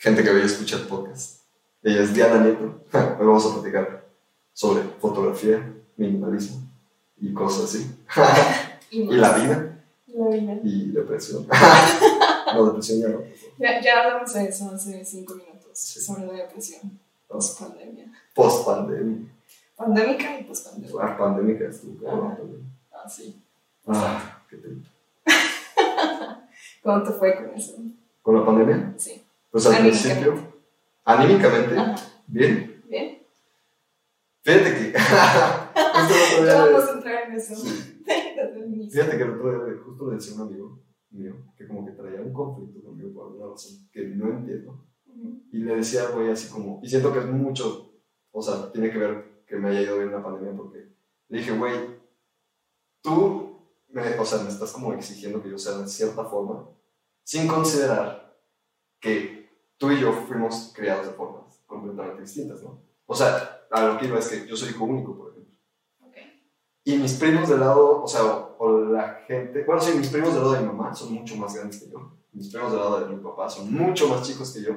gente 0.00 0.24
que 0.24 0.32
veía 0.32 0.46
escuchar 0.46 0.80
podcast. 0.88 1.42
Ella 1.82 2.02
es 2.02 2.14
Diana 2.14 2.42
Nieto. 2.42 2.84
Hoy 2.92 3.26
vamos 3.26 3.46
a 3.46 3.54
platicar 3.54 4.08
sobre 4.52 4.82
fotografía, 4.98 5.74
minimalismo 5.96 6.62
y 7.18 7.34
cosas 7.34 7.64
así. 7.64 7.94
y, 8.90 9.04
la 9.14 9.32
vida. 9.32 9.84
La 10.06 10.28
vida. 10.28 10.58
Y 10.64 10.90
depresión. 10.90 11.46
no, 12.54 12.66
depresión 12.66 13.00
ya 13.00 13.08
no. 13.08 13.22
Ya, 13.58 13.80
ya 13.82 14.02
hablamos 14.02 14.32
de 14.32 14.44
eso 14.46 14.70
hace 14.70 15.04
cinco 15.04 15.34
minutos, 15.34 15.78
sobre 15.78 16.26
la 16.26 16.32
depresión, 16.32 16.98
post-pandemia. 17.28 18.10
Post-pandemia. 18.34 19.28
Pandémica 19.76 20.40
y 20.40 20.44
post-pandemia. 20.44 20.96
Ah, 21.02 21.18
pandémica 21.18 21.68
estuvo. 21.68 22.08
Ah, 22.10 22.38
ah, 22.92 23.08
sí. 23.08 23.38
Ah, 23.86 24.42
qué 24.48 24.56
triste. 24.56 24.88
¿Cómo 26.82 27.02
te 27.02 27.12
fue 27.12 27.36
con 27.36 27.54
eso? 27.54 27.76
¿Con 28.30 28.38
la 28.38 28.46
pandemia? 28.46 28.94
Sí. 28.96 29.26
Pues 29.50 29.66
al 29.66 29.80
principio, 29.80 30.34
anímicamente, 31.04 31.74
bien. 32.28 32.80
Bien. 32.88 33.26
Fíjate 34.42 34.70
que. 34.70 34.92
justo 35.00 36.46
Ya 36.46 36.64
vamos 36.64 36.88
a 36.88 36.92
entrar 36.92 37.28
en 37.28 37.32
eso. 37.34 37.54
Fíjate 38.92 39.16
que 39.16 39.22
el 39.24 39.30
otro 39.30 39.66
día 39.66 39.82
justo 39.84 40.08
le 40.08 40.14
decía 40.14 40.34
a 40.34 40.36
un 40.36 40.48
amigo 40.48 40.80
mío 41.10 41.34
que 41.58 41.66
como 41.66 41.84
que 41.84 41.90
traía 41.90 42.20
un 42.20 42.32
conflicto 42.32 42.80
conmigo 42.84 43.12
por 43.12 43.26
alguna 43.26 43.50
razón 43.50 43.88
que 43.92 44.04
no 44.04 44.28
entiendo. 44.28 44.86
Y 45.50 45.58
le 45.58 45.74
decía, 45.74 46.06
güey, 46.14 46.30
así 46.30 46.52
como. 46.52 46.78
Y 46.84 46.88
siento 46.88 47.12
que 47.12 47.18
es 47.18 47.26
mucho. 47.26 47.94
O 48.30 48.40
sea, 48.40 48.70
tiene 48.70 48.92
que 48.92 48.98
ver 48.98 49.42
que 49.44 49.56
me 49.56 49.70
haya 49.70 49.82
ido 49.82 49.98
bien 49.98 50.12
la 50.12 50.22
pandemia 50.22 50.56
porque 50.56 50.86
le 51.30 51.38
dije, 51.38 51.50
güey, 51.50 51.74
tú, 53.02 53.58
me, 53.88 54.02
o 54.16 54.24
sea, 54.24 54.44
me 54.44 54.50
estás 54.50 54.70
como 54.70 54.92
exigiendo 54.92 55.42
que 55.42 55.50
yo 55.50 55.58
sea 55.58 55.78
de 55.78 55.88
cierta 55.88 56.24
forma, 56.26 56.70
sin 57.24 57.46
considerar 57.46 58.38
que 59.00 59.50
tú 59.78 59.90
y 59.90 60.00
yo 60.00 60.12
fuimos 60.12 60.72
criados 60.74 61.06
de 61.06 61.12
formas 61.12 61.62
completamente 61.66 62.22
distintas, 62.22 62.62
¿no? 62.62 62.82
O 63.06 63.14
sea, 63.14 63.66
a 63.70 63.86
lo 63.86 63.98
que 63.98 64.06
iba 64.06 64.18
es 64.18 64.28
que 64.28 64.46
yo 64.46 64.56
soy 64.56 64.70
hijo 64.70 64.84
único, 64.84 65.16
por 65.16 65.30
ejemplo. 65.30 65.40
Y 66.84 66.96
mis 66.96 67.14
primos 67.14 67.48
del 67.48 67.60
lado, 67.60 68.02
o 68.02 68.08
sea, 68.08 68.22
o, 68.24 68.80
la 68.80 69.22
gente, 69.26 69.64
bueno, 69.64 69.80
sí, 69.80 69.96
mis 69.96 70.08
primos 70.08 70.32
del 70.34 70.42
lado 70.42 70.54
de 70.54 70.60
mi 70.60 70.66
mamá 70.66 70.94
son 70.94 71.12
mucho 71.12 71.36
más 71.36 71.54
grandes 71.54 71.80
que 71.82 71.90
yo. 71.90 72.18
Mis 72.32 72.48
primos 72.48 72.72
del 72.72 72.80
lado 72.80 73.00
de 73.00 73.14
mi 73.14 73.22
papá 73.22 73.48
son 73.48 73.72
mucho 73.72 74.08
más 74.08 74.26
chicos 74.26 74.52
que 74.52 74.62
yo. 74.62 74.76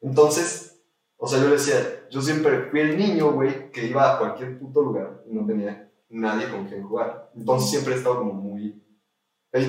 Entonces, 0.00 0.80
o 1.16 1.26
sea, 1.26 1.38
yo 1.38 1.46
le 1.46 1.52
decía, 1.52 2.08
yo 2.10 2.20
siempre 2.20 2.70
fui 2.70 2.80
el 2.80 2.96
niño, 2.96 3.32
güey, 3.32 3.70
que 3.70 3.86
iba 3.86 4.14
a 4.14 4.18
cualquier 4.18 4.58
puto 4.58 4.82
lugar 4.82 5.22
y 5.28 5.34
no 5.34 5.46
tenía 5.46 5.90
nadie 6.08 6.50
con 6.50 6.66
quien 6.66 6.82
jugar. 6.82 7.30
Entonces 7.36 7.70
siempre 7.70 7.94
he 7.94 7.98
estado 7.98 8.18
como 8.18 8.32
muy... 8.32 8.82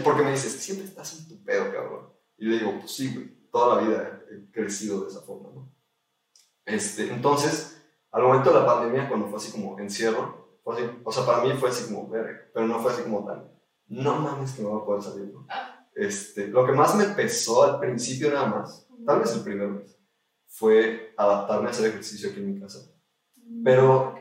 Porque 0.03 0.23
me 0.23 0.31
dices, 0.31 0.53
siempre 0.53 0.87
estás 0.87 1.19
en 1.19 1.27
tu 1.27 1.43
pedo, 1.43 1.71
cabrón. 1.71 2.13
Y 2.37 2.45
le 2.45 2.59
digo, 2.59 2.79
pues 2.79 2.91
sí, 2.91 3.13
güey, 3.13 3.49
toda 3.51 3.75
la 3.75 3.81
vida 3.81 4.23
he 4.31 4.51
crecido 4.51 5.01
de 5.01 5.09
esa 5.09 5.21
forma, 5.21 5.49
¿no? 5.53 5.73
Este, 6.65 7.11
entonces, 7.11 7.81
al 8.11 8.23
momento 8.23 8.51
de 8.51 8.59
la 8.59 8.65
pandemia, 8.65 9.09
cuando 9.09 9.27
fue 9.27 9.37
así 9.37 9.51
como 9.51 9.79
encierro, 9.79 10.59
fue 10.63 10.75
así, 10.75 10.83
o 11.03 11.11
sea, 11.11 11.25
para 11.25 11.43
mí 11.43 11.53
fue 11.53 11.69
así 11.69 11.91
como, 11.91 12.09
pero 12.09 12.67
no 12.67 12.79
fue 12.79 12.91
así 12.91 13.03
como 13.03 13.25
tan, 13.25 13.51
no 13.87 14.15
mames 14.15 14.51
que 14.53 14.61
no 14.61 14.69
voy 14.69 14.81
a 14.81 14.85
poder 14.85 15.03
salir, 15.03 15.33
¿no? 15.33 15.47
Este, 15.95 16.47
lo 16.47 16.65
que 16.65 16.71
más 16.71 16.95
me 16.95 17.05
pesó 17.05 17.63
al 17.63 17.79
principio 17.79 18.31
nada 18.31 18.47
más, 18.47 18.87
tal 19.05 19.19
vez 19.19 19.33
el 19.33 19.41
primer 19.41 19.67
mes, 19.67 19.97
fue 20.47 21.13
adaptarme 21.17 21.67
a 21.67 21.71
hacer 21.71 21.89
ejercicio 21.89 22.29
aquí 22.29 22.39
en 22.39 22.53
mi 22.53 22.59
casa. 22.59 22.79
Pero 23.63 24.15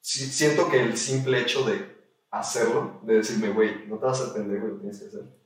siento 0.00 0.68
que 0.68 0.80
el 0.80 0.96
simple 0.96 1.40
hecho 1.40 1.64
de 1.64 1.95
hacerlo, 2.30 3.00
de 3.02 3.14
decirme, 3.14 3.50
güey, 3.50 3.86
no 3.86 3.98
te 3.98 4.06
vas 4.06 4.20
a 4.20 4.34
pendejo, 4.34 4.66
lo 4.66 4.78
tienes 4.78 4.98
que 5.00 5.06
hacer. 5.06 5.36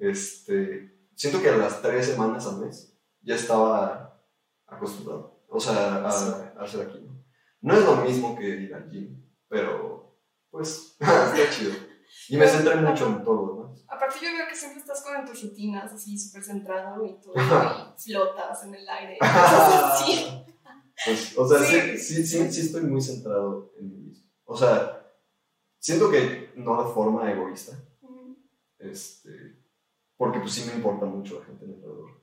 Este, 0.00 1.08
siento 1.14 1.42
que 1.42 1.48
a 1.48 1.56
las 1.56 1.82
tres 1.82 2.06
semanas 2.06 2.46
al 2.46 2.58
mes 2.58 2.96
ya 3.22 3.34
estaba 3.34 4.22
acostumbrado, 4.66 5.42
o 5.48 5.58
sea, 5.58 5.96
a, 5.96 6.08
hacer 6.58 6.86
aquí. 6.86 7.00
¿no? 7.00 7.24
¿no? 7.60 7.74
es 7.74 7.84
lo 7.84 7.96
mismo 7.96 8.36
que 8.36 8.48
ir 8.48 8.74
al 8.74 8.88
gym, 8.88 9.24
pero 9.48 10.18
pues 10.50 10.96
está 11.00 11.50
chido. 11.50 11.72
Y 12.28 12.36
me 12.36 12.46
centré 12.46 12.76
mucho 12.76 13.06
en 13.06 13.24
todo 13.24 13.46
lo 13.46 13.62
demás. 13.62 13.84
Aparte 13.88 14.18
yo 14.22 14.30
veo 14.32 14.46
que 14.48 14.56
siempre 14.56 14.80
estás 14.80 15.02
con 15.02 15.24
tus 15.26 15.42
rutinas, 15.42 15.92
así 15.92 16.18
súper 16.18 16.42
centrado 16.42 17.04
y 17.04 17.20
todo, 17.20 17.34
y 17.98 18.02
flotas 18.02 18.64
en 18.64 18.74
el 18.74 18.88
aire. 18.88 19.18
sí. 20.04 20.44
Pues, 21.04 21.38
o 21.38 21.46
sea, 21.46 21.60
sí. 21.60 21.96
Sí, 21.96 22.26
sí, 22.26 22.50
sí, 22.50 22.60
estoy 22.60 22.82
muy 22.82 23.00
centrado 23.00 23.72
en 23.78 23.88
mí 23.88 23.96
mismo. 23.98 24.26
O 24.44 24.56
sea, 24.56 24.97
siento 25.78 26.10
que 26.10 26.52
no 26.56 26.82
de 26.82 26.92
forma 26.92 27.30
egoísta. 27.30 27.76
Este, 28.78 29.62
porque 30.16 30.38
pues 30.40 30.52
sí 30.52 30.64
me 30.66 30.76
importa 30.76 31.06
mucho 31.06 31.40
la 31.40 31.46
gente 31.46 31.64
en 31.64 31.74
alrededor. 31.74 32.20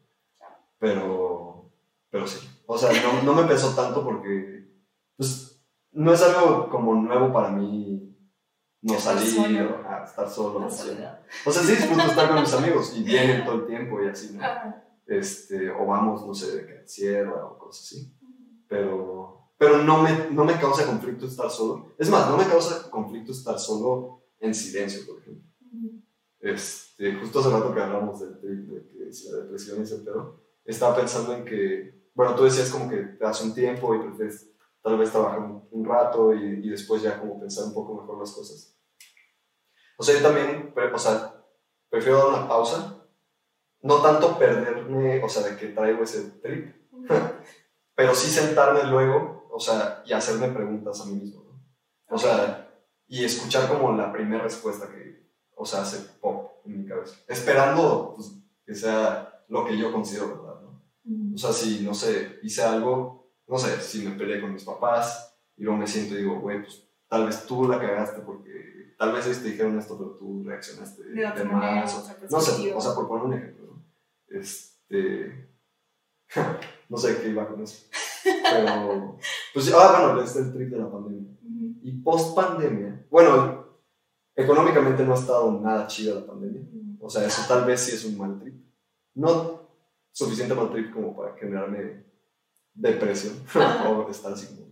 Pero, 0.78 1.72
pero 2.10 2.28
sí. 2.28 2.48
O 2.66 2.78
sea, 2.78 2.92
no, 3.02 3.24
no 3.24 3.34
me 3.34 3.48
pesó 3.48 3.76
tanto 3.76 4.04
porque, 4.04 4.70
pues, 5.18 5.64
no 5.92 6.14
es 6.14 6.22
algo 6.22 6.70
como 6.70 6.94
nuevo 6.96 7.32
para 7.32 7.50
mí 7.50 8.16
no 8.82 9.00
salir 9.00 9.62
o 9.64 9.88
a 9.88 10.04
estar 10.04 10.30
solo. 10.30 10.66
O 10.66 10.70
sea, 10.70 11.64
sí 11.64 11.72
disfruto 11.72 12.04
estar 12.04 12.30
con 12.30 12.42
mis 12.42 12.54
amigos 12.54 12.96
y 12.96 13.04
vienen 13.04 13.46
todo 13.46 13.56
el 13.56 13.68
tiempo 13.68 14.02
y 14.02 14.08
así, 14.08 14.38
¿no? 14.38 14.44
Este, 15.08 15.70
o 15.72 15.86
vamos, 15.86 16.26
no 16.26 16.34
sé, 16.34 16.58
de 16.58 16.66
que 16.66 16.88
sierra 16.88 17.46
o 17.46 17.58
cosas 17.58 17.86
así 17.86 18.16
pero, 18.68 19.35
pero 19.58 19.80
no, 19.80 20.02
me, 20.02 20.30
no 20.32 20.44
me 20.44 20.60
causa 20.60 20.86
conflicto 20.86 21.26
estar 21.26 21.50
solo. 21.50 21.94
Es 21.98 22.10
más, 22.10 22.30
no 22.30 22.38
me 22.38 22.46
causa 22.46 22.90
conflicto 22.90 23.32
estar 23.32 23.58
solo 23.60 24.24
en 24.40 24.54
silencio, 24.54 25.06
por 25.06 25.22
ejemplo. 25.22 25.46
Este, 26.40 27.16
justo 27.16 27.40
hace 27.40 27.50
rato 27.50 27.74
que 27.74 27.82
hablamos 27.82 28.20
del 28.20 28.42
de, 28.42 28.90
que 28.90 29.12
si 29.12 29.32
la 29.32 29.38
depresión 29.38 29.80
y 29.80 29.84
ese 29.84 29.98
pedo, 30.00 30.44
estaba 30.64 30.96
pensando 30.96 31.34
en 31.34 31.44
que, 31.46 32.10
bueno, 32.14 32.36
tú 32.36 32.44
decías 32.44 32.70
como 32.70 32.90
que 32.90 32.98
te 32.98 33.24
das 33.24 33.42
un 33.42 33.54
tiempo 33.54 33.96
y 33.96 34.00
prefieres 34.00 34.52
tal 34.84 34.98
vez 34.98 35.12
trabajar 35.12 35.40
un, 35.40 35.86
rato 35.86 36.34
y, 36.34 36.62
y, 36.64 36.70
después 36.70 37.02
ya 37.02 37.20
como 37.20 37.40
pensar 37.40 37.66
un 37.66 37.74
poco 37.74 38.00
mejor 38.00 38.20
las 38.20 38.32
cosas. 38.32 38.78
O 39.98 40.04
sea, 40.04 40.16
yo 40.16 40.22
también, 40.22 40.74
o 40.94 41.00
sea, 41.00 41.44
prefiero 41.90 42.18
dar 42.18 42.28
una 42.28 42.48
pausa, 42.48 43.08
no 43.82 44.02
tanto 44.02 44.38
perderme, 44.38 45.24
o 45.24 45.30
sea, 45.30 45.44
de 45.44 45.58
que 45.58 45.68
traigo 45.68 46.04
ese 46.04 46.32
trip, 46.42 46.76
pero 47.96 48.14
sí 48.14 48.30
sentarme 48.30 48.84
luego, 48.84 49.45
o 49.56 49.60
sea, 49.60 50.04
y 50.06 50.12
hacerme 50.12 50.50
preguntas 50.50 51.00
a 51.00 51.06
mí 51.06 51.14
mismo, 51.14 51.46
¿no? 51.46 52.16
O 52.16 52.18
sea, 52.18 52.70
y 53.08 53.24
escuchar 53.24 53.70
como 53.70 53.96
la 53.96 54.12
primera 54.12 54.44
respuesta 54.44 54.90
que, 54.90 55.30
o 55.56 55.66
sea, 55.66 55.84
hace 55.84 56.00
pop 56.20 56.66
en 56.66 56.82
mi 56.82 56.86
cabeza, 56.86 57.16
esperando 57.30 58.16
pues, 58.18 58.34
que 58.66 58.76
sea 58.76 59.46
lo 59.48 59.66
que 59.66 59.78
yo 59.78 59.94
considero 59.94 60.28
verdad, 60.28 60.62
¿no? 60.62 61.36
O 61.36 61.38
sea, 61.38 61.54
si, 61.54 61.86
no 61.86 61.94
sé, 61.94 62.40
hice 62.44 62.64
algo, 62.64 63.32
no 63.48 63.58
sé, 63.58 63.80
si 63.80 64.06
me 64.06 64.18
peleé 64.18 64.42
con 64.42 64.52
mis 64.52 64.66
papás 64.66 65.40
y 65.56 65.64
luego 65.64 65.80
me 65.80 65.88
siento 65.88 66.16
y 66.16 66.18
digo, 66.18 66.42
güey, 66.42 66.62
pues 66.62 66.90
tal 67.08 67.26
vez 67.26 67.46
tú 67.46 67.66
la 67.66 67.80
cagaste 67.80 68.24
porque 68.24 68.94
tal 68.98 69.14
vez 69.14 69.26
ellos 69.26 69.42
te 69.42 69.52
dijeron 69.52 69.80
esto, 69.80 69.98
pero 69.98 70.18
tú 70.18 70.44
reaccionaste 70.44 71.02
de, 71.02 71.32
de 71.32 71.44
más. 71.46 72.30
no 72.30 72.42
sé, 72.42 72.74
o 72.74 72.82
sea, 72.82 72.94
por 72.94 73.08
poner 73.08 73.24
un 73.24 73.34
ejemplo, 73.36 73.68
¿no? 73.68 73.86
Este 74.28 75.50
no 76.90 76.98
sé 76.98 77.22
qué 77.22 77.30
iba 77.30 77.48
con 77.48 77.64
eso. 77.64 77.86
Pero, 78.26 79.18
pues, 79.54 79.74
ah, 79.74 80.02
bueno, 80.02 80.22
este 80.22 80.40
es 80.40 80.46
el 80.48 80.54
trip 80.54 80.70
de 80.70 80.78
la 80.78 80.92
pandemia. 80.92 81.32
Y 81.84 81.92
post 82.02 82.36
pandemia, 82.36 83.06
bueno, 83.10 83.66
económicamente 84.36 85.04
no 85.04 85.14
ha 85.14 85.20
estado 85.20 85.60
nada 85.62 85.88
chida 85.88 86.16
la 86.16 86.26
pandemia. 86.26 86.64
O 87.00 87.10
sea, 87.10 87.26
eso 87.26 87.44
tal 87.48 87.66
vez 87.66 87.82
sí 87.82 87.96
es 87.96 88.04
un 88.06 88.18
mal 88.18 88.40
trip. 88.40 88.56
No 89.14 89.70
suficiente 90.12 90.56
mal 90.56 90.72
trip 90.72 90.94
como 90.94 91.16
para 91.16 91.36
generarme 91.36 92.06
depresión 92.74 93.36
o 93.88 94.10
estar 94.10 94.34
así 94.34 94.48
como. 94.48 94.66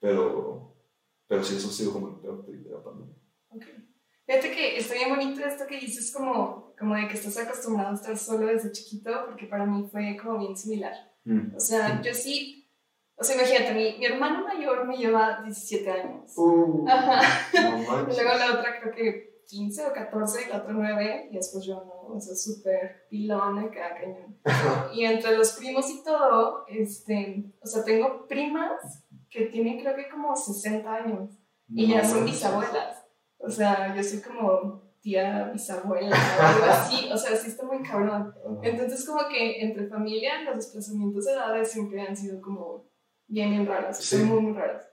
Pero, 0.00 0.76
pero 1.28 1.44
sí, 1.44 1.56
eso 1.56 1.68
ha 1.68 1.72
sido 1.72 1.92
como 1.92 2.08
el 2.08 2.14
peor 2.16 2.44
trip 2.44 2.64
de 2.64 2.70
la 2.70 2.82
pandemia. 2.82 3.14
Okay. 3.50 3.88
Fíjate 4.26 4.50
que 4.50 4.76
está 4.78 4.94
bien 4.94 5.10
bonito 5.10 5.44
esto 5.44 5.66
que 5.66 5.78
dices 5.78 6.12
como, 6.12 6.74
como 6.78 6.94
de 6.94 7.06
que 7.06 7.14
estás 7.14 7.36
acostumbrado 7.38 7.90
a 7.90 7.94
estar 7.94 8.16
solo 8.16 8.46
desde 8.46 8.72
chiquito, 8.72 9.10
porque 9.26 9.46
para 9.46 9.66
mí 9.66 9.88
fue 9.90 10.16
como 10.20 10.38
bien 10.38 10.56
similar. 10.56 10.92
Mm. 11.24 11.56
O 11.56 11.60
sea, 11.60 12.00
yo 12.02 12.12
sí, 12.14 12.70
o 13.16 13.24
sea, 13.24 13.36
imagínate, 13.36 13.74
mi, 13.74 13.98
mi 13.98 14.06
hermano 14.06 14.44
mayor 14.44 14.86
me 14.86 14.96
lleva 14.96 15.42
17 15.42 15.90
años. 15.90 16.32
Uh, 16.36 16.84
Ajá. 16.88 17.20
luego 18.06 18.34
la 18.34 18.54
otra 18.54 18.80
creo 18.80 18.94
que 18.94 19.42
15 19.46 19.86
o 19.86 19.92
14, 19.92 20.48
la 20.48 20.58
otra 20.58 20.72
9, 20.72 21.28
y 21.30 21.34
después 21.34 21.64
yo 21.64 21.74
no, 21.74 22.14
o 22.14 22.20
sea, 22.20 22.34
súper 22.34 23.06
pilón 23.10 23.68
cada 23.68 23.94
cañón. 23.94 24.38
y 24.94 25.04
entre 25.04 25.36
los 25.36 25.52
primos 25.52 25.88
y 25.90 26.02
todo, 26.02 26.64
este, 26.68 27.52
o 27.62 27.66
sea, 27.66 27.84
tengo 27.84 28.26
primas 28.26 29.04
que 29.28 29.46
tienen 29.46 29.80
creo 29.80 29.94
que 29.94 30.08
como 30.08 30.34
60 30.34 30.94
años, 30.94 31.30
y 31.68 31.88
ya 31.88 32.04
son 32.04 32.24
bisabuelas. 32.24 33.04
O 33.38 33.50
sea, 33.50 33.94
yo 33.94 34.02
soy 34.02 34.20
como 34.20 34.82
tía, 35.02 35.50
bisabuela 35.52 36.16
o 36.16 36.42
algo 36.42 36.64
así. 36.64 37.10
O 37.12 37.16
sea, 37.16 37.36
sí 37.36 37.48
está 37.48 37.66
muy 37.66 37.82
cabrón. 37.82 38.32
Entonces, 38.62 39.04
como 39.04 39.28
que 39.28 39.60
entre 39.60 39.88
familia, 39.88 40.42
los 40.42 40.56
desplazamientos 40.56 41.24
de 41.24 41.32
edades 41.32 41.70
siempre 41.70 42.00
han 42.00 42.16
sido 42.16 42.40
como 42.40 42.86
bien, 43.26 43.50
bien 43.50 43.66
raros. 43.66 43.98
Son 43.98 44.24
muy, 44.24 44.40
muy 44.40 44.52
raros. 44.54 44.84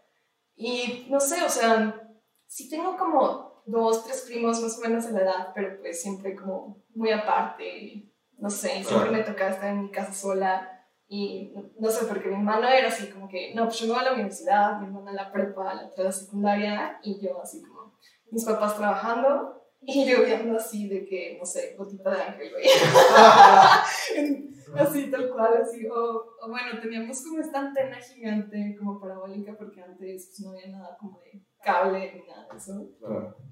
Y 0.56 1.08
no 1.10 1.20
sé, 1.20 1.42
o 1.44 1.50
sea, 1.50 2.10
sí 2.48 2.70
tengo 2.70 2.98
como 2.98 3.64
dos, 3.66 4.04
tres 4.04 4.26
primos 4.28 4.62
más 4.62 4.78
o 4.78 4.82
menos 4.82 5.06
de 5.06 5.14
la 5.14 5.22
edad, 5.22 5.48
pero 5.54 5.80
pues 5.80 6.02
siempre 6.02 6.36
como 6.36 6.84
muy 6.96 7.12
aparte. 7.12 8.12
no 8.38 8.50
sé, 8.50 8.84
siempre 8.84 9.12
me 9.12 9.24
tocaba 9.24 9.52
estar 9.52 9.70
en 9.70 9.84
mi 9.84 9.92
casa 9.92 10.14
sola 10.14 10.76
y 11.08 11.54
no, 11.80 11.90
sé, 11.90 12.06
porque 12.06 12.30
mi 12.30 12.36
hermano 12.36 12.68
era 12.68 12.88
así 12.88 13.08
como 13.08 13.28
que, 13.28 13.54
no, 13.56 13.66
pues 13.66 13.80
yo 13.80 13.88
me 13.88 13.94
voy 13.94 14.02
a 14.02 14.06
la 14.06 14.14
universidad, 14.14 14.80
mi 14.80 14.88
hermana 14.88 15.12
a 15.12 15.14
la 15.16 15.32
prepa, 15.32 15.74
la 15.74 15.88
otra 15.88 16.04
a 16.04 16.06
la 16.08 16.12
secundaria 16.12 17.00
y 17.04 17.20
yo 17.20 17.42
así 17.42 17.64
como, 17.64 17.94
mis 18.32 18.46
papás 18.46 18.78
trabajando 18.78 19.59
y 19.82 20.06
yo 20.06 20.24
viendo 20.26 20.58
así 20.58 20.88
de 20.90 21.06
que, 21.06 21.38
no 21.40 21.46
sé, 21.46 21.76
botita 21.78 22.12
de 22.12 22.22
ángel, 22.22 22.52
güey. 22.52 22.66
así, 24.76 25.10
tal 25.10 25.30
cual, 25.32 25.62
así. 25.62 25.88
O, 25.88 26.36
bueno, 26.48 26.80
teníamos 26.82 27.24
como 27.24 27.40
esta 27.40 27.60
antena 27.60 27.98
gigante, 27.98 28.76
como 28.78 29.00
parabólica, 29.00 29.56
porque 29.58 29.82
antes 29.82 30.28
pues, 30.28 30.40
no 30.42 30.52
había 30.52 30.68
nada 30.68 30.98
como 31.00 31.20
de 31.20 31.46
cable 31.64 32.14
ni 32.14 32.28
nada 32.28 32.48
de 32.52 32.58
eso. 32.58 32.90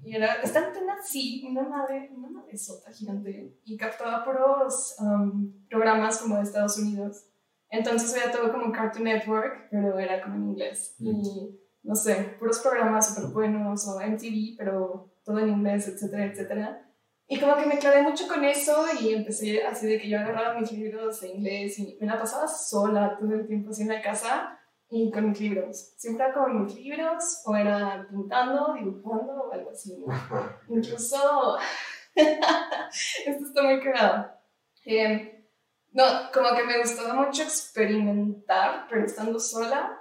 Y 0.04 0.16
era 0.16 0.34
esta 0.42 0.66
antena, 0.66 0.96
sí, 1.02 1.46
una 1.48 1.62
madre, 1.62 2.10
una 2.14 2.28
madre 2.28 2.56
sota 2.56 2.92
gigante. 2.92 3.58
Y 3.64 3.76
captaba 3.76 4.24
puros 4.24 4.96
um, 5.00 5.66
programas 5.68 6.18
como 6.18 6.36
de 6.36 6.42
Estados 6.42 6.78
Unidos. 6.78 7.24
Entonces 7.70 8.14
veía 8.14 8.30
todo 8.30 8.52
como 8.52 8.72
Cartoon 8.72 9.04
Network, 9.04 9.68
pero 9.70 9.98
era 9.98 10.22
como 10.22 10.36
en 10.36 10.50
inglés. 10.50 10.94
Y 10.98 11.10
mm. 11.10 11.58
no 11.84 11.94
sé, 11.94 12.36
puros 12.38 12.60
programas 12.60 13.14
súper 13.14 13.30
buenos 13.30 13.86
o 13.88 14.00
MTV, 14.00 14.56
pero 14.56 15.10
todo 15.28 15.40
en 15.40 15.50
inglés, 15.50 15.86
etcétera, 15.86 16.24
etcétera. 16.24 16.90
Y 17.26 17.38
como 17.38 17.54
que 17.56 17.66
me 17.66 17.78
clavé 17.78 18.00
mucho 18.00 18.26
con 18.26 18.42
eso 18.42 18.86
y 18.98 19.12
empecé 19.12 19.62
así 19.62 19.86
de 19.86 20.00
que 20.00 20.08
yo 20.08 20.18
agarraba 20.18 20.58
mis 20.58 20.72
libros 20.72 21.20
de 21.20 21.28
inglés 21.28 21.78
y 21.78 21.98
me 22.00 22.06
la 22.06 22.18
pasaba 22.18 22.48
sola 22.48 23.18
todo 23.20 23.34
el 23.34 23.46
tiempo 23.46 23.68
así 23.68 23.82
en 23.82 23.88
la 23.88 24.00
casa 24.00 24.58
y 24.88 25.10
con 25.10 25.28
mis 25.28 25.38
libros. 25.38 25.92
Siempre 25.98 26.24
era 26.24 26.32
con 26.32 26.64
mis 26.64 26.74
libros 26.74 27.42
o 27.44 27.54
era 27.54 28.06
pintando, 28.08 28.72
dibujando 28.72 29.34
o 29.34 29.52
algo 29.52 29.70
así. 29.70 30.02
Incluso, 30.70 31.58
esto 32.14 33.44
está 33.44 33.62
muy 33.62 33.82
cagado. 33.82 34.30
Eh, 34.86 35.46
no, 35.92 36.04
como 36.32 36.56
que 36.56 36.64
me 36.64 36.78
gustaba 36.78 37.12
mucho 37.12 37.42
experimentar, 37.42 38.86
pero 38.88 39.04
estando 39.04 39.38
sola 39.38 40.00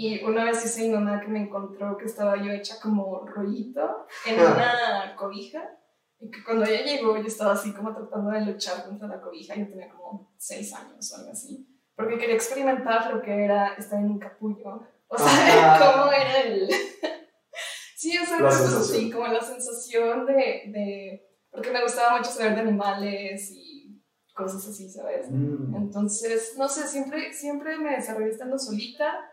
y 0.00 0.24
una 0.24 0.44
vez 0.44 0.64
hice 0.64 0.88
mi 0.88 0.94
mamá 0.94 1.20
que 1.20 1.28
me 1.28 1.42
encontró 1.42 1.98
que 1.98 2.06
estaba 2.06 2.42
yo 2.42 2.50
hecha 2.50 2.80
como 2.80 3.26
rollito 3.26 4.06
en 4.24 4.40
una 4.40 5.14
cobija. 5.14 5.76
Y 6.18 6.30
que 6.30 6.42
cuando 6.42 6.64
ella 6.64 6.86
llegó 6.86 7.18
yo 7.18 7.26
estaba 7.26 7.52
así 7.52 7.74
como 7.74 7.94
tratando 7.94 8.30
de 8.30 8.40
luchar 8.46 8.86
contra 8.86 9.08
la 9.08 9.20
cobija. 9.20 9.54
Yo 9.56 9.68
tenía 9.68 9.90
como 9.90 10.32
seis 10.38 10.72
años 10.72 11.12
o 11.12 11.16
algo 11.18 11.32
así. 11.32 11.68
Porque 11.94 12.16
quería 12.16 12.34
experimentar 12.34 13.12
lo 13.12 13.20
que 13.20 13.44
era 13.44 13.74
estar 13.74 13.98
en 13.98 14.12
un 14.12 14.18
capullo. 14.18 14.88
O 15.06 15.18
sea, 15.18 15.78
cómo 15.94 16.10
era 16.10 16.40
el... 16.44 16.70
sí, 17.94 18.16
o 18.16 18.24
sea, 18.24 18.50
sí, 18.80 19.10
como 19.10 19.26
la 19.26 19.42
sensación 19.42 20.24
de, 20.24 20.32
de... 20.68 21.28
Porque 21.50 21.72
me 21.72 21.82
gustaba 21.82 22.16
mucho 22.16 22.30
saber 22.30 22.54
de 22.54 22.62
animales 22.62 23.50
y 23.52 24.02
cosas 24.34 24.66
así, 24.66 24.88
¿sabes? 24.88 25.30
Mm. 25.30 25.76
Entonces, 25.76 26.54
no 26.56 26.70
sé, 26.70 26.88
siempre, 26.88 27.34
siempre 27.34 27.76
me 27.76 27.96
desarrollé 27.96 28.30
estando 28.30 28.58
solita 28.58 29.26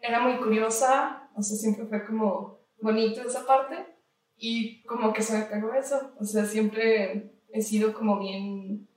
era 0.00 0.20
muy 0.20 0.36
curiosa, 0.38 1.28
o 1.34 1.42
sea, 1.42 1.56
siempre 1.56 1.86
fue 1.86 2.04
como 2.04 2.60
bonito 2.80 3.22
esa 3.22 3.46
parte 3.46 3.86
y 4.36 4.82
como 4.84 5.12
que 5.12 5.22
se 5.22 5.36
me 5.36 5.44
pegó 5.44 5.72
eso, 5.74 6.12
o 6.18 6.24
sea, 6.24 6.44
siempre 6.44 7.40
he 7.50 7.60
sido 7.60 7.92
como 7.92 8.18
bien, 8.18 8.88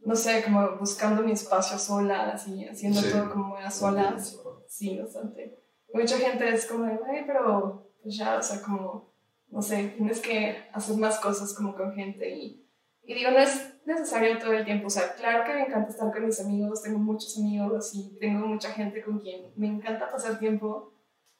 no 0.00 0.16
sé, 0.16 0.42
como 0.42 0.76
buscando 0.78 1.22
mi 1.22 1.32
espacio 1.32 1.78
sola, 1.78 2.30
así, 2.30 2.66
haciendo 2.66 3.02
todo 3.02 3.30
como 3.30 3.56
a 3.56 3.70
solas, 3.70 4.38
sí, 4.66 4.98
bastante. 4.98 5.58
Mucha 5.92 6.18
gente 6.18 6.48
es 6.48 6.66
como 6.66 6.84
ay, 6.84 7.24
pero 7.26 7.92
pues 8.02 8.16
ya, 8.16 8.38
o 8.38 8.42
sea, 8.42 8.62
como, 8.62 9.12
no 9.48 9.62
sé, 9.62 9.94
tienes 9.96 10.20
que 10.20 10.68
hacer 10.72 10.96
más 10.96 11.18
cosas 11.20 11.54
como 11.54 11.74
con 11.74 11.92
gente 11.94 12.30
y, 12.30 12.66
y 13.02 13.14
digo, 13.14 13.30
no 13.30 13.38
es 13.38 13.74
necesario 13.84 14.38
todo 14.38 14.52
el 14.52 14.64
tiempo. 14.64 14.86
O 14.86 14.90
sea, 14.90 15.14
claro 15.14 15.44
que 15.44 15.54
me 15.54 15.66
encanta 15.66 15.90
estar 15.90 16.12
con 16.12 16.26
mis 16.26 16.40
amigos, 16.40 16.82
tengo 16.82 16.98
muchos 16.98 17.36
amigos 17.38 17.90
y 17.94 18.16
tengo 18.18 18.46
mucha 18.46 18.70
gente 18.70 19.02
con 19.02 19.18
quien 19.18 19.52
me 19.56 19.68
encanta 19.68 20.10
pasar 20.10 20.38
tiempo, 20.38 20.94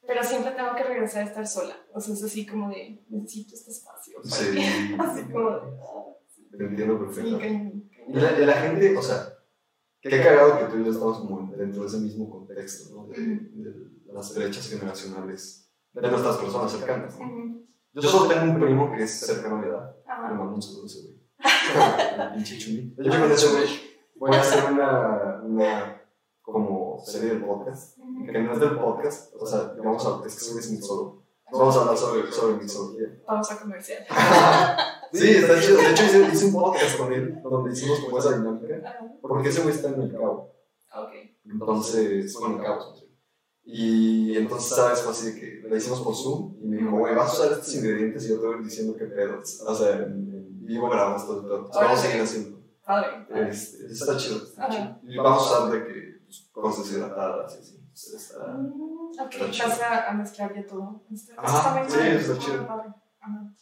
pero 0.07 0.23
siempre 0.23 0.53
tengo 0.53 0.75
que 0.75 0.85
regresar 0.85 1.23
a 1.23 1.27
estar 1.27 1.47
sola. 1.47 1.77
O 1.95 2.01
sea, 2.01 2.15
es 2.15 2.25
así 2.25 2.47
como 2.47 2.71
de, 2.71 3.05
necesito 3.09 3.55
este 3.55 3.71
espacio. 3.71 4.19
Sí. 4.25 4.59
así 4.99 5.23
como 5.25 5.51
de, 5.51 5.61
ah, 5.81 6.57
Te 6.57 6.65
entiendo 6.65 6.99
perfectamente. 6.99 7.89
y, 8.09 8.15
la, 8.15 8.53
gente, 8.55 8.97
o 8.97 9.03
sea, 9.03 9.29
qué 10.01 10.11
cagado 10.11 10.59
que 10.59 10.65
tú 10.65 10.81
y 10.81 10.85
yo 10.85 10.91
estamos 10.91 11.19
como 11.19 11.53
dentro 11.57 11.83
de 11.83 11.89
ese 11.89 11.99
mismo 11.99 12.29
contexto, 12.31 12.95
¿no? 12.95 13.07
De, 13.07 13.91
las 14.13 14.35
brechas 14.35 14.69
generacionales 14.69 15.71
de 15.93 16.11
nuestras 16.11 16.37
personas 16.39 16.73
cercanas. 16.73 17.17
Yo 17.93 18.03
solo 18.03 18.29
tengo 18.29 18.53
un 18.53 18.61
primo 18.61 18.93
que 18.93 19.05
es 19.05 19.21
cercano 19.21 19.57
a 19.57 19.61
mi 19.61 19.67
edad. 19.69 19.97
Le 20.29 20.35
mando 20.35 20.55
un 20.57 20.63
saludo 20.63 20.89
Yo 22.99 23.11
con 23.11 23.33
ese 23.33 23.49
güey 23.49 23.67
voy 24.17 24.35
a 24.35 24.41
hacer 24.41 24.73
una, 24.73 25.41
una 25.43 26.03
como 26.43 27.01
serie 27.05 27.35
de 27.35 27.41
podcast, 27.41 27.99
que 28.27 28.33
no 28.39 28.53
es 28.53 28.61
del 28.61 28.79
podcast, 28.79 29.35
o 29.39 29.47
sea, 29.47 29.75
vamos 29.83 30.05
a, 30.07 30.27
es 30.27 30.35
que 30.35 30.41
soy 30.41 30.59
es 30.59 30.87
solo. 30.87 31.23
Vamos 31.53 31.77
a 31.77 31.81
hablar 31.81 31.97
sobre, 31.97 32.31
sobre 32.31 32.59
mixología. 32.59 33.23
Vamos 33.27 33.51
a 33.51 33.59
comercial. 33.59 34.07
sí, 35.13 35.31
está 35.31 35.61
chido. 35.61 35.79
De 35.79 35.91
hecho, 35.91 36.05
hice, 36.05 36.29
hice, 36.33 36.47
un 36.47 36.53
podcast 36.53 36.97
con 36.97 37.13
él 37.13 37.41
donde 37.43 37.73
hicimos 37.73 37.99
como 38.01 38.19
esa 38.19 38.37
dinámica, 38.39 39.01
porque 39.21 39.49
ese 39.49 39.63
güey 39.63 39.75
está 39.75 39.89
en 39.89 40.03
el 40.03 40.13
cabo. 40.13 40.55
Ok. 40.95 41.11
Entonces, 41.45 42.33
bueno, 42.39 42.55
en 42.55 42.61
el 42.61 42.67
cabo, 42.67 42.95
y 43.73 44.37
entonces, 44.37 44.77
¿sabes? 44.77 45.01
Fue 45.01 45.13
así 45.13 45.33
de 45.33 45.41
que 45.41 45.69
la 45.69 45.77
hicimos 45.77 46.01
por 46.01 46.15
Zoom 46.15 46.57
y 46.61 46.67
me 46.67 46.79
dijo, 46.79 46.91
güey, 46.99 47.15
vas 47.15 47.31
a 47.31 47.35
usar 47.35 47.53
estos 47.53 47.75
ingredientes 47.77 48.25
y 48.25 48.31
yo 48.31 48.41
te 48.41 48.47
voy 48.47 48.65
diciendo 48.65 48.97
qué 48.99 49.05
pedo. 49.05 49.41
O 49.41 49.75
sea, 49.75 50.09
vivo 50.61 50.89
grabamos 50.89 51.27
todo 51.27 51.41
el 51.41 51.47
todo. 51.47 51.71
Vamos 51.75 51.99
a 51.99 52.03
seguir 52.03 52.23
haciendo. 52.23 52.61
Este, 53.29 53.87
está 53.87 54.17
chido. 54.17 54.37
Está 54.37 54.69
chido. 54.69 54.99
Y 55.03 55.17
vamos 55.17 55.43
a 55.43 55.65
usar 55.65 55.73
de 55.73 55.87
que 55.87 56.21
pues, 56.25 56.51
cosas 56.53 56.85
deshidratadas 56.85 57.57
y 57.57 57.59
así. 57.59 57.77
Está, 57.93 58.47
mm, 58.55 59.11
ok, 59.21 59.35
vas 59.51 59.81
a, 59.83 60.13
mezclar 60.13 60.55
ya 60.55 60.67
todo. 60.67 61.03
Ah, 61.37 61.87
sí, 61.89 61.99
está 62.01 62.39
chido. 62.39 62.67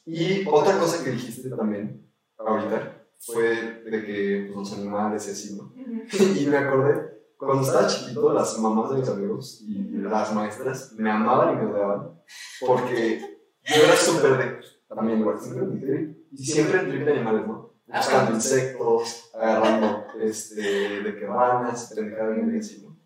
Y 0.07 0.47
otra 0.47 0.79
cosa 0.79 1.03
que 1.03 1.11
dijiste 1.11 1.51
también, 1.51 2.09
ahorita, 2.39 3.07
fue 3.19 3.83
de 3.83 4.05
que 4.05 4.51
pues, 4.53 4.71
los 4.71 4.79
animales 4.79 5.27
y 5.27 5.31
así, 5.33 5.57
¿no? 5.57 5.73
y 6.37 6.47
me 6.47 6.57
acordé, 6.57 7.19
cuando 7.37 7.65
estaba 7.65 7.87
chiquito, 7.87 8.33
las 8.33 8.59
mamás 8.59 8.91
de 8.91 8.99
mis 8.99 9.09
amigos 9.09 9.61
y 9.63 9.83
las 9.99 10.33
maestras 10.35 10.93
me 10.93 11.11
amaban 11.11 11.55
y 11.55 11.57
me 11.57 11.73
odiaban 11.73 12.19
porque 12.61 13.21
yo 13.63 13.83
era 13.85 13.97
súper 13.97 14.39
de, 14.39 14.61
también 14.89 15.21
igual, 15.21 15.39
siempre 15.39 16.18
y 16.33 16.45
siempre 16.45 16.81
en 16.81 16.89
trip 16.89 17.05
de 17.05 17.13
animales, 17.13 17.47
¿no? 17.47 17.75
Buscando 17.87 18.35
insectos, 18.35 19.31
agarrando 19.35 20.05
este, 20.21 20.61
de 21.03 21.17
que 21.17 21.27
ranas, 21.27 21.93
pendejadas 21.95 22.39
y 22.53 22.59
así, 22.59 22.83
¿no? 22.83 22.99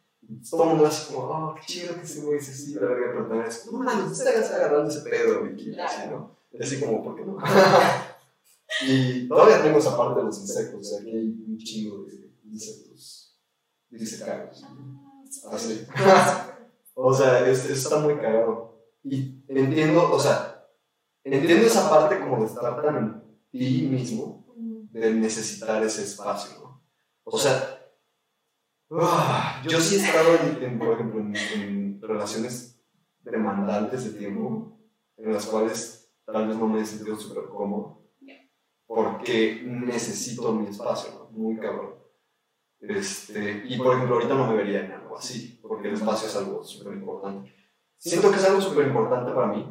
Todo 0.51 0.63
el 0.65 0.69
mundo 0.71 0.87
así 0.87 1.13
como, 1.13 1.27
oh, 1.29 1.55
qué 1.55 1.63
chido 1.67 2.01
que 2.01 2.07
se 2.07 2.23
me 2.23 2.35
dice 2.35 2.51
así, 2.53 2.75
la 2.75 2.87
verga, 2.87 3.07
pero 3.13 3.27
también 3.29 3.47
es 3.47 3.59
como, 3.59 3.79
no 3.79 3.85
mames, 3.85 4.19
estás 4.19 4.51
agarrando 4.51 4.91
ese 4.91 5.03
pedo, 5.03 5.47
y 5.47 5.79
así, 5.79 6.09
¿no? 6.11 6.37
Así 6.61 6.81
como, 6.81 7.05
¿por 7.05 7.17
qué 7.17 7.25
no? 7.25 7.39
y 8.87 9.29
todavía 9.29 9.63
tengo 9.63 9.79
esa 9.79 9.97
parte 9.97 10.21
de 10.21 10.27
los 10.27 10.41
insectos, 10.41 10.81
o 10.81 10.83
sea, 10.83 11.01
aquí 11.01 11.11
hay 11.11 11.45
un 11.47 11.59
chingo 11.59 12.05
de 12.05 12.33
insectos 12.45 12.93
disecados. 13.99 14.65
Así. 15.51 15.87
o 16.95 17.15
sea, 17.15 17.49
eso 17.49 17.73
está 17.73 17.99
muy 17.99 18.17
cagado. 18.17 18.81
Y 19.05 19.43
entiendo, 19.49 20.13
o 20.13 20.19
sea, 20.19 20.52
entiendo 21.25 21.67
esa 21.67 21.89
parte 21.89 22.21
como 22.21 22.41
de 22.41 22.47
estar 22.47 22.83
tan 22.83 22.97
en 22.97 23.23
ti 23.51 23.89
mismo, 23.91 24.43
de 24.93 25.15
necesitar 25.15 25.83
ese 25.83 26.03
espacio, 26.03 26.59
¿no? 26.61 26.85
O 27.25 27.39
sea, 27.39 27.81
ah, 28.91 29.63
yo 29.67 29.81
sí 29.81 29.97
he 29.97 29.99
estado, 30.05 30.35
en, 30.61 30.79
por 30.79 30.95
ejemplo, 30.95 31.21
en, 31.21 32.01
relaciones 32.03 32.81
demandantes 33.21 34.05
de 34.05 34.19
tiempo, 34.19 34.77
en 35.17 35.33
las 35.33 35.47
cuales 35.47 36.13
tal 36.27 36.49
vez 36.49 36.57
no 36.57 36.67
me 36.67 36.81
he 36.81 36.85
sentido 36.85 37.17
súper 37.17 37.45
cómodo, 37.45 38.11
porque 38.87 39.63
necesito 39.65 40.53
mi 40.53 40.67
espacio, 40.67 41.13
¿no? 41.15 41.31
Muy 41.31 41.57
cabrón. 41.59 41.95
Este, 42.81 43.63
y 43.69 43.79
por 43.79 43.95
ejemplo, 43.95 44.17
ahorita 44.17 44.35
no 44.35 44.49
me 44.49 44.57
vería 44.57 44.85
en 44.85 44.93
algo 44.93 45.17
así, 45.17 45.61
porque 45.63 45.89
el 45.89 45.95
espacio 45.95 46.27
es 46.27 46.37
algo 46.37 46.65
súper 46.65 46.95
importante. 46.95 47.55
Siento 47.97 48.31
que 48.31 48.37
es 48.37 48.45
algo 48.45 48.61
súper 48.61 48.89
importante 48.89 49.31
para 49.31 49.47
mí, 49.47 49.65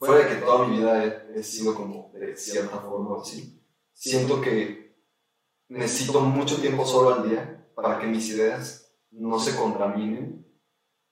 fuera 0.00 0.24
de 0.24 0.34
que 0.34 0.40
toda 0.40 0.66
mi 0.66 0.78
vida 0.78 1.04
he, 1.34 1.42
sido 1.42 1.74
como 1.74 2.10
de 2.14 2.34
cierta 2.34 2.78
forma 2.78 3.20
así, 3.20 3.62
siento 3.92 4.40
que 4.40 4.96
necesito 5.68 6.20
mucho 6.20 6.56
tiempo 6.56 6.86
solo 6.86 7.14
al 7.14 7.28
día 7.28 7.70
para 7.74 7.98
que 7.98 8.06
mis 8.06 8.28
ideas 8.30 8.92
no 9.10 9.38
se 9.38 9.56
contaminen. 9.56 10.46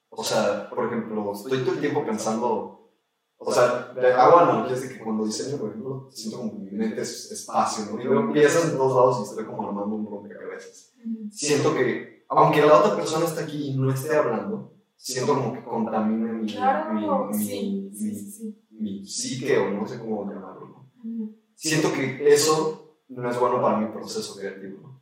O 0.09 0.23
sea, 0.23 0.69
por 0.69 0.87
ejemplo, 0.87 1.33
estoy 1.33 1.59
todo 1.59 1.73
el 1.73 1.79
tiempo 1.79 2.03
pensando, 2.03 2.91
o 3.37 3.53
sea, 3.53 3.93
hago 4.17 4.39
analogías 4.39 4.81
de 4.81 4.89
que 4.89 5.03
cuando 5.03 5.23
diseño, 5.23 5.57
por 5.57 5.69
ejemplo, 5.69 6.09
siento 6.11 6.39
como 6.39 6.53
que 6.53 6.71
mi 6.71 6.71
mente 6.71 7.01
es 7.01 7.31
espacio, 7.31 7.85
¿no? 7.85 8.01
Y 8.01 8.07
veo 8.07 8.33
piezas 8.33 8.71
en 8.71 8.77
todos 8.77 8.95
lados 8.95 9.19
y 9.19 9.29
estoy 9.29 9.45
como 9.45 9.67
armando 9.67 9.95
un 9.95 10.07
rompecabezas. 10.07 10.93
Siento 11.31 11.75
que, 11.75 12.25
aunque 12.27 12.65
la 12.65 12.79
otra 12.79 12.95
persona 12.95 13.25
esté 13.25 13.43
aquí 13.43 13.67
y 13.67 13.77
no 13.77 13.91
esté 13.93 14.15
hablando, 14.15 14.73
siento 14.95 15.35
como 15.35 15.53
que 15.53 15.63
contamina 15.63 16.33
mi, 16.33 16.51
mi, 16.51 16.57
mi, 17.31 17.91
mi, 17.91 18.68
mi 18.79 19.05
psique 19.05 19.57
o 19.57 19.69
no 19.71 19.85
sé 19.85 19.99
cómo 19.99 20.29
llamarlo. 20.31 20.89
¿no? 21.03 21.35
Siento 21.53 21.91
que 21.93 22.33
eso 22.33 22.99
no 23.09 23.29
es 23.29 23.39
bueno 23.39 23.61
para 23.61 23.77
mi 23.77 23.91
proceso 23.91 24.39
creativo. 24.39 24.81
¿no? 24.81 25.01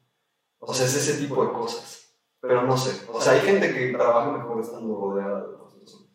O 0.60 0.74
sea, 0.74 0.86
es 0.86 0.96
ese 0.96 1.20
tipo 1.24 1.46
de 1.46 1.52
cosas. 1.52 2.16
Pero 2.42 2.64
no 2.64 2.78
sé. 2.78 3.06
O 3.12 3.22
sea, 3.22 3.34
hay 3.34 3.42
gente 3.42 3.74
que 3.74 3.90
trabaja 3.90 4.32
mejor 4.32 4.62
estando 4.62 4.96
rodeada 4.96 5.42
de 5.42 5.56
otras 5.56 5.74
personas. 5.74 6.08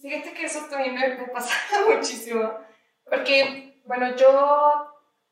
Fíjate 0.00 0.32
que 0.34 0.44
eso 0.44 0.60
también 0.70 0.94
me, 0.94 1.26
pasa 1.28 1.54
muchísimo. 1.94 2.50
Porque, 3.04 3.80
bueno, 3.86 4.16
yo 4.16 4.86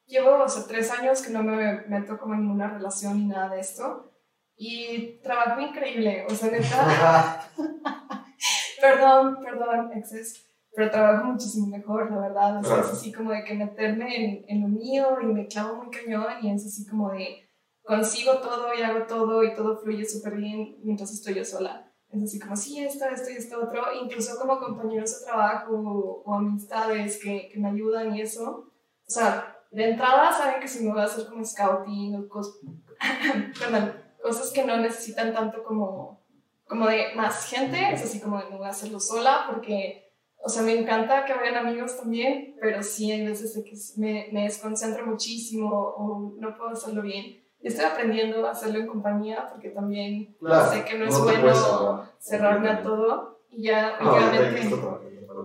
llevo 0.06 0.42
o 0.42 0.48
sea, 0.48 0.66
tres 0.66 0.90
años 0.90 1.22
que 1.22 1.30
no 1.30 1.42
me 1.42 1.82
meto 1.88 2.18
como 2.18 2.34
en 2.34 2.42
ninguna 2.42 2.68
relación 2.68 3.18
ni 3.18 3.26
nada 3.26 3.54
de 3.54 3.60
esto. 3.60 4.12
Y 4.56 5.18
trabajo 5.22 5.60
increíble. 5.60 6.26
O 6.28 6.34
sea, 6.34 6.50
neta. 6.50 7.50
perdón, 8.80 9.38
perdón, 9.42 9.92
exes 9.92 10.46
pero 10.76 10.90
trabajo 10.90 11.24
muchísimo 11.24 11.68
mejor, 11.68 12.10
la 12.10 12.18
verdad. 12.18 12.58
O 12.58 12.62
sea, 12.62 12.80
es 12.80 12.88
así 12.88 13.10
como 13.10 13.32
de 13.32 13.42
que 13.44 13.54
meterme 13.54 14.14
en, 14.14 14.44
en, 14.46 14.62
lo 14.62 14.68
mío 14.68 15.06
y 15.22 15.24
me 15.24 15.46
clavo 15.46 15.76
muy 15.76 15.88
cañón 15.88 16.26
y 16.42 16.52
es 16.52 16.66
así 16.66 16.86
como 16.86 17.10
de 17.12 17.48
consigo 17.82 18.34
todo 18.40 18.74
y 18.78 18.82
hago 18.82 19.06
todo 19.06 19.42
y 19.42 19.54
todo 19.54 19.78
fluye 19.78 20.04
súper 20.04 20.36
bien 20.36 20.76
mientras 20.84 21.10
estoy 21.12 21.32
yo 21.32 21.44
sola. 21.46 21.90
Es 22.10 22.22
así 22.22 22.38
como, 22.38 22.54
sí, 22.54 22.84
esto, 22.84 23.06
esto 23.06 23.30
y 23.30 23.36
esto 23.36 23.58
otro. 23.58 23.84
Incluso 24.02 24.38
como 24.38 24.60
compañeros 24.60 25.18
de 25.18 25.24
trabajo 25.24 26.22
o, 26.26 26.34
amistades 26.34 27.20
que, 27.22 27.48
que, 27.50 27.58
me 27.58 27.70
ayudan 27.70 28.14
y 28.14 28.20
eso. 28.20 28.70
O 29.08 29.10
sea, 29.10 29.56
de 29.70 29.92
entrada 29.92 30.30
saben 30.30 30.60
que 30.60 30.68
si 30.68 30.84
me 30.84 30.92
voy 30.92 31.00
a 31.00 31.04
hacer 31.04 31.26
como 31.26 31.42
scouting 31.42 32.16
o 32.16 32.28
cosas, 32.28 32.60
perdón, 33.58 33.94
cosas 34.22 34.52
que 34.52 34.62
no 34.62 34.76
necesitan 34.76 35.32
tanto 35.32 35.64
como, 35.64 36.20
como 36.68 36.86
de 36.86 37.14
más 37.14 37.46
gente, 37.46 37.94
es 37.94 38.02
así 38.02 38.20
como 38.20 38.38
de 38.38 38.50
no 38.50 38.58
voy 38.58 38.66
a 38.66 38.70
hacerlo 38.70 39.00
sola 39.00 39.46
porque 39.50 40.05
o 40.46 40.48
sea, 40.48 40.62
me 40.62 40.78
encanta 40.78 41.24
que 41.24 41.34
vayan 41.34 41.56
amigos 41.56 41.96
también, 41.96 42.54
pero 42.60 42.80
sí 42.80 43.10
hay 43.10 43.26
veces 43.26 43.52
de 43.56 43.64
que 43.64 43.76
me, 43.96 44.28
me 44.30 44.44
desconcentro 44.44 45.04
muchísimo 45.04 45.68
o 45.68 46.36
no 46.38 46.56
puedo 46.56 46.70
hacerlo 46.70 47.02
bien. 47.02 47.44
Estoy 47.60 47.84
aprendiendo 47.84 48.46
a 48.46 48.52
hacerlo 48.52 48.78
en 48.78 48.86
compañía 48.86 49.48
porque 49.50 49.70
también 49.70 50.36
sé 50.70 50.84
que 50.84 50.98
no 50.98 51.06
es 51.06 51.18
bueno 51.18 52.08
cerrarme 52.20 52.68
a 52.68 52.80
todo 52.80 53.40
y 53.50 53.64
ya, 53.64 53.98
obviamente... 54.00 54.72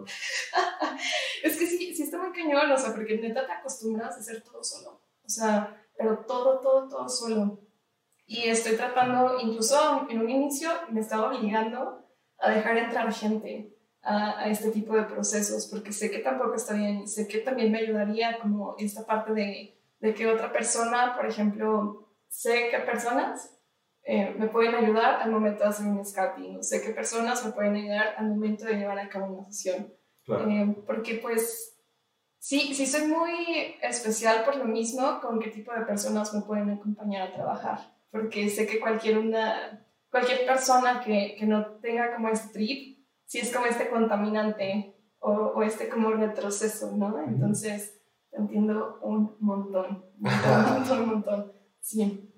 es 1.44 1.58
que 1.58 1.66
sí, 1.66 1.96
sí 1.96 2.04
está 2.04 2.20
muy 2.20 2.32
cañón, 2.32 2.72
o 2.72 2.78
sea, 2.78 2.94
porque 2.94 3.18
neta 3.18 3.48
te 3.48 3.54
acostumbras 3.54 4.16
a 4.16 4.20
hacer 4.20 4.44
todo 4.44 4.64
solo. 4.64 5.02
O 5.26 5.30
sea, 5.30 5.84
pero 5.98 6.20
todo, 6.28 6.60
todo, 6.60 6.88
todo 6.88 7.10
solo. 7.10 7.60
Y 8.28 8.44
estoy 8.50 8.76
tratando, 8.76 9.40
incluso 9.40 10.06
en 10.12 10.20
un 10.20 10.30
inicio 10.30 10.70
me 10.92 11.00
estaba 11.00 11.30
obligando 11.30 12.06
a 12.38 12.52
dejar 12.52 12.78
entrar 12.78 13.12
gente 13.12 13.81
a, 14.04 14.50
este 14.50 14.72
tipo 14.72 14.96
de 14.96 15.04
procesos, 15.04 15.68
porque 15.68 15.92
sé 15.92 16.10
que 16.10 16.20
tampoco 16.20 16.56
está 16.56 16.74
bien, 16.74 17.08
sé 17.08 17.28
que 17.28 17.40
también 17.40 17.72
me 17.72 17.80
ayudaría 17.80 18.40
como 18.40 18.76
esta 18.78 19.06
parte 19.06 19.34
de, 19.34 19.78
de 20.00 20.14
que 20.14 20.28
otra 20.28 20.52
persona, 20.52 21.16
por 21.16 21.26
ejemplo, 21.26 22.10
sé 22.28 22.70
que 22.72 22.80
personas 22.80 23.62
eh, 24.04 24.34
me 24.38 24.48
pueden 24.48 24.74
ayudar 24.74 25.22
al 25.22 25.32
momento 25.32 25.64
de 25.64 25.70
hacer 25.70 25.86
un 25.86 26.04
scouting, 26.04 26.64
sé 26.64 26.82
que 26.82 26.90
personas 26.90 27.46
me 27.46 27.52
pueden 27.52 27.76
ayudar 27.76 28.16
al 28.18 28.30
momento 28.30 28.66
de 28.66 28.76
llevar 28.76 28.98
a 28.98 29.10
cabo 29.10 29.28
una 29.28 29.46
sesión. 29.52 29.94
Eh, 30.28 30.76
porque 30.86 31.16
pues 31.16 31.78
sí, 32.40 32.74
sí 32.74 32.86
soy 32.86 33.08
muy 33.08 33.76
especial 33.82 34.44
por 34.46 34.56
lo 34.56 34.66
mismo 34.66 35.20
con 35.20 35.40
qué 35.40 35.50
tipo 35.50 35.74
de 35.74 35.86
personas 35.86 36.34
me 36.34 36.42
pueden 36.42 36.70
acompañar 36.70 37.28
a 37.28 37.34
trabajar, 37.34 37.80
porque 38.10 38.50
sé 38.50 38.66
que 38.66 38.80
cualquier, 38.80 39.18
una, 39.18 39.86
cualquier 40.10 40.46
persona 40.46 41.02
que, 41.04 41.36
que 41.38 41.46
no 41.46 41.66
tenga 41.80 42.16
como 42.16 42.30
este 42.30 42.54
trip, 42.54 43.01
si 43.32 43.40
es 43.40 43.50
como 43.56 43.66
este 43.66 43.90
contaminante 43.90 44.94
o, 45.20 45.32
o 45.32 45.64
este 45.64 45.88
como 45.88 46.12
retroceso, 46.12 46.92
¿no? 46.98 47.18
Entonces, 47.24 48.02
entiendo 48.30 49.00
un 49.04 49.38
montón, 49.40 50.04
un 50.20 50.76
montón, 50.76 51.02
un 51.02 51.08
montón, 51.08 51.54
Sí, 51.80 52.30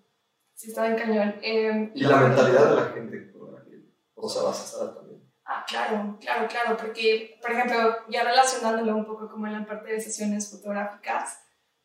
sí 0.53 0.69
está 0.69 0.87
en 0.87 0.95
cañón. 0.95 1.35
Em, 1.41 1.91
y 1.95 2.03
la 2.03 2.17
mentalidad 2.17 2.69
de 2.69 2.75
la 2.75 2.85
gente 2.91 3.31
con 3.31 3.55
la 3.55 3.63
que 3.63 3.91
o 4.13 4.29
sea, 4.29 4.43
vas 4.43 4.61
a 4.61 4.65
estar 4.65 4.93
también. 4.93 5.27
Ah, 5.45 5.65
claro, 5.67 6.15
claro, 6.21 6.47
claro, 6.47 6.77
porque, 6.77 7.39
por 7.41 7.51
ejemplo, 7.53 7.95
ya 8.09 8.23
relacionándolo 8.23 8.95
un 8.95 9.05
poco 9.07 9.27
como 9.31 9.47
en 9.47 9.53
la 9.53 9.65
parte 9.65 9.93
de 9.93 9.99
sesiones 9.99 10.51
fotográficas, 10.51 11.39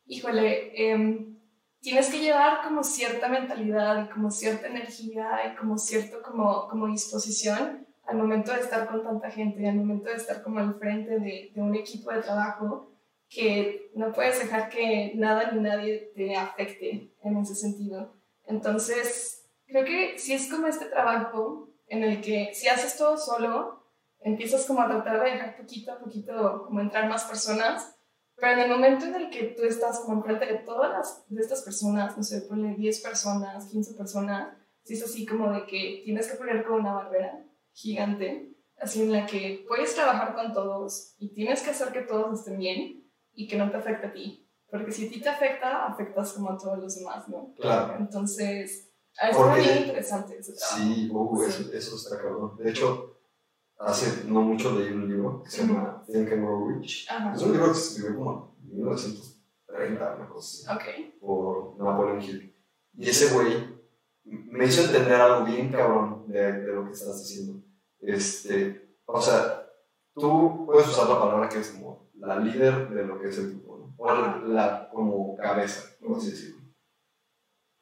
híjole, 0.05 0.71
eh, 0.75 1.35
tienes 1.81 2.11
que 2.11 2.19
llevar 2.19 2.61
como 2.61 2.83
cierta 2.83 3.27
mentalidad 3.27 4.05
y 4.05 4.09
como 4.13 4.29
cierta 4.29 4.67
energía 4.67 5.51
y 5.51 5.55
como 5.55 5.79
cierto 5.79 6.21
como, 6.21 6.67
como 6.67 6.85
disposición 6.85 7.88
al 8.09 8.17
momento 8.17 8.51
de 8.51 8.61
estar 8.61 8.87
con 8.87 9.03
tanta 9.03 9.29
gente, 9.29 9.67
al 9.67 9.75
momento 9.75 10.09
de 10.09 10.15
estar 10.15 10.41
como 10.41 10.59
al 10.59 10.75
frente 10.79 11.19
de, 11.19 11.51
de 11.53 11.61
un 11.61 11.75
equipo 11.75 12.11
de 12.11 12.21
trabajo, 12.21 12.91
que 13.29 13.91
no 13.93 14.11
puedes 14.11 14.39
dejar 14.39 14.69
que 14.69 15.13
nada 15.15 15.51
ni 15.51 15.61
nadie 15.61 16.11
te 16.15 16.35
afecte 16.35 17.13
en 17.23 17.37
ese 17.37 17.53
sentido. 17.53 18.15
Entonces, 18.45 19.45
creo 19.67 19.85
que 19.85 20.17
si 20.17 20.33
es 20.33 20.49
como 20.49 20.65
este 20.65 20.85
trabajo 20.85 21.69
en 21.87 22.03
el 22.03 22.21
que 22.21 22.51
si 22.53 22.67
haces 22.67 22.97
todo 22.97 23.17
solo, 23.17 23.83
empiezas 24.21 24.65
como 24.65 24.81
a 24.81 24.87
tratar 24.87 25.23
de 25.23 25.31
dejar 25.31 25.57
poquito 25.57 25.91
a 25.91 25.99
poquito 25.99 26.63
como 26.65 26.79
entrar 26.79 27.07
más 27.07 27.25
personas, 27.25 27.95
pero 28.35 28.53
en 28.53 28.59
el 28.59 28.69
momento 28.69 29.05
en 29.05 29.15
el 29.15 29.29
que 29.29 29.43
tú 29.55 29.63
estás 29.63 29.99
como 29.99 30.17
enfrente 30.17 30.45
de 30.45 30.59
todas 30.59 30.89
las, 30.89 31.25
de 31.29 31.41
estas 31.41 31.61
personas, 31.61 32.17
no 32.17 32.23
sé, 32.23 32.41
ponle 32.41 32.75
10 32.75 33.01
personas, 33.01 33.67
15 33.67 33.93
personas, 33.93 34.57
si 34.83 34.95
es 34.95 35.03
así 35.03 35.25
como 35.25 35.51
de 35.51 35.65
que 35.65 36.01
tienes 36.05 36.31
que 36.31 36.37
poner 36.37 36.63
como 36.63 36.79
una 36.79 36.93
barrera, 36.93 37.45
gigante, 37.79 38.55
así 38.77 39.03
en 39.03 39.11
la 39.11 39.25
que 39.25 39.65
puedes 39.67 39.95
trabajar 39.95 40.35
con 40.35 40.53
todos 40.53 41.15
y 41.17 41.33
tienes 41.33 41.61
que 41.61 41.71
hacer 41.71 41.91
que 41.91 42.01
todos 42.01 42.39
estén 42.39 42.57
bien 42.59 43.09
y 43.33 43.47
que 43.47 43.57
no 43.57 43.71
te 43.71 43.77
afecte 43.77 44.07
a 44.07 44.13
ti. 44.13 44.45
Porque 44.69 44.91
si 44.91 45.07
a 45.07 45.09
ti 45.09 45.21
te 45.21 45.29
afecta, 45.29 45.87
afectas 45.87 46.33
como 46.33 46.51
a 46.51 46.57
todos 46.57 46.77
los 46.77 46.95
demás, 46.95 47.27
¿no? 47.27 47.53
Claro. 47.55 47.95
Entonces, 47.97 48.91
es 49.21 49.37
muy 49.37 49.61
interesante 49.61 50.37
ese 50.37 50.53
trabajo. 50.53 50.77
Sí, 50.77 51.09
uh, 51.11 51.43
Eso, 51.43 51.73
eso, 51.73 51.95
está 51.95 52.21
cabrón. 52.21 52.55
De 52.57 52.69
hecho, 52.69 53.19
hace 53.77 54.25
no 54.27 54.41
mucho 54.41 54.77
leí 54.77 54.91
un 54.91 55.09
libro 55.09 55.41
que 55.43 55.49
se 55.49 55.65
llama 55.65 56.03
Think 56.05 56.31
and 56.31 56.43
Grow 56.43 56.69
Rich. 56.69 57.07
Es 57.33 57.41
un 57.41 57.51
libro 57.53 57.69
que 57.69 57.73
se 57.73 57.87
escribió 57.93 58.17
como 58.17 58.57
en 58.61 58.75
1930, 58.75 60.15
una 60.15 60.29
cosa 60.29 60.73
así, 60.75 61.17
por 61.19 61.77
Napoleon 61.79 62.21
Hill. 62.21 62.55
Y 62.93 63.09
ese 63.09 63.33
güey 63.33 63.79
me 64.23 64.65
hizo 64.65 64.83
entender 64.83 65.13
algo 65.13 65.45
bien 65.45 65.71
cabrón 65.71 66.25
de, 66.27 66.51
de, 66.51 66.73
lo 66.73 66.85
que 66.85 66.91
estás 66.91 67.19
diciendo. 67.19 67.63
Este, 68.01 68.97
o 69.05 69.21
sea, 69.21 69.67
tú 70.13 70.65
puedes 70.65 70.87
usar 70.87 71.09
la 71.09 71.19
palabra 71.19 71.49
que 71.49 71.59
es 71.59 71.69
como 71.69 72.09
la 72.15 72.37
líder 72.37 72.89
de 72.89 73.05
lo 73.05 73.19
que 73.19 73.29
es 73.29 73.37
el 73.37 73.51
grupo, 73.51 73.77
¿no? 73.77 73.95
O 73.97 74.15
la, 74.47 74.89
como 74.89 75.35
cabeza, 75.37 75.83
por 75.99 76.17
así 76.17 76.31
decirlo. 76.31 76.61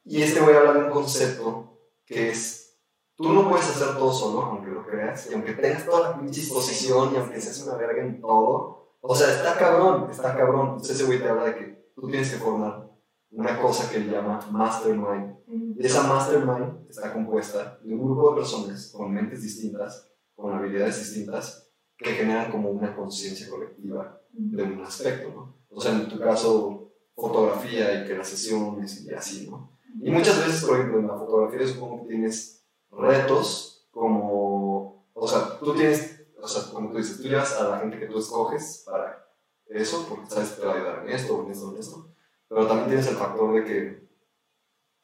Y 0.04 0.22
este 0.22 0.40
voy 0.40 0.54
a 0.54 0.60
hablar 0.60 0.80
de 0.80 0.84
un 0.86 0.92
concepto 0.92 1.80
que 2.06 2.30
es, 2.30 2.80
tú 3.16 3.34
no 3.34 3.50
puedes 3.50 3.70
hacer 3.70 3.98
todo 3.98 4.12
solo, 4.12 4.42
aunque 4.44 4.72
lo 4.72 4.86
creas, 4.86 5.30
y 5.30 5.34
aunque 5.34 5.54
tengas 5.54 5.86
toda 5.86 6.18
la 6.18 6.24
disposición 6.24 7.14
y 7.14 7.18
aunque 7.18 7.42
seas 7.42 7.62
una 7.68 7.76
verga 7.76 8.02
en 8.04 8.22
todo, 8.22 8.96
o 9.02 9.16
sea, 9.16 9.34
está 9.34 9.58
cabrón, 9.58 10.10
está 10.10 10.36
cabrón. 10.36 10.68
Entonces 10.68 10.96
ese 10.96 11.06
güey 11.06 11.20
te 11.20 11.30
habla 11.30 11.46
de 11.46 11.56
que 11.56 11.92
tú 11.96 12.08
tienes 12.08 12.32
que 12.32 12.38
formar 12.38 12.87
una 13.32 13.60
cosa 13.62 13.90
que 13.90 13.98
él 13.98 14.12
llama 14.12 14.40
mastermind. 14.52 15.38
Y 15.78 15.86
esa 15.86 16.04
mastermind 16.04 16.90
está 16.90 17.14
compuesta 17.14 17.80
de 17.84 17.94
un 17.94 18.04
grupo 18.04 18.32
de 18.32 18.38
personas 18.38 18.92
con 18.96 19.14
mentes 19.14 19.42
distintas, 19.42 20.10
con 20.36 20.54
habilidades 20.54 21.00
distintas, 21.00 21.70
que 21.98 22.12
generan 22.12 22.52
como 22.52 22.70
una 22.70 22.96
conciencia 22.96 23.50
colectiva 23.50 24.22
de 24.32 24.64
un 24.64 24.82
aspecto, 24.82 25.30
¿no? 25.34 25.56
O 25.70 25.82
sea, 25.82 25.94
en 25.94 26.08
tu 26.08 26.20
caso, 26.20 26.92
fotografía 27.16 28.02
y 28.02 28.08
creaciones 28.08 29.04
y 29.04 29.14
así, 29.14 29.50
¿no? 29.50 29.78
Y 30.00 30.12
muchas 30.12 30.46
veces, 30.46 30.64
por 30.64 30.78
ejemplo, 30.78 31.00
en 31.00 31.08
la 31.08 31.18
fotografía 31.18 31.68
supongo 31.68 32.04
que 32.04 32.10
tienes 32.10 32.64
retos 32.92 33.88
como, 33.92 35.08
o 35.14 35.28
sea, 35.28 35.58
tú 35.60 35.74
tienes, 35.74 36.28
o 36.40 36.48
sea, 36.48 36.72
como 36.72 36.92
tú 36.92 36.98
dices, 36.98 37.18
tú 37.18 37.28
llevas 37.28 37.60
a 37.60 37.70
la 37.70 37.80
gente 37.80 37.98
que 37.98 38.06
tú 38.06 38.20
escoges 38.20 38.84
para 38.86 39.28
eso, 39.70 40.06
porque 40.08 40.30
sabes 40.30 40.50
que 40.52 40.62
te 40.62 40.68
va 40.68 40.74
a 40.74 40.76
ayudar 40.76 41.04
en 41.04 41.10
esto, 41.10 41.44
en 41.44 41.52
esto, 41.52 41.72
en 41.74 41.80
esto 41.80 42.17
pero 42.48 42.68
también 42.68 42.88
tienes 42.88 43.08
el 43.08 43.16
factor 43.16 43.54
de 43.54 43.64
que 43.64 44.08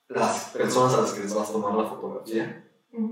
las 0.10 0.50
personas 0.50 0.94
a 0.94 1.02
las 1.02 1.12
que 1.14 1.22
les 1.22 1.34
vas 1.34 1.50
a 1.50 1.54
tomar 1.54 1.74
la 1.76 1.90
fotografía, 1.90 2.70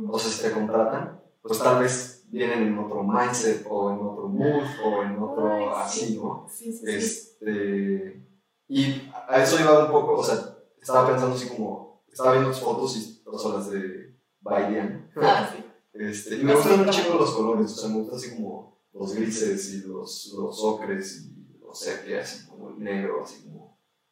o 0.10 0.20
sea, 0.20 0.32
si 0.32 0.42
te 0.42 0.52
contratan, 0.52 1.22
pues 1.42 1.60
tal 1.60 1.82
vez 1.82 2.26
vienen 2.30 2.64
en 2.64 2.78
otro 2.78 3.04
mindset 3.04 3.66
o 3.70 3.92
en 3.92 4.00
otro 4.00 4.28
mood 4.28 4.64
o 4.86 5.04
en 5.04 5.20
otro 5.22 5.76
así, 5.76 6.18
¿no? 6.18 6.48
Sí, 6.50 6.72
sí, 6.72 6.86
este, 6.88 8.26
y 8.68 9.12
a 9.28 9.44
eso 9.44 9.60
iba 9.60 9.86
un 9.86 9.92
poco, 9.92 10.20
o 10.20 10.24
sea, 10.24 10.58
estaba 10.80 11.08
pensando 11.08 11.36
así 11.36 11.50
como, 11.50 12.04
estaba 12.10 12.34
viendo 12.34 12.52
tus 12.52 12.62
fotos 12.62 12.98
y 12.98 13.24
todas 13.24 13.54
las 13.54 13.72
de 13.72 14.16
Bailean. 14.40 15.12
Ah, 15.18 15.50
sí. 15.52 15.64
Este, 15.94 16.36
y 16.36 16.44
me 16.44 16.56
gustan 16.56 16.86
mucho 16.86 17.16
los 17.16 17.32
colores, 17.32 17.72
o 17.74 17.76
sea, 17.76 17.90
me 17.90 17.96
gustan 17.98 18.18
así 18.18 18.36
como 18.36 18.80
los 18.94 19.14
grises 19.14 19.74
y 19.74 19.88
los, 19.88 20.34
los 20.38 20.64
ocres 20.64 21.24
y 21.24 21.60
los 21.60 21.78
sepias 21.78 22.44
y 22.44 22.50
como 22.50 22.70
el 22.70 22.80
negro, 22.80 23.24
así 23.24 23.44
como 23.44 23.61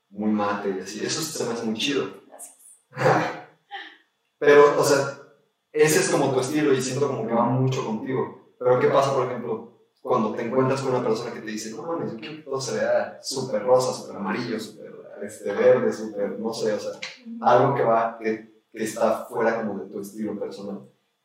muy 0.09 0.31
mate 0.31 0.75
y 0.77 0.81
así. 0.81 1.05
Eso 1.05 1.21
se 1.21 1.43
me 1.45 1.53
hace 1.53 1.65
muy 1.65 1.75
chido. 1.75 2.07
Pero, 4.39 4.79
o 4.79 4.83
sea, 4.83 5.19
ese 5.71 5.99
es 5.99 6.09
como 6.09 6.31
tu 6.31 6.39
estilo 6.39 6.73
y 6.73 6.81
siento 6.81 7.07
como 7.07 7.27
que 7.27 7.33
va 7.33 7.45
mucho 7.45 7.85
contigo. 7.85 8.53
Pero, 8.57 8.79
¿qué 8.79 8.87
pasa, 8.87 9.13
por 9.13 9.27
ejemplo, 9.27 9.73
cuando 10.01 10.33
te 10.33 10.43
encuentras 10.43 10.81
con 10.81 10.95
una 10.95 11.03
persona 11.03 11.33
que 11.33 11.41
te 11.41 11.51
dice, 11.51 11.71
no 11.71 11.83
mames, 11.83 12.13
yo 12.13 12.17
quiero 12.17 12.35
que 12.37 12.43
todo 12.43 12.61
se 12.61 12.75
vea 12.75 13.19
súper 13.21 13.63
rosa, 13.63 13.93
súper 13.93 14.15
amarillo, 14.15 14.59
súper 14.59 14.93
este, 15.21 15.51
verde, 15.51 15.91
súper, 15.91 16.39
no 16.39 16.53
sé, 16.53 16.73
o 16.73 16.79
sea, 16.79 16.91
algo 17.41 17.75
que 17.75 17.83
va, 17.83 18.17
que 18.17 18.49
que 18.71 18.83
está 18.83 19.25
fuera 19.25 19.57
como 19.57 19.79
de 19.79 19.89
tu 19.89 19.99
estilo 19.99 20.39
personal. 20.39 20.81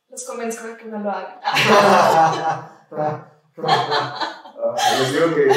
Los 0.08 0.24
convenzco 0.24 0.66
de 0.66 0.76
que 0.76 0.86
no 0.86 0.98
lo 1.00 1.10
hagan. 1.10 1.38
Les 4.98 5.12
digo 5.12 5.34
que 5.34 5.50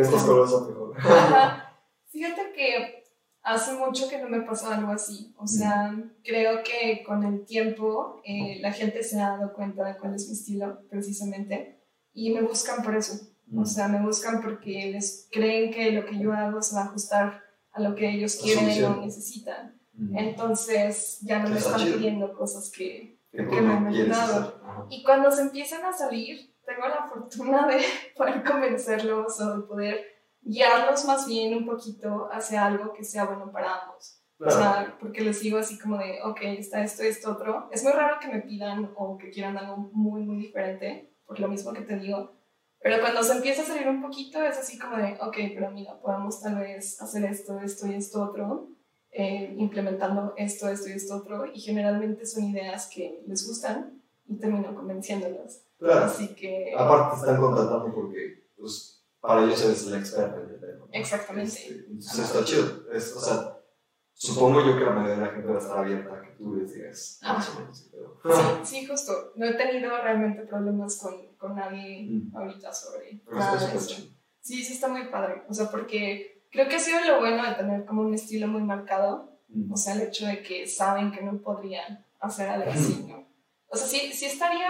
estos 0.00 0.22
colores 0.22 0.50
son 0.50 0.68
mejor. 0.68 0.94
Que 2.66 3.04
hace 3.42 3.74
mucho 3.74 4.08
que 4.08 4.18
no 4.18 4.28
me 4.28 4.40
pasa 4.42 4.76
algo 4.76 4.92
así. 4.92 5.32
O 5.38 5.46
sea, 5.46 5.94
creo 6.24 6.62
que 6.64 7.04
con 7.04 7.22
el 7.24 7.44
tiempo 7.44 8.20
eh, 8.24 8.58
la 8.60 8.72
gente 8.72 9.02
se 9.02 9.20
ha 9.20 9.30
dado 9.30 9.52
cuenta 9.52 9.84
de 9.84 9.96
cuál 9.98 10.14
es 10.14 10.26
mi 10.26 10.34
estilo, 10.34 10.80
precisamente, 10.90 11.80
y 12.12 12.32
me 12.32 12.42
buscan 12.42 12.82
por 12.82 12.96
eso. 12.96 13.28
O 13.56 13.64
sea, 13.64 13.86
me 13.86 14.04
buscan 14.04 14.42
porque 14.42 14.90
les 14.90 15.28
creen 15.30 15.72
que 15.72 15.92
lo 15.92 16.04
que 16.04 16.18
yo 16.18 16.32
hago 16.32 16.60
se 16.60 16.74
va 16.74 16.82
a 16.82 16.84
ajustar 16.86 17.44
a 17.70 17.80
lo 17.80 17.94
que 17.94 18.10
ellos 18.10 18.36
quieren 18.36 18.84
o 18.84 19.04
necesitan. 19.04 19.80
Entonces 20.14 21.20
ya 21.22 21.38
no 21.38 21.50
me 21.50 21.58
están 21.58 21.80
pidiendo 21.80 22.36
cosas 22.36 22.70
que, 22.76 23.20
que, 23.30 23.42
me 23.42 23.72
han 23.72 23.86
ayudado. 23.86 24.60
Y 24.90 25.04
cuando 25.04 25.30
se 25.30 25.42
empiezan 25.42 25.84
a 25.84 25.92
salir, 25.92 26.52
tengo 26.66 26.88
la 26.88 27.08
fortuna 27.08 27.66
de 27.68 27.80
poder 28.16 28.42
convencerlos 28.42 29.40
o 29.40 29.58
de 29.58 29.66
poder 29.66 30.15
guiarlos 30.46 31.04
más 31.04 31.26
bien 31.26 31.54
un 31.54 31.66
poquito 31.66 32.28
hacia 32.32 32.64
algo 32.64 32.92
que 32.92 33.04
sea 33.04 33.24
bueno 33.24 33.50
para 33.50 33.82
ambos. 33.82 34.22
O 34.38 34.50
sea, 34.50 34.96
porque 35.00 35.22
les 35.22 35.40
digo 35.40 35.58
así 35.58 35.78
como 35.78 35.96
de, 35.96 36.20
ok, 36.22 36.38
está 36.58 36.82
esto, 36.82 37.02
esto, 37.02 37.32
otro. 37.32 37.68
Es 37.72 37.82
muy 37.82 37.92
raro 37.92 38.18
que 38.20 38.28
me 38.28 38.42
pidan 38.42 38.92
o 38.94 39.16
que 39.16 39.30
quieran 39.30 39.56
algo 39.56 39.88
muy, 39.92 40.22
muy 40.22 40.36
diferente, 40.36 41.10
por 41.26 41.40
lo 41.40 41.48
mismo 41.48 41.72
que 41.72 41.80
te 41.80 41.98
digo. 41.98 42.32
Pero 42.80 43.00
cuando 43.00 43.22
se 43.22 43.32
empieza 43.32 43.62
a 43.62 43.64
salir 43.64 43.88
un 43.88 44.02
poquito, 44.02 44.42
es 44.42 44.58
así 44.58 44.78
como 44.78 44.96
de, 44.98 45.14
ok, 45.20 45.36
pero 45.54 45.70
mira, 45.70 45.98
podemos 46.00 46.40
tal 46.40 46.56
vez 46.56 47.00
hacer 47.00 47.24
esto, 47.24 47.58
esto 47.60 47.86
y 47.86 47.94
esto 47.94 48.22
otro, 48.22 48.68
eh, 49.10 49.54
implementando 49.56 50.34
esto, 50.36 50.68
esto 50.68 50.90
y 50.90 50.92
esto 50.92 51.16
otro. 51.16 51.46
Y 51.46 51.60
generalmente 51.60 52.26
son 52.26 52.44
ideas 52.44 52.90
que 52.94 53.22
les 53.26 53.46
gustan 53.48 54.02
y 54.26 54.38
termino 54.38 54.74
convenciéndolos. 54.74 55.62
Claro. 55.78 56.04
Así 56.04 56.34
que... 56.34 56.74
Aparte 56.76 57.16
están 57.16 57.40
contratando 57.40 57.92
porque 57.94 58.50
pues, 58.58 58.95
para 59.26 59.44
ellos 59.44 59.64
eres 59.64 59.86
la 59.86 59.98
experta 59.98 60.40
en 60.40 60.50
el 60.50 60.60
tema. 60.60 60.86
Exactamente. 60.92 61.50
Este, 61.50 61.84
entonces 61.88 62.18
está 62.18 62.44
chido. 62.44 62.92
Es, 62.92 63.14
o 63.14 63.20
sea, 63.20 63.58
supongo 64.12 64.64
yo 64.64 64.78
que 64.78 64.84
la 64.84 64.90
mayoría 64.90 65.16
de 65.16 65.20
la 65.20 65.32
gente 65.32 65.48
va 65.48 65.56
a 65.56 65.62
estar 65.62 65.78
abierta 65.78 66.14
a 66.14 66.22
que 66.22 66.30
tú 66.32 66.54
les 66.54 66.74
digas 66.74 67.20
más 67.22 67.48
o 67.50 67.60
menos. 67.60 67.78
Sí, 67.78 68.80
sí, 68.80 68.86
justo. 68.86 69.32
No 69.36 69.46
he 69.46 69.54
tenido 69.54 69.90
realmente 69.90 70.42
problemas 70.42 70.98
con, 70.98 71.34
con 71.36 71.56
nadie 71.56 72.08
mm. 72.08 72.36
ahorita 72.36 72.72
sobre 72.72 73.20
nada 73.30 73.66
de 73.66 73.76
eso. 73.76 74.02
Sí, 74.40 74.62
sí 74.64 74.74
está 74.74 74.88
muy 74.88 75.08
padre. 75.08 75.42
O 75.48 75.54
sea, 75.54 75.70
porque 75.70 76.44
creo 76.50 76.68
que 76.68 76.76
ha 76.76 76.80
sido 76.80 77.00
lo 77.00 77.18
bueno 77.18 77.44
de 77.44 77.54
tener 77.54 77.84
como 77.84 78.02
un 78.02 78.14
estilo 78.14 78.46
muy 78.46 78.62
marcado. 78.62 79.38
Mm. 79.48 79.72
O 79.72 79.76
sea, 79.76 79.94
el 79.94 80.02
hecho 80.02 80.26
de 80.26 80.42
que 80.42 80.66
saben 80.66 81.12
que 81.12 81.22
no 81.22 81.38
podrían 81.38 82.04
hacer 82.20 82.48
algo 82.48 82.70
así, 82.70 83.04
¿no? 83.08 83.26
O 83.68 83.76
sea, 83.76 83.86
sí, 83.86 84.12
sí 84.12 84.26
estaría 84.26 84.68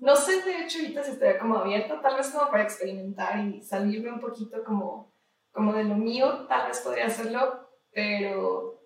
no 0.00 0.16
sé, 0.16 0.42
de 0.42 0.64
hecho, 0.64 0.80
ahorita 0.80 1.04
si 1.04 1.12
estaría 1.12 1.38
como 1.38 1.56
abierta, 1.56 2.00
tal 2.00 2.16
vez 2.16 2.30
como 2.30 2.50
para 2.50 2.62
experimentar 2.62 3.38
y 3.38 3.62
salirme 3.62 4.12
un 4.12 4.20
poquito 4.20 4.64
como, 4.64 5.12
como 5.52 5.72
de 5.74 5.84
lo 5.84 5.94
mío, 5.94 6.46
tal 6.48 6.68
vez 6.68 6.80
podría 6.80 7.06
hacerlo, 7.06 7.68
pero 7.92 8.82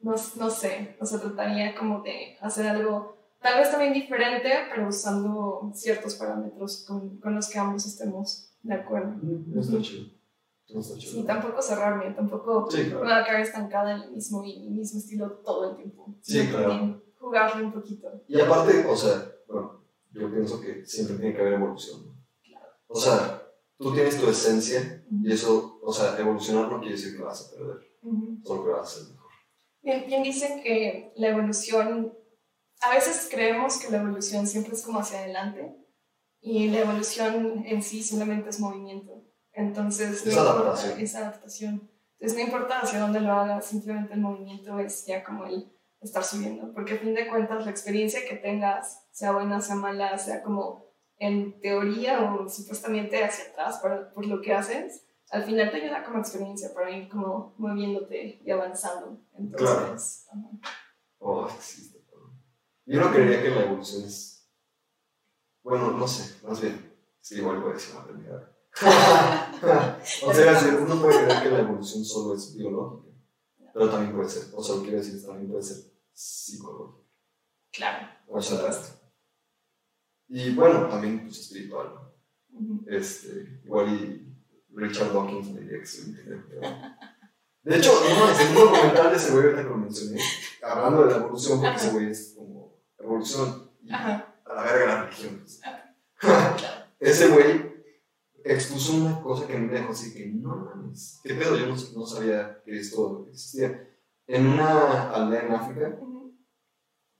no, 0.00 0.14
no 0.36 0.50
sé, 0.50 0.96
o 1.00 1.06
sea, 1.06 1.20
trataría 1.20 1.74
como 1.74 2.02
de 2.02 2.36
hacer 2.40 2.66
algo 2.66 3.16
tal 3.40 3.58
vez 3.58 3.70
también 3.70 3.92
diferente, 3.92 4.50
pero 4.70 4.88
usando 4.88 5.70
ciertos 5.72 6.16
parámetros 6.16 6.84
con, 6.86 7.18
con 7.20 7.34
los 7.34 7.48
que 7.48 7.58
ambos 7.58 7.86
estemos 7.86 8.52
de 8.62 8.74
acuerdo. 8.74 9.14
No 9.22 9.60
está 9.60 9.80
chido. 9.80 10.10
No 10.70 10.80
está 10.80 10.98
chido. 10.98 11.12
Sí, 11.12 11.22
tampoco 11.24 11.62
cerrarme, 11.62 12.10
tampoco 12.10 12.68
sí, 12.68 12.86
claro. 12.86 13.04
me 13.04 13.10
va 13.10 13.18
a 13.18 13.24
quedar 13.24 13.40
estancada 13.40 13.92
en 13.92 14.02
el 14.02 14.10
mismo, 14.12 14.42
y 14.44 14.66
el 14.66 14.72
mismo 14.72 14.98
estilo 14.98 15.30
todo 15.44 15.70
el 15.70 15.76
tiempo. 15.76 16.12
Sí, 16.22 16.48
claro. 16.48 17.00
Jugarle 17.20 17.64
un 17.64 17.72
poquito. 17.72 18.08
Y 18.26 18.40
aparte, 18.40 18.84
o 18.88 18.96
sea, 18.96 19.30
yo 20.18 20.32
pienso 20.32 20.60
que 20.60 20.84
siempre 20.84 21.16
tiene 21.16 21.34
que 21.34 21.40
haber 21.40 21.54
evolución. 21.54 22.16
O 22.86 22.98
sea, 22.98 23.42
tú 23.78 23.92
tienes 23.92 24.18
tu 24.20 24.28
esencia 24.28 25.04
y 25.10 25.32
eso, 25.32 25.78
o 25.82 25.92
sea, 25.92 26.18
evolucionar 26.18 26.70
no 26.70 26.78
quiere 26.80 26.96
decir 26.96 27.16
que 27.16 27.22
vas 27.22 27.46
a 27.46 27.56
perder, 27.56 27.78
solo 28.44 28.64
que 28.64 28.70
vas 28.70 28.88
a 28.88 28.98
ser 28.98 29.12
mejor. 29.12 29.30
Bien, 29.82 30.04
bien 30.06 30.22
dicen 30.22 30.62
que 30.62 31.12
la 31.16 31.28
evolución, 31.28 32.12
a 32.80 32.90
veces 32.90 33.28
creemos 33.30 33.78
que 33.78 33.90
la 33.90 34.00
evolución 34.00 34.46
siempre 34.46 34.74
es 34.74 34.82
como 34.82 35.00
hacia 35.00 35.20
adelante 35.20 35.76
y 36.40 36.68
la 36.68 36.80
evolución 36.80 37.64
en 37.66 37.82
sí 37.82 38.02
solamente 38.02 38.50
es 38.50 38.60
movimiento. 38.60 39.24
Entonces, 39.52 40.26
es 40.26 40.34
no 40.34 40.42
adaptación. 40.42 41.00
Es 41.00 41.14
adaptación. 41.14 41.90
Entonces, 42.18 42.38
no 42.38 42.44
importa 42.44 42.80
hacia 42.80 43.00
dónde 43.00 43.20
lo 43.20 43.32
hagas, 43.32 43.66
simplemente 43.66 44.14
el 44.14 44.20
movimiento 44.20 44.78
es 44.78 45.04
ya 45.06 45.24
como 45.24 45.46
el 45.46 45.72
estar 46.00 46.24
subiendo, 46.24 46.72
porque 46.72 46.94
a 46.94 46.98
fin 46.98 47.14
de 47.14 47.26
cuentas 47.26 47.64
la 47.64 47.70
experiencia 47.70 48.20
que 48.28 48.36
tengas, 48.36 49.05
sea 49.16 49.32
buena, 49.32 49.62
sea 49.62 49.76
mala, 49.76 50.18
sea 50.18 50.42
como 50.42 50.84
en 51.16 51.58
teoría 51.62 52.22
o 52.22 52.46
supuestamente 52.50 53.24
hacia 53.24 53.46
atrás 53.46 53.78
por, 53.78 54.12
por 54.12 54.26
lo 54.26 54.42
que 54.42 54.52
haces, 54.52 55.06
al 55.30 55.42
final 55.42 55.70
te 55.70 55.78
ayuda 55.78 56.04
como 56.04 56.18
experiencia 56.18 56.74
para 56.74 56.90
ir 56.90 57.08
como 57.08 57.54
moviéndote 57.56 58.42
y 58.44 58.50
avanzando. 58.50 59.18
Entonces, 59.38 60.26
claro. 60.28 60.50
Oh, 61.18 61.48
existe. 61.48 62.04
Yo 62.84 63.00
no 63.00 63.10
creería 63.10 63.42
que 63.42 63.50
la 63.50 63.62
evolución 63.62 64.04
es. 64.04 64.50
Bueno, 65.62 65.92
no 65.92 66.06
sé, 66.06 66.46
más 66.46 66.60
bien, 66.60 66.94
sí, 67.22 67.36
igual 67.36 67.62
puede 67.62 67.78
ser 67.78 67.96
una 67.96 68.06
pendeja. 68.06 68.52
o 70.26 70.34
sea, 70.34 70.78
uno 70.78 71.00
puede 71.00 71.24
creer 71.24 71.42
que 71.42 71.50
la 71.50 71.60
evolución 71.60 72.04
solo 72.04 72.34
es 72.34 72.54
biológica, 72.54 73.16
pero 73.72 73.88
también 73.88 74.14
puede 74.14 74.28
ser, 74.28 74.54
o 74.54 74.62
sea, 74.62 74.74
lo 74.74 74.82
que 74.82 74.88
quiero 74.88 75.02
decir 75.02 75.24
también 75.24 75.50
puede 75.50 75.62
ser 75.62 75.78
psicológica. 76.12 77.08
Claro, 77.72 78.08
por 78.28 78.42
supuesto. 78.42 78.95
Y 80.28 80.54
bueno, 80.54 80.88
también 80.88 81.20
pues, 81.22 81.40
espiritual. 81.40 81.88
este, 82.86 83.60
igual 83.64 83.88
y 83.94 84.26
Richard 84.74 85.12
Dawkins 85.12 85.50
me 85.50 85.60
diría 85.60 85.78
que 85.80 85.86
De 87.62 87.76
hecho, 87.76 87.92
no, 87.92 88.40
en 88.40 88.48
un 88.48 88.54
documental 88.54 89.10
de 89.10 89.16
ese 89.16 89.32
güey 89.32 89.44
ahorita 89.44 89.62
que 89.62 89.68
lo 89.68 89.76
mencioné, 89.76 90.20
hablando 90.62 91.04
de 91.04 91.10
la 91.10 91.16
evolución, 91.18 91.60
porque 91.60 91.76
ese 91.76 91.90
güey 91.90 92.10
es 92.10 92.34
como 92.36 92.78
evolución 92.98 93.70
y 93.82 93.92
a 93.92 94.34
la 94.46 94.62
verga 94.62 94.86
la 94.86 95.02
religión. 95.04 95.40
Pues. 95.40 95.60
ese 97.00 97.28
güey 97.28 97.76
expuso 98.44 98.94
una 98.94 99.20
cosa 99.20 99.46
que 99.46 99.58
me 99.58 99.72
dejó 99.72 99.92
así 99.92 100.14
que 100.14 100.26
no 100.26 100.56
mames, 100.56 101.20
qué 101.22 101.34
pedo, 101.34 101.56
yo 101.56 101.66
no, 101.66 101.74
no 101.74 102.06
sabía 102.06 102.62
que 102.64 102.78
esto 102.78 103.26
existía. 103.28 103.88
En 104.28 104.46
una 104.46 105.10
aldea 105.10 105.46
en 105.46 105.52
África, 105.52 105.98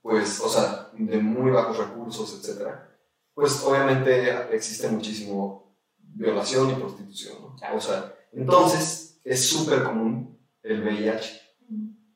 pues, 0.02 0.40
o 0.40 0.48
sea, 0.48 0.90
de 0.92 1.18
muy 1.18 1.50
bajos 1.50 1.78
recursos, 1.78 2.38
etcétera, 2.38 2.95
pues 3.36 3.62
obviamente 3.64 4.30
existe 4.50 4.88
muchísimo 4.88 5.76
violación 5.98 6.70
y 6.70 6.74
prostitución, 6.76 7.36
¿no? 7.42 7.76
O 7.76 7.80
sea, 7.80 8.14
entonces 8.32 9.20
es 9.22 9.46
súper 9.46 9.82
común 9.82 10.40
el 10.62 10.82
VIH 10.82 11.42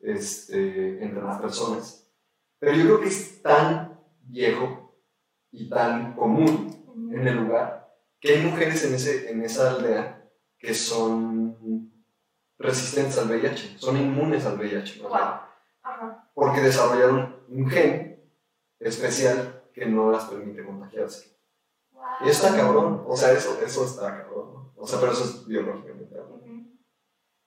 este, 0.01 1.05
entre 1.05 1.23
las 1.23 1.39
personas. 1.39 2.11
Pero 2.59 2.75
yo 2.75 2.85
creo 2.85 3.01
que 3.03 3.09
es 3.09 3.43
tan 3.43 4.01
viejo 4.23 4.99
y 5.51 5.69
tan 5.69 6.15
común 6.15 7.11
en 7.13 7.29
el 7.29 7.37
lugar 7.37 7.95
que 8.19 8.37
hay 8.37 8.43
mujeres 8.43 8.83
en, 8.87 8.95
ese, 8.95 9.31
en 9.31 9.45
esa 9.45 9.73
aldea 9.73 10.27
que 10.59 10.73
son 10.73 11.93
resistentes 12.59 13.19
al 13.19 13.29
VIH, 13.29 13.77
son 13.79 13.99
inmunes 13.99 14.47
al 14.47 14.59
VIH. 14.59 15.03
Porque 16.33 16.63
desarrollaron 16.63 17.37
un 17.51 17.69
gen 17.69 18.25
especial 18.79 19.60
que 19.81 19.87
no 19.87 20.11
las 20.11 20.25
permite 20.25 20.63
contagiarse. 20.63 21.39
Y 22.21 22.29
eso 22.29 22.47
está 22.47 22.61
cabrón, 22.61 23.03
o 23.07 23.17
sea, 23.17 23.33
eso, 23.33 23.59
eso 23.65 23.85
está 23.87 24.15
cabrón, 24.15 24.71
o 24.77 24.87
sea, 24.87 25.01
pero 25.01 25.13
eso 25.13 25.25
es 25.25 25.47
biológicamente 25.47 26.17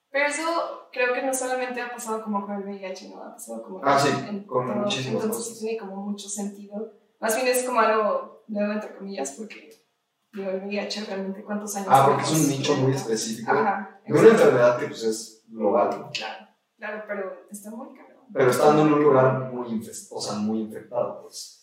Pero 0.09 0.27
eso 0.27 0.89
creo 0.91 1.13
que 1.13 1.21
no 1.21 1.31
solamente 1.31 1.79
ha 1.79 1.91
pasado 1.91 2.23
como 2.23 2.43
con 2.43 2.55
el 2.55 2.63
VIH, 2.63 3.09
¿no? 3.09 3.21
Ha 3.21 3.33
pasado 3.33 3.61
como 3.61 3.81
ah, 3.83 3.99
sí, 3.99 4.45
con 4.47 4.79
muchísimas 4.79 5.25
Entonces 5.25 5.59
tiene 5.59 5.77
como 5.77 5.97
mucho 5.97 6.27
sentido. 6.27 6.91
Más 7.19 7.35
bien 7.35 7.47
es 7.47 7.63
como 7.63 7.79
algo 7.79 8.43
nuevo, 8.47 8.73
entre 8.73 8.95
comillas, 8.95 9.35
porque 9.37 9.69
digo, 10.33 10.49
el 10.49 10.65
VIH 10.65 11.05
realmente 11.05 11.43
cuántos 11.43 11.75
años 11.75 11.89
Ah, 11.91 12.07
porque 12.07 12.23
es 12.23 12.31
un 12.31 12.49
nicho 12.49 12.75
muy 12.77 12.93
específico. 12.93 13.51
Ajá, 13.51 14.01
de 14.07 14.11
una 14.13 14.29
enfermedad 14.29 14.79
que 14.79 14.87
pues 14.87 15.03
es 15.03 15.45
global. 15.49 16.09
Claro, 16.11 16.47
claro, 16.77 17.03
pero 17.07 17.47
está 17.51 17.69
muy 17.69 17.95
cabrón. 17.95 18.25
Pero 18.33 18.49
estando 18.49 18.81
en 18.81 18.93
un 18.93 19.03
lugar 19.03 19.51
muy, 19.53 19.69
infestado, 19.69 20.19
o 20.19 20.21
sea, 20.21 20.33
muy 20.35 20.61
infectado, 20.61 21.21
pues 21.21 21.62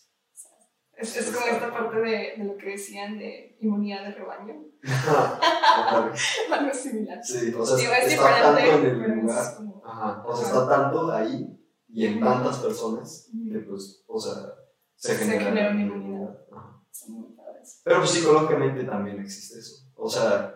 es, 1.01 1.17
es 1.17 1.31
como 1.31 1.47
esta 1.47 1.73
parte 1.73 2.01
de, 2.01 2.35
de, 2.37 2.45
lo 2.45 2.57
que 2.57 2.71
decían 2.71 3.19
de 3.19 3.57
inmunidad 3.61 4.05
de 4.05 4.13
rebaño. 4.13 4.65
Algo 6.53 6.75
similar. 6.75 7.19
Sí, 7.23 7.55
o 7.57 7.65
sea, 7.65 7.99
está 7.99 8.43
tanto 8.43 8.87
en 8.87 9.03
el 9.03 9.21
lugar. 9.21 9.57
Como, 9.57 9.83
ajá, 9.85 10.23
o 10.27 10.37
sea, 10.37 10.47
está 10.47 10.69
tanto 10.69 11.11
ahí 11.13 11.59
y 11.89 12.07
en 12.07 12.21
tantas 12.21 12.59
personas 12.59 13.31
que, 13.51 13.59
pues, 13.61 14.05
o 14.07 14.21
sea, 14.21 14.35
se, 14.95 15.17
se 15.17 15.39
genera, 15.39 15.71
una 15.71 15.83
inmunidad. 15.83 16.39
Pero 17.85 17.99
pues, 17.99 18.11
psicológicamente 18.11 18.85
también 18.85 19.21
existe 19.21 19.59
eso. 19.59 19.87
O 19.95 20.09
sea, 20.09 20.55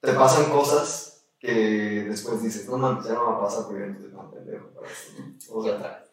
te 0.00 0.12
pasan 0.12 0.50
cosas 0.50 1.26
que 1.38 2.06
después 2.08 2.42
dices, 2.42 2.68
no 2.68 2.76
mames, 2.76 3.04
ya 3.04 3.14
no 3.14 3.26
va 3.26 3.36
a 3.38 3.40
pasar 3.40 3.64
porque 3.66 3.86
no 3.86 3.94
estoy 3.94 4.12
tan 4.12 4.30
pendejo 4.30 4.68
para 4.74 4.86
esto. 4.86 5.22
¿no? 5.22 5.54
O 5.54 5.64
sea, 5.64 6.04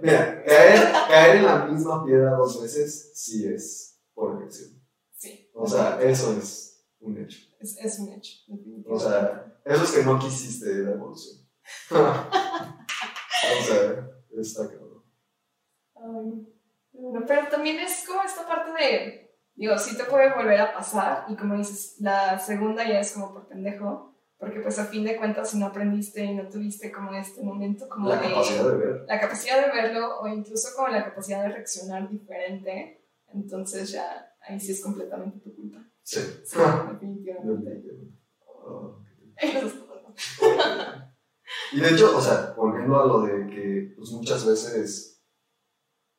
Mira, 0.00 0.44
caer, 0.44 0.92
caer 1.08 1.36
en 1.36 1.44
la 1.44 1.64
misma 1.66 2.04
piedra 2.04 2.36
dos 2.36 2.62
veces 2.62 3.12
sí 3.14 3.46
es 3.46 4.00
por 4.14 4.36
elección. 4.40 4.70
Sí. 5.16 5.50
O 5.54 5.66
sea, 5.66 6.00
eso 6.00 6.36
es 6.38 6.86
un 7.00 7.18
hecho. 7.18 7.38
Es, 7.58 7.76
es 7.78 7.98
un 7.98 8.12
hecho, 8.12 8.32
O 8.88 8.98
sea, 8.98 9.60
eso 9.64 9.84
es 9.84 9.92
que 9.92 10.04
no 10.04 10.18
quisiste 10.18 10.66
la 10.66 10.92
evolución. 10.92 11.46
o 11.90 13.64
sea, 13.64 14.10
está 14.38 14.68
cabrón. 14.68 14.90
Bueno, 16.92 17.24
pero 17.26 17.48
también 17.48 17.78
es 17.78 18.04
como 18.06 18.22
esta 18.22 18.46
parte 18.46 18.72
de, 18.72 19.36
digo, 19.54 19.78
sí 19.78 19.96
te 19.96 20.04
puede 20.04 20.32
volver 20.34 20.60
a 20.60 20.72
pasar 20.72 21.26
y 21.28 21.36
como 21.36 21.56
dices, 21.56 21.96
la 21.98 22.38
segunda 22.38 22.86
ya 22.86 23.00
es 23.00 23.12
como 23.12 23.32
por 23.32 23.48
pendejo, 23.48 24.09
porque 24.40 24.60
pues 24.60 24.78
a 24.78 24.86
fin 24.86 25.04
de 25.04 25.18
cuentas 25.18 25.50
si 25.50 25.58
no 25.58 25.66
aprendiste 25.66 26.24
y 26.24 26.34
no 26.34 26.48
tuviste 26.48 26.90
como 26.90 27.12
este 27.12 27.42
momento 27.42 27.86
como 27.90 28.08
La 28.08 28.16
de... 28.16 28.28
capacidad 28.30 28.64
de 28.70 28.76
ver. 28.76 29.04
La 29.06 29.20
capacidad 29.20 29.66
de 29.66 29.70
verlo 29.70 30.18
o 30.20 30.26
incluso 30.26 30.70
como 30.74 30.88
la 30.88 31.04
capacidad 31.04 31.42
de 31.42 31.50
reaccionar 31.50 32.08
diferente, 32.08 33.04
entonces 33.28 33.92
ya 33.92 34.34
ahí 34.40 34.58
sí 34.58 34.72
es 34.72 34.82
completamente 34.82 35.40
tu 35.40 35.54
culpa. 35.54 35.78
Sí. 36.02 36.20
Sí, 36.42 36.58
definitivamente. 36.92 37.84
Y 41.72 41.80
de 41.80 41.90
hecho, 41.90 42.16
o 42.16 42.20
sea, 42.20 42.54
volviendo 42.56 42.98
a 42.98 43.06
lo 43.06 43.20
de 43.20 43.46
que 43.46 43.92
pues 43.94 44.10
muchas 44.12 44.46
veces, 44.46 45.22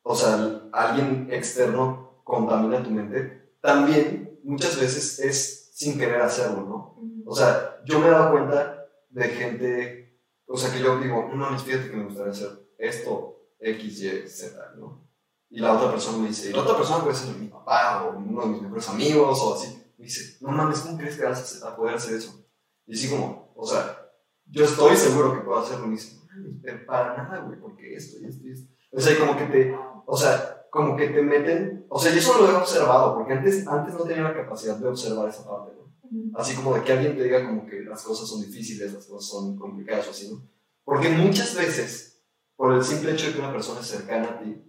o 0.03 0.15
sea, 0.15 0.61
alguien 0.71 1.27
externo 1.31 2.21
contamina 2.23 2.83
tu 2.83 2.91
mente, 2.91 3.55
también 3.61 4.39
muchas 4.43 4.79
veces 4.79 5.19
es 5.19 5.60
sin 5.81 5.97
querer 5.97 6.21
hacerlo, 6.21 6.61
¿no? 6.61 6.95
O 7.25 7.35
sea, 7.35 7.81
yo 7.85 7.99
me 7.99 8.07
he 8.07 8.11
dado 8.11 8.31
cuenta 8.31 8.85
de 9.09 9.23
gente, 9.29 10.21
o 10.45 10.55
sea, 10.55 10.71
que 10.71 10.79
yo 10.79 10.99
digo, 10.99 11.27
no 11.27 11.35
mames, 11.35 11.63
fíjate 11.63 11.89
que 11.89 11.97
me 11.97 12.03
gustaría 12.03 12.31
hacer 12.31 12.49
esto, 12.77 13.47
X, 13.59 14.01
Y, 14.03 14.27
Z, 14.27 14.75
¿no? 14.77 15.09
Y 15.49 15.59
la 15.59 15.73
otra 15.73 15.89
persona 15.89 16.19
me 16.19 16.27
dice, 16.27 16.51
y 16.51 16.53
la 16.53 16.61
otra 16.61 16.77
persona 16.77 17.03
puede 17.03 17.15
ser 17.15 17.35
mi 17.35 17.47
papá 17.47 18.03
o 18.03 18.15
uno 18.15 18.41
de 18.41 18.47
mis 18.49 18.61
mejores 18.61 18.89
amigos 18.89 19.39
o 19.41 19.55
así, 19.55 19.83
me 19.97 20.05
dice, 20.05 20.37
no 20.41 20.51
mames, 20.51 20.81
¿cómo 20.81 20.99
crees 20.99 21.17
que 21.17 21.25
vas 21.25 21.63
a 21.63 21.75
poder 21.75 21.95
hacer 21.95 22.15
eso? 22.15 22.45
Y 22.85 22.93
así 22.93 23.09
como, 23.09 23.51
o 23.55 23.65
sea, 23.65 24.07
yo 24.45 24.63
estoy 24.63 24.95
seguro 24.95 25.33
que 25.33 25.41
puedo 25.41 25.59
hacerlo 25.61 25.87
mismo. 25.87 26.21
Pero 26.61 26.85
para 26.85 27.17
nada, 27.17 27.39
güey, 27.39 27.59
porque 27.59 27.95
esto 27.95 28.19
y 28.21 28.27
esto 28.27 28.45
y 28.45 28.51
esto. 28.51 28.71
O 28.91 28.99
sea, 28.99 29.13
y 29.13 29.17
como 29.17 29.35
que 29.35 29.45
te, 29.45 29.75
o 30.05 30.15
sea, 30.15 30.60
como 30.71 30.95
que 30.95 31.09
te 31.09 31.21
meten, 31.21 31.85
o 31.89 31.99
sea, 31.99 32.13
yo 32.13 32.19
eso 32.19 32.41
lo 32.41 32.49
he 32.49 32.55
observado, 32.55 33.13
porque 33.13 33.33
antes, 33.33 33.67
antes 33.67 33.93
no 33.93 34.05
tenía 34.05 34.23
la 34.23 34.33
capacidad 34.33 34.77
de 34.77 34.87
observar 34.87 35.27
esa 35.27 35.45
parte, 35.45 35.73
¿no? 35.75 36.39
Así 36.39 36.55
como 36.55 36.73
de 36.73 36.81
que 36.81 36.93
alguien 36.93 37.15
te 37.15 37.23
diga 37.23 37.45
como 37.45 37.65
que 37.65 37.81
las 37.81 38.01
cosas 38.01 38.27
son 38.27 38.41
difíciles, 38.41 38.93
las 38.93 39.05
cosas 39.05 39.29
son 39.29 39.57
complicadas 39.57 40.07
o 40.07 40.11
así, 40.11 40.31
¿no? 40.31 40.41
Porque 40.85 41.09
muchas 41.09 41.53
veces, 41.55 42.23
por 42.55 42.73
el 42.73 42.83
simple 42.83 43.11
hecho 43.11 43.27
de 43.27 43.33
que 43.33 43.39
una 43.39 43.51
persona 43.51 43.81
es 43.81 43.87
cercana 43.87 44.29
a 44.29 44.39
ti, 44.39 44.63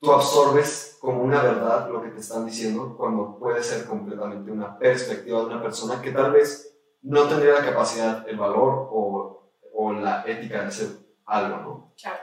tú 0.00 0.12
absorbes 0.12 0.98
como 1.00 1.22
una 1.22 1.40
verdad 1.42 1.88
lo 1.88 2.02
que 2.02 2.10
te 2.10 2.20
están 2.20 2.44
diciendo 2.44 2.96
cuando 2.96 3.38
puede 3.38 3.62
ser 3.62 3.86
completamente 3.86 4.50
una 4.50 4.76
perspectiva 4.76 5.40
de 5.40 5.46
una 5.46 5.62
persona 5.62 6.02
que 6.02 6.10
tal 6.10 6.32
vez 6.32 6.76
no 7.02 7.28
tendría 7.28 7.54
la 7.54 7.64
capacidad, 7.64 8.28
el 8.28 8.36
valor 8.36 8.88
o, 8.90 9.52
o 9.74 9.92
la 9.92 10.24
ética 10.26 10.62
de 10.62 10.66
hacer 10.66 10.88
algo, 11.24 11.56
¿no? 11.58 11.94
Claro. 12.00 12.18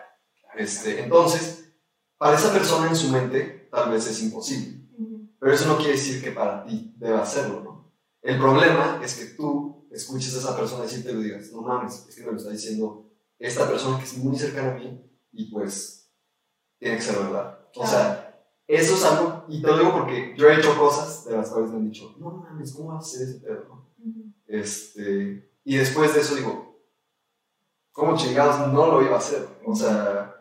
Este, 0.55 1.01
entonces, 1.01 1.62
para 2.23 2.37
esa 2.37 2.53
persona 2.53 2.87
en 2.87 2.95
su 2.95 3.09
mente 3.09 3.67
tal 3.69 3.91
vez 3.91 4.07
es 4.07 4.23
imposible, 4.23 4.79
pero 5.37 5.51
eso 5.51 5.67
no 5.67 5.75
quiere 5.75 5.91
decir 5.91 6.23
que 6.23 6.31
para 6.31 6.63
ti 6.63 6.95
deba 6.97 7.21
hacerlo, 7.21 7.59
¿no? 7.61 7.91
El 8.21 8.39
problema 8.39 9.01
es 9.03 9.15
que 9.15 9.25
tú 9.35 9.89
escuches 9.91 10.33
a 10.33 10.39
esa 10.39 10.55
persona 10.55 10.83
decirte 10.83 11.11
y 11.11 11.21
digas, 11.21 11.51
no 11.51 11.63
mames, 11.63 12.05
es 12.07 12.15
que 12.15 12.21
me 12.21 12.31
lo 12.31 12.37
está 12.37 12.51
diciendo 12.51 13.11
esta 13.37 13.67
persona 13.67 13.97
que 13.97 14.05
es 14.05 14.17
muy 14.19 14.37
cercana 14.37 14.71
a 14.71 14.75
mí 14.75 15.05
y 15.33 15.51
pues 15.51 16.13
tiene 16.79 16.95
que 16.95 17.01
ser 17.01 17.17
verdad. 17.17 17.59
O 17.75 17.85
sea, 17.85 18.41
eso 18.67 18.95
es 18.95 19.03
algo, 19.03 19.43
y 19.49 19.61
te 19.61 19.67
lo 19.67 19.79
digo 19.79 19.91
porque 19.91 20.33
yo 20.37 20.47
he 20.47 20.57
hecho 20.57 20.79
cosas 20.79 21.25
de 21.25 21.35
las 21.35 21.49
cuales 21.49 21.71
me 21.71 21.75
han 21.75 21.91
dicho, 21.91 22.15
no 22.19 22.31
mames, 22.31 22.71
¿cómo 22.71 22.93
vas 22.93 23.03
a 23.03 23.07
hacer 23.09 23.27
ese 23.27 23.39
pedo? 23.41 23.65
no?" 23.67 23.93
Este, 24.47 25.51
y 25.65 25.75
después 25.75 26.13
de 26.13 26.21
eso 26.21 26.35
digo, 26.35 26.79
¿cómo 27.91 28.15
chingados 28.15 28.71
no 28.71 28.87
lo 28.87 29.01
iba 29.01 29.15
a 29.15 29.19
hacer? 29.19 29.45
O 29.65 29.75
sea, 29.75 30.32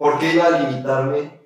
¿por 0.00 0.18
qué 0.18 0.32
iba 0.32 0.46
a 0.46 0.58
limitarme 0.58 1.38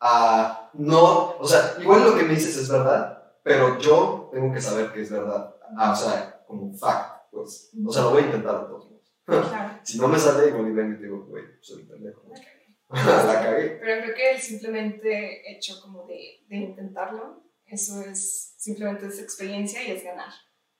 a 0.00 0.70
no? 0.74 1.36
O 1.38 1.46
sea, 1.46 1.76
igual 1.80 2.02
lo 2.02 2.16
que 2.16 2.24
me 2.24 2.34
dices 2.34 2.56
es 2.56 2.68
verdad, 2.68 3.32
pero 3.44 3.78
yo 3.78 4.28
tengo 4.32 4.52
que 4.52 4.60
saber 4.60 4.92
que 4.92 5.02
es 5.02 5.10
verdad. 5.10 5.54
Ah, 5.76 5.92
o 5.92 5.96
sea, 5.96 6.44
como 6.48 6.74
fact, 6.74 7.30
pues. 7.30 7.70
O 7.86 7.92
sea, 7.92 8.02
lo 8.02 8.10
voy 8.10 8.24
a 8.24 8.26
intentar 8.26 8.60
de 8.60 8.66
todos 8.66 8.90
modos. 8.90 9.14
Claro. 9.24 9.78
Si 9.84 10.00
no 10.00 10.08
me 10.08 10.18
sale, 10.18 10.48
igual 10.48 10.66
y 10.66 10.72
vengo 10.72 10.94
y 10.94 10.96
te 10.96 11.04
digo, 11.04 11.26
güey, 11.26 11.44
soy 11.60 11.82
un 11.82 11.88
pendejo. 11.88 12.22
La 12.28 12.40
cagué. 12.40 13.26
La 13.26 13.40
cagué. 13.40 13.78
Pero 13.80 14.02
creo 14.02 14.14
que 14.16 14.30
el 14.32 14.40
simplemente 14.40 15.52
hecho 15.56 15.80
como 15.80 16.06
de, 16.06 16.44
de 16.48 16.56
intentarlo, 16.56 17.44
eso 17.66 18.00
es 18.00 18.54
simplemente 18.58 19.06
es 19.06 19.20
experiencia 19.20 19.80
y 19.86 19.92
es 19.92 20.02
ganar. 20.02 20.32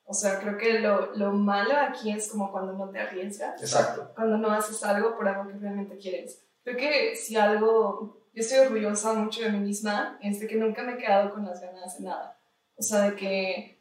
O 0.02 0.12
sea, 0.12 0.40
creo 0.40 0.58
que 0.58 0.80
lo, 0.80 1.14
lo 1.14 1.32
malo 1.32 1.72
aquí 1.76 2.10
es 2.10 2.28
como 2.30 2.50
cuando 2.50 2.72
no 2.72 2.90
te 2.90 2.98
arriesgas, 2.98 3.60
Exacto. 3.60 4.12
cuando 4.16 4.38
no 4.38 4.50
haces 4.50 4.82
algo 4.82 5.16
por 5.16 5.28
algo 5.28 5.48
que 5.48 5.58
realmente 5.58 5.96
quieres. 5.98 6.45
Creo 6.66 6.76
que 6.78 7.14
si 7.14 7.36
algo, 7.36 8.26
yo 8.34 8.40
estoy 8.40 8.58
orgullosa 8.58 9.14
mucho 9.14 9.40
de 9.40 9.52
mí 9.52 9.60
misma, 9.60 10.18
es 10.20 10.40
de 10.40 10.48
que 10.48 10.56
nunca 10.56 10.82
me 10.82 10.94
he 10.94 10.98
quedado 10.98 11.32
con 11.32 11.46
las 11.46 11.60
ganas 11.60 11.96
de 11.96 12.06
nada. 12.06 12.40
O 12.76 12.82
sea, 12.82 13.02
de 13.02 13.14
que 13.14 13.80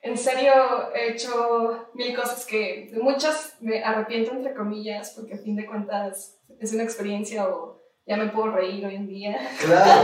en 0.00 0.18
serio 0.18 0.52
he 0.96 1.12
hecho 1.12 1.90
mil 1.94 2.12
cosas 2.12 2.44
que 2.44 2.90
de 2.92 2.98
muchas 2.98 3.56
me 3.60 3.84
arrepiento 3.84 4.32
entre 4.32 4.52
comillas, 4.52 5.12
porque 5.14 5.34
a 5.34 5.38
fin 5.38 5.54
de 5.54 5.64
cuentas 5.64 6.40
es 6.58 6.72
una 6.74 6.82
experiencia 6.82 7.48
o 7.48 7.80
ya 8.04 8.16
me 8.16 8.26
puedo 8.26 8.50
reír 8.50 8.84
hoy 8.84 8.96
en 8.96 9.06
día. 9.06 9.38
Claro. 9.64 10.02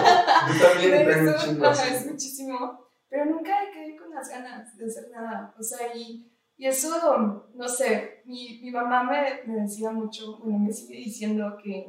Yo 0.54 0.68
también 0.72 1.06
tengo 1.36 1.66
así. 1.66 1.94
es 1.94 2.06
muchísimo, 2.06 2.86
pero 3.08 3.24
nunca 3.24 3.58
me 3.60 3.72
quedé 3.72 3.96
con 3.96 4.14
las 4.14 4.28
ganas 4.28 4.76
de 4.76 4.86
hacer 4.86 5.10
nada. 5.10 5.52
O 5.58 5.62
sea, 5.64 5.92
y, 5.96 6.32
y 6.56 6.68
eso, 6.68 7.50
no 7.52 7.68
sé, 7.68 8.22
mi, 8.24 8.60
mi 8.62 8.70
mamá 8.70 9.02
me, 9.02 9.52
me 9.52 9.62
decía 9.62 9.90
mucho, 9.90 10.38
bueno, 10.38 10.60
me 10.60 10.72
sigue 10.72 10.98
diciendo 10.98 11.58
que, 11.60 11.88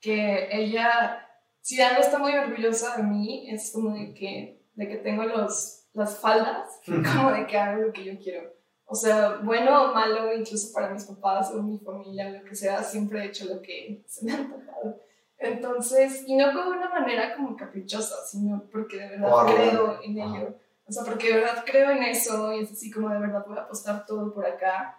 que 0.00 0.48
ella, 0.50 1.26
si 1.60 1.80
algo 1.80 2.00
está 2.00 2.18
muy 2.18 2.34
orgullosa 2.34 2.96
de 2.96 3.02
mí, 3.02 3.50
es 3.50 3.72
como 3.72 3.94
de 3.94 4.14
que, 4.14 4.62
de 4.74 4.88
que 4.88 4.96
tengo 4.96 5.24
los, 5.24 5.88
las 5.92 6.18
faldas, 6.18 6.80
como 6.86 7.32
de 7.32 7.46
que 7.46 7.58
hago 7.58 7.82
lo 7.82 7.92
que 7.92 8.04
yo 8.04 8.18
quiero. 8.18 8.52
O 8.84 8.94
sea, 8.94 9.40
bueno 9.42 9.90
o 9.90 9.94
malo, 9.94 10.32
incluso 10.32 10.72
para 10.72 10.90
mis 10.90 11.04
papás 11.04 11.50
o 11.52 11.62
mi 11.62 11.78
familia, 11.78 12.30
lo 12.30 12.44
que 12.44 12.54
sea, 12.54 12.82
siempre 12.82 13.20
he 13.20 13.26
hecho 13.26 13.44
lo 13.44 13.60
que 13.60 14.02
se 14.06 14.24
me 14.24 14.32
ha 14.32 14.36
antojado. 14.36 15.00
Entonces, 15.36 16.24
y 16.26 16.34
no 16.34 16.52
como 16.52 16.70
una 16.70 16.88
manera 16.88 17.36
como 17.36 17.54
caprichosa, 17.54 18.16
sino 18.26 18.64
porque 18.72 18.96
de 18.96 19.08
verdad 19.10 19.46
creo 19.46 20.00
en 20.02 20.18
ello. 20.18 20.54
O 20.86 20.92
sea, 20.92 21.04
porque 21.04 21.28
de 21.28 21.40
verdad 21.40 21.64
creo 21.66 21.90
en 21.90 22.02
eso 22.02 22.52
y 22.54 22.62
es 22.62 22.72
así 22.72 22.90
como 22.90 23.10
de 23.10 23.18
verdad 23.18 23.44
voy 23.46 23.58
a 23.58 23.62
apostar 23.62 24.06
todo 24.06 24.32
por 24.32 24.46
acá 24.46 24.96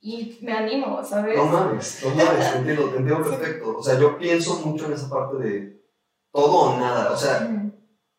y 0.00 0.38
me 0.42 0.52
animo, 0.52 1.02
¿sabes? 1.04 1.36
No 1.36 1.46
mames, 1.46 2.02
no 2.04 2.14
mames, 2.14 2.52
te 2.52 2.58
entiendo, 2.58 2.90
te 2.90 2.96
entiendo 2.98 3.24
perfecto. 3.24 3.78
O 3.78 3.82
sea, 3.82 3.98
yo 3.98 4.16
pienso 4.18 4.60
mucho 4.64 4.86
en 4.86 4.92
esa 4.92 5.08
parte 5.08 5.36
de 5.38 5.82
todo 6.32 6.52
o 6.74 6.78
nada. 6.78 7.12
O 7.12 7.16
sea, 7.16 7.48
Ujú. 7.50 7.72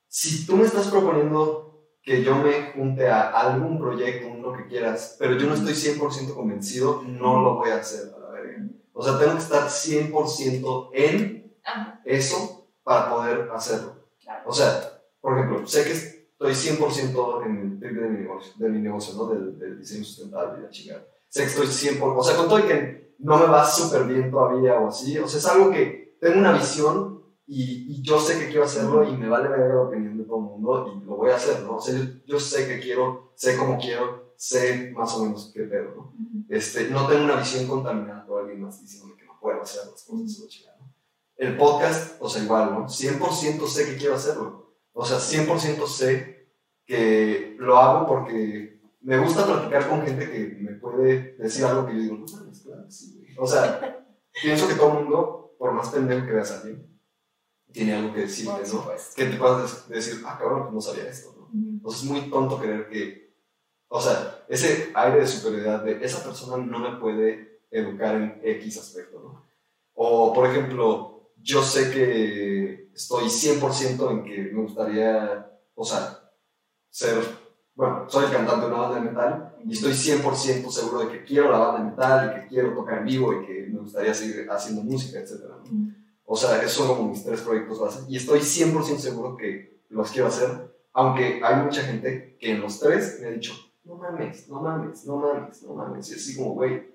si 0.07 0.45
tú 0.45 0.57
me 0.57 0.65
estás 0.65 0.87
proponiendo 0.87 1.87
que 2.01 2.23
yo 2.23 2.35
me 2.35 2.71
junte 2.73 3.07
a 3.07 3.29
algún 3.29 3.77
proyecto, 3.77 4.33
lo 4.35 4.53
que 4.53 4.67
quieras, 4.67 5.15
pero 5.19 5.37
yo 5.37 5.47
no 5.47 5.53
estoy 5.53 5.73
100% 5.73 6.33
convencido, 6.33 7.03
no 7.05 7.41
lo 7.41 7.55
voy 7.55 7.69
a 7.69 7.77
hacer 7.77 8.11
a 8.15 8.19
la 8.19 8.29
verga. 8.29 8.65
O 8.93 9.03
sea, 9.03 9.17
tengo 9.17 9.33
que 9.33 9.39
estar 9.39 9.69
100% 9.69 10.89
en 10.93 11.53
Ajá, 11.63 12.01
eso 12.03 12.67
para 12.83 13.09
poder 13.09 13.49
hacerlo. 13.53 14.07
claro. 14.21 14.43
O 14.49 14.51
sea, 14.51 15.01
por 15.21 15.37
ejemplo, 15.37 15.67
sé 15.67 15.83
que 15.83 15.91
estoy 15.91 16.53
100% 16.53 17.45
en 17.45 17.57
el 17.57 17.79
trip 17.79 17.99
de 17.99 18.09
mi 18.09 18.19
negocio, 18.23 18.53
de 18.57 18.69
mi 18.69 18.79
negocio 18.79 19.13
¿no? 19.15 19.27
Del, 19.27 19.59
del 19.59 19.79
diseño 19.79 20.03
sustentable 20.03 20.59
y 20.59 20.63
la 20.63 20.69
chingada. 20.69 21.05
Sé 21.29 21.41
que 21.41 21.47
estoy 21.47 21.67
100%, 21.67 22.01
o 22.17 22.23
sea, 22.23 22.35
con 22.35 22.47
todo 22.47 22.59
y 22.59 22.63
que 22.63 23.13
no 23.19 23.37
me 23.37 23.45
va 23.45 23.65
súper 23.65 24.05
bien 24.05 24.31
todavía 24.31 24.79
o 24.79 24.87
así, 24.87 25.17
o 25.17 25.27
sea, 25.27 25.39
es 25.39 25.45
algo 25.45 25.71
que 25.71 26.17
tengo 26.19 26.39
una 26.39 26.53
visión 26.53 27.23
y, 27.45 27.93
y 27.93 28.01
yo 28.01 28.19
sé 28.19 28.39
que 28.39 28.47
quiero 28.47 28.65
hacerlo 28.65 29.03
y 29.03 29.15
me 29.15 29.29
vale 29.29 29.49
ver 29.49 29.59
la 29.73 29.81
opinión 29.81 30.17
de 30.17 30.23
todo 30.23 30.37
el 30.37 30.43
mundo 30.43 30.93
y 30.95 31.05
lo 31.05 31.15
voy 31.15 31.31
a 31.31 31.35
hacer, 31.35 31.61
¿no? 31.61 31.77
O 31.77 31.81
sea, 31.81 31.97
yo, 31.97 32.03
yo 32.25 32.39
sé 32.39 32.67
que 32.67 32.79
quiero, 32.79 33.31
sé 33.35 33.57
cómo 33.57 33.77
quiero, 33.77 34.33
sé 34.35 34.91
más 34.95 35.13
o 35.15 35.25
menos 35.25 35.51
qué 35.53 35.63
pedo, 35.63 35.95
¿no? 35.95 36.13
Este, 36.47 36.89
no 36.89 37.07
tengo 37.07 37.25
una 37.25 37.35
visión 37.35 37.67
contaminada 37.67 38.25
por 38.25 38.41
alguien 38.41 38.61
más 38.61 38.81
diciéndome 38.81 39.17
que 39.17 39.25
no 39.25 39.37
puedo 39.39 39.61
hacer 39.61 39.81
las 39.91 40.03
cosas 40.03 40.47
chingada, 40.47 40.77
¿no? 40.79 40.93
El 41.35 41.57
podcast, 41.57 42.21
o 42.21 42.29
sea, 42.29 42.43
igual, 42.43 42.71
¿no? 42.73 42.85
100% 42.87 43.67
sé 43.67 43.85
que 43.85 43.97
quiero 43.97 44.15
hacerlo. 44.15 44.75
O 44.93 45.05
sea, 45.05 45.17
100% 45.17 45.87
sé 45.87 46.49
que 46.85 47.55
lo 47.59 47.77
hago 47.77 48.07
porque 48.07 48.78
me 49.01 49.17
gusta 49.17 49.45
platicar 49.45 49.89
con 49.89 50.05
gente 50.05 50.29
que 50.29 50.57
me 50.59 50.73
puede 50.73 51.35
decir 51.37 51.65
algo 51.65 51.85
que 51.85 51.93
yo 51.93 51.99
digo, 51.99 52.17
no 52.17 52.25
mames, 52.25 52.61
claro, 52.61 52.85
que 52.85 52.91
sí, 52.91 53.17
güey. 53.17 53.35
O 53.37 53.47
sea, 53.47 54.05
pienso 54.41 54.67
que 54.67 54.75
todo 54.75 54.89
el 54.89 55.03
mundo, 55.05 55.55
por 55.57 55.73
más 55.73 55.89
pendejo 55.89 56.25
que 56.25 56.33
veas 56.33 56.51
a 56.51 56.61
alguien, 56.61 56.89
tiene 57.71 57.93
algo 57.93 58.13
que 58.13 58.21
decirte, 58.21 58.61
¿no? 58.73 58.85
Que 59.15 59.25
te 59.25 59.37
puedas 59.37 59.87
decir, 59.89 60.21
ah, 60.25 60.37
cabrón, 60.39 60.63
pues 60.63 60.73
no 60.73 60.81
sabía 60.81 61.09
esto, 61.09 61.35
¿no? 61.37 61.49
Entonces 61.53 62.03
es 62.03 62.09
muy 62.09 62.29
tonto 62.29 62.59
creer 62.59 62.89
que 62.89 63.33
O 63.87 64.01
sea, 64.01 64.45
ese 64.47 64.91
aire 64.93 65.19
de 65.19 65.27
superioridad 65.27 65.83
de 65.83 66.03
esa 66.03 66.23
persona 66.23 66.63
no 66.63 66.79
me 66.79 66.99
puede 66.99 67.61
educar 67.71 68.15
en 68.15 68.39
X 68.43 68.77
aspecto, 68.77 69.19
¿no? 69.19 69.49
O, 69.93 70.33
por 70.33 70.47
ejemplo, 70.47 71.31
yo 71.37 71.63
sé 71.63 71.91
que 71.91 72.89
estoy 72.93 73.25
100% 73.25 74.11
en 74.11 74.23
que 74.23 74.51
me 74.53 74.61
gustaría, 74.61 75.51
o 75.75 75.83
sea, 75.83 76.31
ser, 76.89 77.23
bueno, 77.79 78.03
soy 78.09 78.25
el 78.25 78.31
cantante 78.33 78.65
de 78.65 78.73
una 78.73 78.81
banda 78.81 78.95
de 78.99 79.09
metal 79.09 79.55
y 79.63 79.71
estoy 79.71 79.93
100% 79.93 80.69
seguro 80.69 80.99
de 80.99 81.07
que 81.13 81.23
quiero 81.23 81.49
la 81.49 81.59
banda 81.59 81.79
de 81.79 81.89
metal 81.91 82.29
y 82.29 82.41
que 82.41 82.47
quiero 82.49 82.73
tocar 82.73 82.97
en 82.97 83.05
vivo 83.05 83.31
y 83.31 83.45
que 83.45 83.67
me 83.71 83.79
gustaría 83.79 84.13
seguir 84.13 84.45
haciendo 84.51 84.83
música, 84.83 85.17
etc. 85.17 85.45
O 86.25 86.35
sea, 86.35 86.57
esos 86.57 86.73
son 86.73 86.87
como 86.89 87.09
mis 87.11 87.23
tres 87.23 87.39
proyectos 87.39 87.79
base 87.79 88.01
y 88.09 88.17
estoy 88.17 88.41
100% 88.41 88.97
seguro 88.97 89.37
que 89.37 89.81
los 89.87 90.11
quiero 90.11 90.27
hacer, 90.27 90.75
aunque 90.91 91.39
hay 91.41 91.63
mucha 91.63 91.81
gente 91.83 92.35
que 92.37 92.51
en 92.51 92.59
los 92.59 92.81
tres 92.81 93.19
me 93.21 93.27
ha 93.27 93.31
dicho, 93.31 93.53
no 93.85 93.95
mames, 93.95 94.49
no 94.49 94.59
mames, 94.59 95.05
no 95.05 95.15
mames, 95.15 95.63
no 95.63 95.73
mames. 95.73 96.11
Y 96.11 96.15
así 96.15 96.35
como, 96.35 96.55
güey, 96.55 96.85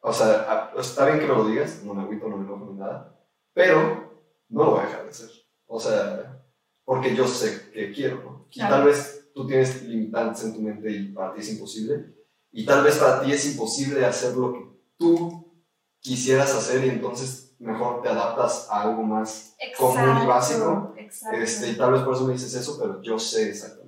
o 0.00 0.14
sea, 0.14 0.72
está 0.78 1.04
bien 1.04 1.18
que 1.18 1.26
me 1.26 1.34
lo 1.34 1.46
digas, 1.46 1.82
no 1.84 1.92
me 1.92 2.04
agüito, 2.04 2.26
no 2.26 2.38
me 2.38 2.46
enojo 2.46 2.72
ni 2.72 2.78
nada, 2.78 3.20
pero 3.52 4.10
no 4.48 4.64
lo 4.64 4.70
voy 4.70 4.80
a 4.80 4.86
dejar 4.86 5.02
de 5.02 5.10
hacer. 5.10 5.30
O 5.66 5.78
sea, 5.78 6.42
porque 6.86 7.14
yo 7.14 7.28
sé 7.28 7.70
que 7.70 7.92
quiero, 7.92 8.22
¿no? 8.24 8.46
Y 8.50 8.60
tal 8.60 8.84
vez 8.84 9.19
tú 9.34 9.46
tienes 9.46 9.82
limitantes 9.82 10.44
en 10.44 10.54
tu 10.54 10.60
mente 10.60 10.90
y 10.90 11.12
para 11.12 11.34
ti 11.34 11.40
es 11.40 11.52
imposible. 11.52 12.14
Y 12.52 12.64
tal 12.64 12.82
vez 12.84 12.98
para 12.98 13.22
ti 13.22 13.32
es 13.32 13.46
imposible 13.46 14.04
hacer 14.04 14.36
lo 14.36 14.52
que 14.52 14.60
tú 14.96 15.64
quisieras 16.00 16.54
hacer 16.54 16.84
y 16.84 16.88
entonces 16.88 17.54
mejor 17.58 18.02
te 18.02 18.08
adaptas 18.08 18.68
a 18.70 18.82
algo 18.82 19.02
más 19.02 19.56
común 19.78 20.22
y 20.22 20.26
básico. 20.26 20.94
Exacto. 20.96 21.38
Este, 21.38 21.70
y 21.70 21.76
tal 21.76 21.92
vez 21.92 22.02
por 22.02 22.14
eso 22.14 22.26
me 22.26 22.32
dices 22.32 22.54
eso, 22.54 22.78
pero 22.78 23.00
yo 23.02 23.18
sé 23.18 23.50
exactamente 23.50 23.80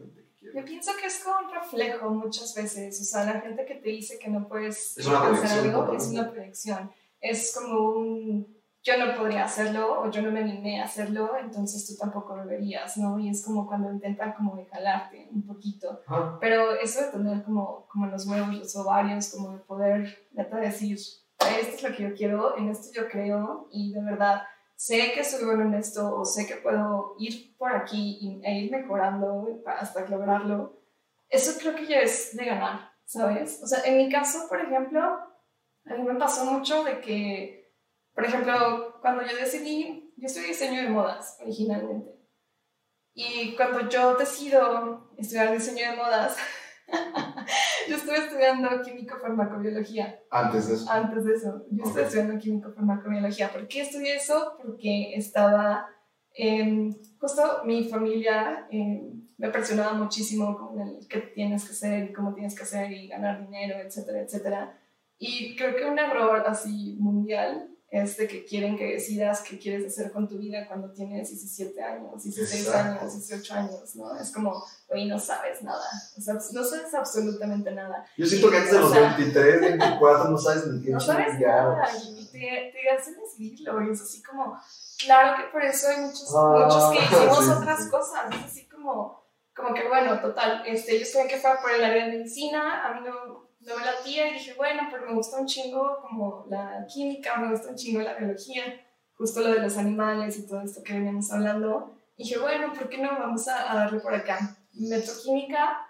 yo 0.55 0.65
pienso 0.65 0.93
que 1.01 1.07
es 1.07 1.23
como 1.25 1.47
un 1.47 1.55
reflejo 1.55 2.11
muchas 2.11 2.55
veces, 2.55 3.01
o 3.01 3.05
sea, 3.05 3.25
la 3.25 3.41
gente 3.41 3.65
que 3.65 3.77
te 3.77 3.89
dice 3.89 4.19
que 4.19 4.29
no 4.29 4.49
puedes 4.49 4.99
hacer 4.99 5.15
algo 5.15 5.93
es 5.95 6.07
una 6.09 6.31
proyección, 6.31 6.91
es 7.21 7.55
como 7.55 7.91
un 7.91 8.62
yo 8.83 8.97
no 8.97 9.15
podría 9.15 9.45
hacerlo 9.45 10.01
o 10.03 10.11
yo 10.11 10.23
no 10.23 10.33
me 10.33 10.41
animé 10.41 10.81
a 10.81 10.85
hacerlo, 10.85 11.37
entonces 11.39 11.87
tú 11.87 11.95
tampoco 11.97 12.37
deberías, 12.37 12.97
¿no? 12.97 13.19
Y 13.19 13.29
es 13.29 13.45
como 13.45 13.67
cuando 13.67 13.93
intentan 13.93 14.33
como 14.33 14.57
de 14.57 14.67
jalarte 14.67 15.29
un 15.33 15.47
poquito, 15.47 16.01
pero 16.41 16.75
eso 16.75 17.03
de 17.03 17.13
tener 17.13 17.45
como, 17.45 17.87
como 17.89 18.07
los 18.07 18.27
huevos, 18.27 18.55
los 18.55 18.77
ovarios, 18.77 19.31
como 19.31 19.53
de 19.53 19.59
poder, 19.59 20.29
neta, 20.33 20.57
decir, 20.57 20.97
esto 20.97 21.77
es 21.77 21.83
lo 21.83 21.95
que 21.95 22.03
yo 22.03 22.15
quiero, 22.15 22.57
en 22.59 22.71
esto 22.71 22.89
yo 22.93 23.09
creo 23.09 23.69
y 23.71 23.93
de 23.93 24.03
verdad 24.03 24.43
sé 24.75 25.13
que 25.15 25.23
soy 25.23 25.45
bueno 25.45 25.63
en 25.63 25.75
esto 25.75 26.17
o 26.17 26.25
sé 26.25 26.47
que 26.47 26.57
puedo 26.57 27.15
ir 27.19 27.57
por 27.57 27.73
aquí 27.73 28.41
e 28.43 28.59
ir 28.59 28.71
mejorando 28.73 29.63
hasta 29.65 30.09
lograrlo, 30.09 30.81
eso 31.29 31.59
creo 31.61 31.77
que 31.77 31.87
ya 31.87 32.01
es 32.01 32.37
de 32.37 32.45
ganar, 32.45 32.91
¿sabes? 33.05 33.61
O 33.63 33.67
sea, 33.67 33.85
en 33.85 33.97
mi 33.97 34.11
caso, 34.11 34.49
por 34.49 34.61
ejemplo, 34.61 35.01
a 35.01 35.95
mí 35.95 36.03
me 36.03 36.17
pasó 36.17 36.45
mucho 36.45 36.83
de 36.83 37.01
que, 37.01 37.62
por 38.15 38.25
ejemplo, 38.25 38.99
cuando 39.01 39.23
yo 39.23 39.37
decidí, 39.37 40.13
yo 40.17 40.27
estudié 40.27 40.49
diseño 40.49 40.83
de 40.83 40.89
modas 40.89 41.39
originalmente, 41.41 42.23
y 43.15 43.55
cuando 43.57 43.89
yo 43.89 44.17
decido 44.17 45.13
estudiar 45.19 45.53
diseño 45.53 45.91
de 45.91 45.97
modas, 45.97 46.37
yo 47.89 47.97
estuve 47.97 48.19
estudiando 48.19 48.83
químico-farmacobiología. 48.83 50.21
Antes 50.31 50.69
de 50.69 50.75
eso. 50.75 50.91
Antes 50.91 51.25
de 51.25 51.35
eso. 51.35 51.67
Yo 51.71 51.85
estuve 51.85 52.03
estudiando 52.03 52.39
químico-farmacobiología. 52.39 53.53
¿Por 53.53 53.69
qué 53.69 53.83
estudié 53.83 54.17
eso? 54.17 54.55
Porque 54.63 55.15
estaba. 55.15 55.89
Eh, 56.35 56.91
justo 57.19 57.63
mi 57.65 57.85
familia 57.85 58.67
em, 58.71 59.29
me 59.37 59.51
presionaba 59.51 59.93
muchísimo 59.93 60.57
con 60.57 60.81
el 60.81 61.07
qué 61.07 61.19
tienes 61.19 61.67
que 61.67 61.73
hacer 61.73 62.05
y 62.05 62.13
cómo 62.15 62.33
tienes 62.33 62.55
que 62.55 62.63
hacer 62.63 62.91
y 62.91 63.09
ganar 63.09 63.41
dinero, 63.43 63.79
etcétera, 63.79 64.23
etcétera. 64.23 64.79
Y 65.19 65.55
creo 65.57 65.77
que 65.77 65.85
un 65.85 65.99
error 65.99 66.43
así 66.47 66.97
mundial 66.99 67.72
es 67.93 68.17
de 68.17 68.27
que 68.27 68.43
quieren 68.47 68.79
que 68.79 68.95
decidas 68.95 69.43
qué 69.43 69.59
quieres 69.59 69.87
hacer 69.87 70.11
con 70.13 70.27
tu 70.27 70.39
vida 70.39 70.67
cuando 70.67 70.91
tienes 70.93 71.29
17 71.29 71.83
años, 71.83 72.23
16 72.25 72.69
años, 72.71 73.13
18 73.13 73.55
años, 73.55 73.97
¿no? 73.97 74.19
Es 74.19 74.33
como, 74.33 74.65
oye, 74.89 75.05
no 75.05 75.19
sabes 75.19 75.63
nada, 75.63 75.85
o 76.17 76.21
sea, 76.23 76.33
no 76.33 76.65
sabes 76.65 76.95
absolutamente 76.95 77.71
nada. 77.71 78.07
Yo 78.17 78.25
siento 78.25 78.51
que 78.51 78.57
antes 78.57 78.73
de 78.73 78.79
los 78.79 78.93
23, 78.95 79.61
24 79.61 80.31
no 80.31 80.39
sabes 80.39 80.67
ni 80.69 80.83
qué 80.83 80.91
No 80.93 81.01
sabes 81.01 81.39
nada 81.39 81.87
y 82.03 82.27
te, 82.33 82.73
te 82.73 82.91
hacen 82.99 83.15
decidirlo 83.21 83.83
y 83.83 83.93
es 83.93 84.01
así 84.01 84.23
como, 84.23 84.59
claro 85.05 85.37
que 85.37 85.51
por 85.53 85.63
eso 85.63 85.89
hay 85.89 86.01
muchos, 86.01 86.35
ah, 86.35 86.65
muchos 86.65 86.93
que 86.93 87.05
hicimos 87.05 87.49
otras 87.59 87.89
cosas, 87.91 88.35
es 88.35 88.45
así 88.47 88.69
como, 88.71 89.23
como 89.55 89.75
que 89.75 89.87
bueno, 89.87 90.19
total, 90.19 90.63
este, 90.65 90.97
ellos 90.97 91.11
creen 91.13 91.29
que 91.29 91.37
fue 91.37 91.51
por 91.61 91.71
el 91.71 91.85
área 91.85 92.07
de 92.07 92.13
medicina, 92.13 92.87
a 92.87 92.95
mí 92.95 93.07
no 93.07 93.52
no 93.65 93.77
me 93.77 93.85
latía 93.85 94.29
y 94.29 94.35
dije, 94.35 94.55
bueno, 94.55 94.83
pero 94.91 95.07
me 95.07 95.15
gusta 95.15 95.39
un 95.39 95.47
chingo 95.47 95.99
como 96.03 96.47
la 96.49 96.87
química, 96.93 97.37
me 97.37 97.51
gusta 97.51 97.71
un 97.71 97.77
chingo 97.77 98.01
la 98.01 98.15
biología, 98.15 98.65
justo 99.15 99.41
lo 99.41 99.53
de 99.53 99.61
los 99.61 99.77
animales 99.77 100.39
y 100.39 100.47
todo 100.47 100.63
esto 100.63 100.83
que 100.83 100.95
veníamos 100.95 101.31
hablando. 101.33 101.95
Y 102.17 102.25
dije, 102.25 102.39
bueno, 102.39 102.73
¿por 102.73 102.89
qué 102.89 102.99
no 102.99 103.11
vamos 103.11 103.47
a, 103.49 103.75
darle 103.75 104.01
por 104.01 104.15
acá? 104.15 104.57
Metroquímica, 104.73 105.87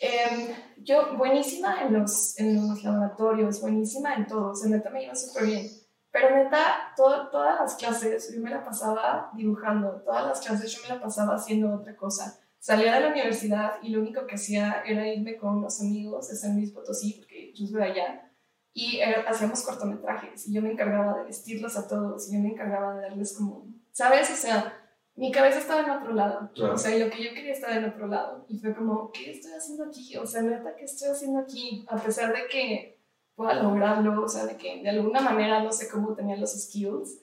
eh, 0.00 0.56
yo 0.78 1.16
buenísima 1.16 1.82
en 1.82 1.92
los, 1.92 2.38
en 2.38 2.68
los 2.68 2.82
laboratorios, 2.82 3.60
buenísima 3.60 4.14
en 4.14 4.26
todo, 4.26 4.54
se 4.54 4.68
neta 4.68 4.90
me 4.90 5.04
iba 5.04 5.14
súper 5.14 5.46
bien. 5.46 5.68
Pero 6.10 6.30
neta, 6.36 6.92
todo, 6.96 7.28
todas 7.28 7.60
las 7.60 7.74
clases 7.74 8.32
yo 8.32 8.40
me 8.40 8.50
la 8.50 8.64
pasaba 8.64 9.30
dibujando, 9.34 10.02
todas 10.04 10.26
las 10.26 10.40
clases 10.40 10.72
yo 10.72 10.82
me 10.82 10.94
la 10.94 11.00
pasaba 11.00 11.34
haciendo 11.34 11.74
otra 11.74 11.96
cosa 11.96 12.43
salía 12.64 12.94
de 12.94 13.00
la 13.00 13.08
universidad 13.08 13.74
y 13.82 13.90
lo 13.90 14.00
único 14.00 14.26
que 14.26 14.36
hacía 14.36 14.82
era 14.86 15.06
irme 15.06 15.36
con 15.36 15.60
los 15.60 15.82
amigos 15.82 16.30
de 16.30 16.34
San 16.34 16.56
Luis 16.56 16.70
Potosí, 16.70 17.12
porque 17.18 17.52
yo 17.52 17.66
soy 17.66 17.76
de 17.76 17.84
allá, 17.84 18.32
y 18.72 19.00
hacíamos 19.02 19.60
cortometrajes 19.60 20.48
y 20.48 20.54
yo 20.54 20.62
me 20.62 20.72
encargaba 20.72 21.18
de 21.18 21.24
vestirlos 21.24 21.76
a 21.76 21.86
todos 21.86 22.26
y 22.26 22.34
yo 22.34 22.40
me 22.40 22.48
encargaba 22.48 22.94
de 22.94 23.02
darles 23.02 23.36
como, 23.36 23.66
¿sabes? 23.92 24.30
O 24.30 24.34
sea, 24.34 24.82
mi 25.14 25.30
cabeza 25.30 25.58
estaba 25.58 25.82
en 25.82 25.90
otro 25.90 26.14
lado, 26.14 26.50
o 26.56 26.78
sea, 26.78 26.96
lo 26.96 27.10
que 27.10 27.22
yo 27.22 27.34
quería 27.34 27.52
estaba 27.52 27.76
en 27.76 27.84
otro 27.84 28.06
lado 28.06 28.46
y 28.48 28.58
fue 28.58 28.74
como, 28.74 29.12
¿qué 29.12 29.32
estoy 29.32 29.52
haciendo 29.52 29.84
aquí? 29.84 30.16
O 30.16 30.26
sea, 30.26 30.40
neta, 30.40 30.74
¿qué 30.74 30.86
estoy 30.86 31.10
haciendo 31.10 31.40
aquí? 31.40 31.84
A 31.86 31.96
pesar 31.96 32.32
de 32.34 32.46
que 32.50 32.98
pueda 33.34 33.62
lograrlo, 33.62 34.22
o 34.22 34.28
sea, 34.28 34.46
de 34.46 34.56
que 34.56 34.82
de 34.82 34.88
alguna 34.88 35.20
manera 35.20 35.62
no 35.62 35.70
sé 35.70 35.90
cómo 35.90 36.14
tenía 36.14 36.38
los 36.38 36.58
skills, 36.58 37.20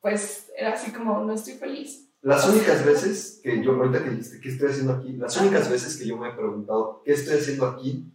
pues 0.00 0.52
era 0.56 0.74
así 0.74 0.92
como, 0.92 1.18
no 1.18 1.32
estoy 1.32 1.54
feliz. 1.54 2.13
Las 2.24 2.48
únicas 2.48 2.82
veces 2.86 3.38
que 3.42 3.62
yo, 3.62 3.72
ahorita 3.72 4.02
que 4.02 4.08
dijiste, 4.08 4.40
¿qué 4.40 4.48
estoy 4.48 4.70
haciendo 4.70 4.94
aquí? 4.94 5.12
Las 5.12 5.36
únicas 5.36 5.70
veces 5.70 5.94
que 5.94 6.06
yo 6.06 6.16
me 6.16 6.30
he 6.30 6.32
preguntado, 6.32 7.02
¿qué 7.04 7.12
estoy 7.12 7.36
haciendo 7.36 7.66
aquí? 7.66 8.10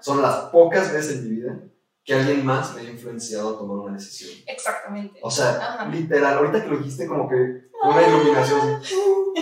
Son 0.00 0.20
las 0.20 0.50
pocas 0.50 0.92
veces 0.92 1.16
en 1.16 1.24
mi 1.24 1.36
vida 1.36 1.62
que 2.04 2.12
alguien 2.12 2.44
más 2.44 2.74
me 2.74 2.82
ha 2.82 2.90
influenciado 2.90 3.54
a 3.54 3.58
tomar 3.58 3.78
una 3.78 3.94
decisión. 3.94 4.38
Exactamente. 4.46 5.18
O 5.22 5.30
sea, 5.30 5.88
literal, 5.90 6.36
ahorita 6.36 6.62
que 6.62 6.68
lo 6.68 6.76
dijiste 6.76 7.06
como 7.06 7.26
que 7.26 7.70
una 7.82 8.06
iluminación. 8.06 8.82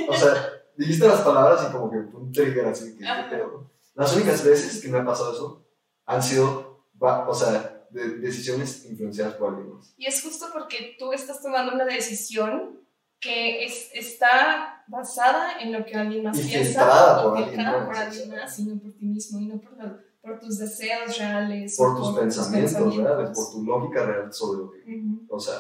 O 0.08 0.14
sea, 0.14 0.52
dijiste 0.76 1.08
las 1.08 1.22
palabras 1.22 1.66
y 1.68 1.72
como 1.72 1.90
que 1.90 1.96
un 1.96 2.30
trigger 2.30 2.66
así. 2.66 2.96
Que, 2.96 3.04
pero, 3.28 3.72
las 3.94 4.14
únicas 4.14 4.44
veces 4.44 4.80
que 4.80 4.88
me 4.88 4.98
ha 4.98 5.04
pasado 5.04 5.32
eso 5.32 5.66
han 6.06 6.22
sido, 6.22 6.87
o 7.00 7.35
sea, 7.35 7.88
de 7.90 8.18
decisiones 8.18 8.87
influenciadas 8.87 9.35
por 9.35 9.48
alguien 9.48 9.74
más. 9.74 9.94
Y 9.96 10.06
es 10.06 10.22
justo 10.22 10.46
porque 10.52 10.94
tú 10.96 11.12
estás 11.12 11.42
tomando 11.42 11.74
una 11.74 11.87
decisión 11.87 12.82
que 13.22 13.64
es, 13.64 13.88
está 13.94 14.85
basada 14.88 15.61
en 15.61 15.72
lo 15.72 15.87
que 15.87 15.94
alguien 15.94 16.24
más 16.24 16.38
piensa, 16.38 17.22
por 17.22 17.38
alguien 17.38 17.64
más, 17.64 17.87
por 17.87 17.96
alguien 17.96 18.30
más, 18.30 18.56
sino 18.56 18.78
por 18.80 18.92
ti 18.94 19.06
mismo 19.06 19.38
y 19.38 19.46
no 19.46 19.61
por, 19.61 20.04
por 20.20 20.40
tus 20.40 20.58
deseos 20.58 21.16
reales. 21.16 21.76
Por, 21.76 21.96
tus, 21.96 22.18
pensamientos, 22.18 22.96
reales, 22.96 23.30
por 23.30 23.52
tu 23.52 23.64
lógica 23.64 24.04
real 24.04 24.32
sobre 24.32 24.58
lo 24.58 24.70
que, 24.72 24.85
o 25.28 25.38
sea, 25.38 25.54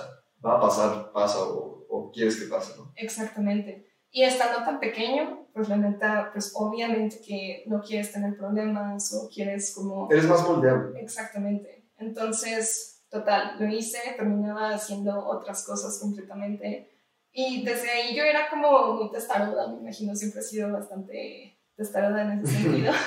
va 0.44 0.56
a 0.56 0.60
pasar, 0.60 1.12
pasa 1.12 1.38
o, 1.44 1.86
o, 1.88 2.10
quieres 2.10 2.36
que 2.36 2.48
pase, 2.48 2.76
¿no? 2.76 2.92
Exactamente. 2.96 3.88
Y 4.10 4.24
estando 4.24 4.64
tan 4.64 4.80
pequeño, 4.80 5.46
pues 5.54 5.68
la 5.68 5.76
neta, 5.76 6.30
pues 6.32 6.52
obviamente 6.56 7.20
que 7.24 7.62
no 7.66 7.80
quieres 7.80 8.12
tener 8.12 8.36
problemas 8.36 9.14
o 9.14 9.28
quieres 9.32 9.72
como... 9.74 10.10
Eres 10.10 10.26
más 10.26 10.42
moldeable. 10.42 11.00
Exactamente. 11.00 11.88
Entonces, 11.96 13.04
total, 13.08 13.54
lo 13.58 13.68
hice, 13.68 13.98
terminaba 14.16 14.74
haciendo 14.74 15.26
otras 15.26 15.64
cosas 15.64 15.98
completamente 16.00 16.91
y 17.32 17.64
desde 17.64 17.90
ahí 17.90 18.14
yo 18.14 18.24
era 18.24 18.50
como 18.50 18.94
muy 18.94 19.10
testaruda, 19.10 19.68
me 19.68 19.78
imagino, 19.78 20.14
siempre 20.14 20.40
he 20.40 20.44
sido 20.44 20.72
bastante 20.72 21.58
testaruda 21.76 22.22
en 22.22 22.40
ese 22.40 22.52
sentido. 22.52 22.92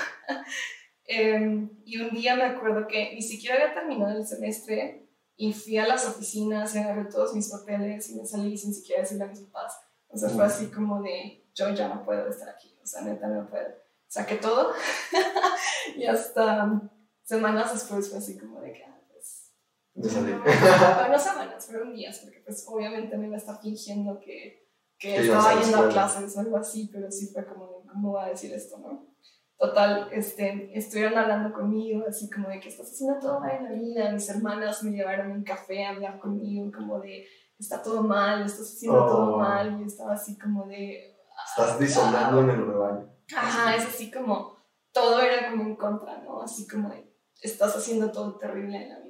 Em, 1.08 1.70
y 1.84 2.00
un 2.00 2.10
día 2.10 2.34
me 2.34 2.42
acuerdo 2.42 2.88
que 2.88 3.14
ni 3.14 3.22
siquiera 3.22 3.54
había 3.54 3.74
terminado 3.74 4.18
el 4.18 4.26
semestre 4.26 5.08
y 5.36 5.52
fui 5.52 5.78
a 5.78 5.86
las 5.86 6.04
oficinas 6.04 6.74
y 6.74 6.78
agarré 6.78 7.04
todos 7.04 7.32
mis 7.32 7.48
papeles 7.48 8.10
y 8.10 8.16
me 8.16 8.26
salí 8.26 8.58
sin 8.58 8.74
siquiera 8.74 9.02
decirle 9.02 9.22
a 9.22 9.28
mis 9.28 9.38
papás. 9.42 9.78
O 10.08 10.18
sea, 10.18 10.28
fue 10.28 10.44
así 10.44 10.66
como 10.66 11.00
de, 11.02 11.46
yo 11.54 11.68
ya 11.70 11.86
no 11.86 12.04
puedo 12.04 12.28
estar 12.28 12.48
aquí, 12.48 12.76
o 12.82 12.86
sea, 12.86 13.02
neta 13.02 13.28
no 13.28 13.48
puedo. 13.48 13.68
Saqué 14.08 14.34
todo 14.36 14.72
y 15.96 16.06
hasta 16.06 16.90
semanas 17.22 17.72
después 17.72 18.08
fue 18.08 18.18
así 18.18 18.36
como 18.36 18.60
de 18.60 18.72
que, 18.72 18.84
no, 19.96 20.08
semanas, 21.18 21.66
fueron 21.66 21.94
días, 21.94 22.18
porque 22.20 22.42
pues 22.44 22.64
obviamente 22.68 23.16
me 23.16 23.26
iba 23.26 23.36
a 23.36 23.38
estar 23.38 23.60
fingiendo 23.60 24.20
que, 24.20 24.68
que 24.98 25.16
estaba 25.16 25.60
yendo 25.60 25.78
a 25.78 25.88
clases 25.88 26.36
o 26.36 26.40
algo 26.40 26.56
así, 26.56 26.90
pero 26.92 27.10
sí 27.10 27.28
fue 27.32 27.46
como, 27.46 27.84
¿cómo 27.86 28.12
va 28.12 28.26
a 28.26 28.28
decir 28.30 28.52
esto, 28.52 28.78
no? 28.78 29.16
total, 29.58 30.08
este, 30.12 30.70
estuvieron 30.76 31.18
hablando 31.18 31.52
conmigo, 31.52 32.04
así 32.08 32.30
como 32.30 32.48
de 32.48 32.60
que 32.60 32.68
estás 32.68 32.92
haciendo 32.92 33.18
todo 33.18 33.40
mal 33.40 33.56
en 33.56 33.64
la 33.64 33.72
vida. 33.72 34.12
Mis 34.12 34.28
hermanas 34.28 34.82
me 34.82 34.90
llevaron 34.90 35.32
un 35.32 35.44
café 35.44 35.84
a 35.84 35.90
hablar 35.90 36.18
conmigo, 36.18 36.70
como 36.72 37.00
de 37.00 37.26
está 37.58 37.82
todo 37.82 38.02
mal, 38.02 38.44
estás 38.44 38.72
haciendo 38.74 39.06
todo 39.06 39.34
oh. 39.34 39.38
mal. 39.38 39.80
Y 39.80 39.86
estaba 39.86 40.14
así 40.14 40.38
como 40.38 40.66
de. 40.66 41.16
Estás 41.48 41.78
disonando 41.78 42.40
en 42.40 42.50
el 42.50 42.66
rebaño. 42.66 43.10
Ajá, 43.36 43.74
es 43.74 43.86
así 43.86 44.10
como. 44.10 44.56
Todo 44.92 45.20
era 45.20 45.50
como 45.50 45.62
en 45.64 45.76
contra, 45.76 46.22
¿no? 46.22 46.42
Así 46.42 46.66
como 46.66 46.88
de. 46.90 47.14
Estás 47.40 47.76
haciendo 47.76 48.10
todo 48.10 48.38
terrible 48.38 48.82
en 48.82 48.88
la 48.88 48.98
vida. 49.00 49.05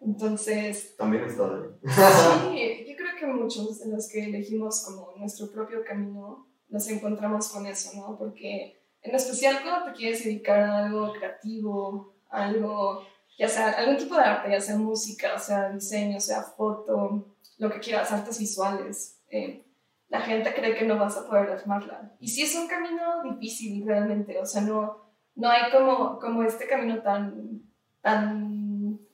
Entonces. 0.00 0.96
También 0.96 1.24
está 1.24 1.44
Sí, 1.82 2.86
yo 2.88 2.96
creo 2.96 3.16
que 3.18 3.26
muchos 3.26 3.80
de 3.80 3.90
los 3.90 4.08
que 4.08 4.24
elegimos 4.24 4.84
como 4.84 5.12
nuestro 5.16 5.50
propio 5.50 5.84
camino 5.84 6.46
nos 6.68 6.88
encontramos 6.88 7.48
con 7.48 7.66
eso, 7.66 7.90
¿no? 7.94 8.16
Porque 8.18 8.80
en 9.02 9.14
especial 9.14 9.62
cuando 9.62 9.86
te 9.86 9.92
quieres 9.92 10.24
dedicar 10.24 10.60
a 10.60 10.86
algo 10.86 11.12
creativo, 11.12 12.14
algo, 12.28 13.02
ya 13.38 13.48
sea 13.48 13.70
algún 13.70 13.96
tipo 13.96 14.16
de 14.16 14.22
arte, 14.22 14.50
ya 14.50 14.60
sea 14.60 14.76
música, 14.76 15.38
sea 15.38 15.70
diseño, 15.70 16.20
sea 16.20 16.42
foto, 16.42 17.36
lo 17.58 17.70
que 17.70 17.80
quieras, 17.80 18.10
artes 18.12 18.38
visuales, 18.38 19.20
eh, 19.30 19.64
la 20.08 20.20
gente 20.20 20.52
cree 20.54 20.74
que 20.74 20.84
no 20.84 20.98
vas 20.98 21.16
a 21.16 21.26
poder 21.26 21.50
armarla. 21.50 22.12
Y 22.20 22.28
sí 22.28 22.42
es 22.42 22.54
un 22.54 22.66
camino 22.68 23.22
difícil 23.22 23.86
realmente, 23.86 24.38
o 24.38 24.46
sea, 24.46 24.62
no, 24.62 25.06
no 25.34 25.48
hay 25.48 25.70
como, 25.70 26.18
como 26.18 26.42
este 26.42 26.66
camino 26.66 27.02
tan, 27.02 27.62
tan 28.00 28.55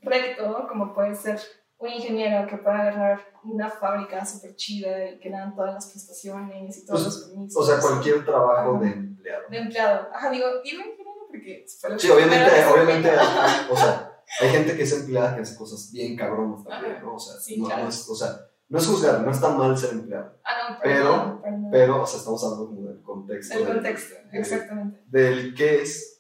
recto 0.03 0.67
como 0.69 0.93
puede 0.95 1.15
ser 1.15 1.41
un 1.79 1.89
ingeniero 1.89 2.47
que 2.47 2.59
pueda 2.59 2.81
agarrar 2.81 3.21
una 3.45 3.69
fábrica 3.69 4.25
súper 4.25 4.55
chida 4.55 5.11
y 5.11 5.19
que 5.19 5.31
le 5.31 5.37
dan 5.37 5.55
todas 5.55 5.75
las 5.75 5.87
prestaciones 5.91 6.79
y 6.79 6.87
todos 6.87 7.03
pues, 7.03 7.15
los 7.15 7.29
permisos. 7.29 7.63
O 7.63 7.67
sea, 7.67 7.81
cualquier 7.81 8.25
trabajo 8.25 8.79
de 8.79 8.89
empleado. 8.89 9.43
De 9.51 9.59
empleado. 9.59 10.09
Ajá, 10.15 10.31
digo, 10.31 10.47
digo 10.63 10.81
ingeniero 10.81 11.27
porque... 11.29 11.65
Sí, 11.67 12.09
obviamente, 12.11 12.65
obviamente 12.73 13.11
hay, 13.11 13.67
o 13.69 13.77
sea, 13.77 14.13
hay 14.41 14.49
gente 14.49 14.77
que 14.77 14.83
es 14.83 14.93
empleada 14.93 15.35
que 15.35 15.43
hace 15.43 15.57
cosas 15.57 15.91
bien 15.93 16.17
cabronas 16.17 16.65
también, 16.65 17.03
¿no? 17.03 17.15
O 17.15 17.19
sea, 17.19 17.41
sí, 17.41 17.61
no, 17.61 17.67
claro. 17.67 17.89
es, 17.89 18.09
o 18.09 18.15
sea, 18.15 18.29
no 18.69 18.79
es 18.79 18.87
juzgar, 18.87 19.21
no 19.21 19.31
está 19.31 19.51
mal 19.51 19.77
ser 19.77 19.91
empleado. 19.91 20.39
Ah, 20.45 20.71
no, 20.71 20.79
pero, 20.83 21.43
pero, 21.71 22.03
o 22.03 22.07
sea, 22.07 22.19
estamos 22.19 22.43
hablando 22.43 22.69
como 22.69 22.89
del 22.89 23.03
contexto. 23.03 23.59
El 23.59 23.67
contexto, 23.67 24.15
exactamente. 24.33 25.03
Del 25.07 25.55
qué 25.55 25.83
es, 25.83 26.12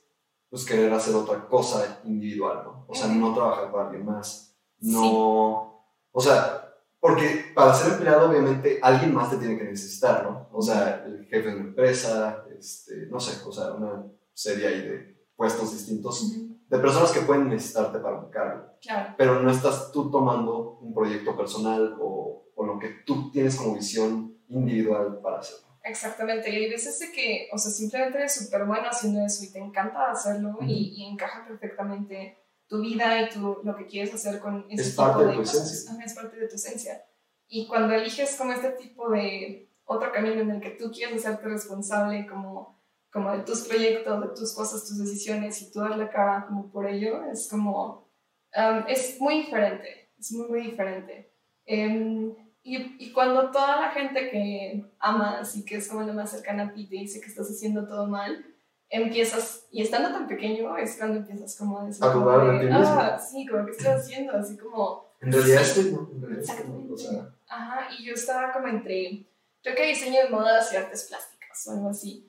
pues, 0.53 0.65
querer 0.65 0.93
hacer 0.95 1.17
otra 1.17 1.49
cosa 1.49 2.01
individual, 2.05 2.62
¿no? 2.65 2.85
O 2.87 2.95
sea, 2.95 3.09
no 3.09 3.35
trabajar 3.35 3.73
para 3.73 3.87
alguien 3.87 4.07
más 4.07 4.53
no, 4.83 5.87
o 6.11 6.21
sea, 6.21 6.75
porque 6.99 7.53
para 7.55 7.73
ser 7.73 7.93
empleado 7.93 8.29
obviamente 8.29 8.81
alguien 8.83 9.15
más 9.15 9.31
te 9.31 9.37
tiene 9.37 9.57
que 9.57 9.65
necesitar, 9.65 10.25
¿no? 10.25 10.49
O 10.53 10.61
sea, 10.61 11.05
el 11.07 11.25
jefe 11.27 11.49
de 11.49 11.55
una 11.55 11.69
empresa, 11.69 12.45
este, 12.59 13.07
no 13.07 13.21
sé, 13.21 13.41
o 13.47 13.53
sea, 13.53 13.73
una 13.73 14.05
serie 14.35 14.67
ahí 14.67 14.83
de 14.83 15.27
puestos 15.37 15.71
distintos, 15.73 16.33
de 16.69 16.79
personas 16.79 17.12
que 17.12 17.21
pueden 17.21 17.49
necesitarte 17.49 18.01
para 18.01 18.19
un 18.19 18.31
cargo. 18.31 18.73
Claro. 18.81 19.15
Pero 19.17 19.41
no 19.41 19.51
estás 19.51 19.93
tú 19.93 20.11
tomando 20.11 20.79
un 20.81 20.93
proyecto 20.93 21.37
personal 21.37 21.97
o, 22.01 22.47
o 22.57 22.67
lo 22.67 22.79
que 22.81 22.88
tú 23.07 23.31
tienes 23.31 23.55
como 23.55 23.75
visión 23.75 24.37
individual 24.49 25.21
para 25.23 25.38
hacerlo. 25.38 25.72
Exactamente, 25.85 26.49
y 26.51 26.57
hay 26.57 26.71
veces 26.71 26.99
de 27.01 27.11
que, 27.11 27.49
o 27.53 27.59
sea, 27.59 27.73
simplemente 27.73 28.18
eres 28.18 28.35
súper 28.35 28.64
bueno 28.64 28.88
haciendo 28.88 29.25
eso 29.25 29.45
y 29.45 29.53
te 29.53 29.59
encanta 29.59 30.12
hacerlo 30.12 30.59
y, 30.61 30.95
y, 30.97 31.05
encaja 31.07 31.45
perfectamente 31.45 32.38
tu 32.68 32.81
vida 32.81 33.21
y 33.21 33.29
tu, 33.31 33.59
lo 33.64 33.77
que 33.77 33.87
quieres 33.87 34.14
hacer 34.14 34.38
con 34.38 34.64
ese 34.71 34.83
es 34.83 34.95
parte 34.95 35.25
de, 35.25 35.35
tu 35.35 35.42
Esencia. 35.42 36.05
es 36.05 36.14
parte 36.14 36.37
de 36.37 36.49
tu 36.49 36.55
esencia. 36.55 37.05
Y 37.49 37.66
cuando 37.66 37.95
eliges 37.95 38.37
como 38.37 38.53
este 38.53 38.71
tipo 38.71 39.11
de 39.11 39.68
otro 39.85 40.12
camino 40.12 40.40
en 40.40 40.51
el 40.53 40.61
que 40.61 40.71
tú 40.71 40.90
quieres 40.90 41.27
hacerte 41.27 41.49
responsable 41.49 42.27
como, 42.27 42.81
como 43.11 43.33
de 43.33 43.42
tus 43.42 43.66
proyectos, 43.66 44.23
de 44.23 44.29
tus 44.29 44.55
cosas, 44.55 44.87
tus 44.87 44.99
decisiones 44.99 45.61
y 45.62 45.71
tú 45.71 45.81
dar 45.81 45.99
la 45.99 46.11
cara 46.11 46.47
como 46.47 46.71
por 46.71 46.88
ello, 46.88 47.25
es 47.25 47.49
como, 47.51 48.09
um, 48.57 48.85
es 48.88 49.21
muy 49.21 49.42
diferente, 49.42 50.12
es 50.18 50.33
muy, 50.33 50.49
muy 50.49 50.62
diferente. 50.62 51.35
Em, 51.66 52.35
y, 52.64 52.96
y, 52.98 53.12
cuando 53.12 53.51
toda 53.51 53.81
la 53.81 53.90
gente 53.90 54.31
que 54.31 54.85
amas 55.01 55.57
y 55.57 55.64
que 55.64 55.77
es 55.77 55.88
como 55.88 56.03
la 56.03 56.12
más 56.12 56.31
cercana 56.31 56.64
a 56.64 56.72
ti 56.72 56.87
te 56.87 56.96
dice 56.96 57.20
que 57.20 57.27
estás 57.27 57.51
haciendo 57.51 57.87
todo 57.87 58.07
mal, 58.07 58.44
empiezas, 58.88 59.66
y 59.72 59.83
estando 59.83 60.12
tan 60.12 60.29
pequeño, 60.29 60.77
es 60.77 60.96
cuando 60.96 61.18
empiezas 61.18 61.57
como 61.57 61.81
a 61.81 61.87
decir, 61.87 62.05
a 62.05 62.09
dudar 62.09 62.61
de. 62.61 62.70
Ah, 62.70 63.18
sí, 63.18 63.46
como, 63.46 63.64
¿qué 63.64 63.72
estoy 63.72 63.87
haciendo? 63.88 64.33
Así 64.35 64.57
como... 64.57 65.12
En 65.20 65.33
realidad 65.33 65.62
estoy, 65.62 65.92
¿no? 65.92 66.37
Exactamente. 66.38 66.92
O 66.92 66.96
sea. 66.96 67.35
Ajá, 67.48 67.88
y 67.98 68.05
yo 68.05 68.14
estaba 68.14 68.53
como 68.53 68.68
entre, 68.68 69.27
creo 69.62 69.75
que 69.75 69.87
diseño 69.87 70.22
de 70.22 70.29
modas 70.29 70.72
y 70.72 70.77
artes 70.77 71.05
plásticas 71.09 71.66
o 71.66 71.72
algo 71.72 71.88
así. 71.88 72.29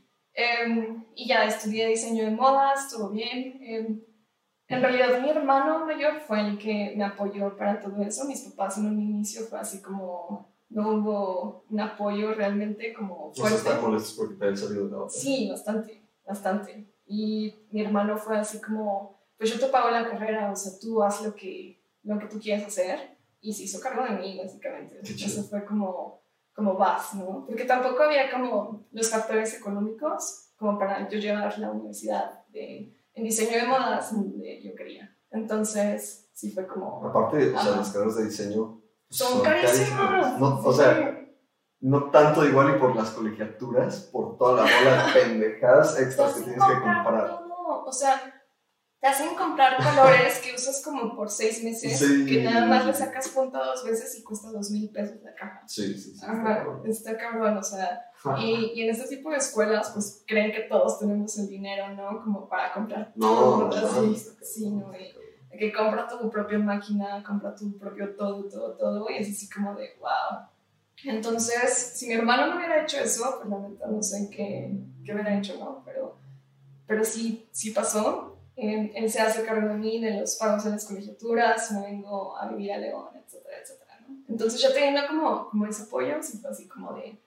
Um, 0.65 1.03
y 1.15 1.27
ya 1.27 1.45
estudié 1.45 1.87
diseño 1.87 2.25
de 2.25 2.31
modas, 2.31 2.89
todo 2.89 3.09
bien. 3.09 3.61
Um, 3.87 4.12
en 4.73 4.81
realidad 4.81 5.21
mi 5.21 5.29
hermano 5.29 5.85
mayor 5.85 6.19
fue 6.21 6.41
el 6.41 6.57
que 6.57 6.93
me 6.95 7.03
apoyó 7.03 7.55
para 7.55 7.79
todo 7.79 8.01
eso. 8.01 8.25
Mis 8.25 8.41
papás 8.41 8.77
en 8.77 8.87
un 8.87 8.99
inicio 8.99 9.45
fue 9.45 9.59
así 9.59 9.81
como, 9.81 10.53
no 10.69 10.89
hubo 10.89 11.65
un 11.69 11.79
apoyo 11.79 12.33
realmente 12.33 12.93
como 12.93 13.33
fuerte. 13.33 13.51
¿No 13.51 13.57
están 13.57 13.81
molestos 13.81 14.13
porque 14.17 14.35
te 14.35 14.47
han 14.47 14.57
salido 14.57 14.87
de 14.87 14.97
la? 14.97 15.09
Sí, 15.09 15.49
bastante 15.49 16.03
bastante. 16.25 16.87
Y 17.05 17.67
mi 17.71 17.81
hermano 17.81 18.17
fue 18.17 18.37
así 18.37 18.61
como, 18.61 19.19
pues 19.37 19.51
yo 19.51 19.59
te 19.59 19.71
pago 19.71 19.89
la 19.89 20.09
carrera, 20.09 20.51
o 20.51 20.55
sea, 20.55 20.73
tú 20.79 21.03
haz 21.03 21.23
lo 21.23 21.35
que, 21.35 21.81
lo 22.03 22.17
que 22.19 22.27
tú 22.27 22.39
quieras 22.39 22.65
hacer. 22.67 23.17
Y 23.41 23.53
se 23.53 23.63
hizo 23.63 23.81
cargo 23.81 24.03
de 24.03 24.11
mí, 24.11 24.39
básicamente. 24.41 25.01
Eso 25.03 25.43
fue 25.43 25.65
como, 25.65 26.21
como 26.53 26.75
vas, 26.75 27.13
¿no? 27.15 27.45
Porque 27.45 27.65
tampoco 27.65 28.03
había 28.03 28.31
como 28.31 28.85
los 28.91 29.09
factores 29.09 29.53
económicos 29.53 30.51
como 30.55 30.79
para 30.79 31.09
yo 31.09 31.19
llevar 31.19 31.57
la 31.59 31.71
universidad 31.71 32.45
de, 32.47 32.93
en 33.13 33.23
diseño 33.23 33.57
de 33.57 33.67
modas 33.67 34.13
donde 34.13 34.61
yo 34.63 34.75
quería. 34.75 35.15
Entonces, 35.31 36.29
sí 36.33 36.51
fue 36.51 36.67
como... 36.67 37.05
Aparte, 37.07 37.53
o 37.53 37.61
sea, 37.61 37.75
las 37.77 37.91
carreras 37.91 38.17
de 38.17 38.25
diseño 38.25 38.81
son, 39.09 39.41
carísimas. 39.41 40.39
No, 40.39 40.59
o 40.59 40.73
sea, 40.73 41.23
no 41.81 42.09
tanto 42.09 42.45
igual 42.45 42.75
y 42.75 42.79
por 42.79 42.95
las 42.95 43.11
colegiaturas, 43.11 44.09
por 44.11 44.37
toda 44.37 44.63
la 44.63 44.77
bola 44.79 45.07
de 45.07 45.21
pendejadas 45.21 45.99
extras 45.99 46.33
que 46.33 46.41
tienes 46.41 46.63
que 46.63 46.79
comprar. 46.81 47.43
O 47.85 47.91
sea, 47.91 48.43
te 48.99 49.07
hacen 49.07 49.35
comprar 49.35 49.75
colores 49.83 50.39
que 50.39 50.55
usas 50.55 50.81
como 50.81 51.13
por 51.13 51.29
seis 51.29 51.61
meses, 51.61 51.99
que 51.99 52.41
nada 52.41 52.65
más 52.65 52.85
le 52.85 52.93
sacas 52.93 53.27
punto 53.27 53.57
dos 53.57 53.83
veces 53.83 54.17
y 54.17 54.23
cuesta 54.23 54.49
dos 54.49 54.71
mil 54.71 54.89
pesos 54.91 55.17
la 55.21 55.35
caja. 55.35 55.61
Sí, 55.67 55.93
sí, 55.97 56.15
sí. 56.15 56.25
Ajá, 56.25 56.65
está 56.85 57.17
cabrón, 57.17 57.57
o 57.57 57.63
sea, 57.63 58.01
y, 58.39 58.71
y, 58.75 58.83
en 58.83 58.89
este 58.89 59.15
tipo 59.15 59.31
de 59.31 59.37
escuelas, 59.37 59.91
pues 59.93 60.23
creen 60.27 60.51
que 60.51 60.61
todos 60.61 60.99
tenemos 60.99 61.37
el 61.37 61.47
dinero, 61.47 61.89
¿no? 61.89 62.23
Como 62.23 62.47
para 62.47 62.73
comprar 62.73 63.11
no, 63.15 63.69
todo, 63.69 63.69
no, 63.69 64.15
sí, 64.41 64.69
no, 64.69 64.91
que 65.57 65.71
compra 65.71 66.07
tu 66.07 66.29
propia 66.29 66.57
máquina, 66.57 67.23
compra 67.23 67.53
tu 67.53 67.77
propio 67.77 68.15
todo, 68.15 68.45
todo, 68.45 68.73
todo, 68.75 69.09
y 69.09 69.17
es 69.17 69.29
así 69.29 69.49
como 69.49 69.75
de, 69.75 69.89
wow 69.99 70.47
entonces, 71.05 71.73
si 71.95 72.07
mi 72.07 72.13
hermano 72.13 72.47
no 72.47 72.57
hubiera 72.57 72.81
hecho 72.81 72.97
eso, 72.97 73.35
pues 73.37 73.49
la 73.49 73.59
neta 73.59 73.87
no 73.87 74.01
sé 74.01 74.29
qué, 74.31 74.73
qué 75.05 75.13
hubiera 75.13 75.37
hecho, 75.37 75.57
¿no? 75.59 75.83
Pero, 75.85 76.17
pero 76.87 77.03
sí, 77.03 77.47
sí 77.51 77.71
pasó. 77.71 78.37
él 78.55 79.09
se 79.09 79.19
hace 79.19 79.43
cargo 79.43 79.67
de 79.67 79.75
mí, 79.75 79.99
de 79.99 80.19
los 80.21 80.35
pagos 80.35 80.63
de 80.63 80.71
las 80.71 80.85
colegiaturas, 80.85 81.71
me 81.71 81.81
vengo 81.81 82.37
a 82.37 82.47
vivir 82.49 82.71
a 82.71 82.77
León, 82.77 83.09
etcétera, 83.15 83.57
etcétera, 83.61 83.99
¿no? 84.07 84.15
Entonces 84.29 84.61
ya 84.61 84.73
teniendo 84.73 85.01
como, 85.07 85.49
como 85.49 85.65
ese 85.65 85.83
apoyo, 85.83 86.15
así 86.17 86.67
como 86.67 86.93
de, 86.93 87.21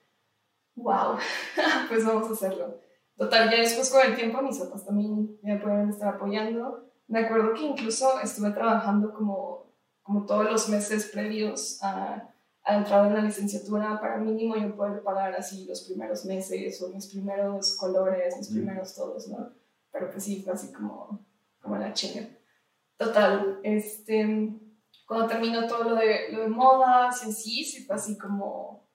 wow, 0.77 1.17
pues 1.89 2.05
vamos 2.05 2.29
a 2.29 2.33
hacerlo. 2.33 2.79
Total, 3.17 3.49
ya 3.49 3.57
después 3.57 3.91
con 3.91 4.05
el 4.05 4.15
tiempo 4.15 4.41
mis 4.41 4.59
papás 4.59 4.85
también 4.85 5.37
me 5.41 5.57
pueden 5.59 5.89
estar 5.89 6.15
apoyando. 6.15 6.85
Me 7.07 7.19
acuerdo 7.19 7.53
que 7.53 7.61
incluso 7.61 8.19
estuve 8.21 8.51
trabajando 8.51 9.13
como, 9.13 9.73
como 10.01 10.25
todos 10.25 10.45
los 10.49 10.69
meses 10.69 11.09
previos 11.11 11.79
a 11.81 12.33
al 12.67 12.79
entrar 12.79 13.07
en 13.07 13.13
la 13.13 13.21
licenciatura, 13.21 13.97
para 14.01 14.17
mínimo 14.17 14.57
yo 14.57 14.75
poder 14.75 15.01
pagar 15.01 15.33
así 15.33 15.65
los 15.65 15.83
primeros 15.83 16.25
meses 16.25 16.81
o 16.81 16.89
mis 16.89 17.07
primeros 17.07 17.77
colores, 17.77 18.35
mis 18.37 18.49
primeros 18.49 18.93
todos, 18.93 19.29
¿no? 19.29 19.53
Pero 19.89 20.11
pues 20.11 20.25
sí, 20.25 20.43
fue 20.43 20.51
así 20.51 20.73
como, 20.73 21.25
como 21.61 21.77
la 21.77 21.93
chinga. 21.93 22.27
Total, 22.97 23.61
este, 23.63 24.49
cuando 25.07 25.27
terminó 25.27 25.65
todo 25.65 25.91
lo 25.91 25.95
de, 25.95 26.29
lo 26.33 26.41
de 26.41 26.49
modas 26.49 27.25
y 27.25 27.29
así, 27.29 27.63
sí 27.63 27.85
fue 27.85 27.95
así 27.95 28.17
como, 28.17 28.86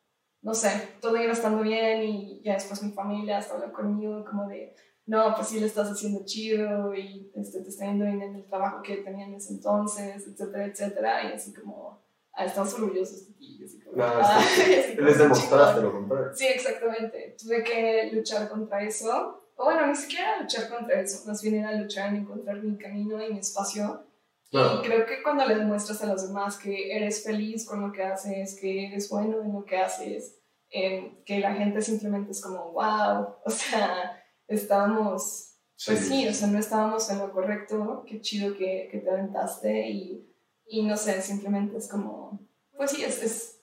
no 0.42 0.54
sé, 0.54 0.96
todo 1.00 1.16
iba 1.16 1.32
estando 1.32 1.62
bien 1.62 2.02
y 2.02 2.42
ya 2.42 2.54
después 2.54 2.82
mi 2.82 2.92
familia 2.92 3.38
hasta 3.38 3.54
habló 3.54 3.72
conmigo 3.72 4.24
como 4.24 4.48
de, 4.48 4.74
no, 5.06 5.34
pues 5.34 5.48
sí 5.48 5.60
le 5.60 5.66
estás 5.66 5.88
haciendo 5.88 6.24
chido 6.24 6.94
y 6.94 7.30
este, 7.34 7.60
te 7.60 7.68
está 7.68 7.86
yendo 7.86 8.04
bien 8.04 8.22
en 8.22 8.34
el 8.36 8.44
trabajo 8.46 8.82
que 8.82 8.98
tenía 8.98 9.26
en 9.26 9.34
ese 9.34 9.54
entonces, 9.54 10.26
etcétera, 10.26 10.66
etcétera, 10.66 11.24
y 11.24 11.32
así 11.34 11.52
como 11.52 12.02
ah, 12.34 12.44
estamos 12.44 12.74
orgullosos 12.74 13.28
de 13.28 13.34
ti. 13.34 13.60
Así 13.64 13.80
como, 13.80 13.96
no, 13.96 14.04
ah, 14.04 14.44
les 14.98 15.18
demostraste 15.18 15.80
lo 15.80 15.92
contrario. 15.92 16.34
Sí, 16.34 16.46
exactamente. 16.46 17.36
Tuve 17.40 17.62
que 17.62 18.10
luchar 18.12 18.48
contra 18.48 18.82
eso. 18.82 19.38
O 19.54 19.64
bueno, 19.64 19.86
ni 19.86 19.94
siquiera 19.94 20.40
luchar 20.40 20.68
contra 20.68 21.00
eso, 21.00 21.26
más 21.28 21.40
bien 21.42 21.56
era 21.56 21.72
luchar 21.72 22.08
en 22.08 22.22
encontrar 22.22 22.60
mi 22.62 22.76
camino 22.76 23.22
y 23.24 23.32
mi 23.32 23.38
espacio. 23.38 24.06
Y 24.52 24.86
creo 24.86 25.06
que 25.06 25.22
cuando 25.22 25.46
le 25.46 25.54
demuestras 25.54 26.02
a 26.02 26.06
los 26.06 26.28
demás 26.28 26.58
que 26.58 26.94
eres 26.94 27.24
feliz 27.24 27.66
con 27.66 27.80
lo 27.80 27.90
que 27.90 28.02
haces, 28.02 28.58
que 28.60 28.86
eres 28.86 29.08
bueno 29.08 29.40
en 29.40 29.52
lo 29.54 29.64
que 29.64 29.78
haces, 29.78 30.38
eh, 30.68 31.22
que 31.24 31.40
la 31.40 31.54
gente 31.54 31.80
simplemente 31.80 32.32
es 32.32 32.42
como, 32.42 32.72
wow, 32.72 33.36
o 33.44 33.50
sea, 33.50 34.22
estamos 34.46 35.52
pues 35.84 36.06
sí, 36.06 36.28
o 36.28 36.32
sea, 36.32 36.46
no 36.48 36.58
estábamos 36.58 37.10
en 37.10 37.18
lo 37.18 37.32
correcto, 37.32 38.04
qué 38.06 38.20
chido 38.20 38.56
que, 38.56 38.88
que 38.90 38.98
te 38.98 39.10
aventaste 39.10 39.88
y, 39.88 40.32
y, 40.66 40.82
no 40.82 40.96
sé, 40.96 41.20
simplemente 41.20 41.76
es 41.76 41.88
como, 41.88 42.38
pues 42.76 42.92
sí, 42.92 43.02
es, 43.02 43.22
es 43.22 43.60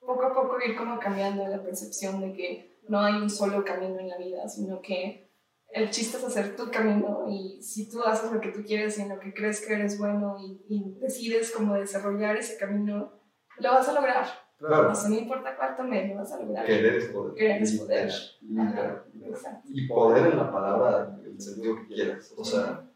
poco 0.00 0.24
a 0.24 0.34
poco 0.34 0.56
ir 0.66 0.76
como 0.76 0.98
cambiando 0.98 1.46
la 1.46 1.62
percepción 1.62 2.20
de 2.20 2.32
que 2.32 2.80
no 2.88 3.00
hay 3.00 3.14
un 3.14 3.30
solo 3.30 3.64
camino 3.64 4.00
en 4.00 4.08
la 4.08 4.18
vida, 4.18 4.48
sino 4.48 4.80
que 4.82 5.29
el 5.72 5.90
chiste 5.90 6.16
es 6.16 6.24
hacer 6.24 6.56
tu 6.56 6.70
camino 6.70 7.26
y 7.28 7.62
si 7.62 7.88
tú 7.88 8.02
haces 8.02 8.32
lo 8.32 8.40
que 8.40 8.48
tú 8.50 8.62
quieres 8.64 8.98
y 8.98 9.02
en 9.02 9.10
lo 9.10 9.20
que 9.20 9.32
crees 9.32 9.64
que 9.64 9.74
eres 9.74 9.98
bueno 9.98 10.36
y, 10.40 10.64
y 10.68 10.98
decides 11.00 11.52
como 11.52 11.74
desarrollar 11.74 12.36
ese 12.36 12.58
camino, 12.58 13.12
lo 13.58 13.70
vas 13.72 13.88
a 13.88 13.92
lograr. 13.92 14.26
Claro. 14.60 14.92
no 15.08 15.14
importa 15.14 15.56
cuánto 15.56 15.82
me 15.84 16.08
lo 16.08 16.16
vas 16.16 16.32
a 16.32 16.40
lograr. 16.40 16.66
Querer 16.66 16.96
es 16.96 17.06
poder. 17.06 17.34
Querer 17.34 17.62
es 17.62 17.78
poder. 17.78 18.10
Y 19.64 19.88
poder 19.88 20.26
en 20.32 20.36
la 20.36 20.52
palabra, 20.52 21.16
en 21.24 21.32
el 21.32 21.40
sentido 21.40 21.76
que 21.76 21.94
quieras. 21.94 22.34
O 22.36 22.44
sea, 22.44 22.86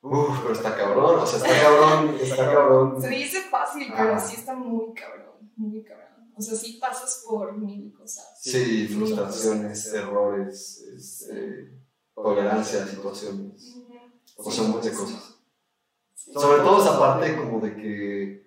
uff, 0.00 0.40
pero 0.40 0.54
está 0.54 0.74
cabrón. 0.74 1.20
O 1.20 1.26
sea, 1.26 1.46
está 1.46 1.62
cabrón, 1.62 2.16
está 2.18 2.50
cabrón. 2.50 3.02
Se 3.02 3.08
dice 3.10 3.40
fácil, 3.42 3.92
pero 3.94 4.18
sí 4.18 4.36
está 4.36 4.54
muy 4.54 4.94
cabrón. 4.94 5.52
Muy 5.56 5.84
cabrón. 5.84 6.03
O 6.36 6.42
sea, 6.42 6.56
sí 6.56 6.78
pasas 6.80 7.24
por 7.26 7.56
mil 7.56 7.92
cosas. 7.92 8.40
Sí, 8.40 8.88
frustraciones, 8.88 9.92
errores, 9.92 10.84
este, 10.94 11.80
tolerancia 12.14 12.84
a 12.84 12.86
situaciones. 12.86 13.76
O 14.36 14.50
sea, 14.50 14.64
muchas 14.64 14.96
cosas. 14.96 15.34
Sobre 16.14 16.62
todo 16.62 16.82
esa 16.82 16.98
parte 16.98 17.36
como 17.36 17.60
de 17.60 17.76
que 17.76 18.44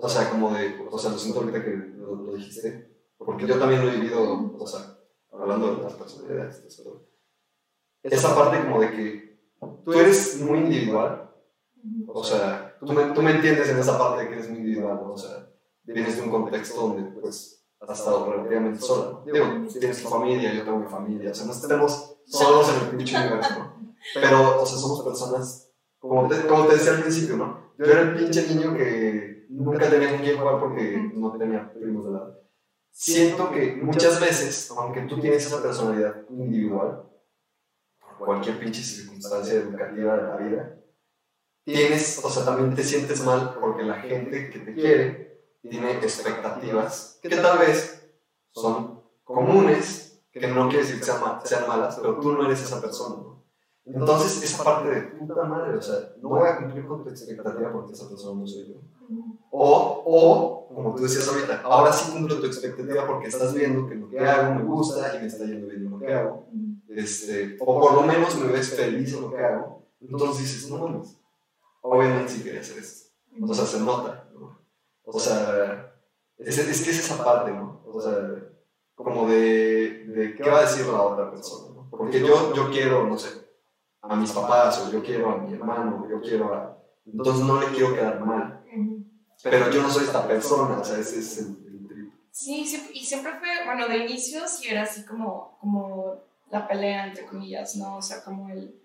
o 0.00 0.08
sea, 0.08 0.30
como 0.30 0.52
de, 0.54 0.86
o 0.90 0.98
sea, 0.98 1.10
lo 1.10 1.18
siento 1.18 1.40
ahorita 1.40 1.64
que 1.64 1.70
lo, 1.70 2.34
dijiste, 2.34 2.96
porque 3.16 3.46
yo 3.46 3.58
también 3.58 3.84
lo 3.84 3.90
he 3.90 3.96
vivido, 3.96 4.54
o 4.56 4.66
sea, 4.66 4.96
hablando 5.32 5.76
de 5.76 5.82
las 5.82 5.94
personalidades, 5.94 6.62
esa 8.02 8.34
parte 8.34 8.62
como 8.62 8.80
de 8.80 8.90
que 8.92 9.40
tú 9.84 9.92
eres 9.92 10.40
muy 10.40 10.58
individual, 10.58 11.30
o 12.06 12.24
sea, 12.24 12.76
tú 12.78 12.92
me, 12.92 13.04
tú 13.12 13.22
me 13.22 13.32
entiendes 13.32 13.68
en 13.68 13.78
esa 13.78 13.98
parte 13.98 14.22
de 14.22 14.28
que 14.28 14.34
eres 14.36 14.50
muy 14.50 14.58
individual, 14.58 15.00
o 15.02 15.18
sea, 15.18 15.47
vienes 15.92 16.16
de 16.16 16.22
un 16.22 16.30
contexto 16.30 16.80
donde, 16.80 17.20
pues, 17.20 17.66
has 17.80 17.98
estado 17.98 18.32
relativamente 18.32 18.80
sola. 18.80 19.20
Digo, 19.24 19.46
tienes 19.78 20.02
tu 20.02 20.08
familia, 20.08 20.52
yo 20.52 20.64
tengo 20.64 20.78
mi 20.78 20.88
familia, 20.88 21.30
o 21.30 21.34
sea, 21.34 21.46
no 21.46 21.52
estamos 21.52 22.18
solos 22.26 22.68
en 22.70 22.84
el 22.84 22.96
pinche 22.96 23.16
universo. 23.16 23.74
Pero, 24.14 24.62
o 24.62 24.66
sea, 24.66 24.78
somos 24.78 25.02
personas, 25.02 25.70
como 25.98 26.28
te, 26.28 26.46
como 26.46 26.66
te 26.66 26.74
decía 26.74 26.92
al 26.92 27.02
principio, 27.02 27.36
¿no? 27.36 27.72
Yo 27.78 27.84
era 27.84 28.00
el 28.02 28.14
pinche 28.16 28.46
niño 28.48 28.74
que 28.74 29.46
nunca 29.50 29.88
tenía 29.88 30.10
con 30.10 30.20
quién 30.20 30.38
jugar 30.38 30.60
porque 30.60 31.10
no 31.14 31.36
tenía 31.36 31.72
primos 31.72 32.04
de 32.06 32.12
lado. 32.12 32.42
Siento 32.90 33.50
que 33.50 33.76
muchas 33.76 34.20
veces, 34.20 34.70
aunque 34.76 35.02
tú 35.02 35.20
tienes 35.20 35.46
esa 35.46 35.62
personalidad 35.62 36.24
individual, 36.30 37.08
por 38.00 38.26
cualquier 38.26 38.58
pinche 38.58 38.82
circunstancia 38.82 39.54
educativa 39.54 40.16
de 40.16 40.22
la 40.22 40.36
vida, 40.36 40.80
tienes, 41.64 42.20
o 42.24 42.30
sea, 42.30 42.44
también 42.44 42.74
te 42.74 42.82
sientes 42.82 43.22
mal 43.24 43.56
porque 43.60 43.84
la 43.84 44.00
gente 44.00 44.50
que 44.50 44.58
te 44.58 44.74
quiere 44.74 45.27
tiene 45.62 45.92
expectativas 45.92 47.18
que 47.22 47.28
tal 47.28 47.58
vez 47.58 48.10
son 48.50 49.02
comunes, 49.24 50.20
que 50.30 50.46
no 50.46 50.68
quiere 50.68 50.84
decir 50.84 50.98
que 50.98 51.04
sean, 51.04 51.40
sean 51.44 51.68
malas, 51.68 51.96
pero 51.96 52.18
tú 52.20 52.32
no 52.32 52.44
eres 52.44 52.62
esa 52.62 52.80
persona. 52.80 53.16
¿no? 53.16 53.38
Entonces, 53.94 54.42
esa 54.42 54.62
parte 54.62 54.90
de 54.90 55.02
puta 55.02 55.44
madre, 55.44 55.76
o 55.76 55.82
sea, 55.82 56.12
no 56.20 56.30
voy 56.30 56.48
a 56.48 56.58
cumplir 56.58 56.86
con 56.86 57.02
tu 57.02 57.10
expectativa 57.10 57.72
porque 57.72 57.92
esa 57.92 58.08
persona 58.08 58.40
no 58.40 58.46
soy 58.46 58.68
yo. 58.68 58.74
O, 59.50 60.02
o, 60.04 60.74
como 60.74 60.94
tú 60.94 61.02
decías 61.02 61.26
ahorita, 61.26 61.62
ahora 61.62 61.92
sí 61.92 62.12
cumplo 62.12 62.38
tu 62.38 62.46
expectativa 62.46 63.06
porque 63.06 63.28
estás 63.28 63.54
viendo 63.54 63.86
que 63.88 63.94
lo 63.94 64.10
que 64.10 64.20
hago 64.20 64.54
me 64.54 64.62
gusta 64.62 65.16
y 65.16 65.20
me 65.20 65.26
está 65.26 65.44
yendo 65.44 65.68
bien 65.68 65.90
lo 65.90 65.98
que 65.98 66.12
hago. 66.12 66.48
Este, 66.88 67.56
o 67.60 67.80
por 67.80 67.94
lo 67.94 68.02
menos 68.02 68.36
me 68.36 68.52
ves 68.52 68.74
feliz 68.74 69.14
en 69.14 69.22
lo 69.22 69.30
que 69.30 69.42
hago. 69.42 69.82
Entonces 70.00 70.42
dices, 70.42 70.70
no 70.70 70.78
mames, 70.78 71.16
obviamente 71.80 72.32
sí 72.32 72.42
quería 72.42 72.60
hacer 72.60 72.78
esto. 72.78 73.08
O 73.40 73.54
sea, 73.54 73.64
se 73.64 73.80
nota. 73.80 74.17
O 75.10 75.18
sea, 75.18 75.94
es, 76.38 76.58
es, 76.58 76.82
que 76.82 76.90
es 76.90 76.98
esa 76.98 77.22
parte, 77.24 77.50
¿no? 77.50 77.82
O 77.86 78.00
sea, 78.00 78.12
como 78.94 79.28
de, 79.28 80.04
de 80.06 80.36
qué 80.36 80.50
va 80.50 80.58
a 80.58 80.62
decir 80.62 80.86
la 80.86 81.02
otra 81.02 81.30
persona. 81.30 81.74
¿no? 81.74 81.88
Porque 81.90 82.20
yo, 82.20 82.54
yo 82.54 82.70
quiero, 82.70 83.06
no 83.06 83.18
sé, 83.18 83.30
a 84.02 84.14
mis 84.16 84.32
papás, 84.32 84.86
o 84.86 84.92
yo 84.92 85.02
quiero 85.02 85.30
a 85.30 85.38
mi 85.38 85.54
hermano, 85.54 86.04
o 86.04 86.08
yo 86.08 86.20
quiero 86.20 86.54
a... 86.54 86.78
Entonces 87.06 87.44
no 87.44 87.60
le 87.60 87.68
quiero 87.68 87.94
quedar 87.94 88.20
mal 88.24 88.58
pero 89.42 89.70
yo 89.70 89.82
no 89.82 89.90
soy 89.90 90.04
esta 90.04 90.26
persona, 90.26 90.78
o 90.78 90.84
sea, 90.84 90.98
ese 90.98 91.20
es 91.20 91.38
el, 91.38 91.46
el 91.46 92.12
Sí, 92.30 92.66
y 92.92 93.04
siempre 93.04 93.32
fue, 93.38 93.64
bueno, 93.64 93.88
de 93.88 93.98
inicio 93.98 94.46
sí 94.48 94.68
era 94.68 94.82
así 94.82 95.04
como, 95.04 95.56
como 95.60 96.16
la 96.50 96.66
pelea, 96.66 97.08
entre 97.08 97.26
comillas, 97.26 97.76
¿no? 97.76 97.96
O 97.96 98.02
sea, 98.02 98.22
como 98.22 98.48
el, 98.50 98.77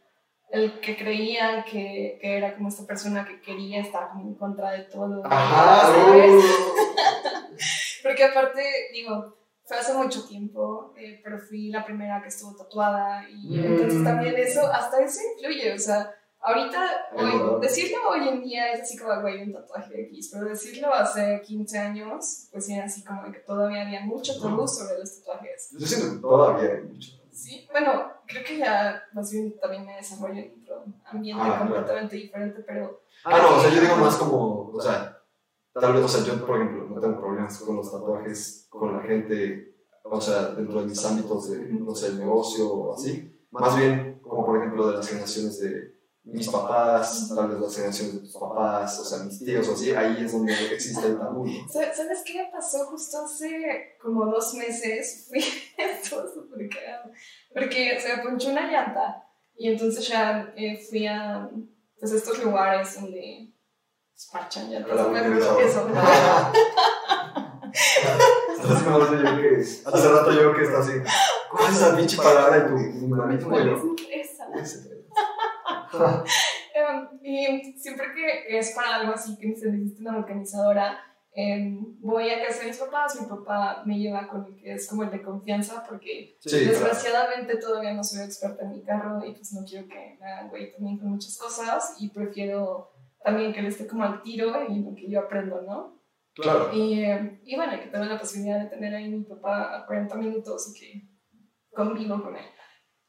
el 0.53 0.79
que 0.79 0.95
creían 0.95 1.63
que, 1.63 2.19
que, 2.21 2.37
era 2.37 2.55
como 2.55 2.69
esta 2.69 2.85
persona 2.85 3.25
que 3.25 3.41
quería 3.41 3.81
estar 3.81 4.09
como 4.09 4.27
en 4.27 4.35
contra 4.35 4.71
de 4.71 4.83
todo. 4.83 5.23
Ajá, 5.25 5.89
uh. 5.89 6.41
Porque 8.03 8.23
aparte, 8.23 8.61
digo, 8.93 9.35
fue 9.63 9.77
hace 9.77 9.95
mucho 9.95 10.27
tiempo, 10.27 10.93
eh, 10.95 11.19
pero 11.23 11.39
fui 11.39 11.69
la 11.69 11.83
primera 11.83 12.21
que 12.21 12.27
estuvo 12.27 12.55
tatuada 12.55 13.27
y 13.27 13.59
entonces 13.59 14.01
mm. 14.01 14.03
también 14.03 14.35
eso, 14.37 14.67
hasta 14.71 15.03
eso 15.03 15.21
influye, 15.35 15.73
o 15.73 15.79
sea, 15.79 16.13
Ahorita, 16.45 17.07
decirlo 17.61 17.99
hoy 18.09 18.27
en 18.27 18.41
día 18.41 18.73
es 18.73 18.81
así 18.81 18.97
como, 18.97 19.21
güey, 19.21 19.43
un 19.43 19.53
tatuaje 19.53 20.01
X, 20.09 20.29
pero 20.33 20.49
decirlo 20.49 20.93
hace 20.93 21.41
15 21.41 21.77
años, 21.79 22.49
pues 22.51 22.67
era 22.67 22.83
así 22.83 23.01
como 23.01 23.31
que 23.31 23.39
todavía 23.39 23.83
había 23.83 24.01
mucho 24.01 24.37
tabú 24.41 24.67
sobre 24.67 24.99
los 24.99 25.19
tatuajes. 25.19 25.69
Yo 25.79 25.87
siento 25.87 26.15
que 26.15 26.21
todavía 26.21 26.73
hay 26.73 26.81
mucho. 26.81 27.22
Sí, 27.33 27.67
bueno, 27.71 28.11
creo 28.27 28.43
que 28.45 28.59
ya 28.59 29.03
más 29.13 29.31
bien 29.31 29.59
también 29.59 29.85
me 29.85 29.95
desarrollo 29.95 30.39
en 30.39 30.61
otro 30.61 30.85
ambiente 31.05 31.43
ah, 31.43 31.59
completamente 31.59 32.15
diferente, 32.15 32.63
pero... 32.65 33.01
Ah, 33.25 33.39
no, 33.39 33.57
o 33.57 33.59
sea, 33.59 33.71
yo 33.71 33.81
digo 33.81 33.95
más 33.95 34.15
como, 34.17 34.69
o 34.69 34.81
sea, 34.81 35.17
tal 35.73 35.93
vez, 35.93 36.03
o 36.03 36.07
sea, 36.07 36.23
yo, 36.23 36.45
por 36.45 36.57
ejemplo, 36.57 36.87
no 36.89 37.01
tengo 37.01 37.19
problemas 37.19 37.57
con 37.57 37.75
los 37.75 37.91
tatuajes, 37.91 38.67
con 38.69 38.93
la 38.95 39.01
gente, 39.01 39.75
o 40.03 40.21
sea, 40.21 40.49
dentro 40.49 40.81
de 40.81 40.87
mis 40.87 41.03
ámbitos 41.05 41.49
de, 41.49 41.65
no 41.73 41.95
sé, 41.95 42.07
el 42.07 42.19
negocio 42.19 42.71
o 42.71 42.93
así, 42.93 43.47
más 43.49 43.75
bien 43.77 44.19
como, 44.21 44.45
por 44.45 44.57
ejemplo, 44.57 44.87
de 44.87 44.97
las 44.97 45.07
generaciones 45.07 45.59
de 45.59 46.02
mis 46.23 46.47
papás, 46.47 47.31
tal 47.35 47.49
vez 47.49 47.59
las 47.59 47.75
generaciones 47.75 48.13
de 48.13 48.19
tus 48.21 48.37
papás, 48.37 48.97
o 48.99 49.03
sea, 49.03 49.23
mis 49.25 49.39
tíos 49.43 49.67
o 49.67 49.73
así, 49.73 49.91
ahí 49.91 50.23
es 50.23 50.31
donde 50.31 50.53
existe 50.73 51.07
el 51.07 51.17
tabú. 51.17 51.45
¿Sabes 51.69 52.23
qué 52.25 52.43
me 52.43 52.49
pasó 52.49 52.85
justo 52.85 53.25
hace 53.25 53.97
como 54.01 54.25
dos 54.25 54.53
meses? 54.53 55.27
Fui, 55.27 55.39
estuvo 55.77 56.21
súper 56.27 56.69
cagado, 56.69 57.11
porque 57.53 57.99
se 57.99 58.15
me 58.15 58.23
ponchó 58.23 58.49
una 58.49 58.71
llanta 58.71 59.27
y 59.57 59.69
entonces 59.69 60.07
ya 60.07 60.53
eh, 60.55 60.77
fui 60.89 61.05
a 61.07 61.49
pues, 61.99 62.13
estos 62.13 62.41
lugares 62.43 62.95
donde 62.99 63.51
parchan 64.31 64.71
llantas. 64.71 64.97
Eso. 65.59 65.89
Hace 69.85 70.09
rato 70.09 70.31
yo 70.31 70.53
que 70.55 70.63
está 70.63 70.79
así, 70.79 70.93
¿cuál 71.51 71.69
es 71.69 71.75
esa 71.75 71.95
pinche 71.97 72.17
palabra 72.17 72.59
de 72.59 72.69
tu 72.69 73.07
mamita? 73.07 73.47
Esa. 74.53 74.92
Em, 76.75 77.07
y 77.21 77.73
siempre 77.77 78.07
que 78.15 78.57
es 78.57 78.71
para 78.71 78.95
algo 78.95 79.13
así 79.13 79.37
que 79.37 79.55
se 79.55 79.71
necesita 79.71 80.09
una 80.09 80.19
organizadora, 80.19 80.99
em, 81.31 81.99
voy 81.99 82.31
a 82.31 82.43
casa 82.43 82.61
de 82.61 82.67
mis 82.69 82.77
papás, 82.77 83.21
mi 83.21 83.27
papá 83.27 83.83
me 83.85 83.99
lleva 83.99 84.27
con 84.27 84.45
el 84.47 84.55
que 84.55 84.73
es 84.73 84.89
como 84.89 85.03
el 85.03 85.11
de 85.11 85.21
confianza, 85.21 85.83
porque 85.87 86.35
desgraciadamente 86.43 87.57
todavía 87.57 87.93
no 87.93 88.03
soy 88.03 88.23
experta 88.23 88.63
en 88.63 88.71
mi 88.71 88.81
carro 88.81 89.23
y 89.23 89.33
pues 89.33 89.53
no 89.53 89.63
quiero 89.63 89.87
que 89.87 90.17
me 90.19 90.25
hagan 90.25 90.49
güey 90.49 90.71
también 90.71 90.97
con 90.97 91.09
muchas 91.09 91.37
cosas 91.37 91.95
y 91.99 92.09
prefiero 92.09 92.91
también 93.23 93.53
que 93.53 93.61
le 93.61 93.67
esté 93.67 93.85
como 93.85 94.03
al 94.03 94.23
tiro 94.23 94.51
y 94.67 94.79
lo 94.79 94.95
que 94.95 95.07
yo 95.07 95.19
aprendo, 95.19 95.61
¿no? 95.61 96.01
Claro. 96.33 96.73
Y, 96.73 97.03
em, 97.03 97.39
y 97.43 97.55
bueno, 97.55 97.73
que 97.79 97.89
tengo 97.89 98.05
la 98.05 98.19
posibilidad 98.19 98.59
de 98.59 98.69
tener 98.69 98.95
ahí 98.95 99.07
mi 99.09 99.23
papá 99.23 99.77
a 99.77 99.85
40 99.85 100.15
minutos 100.15 100.73
y 100.73 100.79
que 100.79 101.07
convivo 101.71 102.21
con 102.21 102.35
él. 102.35 102.45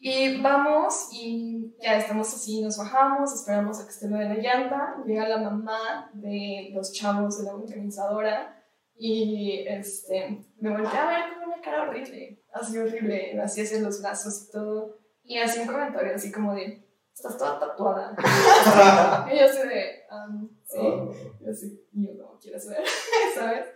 Y 0.07 0.39
vamos 0.43 1.09
y 1.13 1.75
ya 1.81 1.97
estamos 1.97 2.29
así, 2.35 2.61
nos 2.61 2.77
bajamos, 2.77 3.33
esperamos 3.33 3.81
a 3.81 3.85
que 3.85 3.91
esté 3.91 4.07
lo 4.07 4.19
de 4.19 4.27
la 4.27 4.35
llanta, 4.35 5.03
llega 5.07 5.27
la 5.27 5.39
mamá 5.39 6.11
de 6.13 6.73
los 6.75 6.93
chavos 6.93 7.39
de 7.39 7.45
la 7.45 7.55
organizadora 7.55 8.63
y 8.99 9.65
este, 9.67 10.45
me 10.61 10.73
voltea 10.73 11.09
a 11.09 11.11
ver 11.11 11.33
con 11.33 11.49
una 11.49 11.59
cara 11.63 11.89
horrible, 11.89 12.39
así 12.53 12.77
horrible, 12.77 13.41
así 13.41 13.63
hacia 13.63 13.81
los 13.81 14.03
brazos 14.03 14.47
y 14.47 14.53
todo, 14.53 14.99
y 15.23 15.39
así 15.39 15.61
un 15.61 15.69
comentario 15.69 16.15
así 16.15 16.31
como 16.31 16.55
de, 16.55 16.87
estás 17.15 17.39
toda 17.39 17.59
tatuada. 17.59 18.15
y 19.33 19.39
yo 19.39 19.45
así 19.47 19.67
de, 19.67 20.03
um, 20.11 20.51
sí, 20.67 20.79
oh. 20.81 21.15
yo 21.41 21.51
así, 21.51 21.83
yo 21.93 22.13
no 22.13 22.39
quieres 22.39 22.69
ver, 22.69 22.85
¿sabes? 23.35 23.74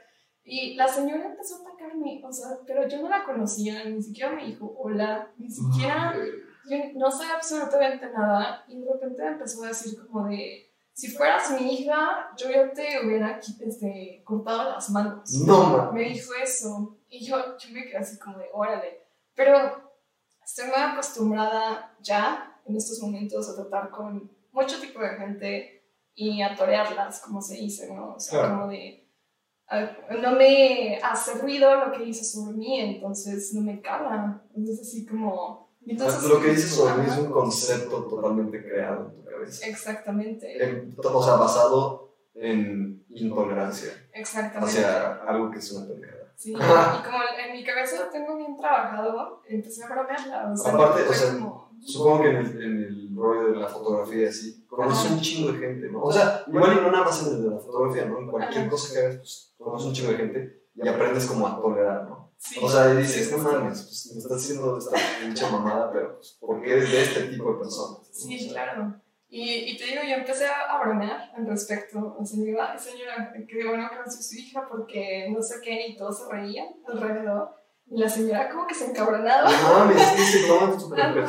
Y 0.50 0.74
la 0.76 0.88
señora 0.88 1.26
empezó 1.26 1.56
a 1.56 1.68
atacarme, 1.68 2.22
o 2.24 2.32
sea, 2.32 2.58
pero 2.66 2.88
yo 2.88 3.02
no 3.02 3.10
la 3.10 3.22
conocía, 3.22 3.84
ni 3.84 4.02
siquiera 4.02 4.32
me 4.32 4.46
dijo 4.46 4.74
hola, 4.78 5.30
ni 5.36 5.50
siquiera, 5.50 6.14
yo 6.64 6.76
no 6.94 7.10
sé 7.10 7.26
absolutamente 7.26 8.10
nada. 8.10 8.64
Y 8.66 8.80
de 8.80 8.90
repente 8.90 9.26
empezó 9.26 9.62
a 9.62 9.68
decir 9.68 9.98
como 10.06 10.26
de, 10.26 10.72
si 10.94 11.08
fueras 11.08 11.50
mi 11.50 11.74
hija, 11.74 12.30
yo 12.38 12.50
ya 12.50 12.72
te 12.72 13.04
hubiera 13.04 13.38
este, 13.38 14.22
cortado 14.24 14.70
las 14.70 14.88
manos. 14.88 15.30
No, 15.46 15.92
Me 15.92 16.04
dijo 16.04 16.32
eso. 16.42 16.96
Y 17.10 17.26
yo, 17.26 17.58
yo 17.58 17.70
me 17.70 17.84
quedé 17.84 17.98
así 17.98 18.18
como 18.18 18.38
de, 18.38 18.46
órale. 18.54 19.02
Pero 19.34 19.92
estoy 20.42 20.68
muy 20.68 20.76
acostumbrada 20.78 21.94
ya 22.00 22.58
en 22.64 22.74
estos 22.74 23.02
momentos 23.02 23.50
a 23.50 23.54
tratar 23.54 23.90
con 23.90 24.30
mucho 24.50 24.80
tipo 24.80 25.00
de 25.00 25.10
gente 25.10 25.84
y 26.14 26.40
a 26.40 26.56
torearlas, 26.56 27.20
como 27.20 27.42
se 27.42 27.56
dice, 27.56 27.94
¿no? 27.94 28.14
O 28.14 28.20
sea, 28.20 28.48
como 28.48 28.68
de 28.68 29.07
no 30.22 30.32
me 30.32 30.98
hace 31.02 31.34
ruido 31.34 31.74
lo 31.76 31.92
que 31.92 32.04
dice 32.04 32.24
sobre 32.24 32.56
mí, 32.56 32.80
entonces 32.80 33.52
no 33.54 33.60
me 33.60 33.80
cala. 33.80 34.42
Entonces, 34.54 34.86
así 34.86 35.06
como. 35.06 35.68
Entonces, 35.86 36.22
lo 36.24 36.40
que 36.40 36.50
dice 36.50 36.68
sobre 36.68 37.02
mí 37.02 37.10
es 37.10 37.18
un 37.18 37.30
concepto 37.30 38.04
totalmente 38.04 38.62
creado 38.62 39.06
en 39.06 39.14
tu 39.14 39.24
cabeza. 39.24 39.66
Exactamente. 39.66 40.94
o 41.02 41.22
sea, 41.22 41.34
basado 41.34 42.14
en 42.34 43.04
intolerancia. 43.10 43.92
Exactamente. 44.12 44.78
Hacia 44.78 45.14
algo 45.26 45.50
que 45.50 45.58
es 45.58 45.72
una 45.72 45.86
pendejada. 45.86 46.32
Sí, 46.36 46.52
y 46.52 46.54
como 46.54 47.18
en 47.44 47.52
mi 47.52 47.64
cabeza 47.64 48.04
lo 48.04 48.10
tengo 48.10 48.36
bien 48.36 48.56
trabajado, 48.56 49.42
empecé 49.48 49.84
a 49.84 49.88
bromearla. 49.88 50.52
O 50.52 50.56
sea, 50.56 50.72
Aparte, 50.72 51.02
o 51.02 51.12
sea, 51.12 51.32
supongo 51.80 52.22
que 52.22 52.30
en 52.30 52.36
el, 52.36 52.62
en 52.62 52.84
el 52.84 53.16
rollo 53.16 53.48
de 53.52 53.56
la 53.56 53.68
fotografía 53.68 54.22
y 54.22 54.26
así, 54.26 54.64
conoces 54.66 55.10
un 55.10 55.20
chingo 55.20 55.52
de 55.52 55.58
gente, 55.58 55.90
¿no? 55.90 56.02
O 56.02 56.12
sea, 56.12 56.44
igual 56.46 56.82
no 56.82 56.90
nada 56.90 57.04
más 57.04 57.26
en 57.26 57.36
el 57.36 57.42
de 57.42 57.50
la 57.50 57.58
fotografía, 57.58 58.04
¿no? 58.06 58.20
En 58.20 58.30
cualquier 58.30 58.68
cosa 58.68 58.92
que 58.92 59.00
hagas, 59.00 59.16
pues 59.16 59.54
conoces 59.58 59.86
un 59.88 59.92
chingo 59.92 60.12
de 60.12 60.16
gente 60.16 60.62
y 60.74 60.88
aprendes 60.88 61.26
como 61.26 61.46
a 61.46 61.60
tolerar, 61.60 62.04
¿no? 62.04 62.28
Sí, 62.36 62.60
o 62.62 62.68
sea, 62.68 62.94
y 62.94 62.98
dices, 62.98 63.32
no 63.32 63.38
mames, 63.38 63.82
pues 63.82 64.12
me 64.12 64.18
estás 64.20 64.36
haciendo 64.36 64.78
esta 64.78 64.96
pinche 65.20 65.50
mamada, 65.50 65.90
pero 65.92 66.14
pues, 66.14 66.36
porque 66.40 66.72
eres 66.72 66.92
de 66.92 67.02
este 67.02 67.24
tipo 67.24 67.52
de 67.52 67.58
personas. 67.58 68.08
Sí, 68.12 68.48
claro. 68.48 68.94
Y, 69.28 69.72
y, 69.72 69.76
te 69.76 69.84
digo, 69.84 70.02
yo 70.08 70.14
empecé 70.14 70.46
a, 70.46 70.78
bromear 70.82 71.32
al 71.36 71.46
respecto. 71.46 72.16
O 72.18 72.24
sea, 72.24 72.42
digo, 72.42 72.62
ay 72.62 72.78
señora, 72.78 73.32
qué 73.46 73.66
bueno 73.66 73.90
que 73.90 74.10
su 74.10 74.36
hija 74.36 74.66
porque 74.70 75.28
no 75.30 75.42
sé 75.42 75.56
qué, 75.62 75.88
y 75.88 75.96
todos 75.96 76.18
se 76.18 76.32
reían 76.32 76.68
alrededor. 76.86 77.50
Y 77.90 78.00
la 78.00 78.08
señora 78.08 78.50
como 78.50 78.66
que 78.66 78.74
se 78.74 78.90
encabronaba. 78.90 79.50
No 79.50 79.78
mames, 79.78 80.02
sí 80.02 80.40
se 80.40 80.46
toman 80.48 80.78
súper. 80.78 81.24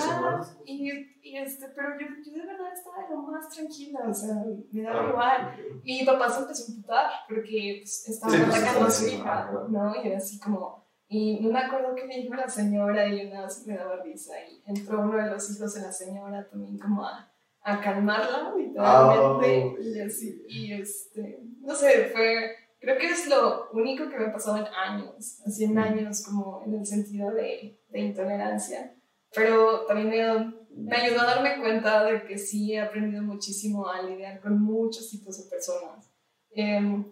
Y, 0.66 0.92
y 1.22 1.38
este, 1.38 1.68
pero 1.70 1.90
yo, 2.00 2.08
yo 2.26 2.34
de 2.34 2.46
verdad 2.46 2.74
estaba 2.74 3.08
de 3.08 3.16
lo 3.16 3.22
más 3.22 3.50
tranquila, 3.50 4.00
o 4.10 4.14
sea, 4.14 4.36
me 4.72 4.82
daba 4.82 5.02
ah, 5.02 5.10
igual. 5.10 5.82
Y 5.84 6.00
mi 6.00 6.06
papá 6.06 6.30
se 6.30 6.42
empezó 6.42 6.64
a 6.64 6.76
imputar 6.76 7.12
porque 7.28 7.80
pues, 7.82 8.10
estaba 8.10 8.34
pues, 8.34 8.58
atacando 8.58 8.88
a 8.88 8.92
su 8.92 9.08
hija, 9.08 9.52
¿no? 9.70 9.94
Y 10.04 10.08
era 10.08 10.18
así 10.18 10.40
como, 10.40 10.86
y 11.08 11.40
no 11.40 11.52
me 11.52 11.60
acuerdo 11.60 11.96
qué 11.96 12.06
me 12.06 12.18
dijo 12.18 12.36
la 12.36 12.48
señora 12.48 13.08
y 13.08 13.26
una 13.26 13.44
vez 13.44 13.66
me 13.66 13.78
daba 13.78 14.04
risa 14.04 14.34
y 14.48 14.62
entró 14.66 15.00
uno 15.02 15.18
de 15.18 15.32
los 15.32 15.50
hijos 15.52 15.74
de 15.74 15.82
la 15.82 15.92
señora 15.92 16.48
también 16.48 16.78
como 16.78 17.06
a, 17.06 17.32
a 17.64 17.82
calmarla 17.82 18.54
literalmente 18.56 19.76
oh, 19.76 19.82
y 19.82 20.00
así, 20.02 20.46
y 20.48 20.74
este, 20.74 21.40
no 21.62 21.74
sé, 21.74 22.12
fue 22.14 22.52
creo 22.80 22.98
que 22.98 23.08
es 23.08 23.28
lo 23.28 23.70
único 23.72 24.10
que 24.10 24.18
me 24.18 24.28
ha 24.28 24.34
pasado 24.34 24.58
en 24.58 24.68
años, 24.68 25.42
así 25.46 25.66
en 25.66 25.78
años, 25.78 26.24
como 26.26 26.64
en 26.66 26.76
el 26.76 26.86
sentido 26.86 27.32
de, 27.32 27.80
de 27.90 28.00
intolerancia. 28.00 28.96
Pero 29.34 29.86
también 29.86 30.10
me, 30.10 30.90
me, 30.90 30.96
ayudó 30.96 31.22
a 31.22 31.36
darme 31.36 31.60
cuenta 31.60 32.04
de 32.06 32.24
que 32.24 32.38
sí 32.38 32.74
he 32.74 32.82
aprendido 32.82 33.22
muchísimo 33.22 33.88
a 33.88 34.02
lidiar 34.02 34.40
con 34.42 34.60
muchos 34.62 35.10
tipos 35.10 35.38
de 35.38 35.50
personas. 35.50 36.12
Em, 36.52 37.12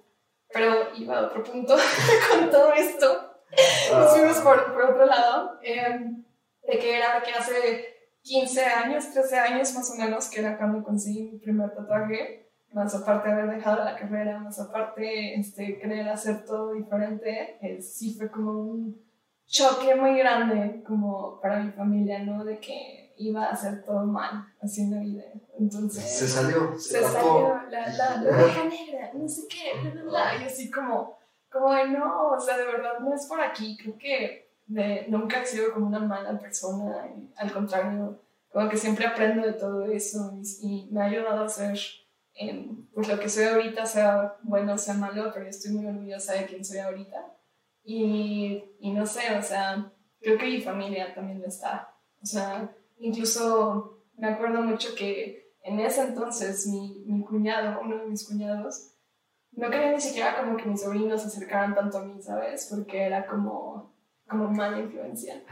pero 0.52 0.96
iba 0.96 1.20
a 1.20 1.26
otro 1.28 1.44
punto 1.44 1.76
con 2.32 2.50
todo 2.50 2.74
esto. 2.74 3.34
Nos 3.92 4.12
fuimos 4.12 4.38
por, 4.38 4.74
por 4.74 4.84
otro 4.84 5.06
lado, 5.06 5.60
em, 5.62 6.24
de 6.64 6.80
que 6.80 6.98
era 6.98 7.22
que 7.22 7.32
hace 7.32 7.98
15 8.22 8.66
años, 8.66 9.12
13 9.12 9.38
años 9.38 9.74
más 9.74 9.92
o 9.92 9.96
menos, 9.96 10.28
que 10.30 10.40
era 10.40 10.58
cuando 10.58 10.84
conseguí 10.84 11.24
mi 11.24 11.40
primer 11.40 11.74
tatuaje 11.76 12.47
más 12.78 12.94
aparte 12.94 13.28
de 13.28 13.34
haber 13.34 13.56
dejado 13.56 13.84
la 13.84 13.96
carrera, 13.96 14.40
más 14.40 14.60
aparte 14.60 15.38
este, 15.40 15.80
querer 15.80 16.08
hacer 16.08 16.46
todo 16.46 16.74
diferente, 16.74 17.58
eh, 17.62 17.82
sí 17.82 18.14
fue 18.14 18.30
como 18.30 18.52
un 18.52 19.02
choque 19.48 19.96
muy 19.96 20.18
grande 20.20 20.84
como 20.86 21.42
para 21.42 21.60
mi 21.60 21.72
familia, 21.72 22.20
¿no? 22.20 22.46
De 22.46 22.60
que 22.60 23.16
iba 23.18 23.46
a 23.46 23.52
hacer 23.52 23.84
todo 23.84 24.06
mal 24.06 24.46
la 24.62 25.00
vida. 25.00 25.24
Entonces... 25.60 26.04
Se 26.04 26.28
salió, 26.28 26.78
se, 26.78 27.02
salió 27.02 27.60
la, 27.72 27.90
la, 27.90 28.22
la 28.22 28.64
negra, 28.66 29.12
no 29.14 29.28
sé 29.28 29.48
qué, 29.50 29.72
y 30.40 30.44
así 30.46 30.70
como, 30.70 31.18
como 31.52 31.74
de 31.74 31.88
no, 31.88 32.30
o 32.30 32.40
sea, 32.40 32.58
de 32.58 32.66
verdad 32.66 33.00
no 33.00 33.16
es 33.16 33.26
por 33.26 33.42
aquí, 33.42 33.76
creo 33.76 33.98
que 33.98 34.52
de, 34.68 35.06
nunca 35.08 35.42
he 35.42 35.46
sido 35.48 35.74
como 35.74 35.88
una 35.88 36.00
mala 36.00 36.38
persona, 36.38 37.08
al 37.38 37.52
contrario, 37.52 38.20
como 38.52 38.70
que 38.70 38.78
siempre 38.78 39.08
aprendo 39.08 39.48
de 39.48 39.54
todo 39.54 39.86
eso 39.86 40.34
y, 40.62 40.88
y 40.88 40.90
me 40.92 41.02
ha 41.02 41.06
ayudado 41.06 41.44
a 41.44 41.50
ser 41.50 41.78
pues 42.94 43.08
lo 43.08 43.20
que 43.20 43.30
soy 43.30 43.46
ahorita, 43.46 43.86
sea 43.86 44.38
bueno 44.44 44.74
o 44.74 44.78
sea 44.78 44.94
malo, 44.94 45.32
pero 45.34 45.48
estoy 45.48 45.72
muy 45.72 45.86
orgullosa 45.88 46.34
de 46.34 46.46
quién 46.46 46.64
soy 46.64 46.80
ahorita. 46.80 47.34
Y, 47.84 48.64
y 48.80 48.92
no 48.92 49.06
sé, 49.06 49.36
o 49.38 49.42
sea, 49.42 49.92
creo 50.20 50.38
que 50.38 50.46
mi 50.46 50.62
familia 50.62 51.14
también 51.14 51.42
lo 51.42 51.48
está. 51.48 51.96
O 52.22 52.26
sea, 52.26 52.76
incluso 52.98 54.04
me 54.18 54.28
acuerdo 54.28 54.62
mucho 54.62 54.96
que 54.96 55.54
en 55.64 55.80
ese 55.80 56.02
entonces 56.02 56.68
mi, 56.68 57.04
mi 57.06 57.24
cuñado, 57.24 57.80
uno 57.82 57.98
de 57.98 58.08
mis 58.08 58.28
cuñados, 58.28 58.94
no 59.52 59.70
quería 59.70 59.92
ni 59.92 60.02
siquiera 60.02 60.38
como 60.40 60.56
que 60.56 60.66
mis 60.66 60.82
sobrinos 60.82 61.22
se 61.22 61.28
acercaran 61.28 61.74
tanto 61.74 61.98
a 61.98 62.06
mí, 62.06 62.22
¿sabes? 62.22 62.68
Porque 62.70 63.04
era 63.04 63.26
como, 63.26 63.94
como 64.28 64.50
mala 64.50 64.80
influencia. 64.80 65.44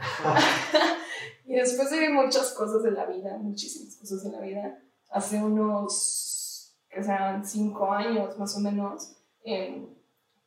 y 1.46 1.54
después 1.54 1.90
de 1.90 2.08
muchas 2.10 2.52
cosas 2.52 2.82
de 2.82 2.92
la 2.92 3.06
vida, 3.06 3.36
muchísimas 3.38 3.96
cosas 3.96 4.24
de 4.24 4.30
la 4.30 4.40
vida, 4.40 4.78
hace 5.10 5.42
unos 5.42 6.25
que 6.96 7.04
sean 7.04 7.44
cinco 7.44 7.92
años 7.92 8.38
más 8.38 8.56
o 8.56 8.60
menos, 8.60 9.16
em, 9.44 9.86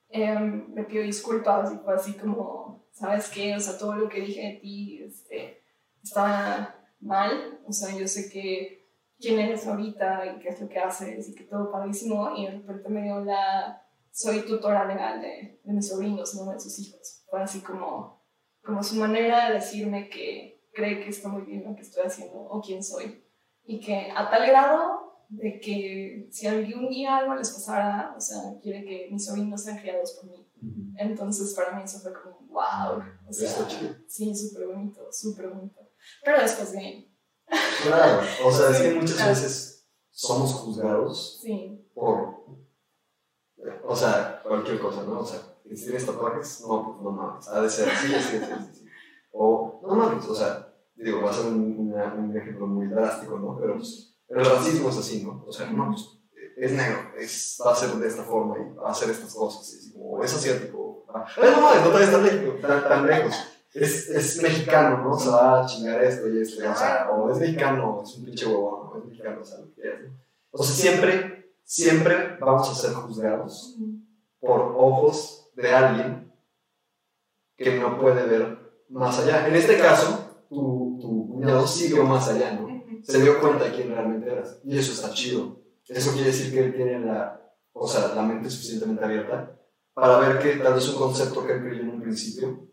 em, 0.09 0.73
me 0.73 0.83
pidió 0.83 1.03
disculpas 1.03 1.71
y 1.71 1.77
fue 1.77 1.93
así 1.93 2.13
como, 2.13 2.87
¿sabes 2.91 3.29
qué? 3.29 3.55
O 3.55 3.59
sea, 3.59 3.77
todo 3.77 3.95
lo 3.95 4.09
que 4.09 4.21
dije 4.21 4.41
de 4.41 4.53
ti 4.59 5.03
este, 5.03 5.61
estaba 6.03 6.75
mal, 6.99 7.59
o 7.67 7.71
sea, 7.71 7.95
yo 7.95 8.07
sé 8.07 8.31
que 8.31 8.89
quién 9.19 9.39
eres 9.39 9.67
ahorita 9.67 10.25
y 10.25 10.39
qué 10.39 10.49
es 10.49 10.59
lo 10.59 10.67
que 10.67 10.79
haces 10.79 11.29
y 11.29 11.35
que 11.35 11.43
todo 11.43 11.71
padrísimo 11.71 12.35
y 12.35 12.47
de 12.47 12.51
repente 12.51 12.89
me 12.89 13.03
dio 13.03 13.23
la, 13.23 13.85
soy 14.11 14.41
tutora 14.41 14.85
legal 14.85 15.21
de, 15.21 15.61
de 15.63 15.73
mis 15.73 15.87
sobrinos, 15.87 16.33
no 16.33 16.51
de 16.51 16.59
sus 16.59 16.79
hijos. 16.79 17.25
Fue 17.29 17.43
así 17.43 17.61
como, 17.61 18.23
como 18.63 18.81
su 18.81 18.95
manera 18.95 19.49
de 19.49 19.55
decirme 19.55 20.09
que 20.09 20.67
cree 20.73 20.99
que 21.01 21.09
está 21.09 21.29
muy 21.29 21.43
bien 21.43 21.63
lo 21.63 21.75
que 21.75 21.83
estoy 21.83 22.05
haciendo 22.05 22.39
o 22.39 22.59
quién 22.59 22.83
soy. 22.83 23.23
Y 23.65 23.79
que 23.79 24.11
a 24.15 24.31
tal 24.31 24.47
grado 24.47 24.98
de 25.29 25.59
que 25.59 26.27
si 26.31 26.47
algún 26.47 26.89
día 26.89 27.17
algo 27.17 27.35
les 27.35 27.51
pasara, 27.51 28.13
o 28.17 28.19
sea, 28.19 28.59
quiere 28.61 28.83
que 28.83 29.09
mis 29.11 29.25
sobrinos 29.25 29.63
sean 29.63 29.77
criados 29.77 30.13
por 30.13 30.29
mí. 30.29 30.45
Entonces, 30.97 31.53
para 31.53 31.77
mí 31.77 31.83
eso 31.83 31.99
fue 31.99 32.11
como, 32.13 32.39
wow. 32.47 33.01
O 33.27 33.31
sea, 33.31 33.47
sí, 34.07 34.35
súper 34.35 34.67
bonito, 34.67 35.07
súper 35.11 35.49
bonito. 35.49 35.79
Pero 36.23 36.41
después 36.41 36.71
de... 36.73 37.07
Claro, 37.83 38.21
o 38.43 38.51
sea, 38.51 38.71
es 38.71 38.81
que 38.81 38.93
muchas 38.95 39.27
veces 39.27 39.87
somos 40.09 40.53
juzgados 40.53 41.39
sí. 41.41 41.89
por, 41.93 42.45
o 43.85 43.95
sea, 43.95 44.41
cualquier 44.43 44.79
cosa, 44.79 45.03
¿no? 45.03 45.21
O 45.21 45.25
sea, 45.25 45.39
si 45.63 45.85
tienes 45.85 46.05
tatuajes, 46.05 46.61
no, 46.67 46.99
no 47.01 47.11
mames, 47.11 47.47
ha 47.47 47.61
de 47.61 47.69
ser 47.69 47.89
así, 47.89 48.13
así, 48.13 48.37
así, 48.37 48.51
así. 48.51 48.85
O, 49.31 49.81
no 49.83 49.95
mames, 49.95 50.25
o 50.27 50.35
sea, 50.35 50.73
digo, 50.95 51.21
va 51.21 51.31
a 51.31 51.33
ser 51.33 51.47
un, 51.47 51.93
un 51.93 52.37
ejemplo 52.37 52.67
muy 52.67 52.87
drástico, 52.87 53.39
¿no? 53.39 53.57
Pero 53.59 53.77
pues, 53.77 54.08
el 54.29 54.45
racismo 54.45 54.89
es 54.89 54.97
así, 54.97 55.23
¿no? 55.23 55.43
O 55.47 55.51
sea, 55.51 55.69
no, 55.71 55.87
pues, 55.87 56.19
es 56.57 56.71
negro, 56.73 56.99
es, 57.17 57.61
va 57.65 57.71
a 57.71 57.75
ser 57.75 57.89
de 57.91 58.07
esta 58.07 58.23
forma 58.23 58.57
y 58.59 58.75
va 58.75 58.89
a 58.89 58.91
hacer 58.91 59.09
estas 59.09 59.33
cosas. 59.33 59.85
Y 59.85 59.93
como, 59.93 60.23
es 60.23 60.33
asiático. 60.33 61.05
Ah, 61.07 61.25
no 61.37 61.91
no 61.91 61.97
te 61.97 62.07
tan 62.07 62.23
lejos, 62.23 62.61
tan, 62.61 63.07
lejos. 63.07 63.35
Es, 63.73 64.09
es, 64.09 64.41
mexicano, 64.41 65.03
¿no? 65.03 65.17
Se 65.17 65.29
va 65.29 65.61
a 65.61 65.65
chingar 65.65 66.03
esto 66.03 66.27
y 66.27 66.41
esto, 66.41 66.69
o 66.69 66.75
sea, 66.75 67.09
o 67.11 67.31
es 67.31 67.39
mexicano, 67.39 68.01
es 68.03 68.15
un 68.15 68.25
pinche 68.25 68.45
huevón, 68.45 68.89
o 68.91 68.97
es 68.97 69.05
mexicano, 69.05 69.41
o 69.41 69.45
sea, 69.45 69.59
lo 69.59 69.73
que 69.73 69.81
es, 69.81 70.01
¿no? 70.03 70.19
O 70.51 70.63
sea, 70.63 70.75
siempre, 70.75 71.53
siempre 71.63 72.37
vamos 72.39 72.69
a 72.69 72.75
ser 72.75 72.93
juzgados 72.93 73.77
por 74.39 74.73
ojos 74.75 75.49
de 75.55 75.71
alguien 75.71 76.33
que 77.57 77.79
no 77.79 77.99
puede 77.99 78.25
ver 78.25 78.57
más 78.89 79.19
allá. 79.19 79.47
En 79.47 79.55
este 79.55 79.77
caso, 79.77 80.45
tu, 80.49 80.97
tu 80.99 81.29
cuñado 81.29 81.67
sí 81.67 81.93
vio 81.93 82.03
más 82.03 82.27
allá, 82.27 82.53
¿no? 82.53 82.68
Se 83.03 83.21
dio 83.21 83.39
cuenta 83.39 83.65
de 83.65 83.71
quién 83.71 83.89
realmente 83.89 84.31
eras. 84.31 84.59
Y 84.63 84.77
eso 84.77 84.91
está 84.91 85.13
chido. 85.13 85.61
Eso 85.87 86.11
quiere 86.11 86.27
decir 86.27 86.53
que 86.53 86.65
él 86.65 86.75
tiene 86.75 86.99
la, 86.99 87.41
o 87.73 87.87
sea, 87.87 88.13
la 88.13 88.21
mente 88.21 88.49
suficientemente 88.49 89.03
abierta 89.03 89.59
para 89.93 90.19
ver 90.19 90.39
que 90.39 90.61
tal 90.61 90.75
vez 90.75 90.87
un 90.89 90.95
concepto 90.95 91.45
que 91.45 91.53
él 91.53 91.61
creyó 91.61 91.81
en 91.81 91.89
un 91.89 92.01
principio 92.01 92.67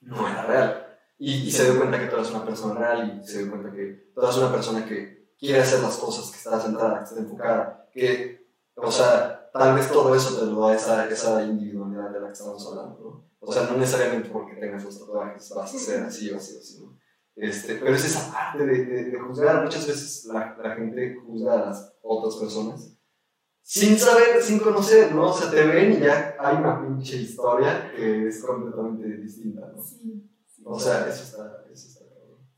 no 0.00 0.28
era 0.28 0.42
real. 0.44 0.86
Y, 1.18 1.50
se 1.50 1.64
dio 1.64 1.78
cuenta 1.78 1.98
que 1.98 2.06
tú 2.06 2.16
eres 2.16 2.30
una 2.30 2.44
persona 2.44 2.80
real 2.80 3.20
y 3.22 3.26
se 3.26 3.38
dio 3.42 3.50
cuenta 3.50 3.70
que 3.70 4.10
tú 4.14 4.22
eres 4.22 4.36
una 4.36 4.50
persona 4.50 4.86
que 4.86 5.34
quiere 5.38 5.60
hacer 5.60 5.80
las 5.80 5.96
cosas, 5.96 6.30
que 6.30 6.38
está 6.38 6.58
centrada, 6.58 6.98
que 6.98 7.04
está 7.04 7.20
enfocada, 7.20 7.88
que, 7.92 8.48
o 8.74 8.90
sea, 8.90 9.50
tal 9.52 9.74
vez 9.74 9.90
todo 9.90 10.14
eso 10.14 10.38
te 10.38 10.46
lo 10.46 10.66
da 10.66 10.74
esa, 10.74 11.08
esa 11.08 11.42
individualidad 11.42 12.10
de 12.10 12.20
la 12.20 12.26
que 12.28 12.32
estamos 12.32 12.66
hablando, 12.66 13.00
¿no? 13.00 13.30
O 13.40 13.52
sea, 13.52 13.64
no 13.64 13.76
necesariamente 13.76 14.28
porque 14.30 14.56
tengas 14.56 14.84
los 14.84 14.98
tatuajes 14.98 15.50
vas 15.54 15.74
a 15.74 15.78
ser 15.78 16.02
así 16.04 16.30
o 16.30 16.36
así 16.36 16.56
o 16.56 16.60
así, 16.60 16.80
¿no? 16.80 16.98
Este, 17.36 17.76
pero 17.76 17.94
es 17.94 18.04
esa 18.04 18.32
parte 18.32 18.66
de, 18.66 18.84
de, 18.84 19.18
juzgar. 19.18 19.64
Muchas 19.64 19.86
veces 19.86 20.26
la, 20.26 20.56
la, 20.62 20.74
gente 20.74 21.16
juzga 21.24 21.54
a 21.54 21.66
las 21.66 21.96
otras 22.02 22.36
personas 22.36 22.96
sin 23.62 23.98
saber, 23.98 24.42
sin 24.42 24.58
conocer, 24.58 25.14
¿no? 25.14 25.30
O 25.30 25.32
sea, 25.32 25.50
te 25.50 25.64
ven 25.64 25.92
y 25.92 26.00
ya 26.00 26.36
hay 26.38 26.56
una 26.56 26.80
pinche 26.82 27.16
historia 27.16 27.92
que 27.94 28.28
es 28.28 28.44
completamente 28.44 29.16
distinta, 29.16 29.72
¿no? 29.74 29.82
Sí. 29.82 30.28
O 30.64 30.78
sea, 30.78 31.08
eso 31.08 31.22
está, 31.22 31.64
eso 31.72 31.88
está 31.88 32.10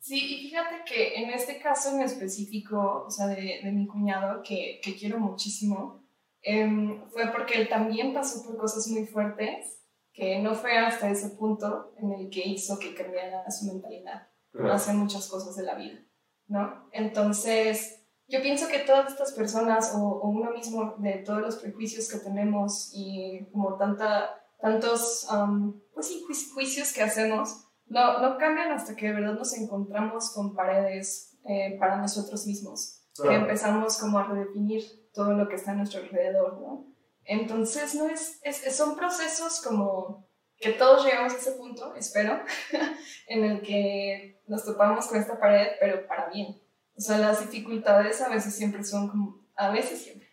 Sí, 0.03 0.19
y 0.19 0.49
fíjate 0.49 0.83
que 0.85 1.15
en 1.15 1.31
este 1.31 1.61
caso 1.61 1.91
en 1.91 2.03
específico, 2.03 3.05
o 3.07 3.11
sea, 3.11 3.29
de, 3.29 3.61
de 3.63 3.71
mi 3.71 3.87
cuñado, 3.87 4.43
que, 4.43 4.81
que 4.83 4.97
quiero 4.97 5.21
muchísimo, 5.21 6.05
em, 6.43 7.09
fue 7.11 7.31
porque 7.31 7.55
él 7.61 7.69
también 7.69 8.13
pasó 8.13 8.43
por 8.43 8.57
cosas 8.57 8.89
muy 8.89 9.07
fuertes, 9.07 9.81
que 10.13 10.41
no 10.41 10.57
fue 10.57 10.77
hasta 10.77 11.09
ese 11.09 11.37
punto 11.37 11.95
en 11.99 12.13
el 12.15 12.31
que 12.31 12.49
hizo 12.49 12.81
que 12.81 12.95
cambiara 12.95 13.49
su 13.49 13.67
mentalidad, 13.67 14.27
claro. 14.53 14.75
hacer 14.75 14.95
muchas 14.95 15.29
cosas 15.29 15.57
de 15.57 15.65
la 15.65 15.75
vida, 15.75 15.99
¿no? 16.47 16.89
Entonces, 16.93 18.03
yo 18.29 18.41
pienso 18.41 18.69
que 18.69 18.81
todas 18.81 19.11
estas 19.11 19.33
personas, 19.33 19.95
o, 19.95 19.99
o 19.99 20.29
uno 20.29 20.51
mismo, 20.53 20.95
de 20.99 21.19
todos 21.19 21.41
los 21.41 21.57
prejuicios 21.57 22.09
que 22.09 22.19
tenemos 22.19 22.91
y 22.95 23.47
como 23.53 23.77
tanta, 23.77 24.31
tantos, 24.61 25.27
um, 25.31 25.81
pues 25.93 26.07
sí, 26.09 26.25
juicios 26.55 26.93
que 26.93 27.03
hacemos, 27.03 27.67
no, 27.87 28.21
no 28.21 28.39
cambian 28.39 28.73
hasta 28.73 28.97
que 28.97 29.09
de 29.09 29.13
verdad 29.13 29.35
nos 29.35 29.53
encontramos 29.55 30.31
con 30.31 30.55
paredes 30.55 31.37
eh, 31.45 31.77
para 31.79 31.97
nosotros 31.97 32.47
mismos, 32.47 33.03
que 33.21 33.35
empezamos 33.35 33.99
como 33.99 34.19
a 34.19 34.25
redefinir 34.25 34.83
todo 35.13 35.33
lo 35.35 35.49
que 35.49 35.57
está 35.57 35.73
a 35.73 35.75
nuestro 35.75 36.01
alrededor, 36.01 36.61
¿no? 36.61 36.87
Entonces, 37.25 37.95
no 37.95 38.07
es, 38.07 38.41
es, 38.43 38.75
son 38.75 38.97
procesos 38.97 39.61
como 39.61 40.27
que 40.57 40.71
todos 40.71 41.05
llegamos 41.05 41.35
a 41.35 41.37
ese 41.37 41.53
punto, 41.53 41.95
espero, 41.97 42.41
en 43.27 43.45
el 43.45 43.63
que 43.63 44.41
nos 44.53 44.67
topamos 44.67 45.07
con 45.07 45.19
esta 45.19 45.41
pared, 45.41 45.69
pero 45.81 46.07
para 46.07 46.29
bien. 46.29 46.61
O 46.95 47.01
sea, 47.01 47.17
las 47.17 47.41
dificultades 47.41 48.21
a 48.21 48.29
veces 48.29 48.55
siempre 48.55 48.85
son 48.85 49.09
como, 49.09 49.41
a 49.57 49.71
veces 49.71 50.03
siempre, 50.03 50.29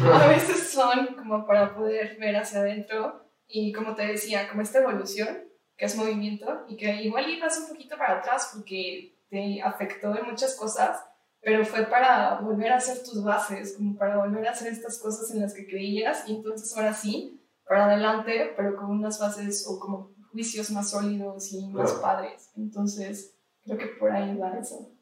a 0.00 0.28
veces 0.28 0.70
son 0.70 1.16
como 1.16 1.44
para 1.46 1.74
poder 1.74 2.16
ver 2.16 2.36
hacia 2.36 2.60
adentro 2.60 3.28
y 3.48 3.72
como 3.72 3.96
te 3.96 4.06
decía, 4.06 4.48
como 4.48 4.62
esta 4.62 4.78
evolución 4.78 5.48
que 5.76 5.84
es 5.84 5.96
movimiento 5.96 6.64
y 6.68 6.76
que 6.76 7.02
igual 7.02 7.28
ibas 7.28 7.58
un 7.58 7.68
poquito 7.68 7.98
para 7.98 8.20
atrás 8.20 8.52
porque 8.54 9.18
te 9.28 9.60
afectó 9.60 10.16
en 10.16 10.26
muchas 10.26 10.54
cosas, 10.54 11.04
pero 11.40 11.64
fue 11.64 11.86
para 11.86 12.40
volver 12.40 12.72
a 12.72 12.76
hacer 12.76 13.02
tus 13.02 13.22
bases, 13.24 13.74
como 13.76 13.98
para 13.98 14.18
volver 14.18 14.46
a 14.46 14.52
hacer 14.52 14.72
estas 14.72 14.98
cosas 15.00 15.32
en 15.32 15.42
las 15.42 15.52
que 15.52 15.66
creías 15.66 16.28
y 16.28 16.36
entonces 16.36 16.74
ahora 16.76 16.94
sí, 16.94 17.42
para 17.68 17.86
adelante, 17.86 18.54
pero 18.56 18.76
con 18.76 18.90
unas 18.90 19.18
bases 19.18 19.66
o 19.68 19.80
como 19.80 20.14
juicios 20.30 20.70
más 20.70 20.90
sólidos 20.90 21.52
y 21.52 21.66
más 21.66 21.92
padres. 21.94 22.52
Entonces, 22.56 23.35
creo 23.66 23.78
que 23.78 23.86
por 23.98 24.10
ahí 24.10 24.36
va 24.36 24.58
eso. 24.58 24.92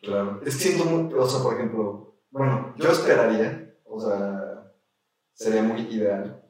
Claro, 0.00 0.40
es 0.44 0.56
que 0.56 0.62
siento 0.62 0.84
mucho, 0.84 1.20
o 1.20 1.28
sea, 1.28 1.42
por 1.42 1.54
ejemplo, 1.54 2.20
bueno, 2.30 2.74
yo 2.76 2.90
esperaría, 2.90 3.74
o 3.84 3.98
sea, 3.98 4.72
sería 5.32 5.62
muy 5.62 5.80
ideal 5.82 6.44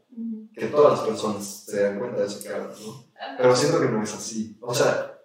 que 0.53 0.67
todas 0.67 0.99
las 0.99 1.09
personas 1.09 1.45
se 1.45 1.83
den 1.83 1.99
cuenta 1.99 2.21
de 2.21 2.27
eso 2.27 2.43
que 2.43 2.49
hablas, 2.49 2.81
¿no? 2.81 3.05
Pero 3.37 3.55
siento 3.55 3.81
que 3.81 3.89
no 3.89 4.03
es 4.03 4.15
así. 4.15 4.59
O 4.61 4.75
sea, 4.75 5.19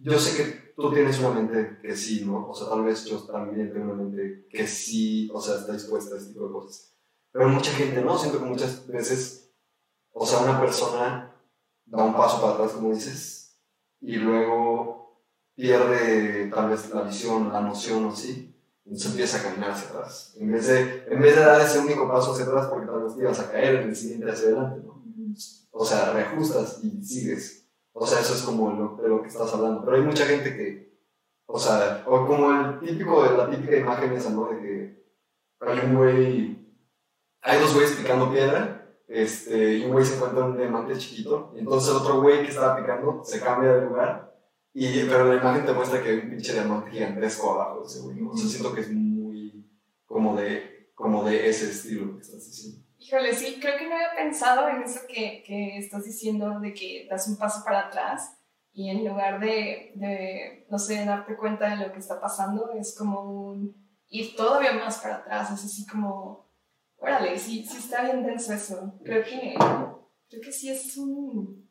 yo 0.00 0.18
sé 0.18 0.36
que 0.36 0.72
tú 0.74 0.92
tienes 0.92 1.18
una 1.20 1.30
mente 1.30 1.78
que 1.80 1.94
sí, 1.94 2.24
¿no? 2.24 2.48
O 2.48 2.54
sea, 2.54 2.68
tal 2.68 2.84
vez 2.84 3.04
yo 3.04 3.18
también 3.24 3.72
tengo 3.72 3.92
una 3.92 4.02
mente 4.02 4.46
que 4.50 4.66
sí, 4.66 5.30
o 5.32 5.40
sea, 5.40 5.56
está 5.56 5.72
dispuesta 5.72 6.14
a 6.14 6.18
este 6.18 6.32
tipo 6.32 6.46
de 6.46 6.52
cosas. 6.52 6.96
Pero 7.30 7.48
mucha 7.48 7.70
gente 7.70 8.02
no, 8.02 8.18
siento 8.18 8.40
que 8.40 8.44
muchas 8.44 8.86
veces, 8.88 9.54
o 10.12 10.26
sea, 10.26 10.40
una 10.40 10.60
persona 10.60 11.36
da 11.84 12.04
un 12.04 12.14
paso 12.14 12.40
para 12.40 12.54
atrás, 12.54 12.72
como 12.72 12.92
dices, 12.92 13.60
y 14.00 14.16
luego 14.16 15.09
pierde 15.60 16.50
tal 16.52 16.70
vez 16.70 16.92
la 16.92 17.02
visión, 17.02 17.52
la 17.52 17.60
noción 17.60 18.06
o 18.06 18.14
sí, 18.14 18.54
entonces 18.84 19.10
empieza 19.10 19.38
a 19.38 19.42
caminar 19.42 19.70
hacia 19.70 19.90
atrás. 19.90 20.34
En 20.38 20.50
vez 20.50 20.66
de, 20.66 21.04
en 21.08 21.20
vez 21.20 21.36
de 21.36 21.44
dar 21.44 21.60
ese 21.60 21.78
único 21.78 22.08
paso 22.08 22.32
hacia 22.32 22.46
atrás 22.46 22.66
porque 22.68 22.86
tal 22.86 23.04
vez 23.04 23.14
te 23.14 23.22
ibas 23.22 23.38
a 23.40 23.50
caer 23.50 23.76
en 23.76 23.88
el 23.90 23.96
siguiente 23.96 24.30
hacia 24.30 24.48
adelante, 24.48 24.80
¿no? 24.84 25.00
O 25.70 25.84
sea, 25.84 26.12
reajustas 26.12 26.82
y 26.82 27.02
sigues. 27.04 27.68
O 27.92 28.06
sea, 28.06 28.20
eso 28.20 28.34
es 28.34 28.42
como 28.42 28.72
lo, 28.72 29.02
de 29.02 29.08
lo 29.08 29.22
que 29.22 29.28
estás 29.28 29.52
hablando. 29.54 29.84
Pero 29.84 29.96
hay 29.96 30.02
mucha 30.02 30.26
gente 30.26 30.56
que, 30.56 30.98
o 31.46 31.58
sea, 31.58 32.02
o 32.06 32.26
como 32.26 32.50
el 32.50 32.80
típico, 32.80 33.24
la 33.24 33.48
típica 33.48 33.76
imagen 33.76 34.12
esa, 34.12 34.30
¿no? 34.30 34.48
De 34.50 34.60
que 34.60 35.04
hay 35.60 35.78
un 35.84 35.96
güey, 35.96 36.58
hay 37.42 37.60
dos 37.60 37.74
güeyes 37.74 37.92
picando 37.92 38.32
piedra, 38.32 38.88
este, 39.06 39.78
y 39.78 39.84
un 39.84 39.92
güey 39.92 40.04
se 40.04 40.16
encuentra 40.16 40.44
un 40.44 40.56
diamante 40.56 40.96
chiquito, 40.96 41.52
y 41.54 41.60
entonces 41.60 41.90
el 41.90 41.96
otro 41.96 42.22
güey 42.22 42.42
que 42.42 42.48
estaba 42.48 42.76
picando 42.76 43.22
se 43.24 43.40
cambia 43.40 43.74
de 43.74 43.86
lugar, 43.86 44.29
y, 44.72 45.04
pero 45.04 45.24
la 45.24 45.40
imagen 45.40 45.66
te 45.66 45.72
muestra 45.72 46.02
que 46.02 46.10
hay 46.10 46.18
un 46.18 46.30
pinche 46.30 46.52
diamante 46.52 46.90
gigantesco 46.90 47.52
abajo 47.52 47.84
ese 47.84 48.00
güey. 48.00 48.20
O 48.22 48.36
sea, 48.36 48.48
siento 48.48 48.72
que 48.72 48.82
es 48.82 48.90
muy 48.90 49.68
como 50.06 50.36
de, 50.36 50.90
como 50.94 51.24
de 51.24 51.48
ese 51.48 51.70
estilo 51.70 52.16
que 52.16 52.22
estás 52.22 52.44
diciendo. 52.44 52.84
Híjole, 52.98 53.34
sí, 53.34 53.58
creo 53.60 53.78
que 53.78 53.88
no 53.88 53.94
había 53.94 54.14
pensado 54.14 54.68
en 54.68 54.82
eso 54.82 55.00
que, 55.08 55.42
que, 55.46 55.78
estás 55.78 56.04
diciendo 56.04 56.60
de 56.60 56.74
que 56.74 57.06
das 57.10 57.26
un 57.28 57.38
paso 57.38 57.64
para 57.64 57.86
atrás 57.86 58.36
y 58.72 58.90
en 58.90 59.04
lugar 59.04 59.40
de, 59.40 59.92
de, 59.96 60.66
no 60.70 60.78
sé, 60.78 61.04
darte 61.04 61.36
cuenta 61.36 61.70
de 61.70 61.86
lo 61.86 61.92
que 61.92 61.98
está 61.98 62.20
pasando, 62.20 62.70
es 62.72 62.94
como 62.96 63.22
un 63.22 63.74
ir 64.08 64.36
todavía 64.36 64.72
más 64.72 64.98
para 64.98 65.16
atrás, 65.16 65.50
es 65.50 65.64
así 65.64 65.86
como, 65.86 66.50
órale, 66.96 67.38
sí, 67.38 67.64
sí 67.64 67.78
está 67.78 68.02
bien 68.02 68.24
denso 68.24 68.52
eso. 68.52 68.94
Creo 69.04 69.24
que, 69.24 69.54
creo 70.28 70.42
que 70.42 70.52
sí 70.52 70.70
es 70.70 70.96
un... 70.96 71.68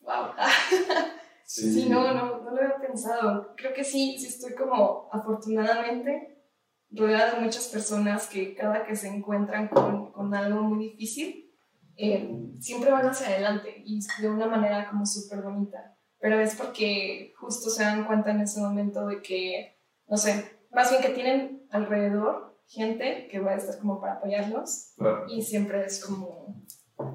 ¡Wow! 0.00 0.32
Sí. 1.52 1.70
sí, 1.70 1.88
no, 1.90 2.14
no, 2.14 2.40
no 2.40 2.50
lo 2.50 2.62
había 2.62 2.78
pensado. 2.78 3.54
Creo 3.56 3.74
que 3.74 3.84
sí, 3.84 4.16
sí 4.18 4.28
estoy 4.28 4.54
como, 4.54 5.10
afortunadamente, 5.12 6.42
rodeada 6.90 7.34
de 7.34 7.40
muchas 7.42 7.68
personas 7.68 8.26
que 8.26 8.54
cada 8.54 8.86
que 8.86 8.96
se 8.96 9.08
encuentran 9.08 9.68
con, 9.68 10.12
con 10.12 10.34
algo 10.34 10.62
muy 10.62 10.88
difícil, 10.92 11.54
eh, 11.98 12.26
siempre 12.58 12.90
van 12.90 13.06
hacia 13.06 13.26
adelante 13.26 13.82
y 13.84 14.00
de 14.22 14.30
una 14.30 14.46
manera 14.46 14.88
como 14.88 15.04
súper 15.04 15.42
bonita. 15.42 15.94
Pero 16.18 16.40
es 16.40 16.54
porque 16.54 17.34
justo 17.38 17.68
se 17.68 17.82
dan 17.82 18.06
cuenta 18.06 18.30
en 18.30 18.40
ese 18.40 18.58
momento 18.58 19.06
de 19.06 19.20
que, 19.20 19.78
no 20.06 20.16
sé, 20.16 20.58
más 20.70 20.88
bien 20.88 21.02
que 21.02 21.10
tienen 21.10 21.66
alrededor 21.70 22.62
gente 22.66 23.28
que 23.30 23.40
va 23.40 23.50
a 23.50 23.56
estar 23.56 23.78
como 23.78 24.00
para 24.00 24.14
apoyarlos 24.14 24.94
y 25.28 25.42
siempre 25.42 25.84
es 25.84 26.02
como, 26.02 26.64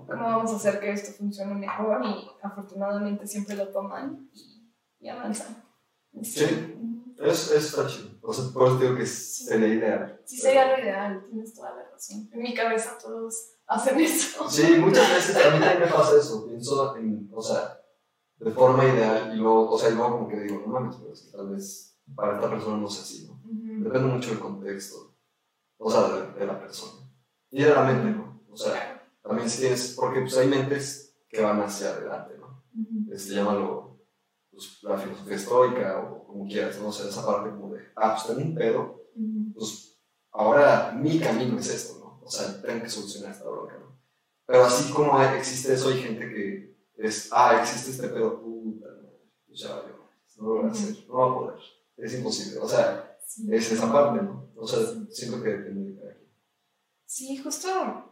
¿cómo 0.07 0.23
vamos 0.23 0.51
a 0.53 0.55
hacer 0.55 0.79
que 0.79 0.91
esto 0.91 1.11
funcione 1.13 1.55
mejor? 1.55 2.05
Y 2.05 2.29
afortunadamente 2.41 3.27
siempre 3.27 3.55
lo 3.55 3.69
toman 3.69 4.29
y, 4.99 5.07
avanzan. 5.09 5.63
Sí. 6.21 6.75
Es, 7.19 7.51
es 7.51 7.75
chido. 7.87 8.17
O 8.21 8.33
sea, 8.33 8.53
por 8.53 8.67
eso 8.67 8.77
digo 8.77 8.95
que 8.95 9.05
sería 9.05 9.67
ideal. 9.67 10.21
Sí, 10.25 10.37
sería 10.37 10.75
lo 10.75 10.83
ideal, 10.83 11.25
tienes 11.29 11.53
toda 11.53 11.73
la 11.75 11.89
razón. 11.89 12.29
En 12.31 12.41
mi 12.41 12.53
cabeza 12.53 12.97
todos 13.01 13.53
hacen 13.65 13.99
eso. 13.99 14.49
Sí, 14.49 14.77
muchas 14.79 15.09
veces 15.09 15.35
a 15.37 15.51
mí 15.51 15.59
también 15.59 15.79
me 15.79 15.87
pasa 15.87 16.17
eso. 16.17 16.45
Pienso 16.45 16.95
en, 16.97 17.29
o 17.33 17.41
sea, 17.41 17.79
de 18.39 18.51
forma 18.51 18.85
ideal 18.85 19.33
y 19.33 19.37
luego, 19.37 19.71
o 19.71 19.77
sea, 19.77 19.89
y 19.89 19.95
luego 19.95 20.17
como 20.17 20.27
que 20.27 20.41
digo, 20.41 20.61
no 20.65 20.73
mames, 20.73 20.97
pero 20.97 21.13
es 21.13 21.21
que 21.21 21.37
tal 21.37 21.49
vez 21.49 21.99
para 22.15 22.35
esta 22.35 22.49
persona 22.49 22.77
no 22.77 22.87
sea 22.89 23.03
así, 23.03 23.27
¿no? 23.27 23.41
Depende 23.83 24.13
mucho 24.13 24.29
del 24.29 24.39
contexto, 24.39 25.15
o 25.77 25.89
sea, 25.89 26.09
de, 26.37 26.45
la 26.45 26.59
persona. 26.59 27.09
Y 27.49 27.63
de 27.63 27.73
la 27.73 27.83
mente, 27.83 28.11
¿no? 28.11 28.43
O 28.49 28.57
sea, 28.57 28.86
también 29.27 29.49
si 29.49 29.61
tienes, 29.61 29.93
porque 29.95 30.21
pues 30.21 30.37
hay 30.37 30.47
mentes 30.47 31.15
que 31.29 31.41
van 31.41 31.61
hacia 31.61 31.89
adelante, 31.89 32.35
¿no? 32.39 32.63
Se 33.17 33.33
llama 33.33 33.53
lo 33.53 33.87
pues, 34.57 34.79
la 34.81 34.97
filosofía 34.97 35.35
estoica 35.35 35.99
o 35.99 36.25
como 36.25 36.47
quieras, 36.47 36.79
no 36.79 36.91
sé, 36.91 37.07
esa 37.07 37.25
parte 37.25 37.51
como 37.51 37.73
de, 37.73 37.81
ah, 37.95 38.15
pues 38.15 38.27
tengo 38.27 38.49
un 38.49 38.55
pedo, 38.55 39.03
pues 39.53 39.99
ahora 40.31 40.91
mi 40.91 41.19
camino 41.19 41.59
es 41.59 41.69
esto, 41.69 41.99
¿no? 41.99 42.21
O 42.23 42.29
sea, 42.29 42.59
tengo 42.61 42.81
que 42.81 42.89
solucionar 42.89 43.31
esta 43.31 43.47
bronca, 43.47 43.77
¿no? 43.77 43.99
Pero 44.45 44.65
así 44.65 44.91
como 44.91 45.21
existe 45.21 45.73
eso, 45.73 45.89
hay 45.89 45.99
gente 45.99 46.27
que 46.27 46.75
es, 46.97 47.29
ah, 47.31 47.59
existe 47.61 47.91
este 47.91 48.07
pedo, 48.07 48.41
puta, 48.41 48.87
pues 49.45 49.59
ya 49.59 49.75
vale, 49.75 49.93
no 50.37 50.43
lo 50.43 50.55
voy 50.55 50.69
a 50.69 50.71
hacer, 50.71 51.07
no 51.07 51.13
va 51.13 51.25
a 51.25 51.35
poder, 51.35 51.59
es 51.97 52.13
imposible, 52.15 52.59
o 52.59 52.67
sea, 52.67 53.19
es 53.49 53.71
esa 53.71 53.91
parte, 53.91 54.23
¿no? 54.23 54.49
O 54.55 54.67
sea, 54.67 54.79
siento 55.11 55.43
que 55.43 55.49
depende 55.49 55.91
de 55.91 55.99
cada 55.99 56.13
quien. 56.15 56.31
Sí, 57.05 57.37
justo 57.37 58.06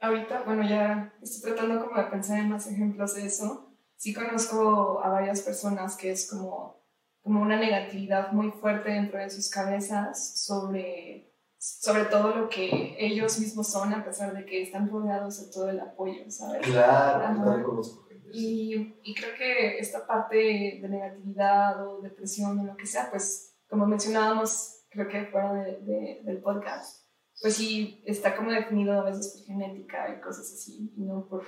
ahorita, 0.00 0.42
bueno, 0.44 0.68
ya 0.68 1.14
estoy 1.22 1.52
tratando 1.52 1.86
como 1.86 2.00
de 2.00 2.08
pensar 2.08 2.38
en 2.38 2.50
más 2.50 2.66
ejemplos 2.66 3.14
de 3.14 3.26
eso, 3.26 3.72
sí 3.96 4.12
conozco 4.14 5.00
a 5.02 5.08
varias 5.08 5.40
personas 5.40 5.96
que 5.96 6.10
es 6.10 6.28
como, 6.30 6.82
como 7.22 7.42
una 7.42 7.58
negatividad 7.58 8.32
muy 8.32 8.50
fuerte 8.50 8.90
dentro 8.90 9.18
de 9.18 9.30
sus 9.30 9.50
cabezas 9.50 10.38
sobre, 10.38 11.32
sobre 11.58 12.04
todo 12.04 12.36
lo 12.36 12.48
que 12.48 12.96
ellos 12.98 13.38
mismos 13.38 13.68
son, 13.68 13.92
a 13.94 14.04
pesar 14.04 14.34
de 14.34 14.44
que 14.44 14.62
están 14.62 14.88
rodeados 14.88 15.44
de 15.44 15.52
todo 15.52 15.70
el 15.70 15.80
apoyo, 15.80 16.30
¿sabes? 16.30 16.66
Claro, 16.66 17.64
conozco 17.64 18.06
y, 18.32 18.96
y, 19.02 19.14
creo 19.14 19.34
que 19.36 19.78
esta 19.78 20.06
parte 20.06 20.36
de 20.36 20.88
negatividad 20.88 21.86
o 21.86 22.00
depresión 22.00 22.58
o 22.58 22.64
lo 22.64 22.76
que 22.76 22.86
sea, 22.86 23.08
pues 23.10 23.56
como 23.68 23.86
mencionábamos, 23.86 24.84
creo 24.90 25.08
que 25.08 25.26
fuera 25.26 25.52
de, 25.52 26.20
del 26.22 26.38
podcast, 26.42 27.05
pues 27.40 27.54
sí 27.54 28.02
está 28.06 28.34
como 28.36 28.50
definido 28.50 29.00
a 29.00 29.04
veces 29.04 29.32
por 29.32 29.46
genética 29.46 30.14
y 30.14 30.20
cosas 30.20 30.52
así, 30.52 30.92
y 30.96 31.04
no 31.04 31.26
por 31.28 31.44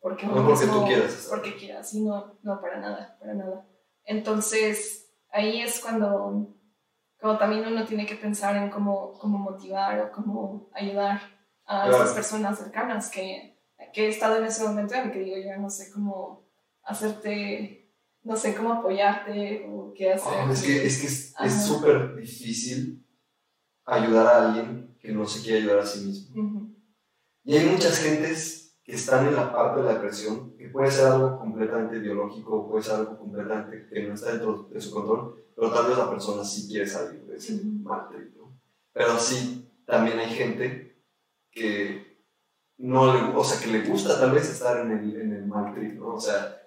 porque 0.00 0.26
no 0.26 0.46
porque 0.46 0.66
tú 0.66 0.84
quieras. 0.86 1.26
Porque 1.28 1.56
quieras, 1.56 1.92
y 1.94 2.04
no, 2.04 2.38
no, 2.42 2.60
para 2.60 2.78
nada, 2.80 3.16
para 3.18 3.34
nada. 3.34 3.68
Entonces, 4.04 5.12
ahí 5.30 5.60
es 5.60 5.80
cuando, 5.80 6.54
como 7.20 7.36
también 7.36 7.66
uno 7.66 7.84
tiene 7.84 8.06
que 8.06 8.14
pensar 8.14 8.56
en 8.56 8.70
cómo, 8.70 9.12
cómo 9.14 9.38
motivar 9.38 10.00
o 10.00 10.12
cómo 10.12 10.70
ayudar 10.72 11.20
a 11.66 11.88
esas 11.88 12.12
personas 12.12 12.58
cercanas 12.58 13.10
que, 13.10 13.60
que 13.92 14.06
he 14.06 14.08
estado 14.08 14.36
en 14.36 14.44
ese 14.44 14.64
momento 14.64 14.94
en 14.94 15.06
el 15.06 15.12
que 15.12 15.18
digo, 15.18 15.36
yo 15.36 15.60
no 15.60 15.68
sé 15.68 15.90
cómo 15.92 16.48
hacerte 16.82 17.78
no 18.22 18.36
sé 18.36 18.54
cómo 18.54 18.74
apoyarte 18.74 19.66
o 19.70 19.92
qué 19.94 20.12
hacer. 20.12 20.32
Oh, 20.46 20.50
es 20.50 20.62
que 20.62 20.86
es 20.86 21.66
súper 21.66 22.16
difícil 22.16 23.06
ayudar 23.86 24.26
a 24.26 24.48
alguien 24.48 24.87
que 25.00 25.12
no 25.12 25.26
se 25.26 25.42
quiere 25.42 25.58
ayudar 25.58 25.80
a 25.80 25.86
sí 25.86 26.04
mismo. 26.04 26.70
Y 27.44 27.56
hay 27.56 27.66
muchas 27.66 27.98
gentes 27.98 28.78
que 28.84 28.94
están 28.94 29.28
en 29.28 29.36
la 29.36 29.52
parte 29.52 29.80
de 29.80 29.86
la 29.86 29.94
depresión, 29.94 30.56
que 30.56 30.68
puede 30.68 30.90
ser 30.90 31.06
algo 31.06 31.38
completamente 31.38 31.98
biológico, 31.98 32.68
puede 32.68 32.82
ser 32.82 32.94
algo 32.94 33.18
completamente 33.18 33.86
que 33.86 34.02
no 34.06 34.14
está 34.14 34.32
dentro 34.32 34.68
de 34.70 34.80
su 34.80 34.90
control, 34.90 35.44
pero 35.54 35.70
tal 35.70 35.88
vez 35.88 35.98
la 35.98 36.08
persona 36.10 36.44
sí 36.44 36.68
quiere 36.68 36.86
salir 36.86 37.22
de 37.24 37.36
ese 37.36 37.60
mal 37.64 38.08
trip, 38.08 38.34
Pero 38.92 39.18
sí, 39.18 39.70
también 39.84 40.18
hay 40.18 40.30
gente 40.30 41.02
que 41.50 42.24
no 42.78 43.12
le, 43.12 43.36
o 43.36 43.44
sea, 43.44 43.60
que 43.60 43.70
le 43.70 43.86
gusta 43.86 44.18
tal 44.18 44.32
vez 44.32 44.48
estar 44.48 44.80
en 44.80 44.92
el, 44.92 45.20
en 45.20 45.32
el 45.34 45.46
mal 45.46 45.74
trip, 45.74 45.98
¿no? 45.98 46.14
O 46.14 46.20
sea, 46.20 46.62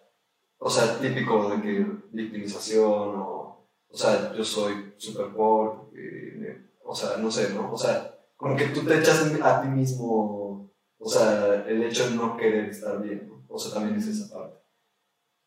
o 0.57 0.69
sea, 0.69 0.99
típico 0.99 1.49
de 1.49 1.61
que 1.61 1.87
victimización 2.11 2.83
o, 2.85 3.67
o 3.87 3.97
sea, 3.97 4.33
yo 4.33 4.43
soy 4.43 4.93
súper 4.97 5.27
pobre, 5.33 6.69
o 6.83 6.93
sea, 6.93 7.17
no 7.17 7.31
sé, 7.31 7.53
¿no? 7.53 7.71
O 7.71 7.77
sea, 7.77 8.10
como 8.41 8.55
que 8.55 8.69
tú 8.69 8.83
te 8.83 8.97
echas 8.97 9.21
a 9.43 9.61
ti 9.61 9.67
mismo, 9.67 10.73
o 10.97 11.07
sea, 11.07 11.63
el 11.67 11.83
hecho 11.83 12.09
de 12.09 12.15
no 12.15 12.35
querer 12.35 12.69
estar 12.69 12.99
bien, 12.99 13.27
¿no? 13.29 13.45
O 13.47 13.59
sea, 13.59 13.71
también 13.71 13.99
es 13.99 14.07
esa 14.07 14.33
parte. 14.33 14.57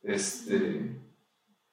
Este, 0.01 0.97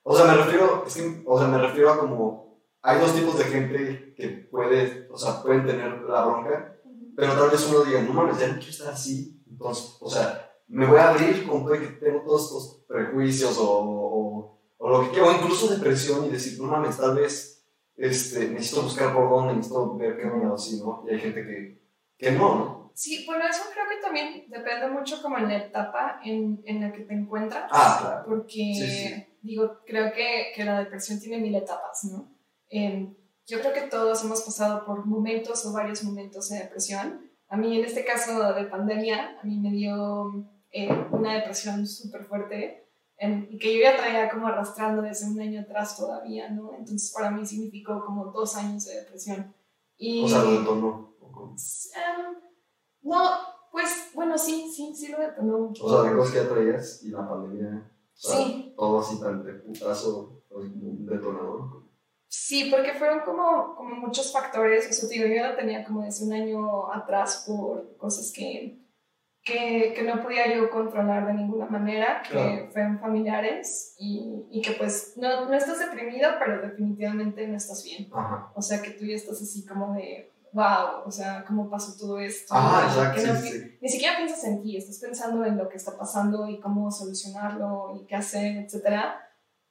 o 0.01 0.15
sea, 0.17 0.26
me 0.26 0.34
refiero, 0.34 0.84
es 0.86 0.95
que, 0.95 1.24
o 1.24 1.38
sea, 1.38 1.47
me 1.47 1.59
refiero 1.59 1.91
a 1.91 1.99
como, 1.99 2.63
hay 2.82 2.99
dos 2.99 3.13
tipos 3.13 3.38
de 3.38 3.43
gente 3.43 4.15
que 4.17 4.30
puede, 4.49 5.07
o 5.11 5.17
sea, 5.17 5.43
pueden 5.43 5.67
tener 5.67 6.01
la 6.01 6.26
bronca, 6.26 6.82
pero 7.15 7.34
tal 7.34 7.51
vez 7.51 7.67
uno 7.69 7.84
diga, 7.84 8.01
no 8.01 8.13
mames, 8.13 8.39
ya 8.39 8.47
no 8.47 8.55
quiero 8.55 8.72
estar 8.72 8.91
así, 8.91 9.43
entonces, 9.47 9.97
o 9.99 10.09
sea, 10.09 10.51
me 10.69 10.88
voy 10.88 10.97
a 10.97 11.09
abrir 11.09 11.47
con 11.47 11.63
todo 11.63 11.74
que 11.74 11.99
tengo 12.03 12.24
todos 12.24 12.45
estos 12.45 12.86
prejuicios 12.88 13.59
o, 13.59 13.80
o, 13.80 14.59
o 14.76 14.89
lo 14.89 15.03
que 15.03 15.11
quiero, 15.11 15.28
o 15.28 15.34
incluso 15.34 15.67
depresión 15.67 16.26
y 16.26 16.30
decir, 16.30 16.59
no 16.59 16.67
mames, 16.67 16.97
tal 16.97 17.15
vez 17.15 17.51
este, 18.02 18.49
necesito 18.49 18.82
buscar 18.82 19.14
por 19.14 19.30
dónde, 19.30 19.54
necesito 19.54 19.95
ver 19.95 20.18
qué 20.18 20.26
onda 20.28 20.56
así, 20.56 20.80
¿no? 20.80 21.04
Y 21.08 21.14
hay 21.14 21.20
gente 21.20 21.45
que, 21.45 21.82
que 22.18 22.32
no, 22.32 22.56
¿no? 22.56 22.91
Sí, 22.95 23.26
bueno, 23.26 23.45
eso 23.47 23.64
creo 23.72 23.86
que 23.88 24.02
también 24.02 24.45
depende 24.49 24.88
mucho 24.88 25.22
como 25.22 25.38
en 25.38 25.47
la 25.47 25.58
etapa 25.58 26.20
en, 26.24 26.62
en 26.66 26.82
la 26.82 26.91
que 26.91 27.04
te 27.04 27.14
encuentras. 27.14 27.70
Ah, 27.72 27.97
claro. 28.02 28.26
Porque, 28.28 29.28
digo, 29.41 29.80
creo 29.86 30.12
que, 30.14 30.52
que, 30.56 30.66
la 30.66 30.80
depresión 30.80 31.20
tiene 31.20 31.38
mil 31.38 31.56
etapas, 31.56 32.04
¿no? 32.12 32.36
Eh, 32.70 33.08
yo 33.45 33.60
creo 33.60 33.74
que 33.74 33.82
todos 33.82 34.24
hemos 34.24 34.41
pasado 34.41 34.86
por 34.86 35.06
momentos 35.06 35.66
o 35.66 35.72
varios 35.72 36.04
momentos 36.04 36.49
de 36.49 36.60
depresión. 36.60 37.32
A 37.47 37.58
mí, 37.58 37.78
en 37.78 37.86
este 37.86 38.04
caso 38.04 38.54
de 38.54 38.66
pandemia, 38.66 39.39
a 39.41 39.45
mí 39.45 39.60
me 39.60 39.72
dio 39.72 40.49
eh, 40.72 40.89
una 41.12 41.36
depresión 41.36 41.86
súper 41.86 42.26
fuerte 42.26 42.91
y 43.22 43.57
que 43.59 43.76
yo 43.76 43.82
ya 43.84 43.97
traía 43.97 44.30
como 44.32 44.47
arrastrando 44.47 45.03
desde 45.03 45.30
un 45.30 45.39
año 45.39 45.61
atrás 45.61 45.95
todavía, 45.95 46.49
¿no? 46.49 46.74
Entonces 46.74 47.11
para 47.11 47.30
mí 47.30 47.45
significó 47.45 48.03
como 48.03 48.26
dos 48.26 48.55
años 48.55 48.86
de 48.86 48.95
depresión. 48.95 49.53
Y, 49.97 50.24
o 50.24 50.28
sea, 50.28 50.43
lo 50.43 50.59
detonó. 50.59 51.15
Um, 51.22 52.36
no, 53.03 53.30
pues 53.72 54.09
bueno, 54.15 54.38
sí, 54.38 54.72
sí, 54.76 54.95
sí 54.95 55.11
lo 55.11 55.19
detonó. 55.19 55.72
O 55.80 55.89
sea, 55.89 56.09
de 56.09 56.17
cosas 56.17 56.34
que 56.34 56.39
ya 56.39 56.49
traías 56.49 57.03
y 57.03 57.09
la 57.09 57.30
pandemia. 57.30 57.91
sí. 58.13 58.74
Todo 58.76 58.99
así 58.99 59.19
tan 59.19 59.43
de 59.45 59.53
putazo, 59.53 60.41
como 60.49 60.61
un 60.63 61.05
detonador. 61.05 61.84
Sí, 62.28 62.69
porque 62.72 62.93
fueron 62.93 63.19
como, 63.19 63.76
como 63.76 63.95
muchos 63.95 64.32
factores. 64.32 64.89
O 64.89 64.93
sea, 64.93 65.09
digo, 65.09 65.28
yo 65.28 65.47
lo 65.47 65.55
tenía 65.55 65.84
como 65.84 66.01
desde 66.01 66.26
un 66.26 66.34
año 66.34 66.91
atrás 66.91 67.43
por 67.45 67.97
cosas 67.97 68.32
que 68.34 68.81
que, 69.44 69.94
que, 69.96 70.04
no 70.04 70.22
podía 70.22 70.54
yo 70.54 70.70
controlar 70.70 71.26
de 71.26 71.34
ninguna 71.34 71.66
manera, 71.66 72.22
que 72.22 72.70
fueron 72.72 73.00
familiares 73.00 73.96
y, 73.98 74.46
y, 74.52 74.62
que 74.62 74.74
pues 74.74 75.14
no, 75.16 75.46
no, 75.50 75.54
estás 75.56 75.80
deprimido, 75.80 76.30
pero 76.38 76.62
definitivamente 76.62 77.48
no 77.48 77.58
estás 77.58 77.84
bien. 77.84 78.10
O 78.54 78.62
sea, 78.62 78.82
que 78.82 78.92
tú 78.92 79.06
ya 79.06 79.16
estás 79.16 79.42
así 79.42 79.66
como 79.66 79.94
de, 79.94 80.32
wow, 80.54 81.04
o 81.06 81.12
sea, 81.12 81.44
¿cómo 81.48 81.70
pasó 81.70 81.98
todo 81.98 82.20
esto? 82.20 82.54
Ah, 82.56 82.88
exacto, 82.88 83.50
Ni 83.82 83.89
siquiera 83.89 84.18
piensas 84.18 84.44
en 84.44 84.62
ti, 84.62 84.78
estás 84.78 85.00
pensando 85.00 85.44
en 85.46 85.58
lo 85.58 85.70
que 85.70 85.78
está 85.78 85.98
pasando 85.98 86.48
y 86.48 86.60
cómo 86.60 86.92
solucionarlo 86.92 88.00
y 88.00 88.06
qué 88.06 88.16
hacer, 88.16 88.58
etc. 88.58 89.00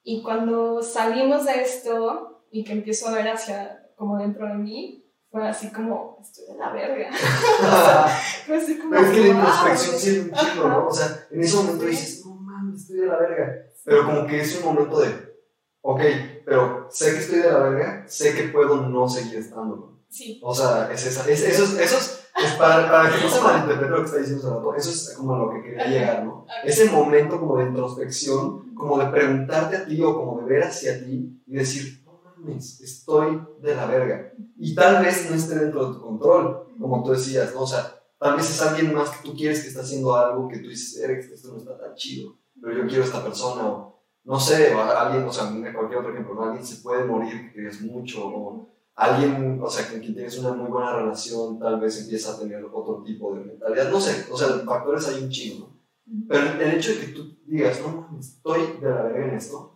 Y 0.03 0.23
cuando 0.23 0.83
salimos 0.83 1.45
de 1.45 1.62
esto 1.62 2.45
y 2.51 2.64
que 2.64 2.73
empiezo 2.73 3.09
a 3.09 3.12
ver 3.12 3.29
hacia 3.29 3.87
como 3.95 4.18
dentro 4.18 4.49
de 4.49 4.55
mí, 4.55 5.10
fue 5.31 5.49
así 5.49 5.70
como, 5.70 6.18
estoy 6.20 6.47
de 6.47 6.59
la 6.59 6.72
verga. 6.72 7.09
fue 8.47 8.57
así 8.57 8.78
como. 8.78 8.91
Pero 8.91 9.07
es 9.07 9.12
que 9.12 9.20
la 9.20 9.28
introspección 9.28 9.95
es 9.95 10.24
un 10.24 10.33
chico, 10.33 10.68
¿no? 10.68 10.87
O 10.89 10.93
sea, 10.93 11.26
en 11.31 11.41
ese 11.41 11.57
momento 11.57 11.85
dices, 11.85 12.26
no 12.26 12.35
mames, 12.35 12.81
estoy 12.81 12.97
de 12.97 13.07
la 13.07 13.16
verga. 13.16 13.66
Pero 13.85 14.07
como 14.07 14.26
que 14.26 14.41
es 14.41 14.57
un 14.59 14.64
momento 14.64 15.01
de, 15.01 15.09
ok, 15.83 16.01
pero 16.45 16.89
sé 16.91 17.12
que 17.12 17.18
estoy 17.18 17.39
de 17.39 17.53
la 17.53 17.59
verga, 17.59 18.05
sé 18.09 18.35
que 18.35 18.49
puedo 18.49 18.89
no 18.89 19.09
seguir 19.09 19.39
estando. 19.39 20.01
Sí. 20.09 20.41
O 20.43 20.53
sea, 20.53 20.91
es 20.93 21.07
esa, 21.07 21.31
es, 21.31 21.43
eso, 21.43 21.62
es, 21.62 21.78
eso 21.78 21.97
es, 21.97 22.53
para, 22.59 22.91
para, 22.91 23.11
que 23.11 23.22
no 23.22 23.31
se 23.31 23.41
malinterprete 23.41 23.91
lo 23.91 23.99
que 23.99 24.07
está 24.07 24.18
diciendo 24.18 24.57
rato, 24.57 24.74
eso 24.74 24.91
es 24.91 25.14
como 25.16 25.37
lo 25.37 25.51
que 25.53 25.62
quería 25.62 25.87
llegar, 25.87 26.24
¿no? 26.24 26.45
Ese 26.64 26.91
momento 26.91 27.39
como 27.39 27.59
de 27.59 27.66
introspección, 27.66 28.74
como 28.74 28.99
de 28.99 29.07
preguntarte 29.07 29.76
a 29.76 29.85
ti 29.87 30.03
o 30.03 30.12
como 30.16 30.41
de 30.41 30.47
ver 30.47 30.64
hacia 30.64 30.99
ti 30.99 31.41
y 31.47 31.55
decir, 31.55 31.99
estoy 32.49 33.41
de 33.61 33.74
la 33.74 33.86
verga. 33.86 34.32
Y 34.57 34.74
tal 34.74 35.03
vez 35.05 35.28
no 35.30 35.36
esté 35.36 35.57
dentro 35.57 35.86
de 35.86 35.95
tu 35.95 36.03
control, 36.03 36.66
como 36.78 37.03
tú 37.03 37.12
decías, 37.12 37.55
¿no? 37.55 37.62
O 37.62 37.66
sea, 37.66 38.01
tal 38.18 38.36
vez 38.36 38.51
es 38.51 38.62
alguien 38.62 38.95
más 38.95 39.11
que 39.11 39.28
tú 39.28 39.36
quieres 39.36 39.62
que 39.62 39.68
está 39.68 39.80
haciendo 39.80 40.14
algo 40.14 40.49
que 40.49 40.59
tú 40.59 40.68
dices, 40.68 41.03
Eric, 41.03 41.30
esto 41.32 41.53
no 41.53 41.59
está 41.59 41.78
tan 41.78 41.95
chido, 41.95 42.36
pero 42.61 42.76
yo 42.76 42.86
quiero 42.86 43.03
a 43.03 43.07
esta 43.07 43.24
persona, 43.24 43.66
o 43.66 44.03
no 44.24 44.38
sé, 44.38 44.74
o 44.74 44.80
alguien, 44.80 45.24
o 45.24 45.32
sea, 45.32 45.51
cualquier 45.74 46.01
otro 46.01 46.12
ejemplo, 46.12 46.43
alguien 46.43 46.64
se 46.64 46.82
puede 46.82 47.05
morir 47.05 47.53
que 47.53 47.66
es 47.66 47.80
mucho, 47.80 48.26
o 48.26 48.68
alguien, 48.95 49.59
o 49.62 49.70
sea, 49.70 49.88
con 49.88 50.01
quien 50.01 50.14
tienes 50.14 50.38
una 50.38 50.53
muy 50.53 50.70
buena 50.70 50.95
relación, 50.95 51.59
tal 51.59 51.80
vez 51.80 52.03
empieza 52.03 52.32
a 52.32 52.38
tener 52.38 52.62
otro 52.64 53.03
tipo 53.03 53.34
de 53.34 53.45
mentalidad, 53.45 53.91
no 53.91 54.01
sé, 54.01 54.26
o 54.30 54.36
sea, 54.36 54.49
factores 54.66 55.09
hay 55.09 55.22
un 55.22 55.30
chingo, 55.30 55.70
Pero 56.28 56.61
el 56.61 56.74
hecho 56.74 56.93
de 56.93 57.01
que 57.01 57.07
tú 57.12 57.38
digas, 57.47 57.80
no, 57.80 58.18
estoy 58.18 58.78
de 58.80 58.88
la 58.91 59.03
verga 59.03 59.28
en 59.28 59.34
esto, 59.34 59.70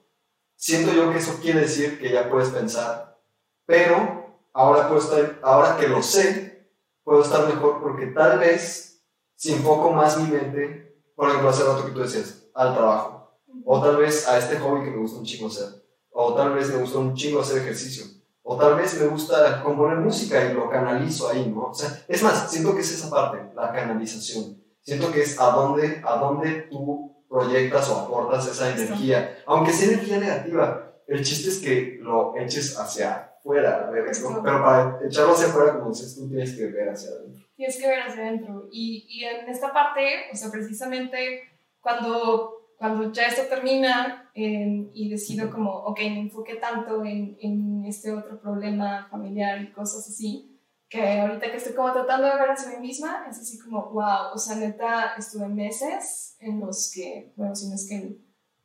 siento 0.56 0.92
yo 0.92 1.10
que 1.12 1.18
eso 1.18 1.38
quiere 1.40 1.60
decir 1.60 1.98
que 1.98 2.12
ya 2.12 2.30
puedes 2.30 2.50
pensar, 2.50 3.20
pero 3.66 4.24
ahora, 4.52 4.88
puedo 4.88 5.00
estar, 5.00 5.38
ahora 5.42 5.76
que 5.76 5.88
lo 5.88 6.02
sé, 6.02 6.68
puedo 7.02 7.22
estar 7.22 7.46
mejor 7.46 7.80
porque 7.82 8.06
tal 8.06 8.38
vez 8.38 9.02
si 9.36 9.52
enfoco 9.52 9.92
más 9.92 10.18
mi 10.18 10.30
mente, 10.30 11.02
por 11.16 11.28
ejemplo, 11.28 11.50
hace 11.50 11.64
rato 11.64 11.84
que 11.84 11.92
tú 11.92 12.00
decías, 12.00 12.46
al 12.54 12.74
trabajo, 12.74 13.38
o 13.64 13.80
tal 13.82 13.96
vez 13.96 14.26
a 14.28 14.38
este 14.38 14.58
hobby 14.58 14.84
que 14.84 14.90
me 14.90 14.98
gusta 14.98 15.18
un 15.18 15.24
chingo 15.24 15.48
hacer, 15.48 15.84
o 16.10 16.34
tal 16.34 16.54
vez 16.54 16.70
me 16.70 16.76
gusta 16.76 16.98
un 16.98 17.14
chingo 17.14 17.40
hacer 17.40 17.58
ejercicio, 17.58 18.06
o 18.42 18.56
tal 18.56 18.76
vez 18.76 19.00
me 19.00 19.06
gusta 19.06 19.62
componer 19.62 19.98
música 19.98 20.44
y 20.44 20.54
lo 20.54 20.68
canalizo 20.68 21.28
ahí, 21.28 21.50
¿no? 21.50 21.70
O 21.70 21.74
sea, 21.74 22.04
es 22.06 22.22
más, 22.22 22.50
siento 22.50 22.74
que 22.74 22.82
es 22.82 22.92
esa 22.92 23.10
parte, 23.10 23.38
la 23.54 23.72
canalización. 23.72 24.62
Siento 24.82 25.10
que 25.10 25.22
es 25.22 25.40
a 25.40 25.50
dónde, 25.50 26.02
a 26.06 26.16
dónde 26.16 26.68
tú 26.70 27.13
proyectas 27.28 27.88
o 27.90 28.00
aportas 28.00 28.46
esa 28.46 28.70
energía, 28.70 29.38
aunque 29.46 29.72
sea 29.72 29.92
energía 29.92 30.18
negativa. 30.18 30.92
El 31.06 31.22
chiste 31.22 31.50
es 31.50 31.58
que 31.58 31.98
lo 32.00 32.34
eches 32.36 32.78
hacia 32.78 33.34
afuera, 33.38 33.90
pero 33.92 34.42
para 34.42 34.98
echarlo 35.06 35.32
hacia 35.32 35.48
afuera, 35.48 35.78
como 35.78 35.90
dices 35.90 36.16
tú, 36.16 36.28
tienes 36.28 36.56
que 36.56 36.66
ver 36.66 36.88
hacia 36.88 37.10
adentro. 37.10 37.46
Tienes 37.56 37.76
que 37.78 37.86
ver 37.86 38.00
hacia 38.00 38.22
adentro. 38.22 38.68
Y, 38.72 39.06
y 39.08 39.24
en 39.24 39.48
esta 39.48 39.72
parte, 39.72 40.30
o 40.32 40.36
sea, 40.36 40.50
precisamente 40.50 41.42
cuando, 41.80 42.70
cuando 42.78 43.12
ya 43.12 43.26
esto 43.26 43.42
termina 43.48 44.30
em, 44.34 44.88
y 44.94 45.10
decido 45.10 45.50
como, 45.50 45.70
ok, 45.70 46.00
me 46.00 46.20
enfoqué 46.20 46.56
tanto 46.56 47.04
en, 47.04 47.36
en 47.40 47.84
este 47.84 48.12
otro 48.12 48.40
problema 48.40 49.06
familiar 49.10 49.60
y 49.60 49.72
cosas 49.72 50.08
así, 50.08 50.53
que 50.94 51.20
ahorita 51.20 51.50
que 51.50 51.56
estoy 51.56 51.74
como 51.74 51.92
tratando 51.92 52.28
de 52.28 52.36
ver 52.36 52.50
hacia 52.50 52.78
mí 52.78 52.86
misma, 52.86 53.26
es 53.28 53.38
así 53.38 53.58
como, 53.58 53.90
wow, 53.90 54.32
o 54.32 54.38
sea, 54.38 54.54
neta, 54.54 55.14
estuve 55.18 55.48
meses 55.48 56.36
en 56.38 56.60
los 56.60 56.92
que, 56.94 57.32
bueno, 57.36 57.54
si 57.56 57.68
no 57.68 57.74
es 57.74 57.88
que, 57.88 58.20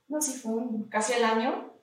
no, 0.07 0.21
sí, 0.21 0.39
fue 0.39 0.53
casi 0.89 1.13
el 1.13 1.23
año, 1.23 1.73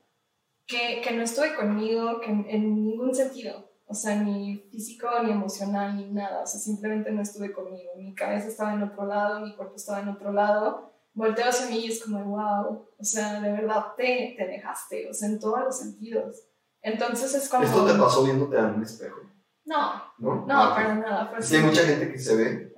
que, 0.65 1.01
que 1.03 1.13
no 1.13 1.23
estuve 1.23 1.55
conmigo 1.57 2.21
que 2.21 2.31
en, 2.31 2.85
ningún 2.85 3.13
sentido, 3.13 3.73
o 3.87 3.95
sea, 3.95 4.15
ni 4.23 4.59
físico, 4.71 5.09
ni 5.25 5.33
emocional, 5.33 5.97
ni 5.97 6.13
nada, 6.13 6.43
o 6.43 6.47
sea, 6.47 6.61
simplemente 6.61 7.11
no 7.11 7.23
estuve 7.23 7.53
conmigo, 7.53 7.91
mi 7.97 8.15
cabeza 8.15 8.47
estaba 8.47 8.75
en 8.75 8.85
otro 8.85 9.05
lado, 9.05 9.41
mi 9.41 9.57
cuerpo 9.57 9.75
estaba 9.75 10.01
en 10.01 10.11
otro 10.11 10.33
lado, 10.33 10.93
volteo 11.13 11.49
hacia 11.49 11.67
mí 11.67 11.87
y 11.87 11.91
es 11.91 12.05
como, 12.05 12.25
wow, 12.25 12.87
o 12.97 13.05
sea, 13.05 13.41
de 13.41 13.51
verdad 13.51 13.95
te, 13.97 14.35
te 14.39 14.47
dejaste, 14.47 15.11
o 15.11 15.15
sea, 15.15 15.29
en 15.29 15.41
todos 15.41 15.59
los 15.65 15.77
sentidos. 15.77 16.45
Entonces 16.83 17.35
es 17.35 17.49
como... 17.49 17.65
¿Esto 17.65 17.85
te 17.85 17.99
pasó 17.99 18.23
viéndote 18.23 18.57
a 18.59 18.67
un 18.67 18.83
espejo? 18.83 19.36
No, 19.67 20.15
no, 20.19 20.47
no 20.47 20.47
para 20.47 20.95
nada. 20.95 21.29
Fue 21.29 21.43
sí, 21.43 21.57
hay 21.57 21.63
mucha 21.63 21.83
gente 21.83 22.13
que 22.13 22.19
se 22.19 22.37
ve, 22.37 22.75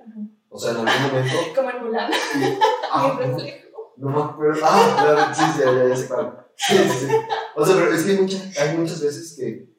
o 0.49 0.57
sea, 0.57 0.71
en 0.71 0.87
algún 0.87 1.07
momento. 1.07 1.35
Como 1.55 1.69
en 1.69 1.83
Mulan. 1.83 2.11
ah, 2.91 3.17
reflejo. 3.19 3.93
No, 3.97 4.09
me 4.09 4.23
acuerdo. 4.23 4.61
Ah, 4.65 4.97
claro, 4.99 5.33
sí, 5.33 5.43
sí, 5.53 5.59
ya, 5.63 5.87
ya 5.87 5.95
sé 5.95 6.07
cuál. 6.07 6.47
Sí, 6.55 6.77
sí, 6.77 7.07
sí. 7.07 7.15
O 7.55 7.65
sea, 7.65 7.75
pero 7.75 7.93
es 7.93 8.03
que 8.03 8.11
hay, 8.11 8.17
mucha, 8.17 8.37
hay 8.61 8.77
muchas 8.77 9.01
veces 9.01 9.35
que 9.37 9.69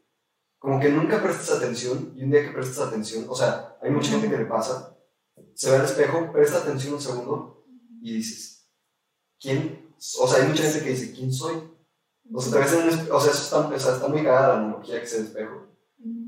como 0.59 0.79
que 0.79 0.91
nunca 0.91 1.23
prestas 1.23 1.57
atención 1.57 2.13
y 2.15 2.23
un 2.23 2.31
día 2.31 2.43
que 2.43 2.53
prestas 2.53 2.87
atención, 2.87 3.25
o 3.29 3.35
sea, 3.35 3.79
hay 3.83 3.91
mucha 3.91 4.11
gente 4.11 4.29
que 4.29 4.37
le 4.37 4.45
pasa, 4.45 4.97
se 5.55 5.71
ve 5.71 5.77
al 5.77 5.85
espejo, 5.87 6.31
presta 6.33 6.59
atención 6.59 6.95
un 6.95 7.01
segundo 7.01 7.65
y 8.03 8.17
dices, 8.17 8.71
¿quién? 9.41 9.95
O 10.21 10.29
sea, 10.29 10.43
hay 10.43 10.49
mucha 10.49 10.65
gente 10.65 10.85
que 10.85 10.91
dice, 10.91 11.13
¿quién 11.13 11.33
soy? 11.33 11.55
O 12.33 12.41
sea, 12.41 12.53
te 12.53 12.59
ves 12.59 12.73
en 12.75 12.83
un 12.83 12.89
espejo, 12.91 13.17
o 13.17 13.21
sea, 13.21 13.33
eso 13.33 13.43
está, 13.43 13.75
o 13.75 13.79
sea, 13.79 13.95
está 13.95 14.09
muy 14.09 14.23
cagada 14.23 14.49
la 14.49 14.59
analogía 14.61 14.99
que 14.99 15.07
es 15.07 15.15
el 15.15 15.25
espejo. 15.25 15.70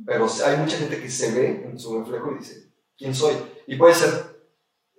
Pero 0.05 0.27
hay 0.47 0.57
mucha 0.57 0.77
gente 0.77 1.01
que 1.01 1.09
se 1.09 1.33
ve 1.33 1.65
en 1.71 1.79
su 1.79 1.99
reflejo 1.99 2.33
y 2.33 2.39
dice, 2.39 2.73
¿quién 2.97 3.15
soy? 3.15 3.35
Y 3.67 3.77
puede 3.77 3.95
ser, 3.95 4.11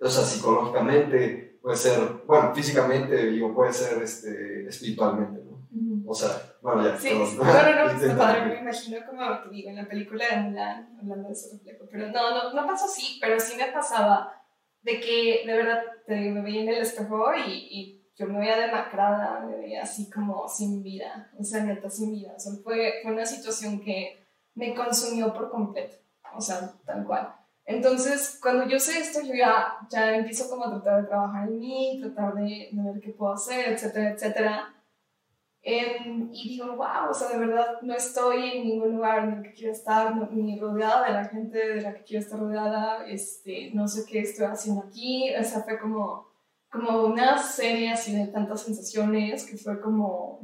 o 0.00 0.08
sea, 0.08 0.24
psicológicamente, 0.24 1.58
puede 1.60 1.76
ser, 1.76 1.98
bueno, 2.26 2.54
físicamente, 2.54 3.26
digo, 3.26 3.54
puede 3.54 3.72
ser 3.72 4.02
este, 4.02 4.66
espiritualmente, 4.68 5.42
¿no? 5.44 5.54
O 6.06 6.14
sea, 6.14 6.30
bueno, 6.60 6.84
ya. 6.84 6.98
Sí, 6.98 7.08
sí. 7.08 7.36
no, 7.36 7.44
no, 7.44 7.44
padre, 8.18 8.46
me 8.46 8.60
imagino 8.60 8.98
como 9.06 9.42
te 9.42 9.48
digo 9.50 9.70
en 9.70 9.76
la 9.76 9.88
película 9.88 10.24
de 10.28 10.36
Mulan, 10.36 10.98
hablando 11.00 11.28
de 11.28 11.32
ese 11.32 11.56
reflejo. 11.56 11.86
Pero 11.90 12.08
no, 12.08 12.30
no, 12.30 12.52
no 12.52 12.66
pasó 12.66 12.84
así, 12.84 13.18
pero 13.20 13.40
sí 13.40 13.56
me 13.56 13.72
pasaba 13.72 14.32
de 14.82 15.00
que 15.00 15.42
de 15.46 15.52
verdad 15.56 15.82
te 16.06 16.14
digo, 16.14 16.34
me 16.34 16.42
veía 16.42 16.62
en 16.62 16.68
el 16.68 16.82
espejo 16.82 17.32
y, 17.46 17.50
y 17.50 18.04
yo 18.16 18.26
me 18.26 18.38
veía 18.38 18.58
demacrada, 18.58 19.40
me 19.40 19.56
veía 19.56 19.82
así 19.82 20.10
como 20.10 20.46
sin 20.46 20.82
vida, 20.82 21.32
o 21.38 21.42
sea, 21.42 21.64
neta 21.64 21.88
sin 21.90 22.12
vida. 22.12 22.34
O 22.36 22.38
sea, 22.38 22.52
fue, 22.62 23.00
fue 23.02 23.12
una 23.12 23.26
situación 23.26 23.80
que 23.80 24.23
me 24.54 24.74
consumió 24.74 25.32
por 25.32 25.50
completo, 25.50 25.96
o 26.34 26.40
sea, 26.40 26.72
tal 26.84 27.04
cual. 27.04 27.34
Entonces, 27.66 28.38
cuando 28.42 28.66
yo 28.68 28.78
sé 28.78 28.98
esto, 28.98 29.20
yo 29.22 29.34
ya, 29.34 29.78
ya 29.88 30.16
empiezo 30.16 30.48
como 30.50 30.66
a 30.66 30.70
tratar 30.70 31.02
de 31.02 31.08
trabajar 31.08 31.48
en 31.48 31.58
mí, 31.58 31.98
tratar 32.00 32.34
de, 32.34 32.68
de 32.70 32.82
ver 32.82 33.00
qué 33.00 33.10
puedo 33.10 33.32
hacer, 33.32 33.72
etcétera, 33.72 34.10
etcétera. 34.10 34.74
y 35.62 36.48
digo, 36.50 36.76
wow, 36.76 37.08
o 37.10 37.14
sea, 37.14 37.28
de 37.30 37.38
verdad 37.38 37.80
no 37.80 37.94
estoy 37.94 38.58
en 38.58 38.64
ningún 38.64 38.96
lugar 38.96 39.24
en 39.24 39.32
el 39.32 39.42
que 39.42 39.54
quiero 39.54 39.72
estar, 39.72 40.14
ni 40.30 40.60
rodeada 40.60 41.06
de 41.06 41.12
la 41.14 41.24
gente 41.24 41.58
de 41.58 41.80
la 41.80 41.94
que 41.94 42.02
quiero 42.04 42.22
estar 42.22 42.38
rodeada, 42.38 43.06
este, 43.06 43.70
no 43.72 43.88
sé 43.88 44.04
qué 44.06 44.20
estoy 44.20 44.44
haciendo 44.44 44.82
aquí, 44.82 45.34
o 45.34 45.42
sea, 45.42 45.62
fue 45.62 45.78
como, 45.78 46.28
como 46.70 47.04
una 47.04 47.38
serie 47.38 47.92
así 47.92 48.14
de 48.14 48.26
tantas 48.26 48.62
sensaciones 48.62 49.46
que 49.46 49.56
fue 49.56 49.80
como, 49.80 50.40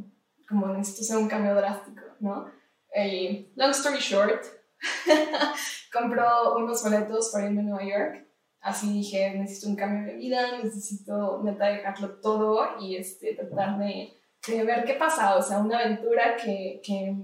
como 0.49 0.69
necesito 0.69 1.03
hacer 1.03 1.19
un 1.19 1.29
cambio 1.29 1.55
drástico, 1.55 2.01
¿no? 2.21 2.60
Eh, 2.95 3.53
long 3.57 3.71
story 3.71 3.99
short, 3.99 4.45
compró 5.93 6.57
unos 6.57 6.83
boletos 6.83 7.31
para 7.33 7.47
irme 7.47 7.61
a 7.61 7.65
Nueva 7.65 7.85
York. 7.85 8.27
Así 8.61 8.93
dije, 8.93 9.35
necesito 9.37 9.69
un 9.69 9.77
cambio 9.77 10.13
de 10.13 10.19
vida, 10.19 10.59
necesito 10.63 11.43
neta 11.43 11.67
dejarlo 11.67 12.21
todo 12.21 12.79
y 12.81 12.97
este, 12.97 13.35
tratar 13.35 13.79
de, 13.79 14.13
de 14.47 14.65
ver 14.65 14.85
qué 14.85 14.95
pasa. 14.95 15.37
O 15.37 15.43
sea, 15.43 15.59
una 15.59 15.79
aventura 15.79 16.37
que, 16.37 16.81
que 16.85 17.17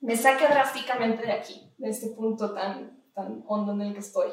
me 0.00 0.16
saque 0.16 0.46
drásticamente 0.48 1.24
de 1.24 1.32
aquí, 1.32 1.72
de 1.78 1.90
este 1.90 2.08
punto 2.10 2.52
tan, 2.52 3.04
tan 3.14 3.44
hondo 3.46 3.72
en 3.72 3.82
el 3.82 3.92
que 3.92 4.00
estoy. 4.00 4.30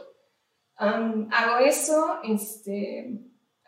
hago 0.77 1.57
eso, 1.59 2.19
este, 2.23 3.19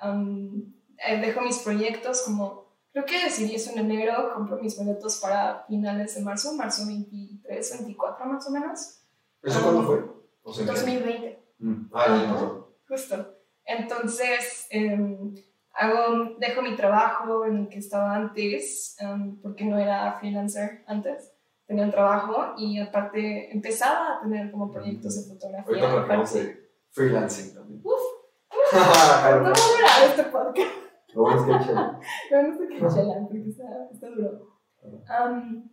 eh, 0.01 1.21
dejo 1.21 1.41
mis 1.41 1.59
proyectos 1.59 2.23
como 2.23 2.59
Creo 2.91 3.05
que 3.05 3.23
decidí 3.23 3.55
eso 3.55 3.71
en 3.71 3.79
enero, 3.79 4.33
compro 4.33 4.57
mis 4.57 4.77
boletos 4.77 5.19
para 5.19 5.63
finales 5.67 6.15
de 6.15 6.21
marzo, 6.21 6.53
marzo 6.55 6.87
23, 6.87 7.71
24 7.85 8.25
más 8.25 8.47
o 8.47 8.51
menos. 8.51 9.01
¿Eso 9.43 9.61
cuándo 9.61 9.83
fue? 9.83 10.03
O 10.41 10.53
2020. 10.53 11.43
Mm. 11.59 11.85
Ah, 11.93 12.05
ya 12.07 12.65
Justo. 12.87 13.35
Entonces, 13.63 14.65
em, 14.71 15.35
hago, 15.73 16.35
dejo 16.39 16.61
mi 16.63 16.75
trabajo 16.75 17.45
en 17.45 17.57
el 17.57 17.69
que 17.69 17.77
estaba 17.77 18.15
antes, 18.15 18.95
em, 18.99 19.39
porque 19.39 19.65
no 19.65 19.77
era 19.77 20.17
freelancer 20.19 20.83
antes. 20.87 21.31
Tenía 21.67 21.83
un 21.83 21.91
trabajo 21.91 22.55
y 22.57 22.79
aparte 22.79 23.53
empezaba 23.53 24.17
a 24.17 24.21
tener 24.21 24.49
como 24.49 24.71
proyectos 24.71 25.15
de 25.15 25.33
fotografía. 25.35 25.91
Ahorita 25.91 26.57
freelancing 26.89 27.53
también. 27.53 27.81
Uf, 27.83 28.01
uf. 28.49 28.73
no 28.73 29.51
voy 29.51 29.83
a 29.87 30.05
este 30.05 30.23
podcast. 30.23 30.88
Lo 31.14 31.22
bueno 31.22 31.39
es 31.39 31.45
que 31.45 31.53
hay 31.53 31.66
chela. 31.66 31.99
Lo 32.32 32.38
bueno 32.38 32.53
es 32.53 32.68
que 32.68 32.74
hay 32.76 32.89
chela, 32.89 33.28
porque 33.28 33.49
está, 33.49 33.89
está 33.91 34.10
duro. 34.10 34.60
Um, 34.84 35.70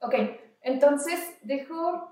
ok, 0.00 0.14
entonces 0.62 1.20
dejo 1.42 2.10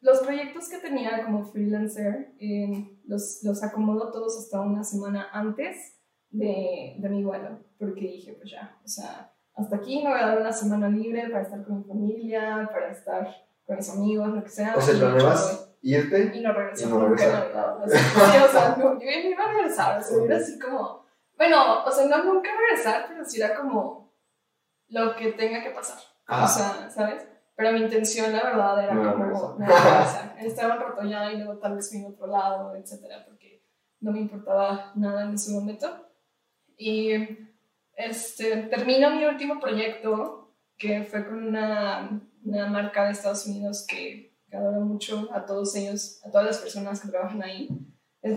los 0.00 0.20
proyectos 0.20 0.68
que 0.68 0.78
tenía 0.78 1.24
como 1.24 1.44
freelancer, 1.44 2.34
eh, 2.38 2.98
los, 3.06 3.40
los 3.42 3.62
acomodo 3.62 4.10
todos 4.10 4.38
hasta 4.38 4.60
una 4.60 4.84
semana 4.84 5.28
antes 5.32 6.00
de, 6.30 6.96
de 6.98 7.08
mi 7.08 7.24
vuelo, 7.24 7.60
porque 7.78 8.00
dije, 8.00 8.34
pues 8.34 8.50
ya, 8.50 8.78
o 8.84 8.88
sea, 8.88 9.32
hasta 9.54 9.76
aquí 9.76 10.02
me 10.02 10.10
voy 10.10 10.20
a 10.20 10.26
dar 10.26 10.40
una 10.40 10.52
semana 10.52 10.88
libre 10.88 11.28
para 11.30 11.42
estar 11.42 11.64
con 11.64 11.78
mi 11.78 11.84
familia, 11.84 12.68
para 12.70 12.90
estar 12.90 13.26
con 13.64 13.76
mis 13.76 13.90
amigos, 13.90 14.28
lo 14.28 14.42
que 14.42 14.50
sea. 14.50 14.74
O 14.76 14.80
sea, 14.80 14.98
planeabas 14.98 15.76
irte 15.80 16.32
y 16.34 16.40
no 16.42 16.52
regresar. 16.52 16.88
Y 16.88 16.92
no 16.92 17.00
regresar. 17.00 17.50
No, 17.54 17.78
no, 17.78 17.88
sí, 17.88 17.98
o 18.44 18.48
sea, 18.48 18.76
no, 18.76 19.00
yo 19.00 19.08
iba 19.08 19.44
a 19.44 19.52
regresar, 19.52 19.98
o 19.98 20.02
sea, 20.02 20.24
era 20.24 20.36
así 20.36 20.58
como 20.58 21.05
bueno, 21.36 21.84
o 21.84 21.90
sea, 21.90 22.06
no 22.06 22.24
nunca 22.24 22.50
regresar, 22.58 23.06
pero 23.08 23.24
sí 23.24 23.40
era 23.40 23.54
como 23.54 24.12
lo 24.88 25.14
que 25.16 25.32
tenga 25.32 25.62
que 25.62 25.70
pasar. 25.70 25.98
O 26.28 26.48
sea, 26.48 26.90
¿sabes? 26.90 27.26
Pero 27.54 27.72
mi 27.72 27.80
intención, 27.80 28.32
la 28.32 28.42
verdad, 28.42 28.84
era 28.84 28.88
como 29.12 29.56
no 29.58 29.66
regresar. 29.66 30.36
Estaba 30.40 30.74
un 30.74 30.80
rato 30.80 31.02
ya 31.04 31.32
y 31.32 31.38
luego 31.38 31.58
tal 31.58 31.76
vez 31.76 31.90
fui 31.90 32.04
a 32.04 32.08
otro 32.08 32.26
lado, 32.26 32.74
etcétera, 32.76 33.24
porque 33.26 33.62
no 34.00 34.12
me 34.12 34.20
importaba 34.20 34.92
nada 34.94 35.24
en 35.24 35.34
ese 35.34 35.52
momento. 35.52 36.06
Y 36.76 37.12
este, 37.94 38.64
termino 38.64 39.10
mi 39.10 39.24
último 39.24 39.58
proyecto, 39.58 40.54
que 40.76 41.04
fue 41.04 41.24
con 41.24 41.42
una, 41.42 42.20
una 42.44 42.66
marca 42.66 43.04
de 43.04 43.12
Estados 43.12 43.46
Unidos 43.46 43.86
que, 43.88 44.38
que 44.50 44.56
adoro 44.56 44.80
mucho 44.82 45.28
a 45.32 45.46
todos 45.46 45.74
ellos, 45.76 46.20
a 46.24 46.30
todas 46.30 46.46
las 46.46 46.58
personas 46.58 47.00
que 47.00 47.08
trabajan 47.08 47.42
ahí. 47.42 47.68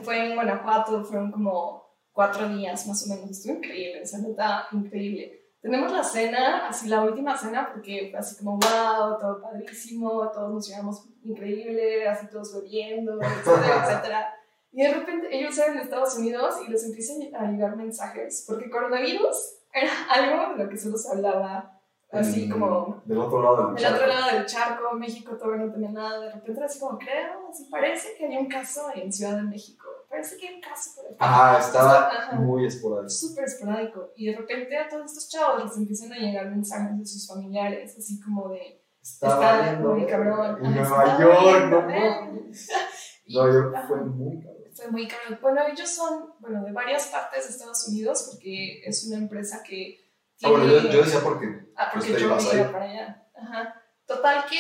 Fue 0.03 0.25
en 0.25 0.35
Guanajuato, 0.35 1.03
fueron 1.03 1.31
como 1.31 1.88
cuatro 2.19 2.49
días 2.49 2.85
más 2.85 3.01
o 3.05 3.15
menos. 3.15 3.31
Estuvo 3.31 3.53
increíble, 3.53 4.01
esa 4.01 4.17
nota 4.17 4.67
increíble. 4.73 5.41
Tenemos 5.61 5.89
la 5.89 6.03
cena, 6.03 6.67
así 6.67 6.89
la 6.89 7.01
última 7.01 7.37
cena, 7.37 7.69
porque 7.71 8.09
fue 8.11 8.19
así 8.19 8.35
como, 8.35 8.59
wow, 8.59 9.17
todo 9.17 9.41
padrísimo, 9.41 10.29
todos 10.29 10.51
nos 10.51 10.67
llevamos 10.67 11.05
increíble, 11.23 12.09
así 12.09 12.27
todos 12.27 12.53
bebiendo, 12.61 13.21
etcétera, 13.21 13.85
etcétera. 13.85 14.33
Y 14.73 14.83
de 14.83 14.93
repente 14.95 15.27
ellos 15.31 15.57
eran 15.57 15.77
en 15.77 15.83
Estados 15.83 16.17
Unidos 16.17 16.55
y 16.67 16.69
les 16.69 16.83
empiezan 16.83 17.33
a 17.33 17.49
llegar 17.49 17.77
mensajes, 17.77 18.43
porque 18.45 18.69
coronavirus 18.69 19.55
era 19.71 19.89
algo 20.09 20.57
de 20.57 20.65
lo 20.65 20.69
que 20.69 20.77
solo 20.77 20.97
se 20.97 21.13
hablaba 21.13 21.79
así 22.11 22.49
como 22.49 23.01
del 23.05 23.17
otro 23.19 23.41
lado 23.41 23.67
del, 23.67 23.75
del 23.75 23.83
charco. 23.83 23.95
otro 23.95 24.07
lado 24.07 24.35
del 24.35 24.45
charco, 24.45 24.93
México 24.95 25.37
todavía 25.37 25.67
no 25.67 25.71
tenía 25.71 25.91
nada, 25.91 26.19
de 26.19 26.31
repente 26.33 26.59
era 26.59 26.65
así 26.65 26.81
como, 26.81 26.97
creo, 26.97 27.47
así 27.49 27.63
parece 27.71 28.15
que 28.17 28.25
había 28.25 28.39
un 28.39 28.49
caso 28.49 28.89
en 28.93 29.13
Ciudad 29.13 29.37
de 29.37 29.43
México 29.43 29.78
parece 30.09 30.37
que 30.37 30.53
un 30.53 30.61
caso 30.61 30.91
por 30.95 31.05
aquí. 31.05 31.15
Ajá, 31.19 31.59
estaba 31.59 32.31
muy 32.33 32.65
esporádico. 32.65 33.09
Súper 33.09 33.45
esporádico. 33.45 34.11
Y 34.15 34.27
de 34.27 34.37
repente 34.37 34.77
a 34.77 34.89
todos 34.89 35.05
estos 35.05 35.29
chavos 35.29 35.63
les 35.63 35.77
empiezan 35.77 36.11
a 36.13 36.17
llegar 36.17 36.49
mensajes 36.49 36.97
de 36.97 37.05
sus 37.05 37.27
familiares, 37.27 37.95
así 37.97 38.19
como 38.19 38.49
de. 38.49 38.83
Estaba 39.01 39.69
está 39.69 39.79
muy 39.79 40.05
cabrón. 40.05 40.65
En 40.65 40.75
Nueva 40.75 41.19
York, 41.19 41.65
no 41.69 41.81
Nueva 41.81 43.53
York 43.53 43.87
fue 43.87 43.97
muy 44.01 44.41
cabrón. 44.41 44.63
Fue 44.75 44.91
muy 44.91 45.07
cabrón. 45.07 45.39
Bueno, 45.41 45.61
ellos 45.71 45.89
son, 45.89 46.33
bueno, 46.39 46.63
de 46.63 46.71
varias 46.71 47.07
partes 47.07 47.45
de 47.45 47.51
Estados 47.51 47.87
Unidos, 47.87 48.29
porque 48.31 48.81
es 48.85 49.07
una 49.07 49.17
empresa 49.17 49.63
que. 49.63 50.05
Tiene, 50.35 50.55
ah, 50.55 50.57
bueno, 50.57 50.89
yo, 50.89 51.03
decía 51.03 51.19
porque. 51.23 51.71
Ah, 51.75 51.89
porque 51.93 52.13
yo 52.13 52.19
iba 52.19 52.71
para 52.71 52.85
allá. 52.85 53.27
Ajá. 53.35 53.81
Total 54.05 54.45
que 54.49 54.59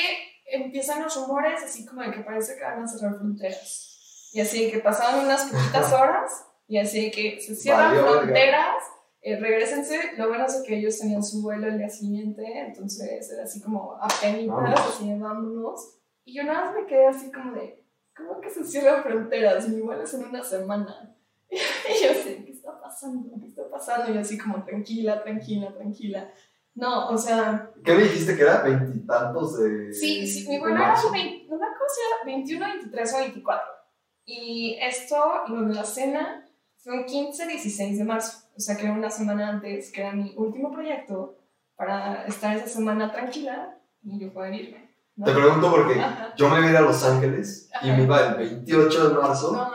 empiezan 0.51 1.03
los 1.03 1.15
rumores 1.15 1.61
así 1.63 1.85
como 1.85 2.01
de 2.01 2.11
que 2.11 2.21
parece 2.21 2.55
que 2.55 2.63
van 2.63 2.83
a 2.83 2.87
cerrar 2.87 3.15
fronteras 3.15 3.98
y 4.31 4.41
así 4.41 4.71
que 4.71 4.79
pasaban 4.79 5.25
unas 5.25 5.45
poquitas 5.45 5.91
horas 5.93 6.45
y 6.67 6.77
así 6.77 7.09
que 7.09 7.41
se 7.41 7.55
cierran 7.55 7.95
fronteras, 7.95 8.83
eh, 9.21 9.39
regresense. 9.39 10.13
Lo 10.17 10.27
bueno 10.27 10.45
es 10.45 10.63
que 10.65 10.77
ellos 10.77 10.99
tenían 10.99 11.23
su 11.23 11.41
vuelo 11.41 11.67
el 11.67 11.79
día 11.79 11.89
siguiente, 11.89 12.43
entonces 12.59 13.29
era 13.31 13.43
así 13.43 13.61
como 13.61 13.97
apenas, 13.99 14.79
así 14.79 15.11
vámonos. 15.17 15.97
Y 16.25 16.35
yo 16.35 16.43
nada 16.43 16.65
más 16.65 16.75
me 16.75 16.85
quedé 16.85 17.07
así 17.07 17.31
como 17.31 17.53
de, 17.53 17.83
¿cómo 18.15 18.39
que 18.39 18.51
se 18.51 18.63
cierran 18.63 19.03
fronteras? 19.03 19.67
Mi 19.67 19.81
vuelo 19.81 20.03
es 20.03 20.13
en 20.13 20.25
una 20.25 20.43
semana. 20.43 21.15
Y 21.51 22.03
yo 22.03 22.11
así, 22.11 22.43
¿qué 22.45 22.51
está 22.51 22.79
pasando? 22.79 23.39
¿Qué 23.41 23.47
está 23.47 23.67
pasando? 23.67 24.13
Y 24.13 24.17
así 24.19 24.37
como, 24.37 24.63
tranquila, 24.63 25.23
tranquila, 25.23 25.73
tranquila. 25.73 26.31
No, 26.75 27.09
o 27.09 27.17
sea... 27.17 27.71
¿Qué 27.83 27.95
me 27.95 28.03
dijiste 28.03 28.35
que 28.35 28.43
era? 28.43 28.61
¿Veintitantos 28.61 29.57
de...? 29.57 29.91
Sí, 29.91 30.27
sí, 30.27 30.47
mi 30.47 30.59
vuelo 30.59 30.75
era, 30.75 30.93
20, 31.11 31.47
no 31.47 31.57
me 31.57 31.65
acuerdo 31.65 31.85
si 31.89 32.01
era 32.01 32.37
21, 32.37 32.65
23 32.67 33.13
o 33.13 33.17
24. 33.17 33.78
Y 34.31 34.77
esto, 34.79 35.15
lo 35.47 35.63
de 35.63 35.73
la 35.73 35.83
cena, 35.83 36.45
fue 36.77 36.93
un 36.93 37.05
15-16 37.05 37.97
de 37.97 38.03
marzo, 38.03 38.43
o 38.55 38.59
sea 38.59 38.77
que 38.77 38.83
era 38.83 38.93
una 38.93 39.09
semana 39.09 39.49
antes, 39.49 39.91
que 39.91 40.01
era 40.01 40.11
mi 40.11 40.35
último 40.37 40.71
proyecto, 40.71 41.35
para 41.75 42.25
estar 42.27 42.55
esa 42.55 42.67
semana 42.67 43.11
tranquila 43.11 43.75
y 44.03 44.19
yo 44.19 44.31
poder 44.31 44.53
irme. 44.53 44.93
Te 45.25 45.31
pregunto 45.31 45.71
porque 45.71 45.99
yo 46.37 46.47
me 46.47 46.69
iba 46.69 46.77
a 46.77 46.83
Los 46.83 47.03
Ángeles 47.03 47.71
y 47.81 47.89
me 47.89 48.03
iba 48.03 48.27
el 48.27 48.35
28 48.35 49.09
de 49.09 49.15
marzo. 49.15 49.51
No, 49.51 49.71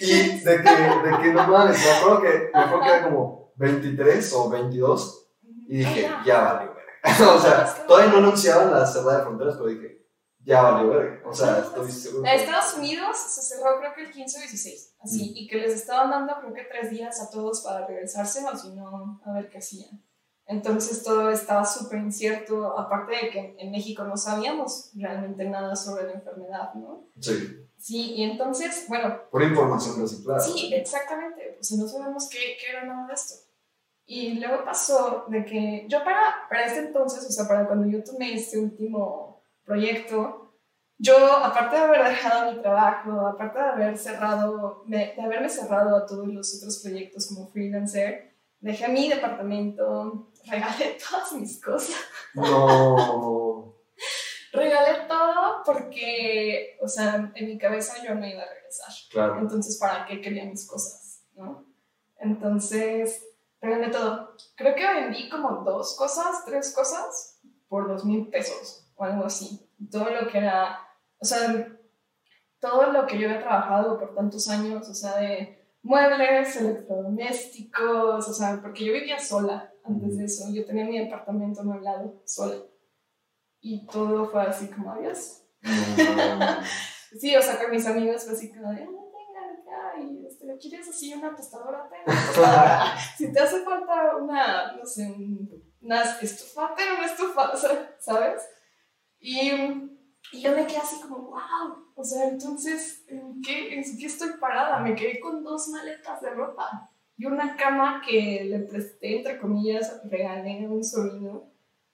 y 0.00 0.40
de 0.40 0.56
que, 0.56 0.70
de 0.70 1.18
que 1.22 1.32
no 1.32 1.46
mames, 1.46 1.78
me 1.78 1.90
acuerdo 1.92 2.22
que, 2.22 2.50
me 2.52 2.60
acuerdo 2.60 2.80
que 2.80 2.88
era 2.88 3.02
como 3.04 3.52
23 3.54 4.32
o 4.32 4.50
22 4.50 5.28
y 5.68 5.78
dije, 5.78 6.10
ya 6.26 6.40
vale, 6.40 6.70
güey. 6.72 6.82
o 7.36 7.38
sea, 7.38 7.72
todavía 7.86 8.10
no 8.10 8.18
anunciaban 8.18 8.72
la 8.72 8.84
cerrada 8.84 9.18
de 9.18 9.24
fronteras, 9.24 9.54
pero 9.54 9.68
dije, 9.68 10.01
ya 10.44 10.62
valió 10.62 10.90
ver. 10.90 11.22
O 11.24 11.34
sea, 11.34 11.58
estoy 11.58 11.90
seguro. 11.90 12.26
En 12.26 12.40
Estados 12.40 12.74
Unidos 12.76 13.16
se 13.16 13.42
cerró 13.42 13.78
creo 13.78 13.94
que 13.94 14.02
el 14.02 14.10
15 14.10 14.38
o 14.38 14.40
16, 14.40 14.94
así, 15.00 15.32
y 15.36 15.46
que 15.46 15.58
les 15.58 15.74
estaban 15.74 16.10
dando 16.10 16.34
creo 16.40 16.54
que 16.54 16.64
tres 16.64 16.90
días 16.90 17.20
a 17.20 17.30
todos 17.30 17.60
para 17.62 17.86
regresarse, 17.86 18.44
o 18.44 18.56
si 18.56 18.70
no, 18.70 19.20
a 19.24 19.32
ver 19.32 19.48
qué 19.48 19.58
hacían. 19.58 20.02
Entonces 20.46 21.02
todo 21.02 21.30
estaba 21.30 21.64
súper 21.64 22.00
incierto, 22.00 22.78
aparte 22.78 23.12
de 23.12 23.30
que 23.30 23.56
en 23.58 23.70
México 23.70 24.04
no 24.04 24.16
sabíamos 24.16 24.90
realmente 24.94 25.48
nada 25.48 25.76
sobre 25.76 26.04
la 26.04 26.12
enfermedad, 26.12 26.74
¿no? 26.74 27.06
Sí. 27.20 27.68
Sí, 27.78 28.12
y 28.14 28.24
entonces, 28.24 28.84
bueno... 28.88 29.22
Por 29.30 29.42
información 29.42 30.00
reciclada. 30.00 30.40
Sí, 30.40 30.72
exactamente, 30.74 31.54
pues 31.56 31.72
no 31.72 31.86
sabemos 31.88 32.28
qué, 32.28 32.38
qué 32.60 32.70
era 32.70 32.84
nada 32.84 33.06
de 33.06 33.14
esto. 33.14 33.34
Y 34.04 34.34
luego 34.34 34.64
pasó 34.64 35.24
de 35.28 35.44
que 35.44 35.86
yo 35.88 36.04
para, 36.04 36.46
para 36.48 36.66
este 36.66 36.80
entonces, 36.80 37.24
o 37.24 37.32
sea, 37.32 37.48
para 37.48 37.66
cuando 37.66 37.86
yo 37.86 38.02
tomé 38.04 38.34
este 38.34 38.58
último 38.58 39.31
proyecto, 39.64 40.42
yo, 41.02 41.16
aparte 41.36 41.74
de 41.74 41.82
haber 41.82 42.04
dejado 42.04 42.52
mi 42.52 42.62
trabajo, 42.62 43.26
aparte 43.26 43.58
de 43.58 43.64
haber 43.64 43.98
cerrado, 43.98 44.84
de 44.86 45.20
haberme 45.20 45.48
cerrado 45.48 45.96
a 45.96 46.06
todos 46.06 46.28
los 46.28 46.56
otros 46.56 46.78
proyectos 46.78 47.26
como 47.26 47.48
freelancer, 47.48 48.36
dejé 48.60 48.86
mi 48.86 49.08
departamento, 49.08 50.30
regalé 50.46 50.96
todas 51.10 51.32
mis 51.32 51.60
cosas. 51.60 51.96
No. 52.34 53.74
regalé 54.52 55.08
todo 55.08 55.62
porque, 55.64 56.78
o 56.80 56.86
sea, 56.86 57.32
en 57.34 57.46
mi 57.48 57.58
cabeza 57.58 57.94
yo 58.04 58.14
no 58.14 58.24
iba 58.24 58.42
a 58.42 58.54
regresar. 58.54 58.92
Claro. 59.10 59.40
Entonces, 59.40 59.78
¿para 59.78 60.06
qué 60.06 60.20
quería 60.20 60.44
mis 60.44 60.64
cosas? 60.68 61.24
¿No? 61.34 61.66
Entonces, 62.20 63.26
regalé 63.60 63.90
todo. 63.90 64.36
Creo 64.54 64.76
que 64.76 64.86
vendí 64.86 65.28
como 65.28 65.64
dos 65.64 65.96
cosas, 65.96 66.44
tres 66.44 66.72
cosas 66.72 67.40
por 67.68 67.88
dos 67.88 68.04
mil 68.04 68.28
pesos 68.28 68.81
o 68.96 69.04
algo 69.04 69.24
así. 69.24 69.68
Todo 69.90 70.10
lo 70.10 70.28
que 70.28 70.38
era, 70.38 70.78
o 71.18 71.24
sea, 71.24 71.66
todo 72.60 72.92
lo 72.92 73.06
que 73.06 73.18
yo 73.18 73.28
había 73.28 73.40
trabajado 73.40 73.98
por 73.98 74.14
tantos 74.14 74.48
años, 74.48 74.88
o 74.88 74.94
sea, 74.94 75.16
de 75.16 75.62
muebles, 75.82 76.56
electrodomésticos, 76.56 78.28
o 78.28 78.32
sea, 78.32 78.60
porque 78.62 78.84
yo 78.84 78.92
vivía 78.92 79.18
sola 79.18 79.72
antes 79.84 80.16
de 80.16 80.24
eso, 80.24 80.44
yo 80.52 80.64
tenía 80.64 80.84
mi 80.84 80.98
departamento 80.98 81.60
amueblado 81.60 82.22
sola. 82.24 82.56
Y 83.60 83.86
todo 83.86 84.28
fue 84.28 84.42
así 84.42 84.68
como, 84.68 84.92
adiós. 84.92 85.42
sí, 87.20 87.36
o 87.36 87.42
sea, 87.42 87.58
con 87.58 87.70
mis 87.70 87.86
amigos 87.86 88.24
fue 88.24 88.32
así 88.32 88.52
como, 88.52 88.70
de, 88.70 88.84
no 88.84 89.10
tengan 89.12 90.02
y 90.02 90.26
este, 90.26 90.56
¿quieres 90.58 90.88
así 90.88 91.12
una 91.14 91.34
tostadora? 91.34 91.88
si 93.16 93.32
te 93.32 93.40
hace 93.40 93.62
falta 93.62 94.16
una, 94.16 94.72
no 94.72 94.86
sé, 94.86 95.14
una 95.80 96.02
estufa, 96.02 96.74
pero 96.76 96.94
una 96.94 97.06
estufa, 97.06 97.52
¿sabes? 97.98 98.42
Y, 99.22 99.50
y 100.32 100.42
yo 100.42 100.50
me 100.50 100.66
quedé 100.66 100.78
así 100.78 101.00
como, 101.00 101.18
wow, 101.30 101.92
o 101.94 102.04
sea, 102.04 102.28
entonces, 102.28 103.04
¿en 103.06 103.40
qué, 103.40 103.74
¿en 103.74 103.82
qué 103.96 104.06
estoy 104.06 104.30
parada? 104.40 104.80
Me 104.80 104.96
quedé 104.96 105.20
con 105.20 105.44
dos 105.44 105.68
maletas 105.68 106.20
de 106.20 106.30
ropa 106.30 106.90
y 107.16 107.26
una 107.26 107.56
cama 107.56 108.02
que 108.04 108.44
le 108.44 108.58
presté, 108.60 109.18
entre 109.18 109.38
comillas, 109.38 110.00
regalé 110.04 110.64
a 110.64 110.68
un 110.68 110.82
sobrino 110.82 111.44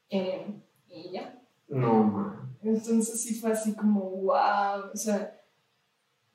eh, 0.09 0.47
y 0.89 1.13
ya. 1.13 1.39
No, 1.69 2.03
man. 2.03 2.57
Entonces 2.63 3.23
sí 3.23 3.35
fue 3.35 3.53
así 3.53 3.77
como, 3.77 4.01
wow, 4.01 4.91
o 4.93 4.97
sea, 4.97 5.39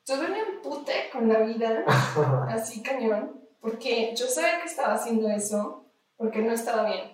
tuve 0.05 0.27
un 0.27 0.35
empute 0.35 1.09
con 1.11 1.27
la 1.27 1.39
vida, 1.39 1.83
así 2.49 2.83
cañón, 2.83 3.41
porque 3.59 4.13
yo 4.15 4.27
sabía 4.27 4.61
que 4.61 4.67
estaba 4.67 4.93
haciendo 4.93 5.27
eso 5.29 5.85
porque 6.17 6.43
no 6.43 6.53
estaba 6.53 6.85
bien. 6.85 7.12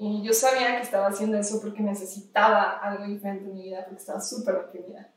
Y 0.00 0.22
yo 0.22 0.32
sabía 0.32 0.76
que 0.76 0.82
estaba 0.82 1.08
haciendo 1.08 1.36
eso 1.38 1.60
porque 1.60 1.82
necesitaba 1.82 2.78
algo 2.78 3.04
diferente 3.04 3.44
en 3.44 3.54
mi 3.54 3.62
vida, 3.64 3.84
porque 3.84 4.00
estaba 4.00 4.20
súper 4.20 4.54
deprimida. 4.54 5.12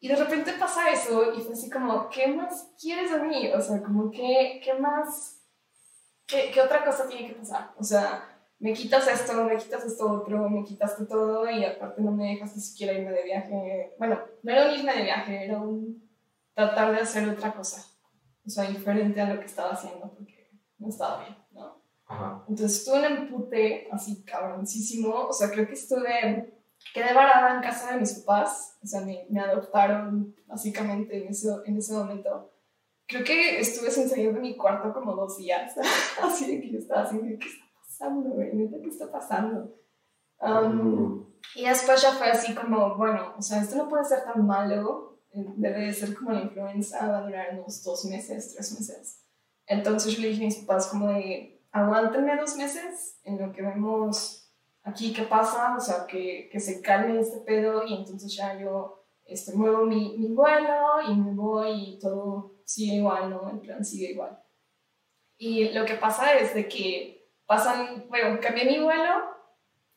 Y 0.00 0.08
de 0.08 0.16
repente 0.16 0.54
pasa 0.58 0.90
eso 0.90 1.34
y 1.34 1.42
fue 1.42 1.52
así 1.52 1.70
como, 1.70 2.08
¿qué 2.08 2.26
más 2.28 2.72
quieres 2.80 3.12
de 3.12 3.20
mí? 3.20 3.52
O 3.52 3.60
sea, 3.60 3.82
como, 3.82 4.10
¿qué, 4.10 4.60
qué 4.64 4.74
más? 4.74 5.42
¿Qué, 6.26 6.50
¿Qué 6.52 6.60
otra 6.60 6.84
cosa 6.84 7.06
tiene 7.06 7.28
que 7.28 7.34
pasar? 7.34 7.74
O 7.78 7.84
sea, 7.84 8.32
me 8.58 8.72
quitas 8.72 9.06
esto, 9.08 9.44
me 9.44 9.58
quitas 9.58 9.84
esto 9.84 10.10
otro, 10.10 10.48
me 10.48 10.64
quitaste 10.64 11.04
todo 11.04 11.50
y 11.50 11.64
aparte 11.64 12.00
no 12.00 12.12
me 12.12 12.28
dejas 12.28 12.56
ni 12.56 12.62
siquiera 12.62 12.94
irme 12.94 13.12
de 13.12 13.24
viaje. 13.24 13.94
Bueno, 13.98 14.20
no 14.42 14.52
era 14.52 14.68
un 14.68 14.74
irme 14.74 14.94
de 14.94 15.02
viaje, 15.02 15.44
era 15.44 15.58
un 15.58 16.08
tratar 16.54 16.92
de 16.94 17.00
hacer 17.00 17.28
otra 17.28 17.52
cosa. 17.52 17.84
O 18.46 18.48
sea, 18.48 18.64
diferente 18.64 19.20
a 19.20 19.34
lo 19.34 19.38
que 19.38 19.46
estaba 19.46 19.72
haciendo 19.72 20.10
porque 20.14 20.50
no 20.78 20.88
estaba 20.88 21.24
bien, 21.24 21.36
¿no? 21.50 21.81
Ajá. 22.12 22.44
Entonces 22.48 22.84
tuve 22.84 22.98
un 22.98 23.04
empute 23.04 23.88
así 23.90 24.22
cabroncísimo. 24.24 25.26
O 25.28 25.32
sea, 25.32 25.50
creo 25.50 25.66
que 25.66 25.72
estuve, 25.72 26.62
quedé 26.92 27.14
varada 27.14 27.56
en 27.56 27.62
casa 27.62 27.92
de 27.92 28.00
mis 28.00 28.12
papás. 28.20 28.78
O 28.82 28.86
sea, 28.86 29.00
me, 29.00 29.26
me 29.30 29.40
adoptaron 29.40 30.34
básicamente 30.46 31.22
en 31.22 31.28
ese, 31.28 31.48
en 31.64 31.76
ese 31.78 31.94
momento. 31.94 32.52
Creo 33.06 33.24
que 33.24 33.60
estuve 33.60 33.90
sin 33.90 34.08
salir 34.08 34.32
de 34.32 34.40
mi 34.40 34.56
cuarto 34.56 34.92
como 34.92 35.14
dos 35.14 35.38
días. 35.38 35.74
así 36.22 36.54
de 36.54 36.60
que 36.60 36.72
yo 36.72 36.78
estaba 36.78 37.02
así 37.02 37.18
de 37.18 37.38
que 37.38 37.46
pasando, 38.02 38.36
¿Qué 38.36 38.88
está 38.88 39.10
pasando? 39.10 39.74
Um, 40.40 41.24
y 41.54 41.64
después 41.64 42.02
ya 42.02 42.12
fue 42.12 42.30
así 42.30 42.54
como, 42.54 42.96
bueno, 42.96 43.34
o 43.38 43.42
sea, 43.42 43.62
esto 43.62 43.76
no 43.76 43.88
puede 43.88 44.04
ser 44.04 44.24
tan 44.24 44.46
malo, 44.46 45.20
eh, 45.32 45.44
debe 45.56 45.86
de 45.86 45.92
ser 45.92 46.14
como 46.14 46.32
la 46.32 46.42
influenza, 46.42 47.06
va 47.06 47.18
a 47.18 47.22
durar 47.22 47.48
unos 47.52 47.82
dos 47.84 48.04
meses, 48.06 48.54
tres 48.54 48.72
meses. 48.72 49.22
Entonces 49.66 50.14
yo 50.14 50.22
le 50.22 50.28
dije 50.28 50.42
a 50.42 50.46
mis 50.46 50.58
papás 50.58 50.88
como 50.88 51.08
de, 51.08 51.61
aguántenme 51.72 52.36
dos 52.36 52.56
meses 52.56 53.18
en 53.24 53.40
lo 53.40 53.52
que 53.52 53.62
vemos 53.62 54.50
aquí 54.84 55.12
qué 55.12 55.22
pasa, 55.22 55.74
o 55.76 55.80
sea, 55.80 56.06
que, 56.06 56.48
que 56.50 56.60
se 56.60 56.82
calme 56.82 57.18
este 57.18 57.38
pedo 57.38 57.84
y 57.86 57.94
entonces 57.94 58.34
ya 58.34 58.58
yo 58.58 59.04
este, 59.24 59.54
muevo 59.54 59.84
mi, 59.84 60.16
mi 60.18 60.34
vuelo 60.34 61.00
y 61.08 61.16
me 61.16 61.32
voy 61.32 61.94
y 61.94 61.98
todo 61.98 62.52
sigue 62.64 62.96
igual, 62.96 63.30
¿no? 63.30 63.50
El 63.50 63.60
plan 63.60 63.84
sigue 63.84 64.12
igual. 64.12 64.38
Y 65.36 65.70
lo 65.70 65.84
que 65.84 65.94
pasa 65.94 66.34
es 66.38 66.54
de 66.54 66.68
que 66.68 67.30
pasan, 67.46 68.06
bueno, 68.08 68.38
cambié 68.40 68.64
mi 68.64 68.78
vuelo, 68.78 69.24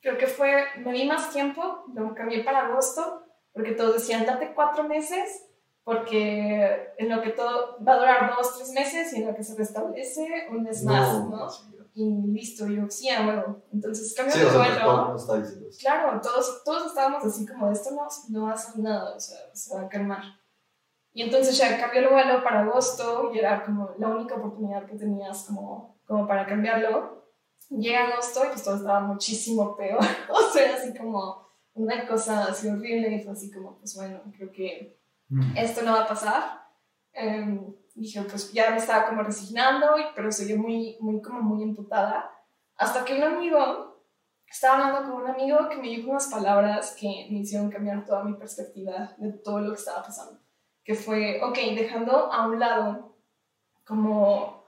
creo 0.02 0.18
que 0.18 0.28
fue, 0.28 0.66
me 0.78 0.94
di 0.94 1.06
más 1.06 1.32
tiempo, 1.32 1.86
lo 1.94 2.14
cambié 2.14 2.44
para 2.44 2.68
agosto, 2.68 3.24
porque 3.54 3.72
todos 3.72 3.96
decían, 3.96 4.26
date 4.26 4.54
cuatro 4.54 4.84
meses, 4.86 5.46
porque 5.86 6.94
en 6.98 7.10
lo 7.10 7.22
que 7.22 7.30
todo 7.30 7.78
va 7.88 7.94
a 7.94 8.00
durar 8.00 8.36
dos, 8.36 8.58
tres 8.58 8.72
meses 8.72 9.14
y 9.14 9.22
en 9.22 9.28
lo 9.28 9.36
que 9.36 9.44
se 9.44 9.56
restablece 9.56 10.48
un 10.50 10.64
mes 10.64 10.84
más, 10.84 11.30
¿no? 11.30 11.48
Y 11.94 12.04
listo, 12.34 12.68
yo, 12.68 12.90
sí, 12.90 13.08
bueno, 13.24 13.62
entonces 13.72 14.14
cambié 14.18 14.36
mi 14.36 14.50
vuelo. 14.50 15.16
claro, 15.80 16.20
todos, 16.20 16.64
todos 16.66 16.88
estábamos 16.88 17.24
así 17.24 17.46
como, 17.46 17.72
esto 17.72 17.92
no, 17.92 18.08
no 18.30 18.46
va 18.46 18.52
a 18.52 18.54
hacer 18.56 18.82
nada, 18.82 19.16
o 19.16 19.20
sea, 19.20 19.38
se 19.54 19.76
va 19.76 19.84
a 19.84 19.88
calmar. 19.88 20.24
Y 21.14 21.22
entonces 21.22 21.56
ya 21.56 21.80
cambié 21.80 22.02
el 22.02 22.10
vuelo 22.10 22.44
para 22.44 22.62
agosto 22.62 23.32
y 23.32 23.38
era 23.38 23.64
como 23.64 23.92
la 24.00 24.10
única 24.10 24.36
oportunidad 24.36 24.88
que 24.88 24.98
tenías 24.98 25.44
como, 25.44 26.00
como 26.06 26.28
para 26.28 26.48
cambiarlo. 26.48 27.24
Llega 27.70 28.08
agosto 28.08 28.44
y 28.44 28.48
pues 28.50 28.64
todo 28.64 28.76
estaba 28.76 29.02
muchísimo 29.02 29.78
peor. 29.78 30.00
o 30.30 30.52
sea, 30.52 30.76
así 30.76 30.98
como 30.98 31.48
una 31.76 32.08
cosa 32.08 32.46
así 32.46 32.68
horrible 32.68 33.16
y 33.16 33.24
fue 33.24 33.34
así 33.34 33.52
como, 33.52 33.78
pues 33.78 33.96
bueno, 33.96 34.20
creo 34.36 34.52
que 34.52 35.05
mm. 35.30 35.58
esto 35.58 35.82
no 35.82 35.94
va 35.94 36.04
a 36.04 36.08
pasar. 36.08 36.66
Em, 37.14 37.74
dije, 37.96 38.22
pues 38.24 38.52
ya 38.52 38.72
me 38.72 38.78
estaba 38.78 39.08
como 39.08 39.24
resignando, 39.24 39.88
pero 40.16 40.32
seguí 40.32 40.56
muy, 40.56 40.98
muy, 41.00 41.22
como 41.22 41.42
muy 41.42 41.64
imputada. 41.64 42.32
Hasta 42.78 43.06
que 43.06 43.16
un 43.16 43.24
amigo, 43.24 44.04
estaba 44.48 44.88
hablando 44.88 45.12
con 45.12 45.24
un 45.24 45.30
amigo 45.30 45.70
que 45.70 45.78
me 45.78 45.88
dijo 45.88 46.12
unas 46.12 46.28
palabras 46.28 46.96
que 47.00 47.28
me 47.32 47.40
hicieron 47.40 47.72
cambiar 47.72 48.06
toda 48.06 48.24
mi 48.24 48.34
perspectiva 48.34 49.14
de 49.18 49.32
todo 49.32 49.60
lo 49.60 49.72
que 49.72 49.80
estaba 49.80 50.04
pasando. 50.04 50.40
Que 50.84 50.94
fue, 50.94 51.42
ok, 51.42 51.58
dejando 51.76 52.32
a 52.32 52.48
un 52.48 52.60
lado 52.60 53.16
como 53.86 54.66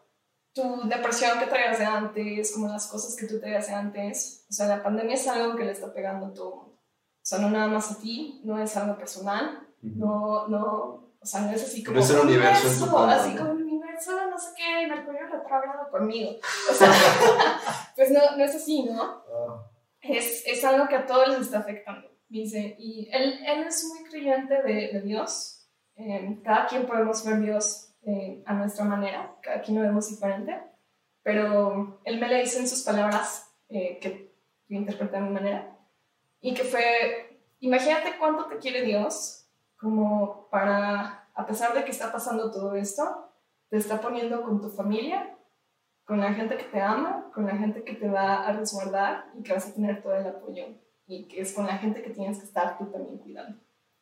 tu 0.54 0.88
depresión 0.88 1.38
que 1.40 1.46
traías 1.46 1.80
de 1.80 1.86
antes, 1.86 2.54
como 2.54 2.68
las 2.68 2.88
cosas 2.88 3.16
que 3.16 3.28
tú 3.28 3.40
traías 3.40 3.68
de 3.68 3.74
antes. 3.74 4.46
O 4.50 4.54
sea, 4.54 4.68
la 4.68 4.82
pandemia 4.82 5.16
es 5.16 5.28
algo 5.28 5.56
que 5.56 5.66
le 5.66 5.72
está 5.72 5.94
pegando 5.94 6.28
a 6.28 6.34
todo 6.34 6.50
el 6.50 6.56
mundo. 6.56 6.74
O 6.74 7.30
sea, 7.30 7.40
no 7.40 7.50
nada 7.50 7.68
más 7.68 7.92
a 7.92 8.00
ti, 8.00 8.42
no 8.46 8.58
es 8.58 8.76
algo 8.78 8.98
personal, 8.98 9.67
no, 9.82 10.48
no, 10.48 11.08
o 11.20 11.26
sea, 11.26 11.42
no 11.42 11.52
es 11.52 11.64
así 11.64 11.84
como... 11.84 11.98
No 11.98 12.04
es 12.04 12.10
el 12.10 12.20
universo, 12.20 12.68
Así 12.68 13.36
como 13.36 13.52
el 13.52 13.64
universo, 13.64 14.12
no 14.30 14.38
sé 14.38 14.50
qué, 14.56 14.88
Mercurio 14.88 15.28
retrógrado 15.28 15.90
conmigo. 15.90 16.32
O 16.70 16.74
sea, 16.74 16.92
pues 17.96 18.12
no, 18.12 18.38
no 18.38 18.44
es 18.44 18.56
así, 18.56 18.84
¿no? 18.84 19.02
Ah. 19.02 19.70
Es, 20.02 20.46
es 20.46 20.64
algo 20.64 20.88
que 20.88 20.96
a 20.96 21.06
todos 21.06 21.28
les 21.30 21.42
está 21.42 21.60
afectando, 21.60 22.10
dice. 22.30 22.76
Y 22.80 23.10
él, 23.12 23.40
él 23.46 23.64
es 23.68 23.86
muy 23.86 24.10
creyente 24.10 24.62
de, 24.62 24.90
de 24.94 25.02
Dios. 25.02 25.68
Eh, 25.96 26.40
cada 26.44 26.68
quien 26.68 26.86
podemos 26.86 27.26
ver 27.26 27.42
Dios 27.42 27.88
eh, 28.04 28.44
a 28.46 28.54
nuestra 28.54 28.86
manera, 28.86 29.36
cada 29.42 29.62
quien 29.62 29.78
lo 29.78 29.84
vemos 29.84 30.10
diferente, 30.10 30.58
pero 31.24 32.00
él 32.06 32.20
me 32.20 32.28
le 32.30 32.42
dice 32.42 32.60
en 32.60 32.68
sus 32.68 32.84
palabras 32.84 33.52
eh, 33.68 33.98
que 34.00 34.34
yo 34.70 34.78
interpreté 34.78 35.18
a 35.18 35.22
mi 35.22 35.32
manera, 35.32 35.78
y 36.40 36.54
que 36.54 36.64
fue, 36.64 37.42
imagínate 37.60 38.18
cuánto 38.18 38.46
te 38.46 38.60
quiere 38.60 38.84
Dios, 38.84 39.37
como 39.78 40.50
para, 40.50 41.30
a 41.34 41.46
pesar 41.46 41.74
de 41.74 41.86
que 41.86 41.92
está 41.92 42.12
pasando 42.12 42.52
todo 42.52 42.76
esto, 42.76 43.32
te 43.70 43.78
está 43.78 44.02
poniendo 44.02 44.44
con 44.44 44.62
tu 44.62 44.70
familia, 44.70 45.38
con 46.06 46.20
la 46.20 46.34
gente 46.34 46.58
que 46.58 46.64
te 46.64 46.82
ama, 46.82 47.30
con 47.34 47.46
la 47.46 47.56
gente 47.58 47.84
que 47.84 47.94
te 47.94 48.10
va 48.10 48.48
a 48.48 48.54
resguardar 48.54 49.26
y 49.38 49.44
que 49.44 49.54
vas 49.54 49.68
a 49.68 49.74
tener 49.74 50.02
todo 50.02 50.16
el 50.16 50.28
apoyo, 50.28 50.66
y 51.06 51.28
que 51.28 51.42
es 51.42 51.54
con 51.54 51.68
la 51.68 51.78
gente 51.78 52.02
que 52.02 52.12
tienes 52.12 52.40
que 52.40 52.46
estar 52.46 52.78
tú 52.78 52.86
también 52.86 53.18
cuidando. 53.18 53.60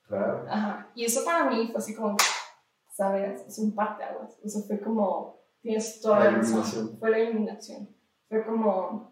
Claro. 0.07 0.45
Ajá. 0.49 0.91
Y 0.95 1.05
eso 1.05 1.26
para 1.26 1.45
mí 1.45 1.67
fue 1.71 1.80
así 1.80 1.95
como, 1.95 2.15
¿sabes? 2.91 3.41
Es 3.47 3.59
un 3.59 3.73
parteaguas. 3.73 4.39
O 4.43 4.47
sea, 4.47 4.61
fue 4.67 4.80
como, 4.80 5.41
tienes 5.61 5.99
toda 5.99 6.26
la, 6.26 6.32
razón. 6.32 6.97
Fue 6.99 7.09
la 7.09 7.19
iluminación. 7.19 7.89
Fue 8.30 8.45
como, 8.45 9.11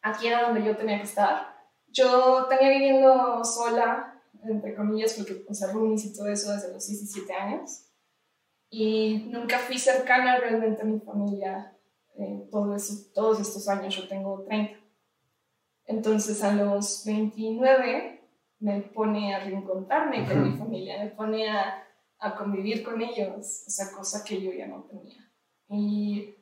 aquí 0.00 0.28
era 0.28 0.44
donde 0.44 0.64
yo 0.64 0.76
tenía 0.76 0.98
que 0.98 1.04
estar. 1.04 1.54
Yo 1.88 2.46
tenía 2.48 2.70
viviendo 2.70 3.44
sola, 3.44 4.09
entre 4.44 4.74
comillas, 4.74 5.14
porque, 5.14 5.44
o 5.48 5.54
sea, 5.54 5.72
roomies 5.72 6.04
y 6.04 6.14
todo 6.14 6.28
eso 6.28 6.52
desde 6.52 6.72
los 6.72 6.86
17 6.86 7.32
años. 7.32 7.86
Y 8.70 9.28
nunca 9.30 9.58
fui 9.58 9.78
cercana 9.78 10.38
realmente 10.38 10.82
a 10.82 10.84
mi 10.84 11.00
familia 11.00 11.76
eh, 12.16 12.48
todo 12.50 12.74
eso, 12.74 12.94
todos 13.14 13.40
estos 13.40 13.68
años. 13.68 13.94
Yo 13.96 14.08
tengo 14.08 14.44
30. 14.44 14.78
Entonces, 15.86 16.42
a 16.44 16.52
los 16.52 17.04
29 17.04 18.20
me 18.60 18.80
pone 18.82 19.34
a 19.34 19.44
reencontrarme 19.44 20.26
con 20.26 20.42
mi 20.42 20.56
familia, 20.56 21.02
me 21.02 21.10
pone 21.10 21.48
a, 21.48 21.82
a 22.18 22.36
convivir 22.36 22.84
con 22.84 23.00
ellos, 23.00 23.66
esa 23.66 23.90
cosa 23.92 24.22
que 24.22 24.40
yo 24.40 24.52
ya 24.52 24.66
no 24.66 24.84
tenía. 24.84 25.30
Y 25.68 26.34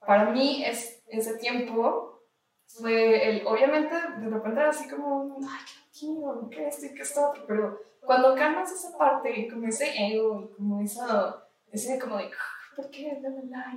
para 0.00 0.30
mí 0.30 0.64
es, 0.64 1.02
ese 1.08 1.36
tiempo 1.36 2.22
fue 2.66 3.28
el, 3.30 3.46
obviamente 3.46 3.94
de 3.94 4.28
repente 4.28 4.60
era 4.60 4.70
así 4.70 4.88
como, 4.88 5.36
ay, 5.42 5.64
qué 5.66 5.85
tío, 5.98 6.48
qué 6.50 6.68
esto 6.68 6.86
y 6.86 6.94
qué 6.94 7.02
esto 7.02 7.30
otro, 7.30 7.44
pero 7.46 7.80
cuando 8.00 8.34
calmas 8.34 8.70
esa 8.70 8.96
parte, 8.96 9.48
como 9.50 9.66
ese 9.66 9.92
ego 9.96 10.42
y 10.42 10.54
como 10.54 10.80
eso, 10.80 11.42
ese 11.72 11.98
como 11.98 12.16
de, 12.18 12.24
ah, 12.24 12.76
¿por 12.76 12.90
qué? 12.90 13.18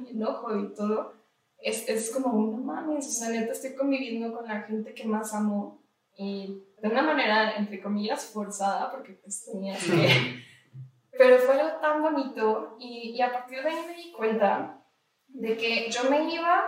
Y 0.05 0.09
enojo 0.09 0.55
y 0.57 0.73
todo, 0.73 1.13
es, 1.57 1.87
es 1.89 2.11
como, 2.11 2.51
no 2.51 2.57
mames, 2.57 3.07
o 3.07 3.11
sea, 3.11 3.29
neta 3.29 3.51
estoy 3.51 3.75
conviviendo 3.75 4.35
con 4.35 4.47
la 4.47 4.61
gente 4.61 4.93
que 4.93 5.05
más 5.05 5.33
amo 5.33 5.81
y 6.17 6.63
de 6.81 6.89
una 6.89 7.01
manera, 7.01 7.55
entre 7.55 7.81
comillas, 7.81 8.25
forzada, 8.25 8.91
porque 8.91 9.13
pues 9.13 9.45
tenía 9.45 9.75
que... 9.77 10.43
Pero 11.17 11.37
fue 11.39 11.59
algo 11.59 11.79
tan 11.81 12.01
bonito 12.01 12.77
y, 12.79 13.11
y 13.15 13.21
a 13.21 13.33
partir 13.33 13.61
de 13.61 13.69
ahí 13.69 13.85
me 13.87 13.95
di 13.95 14.11
cuenta 14.13 14.81
de 15.27 15.57
que 15.57 15.89
yo 15.89 16.09
me 16.09 16.33
iba 16.33 16.63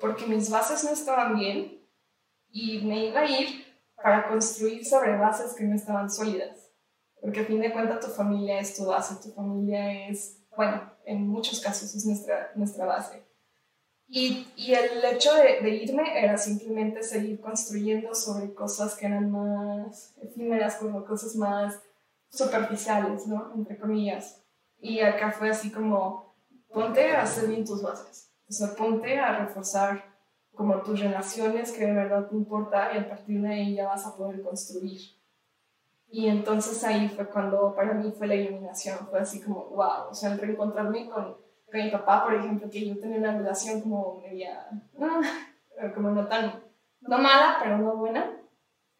porque 0.00 0.26
mis 0.26 0.50
bases 0.50 0.84
no 0.84 0.90
estaban 0.90 1.36
bien 1.36 1.84
y 2.50 2.80
me 2.82 3.06
iba 3.06 3.20
a 3.20 3.26
ir 3.28 3.71
para 4.02 4.28
construir 4.28 4.84
sobre 4.84 5.16
bases 5.16 5.54
que 5.54 5.64
no 5.64 5.74
estaban 5.74 6.10
sólidas. 6.10 6.70
Porque 7.20 7.40
a 7.40 7.44
fin 7.44 7.60
de 7.60 7.72
cuentas 7.72 8.00
tu 8.04 8.10
familia 8.10 8.58
es 8.58 8.74
tu 8.76 8.86
base, 8.86 9.14
tu 9.22 9.32
familia 9.32 10.08
es, 10.08 10.38
bueno, 10.56 10.92
en 11.04 11.28
muchos 11.28 11.60
casos 11.60 11.94
es 11.94 12.04
nuestra, 12.04 12.50
nuestra 12.56 12.84
base. 12.84 13.22
Y, 14.08 14.48
y 14.56 14.74
el 14.74 15.02
hecho 15.04 15.34
de, 15.34 15.60
de, 15.62 15.70
irme 15.70 16.22
era 16.22 16.36
simplemente 16.36 17.02
seguir 17.02 17.40
construyendo 17.40 18.14
sobre 18.14 18.52
cosas 18.52 18.94
que 18.94 19.06
eran 19.06 19.30
más 19.30 20.14
efímeras, 20.20 20.76
como 20.76 21.04
cosas 21.04 21.34
más 21.36 21.80
superficiales, 22.28 23.26
¿no? 23.26 23.52
Entre 23.54 23.78
comillas. 23.78 24.42
Y 24.78 25.00
acá 25.00 25.30
fue 25.30 25.48
así 25.48 25.70
como, 25.70 26.34
ponte 26.68 27.12
a 27.12 27.22
hacer 27.22 27.48
bien 27.48 27.64
tus 27.64 27.82
bases. 27.82 28.30
O 28.48 28.52
sea, 28.52 28.74
ponte 28.74 29.18
a 29.18 29.46
reforzar 29.46 30.11
como 30.54 30.82
tus 30.82 31.00
relaciones 31.00 31.72
que 31.72 31.86
de 31.86 31.92
verdad 31.92 32.28
te 32.28 32.36
importa 32.36 32.90
y 32.94 32.98
a 32.98 33.08
partir 33.08 33.40
de 33.40 33.48
ahí 33.48 33.74
ya 33.74 33.88
vas 33.88 34.06
a 34.06 34.16
poder 34.16 34.42
construir. 34.42 35.00
Y 36.08 36.28
entonces 36.28 36.84
ahí 36.84 37.08
fue 37.08 37.26
cuando 37.26 37.74
para 37.74 37.94
mí 37.94 38.12
fue 38.12 38.26
la 38.26 38.34
iluminación, 38.34 38.98
fue 39.10 39.20
así 39.20 39.40
como, 39.40 39.64
wow, 39.70 40.10
o 40.10 40.14
sea, 40.14 40.32
el 40.32 40.38
reencontrarme 40.38 41.08
con, 41.08 41.36
con 41.70 41.80
mi 41.80 41.90
papá, 41.90 42.24
por 42.24 42.34
ejemplo, 42.34 42.68
que 42.68 42.86
yo 42.86 43.00
tenía 43.00 43.18
una 43.18 43.38
relación 43.38 43.80
como 43.80 44.20
media, 44.20 44.68
como 45.94 46.10
no 46.10 46.28
tan, 46.28 46.62
no 47.00 47.18
mala, 47.18 47.56
pero 47.62 47.78
no 47.78 47.96
buena. 47.96 48.36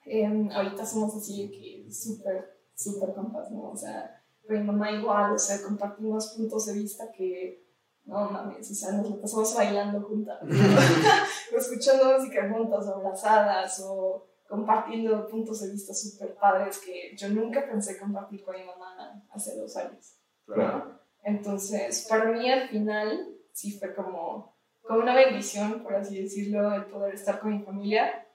Eh, 0.07 0.49
ahorita 0.53 0.87
somos 0.87 1.15
así 1.15 1.51
que 1.51 1.93
súper, 1.93 2.59
súper 2.75 3.15
compas, 3.15 3.51
¿no? 3.51 3.71
O 3.71 3.77
sea, 3.77 4.25
con 4.47 4.57
mi 4.57 4.65
mamá 4.65 4.91
igual, 4.91 5.33
o 5.33 5.39
sea, 5.39 5.63
compartimos 5.63 6.35
puntos 6.35 6.67
de 6.67 6.73
vista 6.73 7.13
que 7.13 7.62
no 8.05 8.31
mames, 8.31 8.71
o 8.71 8.75
sea, 8.75 8.93
nos 8.93 9.11
lo 9.11 9.21
pasamos 9.21 9.55
bailando 9.55 10.03
juntas, 10.03 10.39
o 11.53 11.57
escuchando 11.57 12.19
música 12.19 12.51
juntas, 12.51 12.87
o 12.87 12.95
abrazadas, 12.97 13.81
o 13.87 14.27
compartiendo 14.49 15.27
puntos 15.29 15.61
de 15.61 15.71
vista 15.71 15.95
súper 15.95 16.35
padres 16.35 16.79
que 16.79 17.17
yo 17.17 17.29
nunca 17.31 17.67
pensé 17.67 17.99
compartir 17.99 18.45
con 18.45 18.55
mi 18.55 18.65
mamá 18.65 19.25
hace 19.31 19.57
dos 19.57 19.77
años. 19.77 20.19
Claro. 20.45 21.01
Entonces, 21.23 22.07
para 22.09 22.27
mí 22.27 22.51
al 22.51 22.69
final 22.69 23.35
sí 23.53 23.79
fue 23.79 23.95
como, 23.95 24.59
como 24.83 25.01
una 25.01 25.15
bendición, 25.15 25.83
por 25.83 25.95
así 25.95 26.21
decirlo, 26.21 26.75
el 26.75 26.87
poder 26.87 27.15
estar 27.15 27.41
con 27.41 27.57
mi 27.57 27.65
familia. 27.65 28.27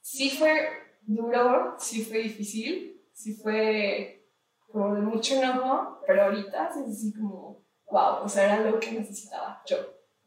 Sí 0.00 0.30
fue 0.30 0.68
duro, 1.02 1.74
sí 1.78 2.04
fue 2.04 2.18
difícil, 2.18 3.02
sí 3.12 3.34
fue 3.34 4.28
como 4.68 4.94
de 4.94 5.02
mucho 5.02 5.34
enojo, 5.34 6.00
pero 6.06 6.24
ahorita 6.24 6.68
es 6.68 6.76
así 6.76 7.12
como 7.12 7.59
wow, 7.90 8.24
o 8.24 8.28
sea, 8.28 8.44
era 8.44 8.70
lo 8.70 8.78
que 8.78 8.92
necesitaba 8.92 9.62
yo, 9.66 9.76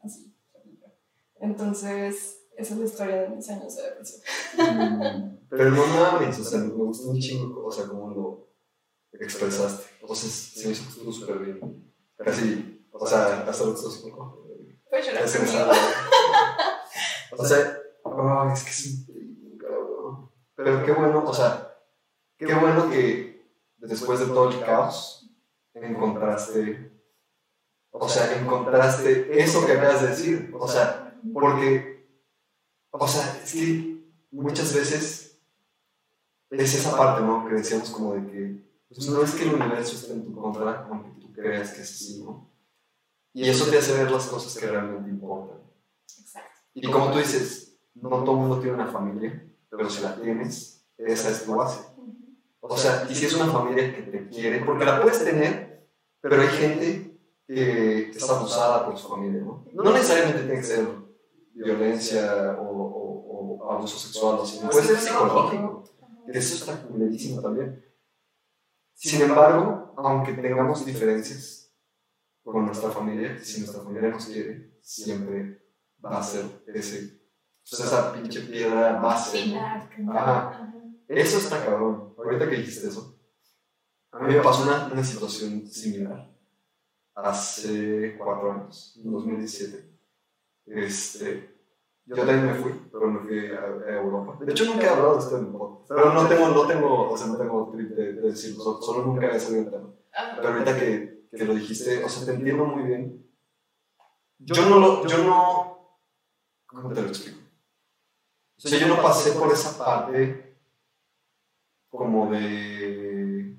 así. 0.02 0.34
Entonces, 1.40 2.44
esa 2.56 2.74
es 2.74 2.80
la 2.80 2.84
historia 2.84 3.22
de 3.22 3.28
mis 3.30 3.48
años 3.50 3.76
de 3.76 3.82
depresión. 3.82 4.20
Mm, 4.56 5.38
pero 5.48 5.70
no 5.70 5.86
mames, 5.86 6.38
o 6.38 6.44
sea, 6.44 6.60
me 6.60 6.68
gustó 6.68 7.10
un 7.10 7.18
chingo, 7.18 7.66
o 7.66 7.70
sea, 7.70 7.86
cómo 7.86 8.10
lo 8.10 8.48
expresaste. 9.12 9.84
Entonces, 10.00 10.30
se 10.30 10.66
me 10.66 10.72
hizo 10.72 11.12
súper 11.12 11.38
bien. 11.38 11.92
Casi, 12.16 12.86
o 12.92 13.06
sea, 13.06 13.44
hasta 13.46 13.64
lo 13.64 13.74
que 13.74 13.80
estoy 13.80 14.10
como... 14.10 14.44
Pues 14.88 15.06
llorar 15.06 15.24
O 17.36 17.44
sea, 17.44 17.78
oh, 18.04 18.50
es 18.52 18.62
que 18.62 18.70
es 18.70 19.06
Pero 20.54 20.84
qué 20.84 20.92
bueno, 20.92 21.24
o 21.26 21.34
sea, 21.34 21.76
qué 22.38 22.54
bueno 22.54 22.88
que 22.88 23.50
después 23.78 24.20
de 24.20 24.26
todo 24.26 24.50
el 24.50 24.60
caos 24.60 25.28
encontraste 25.74 26.93
o 27.96 28.08
sea, 28.08 28.36
encontraste 28.40 29.40
eso 29.40 29.64
que 29.64 29.72
acabas 29.72 30.02
de 30.02 30.08
decir. 30.08 30.50
O 30.58 30.66
sea, 30.66 31.16
porque, 31.32 32.08
o 32.90 33.06
sea, 33.06 33.40
es 33.42 33.52
que 33.52 34.04
muchas 34.32 34.74
veces 34.74 35.40
es 36.50 36.74
esa 36.74 36.96
parte, 36.96 37.22
¿no? 37.22 37.46
Que 37.46 37.54
decíamos 37.54 37.90
como 37.90 38.14
de 38.14 38.26
que 38.26 38.64
pues 38.88 39.08
no 39.08 39.22
es 39.22 39.34
que 39.34 39.44
el 39.44 39.54
universo 39.54 39.96
esté 39.96 40.12
en 40.12 40.24
tu 40.24 40.34
contra, 40.34 40.86
aunque 40.90 41.20
tú 41.20 41.32
creas 41.32 41.72
que 41.72 41.82
es 41.82 41.90
así, 41.90 42.22
¿no? 42.22 42.50
Y 43.32 43.48
eso 43.48 43.68
te 43.70 43.78
hace 43.78 43.96
ver 43.96 44.10
las 44.10 44.26
cosas 44.26 44.56
que 44.56 44.66
realmente 44.66 45.10
importan. 45.10 45.58
Exacto. 46.20 46.60
Y 46.74 46.90
como 46.90 47.10
tú 47.10 47.18
dices, 47.18 47.78
no 47.94 48.08
todo 48.08 48.32
el 48.32 48.38
mundo 48.38 48.60
tiene 48.60 48.74
una 48.74 48.86
familia, 48.86 49.44
pero 49.68 49.88
si 49.90 50.02
la 50.02 50.14
tienes, 50.16 50.84
esa 50.96 51.30
es 51.30 51.44
tu 51.44 51.54
base. 51.54 51.80
O 52.60 52.76
sea, 52.76 53.06
y 53.08 53.14
si 53.14 53.26
es 53.26 53.34
una 53.34 53.52
familia 53.52 53.94
que 53.94 54.02
te 54.02 54.28
quiere, 54.28 54.64
porque 54.64 54.84
la 54.84 55.00
puedes 55.02 55.24
tener, 55.24 55.88
pero 56.20 56.40
hay 56.40 56.48
gente 56.48 57.13
que 57.46 58.10
está 58.10 58.36
abusada 58.36 58.86
por 58.86 58.96
su 58.96 59.08
familia, 59.08 59.42
¿no? 59.42 59.66
No 59.72 59.92
necesariamente 59.92 60.42
tiene 60.42 60.56
que 60.56 60.62
ser 60.62 60.88
violencia 61.52 62.56
o, 62.58 63.58
o, 63.60 63.70
abuso 63.70 63.98
sexual, 63.98 64.46
sino 64.46 64.70
puede 64.70 64.86
ser 64.86 64.98
psicológico, 64.98 65.84
que 66.26 66.38
eso 66.38 66.54
está 66.54 66.82
culerísimo 66.82 67.40
también. 67.40 67.84
Sin 68.94 69.22
embargo, 69.22 69.94
aunque 69.96 70.32
tengamos 70.32 70.84
diferencias 70.84 71.72
con 72.42 72.66
nuestra 72.66 72.90
familia, 72.90 73.38
si 73.42 73.60
nuestra 73.60 73.82
familia 73.82 74.10
nos 74.10 74.26
quiere, 74.26 74.78
siempre 74.80 75.62
va 76.02 76.18
a 76.18 76.22
ser 76.22 76.44
ese, 76.66 77.20
pues, 77.68 77.80
esa 77.80 78.12
pinche 78.12 78.40
piedra 78.40 79.00
base. 79.00 79.54
Ajá. 79.56 80.72
Eso 81.08 81.38
está 81.38 81.64
cabrón. 81.64 82.14
Ahorita 82.16 82.48
que 82.48 82.56
dijiste 82.56 82.88
eso, 82.88 83.18
a 84.12 84.20
mí 84.20 84.34
me 84.34 84.40
pasó 84.40 84.62
una, 84.62 84.86
una 84.92 85.04
situación 85.04 85.66
similar 85.66 86.33
hace 87.14 88.16
cuatro 88.18 88.52
años, 88.52 89.00
en 89.02 89.12
2017. 89.12 89.90
Este, 90.66 91.54
yo 92.06 92.16
también 92.16 92.46
me 92.46 92.54
fui, 92.54 92.72
pero 92.90 93.06
me 93.08 93.20
fui 93.20 93.38
a, 93.38 93.96
Europa. 93.96 94.38
De 94.44 94.52
hecho, 94.52 94.64
nunca 94.64 94.84
he 94.84 94.88
hablado 94.88 95.14
de 95.14 95.20
esto 95.20 95.38
en 95.38 95.52
podcast, 95.52 95.88
pero 95.88 96.12
no 96.12 96.26
tengo, 96.26 96.48
no 96.48 96.66
tengo, 96.66 97.10
o 97.10 97.16
sea, 97.16 97.28
no 97.28 97.36
tengo 97.36 97.70
trip 97.70 97.90
de, 97.90 98.12
decirlo, 98.14 98.80
solo, 98.80 99.06
nunca 99.06 99.28
he 99.28 99.40
salido 99.40 99.62
el 99.62 99.70
tema. 99.70 99.94
Pero 100.36 100.48
ahorita 100.48 100.78
que, 100.78 101.28
que, 101.30 101.44
lo 101.44 101.54
dijiste, 101.54 102.04
o 102.04 102.08
sea, 102.08 102.26
te 102.26 102.34
entiendo 102.34 102.64
muy 102.64 102.84
bien. 102.84 103.26
Yo 104.38 104.68
no 104.68 104.78
lo, 104.78 105.06
yo 105.06 105.24
no, 105.24 105.98
¿cómo 106.66 106.92
te 106.92 107.02
lo 107.02 107.08
explico? 107.08 107.38
O 108.56 108.60
sea, 108.60 108.78
yo 108.78 108.88
no 108.88 109.02
pasé 109.02 109.32
por 109.32 109.52
esa 109.52 109.76
parte 109.78 110.58
como 111.88 112.30
de, 112.30 113.56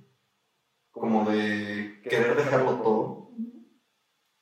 como 0.91 1.29
de 1.29 2.01
querer 2.03 2.35
dejarlo 2.35 2.81
todo 2.81 3.14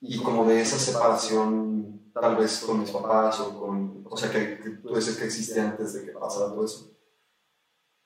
y 0.05 0.21
como 0.21 0.45
de 0.45 0.61
esa 0.61 0.77
separación 0.77 2.11
tal 2.13 2.35
vez 2.35 2.59
con 2.59 2.81
mis 2.81 2.91
papás 2.91 3.39
o 3.39 3.57
con, 3.57 4.05
o 4.07 4.17
sea, 4.17 4.29
que, 4.29 4.59
que 4.59 4.69
tú 4.71 4.93
dices 4.93 5.17
que 5.17 5.25
existe 5.25 5.59
antes 5.59 5.93
de 5.93 6.05
que 6.05 6.11
pasara 6.11 6.51
todo 6.51 6.65
eso. 6.65 6.91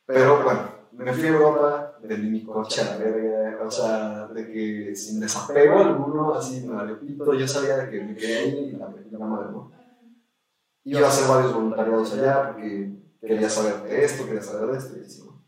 Pero 0.05 0.43
bueno, 0.43 0.61
me 0.91 1.11
fui 1.11 1.25
a 1.25 1.31
Europa, 1.31 1.97
vendí 2.03 2.29
mi 2.29 2.45
coche 2.45 2.81
a 2.81 2.91
la 2.91 2.97
verga, 2.97 3.65
o 3.65 3.71
sea, 3.71 4.27
de 4.27 4.47
que 4.47 4.95
sin 4.95 5.19
desapego 5.19 5.79
alguno, 5.79 6.35
así 6.35 6.65
me 6.67 6.75
valió 6.75 6.99
pito, 6.99 7.33
yo 7.33 7.47
sabía 7.47 7.77
de 7.77 7.89
que 7.89 8.03
me 8.03 8.15
quería 8.15 8.45
ir 8.45 8.57
y 8.59 8.71
la, 8.73 8.93
la 9.11 9.25
madre, 9.25 9.51
¿no? 9.51 9.71
Iba 10.83 11.07
a 11.07 11.09
hacer 11.09 11.27
varios 11.27 11.53
voluntariados 11.53 12.13
allá 12.13 12.51
porque 12.51 12.91
quería 13.19 13.49
saber 13.49 13.81
de 13.83 14.05
esto, 14.05 14.25
quería 14.25 14.43
saber 14.43 14.71
de 14.71 14.77
esto, 14.77 14.97
y 14.97 15.01
así, 15.01 15.23
¿no? 15.25 15.43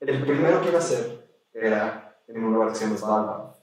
El 0.00 0.22
primero 0.22 0.60
que 0.60 0.68
iba 0.68 0.78
a 0.78 0.82
hacer 0.82 1.40
era 1.52 2.20
en 2.28 2.44
un 2.44 2.52
lugar 2.52 2.68
que 2.68 2.74
se 2.74 2.84
llama 2.84 3.53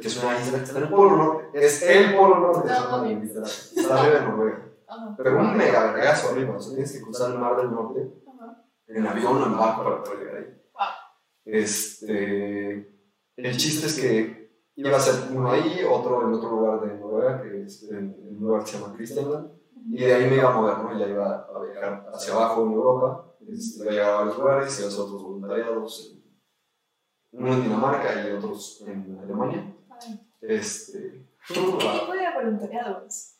que 0.00 0.08
es 0.08 0.22
una 0.22 0.40
isla 0.40 0.58
que 0.58 0.64
está 0.64 0.78
en 0.78 0.84
el 0.84 0.90
polo 0.90 1.16
norte. 1.16 1.64
Es 1.64 1.82
el 1.82 2.16
polo 2.16 2.38
norte. 2.38 2.68
No, 2.68 3.06
está 3.46 4.00
arriba 4.00 4.18
de 4.18 4.26
Noruega. 4.26 4.72
pero 5.16 5.38
un 5.38 5.56
mega 5.56 5.92
vergazo 5.92 6.30
arriba, 6.30 6.56
o 6.56 6.60
sea, 6.60 6.72
tienes 6.74 6.92
que 6.92 7.02
cruzar 7.02 7.32
el 7.32 7.38
mar 7.38 7.56
del 7.56 7.70
norte 7.70 8.22
en 8.88 9.06
avión 9.06 9.42
o 9.42 9.46
en 9.46 9.58
barco 9.58 9.84
para 9.84 10.02
poder 10.02 10.18
llegar 10.18 10.36
ahí. 10.36 10.62
Este, 11.44 12.98
el 13.36 13.56
chiste 13.56 13.86
es 13.86 13.98
que 13.98 14.42
iba 14.76 14.96
a 14.96 15.00
ser 15.00 15.36
uno 15.36 15.50
ahí, 15.50 15.82
otro 15.88 16.22
en 16.22 16.34
otro 16.34 16.50
lugar 16.50 16.80
de 16.80 16.98
Noruega, 16.98 17.42
que 17.42 17.62
es 17.62 17.82
en, 17.90 18.14
un 18.30 18.38
lugar 18.40 18.64
que 18.64 18.70
se 18.70 18.78
llama 18.78 18.94
Christianland, 18.94 19.50
y 19.90 20.04
de 20.04 20.14
ahí 20.14 20.30
me 20.30 20.36
iba 20.36 20.50
a 20.50 20.54
mover, 20.54 20.78
¿no? 20.78 20.98
Ya 20.98 21.08
iba 21.08 21.46
a 21.52 21.62
viajar 21.62 22.10
hacia 22.12 22.34
abajo 22.34 22.64
en 22.64 22.72
Europa, 22.72 23.34
este, 23.48 23.82
iba 23.82 23.90
a 23.90 23.94
llegar 23.94 24.10
a 24.10 24.16
varios 24.18 24.38
lugares, 24.38 24.78
iba 24.78 24.86
a 24.86 24.88
hacer 24.88 25.02
otros 25.02 25.22
voluntariados, 25.22 26.18
uno 27.32 27.52
en 27.54 27.62
Dinamarca 27.62 28.28
y 28.28 28.32
otros 28.32 28.84
en 28.86 29.18
Alemania. 29.22 29.74
Este, 30.42 31.24
¿Qué 31.46 31.54
tipo 31.54 32.12
de 32.12 32.34
voluntariados? 32.34 33.36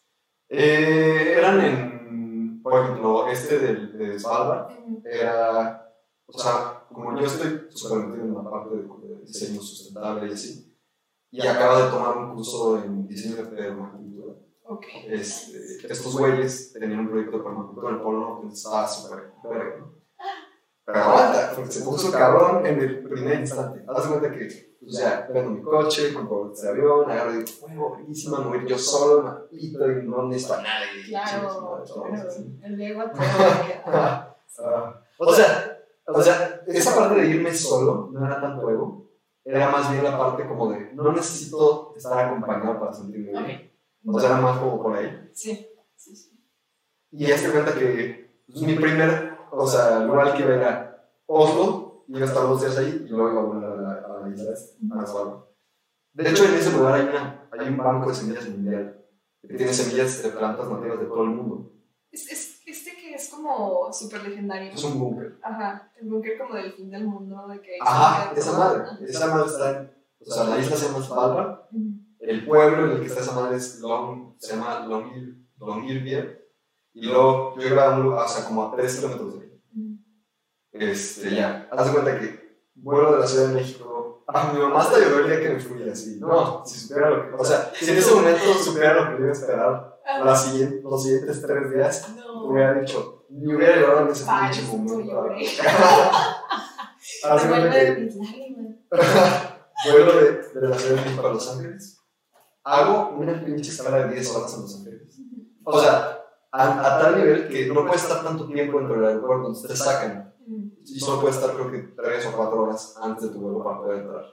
Eh, 0.49 1.35
eran 1.37 1.61
en, 1.61 2.63
por 2.63 2.81
ejemplo, 2.81 3.29
este 3.29 3.59
de, 3.59 3.87
de 3.87 4.21
Svalbard, 4.21 4.73
era, 5.05 5.93
o 6.27 6.39
sea, 6.39 6.85
como 6.89 7.19
yo 7.19 7.27
estoy 7.27 7.67
súper 7.71 8.07
metido 8.07 8.25
en 8.27 8.35
la 8.35 8.51
parte 8.51 8.77
de, 8.77 9.21
diseño 9.27 9.61
sustentable 9.61 10.31
y 10.31 10.35
así, 10.35 10.77
y 11.31 11.47
acaba 11.47 11.85
de 11.85 11.91
tomar 11.91 12.17
un 12.19 12.35
curso 12.35 12.83
en 12.85 13.07
diseño 13.07 13.37
de 13.37 13.45
permacultura. 13.45 14.35
Okay. 14.65 15.07
Este, 15.09 15.93
estos 15.93 16.17
güeyes 16.17 16.73
tenían 16.73 17.01
un 17.01 17.09
proyecto 17.09 17.39
de 17.39 17.45
permacultura 17.45 17.89
en 17.89 17.95
el 17.97 18.01
Polo 18.01 18.21
Norte, 18.21 18.49
estaba 18.53 18.87
súper 18.87 19.33
Pero 20.85 20.99
aguanta, 20.99 21.53
porque 21.55 21.71
se 21.71 21.85
puso 21.85 22.11
cabrón 22.11 22.67
en 22.67 22.81
el 22.81 23.03
primer 23.03 23.41
instante. 23.41 23.85
Haz 23.89 24.07
cuenta 24.07 24.33
que 24.33 24.73
o 24.85 24.91
sea, 24.91 25.29
vendo 25.33 25.51
mi 25.51 25.63
coche, 25.63 26.13
compro 26.13 26.53
este 26.53 26.69
avión, 26.69 27.09
agarro 27.09 27.35
y 27.35 27.45
digo, 27.45 27.91
buenísima, 27.91 28.41
me 28.41 28.59
voy 28.59 28.69
yo 28.69 28.77
solo, 28.77 29.23
mapito 29.23 29.91
y 29.91 30.07
no 30.07 30.25
necesito 30.27 30.55
a 30.55 30.63
nadie. 30.63 30.89
Claro, 31.09 31.85
el 32.63 32.77
Diego 32.77 33.03
O 35.19 35.33
sea, 35.33 35.79
o 36.05 36.21
sea, 36.21 36.63
esa 36.67 36.97
parte 36.97 37.21
de 37.21 37.29
irme 37.29 37.55
solo 37.55 38.11
no 38.13 38.27
era 38.27 38.41
tanto 38.41 38.69
ego, 38.69 39.09
era 39.45 39.71
más 39.71 39.93
bien 39.93 40.03
la 40.03 40.19
parte 40.19 40.49
como 40.49 40.73
de 40.73 40.93
no 40.95 41.13
necesito 41.13 41.95
estar 41.97 42.27
acompañado 42.27 42.81
para 42.81 42.93
sentirme 42.93 43.31
bien. 43.31 43.73
O 44.05 44.19
sea, 44.19 44.31
era 44.31 44.41
más 44.41 44.59
como 44.59 44.83
por 44.83 44.97
ahí. 44.97 45.31
Sí, 45.33 45.69
sí, 45.95 46.17
sí. 46.17 46.37
Y 47.13 47.27
ya 47.27 47.39
se 47.39 47.53
cuenta 47.53 47.73
que 47.73 48.33
pues, 48.49 48.63
mi 48.63 48.75
primer, 48.75 49.32
o 49.53 49.67
sea, 49.67 50.01
lugar 50.01 50.35
que 50.35 50.43
iba 50.43 50.55
era 50.55 51.09
Oslo, 51.27 52.05
iba 52.09 52.21
a 52.21 52.25
estar 52.25 52.43
dos 52.43 52.61
días 52.61 52.77
ahí 52.79 53.05
y 53.07 53.09
luego 53.09 53.31
iba 53.31 53.41
a 53.41 53.45
volver 53.45 53.65
a 53.65 53.77
la 53.77 53.93
de 56.15 56.31
hecho, 56.31 56.45
en 56.45 56.55
ese 56.55 56.73
lugar 56.73 56.95
hay, 56.95 57.07
una, 57.07 57.49
hay 57.51 57.69
un 57.69 57.77
banco 57.79 58.11
de 58.11 58.15
semillas 58.15 58.49
mundial 58.49 59.03
que 59.41 59.55
tiene 59.57 59.73
semillas 59.73 60.23
de 60.23 60.29
plantas 60.31 60.69
nativas 60.69 61.01
de 61.01 61.07
todo 61.07 61.25
el 61.25 61.31
mundo. 61.31 61.73
Es, 62.11 62.31
es, 62.31 62.61
este 62.67 62.95
que 62.95 63.15
es 63.15 63.29
como 63.31 63.91
súper 63.93 64.23
legendario. 64.23 64.73
Es 64.73 64.85
un 64.85 65.01
búnker. 65.01 65.39
Ajá, 65.43 65.91
el 66.01 66.09
búnker 66.09 66.39
como 66.39 66.55
del 66.55 66.73
fin 66.75 66.91
del 66.91 67.07
mundo. 67.07 67.49
De 67.49 67.61
que 67.61 67.79
Ajá, 67.81 68.33
esa 68.37 68.59
madre. 68.59 68.83
Esa 69.09 69.27
madre 69.27 69.47
está 69.47 69.71
en. 69.71 69.91
O 70.21 70.31
sea, 70.31 70.45
la 70.45 70.59
isla 70.59 70.77
se 70.77 70.87
llama 70.87 71.05
Svalbard. 71.05 71.61
El 72.21 72.47
pueblo 72.47 72.85
en 72.85 72.91
el 72.93 73.01
que 73.01 73.07
está 73.07 73.21
esa 73.21 73.33
madre 73.33 73.57
es 73.57 73.81
Long, 73.81 74.35
se 74.39 74.55
llama 74.55 74.87
Longyear. 74.87 75.35
Longyearbyen. 75.59 76.39
Y 76.93 77.07
luego 77.07 77.59
yo 77.59 77.69
iba 77.69 77.87
a 77.87 77.97
un 77.97 78.03
lugar, 78.05 78.27
o 78.27 78.29
sea, 78.29 78.45
como 78.45 78.65
a 78.65 78.77
3 78.77 78.97
kilómetros 78.97 79.41
de. 79.41 79.42
Este, 80.73 81.35
ya. 81.35 81.69
Haz 81.71 81.87
de 81.87 81.93
cuenta 81.93 82.19
que 82.19 82.59
vuelo 82.75 83.13
de 83.13 83.21
la 83.21 83.27
Ciudad 83.27 83.49
de 83.49 83.55
México 83.55 83.93
a 84.27 84.53
mi 84.53 84.59
mamá 84.59 84.81
hasta 84.81 84.99
lloró 84.99 85.19
el 85.21 85.27
día 85.27 85.41
que 85.41 85.51
me 85.51 85.61
fui 85.61 85.89
así. 85.89 86.19
No, 86.19 86.65
si 86.65 86.79
supiera 86.79 87.11
lo 87.11 87.31
que. 87.31 87.37
O 87.37 87.45
sea, 87.45 87.71
si 87.75 87.91
en 87.91 87.99
ese 87.99 88.15
momento 88.15 88.55
supiera 88.55 88.95
lo 88.95 89.11
que 89.11 89.23
iba 89.23 89.29
a 89.29 89.33
esperar 89.33 90.01
la 90.25 90.37
siguiente, 90.37 90.81
los 90.83 91.03
siguientes 91.03 91.43
tres 91.43 91.73
días, 91.73 92.09
no. 92.17 92.47
hubiera 92.47 92.75
dicho, 92.75 93.27
ni 93.29 93.55
hubiera 93.55 93.77
llorado 93.77 94.07
en 94.07 94.13
ese 94.13 94.25
pinche 94.25 94.63
momento. 94.63 95.29
Así 97.25 97.49
que. 97.49 98.15
Vuelo 99.85 100.13
de, 100.17 100.31
de 100.61 100.69
la 100.69 100.79
Ciudad 100.79 100.97
de 100.97 101.03
México 101.03 101.27
a 101.27 101.33
Los 101.33 101.51
Ángeles. 101.51 101.99
Hago 102.63 103.17
una 103.17 103.45
pinche 103.45 103.71
escala 103.71 104.07
de 104.07 104.15
10 104.15 104.37
horas 104.37 104.55
en 104.55 104.63
Los 104.63 104.77
Ángeles. 104.77 105.21
O 105.65 105.81
sea, 105.81 106.21
a, 106.53 106.97
a, 106.97 107.01
tal 107.01 107.19
nivel 107.19 107.49
que 107.49 107.67
no 107.67 107.85
puedes 107.85 108.03
estar 108.03 108.23
tanto 108.23 108.47
tiempo 108.47 108.79
dentro 108.79 108.97
del 108.97 109.07
aeropuerto, 109.07 109.53
te 109.67 109.77
sacan. 109.77 110.32
Y 110.85 110.99
solo 110.99 111.21
puedes 111.21 111.37
estar 111.37 111.55
creo 111.55 111.71
que 111.71 111.79
3 111.79 112.27
o 112.27 112.37
4 112.37 112.63
horas 112.63 112.97
antes 113.01 113.25
de 113.25 113.31
tu 113.31 113.41
vuelo 113.41 113.63
para 113.63 113.79
poder 113.79 114.03
entrar. 114.03 114.25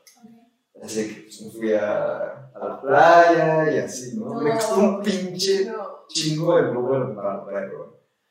Así 0.82 1.08
que 1.08 1.22
pues, 1.24 1.42
me 1.42 1.52
fui 1.52 1.74
a, 1.74 2.52
a, 2.54 2.60
la 2.60 2.82
playa 2.82 3.72
y 3.74 3.80
así, 3.80 4.18
¿no? 4.18 4.34
me 4.36 4.52
costó 4.52 4.80
un 4.80 5.04
pinche 5.04 5.70
chingo 6.08 6.56
de 6.56 6.72
vuelo 6.72 7.16
para 7.16 7.38
la 7.38 7.46
playa, 7.46 7.72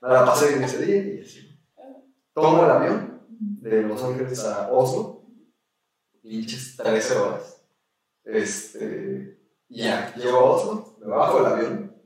Me 0.00 0.08
la 0.08 0.24
pasé 0.24 0.48
bien 0.48 0.64
ese 0.64 0.84
día 0.84 1.02
y 1.02 1.20
así. 1.20 1.60
Tomo 2.32 2.64
el 2.64 2.70
avión 2.70 3.20
de 3.28 3.82
Los 3.82 4.02
Ángeles 4.02 4.44
a 4.44 4.70
Oslo, 4.72 5.24
pinches 6.22 6.76
13 6.76 7.18
horas. 7.18 7.62
Este, 8.24 9.38
y 9.68 9.82
ya, 9.82 10.14
llego 10.14 10.38
a 10.38 10.44
Oslo, 10.44 10.96
me 11.00 11.06
bajo 11.06 11.38
del 11.38 11.46
avión, 11.52 11.96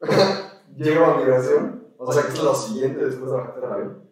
llego 0.76 1.04
a 1.04 1.16
migración, 1.18 1.94
o 1.98 2.12
sea 2.12 2.22
que 2.24 2.32
es 2.32 2.42
lo 2.42 2.54
siguiente 2.54 3.04
después 3.04 3.30
de 3.30 3.36
bajarte 3.36 3.60
del 3.60 3.72
avión 3.72 4.11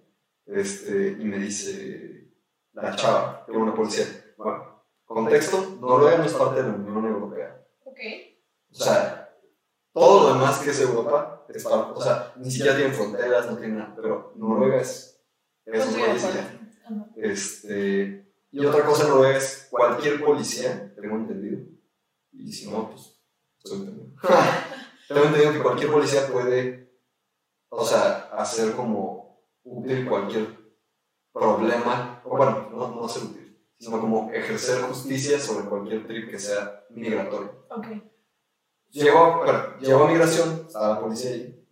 este, 0.52 1.16
y 1.18 1.24
me 1.24 1.38
dice 1.38 2.28
la 2.72 2.94
chava, 2.96 3.44
que 3.46 3.52
es 3.52 3.58
una 3.58 3.74
policía. 3.74 4.06
Bueno, 4.36 4.84
contexto, 5.04 5.78
Noruega 5.80 6.18
no 6.18 6.24
es 6.24 6.32
parte 6.34 6.62
de 6.62 6.68
la 6.68 6.74
Unión 6.74 7.06
Europea. 7.06 7.66
Ok. 7.84 7.98
O 8.72 8.74
sea, 8.74 9.36
todo 9.92 10.28
lo 10.28 10.34
demás 10.34 10.58
que 10.58 10.70
es 10.70 10.80
Europa 10.80 11.44
es 11.48 11.64
parte, 11.64 11.92
o 11.94 12.02
sea, 12.02 12.32
ni 12.36 12.50
siquiera 12.50 12.76
tiene 12.76 12.92
fronteras, 12.92 13.50
no 13.50 13.56
tiene 13.56 13.74
nada, 13.74 13.92
pero 13.94 14.32
Noruega 14.36 14.80
es, 14.80 15.20
es 15.66 15.86
un 15.86 15.94
país 15.94 16.26
Este, 17.16 18.32
y 18.52 18.64
otra 18.64 18.84
cosa 18.84 19.04
en 19.04 19.10
Noruega 19.10 19.36
es 19.36 19.66
cualquier 19.70 20.24
policía, 20.24 20.92
tengo 20.94 21.16
entendido, 21.16 21.60
y 22.32 22.52
si 22.52 22.70
no, 22.70 22.90
pues, 22.90 23.20
soy 23.58 23.80
entendido. 23.80 24.12
tengo 25.08 25.24
entendido 25.24 25.52
que 25.52 25.62
cualquier 25.62 25.90
policía 25.90 26.28
puede, 26.28 26.92
o 27.68 27.84
sea, 27.84 28.30
hacer 28.32 28.72
como 28.76 29.19
útil 29.64 30.08
cualquier 30.08 30.58
problema, 31.32 32.22
o 32.24 32.36
bueno, 32.36 32.68
no, 32.72 32.94
no 32.94 33.08
ser 33.08 33.24
útil, 33.24 33.58
sino 33.78 34.00
como 34.00 34.30
ejercer 34.32 34.82
justicia 34.82 35.38
sobre 35.38 35.68
cualquier 35.68 36.06
trip 36.06 36.30
que 36.30 36.38
sea 36.38 36.84
migratorio. 36.90 37.66
Okay. 37.70 38.02
Llegó, 38.90 39.38
bueno, 39.38 39.78
llegó 39.80 40.04
a 40.04 40.08
migración, 40.08 40.64
estaba 40.66 40.94
la 40.94 41.00
policía 41.00 41.30
ahí, 41.30 41.66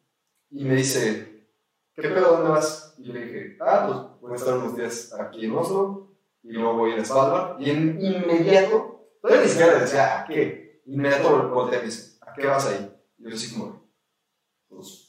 y 0.50 0.64
me 0.64 0.76
dice, 0.76 1.48
¿qué 1.94 2.02
pedo, 2.02 2.36
dónde 2.36 2.50
vas? 2.50 2.94
Y 2.98 3.04
yo 3.04 3.12
le 3.12 3.24
dije, 3.26 3.56
ah, 3.60 3.86
pues 3.86 4.20
voy 4.20 4.32
a 4.32 4.36
estar 4.36 4.56
unos 4.56 4.76
días 4.76 5.12
aquí 5.18 5.46
en 5.46 5.56
Oslo, 5.56 6.16
y 6.42 6.52
luego 6.52 6.74
voy 6.74 6.92
a 6.92 6.94
ir 6.94 7.00
a 7.00 7.04
Svalbard, 7.04 7.60
y 7.60 7.70
en 7.70 8.00
inmediato, 8.00 9.10
todavía 9.20 9.42
ni 9.42 9.50
siquiera 9.50 9.74
le 9.74 9.80
decía, 9.80 10.20
¿a 10.20 10.24
qué? 10.24 10.82
Inmediato 10.86 11.48
volteé 11.48 11.78
y 11.78 11.80
me 11.80 11.86
dice, 11.86 12.18
¿a 12.20 12.32
qué 12.32 12.46
vas 12.46 12.66
ahí? 12.66 12.94
Y 13.18 13.24
yo 13.24 13.34
así 13.34 13.52
como, 13.52 13.90
pues 14.68 15.08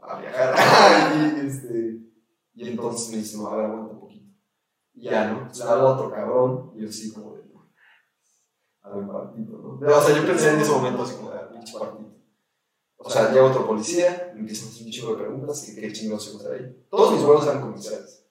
a 0.00 0.18
viajar. 0.18 0.54
y, 2.54 2.68
entonces 2.68 3.10
me 3.10 3.16
dice, 3.18 3.36
no, 3.36 3.48
a 3.48 3.56
ver, 3.56 3.66
aguanta 3.66 3.92
un 3.94 4.00
poquito. 4.00 4.26
Y 4.94 5.02
ya, 5.04 5.30
¿no? 5.30 5.48
Le 5.52 5.62
hago 5.64 5.88
otro 5.88 6.10
cabrón, 6.10 6.72
y 6.74 6.82
yo 6.82 6.88
así 6.88 7.12
como 7.12 7.34
de, 7.34 7.44
no, 7.44 7.70
a 8.82 8.96
ver, 8.96 9.06
partito, 9.06 9.52
¿no? 9.52 9.96
O 9.96 10.00
sea, 10.02 10.16
yo 10.16 10.26
pensé 10.26 10.50
en 10.50 10.60
ese 10.60 10.70
momento 10.70 11.02
así 11.02 11.16
como 11.16 11.30
de, 11.30 11.38
pinche 11.46 11.78
partito. 11.78 12.12
O 12.96 13.10
sea, 13.10 13.30
llega 13.30 13.44
otro 13.44 13.66
policía, 13.66 14.30
me 14.34 14.40
empiezan 14.40 14.68
a 14.68 14.70
hacer 14.70 14.86
un 14.86 14.92
chico 14.92 15.10
de 15.12 15.22
preguntas, 15.22 15.62
que 15.62 15.80
qué 15.80 15.92
chingados 15.92 16.24
se 16.24 16.32
gusta 16.32 16.52
ahí. 16.52 16.86
Todos 16.88 17.14
mis 17.14 17.24
vuelos 17.24 17.46
eran 17.46 17.60
comerciales. 17.60 18.26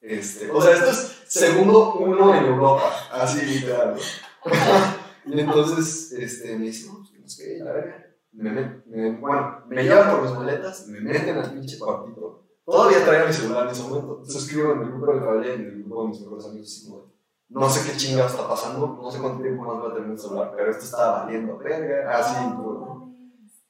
Este, 0.00 0.50
o 0.50 0.60
sea, 0.60 0.72
esto 0.72 0.90
es 0.90 1.22
segundo 1.26 1.94
uno 1.94 2.34
en 2.34 2.44
Europa, 2.44 2.90
así 3.12 3.44
literal. 3.44 3.98
y 5.26 5.40
entonces 5.40 6.12
este, 6.12 6.56
me 6.56 6.66
dice, 6.66 6.86
no, 6.86 6.98
pues 6.98 7.10
que 7.10 7.18
no 7.18 7.28
sé 7.28 7.44
qué, 7.44 7.64
la 7.64 7.72
verga 7.72 8.06
me, 8.36 8.82
me, 8.86 9.10
bueno, 9.12 9.64
me 9.66 9.82
llevan 9.82 10.10
por 10.10 10.22
mis 10.22 10.32
maletas, 10.32 10.86
me 10.88 11.00
meten 11.00 11.38
al 11.38 11.52
pinche 11.52 11.78
cuartito. 11.78 12.45
Todavía 12.66 13.04
traía 13.04 13.26
mi 13.26 13.32
celular 13.32 13.64
en 13.64 13.70
ese 13.70 13.82
momento. 13.84 14.16
Entonces 14.18 14.42
escribo 14.42 14.72
en 14.72 14.82
el 14.82 14.88
grupo 14.88 15.12
de 15.12 15.20
caballero 15.20 15.54
y 15.54 15.54
en 15.54 15.66
el 15.66 15.84
grupo 15.84 16.02
de 16.02 16.08
mis 16.08 16.20
mejores 16.20 16.46
amigos 16.46 16.68
así 16.68 16.90
como, 16.90 17.12
no 17.48 17.70
sé 17.70 17.90
qué 17.90 17.96
chingado 17.96 18.28
está 18.28 18.48
pasando, 18.48 18.98
no 19.00 19.10
sé 19.10 19.20
cuánto 19.20 19.42
tiempo 19.42 19.62
más 19.62 19.84
va 19.84 19.90
a 19.90 19.94
tener 19.94 20.10
el 20.10 20.18
celular, 20.18 20.52
pero 20.54 20.70
esto 20.70 20.84
está 20.84 21.10
valiendo 21.12 21.56
verga, 21.58 22.18
así, 22.18 22.36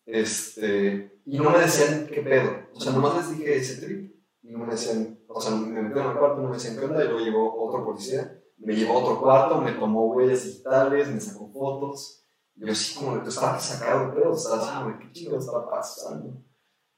Este, 0.07 1.21
y 1.27 1.39
no 1.39 1.51
me 1.51 1.59
decían 1.59 2.07
qué 2.07 2.23
pedo. 2.23 2.51
O 2.75 2.81
sea, 2.81 2.93
nomás 2.93 3.17
les 3.17 3.39
dije 3.39 3.57
ese 3.57 3.85
trip 3.85 4.17
y 4.43 4.51
no 4.51 4.61
me 4.61 4.73
decían, 4.73 5.21
o 5.29 5.41
sea, 5.41 5.55
me 5.55 5.83
metieron 5.83 6.13
al 6.13 6.19
cuarto, 6.19 6.41
no 6.41 6.49
me 6.49 6.55
decían 6.55 6.79
qué 6.79 6.87
onda, 6.87 7.05
y 7.05 7.09
luego 7.09 7.25
llegó 7.25 7.67
otro 7.69 7.85
policía, 7.85 8.41
me 8.57 8.75
llevó 8.75 8.95
a 8.95 9.03
otro 9.03 9.21
cuarto, 9.21 9.61
me 9.61 9.73
tomó 9.73 10.07
huellas 10.07 10.45
digitales, 10.45 11.09
me 11.09 11.21
sacó 11.21 11.51
fotos 11.53 12.27
yo 12.57 12.75
sí 12.75 12.99
como 12.99 13.17
estaba 13.19 13.61
sacado, 13.61 14.13
pero 14.15 14.33
estaba 14.33 14.57
así 14.57 14.83
como, 14.83 14.99
¿qué 14.99 15.13
chingo 15.13 15.37
está 15.37 15.69
pasando? 15.69 16.43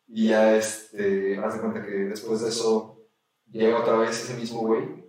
Y 0.09 0.29
ya, 0.29 0.57
este, 0.57 1.39
haz 1.39 1.55
de 1.55 1.61
cuenta 1.61 1.85
que 1.85 1.93
después 1.93 2.41
de 2.41 2.49
eso, 2.49 3.07
llega 3.51 3.81
otra 3.81 3.99
vez 3.99 4.11
ese 4.25 4.35
mismo 4.35 4.63
güey 4.63 5.05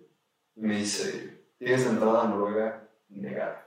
y 0.56 0.62
me 0.62 0.76
dice, 0.76 1.54
¿tienes 1.58 1.86
entrada 1.86 2.24
a 2.24 2.28
Noruega 2.28 2.90
negada? 3.08 3.66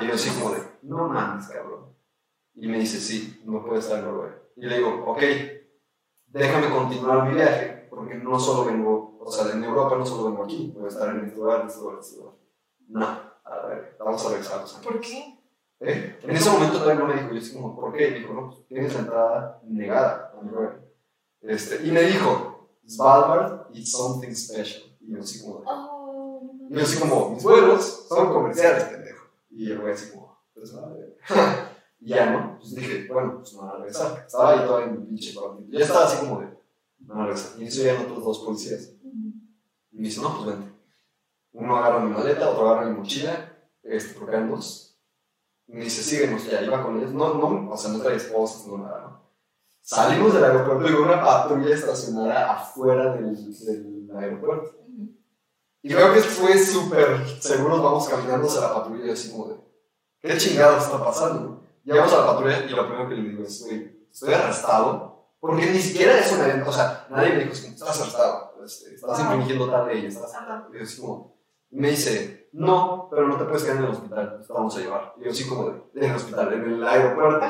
y 0.00 0.06
yo 0.06 0.14
así 0.14 0.30
como 0.30 0.54
de, 0.54 0.62
no 0.82 1.08
mames, 1.08 1.48
cabrón. 1.48 1.94
Y 2.54 2.68
me 2.68 2.78
dice, 2.78 2.98
sí, 3.00 3.42
no 3.44 3.64
puede 3.64 3.80
estar 3.80 3.98
en 3.98 4.04
Noruega. 4.04 4.38
Y 4.56 4.66
le 4.66 4.76
digo, 4.78 5.04
ok, 5.06 5.22
déjame 6.26 6.70
continuar 6.70 7.28
mi 7.28 7.34
viaje, 7.34 7.86
porque 7.90 8.14
no 8.14 8.38
solo 8.38 8.70
vengo, 8.70 9.18
o 9.20 9.30
sea, 9.30 9.52
en 9.52 9.64
Europa 9.64 9.96
no 9.96 10.06
solo 10.06 10.30
vengo 10.30 10.44
aquí, 10.44 10.72
voy 10.74 10.84
a 10.84 10.88
estar 10.88 11.08
en 11.14 11.24
este 11.24 11.36
lugar, 11.36 11.62
en 11.62 11.66
este 11.66 11.80
lugar, 11.80 11.94
en 11.94 12.00
este 12.00 12.16
lugar. 12.16 12.34
No, 12.88 13.06
a 13.44 13.66
ver, 13.66 13.96
vamos 13.98 14.24
a 14.24 14.28
regresar. 14.30 14.64
¿Por 14.82 15.00
qué? 15.00 15.39
¿Eh? 15.80 16.18
En 16.22 16.30
ese 16.30 16.50
momento 16.50 16.78
todavía 16.78 17.00
no 17.00 17.06
me 17.06 17.14
dijo, 17.14 17.32
yo 17.32 17.38
así 17.38 17.54
como, 17.54 17.74
¿por 17.74 17.92
qué? 17.94 18.08
Y 18.08 18.14
dijo, 18.20 18.34
no, 18.34 18.50
pues 18.50 18.66
tienes 18.66 18.92
la 18.92 19.00
entrada 19.00 19.60
negada 19.64 20.32
Este, 21.40 21.86
y 21.86 21.90
me 21.90 22.02
dijo, 22.02 22.68
Svalbard 22.86 23.68
is 23.72 23.90
something 23.90 24.34
special. 24.34 24.82
Y 25.00 25.12
yo 25.12 25.20
así 25.20 25.40
como, 25.42 25.62
oh, 25.66 26.42
y 26.68 26.74
yo 26.74 26.82
así 26.82 27.00
como, 27.00 27.30
mis 27.30 27.42
vuelos 27.42 28.06
son 28.08 28.32
comerciales, 28.32 28.84
pendejo. 28.84 29.26
Y 29.50 29.70
el 29.70 29.80
güey 29.80 29.94
así 29.94 30.10
como, 30.10 30.38
pues 30.52 30.72
madre. 30.74 31.16
y 32.00 32.10
ya 32.10 32.30
no, 32.30 32.58
pues 32.58 32.74
dije, 32.74 33.06
bueno, 33.10 33.38
pues 33.38 33.54
no 33.54 33.62
van 33.62 33.70
a 33.70 33.76
regresar. 33.78 34.24
Estaba 34.26 34.50
ahí 34.50 34.66
todo 34.66 34.80
en 34.82 35.00
mi 35.00 35.06
pinche 35.06 35.34
cuartito. 35.34 35.78
Ya 35.78 35.84
estaba 35.84 36.04
así 36.04 36.18
como 36.18 36.40
de, 36.40 36.46
no 36.98 37.14
van 37.14 37.20
a 37.20 37.26
regresar. 37.26 37.58
Y 37.58 37.64
eso 37.64 37.82
ya 37.82 38.00
otros 38.02 38.22
dos 38.22 38.38
policías. 38.40 38.92
Y 39.02 39.96
me 39.96 40.08
dice, 40.08 40.20
no, 40.20 40.36
pues 40.36 40.46
vente. 40.46 40.72
Uno 41.52 41.76
agarra 41.76 42.00
mi 42.00 42.12
maleta, 42.12 42.50
otro 42.50 42.68
agarra 42.68 42.90
mi 42.90 42.98
mochila, 42.98 43.56
este, 43.82 44.14
porque 44.14 44.36
eran 44.36 44.50
dos 44.50 44.89
me 45.72 45.84
dice, 45.84 46.02
síguenos, 46.02 46.44
ya 46.44 46.62
iba 46.62 46.82
con 46.82 46.98
ellos. 46.98 47.12
No, 47.12 47.34
no, 47.34 47.70
o 47.70 47.76
sea, 47.76 47.92
no 47.92 48.00
traía 48.00 48.16
esposas, 48.16 48.66
no 48.66 48.78
nada, 48.78 49.00
¿no? 49.02 49.20
Salimos 49.80 50.34
del 50.34 50.44
aeropuerto 50.44 50.88
y 50.88 50.92
una 50.92 51.20
patrulla 51.20 51.74
estacionada 51.74 52.52
afuera 52.52 53.14
del, 53.14 53.34
del 53.34 54.16
aeropuerto. 54.16 54.80
Y 55.82 55.88
creo 55.88 56.12
que 56.12 56.20
fue 56.20 56.58
súper 56.58 57.26
seguro, 57.40 57.82
vamos 57.82 58.08
caminando 58.08 58.46
hacia 58.46 58.60
la 58.60 58.74
patrulla 58.74 59.06
y 59.06 59.10
así 59.10 59.32
como 59.32 59.48
de, 59.48 59.56
¿qué 60.20 60.36
chingado 60.36 60.76
está 60.76 61.02
pasando? 61.02 61.62
Llegamos 61.84 62.12
a 62.12 62.18
la 62.18 62.26
patrulla 62.26 62.64
y 62.66 62.68
lo 62.68 62.86
primero 62.86 63.08
que 63.08 63.14
le 63.14 63.30
digo 63.30 63.42
es, 63.42 63.64
güey, 63.64 64.06
estoy 64.10 64.34
arrestado, 64.34 65.30
porque 65.40 65.66
ni 65.66 65.78
siquiera 65.78 66.18
es 66.18 66.30
una 66.32 66.46
evento, 66.48 66.68
o 66.68 66.72
sea, 66.72 67.06
nadie 67.08 67.30
me 67.30 67.44
dijo, 67.44 67.52
estás 67.52 68.00
arrestado, 68.00 68.54
este, 68.62 68.94
estás 68.94 69.20
infringiendo 69.20 69.70
tal 69.70 69.86
ley, 69.86 70.04
estás... 70.04 70.32
Y 70.74 70.82
así 70.82 71.00
como, 71.00 71.34
me 71.70 71.90
dice, 71.90 72.39
no, 72.52 73.08
pero 73.10 73.28
no 73.28 73.36
te 73.36 73.44
puedes 73.44 73.62
quedar 73.62 73.76
en 73.78 73.84
el 73.84 73.90
hospital, 73.90 74.42
te 74.44 74.52
vamos 74.52 74.76
a 74.76 74.80
llevar. 74.80 75.14
Y 75.20 75.24
yo 75.24 75.32
sí 75.32 75.48
como, 75.48 75.70
de, 75.70 75.82
en 75.94 76.10
el 76.10 76.16
hospital, 76.16 76.52
en 76.52 76.64
el 76.64 76.84
aeropuerto. 76.84 77.46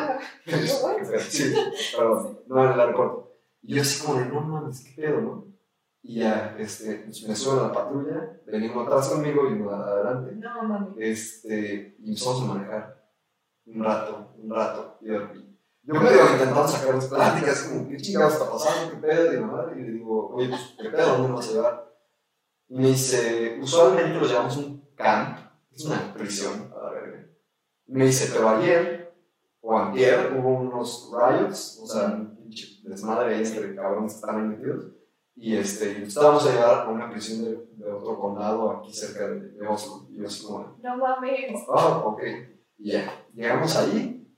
sí, 1.29 1.55
perdón, 1.97 2.41
no 2.47 2.65
en 2.65 2.73
el 2.73 2.81
aeropuerto. 2.81 3.33
Y 3.63 3.75
yo 3.75 3.83
así 3.83 4.05
como 4.05 4.19
de, 4.19 4.27
no 4.27 4.41
mames, 4.43 4.85
qué 4.85 5.03
pedo, 5.03 5.21
¿no? 5.21 5.47
Y 6.03 6.21
ya, 6.21 6.57
este, 6.59 6.97
pues 7.05 7.29
me 7.29 7.37
suben 7.37 7.61
a 7.61 7.69
la 7.69 7.73
patrulla, 7.73 8.41
venimos 8.47 8.87
atrás 8.87 9.09
conmigo 9.09 9.49
y 9.49 9.53
uno 9.55 9.71
adelante. 9.71 10.33
No 10.37 10.63
mames. 10.63 10.95
Este, 10.99 11.97
y 11.99 12.09
empezamos 12.09 12.43
a 12.43 12.55
manejar 12.55 13.05
un 13.67 13.85
rato, 13.85 14.35
un 14.37 14.51
rato. 14.51 14.99
Y 15.01 15.09
yo, 15.09 15.29
yo 15.83 15.95
medio 15.95 16.33
intentando 16.33 16.69
sacar 16.69 16.95
las 16.95 17.07
pláticas, 17.07 17.63
como, 17.65 17.89
¿qué 17.89 17.97
chingados 17.97 18.35
está 18.35 18.51
pasando? 18.51 18.93
¿Qué 18.93 18.97
pedo? 18.99 19.33
Y, 19.33 19.79
y 19.79 19.83
le 19.83 19.93
digo, 19.93 20.31
oye, 20.35 20.49
pues, 20.49 20.75
¿qué 20.81 20.91
pedo? 20.91 21.13
¿Dónde 21.13 21.29
me 21.29 21.35
vas 21.35 21.49
a 21.49 21.53
llevar? 21.53 21.91
Y 22.69 22.79
me 22.79 22.89
dice, 22.89 23.59
usualmente 23.61 24.21
lo 24.21 24.27
llamamos 24.27 24.57
un 24.59 24.80
camp, 25.01 25.39
es 25.73 25.85
una 25.85 26.13
prisión, 26.15 26.73
a 26.75 26.91
ver. 26.91 27.37
Me 27.87 28.07
dice, 28.07 28.31
pero 28.33 28.51
ayer 28.51 29.15
o 29.61 29.79
antier 29.79 30.33
hubo 30.37 30.61
unos 30.61 31.11
riots, 31.13 31.81
o 31.83 31.87
sea, 31.87 32.07
un 32.07 32.51
desmadre 32.85 33.35
ahí 33.35 33.45
entre 33.45 33.75
cabrones 33.75 34.13
que 34.13 34.19
están 34.21 34.49
metidos. 34.49 34.93
Y 35.37 35.57
este, 35.57 36.03
estábamos 36.03 36.47
a 36.47 36.53
llevar 36.53 36.87
a 36.87 36.89
una 36.91 37.11
prisión 37.11 37.45
de, 37.45 37.67
de, 37.73 37.91
otro 37.91 38.21
condado 38.21 38.71
aquí 38.73 38.93
cerca 38.93 39.27
de, 39.29 39.53
de 39.53 39.67
Oslo. 39.67 40.07
Y 40.11 40.19
yo 40.19 40.27
así 40.27 40.45
como, 40.45 40.77
no 40.83 40.97
mames. 40.97 41.63
Ah, 41.75 42.03
ok. 42.05 42.23
Y 42.79 42.93
ya, 42.93 43.27
llegamos 43.35 43.75
ahí. 43.77 44.29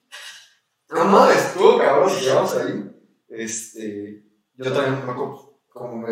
No 0.91 1.05
mames, 1.07 1.55
tú, 1.55 1.79
cabrón, 1.79 2.11
llegamos 2.21 2.57
ahí. 2.57 2.93
Este, 3.29 4.25
yo 4.55 4.73
también 4.73 5.01
como 5.73 5.97
me, 5.97 6.09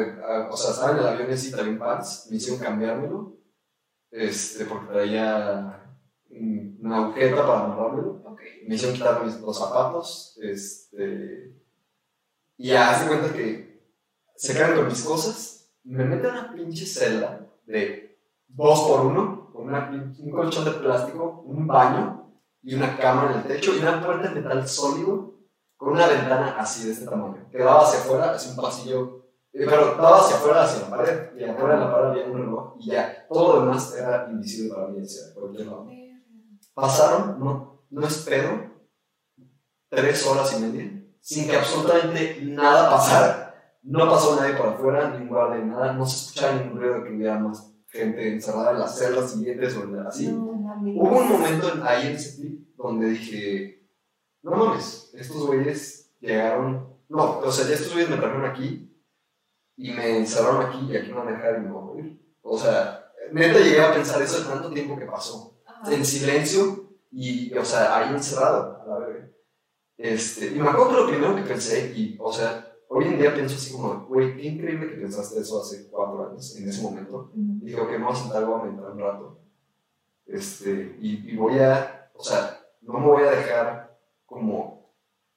o 0.51 0.56
sea, 0.56 0.70
estaba 0.70 0.93
en 0.93 0.98
el 0.98 1.06
avión 1.06 1.28
y 1.31 1.51
también 1.51 1.78
pants, 1.78 2.28
me 2.31 2.36
hicieron 2.36 2.60
cambiármelo, 2.60 3.36
este, 4.11 4.65
porque 4.65 4.93
traía 4.93 5.77
una 6.81 6.97
agujeta 6.97 7.47
para 7.47 7.65
amarrármelo, 7.65 8.23
me 8.66 8.74
hicieron 8.74 8.97
quitar 8.97 9.24
mis, 9.24 9.41
los 9.41 9.59
zapatos, 9.59 10.39
este, 10.43 11.55
y 12.57 12.69
ya 12.69 12.91
hace 12.91 13.09
cuenta 13.09 13.32
que 13.32 13.81
se 14.37 14.55
quedan 14.55 14.77
con 14.77 14.87
mis 14.89 15.03
cosas, 15.03 15.70
me 15.85 16.05
meten 16.05 16.31
a 16.31 16.41
una 16.41 16.53
pinche 16.55 16.87
celda 16.87 17.47
de 17.66 18.19
dos 18.49 18.81
por 18.82 19.07
uno, 19.07 19.51
con 19.53 19.69
una, 19.69 19.91
un 19.91 20.31
colchón 20.31 20.65
de 20.65 20.73
plástico, 20.73 21.43
un 21.47 21.66
baño 21.66 22.32
y 22.62 22.74
una 22.74 22.97
cama 22.97 23.31
en 23.31 23.39
el 23.39 23.45
techo 23.45 23.74
y 23.74 23.81
una 23.81 24.05
puerta 24.05 24.28
de 24.28 24.41
metal 24.41 24.66
sólido 24.69 25.35
con 25.77 25.93
una 25.93 26.07
ventana 26.07 26.57
así 26.59 26.87
de 26.87 26.93
este 26.93 27.07
tamaño, 27.07 27.49
que 27.51 27.59
daba 27.59 27.82
hacia 27.82 28.01
afuera, 28.01 28.37
es 28.37 28.47
un 28.47 28.57
pasillo 28.57 29.19
pero 29.52 29.97
daba 29.97 30.20
hacia 30.20 30.36
afuera, 30.36 30.62
hacia 30.62 30.89
la 30.89 30.97
pared, 30.97 31.36
y 31.36 31.44
afuera 31.44 31.74
de 31.74 31.81
la 31.81 31.93
pared 31.93 32.09
había 32.10 32.27
un 32.27 32.39
reloj, 32.39 32.74
y 32.78 32.90
ya, 32.90 33.27
todo 33.28 33.55
lo 33.55 33.60
demás 33.60 33.94
era 33.97 34.28
invisible 34.31 34.74
para 34.74 34.89
mí, 34.89 35.02
hacia 35.02 35.35
cualquier 35.35 35.66
lado. 35.66 35.89
Pasaron, 36.72 37.40
no, 37.40 37.85
no 37.90 38.06
es 38.06 38.18
pedo, 38.18 38.51
tres 39.89 40.27
horas 40.27 40.56
y 40.56 40.62
media, 40.62 41.05
sin 41.20 41.48
que 41.48 41.56
absolutamente 41.56 42.39
nada 42.43 42.90
pasara. 42.90 43.47
No 43.82 44.09
pasó 44.09 44.36
nadie 44.36 44.55
por 44.55 44.68
afuera, 44.68 45.18
ni 45.18 45.27
guardia, 45.27 45.64
nada, 45.64 45.93
no 45.94 46.06
se 46.06 46.16
escuchaba 46.16 46.55
ningún 46.55 46.81
ruido 46.81 46.94
de 46.97 47.05
que 47.05 47.16
hubiera 47.16 47.39
más 47.39 47.74
gente 47.89 48.35
encerrada 48.35 48.72
en 48.72 48.78
las 48.78 48.98
celdas 48.98 49.32
siguientes 49.32 49.77
o 49.77 50.01
así. 50.06 50.28
Hubo 50.28 51.18
un 51.18 51.28
momento 51.28 51.72
ahí 51.82 52.09
en 52.09 52.14
ese 52.14 52.36
clip 52.36 52.77
donde 52.77 53.09
dije, 53.10 53.89
no 54.43 54.52
mames, 54.52 55.10
estos 55.14 55.47
güeyes 55.47 56.12
llegaron, 56.20 56.94
no, 57.09 57.39
o 57.39 57.51
sea, 57.51 57.66
ya 57.66 57.74
estos 57.74 57.93
güeyes 57.93 58.10
me 58.10 58.16
trajeron 58.16 58.44
aquí 58.44 58.90
y 59.81 59.93
me 59.93 60.19
encerraron 60.19 60.66
aquí 60.66 60.93
y 60.93 60.97
aquí 60.97 61.09
me 61.09 61.15
van 61.15 61.28
a 61.28 61.32
dejar 61.32 61.57
y 61.57 61.61
me 61.61 61.70
voy 61.70 61.81
a 61.81 61.85
morir. 61.86 62.20
O 62.43 62.59
sea, 62.59 63.11
neta 63.32 63.59
llegué 63.61 63.81
a 63.81 63.94
pensar 63.94 64.20
eso 64.20 64.40
de 64.40 64.44
tanto 64.44 64.70
tiempo 64.70 64.98
que 64.98 65.07
pasó. 65.07 65.59
En 65.90 66.05
silencio 66.05 66.90
y, 67.11 67.57
o 67.57 67.65
sea, 67.65 67.97
ahí 67.97 68.15
encerrado, 68.15 68.82
a 68.82 68.86
la 68.86 69.07
verga. 69.07 69.31
Este, 69.97 70.48
y 70.48 70.59
me 70.59 70.69
acuerdo 70.69 70.90
que 70.90 71.01
lo 71.01 71.09
primero 71.09 71.35
que 71.35 71.48
pensé, 71.48 71.94
y, 71.97 72.19
o 72.20 72.31
sea, 72.31 72.70
hoy 72.89 73.07
en 73.07 73.19
día 73.19 73.32
pienso 73.32 73.57
así 73.57 73.73
como, 73.73 74.05
güey, 74.05 74.36
qué 74.36 74.48
increíble 74.48 74.90
que 74.90 75.01
pensaste 75.01 75.40
eso 75.40 75.62
hace 75.62 75.89
cuatro 75.89 76.28
años, 76.28 76.55
en 76.57 76.69
ese 76.69 76.82
momento. 76.82 77.32
Y 77.35 77.65
digo, 77.65 77.89
que 77.89 77.98
me 77.98 78.05
voy 78.05 78.12
a 78.12 78.16
sentar, 78.16 78.44
voy 78.44 78.61
a 78.61 78.65
meditar 78.65 78.90
un 78.90 79.01
rato. 79.01 79.39
Este, 80.27 80.98
y, 81.01 81.32
y 81.32 81.36
voy 81.39 81.59
a, 81.59 82.11
o 82.15 82.23
sea, 82.23 82.61
no 82.82 82.98
me 82.98 83.07
voy 83.07 83.23
a 83.23 83.31
dejar 83.31 83.98
como 84.27 84.94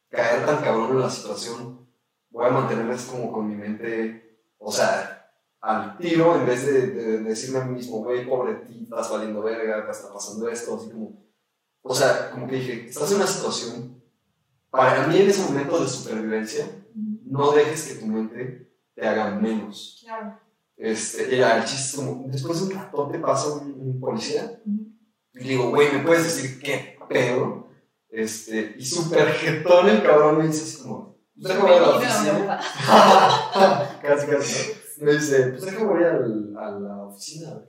caer 0.09 0.45
tan 0.45 0.61
cabrón 0.61 0.91
en 0.91 0.99
la 0.99 1.09
situación. 1.09 1.87
Voy 2.29 2.45
a 2.45 2.49
mantenerme 2.49 2.93
así 2.93 3.09
como 3.09 3.31
con 3.31 3.47
mi 3.47 3.55
mente 3.55 4.22
o 4.63 4.71
sea, 4.71 5.31
al 5.61 5.97
tiro, 5.97 6.35
en 6.35 6.45
vez 6.45 6.65
de, 6.65 7.19
decirme 7.19 7.59
a 7.59 7.65
mí 7.65 7.75
mismo, 7.75 8.03
güey, 8.03 8.27
pobre 8.27 8.55
ti, 8.55 8.81
estás 8.83 9.11
valiendo 9.11 9.41
verga, 9.41 9.85
te 9.85 9.91
está 9.91 10.11
pasando 10.11 10.49
esto, 10.49 10.75
así 10.75 10.89
como. 10.89 11.23
O 11.81 11.93
sea, 11.93 12.31
como 12.31 12.47
que 12.47 12.55
dije, 12.55 12.85
estás 12.87 13.11
en 13.11 13.17
una 13.17 13.27
situación. 13.27 14.01
Para 14.69 15.05
mí, 15.07 15.17
en 15.17 15.29
ese 15.29 15.43
momento 15.43 15.79
de 15.79 15.87
supervivencia, 15.87 16.65
no 17.25 17.51
dejes 17.51 17.87
que 17.87 17.95
tu 17.95 18.07
mente 18.07 18.73
te 18.95 19.07
haga 19.07 19.31
menos. 19.35 20.01
Claro. 20.03 20.39
Este, 20.77 21.37
ya, 21.37 21.57
el 21.57 21.65
chiste 21.65 21.97
como, 21.97 22.27
después 22.27 22.59
de 22.59 22.65
un 22.65 22.79
rato 22.79 23.07
te 23.11 23.19
pasa 23.19 23.53
un, 23.53 23.99
policía 23.99 24.59
y 25.33 25.47
digo, 25.47 25.69
güey, 25.69 25.91
¿me 25.91 26.03
puedes 26.03 26.23
decir 26.23 26.59
qué 26.59 26.97
pedo? 27.07 27.67
Este, 28.09 28.75
y 28.77 28.85
súper 28.85 29.29
jetón 29.33 29.87
el 29.89 30.03
cabrón 30.03 30.39
me 30.39 30.47
dice 30.47 30.63
así 30.63 30.83
como, 30.83 31.12
pues 31.35 31.53
déjame 31.53 31.75
ir 31.75 31.77
a 31.77 31.81
la 31.81 31.97
oficina. 31.97 32.59
casi, 34.01 34.27
casi. 34.27 34.73
Me 35.03 35.13
dice, 35.13 35.47
pues 35.47 35.65
déjame 35.65 35.99
ir 35.99 36.07
al, 36.07 36.57
a 36.57 36.71
la 36.71 37.03
oficina. 37.03 37.61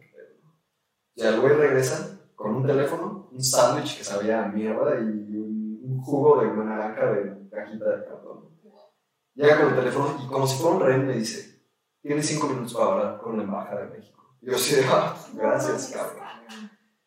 Y 1.14 1.22
al 1.22 1.40
güey 1.40 1.54
regresa 1.54 2.20
con 2.34 2.56
un 2.56 2.66
teléfono, 2.66 3.28
un 3.32 3.42
sándwich 3.42 3.98
que 3.98 4.04
sabía 4.04 4.44
a 4.44 4.48
mierda 4.48 4.96
y 5.00 5.36
un, 5.36 5.80
un, 5.82 6.00
jugo 6.02 6.40
de 6.40 6.48
una 6.48 6.64
naranja 6.64 7.06
de 7.12 7.48
cajita 7.48 7.84
de 7.96 8.04
cartón. 8.04 8.50
Llega 9.34 9.60
con 9.60 9.68
el 9.68 9.76
teléfono 9.76 10.18
y 10.22 10.26
como 10.26 10.46
si 10.46 10.60
fuera 10.60 10.76
un 10.76 10.82
rey 10.82 10.98
me 10.98 11.14
dice, 11.14 11.62
tienes 12.02 12.26
cinco 12.26 12.48
minutos 12.48 12.74
para 12.74 12.92
hablar 12.92 13.20
con 13.20 13.36
la 13.36 13.44
embajada 13.44 13.86
de 13.86 13.96
México. 13.96 14.36
Y 14.42 14.50
yo 14.50 14.58
sí, 14.58 14.76
ah, 14.88 15.16
gracias, 15.34 15.92
cabrón. 15.94 16.22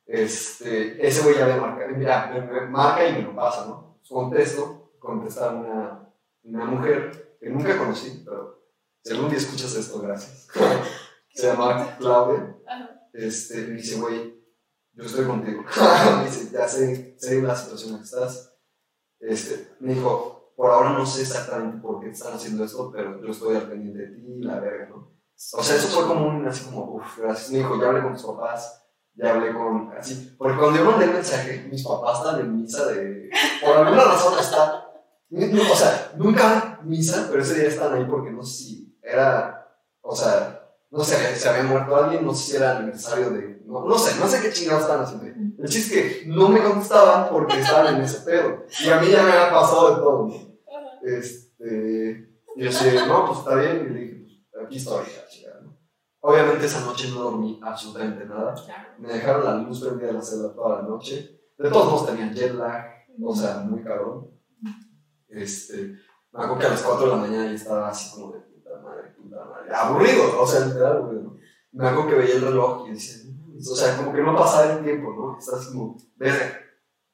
Este, 0.05 1.05
ese 1.05 1.21
güey 1.21 1.37
ya 1.37 1.47
me 1.47 1.59
marca, 1.59 1.85
mira, 1.95 2.31
me, 2.33 2.41
me 2.41 2.67
marca 2.67 3.07
y 3.07 3.13
me 3.13 3.21
lo 3.23 3.35
pasa, 3.35 3.65
¿no? 3.67 3.99
Contesto, 4.07 4.93
contesta 4.99 5.51
una 5.51 6.06
una 6.47 6.65
mujer 6.65 7.37
que 7.39 7.49
nunca 7.49 7.77
conocí, 7.77 8.23
pero 8.25 8.63
si 9.03 9.13
algún 9.13 9.29
día 9.29 9.37
escuchas 9.37 9.75
esto, 9.75 10.01
gracias. 10.01 10.47
Se 11.33 11.47
llama 11.47 11.95
Claudia. 11.97 12.57
Este, 13.13 13.67
me 13.67 13.75
dice, 13.75 13.99
güey, 13.99 14.37
yo 14.93 15.03
estoy 15.03 15.25
contigo. 15.25 15.63
me 16.17 16.25
dice, 16.25 16.49
ya 16.51 16.67
sé, 16.67 17.15
sé 17.19 17.41
la 17.41 17.55
situación 17.55 17.91
en 17.91 17.97
que 17.99 18.03
estás. 18.03 18.53
Este, 19.19 19.75
me 19.79 19.93
dijo, 19.93 20.53
por 20.55 20.71
ahora 20.71 20.91
no 20.91 21.05
sé 21.05 21.21
exactamente 21.21 21.77
por 21.79 21.99
qué 21.99 22.09
están 22.09 22.33
haciendo 22.33 22.63
esto, 22.63 22.91
pero 22.91 23.21
yo 23.21 23.31
estoy 23.31 23.55
al 23.55 23.69
pendiente 23.69 23.99
de 23.99 24.15
ti, 24.15 24.39
la 24.39 24.59
verga, 24.59 24.89
¿no? 24.89 25.17
O 25.53 25.63
sea, 25.63 25.75
eso 25.75 25.87
fue 25.87 26.07
como 26.07 26.27
un, 26.27 26.47
así 26.47 26.65
como, 26.65 26.95
uff, 26.95 27.19
gracias. 27.19 27.51
Me 27.51 27.59
dijo, 27.59 27.79
ya 27.79 27.89
hablé 27.89 28.01
con 28.01 28.13
tus 28.13 28.25
papás, 28.25 28.83
ya 29.13 29.35
hablé 29.35 29.53
con, 29.53 29.91
así, 29.95 30.35
porque 30.37 30.57
cuando 30.57 30.79
yo 30.79 30.85
mandé 30.85 31.05
el 31.05 31.13
mensaje, 31.13 31.67
mis 31.71 31.83
papás 31.83 32.19
están 32.19 32.39
en 32.39 32.61
misa 32.61 32.87
de, 32.87 33.29
por 33.63 33.77
alguna 33.77 34.03
razón 34.03 34.39
está 34.39 34.86
o 35.29 35.75
sea, 35.75 36.13
nunca 36.17 36.79
misa, 36.83 37.27
pero 37.29 37.41
ese 37.41 37.55
día 37.55 37.69
están 37.69 37.93
ahí 37.93 38.05
porque 38.09 38.31
no 38.31 38.43
sé 38.43 38.63
si 38.63 38.99
era, 39.01 39.67
o 40.01 40.15
sea, 40.15 40.57
no 40.89 41.03
sé, 41.03 41.35
se 41.35 41.49
había 41.49 41.63
muerto 41.63 41.95
alguien, 41.95 42.25
no 42.25 42.33
sé 42.33 42.51
si 42.51 42.57
era 42.57 42.77
aniversario 42.77 43.31
de, 43.31 43.61
no, 43.65 43.85
no 43.85 43.97
sé, 43.97 44.17
no 44.19 44.27
sé 44.27 44.41
qué 44.41 44.53
chingados 44.53 44.83
estaban 44.83 45.03
haciendo. 45.03 45.25
El 45.61 45.69
chiste 45.69 45.99
es 45.99 46.17
que 46.17 46.27
no 46.27 46.49
me 46.49 46.63
contestaban 46.63 47.29
porque 47.29 47.59
estaban 47.59 47.95
en 47.95 48.01
ese 48.01 48.21
pedo. 48.21 48.65
Y 48.83 48.89
a 48.89 49.01
mí 49.01 49.07
ya 49.09 49.23
me 49.23 49.31
había 49.31 49.49
pasado 49.49 49.89
de 49.89 49.95
todo. 50.01 50.31
Este, 51.03 52.29
y 52.55 52.63
yo 52.63 52.69
decía, 52.69 53.05
no, 53.05 53.25
pues 53.25 53.39
está 53.39 53.55
bien. 53.55 53.87
Y 53.89 53.93
le 53.93 53.99
dije, 53.99 54.45
pues 54.51 54.65
aquí 54.65 54.77
estoy, 54.77 55.05
chingada, 55.29 55.61
¿no? 55.61 55.77
Obviamente 56.21 56.65
esa 56.65 56.81
noche 56.81 57.09
no 57.09 57.23
dormí 57.23 57.59
absolutamente 57.61 58.25
nada. 58.25 58.55
Me 58.99 59.09
dejaron 59.09 59.45
la 59.45 59.55
luz 59.55 59.81
prendida 59.81 60.07
de 60.07 60.13
la 60.13 60.21
celda 60.21 60.53
toda 60.53 60.81
la 60.81 60.87
noche. 60.87 61.41
De 61.57 61.69
todos 61.69 61.85
modos 61.85 62.05
tenían 62.05 62.33
jet 62.33 62.53
lag, 62.53 62.85
o 63.21 63.35
sea, 63.35 63.57
muy 63.59 63.83
cabrón. 63.83 64.36
Este, 65.29 65.95
me 66.31 66.43
acuerdo 66.43 66.59
que 66.59 66.65
a 66.65 66.69
las 66.69 66.81
4 66.81 67.05
de 67.05 67.11
la 67.11 67.21
mañana 67.21 67.45
ya 67.45 67.51
estaba 67.53 67.89
así 67.89 68.15
como 68.15 68.33
de 68.33 68.39
puta 68.41 68.69
madre, 68.83 69.13
puta 69.17 69.45
madre. 69.45 69.75
Aburrido, 69.75 70.41
o 70.41 70.47
sea, 70.47 70.65
literal 70.65 70.97
aburrido. 70.97 71.37
Me 71.71 71.87
acuerdo 71.87 72.09
que 72.09 72.15
veía 72.15 72.35
el 72.35 72.41
reloj 72.41 72.87
y 72.87 72.91
decía, 72.91 73.31
o 73.59 73.75
sea, 73.75 73.97
como 73.97 74.13
que 74.13 74.21
no 74.21 74.35
pasaba 74.35 74.73
el 74.73 74.83
tiempo, 74.83 75.13
¿no? 75.13 75.37
Estás 75.37 75.67
como, 75.67 75.97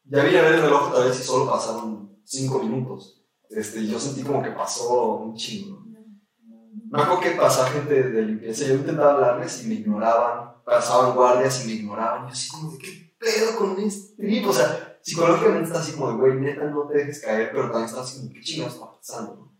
ya 0.05 0.23
vine 0.23 0.39
a 0.39 0.43
ver 0.43 0.55
el 0.55 0.61
reloj 0.61 0.89
otra 0.89 1.05
vez 1.05 1.19
y 1.19 1.23
solo 1.23 1.49
pasaron 1.49 2.19
5 2.23 2.59
minutos. 2.59 3.25
Este, 3.49 3.85
yo 3.85 3.99
sentí 3.99 4.23
como 4.23 4.41
que 4.41 4.51
pasó 4.51 5.15
un 5.15 5.35
chingo. 5.35 5.83
Me 6.89 7.01
acuerdo 7.01 7.21
que 7.21 7.31
pasaba 7.31 7.69
gente 7.69 8.03
de 8.03 8.21
limpieza, 8.21 8.65
yo 8.65 8.75
intentaba 8.75 9.13
hablarles 9.13 9.63
y 9.63 9.67
me 9.67 9.75
ignoraban, 9.75 10.61
pasaban 10.63 11.15
guardias 11.15 11.63
y 11.63 11.67
me 11.67 11.73
ignoraban. 11.73 12.27
Yo 12.27 12.33
así 12.33 12.49
como 12.51 12.71
de, 12.71 12.77
¿qué 12.77 13.15
pedo 13.19 13.55
con 13.57 13.79
este 13.79 14.15
trip? 14.15 14.47
O 14.47 14.53
sea, 14.53 14.92
psicológicamente 15.03 15.67
está 15.67 15.79
así 15.79 15.93
como 15.93 16.11
de, 16.11 16.17
güey, 16.17 16.39
neta, 16.39 16.63
no 16.63 16.87
te 16.87 16.97
dejes 16.97 17.21
caer, 17.21 17.51
pero 17.51 17.65
también 17.65 17.85
está 17.85 18.01
así 18.01 18.19
como, 18.19 18.33
¿qué 18.33 18.41
chingados 18.41 18.73
está 18.75 18.91
pasando? 18.91 19.51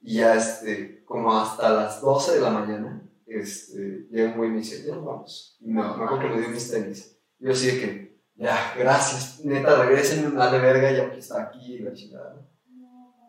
Y 0.00 0.18
ya, 0.18 0.34
este, 0.34 1.02
como 1.04 1.36
hasta 1.36 1.70
las 1.70 2.00
12 2.00 2.34
de 2.34 2.40
la 2.40 2.50
mañana, 2.50 3.02
este, 3.26 4.06
llega 4.10 4.30
un 4.30 4.36
güey 4.36 4.50
y 4.50 4.52
me 4.52 4.58
dice, 4.58 4.86
ya 4.86 4.94
nos 4.94 5.04
vamos. 5.04 5.56
Y 5.60 5.68
me, 5.68 5.82
me 5.82 5.88
acuerdo 5.88 6.20
que 6.20 6.28
me 6.28 6.40
dio 6.40 6.50
mis 6.50 6.70
tenis. 6.70 7.18
Y 7.38 7.46
yo 7.46 7.52
así 7.52 7.66
de 7.66 7.80
que, 7.80 8.20
ya, 8.34 8.74
gracias, 8.78 9.44
neta, 9.44 9.82
regresen, 9.82 10.36
de 10.36 10.58
verga, 10.58 10.92
ya 10.92 11.10
que 11.10 11.18
está 11.18 11.42
aquí, 11.42 11.78
la 11.78 11.92
chingada. 11.94 12.46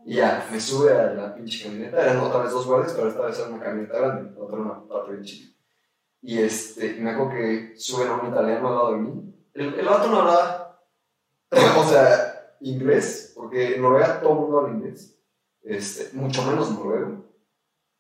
Y 0.06 0.16
ya, 0.16 0.48
me 0.52 0.60
sube 0.60 0.92
a 0.92 1.14
la 1.14 1.34
pinche 1.34 1.64
camioneta, 1.64 2.02
eran 2.02 2.20
otra 2.20 2.44
vez 2.44 2.52
dos 2.52 2.68
guardias, 2.68 2.94
pero 2.94 3.08
esta 3.08 3.26
vez 3.26 3.40
era 3.40 3.50
una 3.50 3.64
camioneta 3.64 3.98
grande, 3.98 4.40
otra 4.40 4.58
una 4.58 4.88
patrulla 4.88 5.24
chica. 5.24 5.54
Y 6.22 6.40
este, 6.40 6.96
me 7.00 7.12
acuerdo 7.12 7.32
que 7.32 7.74
suben 7.78 8.10
a 8.10 8.16
un 8.16 8.30
italiano 8.30 8.68
al 8.68 8.76
lado 8.76 8.92
de 8.92 8.98
mí. 8.98 9.34
El, 9.54 9.74
el 9.74 9.86
no 9.86 9.92
hablaba 9.92 10.67
o 11.76 11.84
sea, 11.84 12.56
inglés, 12.62 13.34
porque 13.36 13.76
en 13.76 13.82
Noruega 13.82 14.22
todo 14.22 14.32
el 14.34 14.40
mundo 14.40 14.60
habla 14.60 14.78
inglés, 14.78 15.18
este, 15.64 16.16
mucho 16.16 16.44
menos 16.44 16.72
noruego. 16.72 17.26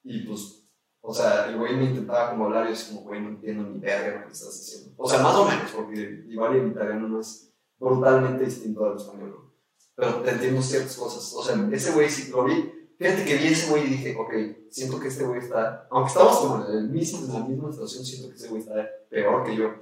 Y 0.03 0.21
pues, 0.21 0.63
o 1.01 1.13
sea, 1.13 1.47
el 1.49 1.57
güey 1.57 1.75
me 1.75 1.85
intentaba 1.85 2.31
como 2.31 2.45
hablar 2.45 2.69
y 2.69 2.73
así 2.73 2.93
como, 2.93 3.07
güey, 3.07 3.21
no 3.21 3.29
entiendo 3.29 3.63
ni 3.63 3.79
verga 3.79 4.19
lo 4.19 4.27
que 4.27 4.33
estás 4.33 4.57
diciendo. 4.59 4.93
O 4.97 5.09
sea, 5.09 5.21
más 5.21 5.35
o 5.35 5.45
menos, 5.45 5.71
porque 5.71 6.25
igual 6.27 6.55
el 6.55 6.67
italiano 6.67 7.07
no 7.07 7.19
es 7.19 7.53
brutalmente 7.77 8.45
distinto 8.45 8.85
al 8.85 8.97
español. 8.97 9.51
Pero 9.95 10.21
te 10.21 10.31
entiendo 10.31 10.61
ciertas 10.61 10.95
cosas. 10.95 11.33
O 11.33 11.43
sea, 11.43 11.55
ese 11.71 11.91
güey 11.91 12.09
sí 12.09 12.31
lo 12.31 12.43
vi. 12.43 12.73
Fíjate 12.97 13.25
que 13.25 13.35
vi 13.35 13.47
ese 13.47 13.69
güey 13.69 13.85
y 13.85 13.89
dije, 13.89 14.15
ok, 14.17 14.33
siento 14.69 14.99
que 14.99 15.07
este 15.07 15.23
güey 15.23 15.39
está, 15.39 15.87
aunque 15.91 16.09
estamos 16.09 16.37
como 16.37 16.65
en, 16.65 16.77
el 16.77 16.89
mismo, 16.89 17.25
en 17.25 17.33
la 17.33 17.47
misma 17.47 17.71
situación, 17.71 18.03
siento 18.03 18.29
que 18.29 18.35
ese 18.35 18.47
güey 18.47 18.61
está 18.61 18.73
peor 19.09 19.43
que 19.43 19.55
yo. 19.55 19.75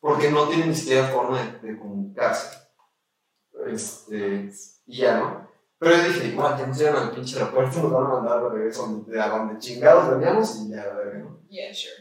Porque 0.00 0.30
no 0.30 0.48
tiene 0.48 0.66
ni 0.66 0.74
siquiera 0.74 1.08
forma 1.08 1.42
de, 1.42 1.68
de 1.68 1.78
comunicarse. 1.78 2.61
Este, 3.66 4.50
y 4.86 4.98
ya, 4.98 5.18
¿no? 5.18 5.48
Pero 5.78 5.96
yo 5.96 6.02
dije, 6.04 6.28
igual, 6.28 6.56
ya 6.56 6.66
nos 6.66 6.78
llevan 6.78 7.08
al 7.08 7.10
pinche 7.10 7.38
aeropuerto, 7.38 7.82
nos 7.82 7.92
van 7.92 8.04
a 8.04 8.08
mandar 8.08 8.42
de 8.42 8.48
regreso 8.50 8.84
a 8.84 9.28
donde 9.28 9.58
chingados 9.58 10.10
veníamos 10.10 10.60
y 10.60 10.70
ya, 10.70 10.84
¿no? 11.18 11.40
Yeah, 11.48 11.74
sure. 11.74 11.94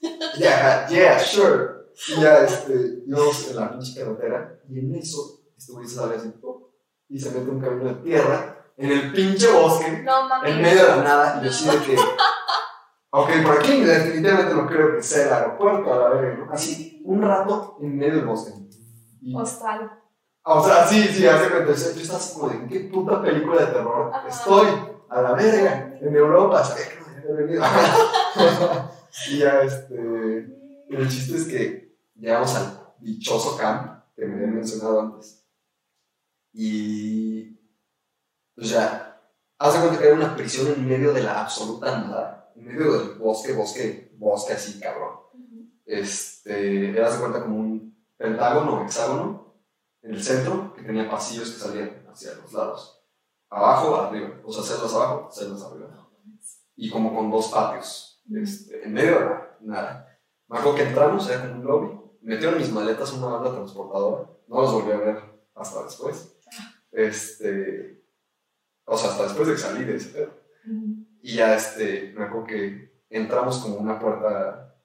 Yeah, 0.38 0.86
yeah, 0.88 1.18
sure. 1.18 1.76
Y 2.08 2.20
ya, 2.20 2.38
este, 2.44 3.02
íbamos 3.06 3.50
en 3.50 3.56
la 3.56 3.72
pinche 3.72 4.00
carretera 4.00 4.60
y 4.68 4.78
en 4.78 4.94
eso, 4.94 5.40
este 5.56 5.72
güey 5.72 5.86
sale 5.86 6.16
así, 6.16 6.32
y 7.08 7.18
se 7.18 7.30
mete 7.30 7.50
un 7.50 7.60
camino 7.60 7.88
de 7.88 8.02
tierra 8.02 8.56
en 8.76 8.90
el 8.90 9.12
pinche 9.12 9.50
bosque, 9.50 10.02
no, 10.02 10.44
en 10.44 10.62
medio 10.62 10.82
de 10.82 10.88
la 10.88 11.02
nada, 11.02 11.38
y 11.40 11.44
yo 11.44 11.50
así 11.50 11.68
de 11.68 11.78
que, 11.84 11.96
ok, 13.10 13.30
por 13.44 13.58
aquí 13.58 13.80
definitivamente 13.80 14.54
no 14.54 14.66
creo 14.66 14.96
que 14.96 15.02
sea 15.02 15.26
el 15.26 15.32
aeropuerto, 15.32 15.92
a 15.92 15.98
la 15.98 16.08
verga, 16.10 16.44
¿no? 16.44 16.52
Así, 16.52 17.02
un 17.04 17.22
rato 17.22 17.78
en 17.80 17.96
medio 17.96 18.16
del 18.16 18.26
bosque. 18.26 18.52
Y, 19.22 19.34
Hostal. 19.34 19.90
O 20.48 20.64
sea, 20.64 20.86
sí, 20.86 21.02
sí, 21.08 21.26
hace 21.26 21.50
cuenta. 21.50 21.72
Yo 21.74 22.00
estaba 22.00 22.20
así 22.20 22.38
como 22.38 22.52
¿en 22.52 22.68
qué 22.68 22.80
puta 22.80 23.20
película 23.20 23.62
de 23.62 23.72
terror 23.72 24.12
estoy? 24.28 24.68
A 25.08 25.20
la 25.20 25.32
verga, 25.32 25.98
en 26.00 26.16
Europa, 26.16 26.62
¿sabes 26.62 26.86
que 26.86 27.28
no 27.28 27.34
venido? 27.34 27.64
y 29.28 29.38
ya, 29.38 29.62
este. 29.62 29.96
El 30.88 31.08
chiste 31.08 31.36
es 31.36 31.44
que 31.46 31.98
llegamos 32.14 32.54
al 32.54 32.94
dichoso 33.00 33.56
camp 33.56 34.04
que 34.14 34.24
me 34.24 34.34
había 34.34 34.46
mencionado 34.46 35.00
antes. 35.00 35.44
Y. 36.52 37.58
O 38.56 38.64
sea, 38.64 39.20
hace 39.58 39.80
cuenta 39.80 39.98
que 39.98 40.06
era 40.06 40.14
una 40.14 40.36
prisión 40.36 40.68
en 40.68 40.88
medio 40.88 41.12
de 41.12 41.24
la 41.24 41.40
absoluta 41.40 41.98
nada. 41.98 42.52
En 42.54 42.66
medio 42.66 42.92
del 42.92 43.18
bosque, 43.18 43.52
bosque, 43.52 44.12
bosque 44.16 44.52
así, 44.52 44.78
cabrón. 44.78 45.16
Este. 45.84 46.90
Era, 46.90 47.08
hace 47.08 47.18
cuenta 47.18 47.42
como 47.42 47.56
un 47.56 47.96
pentágono, 48.16 48.84
hexágono 48.84 49.45
en 50.06 50.14
el 50.14 50.22
centro, 50.22 50.72
que 50.72 50.82
tenía 50.82 51.10
pasillos 51.10 51.50
que 51.50 51.58
salían 51.58 52.06
hacia 52.08 52.34
los 52.34 52.52
lados. 52.52 53.04
Abajo, 53.50 53.96
arriba. 53.96 54.40
O 54.44 54.52
sea, 54.52 54.62
celdas 54.62 54.94
abajo, 54.94 55.28
celdas 55.32 55.62
arriba. 55.64 56.08
Y 56.76 56.90
como 56.90 57.14
con 57.14 57.30
dos 57.30 57.48
patios. 57.48 58.22
Este, 58.32 58.84
en 58.84 58.92
medio, 58.92 59.20
nada. 59.20 59.58
nada. 59.60 60.18
Me 60.48 60.58
acuerdo 60.58 60.76
que 60.76 60.84
entramos, 60.84 61.28
era 61.28 61.42
como 61.42 61.60
un 61.60 61.64
lobby. 61.66 62.00
Metieron 62.22 62.58
mis 62.58 62.72
maletas 62.72 63.12
en 63.12 63.18
una 63.18 63.36
banda 63.36 63.52
transportadora. 63.52 64.30
No 64.46 64.60
los 64.60 64.72
volví 64.72 64.92
a 64.92 64.96
ver 64.96 65.18
hasta 65.54 65.82
después. 65.82 66.38
Este, 66.92 68.04
o 68.84 68.96
sea, 68.96 69.10
hasta 69.10 69.24
después 69.24 69.48
de 69.48 69.54
que 69.54 69.60
salí 69.60 69.84
de 69.84 69.96
ese 69.96 70.10
pedo. 70.10 70.32
Y 71.20 71.34
ya, 71.34 71.56
este, 71.56 72.12
me 72.16 72.24
acuerdo 72.24 72.46
que 72.46 73.02
entramos 73.10 73.58
como 73.58 73.76
una 73.76 73.98
puerta, 73.98 74.76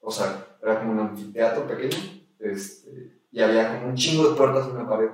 o 0.00 0.10
sea, 0.10 0.56
era 0.62 0.78
como 0.78 0.92
un 0.92 1.00
anfiteatro 1.00 1.66
pequeño. 1.66 1.98
Este, 2.38 3.21
y 3.32 3.40
había 3.40 3.74
como 3.74 3.88
un 3.88 3.96
chingo 3.96 4.28
de 4.28 4.36
puertas 4.36 4.68
en 4.68 4.76
una 4.76 4.88
pared. 4.88 5.10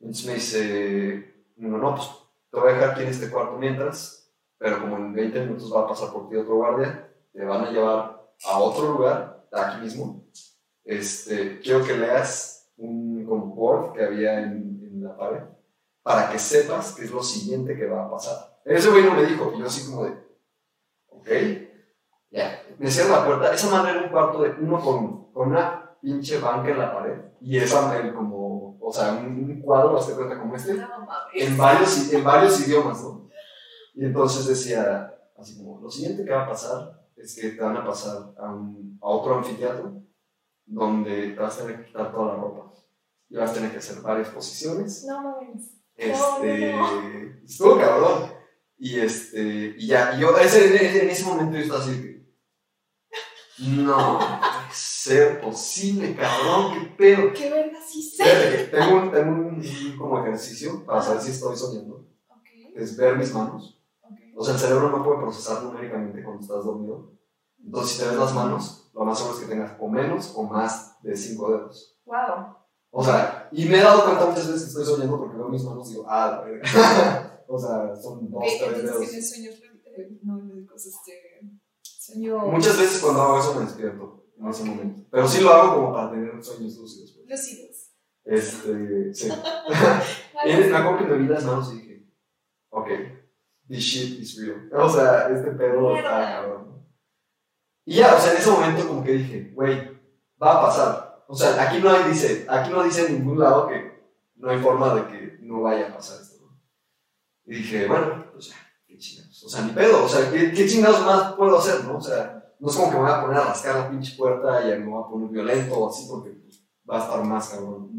Entonces 0.00 0.26
me 0.26 0.34
dice, 0.34 1.44
no, 1.56 1.76
no, 1.76 1.94
pues 1.94 2.08
te 2.50 2.58
voy 2.58 2.70
a 2.70 2.74
dejar 2.74 2.90
aquí 2.90 3.02
en 3.02 3.08
este 3.08 3.30
cuarto 3.30 3.58
mientras, 3.58 4.32
pero 4.58 4.80
como 4.80 4.96
en 4.96 5.12
20 5.12 5.40
minutos 5.40 5.72
va 5.72 5.82
a 5.82 5.88
pasar 5.88 6.10
por 6.12 6.28
ti 6.28 6.36
otro 6.36 6.56
guardia, 6.56 7.12
te 7.32 7.44
van 7.44 7.66
a 7.66 7.70
llevar 7.70 8.32
a 8.44 8.58
otro 8.58 8.94
lugar, 8.94 9.46
aquí 9.52 9.82
mismo. 9.82 10.24
Este, 10.82 11.60
quiero 11.60 11.84
que 11.84 11.96
leas 11.96 12.72
un 12.78 13.26
como 13.26 13.54
board 13.54 13.92
que 13.92 14.04
había 14.04 14.40
en, 14.40 14.80
en 14.82 15.04
la 15.04 15.16
pared 15.16 15.42
para 16.02 16.30
que 16.30 16.38
sepas 16.38 16.94
qué 16.94 17.04
es 17.04 17.10
lo 17.10 17.22
siguiente 17.22 17.76
que 17.76 17.86
va 17.86 18.06
a 18.06 18.10
pasar. 18.10 18.60
Ese 18.64 18.90
güey 18.90 19.04
no 19.04 19.14
me 19.14 19.24
dijo, 19.24 19.52
y 19.54 19.60
yo 19.60 19.66
así 19.66 19.90
como 19.90 20.04
de, 20.04 20.12
ok, 21.08 21.28
ya, 22.30 22.62
me 22.78 22.90
cierra 22.90 23.18
la 23.18 23.26
puerta. 23.26 23.54
Esa 23.54 23.70
madre 23.70 23.92
era 23.92 24.02
un 24.02 24.10
cuarto 24.10 24.42
de 24.42 24.50
uno 24.50 24.80
con, 24.80 25.32
con 25.32 25.48
una 25.50 25.89
pinche 26.00 26.38
banca 26.38 26.70
en 26.70 26.78
la 26.78 26.94
pared 26.94 27.18
y 27.40 27.56
esa 27.56 28.12
como, 28.14 28.78
o 28.80 28.92
sea, 28.92 29.12
un, 29.12 29.60
cuadro, 29.62 29.98
hazte 29.98 30.14
cuenta 30.14 30.38
como 30.38 30.54
este, 30.56 30.78
en 31.34 31.56
varios, 31.56 32.12
en 32.12 32.24
varios 32.24 32.66
idiomas, 32.66 33.02
¿no? 33.02 33.30
Y 33.94 34.04
entonces 34.04 34.46
decía, 34.46 35.14
así 35.38 35.56
como, 35.56 35.80
lo 35.80 35.90
siguiente 35.90 36.24
que 36.24 36.30
va 36.30 36.44
a 36.44 36.48
pasar 36.48 37.06
es 37.16 37.34
que 37.34 37.50
te 37.50 37.62
van 37.62 37.76
a 37.76 37.84
pasar 37.84 38.34
a, 38.38 38.52
un, 38.52 38.98
a 39.02 39.06
otro 39.08 39.38
anfiteatro 39.38 40.02
donde 40.66 41.30
te 41.30 41.40
vas 41.40 41.58
a 41.58 41.62
tener 41.62 41.80
que 41.80 41.86
quitar 41.86 42.12
toda 42.12 42.34
la 42.34 42.40
ropa 42.40 42.72
y 43.28 43.36
vas 43.36 43.50
a 43.50 43.54
tener 43.54 43.70
que 43.70 43.78
hacer 43.78 44.00
varias 44.00 44.28
posiciones. 44.28 45.04
No 45.06 45.22
mames. 45.22 45.70
Este, 45.96 47.42
estuvo 47.44 47.78
cabrón. 47.78 48.32
Y 48.78 48.98
este, 48.98 49.74
y 49.78 49.86
ya, 49.86 50.14
y 50.16 50.20
yo, 50.20 50.36
ese, 50.38 51.02
en 51.02 51.10
ese 51.10 51.24
momento 51.24 51.56
yo 51.56 51.62
estaba 51.62 51.80
así, 51.80 52.26
no 53.58 54.18
ser 55.02 55.40
posible, 55.40 56.14
cabrón, 56.14 56.74
qué 56.74 56.86
pedo. 56.96 57.32
¿Qué 57.32 57.48
verga 57.48 57.78
sí 57.80 58.02
sé? 58.02 58.68
Tengo, 58.70 58.96
un, 58.98 59.10
tengo 59.10 59.32
un, 59.32 59.62
como 59.96 60.18
ejercicio 60.20 60.84
para 60.84 61.00
saber 61.00 61.22
si 61.22 61.30
estoy 61.30 61.56
soñando. 61.56 62.06
Okay. 62.28 62.74
Es 62.76 62.98
ver 62.98 63.16
mis 63.16 63.32
manos. 63.32 63.80
Okay. 64.02 64.34
O 64.36 64.44
sea, 64.44 64.54
el 64.54 64.60
cerebro 64.60 64.90
no 64.90 65.02
puede 65.02 65.20
procesar 65.20 65.62
numéricamente 65.62 66.22
cuando 66.22 66.42
estás 66.42 66.64
dormido. 66.64 67.12
Entonces, 67.64 67.92
si 67.92 68.02
te 68.02 68.08
ves 68.08 68.18
las 68.18 68.34
manos, 68.34 68.90
lo 68.92 69.04
más 69.06 69.16
seguro 69.16 69.38
es 69.38 69.42
que 69.42 69.50
tengas 69.50 69.72
o 69.80 69.88
menos 69.88 70.32
o 70.36 70.42
más 70.42 71.02
de 71.02 71.16
cinco 71.16 71.50
dedos. 71.50 71.98
Wow. 72.04 72.56
O 72.90 73.02
sea, 73.02 73.48
y 73.52 73.64
me 73.66 73.78
he 73.78 73.82
dado 73.82 74.04
cuenta 74.04 74.26
muchas 74.26 74.48
veces 74.48 74.62
que 74.64 74.68
estoy 74.68 74.84
soñando 74.84 75.18
porque 75.18 75.36
veo 75.38 75.48
mis 75.48 75.64
manos 75.64 75.88
y 75.88 75.92
digo, 75.92 76.06
ah, 76.08 76.30
la 76.30 76.40
verga. 76.42 77.42
o 77.48 77.58
sea, 77.58 77.96
son 77.96 78.30
dos, 78.30 78.44
tres 78.58 78.82
dedos. 78.82 79.00
¿Tienes 79.00 79.30
sueños 79.30 79.54
eh, 79.96 80.18
no 80.22 80.34
médicos, 80.34 80.84
este 80.84 81.12
Muchas 82.16 82.78
veces 82.78 83.00
cuando 83.00 83.22
hago 83.22 83.38
eso 83.38 83.54
me 83.54 83.64
despierto 83.64 84.19
en 84.40 84.48
ese 84.48 84.64
momento. 84.64 85.02
Pero 85.10 85.28
sí 85.28 85.42
lo 85.42 85.50
hago 85.50 85.74
como 85.74 85.92
para 85.92 86.10
tener 86.10 86.42
sueños 86.42 86.76
lúcidos. 86.76 87.16
Lúcidos. 87.26 87.90
Este, 88.24 89.14
sí. 89.14 89.28
me 90.44 90.76
acuerdo 90.76 90.98
que 90.98 91.04
me 91.04 91.18
vi 91.18 91.28
las 91.28 91.44
manos 91.44 91.72
y 91.72 91.78
dije, 91.78 92.06
ok, 92.70 92.88
this 93.68 93.80
shit 93.80 94.20
is 94.20 94.36
real. 94.40 94.68
O 94.72 94.88
sea, 94.88 95.28
este 95.28 95.50
pedo 95.52 95.96
está 95.96 96.10
cabrón. 96.10 96.84
Y 97.84 97.96
ya, 97.96 98.14
o 98.14 98.20
sea, 98.20 98.32
en 98.32 98.38
ese 98.38 98.50
momento 98.50 98.86
como 98.86 99.04
que 99.04 99.12
dije, 99.12 99.50
güey, 99.54 99.98
va 100.40 100.58
a 100.58 100.66
pasar. 100.66 101.24
O 101.26 101.34
sea, 101.34 101.60
aquí 101.62 101.80
no 101.80 101.90
hay, 101.90 102.10
dice, 102.10 102.46
aquí 102.48 102.70
no 102.70 102.82
dice 102.82 103.06
en 103.06 103.18
ningún 103.18 103.38
lado 103.38 103.68
que 103.68 104.00
no 104.36 104.50
hay 104.50 104.58
forma 104.58 104.94
de 104.94 105.06
que 105.06 105.38
no 105.42 105.62
vaya 105.62 105.88
a 105.88 105.94
pasar 105.94 106.20
esto. 106.20 106.44
¿no? 106.44 106.60
Y 107.46 107.56
dije, 107.56 107.86
bueno, 107.86 108.26
pues 108.32 108.48
ya, 108.48 108.56
qué 108.86 108.96
chingados. 108.98 109.44
O 109.44 109.48
sea, 109.48 109.62
ni 109.62 109.72
pedo, 109.72 110.04
o 110.04 110.08
sea, 110.08 110.30
¿qué, 110.30 110.52
qué 110.52 110.66
chingados 110.66 111.04
más 111.04 111.32
puedo 111.34 111.58
hacer, 111.58 111.84
no? 111.84 111.98
O 111.98 112.00
sea, 112.00 112.39
no 112.60 112.68
es 112.68 112.76
como 112.76 112.90
que 112.90 112.96
me 112.96 113.02
voy 113.02 113.10
a 113.10 113.22
poner 113.22 113.38
a 113.38 113.44
rascar 113.44 113.76
la 113.76 113.90
pinche 113.90 114.16
puerta 114.16 114.62
y 114.62 114.78
me 114.78 114.86
voy 114.86 115.02
a 115.02 115.08
poner 115.08 115.28
violento 115.30 115.78
o 115.78 115.88
así, 115.88 116.06
porque 116.08 116.30
pues, 116.30 116.62
va 116.88 116.98
a 116.98 117.04
estar 117.04 117.24
más 117.24 117.48
cabrón. 117.48 117.90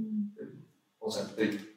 O 1.00 1.10
sea, 1.10 1.26
te, 1.36 1.72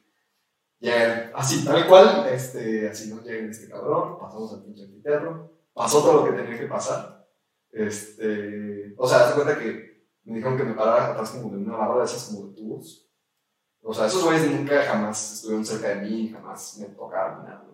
ya, 0.79 1.31
así, 1.33 1.65
tal 1.65 1.87
cual, 1.87 2.27
este, 2.31 2.87
así 2.87 3.11
no 3.11 3.21
llega 3.21 3.49
este 3.49 3.67
cabrón, 3.69 4.19
pasamos 4.19 4.53
al 4.53 4.63
pinche 4.63 4.83
anfiteatro, 4.83 5.51
pasó 5.73 6.01
todo 6.01 6.13
lo 6.13 6.25
que 6.25 6.41
tenía 6.41 6.59
que 6.59 6.67
pasar. 6.67 7.27
Este, 7.71 8.93
o 8.97 9.07
sea, 9.07 9.25
hace 9.25 9.33
cuenta 9.33 9.57
que 9.57 10.05
me 10.23 10.35
dijeron 10.35 10.57
que 10.57 10.63
me 10.63 10.73
parara 10.73 11.11
atrás 11.11 11.31
como 11.31 11.49
de 11.49 11.57
una 11.57 11.75
barra 11.75 11.99
de 11.99 12.05
esas 12.05 12.25
como 12.25 12.47
de 12.47 12.55
tubos. 12.55 13.09
O 13.81 13.93
sea, 13.93 14.05
esos 14.05 14.23
güeyes 14.23 14.49
nunca 14.49 14.83
jamás 14.83 15.33
estuvieron 15.33 15.65
cerca 15.65 15.89
de 15.89 15.95
mí, 16.07 16.29
jamás 16.29 16.77
me 16.79 16.85
tocaron 16.87 17.43
nada. 17.43 17.65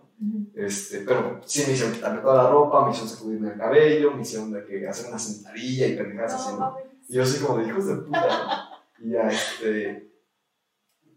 Este, 0.54 1.00
pero 1.00 1.42
sí 1.46 1.64
me 1.66 1.74
hicieron 1.74 1.96
quitarme 1.96 2.22
toda 2.22 2.44
la 2.44 2.50
ropa, 2.52 2.86
me 2.86 2.92
hicieron 2.92 3.10
sacudirme 3.10 3.52
el 3.52 3.58
cabello, 3.58 4.12
me 4.12 4.22
hicieron 4.22 4.52
de 4.52 4.64
que 4.66 4.88
hacer 4.88 5.10
una 5.10 5.18
sentadilla 5.18 5.88
y 5.88 5.96
pendejadas 5.96 6.34
así, 6.36 6.56
¿no? 6.58 6.76
Y 7.10 7.16
yo 7.16 7.24
así 7.24 7.44
como 7.44 7.58
de 7.58 7.68
hijos 7.68 7.88
de 7.88 7.96
puta, 7.96 8.70
Y 9.00 9.12
ya, 9.12 9.28
este, 9.28 10.14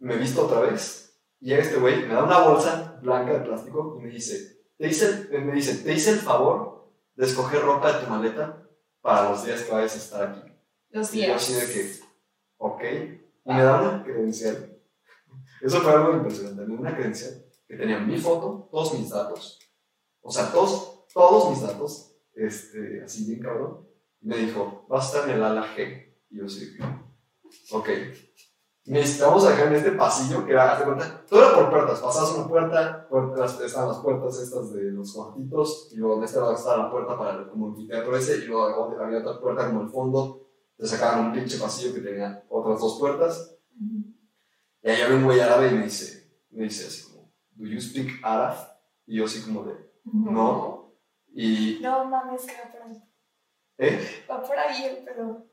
me 0.00 0.16
visto 0.16 0.46
otra 0.46 0.60
vez. 0.60 1.18
Y 1.40 1.48
llega 1.48 1.62
este 1.62 1.76
güey, 1.76 2.06
me 2.06 2.14
da 2.14 2.24
una 2.24 2.38
bolsa 2.38 2.98
blanca 3.02 3.34
de 3.34 3.40
plástico 3.40 3.98
y 3.98 4.04
me 4.04 4.10
dice, 4.10 4.62
te 4.78 4.88
hice, 4.88 5.28
me 5.30 5.52
dice, 5.52 5.84
te 5.84 5.92
hice 5.92 6.12
el 6.12 6.18
favor 6.20 6.90
de 7.14 7.26
escoger 7.26 7.60
ropa 7.60 7.92
de 7.92 8.04
tu 8.04 8.10
maleta 8.10 8.66
para 9.02 9.28
los 9.30 9.44
días 9.44 9.62
que 9.62 9.72
vayas 9.72 9.94
a 9.94 9.98
estar 9.98 10.28
aquí. 10.30 10.52
Los 10.88 11.10
días. 11.10 11.26
Y 11.26 11.28
yo 11.28 11.36
así 11.36 11.52
de 11.54 11.72
que, 11.72 12.00
ok. 12.56 12.82
Y 13.44 13.52
me 13.52 13.62
da 13.62 13.82
una 13.82 14.02
credencial. 14.02 14.78
Eso 15.60 15.80
fue 15.82 15.92
algo 15.92 16.14
impresionante. 16.14 16.62
Me 16.62 16.74
una 16.74 16.96
credencial 16.96 17.43
que 17.74 17.82
tenía 17.82 17.98
mi 17.98 18.18
foto, 18.18 18.68
todos 18.70 18.98
mis 18.98 19.10
datos. 19.10 19.58
O 20.20 20.30
sea, 20.30 20.50
todos, 20.52 21.06
todos 21.12 21.50
mis 21.50 21.62
datos, 21.62 22.16
este, 22.34 23.02
así 23.04 23.26
bien 23.26 23.40
cabrón. 23.40 23.88
Y 24.20 24.28
me 24.28 24.36
dijo, 24.36 24.86
vas 24.88 25.04
a 25.04 25.06
estar 25.06 25.30
en 25.30 25.36
el 25.36 25.44
ala 25.44 25.66
G. 25.74 26.14
Y 26.30 26.38
yo 26.38 26.48
sí, 26.48 26.76
ok 27.72 27.88
necesitamos 28.86 29.46
acá 29.46 29.64
en 29.64 29.76
este 29.76 29.92
pasillo 29.92 30.44
que 30.44 30.52
era, 30.52 30.72
hazte 30.72 30.84
cuenta, 30.84 31.24
todo 31.26 31.40
era 31.40 31.54
por 31.54 31.70
puertas, 31.70 32.00
pasabas 32.00 32.34
una 32.34 32.48
puerta, 32.48 33.08
puertas, 33.08 33.60
estaban 33.60 33.88
las 33.88 33.98
puertas 33.98 34.38
estas 34.38 34.74
de 34.74 34.92
los 34.92 35.12
cuartitos, 35.12 35.88
y 35.92 35.96
luego 35.96 36.20
de 36.20 36.26
este 36.26 36.38
lado 36.38 36.54
estaba 36.54 36.84
la 36.84 36.90
puerta 36.90 37.16
para 37.16 37.38
el, 37.38 37.48
como 37.48 37.74
el 37.78 37.88
teatro 37.88 38.16
ese, 38.16 38.38
y 38.38 38.46
luego 38.46 38.94
había 39.00 39.20
otra 39.20 39.40
puerta 39.40 39.66
como 39.68 39.82
el 39.82 39.88
fondo, 39.88 40.48
te 40.76 40.86
sacaban 40.86 41.26
un 41.26 41.32
pinche 41.32 41.58
pasillo 41.58 41.94
que 41.94 42.00
tenía 42.00 42.44
otras 42.50 42.78
dos 42.80 42.98
puertas, 42.98 43.56
y 44.82 44.88
ahí 44.90 45.00
había 45.00 45.16
un 45.16 45.24
güey 45.24 45.40
árabe 45.40 45.68
y 45.70 45.74
me 45.74 45.84
dice, 45.84 46.30
me 46.50 46.64
dice 46.64 46.86
así 46.86 47.13
¿do 47.54 47.66
you 47.66 47.80
speak 47.80 48.20
Arab? 48.22 48.56
Y 49.06 49.18
yo 49.18 49.24
así 49.24 49.42
como 49.42 49.64
de, 49.64 49.74
no, 50.04 50.84
y... 51.34 51.80
No 51.82 52.04
mames, 52.04 52.46
que 52.46 52.52
va 52.52 52.72
por 52.72 52.82
ahí. 52.82 53.02
¿Eh? 53.78 54.24
Va 54.30 54.42
por 54.42 54.56
ahí 54.56 54.84
el 54.84 55.04
pedo. 55.04 55.46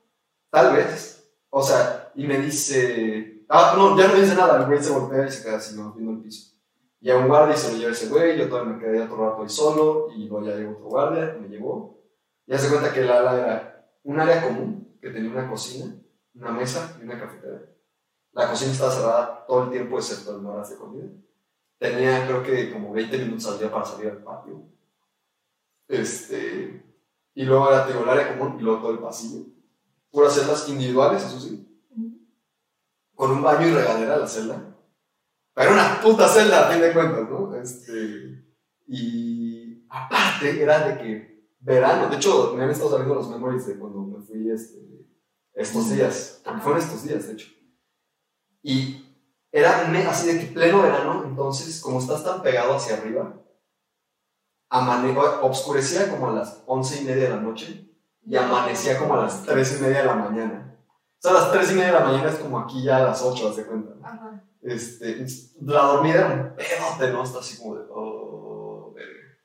Tal 0.52 0.76
vez. 0.76 1.34
O 1.49 1.61
sea, 1.61 2.11
y 2.15 2.26
me 2.26 2.38
dice, 2.38 3.45
ah, 3.49 3.73
no, 3.76 3.98
ya 3.98 4.07
no 4.07 4.15
dice 4.15 4.36
nada, 4.36 4.60
el 4.60 4.68
güey 4.68 4.82
se 4.82 4.91
voltea 4.91 5.26
y 5.26 5.32
se 5.32 5.44
queda 5.44 5.57
así, 5.57 5.76
¿no? 5.76 5.94
viendo 5.94 6.14
el 6.14 6.22
piso. 6.22 6.56
Y 7.02 7.10
a 7.10 7.18
un 7.18 7.28
guardia 7.28 7.57
se 7.57 7.72
lo 7.72 7.78
lleva 7.80 7.91
ese 7.91 8.10
güey, 8.10 8.38
yo 8.38 8.48
todavía 8.48 8.73
me 8.73 8.80
quedé 8.80 9.02
otro 9.02 9.30
rato 9.30 9.41
ahí 9.41 9.49
solo, 9.49 10.07
y 10.15 10.28
luego 10.28 10.48
ya 10.48 10.56
llegó 10.56 10.73
otro 10.73 10.86
guardia, 10.86 11.36
me 11.41 11.49
llevó. 11.49 11.99
Y 12.45 12.53
hace 12.53 12.69
cuenta 12.69 12.94
que 12.94 13.02
el 13.02 13.11
ala 13.11 13.38
era 13.38 13.90
un 14.03 14.19
área 14.19 14.44
común, 14.48 14.98
que 15.02 15.10
tenía 15.10 15.32
una 15.32 15.49
cocina, 15.49 15.94
una 16.36 16.52
mesa 16.52 16.95
y 16.99 17.03
una 17.03 17.19
cafetera. 17.19 17.64
La 18.34 18.49
cocina 18.49 18.72
estaba 18.72 18.91
cerrada 18.91 19.45
todo 19.48 19.64
el 19.64 19.72
tiempo, 19.72 19.98
excepto 19.98 20.38
en 20.38 20.45
horas 20.45 20.69
de 20.69 20.78
comida. 20.78 21.10
Tenía, 21.81 22.27
creo 22.27 22.43
que, 22.43 22.71
como 22.71 22.93
20 22.93 23.17
minutos 23.17 23.47
al 23.47 23.57
día 23.57 23.71
para 23.71 23.83
salir 23.83 24.11
al 24.11 24.23
patio. 24.23 24.61
Este, 25.87 26.85
y 27.33 27.43
luego 27.43 27.71
era, 27.71 27.89
el 27.89 28.07
área 28.07 28.37
común 28.37 28.59
y 28.59 28.61
luego 28.61 28.81
todo 28.81 28.91
el 28.91 28.99
pasillo 28.99 29.47
puras 30.11 30.35
celdas 30.35 30.69
individuales, 30.69 31.23
eso 31.23 31.39
sí. 31.39 31.67
Con 33.15 33.31
un 33.31 33.41
baño 33.41 33.67
y 33.67 33.73
regadera 33.73 34.17
la 34.17 34.27
celda. 34.27 34.77
Pero 35.55 35.73
una 35.73 35.99
puta 35.99 36.27
celda, 36.27 36.67
a 36.67 36.71
fin 36.71 36.81
de 36.81 36.93
cuentas, 36.93 37.27
¿no? 37.27 37.55
Este, 37.55 38.45
y 38.87 39.83
aparte 39.89 40.61
era 40.61 40.87
de 40.87 41.01
que 41.01 41.47
verano, 41.59 42.09
de 42.09 42.17
hecho 42.17 42.53
me 42.55 42.63
han 42.63 42.69
estado 42.69 42.91
saliendo 42.91 43.15
los 43.15 43.27
memories 43.27 43.65
de 43.65 43.79
cuando 43.79 44.01
me 44.01 44.23
fui 44.23 44.51
este, 44.51 45.07
estos 45.55 45.89
días, 45.89 46.41
porque 46.43 46.61
fueron 46.61 46.79
estos 46.79 47.03
días, 47.03 47.25
de 47.25 47.33
hecho. 47.33 47.49
Y 48.61 49.10
era 49.52 49.90
así 50.10 50.28
de 50.28 50.40
que 50.40 50.53
pleno 50.53 50.82
verano, 50.82 51.23
entonces 51.26 51.82
como 51.82 51.99
estás 51.99 52.23
tan 52.23 52.41
pegado 52.41 52.76
hacia 52.76 52.95
arriba, 52.95 53.34
amane 54.69 55.15
obscurecía 55.41 56.10
como 56.10 56.30
a 56.30 56.34
las 56.34 56.64
once 56.65 57.02
y 57.02 57.06
media 57.06 57.26
de 57.26 57.30
la 57.32 57.41
noche 57.41 57.91
y 58.26 58.36
amanecía 58.36 58.98
como 58.98 59.15
a 59.15 59.23
las 59.23 59.44
3 59.44 59.80
y 59.80 59.84
media 59.84 59.99
de 59.99 60.06
la 60.06 60.15
mañana. 60.15 60.78
O 60.88 61.22
sea, 61.22 61.32
a 61.32 61.34
las 61.36 61.52
3 61.52 61.72
y 61.72 61.73
media 61.73 61.88
de 61.88 61.99
la 61.99 62.06
mañana 62.06 62.30
es 62.30 62.36
como 62.36 62.60
aquí 62.60 62.84
ya 62.84 62.98
a 62.98 63.03
las 63.03 63.22
8, 63.22 63.49
¿haz 63.49 63.56
de 63.57 63.65
cuenta? 63.65 63.94
Ajá. 64.03 64.44
Este, 64.61 65.26
la 65.61 65.82
dormida 65.82 66.15
era 66.15 66.36
un 66.36 66.56
pedote, 66.56 67.11
¿no? 67.11 67.23
Está 67.23 67.40
así 67.40 67.57
como 67.57 67.76
de, 67.76 67.86
oh, 67.90 68.94
verga. 68.95 69.38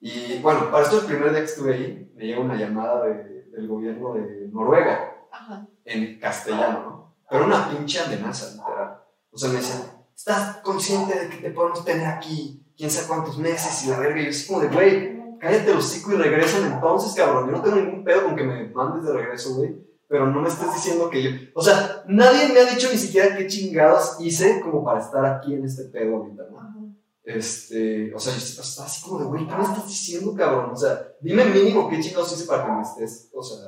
Y 0.00 0.38
bueno, 0.40 0.70
para 0.70 0.84
esto 0.84 1.00
el 1.00 1.06
primer 1.06 1.30
día 1.30 1.40
que 1.40 1.46
estuve 1.46 1.74
ahí, 1.74 2.12
me 2.14 2.26
llega 2.26 2.40
una 2.40 2.56
llamada 2.56 3.06
de, 3.06 3.44
del 3.50 3.68
gobierno 3.68 4.14
de 4.14 4.48
Noruega, 4.52 5.26
Ajá. 5.32 5.66
en 5.84 6.18
castellano, 6.18 6.80
¿no? 6.80 7.16
Pero 7.28 7.46
una 7.46 7.70
pinche 7.70 8.00
amenaza, 8.00 8.54
literal. 8.54 8.99
O 9.32 9.38
sea, 9.38 9.50
me 9.50 9.56
decían, 9.56 9.82
¿estás 10.16 10.56
consciente 10.58 11.18
de 11.18 11.28
que 11.28 11.36
te 11.36 11.50
podemos 11.50 11.84
tener 11.84 12.06
aquí 12.06 12.64
quién 12.76 12.90
sabe 12.90 13.08
cuántos 13.08 13.38
meses 13.38 13.84
y 13.84 13.90
la 13.90 13.98
verga? 13.98 14.20
Y 14.20 14.24
yo 14.24 14.30
así 14.30 14.46
como 14.46 14.60
de, 14.60 14.68
güey, 14.68 15.38
cállate 15.38 15.74
los 15.74 15.86
hocico 15.86 16.12
y 16.12 16.16
regresan 16.16 16.72
entonces, 16.72 17.14
cabrón. 17.14 17.46
Yo 17.46 17.56
no 17.56 17.62
tengo 17.62 17.76
ningún 17.76 18.04
pedo 18.04 18.24
con 18.24 18.36
que 18.36 18.44
me 18.44 18.68
mandes 18.70 19.04
de 19.04 19.12
regreso, 19.12 19.54
güey. 19.54 19.74
Pero 20.08 20.26
no 20.26 20.40
me 20.40 20.48
estés 20.48 20.74
diciendo 20.74 21.08
que 21.08 21.22
yo. 21.22 21.30
O 21.54 21.62
sea, 21.62 22.02
nadie 22.08 22.52
me 22.52 22.60
ha 22.60 22.64
dicho 22.64 22.88
ni 22.90 22.98
siquiera 22.98 23.36
qué 23.36 23.46
chingados 23.46 24.16
hice 24.18 24.60
como 24.60 24.84
para 24.84 25.00
estar 25.00 25.24
aquí 25.24 25.54
en 25.54 25.64
este 25.64 25.84
pedo 25.84 26.16
ahorita, 26.16 26.42
¿no? 26.50 26.96
Este, 27.22 28.12
o 28.12 28.18
sea, 28.18 28.32
yo 28.32 28.38
estaba 28.38 28.88
así 28.88 29.02
como 29.04 29.20
de, 29.20 29.26
güey, 29.26 29.46
¿qué 29.46 29.54
me 29.54 29.62
estás 29.62 29.86
diciendo, 29.86 30.34
cabrón? 30.34 30.70
O 30.72 30.76
sea, 30.76 31.00
dime 31.20 31.44
mínimo 31.44 31.88
qué 31.88 32.00
chingados 32.00 32.32
hice 32.32 32.44
para 32.46 32.66
que 32.66 32.72
me 32.72 32.82
estés, 32.82 33.30
o 33.32 33.40
sea, 33.40 33.58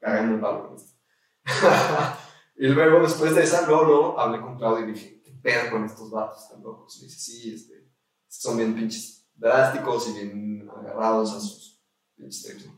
cagando 0.00 0.34
el 0.34 0.40
palo 0.40 0.66
con 0.66 0.76
esto. 0.76 0.92
y 2.56 2.68
luego, 2.68 3.02
después 3.02 3.34
de 3.34 3.42
esa, 3.42 3.66
luego, 3.66 3.84
luego 3.84 4.20
hablé 4.20 4.40
con 4.40 4.56
Claudio 4.56 4.88
y 4.88 4.92
dije, 4.92 5.22
¿qué 5.22 5.32
pedo 5.42 5.70
con 5.70 5.84
estos 5.84 6.10
vatos 6.10 6.48
tan 6.48 6.62
locos? 6.62 6.98
Me 7.00 7.06
dice, 7.06 7.18
sí, 7.18 7.54
este, 7.54 7.90
son 8.28 8.56
bien 8.56 8.74
pinches 8.74 9.26
drásticos 9.34 10.08
y 10.08 10.12
bien 10.12 10.70
agarrados 10.70 11.32
a 11.32 11.40
sus 11.40 11.82
pinches 12.14 12.68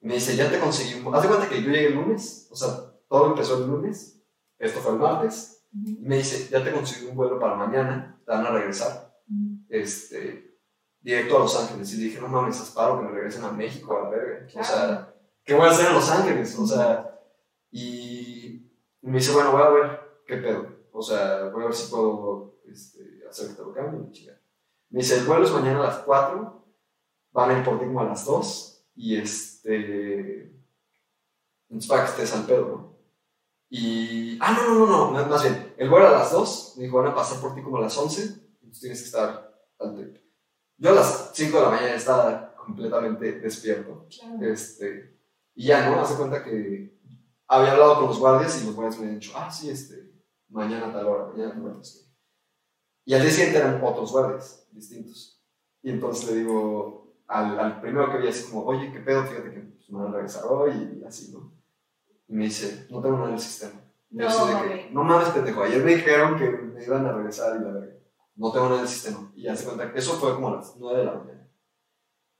Me 0.00 0.14
dice, 0.14 0.36
ya 0.36 0.50
te 0.50 0.58
conseguí 0.58 1.00
un... 1.00 1.14
Haz 1.14 1.22
de 1.22 1.28
cuenta 1.28 1.48
que 1.48 1.62
yo 1.62 1.70
llegué 1.70 1.88
el 1.88 1.94
lunes, 1.94 2.48
o 2.50 2.56
sea, 2.56 2.68
todo 3.08 3.26
empezó 3.28 3.58
el 3.58 3.70
lunes, 3.70 4.20
esto 4.58 4.80
fue 4.80 4.92
el 4.92 4.98
martes, 4.98 5.64
y 5.72 5.96
me 6.00 6.18
dice, 6.18 6.48
ya 6.50 6.62
te 6.62 6.72
conseguí 6.72 7.06
un 7.06 7.16
vuelo 7.16 7.38
para 7.38 7.56
mañana, 7.56 8.20
te 8.24 8.32
van 8.32 8.46
a 8.46 8.50
regresar, 8.50 9.14
este, 9.68 10.58
directo 11.04 11.36
a 11.36 11.40
Los 11.40 11.56
Ángeles. 11.60 11.92
Y 11.94 12.04
dije, 12.04 12.20
no 12.20 12.28
mames, 12.28 12.60
asparo 12.60 12.98
que 12.98 13.06
me 13.06 13.12
regresen 13.12 13.44
a 13.44 13.52
México, 13.52 13.96
a 13.96 14.04
la 14.04 14.08
verga. 14.08 14.46
O 14.60 14.64
sea, 14.64 15.14
¿qué 15.44 15.54
voy 15.54 15.66
a 15.66 15.70
hacer 15.70 15.86
en 15.88 15.94
Los 15.94 16.10
Ángeles? 16.10 16.58
O 16.58 16.66
sea, 16.66 17.20
y 17.70 18.43
me 19.10 19.18
dice, 19.18 19.32
bueno, 19.32 19.52
voy 19.52 19.62
a 19.62 19.68
ver 19.68 20.00
qué 20.26 20.36
pedo. 20.38 20.66
O 20.92 21.02
sea, 21.02 21.50
voy 21.50 21.64
a 21.64 21.66
ver 21.66 21.74
si 21.74 21.90
puedo 21.90 22.60
este, 22.66 23.22
hacer 23.28 23.48
que 23.48 23.54
te 23.54 23.62
lo 23.62 23.72
cambie 23.72 24.00
y 24.00 24.30
me 24.90 25.00
dice, 25.00 25.18
el 25.18 25.26
vuelo 25.26 25.44
es 25.44 25.52
mañana 25.52 25.80
a 25.80 25.86
las 25.88 25.98
4, 25.98 26.64
van 27.32 27.50
a 27.50 27.58
ir 27.58 27.64
por 27.64 27.80
ti 27.80 27.86
como 27.86 28.00
a 28.00 28.04
las 28.04 28.24
2, 28.24 28.86
y 28.94 29.16
este... 29.16 30.54
Entonces 31.68 31.88
para 31.88 32.04
que 32.04 32.10
estés 32.10 32.32
al 32.34 32.46
pedo, 32.46 32.68
¿no? 32.68 32.98
Y... 33.70 34.38
Ah, 34.40 34.52
no, 34.52 34.74
no, 34.74 34.86
no, 34.86 35.10
no, 35.10 35.26
más 35.26 35.42
bien, 35.42 35.74
el 35.76 35.90
vuelo 35.90 36.08
a 36.08 36.12
las 36.12 36.30
2, 36.30 36.74
me 36.76 36.84
dijo, 36.84 36.98
van 36.98 37.08
a 37.08 37.14
pasar 37.14 37.40
por 37.40 37.56
ti 37.56 37.62
como 37.62 37.78
a 37.78 37.80
las 37.80 37.98
11, 37.98 38.22
entonces 38.22 38.80
tienes 38.80 39.00
que 39.00 39.06
estar 39.06 39.52
al 39.80 39.96
trip. 39.96 40.16
Yo 40.76 40.90
a 40.90 40.94
las 40.94 41.30
5 41.34 41.56
de 41.56 41.62
la 41.64 41.70
mañana 41.70 41.94
estaba 41.94 42.54
completamente 42.54 43.40
despierto. 43.40 44.06
Este, 44.40 45.18
y 45.54 45.66
ya, 45.66 45.90
¿no? 45.90 46.00
Hace 46.00 46.16
cuenta 46.16 46.44
que 46.44 46.93
había 47.48 47.72
hablado 47.72 47.96
con 47.96 48.06
los 48.06 48.18
guardias 48.18 48.62
y 48.62 48.66
los 48.66 48.74
guardias 48.74 48.98
me 48.98 49.06
habían 49.06 49.20
dicho, 49.20 49.32
ah, 49.36 49.50
sí, 49.50 49.70
este, 49.70 50.12
mañana 50.48 50.88
a 50.88 50.92
tal 50.92 51.06
hora, 51.06 51.26
mañana 51.26 51.52
tal 51.52 51.66
hora. 51.66 51.80
Y 53.04 53.14
al 53.14 53.22
día 53.22 53.30
siguiente 53.30 53.58
eran 53.58 53.82
otros 53.82 54.12
guardias 54.12 54.66
distintos. 54.72 55.42
Y 55.82 55.90
entonces 55.90 56.30
le 56.30 56.38
digo 56.38 57.18
al, 57.26 57.58
al 57.58 57.80
primero 57.80 58.10
que 58.10 58.18
vi 58.18 58.28
así 58.28 58.50
como, 58.50 58.64
oye, 58.64 58.90
¿qué 58.92 59.00
pedo? 59.00 59.24
Fíjate 59.24 59.50
que 59.50 59.60
pues, 59.60 59.90
me 59.90 59.98
van 59.98 60.08
a 60.08 60.16
regresar 60.16 60.44
hoy 60.48 60.98
y 61.00 61.04
así, 61.04 61.32
¿no? 61.32 61.52
Y 62.28 62.34
me 62.34 62.44
dice, 62.44 62.86
no 62.90 63.02
tengo 63.02 63.16
nada 63.16 63.28
en 63.28 63.34
el 63.34 63.40
sistema. 63.40 63.80
No, 64.10 64.28
no 64.92 65.04
mames, 65.04 65.28
pendejo, 65.30 65.62
ayer 65.64 65.82
me 65.82 65.96
dijeron 65.96 66.38
que 66.38 66.48
me 66.48 66.84
iban 66.84 67.04
a 67.04 67.12
regresar 67.12 67.56
y 67.56 67.64
la 67.64 67.72
verga. 67.72 67.96
no 68.36 68.52
tengo 68.52 68.66
nada 68.66 68.76
en 68.78 68.82
el 68.82 68.88
sistema. 68.88 69.32
Y 69.34 69.42
ya 69.42 69.56
se 69.56 69.64
cuenta 69.64 69.92
que 69.92 69.98
eso 69.98 70.12
fue 70.12 70.34
como 70.34 70.48
a 70.48 70.56
las 70.56 70.76
9 70.76 70.98
de 70.98 71.04
la 71.04 71.14
mañana. 71.14 71.33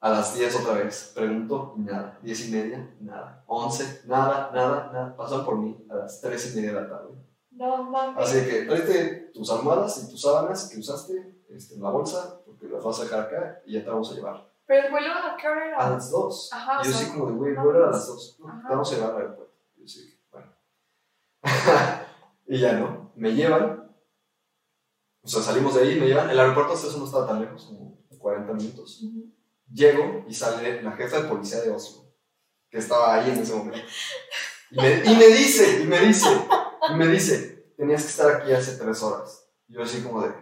A 0.05 0.11
las 0.11 0.35
10 0.35 0.57
otra 0.57 0.75
vez, 0.75 1.13
pregunto, 1.15 1.73
nada. 1.79 2.19
10 2.21 2.49
y 2.49 2.53
media, 2.53 2.95
nada. 3.01 3.43
11, 3.47 4.03
nada, 4.05 4.51
nada, 4.53 4.91
nada. 4.93 5.17
Pasaron 5.17 5.47
por 5.47 5.57
mí 5.57 5.83
a 5.89 5.95
las 5.95 6.21
3 6.21 6.53
y 6.53 6.57
media 6.57 6.75
de 6.75 6.81
la 6.83 6.89
tarde. 6.91 7.15
No 7.53 7.85
mames. 7.85 8.23
Así 8.23 8.45
que 8.45 8.67
tráete 8.67 9.31
tus 9.33 9.51
almohadas 9.51 10.05
y 10.05 10.11
tus 10.11 10.21
sábanas 10.21 10.69
que 10.69 10.79
usaste 10.79 11.43
este, 11.49 11.77
en 11.77 11.83
la 11.83 11.89
bolsa, 11.89 12.39
porque 12.45 12.67
las 12.67 12.85
vas 12.85 13.01
a 13.01 13.05
dejar 13.05 13.21
acá 13.21 13.63
y 13.65 13.73
ya 13.73 13.83
te 13.83 13.89
vamos 13.89 14.13
a 14.13 14.15
llevar. 14.15 14.53
Pero 14.67 14.89
el 14.89 14.93
vuelo 14.93 15.09
a 15.11 15.37
qué 15.41 15.49
hora 15.49 15.69
era? 15.69 15.79
A 15.79 15.91
las 15.93 16.11
2. 16.11 16.51
Ajá, 16.53 16.81
y 16.83 16.87
yo 16.87 16.93
sí 16.93 17.11
como 17.11 17.27
de, 17.29 17.33
güey, 17.33 17.55
no 17.55 17.65
vuelo 17.65 17.87
a 17.87 17.91
las 17.91 18.07
2. 18.07 18.41
No, 18.41 18.47
te 18.47 18.69
vamos 18.69 18.93
a 18.93 18.95
llevar 18.97 19.11
al 19.11 19.17
aeropuerto. 19.23 19.55
Y 19.75 19.81
yo 19.81 19.89
sí, 19.89 20.21
bueno. 20.31 20.53
y 22.47 22.59
ya 22.59 22.75
no, 22.75 23.11
me 23.17 23.33
llevan. 23.33 23.91
O 25.23 25.29
sea, 25.29 25.41
salimos 25.41 25.75
de 25.75 25.81
ahí, 25.81 25.99
me 25.99 26.09
llevan. 26.09 26.29
El 26.29 26.39
aeropuerto 26.39 26.75
hasta 26.75 26.89
eso 26.89 26.99
no 26.99 27.07
estaba 27.07 27.27
tan 27.27 27.41
lejos, 27.41 27.65
como 27.65 28.05
40 28.19 28.53
minutos. 28.53 29.03
Ujú. 29.03 29.33
Llego 29.73 30.25
y 30.29 30.35
sale 30.35 30.83
la 30.83 30.93
jefa 30.93 31.21
de 31.23 31.29
policía 31.29 31.61
de 31.61 31.71
Oslo, 31.71 32.13
que 32.71 32.79
estaba 32.79 33.15
ahí 33.15 33.31
en 33.31 33.39
ese 33.41 33.55
momento. 33.55 33.79
Y 34.71 34.77
me, 34.81 35.05
y 35.05 35.17
me 35.17 35.27
dice, 35.29 35.83
y 35.83 35.87
me 35.87 36.01
dice, 36.01 36.29
y 36.91 36.95
me 36.95 37.07
dice, 37.09 37.73
tenías 37.77 38.03
que 38.03 38.09
estar 38.09 38.31
aquí 38.31 38.53
hace 38.53 38.77
tres 38.77 39.03
horas. 39.03 39.49
Y 39.69 39.75
yo 39.75 39.83
así 39.83 40.03
como 40.03 40.23
de, 40.23 40.33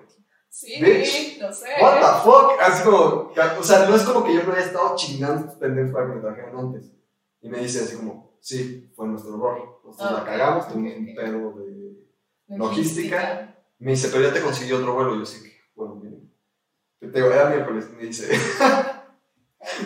Sí, 0.48 0.82
Bitch. 0.82 1.38
lo 1.40 1.50
sé. 1.50 1.66
what 1.80 1.98
the 1.98 2.22
fuck? 2.24 2.60
Así 2.60 2.84
como, 2.84 3.32
o 3.58 3.62
sea, 3.64 3.88
no 3.88 3.96
es 3.96 4.02
como 4.02 4.22
que 4.22 4.34
yo 4.34 4.42
no 4.42 4.52
haya 4.52 4.66
estado 4.66 4.94
chingando 4.96 5.40
estos 5.46 5.54
pendejos 5.58 5.92
para 5.94 6.06
que 6.08 6.14
me 6.14 6.20
trajeran 6.20 6.56
antes. 6.58 6.92
Y 7.40 7.48
me 7.48 7.58
dice 7.58 7.80
así 7.84 7.96
como, 7.96 8.36
sí, 8.40 8.92
fue 8.94 9.06
nuestro 9.08 9.34
error. 9.34 9.80
Nosotros 9.82 10.12
la 10.12 10.24
cagamos, 10.24 10.66
ok, 10.66 10.72
tuvimos 10.72 10.92
ok. 10.92 10.98
un 10.98 11.14
pedo 11.14 11.52
de 11.58 12.56
logística. 12.58 13.56
Me 13.78 13.92
dice, 13.92 14.08
pero 14.12 14.24
ya 14.24 14.32
te 14.34 14.42
consiguió 14.42 14.76
otro 14.76 14.92
vuelo. 14.94 15.16
Y 15.16 15.20
yo 15.20 15.24
sí, 15.26 15.52
bueno, 15.74 15.94
miren. 15.96 16.30
Te 17.00 17.06
digo, 17.08 17.32
era 17.32 17.48
miércoles. 17.48 17.90
Me 17.96 18.04
dice, 18.04 18.28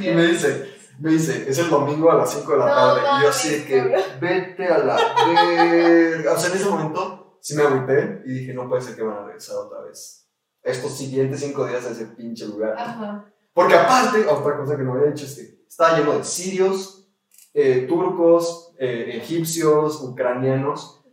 y 0.01 0.15
me 0.15 0.27
dice, 0.27 0.75
me 0.99 1.11
dice, 1.11 1.45
es 1.49 1.59
el 1.59 1.69
domingo 1.71 2.11
a 2.11 2.17
las 2.17 2.31
5 2.33 2.53
de 2.53 2.59
la 2.59 2.67
No 2.67 2.75
tarde. 2.75 3.01
y 3.01 3.23
yo 3.23 3.29
así 3.29 3.65
que, 3.65 4.05
vete 4.21 4.67
a 4.67 4.79
la 4.79 4.97
verga. 4.97 6.33
O 6.33 6.39
sea, 6.39 6.51
en 6.51 6.57
ese 6.57 6.69
momento 6.69 7.39
sí 7.41 7.55
me 7.57 7.63
agüité 7.63 8.23
y 8.27 8.33
dije, 8.41 8.55
no 8.55 8.69
puede 8.69 8.83
ser 8.83 8.97
que 8.97 9.03
van 9.03 9.19
a 9.19 9.27
regresar 9.27 9.57
otra 9.57 9.83
vez. 9.83 10.29
Estos 10.63 10.97
siguientes 10.97 11.41
5 11.41 11.67
días 11.67 11.85
a 11.87 11.91
ese 11.91 12.07
pinche 12.07 12.47
lugar. 12.47 12.75
Ajá. 12.79 13.33
Porque 13.53 13.75
aparte, 13.75 14.27
otra 14.27 14.57
cosa 14.59 14.77
que 14.77 14.83
no 14.83 14.95
había 14.95 15.11
dicho 15.11 15.25
es 15.25 15.35
que 15.35 15.65
estaba 15.67 15.99
lleno 15.99 16.19
de 16.19 16.25
sirios, 16.25 17.09
eh, 17.55 17.87
turcos, 17.89 18.75
eh, 18.79 19.19
egipcios, 19.23 20.03
ucranianos. 20.03 21.05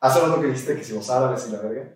Hace 0.00 0.20
rato 0.20 0.40
que 0.40 0.48
dijiste 0.48 0.76
que 0.76 0.84
si 0.84 0.92
los 0.92 1.08
árabes 1.08 1.46
y 1.48 1.52
la 1.52 1.60
verga. 1.60 1.94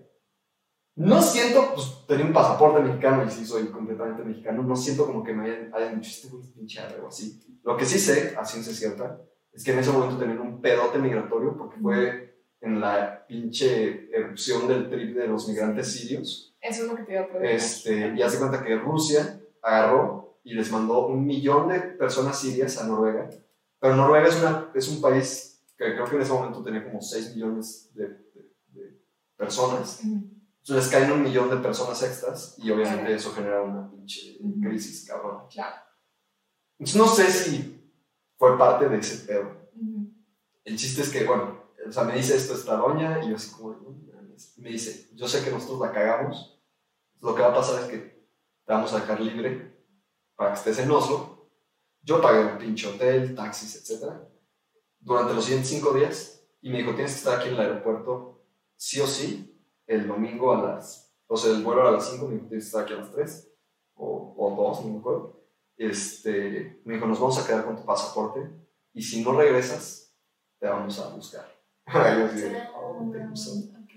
No 0.98 1.22
siento, 1.22 1.74
pues 1.74 2.04
tenía 2.06 2.26
un 2.26 2.32
pasaporte 2.32 2.80
mexicano 2.82 3.24
y 3.24 3.30
sí 3.30 3.46
soy 3.46 3.66
completamente 3.68 4.24
mexicano. 4.24 4.62
No 4.62 4.74
siento 4.76 5.06
como 5.06 5.22
que 5.22 5.32
me 5.32 5.44
hayan, 5.50 5.74
hayan 5.74 6.00
dicho 6.00 6.10
este 6.10 6.28
pinche 6.54 6.80
o 7.02 7.08
así. 7.08 7.40
Lo 7.62 7.76
que 7.76 7.84
sí 7.84 7.98
sé, 7.98 8.34
a 8.36 8.44
ciencia 8.44 8.72
cierta, 8.72 9.20
es 9.52 9.62
que 9.64 9.72
en 9.72 9.78
ese 9.78 9.90
momento 9.92 10.18
tenían 10.18 10.40
un 10.40 10.60
pedote 10.60 10.98
migratorio 10.98 11.56
porque 11.56 11.78
fue 11.80 12.42
en 12.60 12.80
la 12.80 13.24
pinche 13.26 14.10
erupción 14.16 14.66
del 14.66 14.88
trip 14.90 15.16
de 15.16 15.28
los 15.28 15.48
migrantes 15.48 15.92
sirios. 15.92 16.56
Eso 16.60 16.82
es 16.82 16.88
lo 16.88 16.96
que 16.96 17.04
te 17.04 17.12
iba 17.12 17.22
a 17.22 17.26
preguntar. 17.28 17.52
Este, 17.52 18.14
y 18.16 18.22
hace 18.22 18.38
cuenta 18.38 18.62
que 18.64 18.74
Rusia 18.76 19.40
agarró 19.62 20.40
y 20.42 20.54
les 20.54 20.70
mandó 20.72 21.06
un 21.06 21.24
millón 21.26 21.68
de 21.68 21.78
personas 21.80 22.38
sirias 22.40 22.78
a 22.82 22.86
Noruega. 22.88 23.30
Pero 23.78 23.94
Noruega 23.94 24.26
es, 24.28 24.40
una, 24.40 24.70
es 24.74 24.88
un 24.88 25.00
país 25.00 25.62
que 25.76 25.94
creo 25.94 26.04
que 26.06 26.16
en 26.16 26.22
ese 26.22 26.32
momento 26.32 26.62
tenía 26.64 26.82
como 26.84 27.00
6 27.00 27.34
millones 27.36 27.90
de, 27.94 28.08
de- 28.08 28.52
de 28.72 29.00
personas. 29.36 30.00
Ujú. 30.04 30.37
Entonces 30.68 30.92
caen 30.92 31.10
un 31.12 31.22
millón 31.22 31.48
de 31.48 31.56
personas 31.56 32.02
extras 32.02 32.54
y 32.58 32.70
obviamente 32.70 33.00
Claro. 33.06 33.16
eso 33.16 33.32
genera 33.32 33.62
una 33.62 33.90
pinche 33.90 34.38
crisis, 34.60 35.06
cabrón. 35.08 35.46
Claro. 35.50 35.76
Entonces 36.78 36.96
no 36.96 37.08
sé 37.08 37.32
si 37.32 37.90
fue 38.36 38.58
parte 38.58 38.88
de 38.88 38.98
ese 38.98 39.26
pedo. 39.26 39.70
Ujú. 39.74 40.12
El 40.64 40.76
chiste 40.76 41.02
es 41.02 41.08
que, 41.08 41.24
bueno, 41.24 41.72
o 41.86 41.90
sea, 41.90 42.04
me 42.04 42.14
dice 42.16 42.36
esto 42.36 42.52
esta 42.54 42.76
doña 42.76 43.24
y 43.24 43.30
yo 43.30 43.36
así 43.36 43.50
como, 43.52 43.76
me 44.58 44.68
dice, 44.70 45.08
yo 45.14 45.26
sé 45.26 45.42
que 45.42 45.50
nosotros 45.50 45.80
la 45.80 45.90
cagamos, 45.90 46.62
lo 47.20 47.34
que 47.34 47.42
va 47.42 47.48
a 47.48 47.54
pasar 47.54 47.82
es 47.82 47.88
que 47.88 47.98
te 47.98 48.72
vamos 48.72 48.92
a 48.92 49.00
dejar 49.00 49.20
libre 49.20 49.84
para 50.36 50.52
que 50.52 50.58
estés 50.58 50.78
en 50.80 50.90
Oslo. 50.90 51.50
Yo 52.02 52.20
pagué 52.20 52.44
un 52.44 52.58
pinche 52.58 52.86
hotel, 52.88 53.34
taxis, 53.34 53.74
etc. 53.90 54.12
Durante 55.00 55.32
los 55.34 55.44
siguientes 55.44 55.70
cinco 55.70 55.92
días 55.94 56.42
y 56.60 56.68
me 56.70 56.78
dijo, 56.78 56.94
tienes 56.94 57.12
que 57.12 57.18
estar 57.18 57.38
aquí 57.38 57.48
en 57.48 57.54
el 57.54 57.60
aeropuerto 57.60 58.44
sí 58.76 59.00
o 59.00 59.06
sí 59.06 59.47
el 59.88 60.06
domingo 60.06 60.52
a 60.54 60.62
las, 60.62 61.12
o 61.26 61.36
sea, 61.36 61.50
el 61.56 61.64
vuelo 61.64 61.88
a 61.88 61.90
las 61.90 62.08
5, 62.10 62.28
me 62.28 62.34
dijo, 62.34 62.46
tienes 62.46 62.64
que 62.64 62.68
estar 62.68 62.82
aquí 62.84 62.92
a 62.94 62.98
las 62.98 63.10
3 63.12 63.52
o, 63.94 64.34
o 64.38 64.56
2, 64.68 64.84
no 64.84 64.92
me 64.92 64.98
acuerdo. 65.00 65.42
Este, 65.76 66.80
me 66.84 66.94
dijo, 66.94 67.06
nos 67.06 67.18
vamos 67.20 67.38
a 67.38 67.46
quedar 67.46 67.64
con 67.64 67.76
tu 67.76 67.84
pasaporte 67.84 68.48
y 68.92 69.02
si 69.02 69.22
no 69.24 69.32
regresas, 69.32 70.14
te 70.60 70.66
vamos 70.68 70.98
a 71.00 71.14
buscar. 71.14 71.46
Y 71.88 71.92
yo 71.92 72.26
así 72.26 72.44
"Oh, 72.76 73.12
pasó". 73.30 73.52
Ok. 73.52 73.90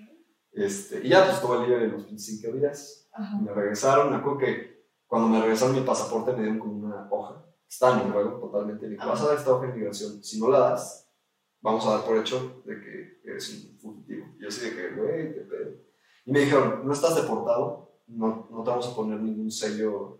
Este, 0.53 1.05
y 1.05 1.09
ya, 1.09 1.25
pues 1.25 1.35
estuve 1.35 1.67
libre 1.67 1.87
los 1.87 2.05
25 2.05 2.57
días. 2.57 3.09
Ajá. 3.13 3.37
Me 3.41 3.53
regresaron, 3.53 4.11
me 4.11 4.17
acuerdo 4.17 4.37
que 4.39 4.85
cuando 5.07 5.27
me 5.27 5.41
regresaron 5.41 5.75
mi 5.75 5.81
pasaporte 5.81 6.31
me 6.31 6.39
dieron 6.39 6.59
como 6.59 6.85
una 6.87 7.07
hoja. 7.11 7.45
Está 7.67 7.99
en 8.01 8.07
Noruego 8.07 8.39
totalmente. 8.39 8.85
Me 8.85 8.93
dijo, 8.93 9.07
vas 9.07 9.21
a 9.21 9.27
dar 9.27 9.37
esta 9.37 9.53
hoja 9.53 9.67
de 9.67 9.73
migración. 9.73 10.23
Si 10.23 10.39
no 10.39 10.49
la 10.49 10.59
das, 10.59 11.09
vamos 11.61 11.85
a 11.85 11.91
dar 11.97 12.05
por 12.05 12.17
hecho 12.17 12.61
de 12.65 12.79
que 12.79 13.21
eres 13.25 13.49
un 13.49 13.77
fugitivo. 13.79 14.25
Y 14.41 14.43
yo 14.43 14.49
así 14.49 14.69
de 14.71 14.75
que, 14.75 14.89
güey, 14.95 15.33
qué 15.35 15.41
pedo. 15.41 15.71
Y 16.25 16.31
me 16.31 16.39
dijeron, 16.39 16.81
no 16.83 16.93
estás 16.93 17.15
deportado, 17.15 17.99
no, 18.07 18.47
no 18.49 18.63
te 18.63 18.69
vamos 18.71 18.87
a 18.87 18.95
poner 18.95 19.19
ningún 19.19 19.51
sello, 19.51 20.19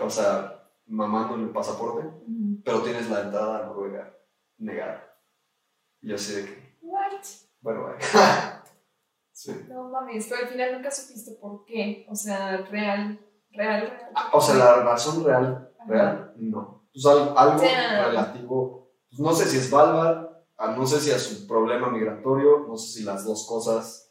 o 0.00 0.10
sea, 0.10 0.68
mamando 0.86 1.36
en 1.36 1.42
el 1.42 1.50
pasaporte, 1.50 2.08
pero 2.64 2.82
tienes 2.82 3.08
la 3.08 3.22
entrada 3.22 3.58
a 3.60 3.66
Noruega 3.66 4.12
negada. 4.58 5.06
Y 6.00 6.08
yo 6.08 6.16
así 6.16 6.34
de 6.34 6.44
que, 6.46 6.78
What? 6.82 7.22
bueno, 7.60 7.84
vale. 7.84 7.98
sí. 9.32 9.52
No 9.68 9.88
mames, 9.88 10.26
pero 10.28 10.42
al 10.42 10.48
final 10.48 10.72
nunca 10.74 10.90
supiste 10.90 11.32
por 11.40 11.64
qué. 11.64 12.06
O 12.10 12.14
sea, 12.16 12.56
real, 12.70 13.20
real, 13.52 13.82
real. 13.88 14.10
O 14.32 14.40
sea, 14.40 14.54
la 14.56 14.76
razón 14.82 15.24
real, 15.24 15.72
Ajá. 15.78 15.88
real, 15.88 16.34
no. 16.38 16.88
Pues 16.92 17.06
al- 17.06 17.34
algo 17.36 17.62
relativo, 17.62 18.92
pues 19.08 19.20
no 19.20 19.32
sé 19.32 19.46
si 19.46 19.58
es 19.58 19.68
Svalbard, 19.68 20.29
ah, 20.60 20.74
no 20.76 20.86
sé 20.86 21.00
si 21.00 21.10
es 21.10 21.22
su 21.22 21.46
problema 21.46 21.90
migratorio, 21.90 22.66
no 22.68 22.76
sé 22.76 22.98
si 22.98 23.02
las 23.04 23.24
dos 23.24 23.46
cosas. 23.48 24.10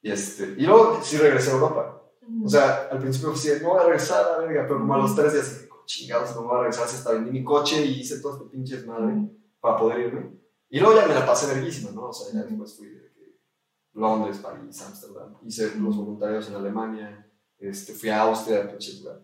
Y, 0.00 0.10
este, 0.10 0.54
y 0.56 0.64
luego 0.64 1.00
sí 1.02 1.16
regresé 1.16 1.50
a 1.50 1.54
Europa. 1.54 2.02
O 2.42 2.48
sea, 2.48 2.88
al 2.90 2.98
principio 2.98 3.32
así, 3.32 3.50
no 3.62 3.70
voy 3.70 3.80
a 3.80 3.84
regresar 3.84 4.24
a 4.24 4.32
la 4.32 4.38
verga, 4.38 4.64
pero 4.66 4.80
como 4.80 4.94
a 4.94 4.98
los 4.98 5.14
tres 5.14 5.32
días 5.32 5.68
chingados, 5.86 6.34
no 6.34 6.44
voy 6.44 6.56
a 6.56 6.60
regresar, 6.60 6.86
está 6.86 7.12
vendí 7.12 7.30
mi 7.30 7.44
coche 7.44 7.84
y 7.84 8.00
hice 8.00 8.20
todo 8.20 8.36
este 8.36 8.48
pinche 8.48 8.76
desmadre 8.76 9.12
Ujú. 9.12 9.36
para 9.60 9.76
poder 9.76 10.00
irme. 10.00 10.40
Y 10.70 10.80
luego 10.80 10.96
ya 10.98 11.06
me 11.06 11.14
la 11.14 11.26
pasé 11.26 11.52
verguísima, 11.52 11.90
¿no? 11.90 12.08
O 12.08 12.12
sea, 12.12 12.32
ya 12.32 12.46
después 12.46 12.76
fui 12.76 12.88
de 12.88 13.12
Londres, 13.92 14.38
París, 14.38 14.80
Ámsterdam, 14.82 15.36
hice 15.44 15.74
los 15.76 15.96
voluntarios 15.96 16.48
en 16.48 16.54
Alemania, 16.56 17.30
este, 17.58 17.92
fui 17.92 18.08
a 18.08 18.22
Austria, 18.22 18.68
pinche 18.68 19.00
lugar. 19.00 19.20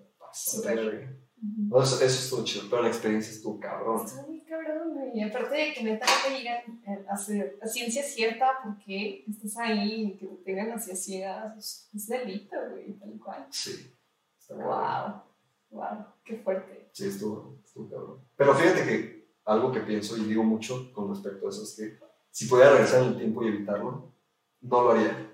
Eso, 1.82 1.96
eso 1.96 2.04
estuvo 2.04 2.44
chido, 2.44 2.64
pero 2.68 2.82
la 2.82 2.88
experiencia 2.88 3.32
estuvo 3.32 3.58
cabrón. 3.58 4.06
Cabrón, 4.50 4.94
güey. 4.94 5.10
Y 5.18 5.22
aparte 5.22 5.54
de 5.54 5.72
que 5.72 5.82
neta 5.84 6.04
no 6.06 6.28
te 6.28 6.38
digan 6.38 7.06
a, 7.08 7.14
hacer- 7.14 7.56
a 7.62 7.66
ciencia 7.68 8.02
cierta 8.02 8.46
por 8.64 8.76
qué 8.84 9.24
estás 9.30 9.56
ahí 9.58 10.02
y 10.06 10.18
que 10.18 10.26
te 10.26 10.36
tengan 10.44 10.72
hacia 10.72 10.96
ciegas, 10.96 11.56
es, 11.56 11.88
es 11.94 12.06
delito, 12.08 12.56
güey, 12.70 12.92
tal 12.98 13.12
cual. 13.24 13.46
Sí. 13.50 13.94
Está 14.38 14.56
cabrón. 14.56 15.22
Wow, 15.70 15.78
wow, 15.80 16.04
qué 16.24 16.36
fuerte. 16.38 16.90
Sí, 16.92 17.06
estuvo, 17.06 17.58
estuvo 17.64 17.88
cabrón. 17.88 18.18
Pero 18.36 18.54
fíjate 18.56 18.84
que 18.84 19.30
algo 19.44 19.70
que 19.70 19.80
pienso 19.80 20.16
y 20.16 20.24
digo 20.24 20.42
mucho 20.42 20.92
con 20.92 21.08
respecto 21.10 21.46
a 21.46 21.50
eso 21.50 21.62
es 21.62 21.76
que 21.76 21.98
si 22.32 22.46
pudiera 22.46 22.72
regresar 22.72 23.02
en 23.04 23.08
el 23.10 23.16
tiempo 23.18 23.44
y 23.44 23.48
evitarlo, 23.48 24.12
no 24.62 24.82
lo 24.82 24.90
haría. 24.90 25.30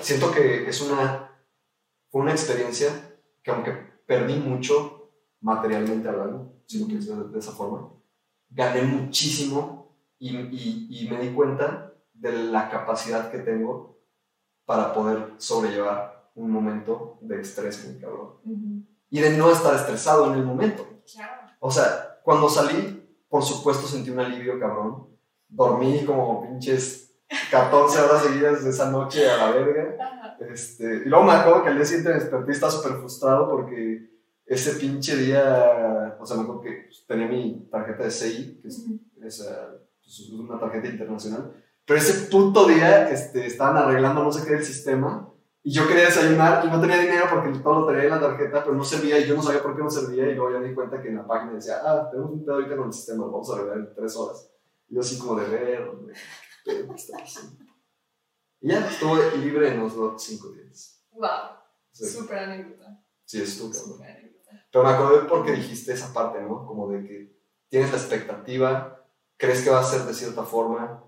Siento 0.00 0.32
que 0.32 0.68
es 0.68 0.80
una, 0.80 1.30
fue 2.10 2.20
una 2.22 2.32
experiencia 2.32 2.90
que 3.42 3.50
aunque 3.52 3.72
perdí 4.06 4.34
mucho 4.40 5.12
materialmente 5.40 6.08
hablando, 6.08 6.52
si 6.66 6.80
lo 6.80 6.86
quieres 6.86 7.06
ver 7.08 7.26
de 7.26 7.38
esa 7.38 7.52
forma, 7.52 7.92
gané 8.50 8.82
muchísimo 8.82 9.96
y, 10.18 10.36
y, 10.36 10.88
y 10.90 11.08
me 11.08 11.20
di 11.20 11.34
cuenta 11.34 11.92
de 12.12 12.32
la 12.32 12.70
capacidad 12.70 13.30
que 13.30 13.38
tengo 13.38 13.98
para 14.64 14.94
poder 14.94 15.34
sobrellevar 15.38 16.30
un 16.34 16.50
momento 16.50 17.18
de 17.20 17.40
estrés 17.40 17.86
muy 17.86 18.00
cabrón. 18.00 18.38
Ujú. 18.44 18.86
Y 19.10 19.20
de 19.20 19.30
no 19.36 19.50
estar 19.50 19.74
estresado 19.74 20.32
en 20.32 20.38
el 20.40 20.44
momento. 20.44 20.86
Claro. 21.12 21.42
O 21.60 21.70
sea, 21.70 22.20
cuando 22.22 22.48
salí, 22.48 23.18
por 23.28 23.42
supuesto 23.42 23.86
sentí 23.86 24.10
un 24.10 24.20
alivio 24.20 24.58
cabrón. 24.58 25.08
Dormí 25.48 26.04
como 26.04 26.42
pinches 26.42 27.14
14 27.50 28.00
horas 28.00 28.22
seguidas 28.22 28.64
de 28.64 28.70
esa 28.70 28.90
noche 28.90 29.30
a 29.30 29.36
la 29.36 29.50
verga. 29.50 30.36
Este, 30.40 31.02
y 31.04 31.08
luego 31.08 31.24
me 31.24 31.32
acuerdo 31.32 31.62
que 31.62 31.68
al 31.70 31.76
día 31.76 31.84
siguiente 31.84 32.10
me 32.10 32.16
desperté 32.16 32.50
y 32.50 32.54
estaba 32.54 32.72
súper 32.72 32.92
frustrado 32.92 33.48
porque 33.48 34.13
ese 34.46 34.74
pinche 34.74 35.16
día, 35.16 36.16
o 36.20 36.26
sea, 36.26 36.36
me 36.36 36.42
acuerdo 36.42 36.62
que 36.62 36.84
pues, 36.86 37.04
tenía 37.06 37.26
mi 37.28 37.68
tarjeta 37.70 38.04
de 38.04 38.10
CI, 38.10 38.60
que 38.60 38.68
es, 38.68 38.78
es, 39.22 39.48
pues, 40.02 40.20
es 40.20 40.30
una 40.30 40.58
tarjeta 40.58 40.88
internacional, 40.88 41.52
pero 41.86 41.98
ese 41.98 42.30
puto 42.30 42.66
día 42.66 43.10
este, 43.10 43.46
estaban 43.46 43.76
arreglando 43.76 44.22
no 44.22 44.32
sé 44.32 44.46
qué 44.46 44.54
del 44.54 44.64
sistema 44.64 45.30
Y 45.62 45.72
yo 45.72 45.86
quería 45.86 46.04
desayunar 46.04 46.64
y 46.64 46.68
no 46.68 46.80
tenía 46.80 46.98
dinero 46.98 47.26
porque 47.30 47.58
todo 47.58 47.80
lo 47.80 47.86
tenía 47.86 48.04
en 48.04 48.10
la 48.10 48.20
tarjeta, 48.20 48.62
pero 48.62 48.74
no 48.74 48.84
servía 48.84 49.18
y 49.18 49.26
yo 49.26 49.34
no 49.34 49.42
sabía 49.42 49.62
por 49.62 49.76
qué 49.76 49.82
no 49.82 49.90
servía. 49.90 50.30
Y 50.30 50.34
luego 50.34 50.52
ya 50.52 50.58
me 50.58 50.68
di 50.68 50.74
cuenta 50.74 51.00
que 51.00 51.08
en 51.08 51.16
la 51.16 51.26
página 51.26 51.54
decía, 51.54 51.80
ah, 51.82 52.08
tenemos 52.10 52.32
un 52.32 52.44
pedo 52.44 52.56
ahorita 52.56 52.76
con 52.76 52.86
el 52.86 52.92
sistema, 52.92 53.24
lo 53.24 53.32
vamos 53.32 53.50
a 53.50 53.54
arreglar 53.54 53.78
en 53.78 53.94
tres 53.94 54.16
horas. 54.16 54.50
Y 54.88 54.94
yo 54.94 55.00
así 55.00 55.18
como 55.18 55.40
de 55.40 55.48
ver, 55.48 55.90
¿qué 56.64 56.86
está 56.94 57.18
pasando? 57.18 57.64
Y 58.60 58.68
ya 58.68 58.86
estuve 58.86 59.36
libre 59.38 59.68
en 59.72 59.80
los 59.80 60.22
cinco 60.22 60.48
días. 60.52 61.02
¡Wow! 61.12 61.28
Súper 61.92 62.38
anécdota. 62.38 63.02
Sí, 63.24 63.42
estuvo 63.42 63.70
cabrón. 63.70 64.33
Pero 64.74 64.86
me 64.86 64.90
acordé 64.90 65.28
porque 65.28 65.52
dijiste 65.52 65.92
esa 65.92 66.12
parte, 66.12 66.42
¿no? 66.42 66.66
Como 66.66 66.88
de 66.88 67.06
que 67.06 67.32
tienes 67.68 67.92
la 67.92 67.96
expectativa, 67.96 69.06
crees 69.36 69.62
que 69.62 69.70
va 69.70 69.78
a 69.78 69.84
ser 69.84 70.00
de 70.02 70.12
cierta 70.12 70.42
forma, 70.42 71.00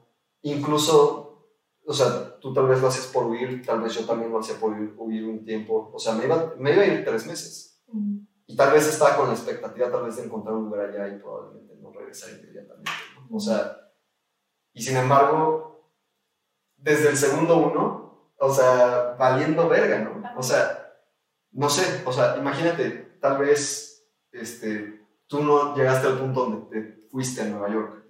incluso, 0.43 1.51
o 1.84 1.93
sea, 1.93 2.38
tú 2.38 2.55
tal 2.55 2.68
vez 2.68 2.80
lo 2.80 2.86
haces 2.86 3.06
por 3.09 3.26
huir, 3.26 3.66
tal 3.66 3.80
vez 3.80 3.93
yo 3.93 4.06
también 4.06 4.30
lo 4.30 4.38
hacía 4.38 4.55
por 4.55 4.70
huir, 4.70 5.24
un 5.24 5.44
tiempo, 5.44 5.90
o 5.93 5.98
sea, 5.98 6.14
me 6.14 6.26
iba, 6.26 6.55
me 6.56 6.74
iba 6.74 6.82
a 6.82 6.86
ir 6.86 7.05
tres 7.05 7.26
meses. 7.26 7.82
Y 8.47 8.55
tal 8.55 8.72
vez 8.72 8.86
estaba 8.86 9.16
con 9.16 9.26
la 9.26 9.34
expectativa 9.34 9.90
tal 9.90 10.05
vez 10.05 10.14
de 10.14 10.26
encontrar 10.26 10.55
un 10.55 10.66
lugar 10.66 10.88
allá 10.88 11.09
y 11.09 11.18
probablemente 11.18 11.74
no 11.82 11.90
regresar 11.90 12.38
inmediatamente. 12.38 12.93
¿no? 13.28 13.36
O 13.36 13.40
sea, 13.40 13.90
y 14.74 14.80
sin 14.80 14.97
embargo, 14.97 15.90
desde 16.76 17.09
el 17.09 17.16
segundo 17.16 17.56
uno, 17.56 18.30
o 18.38 18.55
sea, 18.55 19.16
valiendo 19.18 19.68
verga, 19.68 19.98
¿no? 19.98 20.38
O 20.38 20.43
sea, 20.44 20.94
no 21.51 21.68
sé, 21.68 22.05
o 22.06 22.12
sea, 22.12 22.36
imagínate, 22.36 23.05
tal 23.20 23.38
vez 23.38 24.09
este, 24.32 25.06
tú 25.26 25.43
no 25.43 25.74
llegaste 25.74 26.06
al 26.06 26.18
punto 26.18 26.47
donde 26.47 26.66
te 26.70 27.09
fuiste 27.09 27.43
a 27.43 27.47
Nueva 27.47 27.72
York, 27.72 28.05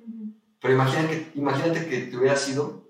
pero 0.61 0.75
imagínate 0.75 1.09
que, 1.09 1.39
imagínate 1.39 1.87
que 1.87 1.99
te 2.03 2.17
hubieras 2.17 2.49
ido 2.49 2.87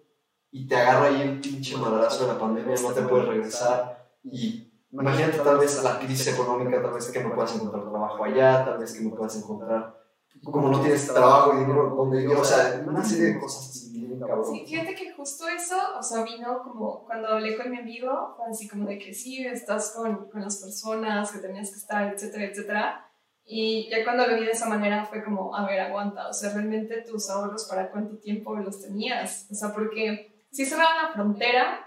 y 0.51 0.66
te 0.66 0.76
agarra 0.76 1.06
ahí 1.06 1.20
el 1.22 1.40
pinche 1.40 1.76
madrazo 1.76 2.26
de 2.26 2.32
la 2.32 2.38
pandemia, 2.38 2.74
no 2.80 2.93
te 2.93 3.02
puedes 3.02 3.26
regresar 3.26 4.10
y 4.24 4.72
imagínate 4.90 5.38
tal 5.38 5.59
vez 5.59 5.82
la 5.82 5.98
crisis 5.98 6.28
económica, 6.28 6.82
tal 6.82 6.94
vez 6.94 7.10
que 7.10 7.22
no 7.22 7.34
puedas 7.34 7.55
encontrar 7.55 7.90
trabajo 7.90 8.24
allá, 8.24 8.64
tal 8.64 8.78
vez 8.78 8.94
que 8.94 9.05
no 9.05 9.14
puedas 9.14 9.36
encontrar, 9.36 9.97
como 10.44 10.68
no 10.68 10.80
tienes 10.80 11.06
trabajo 11.06 11.55
y 11.55 11.59
dinero 11.60 11.94
donde 11.97 12.18
vivir, 12.18 12.36
o 12.36 12.44
sea, 12.44 12.82
una 12.86 13.05
serie 13.05 13.34
de 13.34 13.40
cosas 13.40 13.85
así. 14.24 14.59
Sí, 14.60 14.66
fíjate 14.66 14.94
que 14.94 15.12
justo 15.12 15.48
eso, 15.48 15.76
o 15.98 16.02
sea, 16.02 16.22
vino 16.24 16.62
como 16.62 17.05
cuando 17.05 17.28
hablé 17.28 17.56
con 17.56 17.70
mi 17.70 17.78
amigo, 17.78 18.34
fue 18.36 18.47
así 18.51 18.68
como 18.68 18.86
de 18.86 18.98
que 18.98 19.12
sí, 19.14 19.47
estás 19.47 19.93
con, 19.93 20.28
con 20.28 20.40
las 20.40 20.56
personas 20.56 21.30
que 21.32 21.38
tenías 21.38 21.70
que 21.70 21.76
estar, 21.76 22.12
etcétera, 22.12 22.44
etcétera. 22.44 23.10
Y 23.44 23.88
ya 23.88 24.02
cuando 24.02 24.26
lo 24.26 24.36
vi 24.36 24.44
de 24.44 24.51
esa 24.51 24.68
manera 24.68 25.05
fue 25.05 25.22
como, 25.22 25.55
a 25.55 25.64
ver, 25.66 25.80
aguanta, 25.80 26.28
o 26.28 26.32
sea, 26.32 26.52
realmente 26.52 27.02
tus 27.02 27.30
ahorros 27.30 27.66
para 27.68 27.90
cuánto 27.90 28.18
tiempo 28.18 28.56
los 28.56 28.80
tenías. 28.80 29.47
O 29.51 29.55
sea, 29.55 29.72
porque 29.72 30.44
sí 30.51 30.66
cerraron 30.66 31.02
la 31.02 31.12
frontera, 31.12 31.86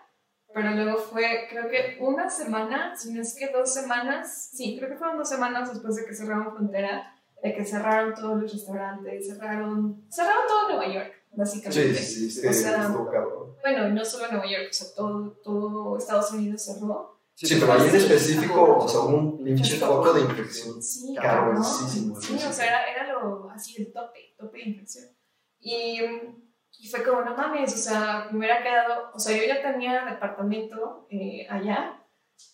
pero 0.54 0.72
luego 0.72 0.98
fue, 0.98 1.48
creo 1.50 1.70
que 1.70 1.98
una 2.00 2.30
semana, 2.30 2.96
si 2.96 3.14
no 3.14 3.22
es 3.22 3.36
que 3.36 3.50
dos 3.50 3.74
semanas, 3.74 4.50
sí, 4.54 4.78
creo 4.78 4.90
que 4.90 4.96
fueron 4.96 5.18
dos 5.18 5.28
semanas 5.30 5.72
después 5.72 5.96
de 5.98 6.06
que 6.06 6.14
cerraron 6.14 6.54
frontera, 6.56 7.14
de 7.44 7.54
que 7.54 7.66
cerraron 7.66 8.14
todos 8.16 8.42
los 8.42 8.54
restaurantes, 8.54 9.28
cerraron, 9.28 10.06
cerraron 10.10 10.48
todo 10.48 10.70
Nueva 10.70 10.94
York, 10.94 11.14
básicamente. 11.32 11.96
Sí, 11.96 12.30
sí, 12.30 12.42
sí, 12.42 12.48
o 12.48 12.54
sea, 12.54 12.88
bueno, 13.62 13.90
no 13.90 14.06
solo 14.06 14.28
Nueva 14.32 14.46
York, 14.50 14.68
o 14.70 14.74
sea, 14.74 14.88
todo, 14.96 15.32
todo 15.44 15.98
Estados 15.98 16.32
Unidos 16.32 16.64
cerró. 16.64 17.20
Sí, 17.36 17.56
pero 17.60 17.72
ahí 17.72 17.88
en 17.88 17.96
específico, 17.96 18.78
o 18.80 18.88
sea, 18.88 19.02
un 19.02 19.42
pinche 19.44 19.78
foco 19.78 20.12
de 20.14 20.22
infección. 20.22 20.82
Sí, 20.84 21.16
cabrón. 21.16 21.64
Sí, 21.64 22.12
o 22.12 22.52
sea, 22.52 22.66
era, 22.66 22.92
era 22.92 23.14
lo, 23.14 23.50
así 23.50 23.82
el 23.82 23.94
tope, 23.94 24.36
tope 24.38 24.58
de 24.58 24.70
infección. 24.70 25.06
Y, 25.60 26.02
y, 26.78 26.88
fue 26.90 27.04
como, 27.04 27.22
no 27.22 27.36
mames, 27.36 27.74
o 27.74 27.78
sea, 27.78 28.28
me 28.32 28.40
hubiera 28.40 28.62
quedado, 28.62 29.12
o 29.14 29.20
sea, 29.20 29.38
yo 29.38 29.44
ya 29.44 29.62
tenía 29.62 30.06
departamento 30.06 31.08
eh, 31.10 31.48
allá, 31.50 32.06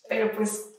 pero 0.08 0.30
pues, 0.36 0.75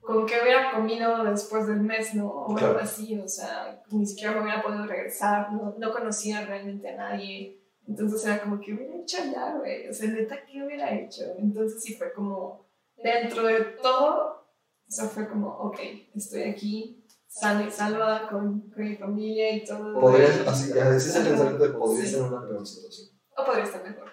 ¿con 0.00 0.26
qué 0.26 0.40
hubiera 0.42 0.72
comido 0.72 1.24
después 1.24 1.66
del 1.66 1.80
mes, 1.80 2.14
no? 2.14 2.28
O 2.28 2.56
algo 2.56 2.78
así, 2.78 3.18
o 3.18 3.28
sea, 3.28 3.82
ni 3.90 4.06
siquiera 4.06 4.34
me 4.34 4.42
hubiera 4.42 4.62
podido 4.62 4.86
regresar, 4.86 5.52
no, 5.52 5.74
no 5.78 5.92
conocía 5.92 6.44
realmente 6.46 6.88
a 6.88 6.96
nadie. 6.96 7.60
Entonces 7.86 8.24
era 8.24 8.40
como, 8.40 8.60
¿qué 8.60 8.74
hubiera 8.74 8.96
hecho 8.96 9.18
allá, 9.22 9.56
güey? 9.56 9.88
O 9.88 9.92
sea, 9.92 10.10
neta, 10.10 10.44
¿qué 10.44 10.62
hubiera 10.62 10.94
hecho? 10.94 11.22
Entonces 11.38 11.82
sí 11.82 11.94
fue 11.94 12.12
como 12.12 12.66
dentro 12.96 13.44
de 13.44 13.60
todo, 13.82 14.46
o 14.88 14.90
sea, 14.90 15.06
fue 15.06 15.28
como, 15.28 15.48
ok, 15.48 15.78
estoy 16.14 16.42
aquí, 16.42 17.04
sana 17.26 17.64
y 17.66 17.70
salva 17.70 18.28
con, 18.28 18.70
con, 18.70 18.84
mi 18.84 18.96
familia 18.96 19.56
y 19.56 19.64
todo. 19.64 20.00
Podrías, 20.00 20.46
así, 20.46 20.72
ese 20.72 20.96
es 20.96 21.16
el 21.16 21.28
pensamiento 21.28 21.66
de 21.66 21.72
podría 21.74 22.06
sí. 22.06 22.16
una 22.16 22.46
peor 22.46 22.66
situación. 22.66 23.08
O 23.36 23.44
podría 23.44 23.64
estar 23.64 23.82
mejor 23.82 24.08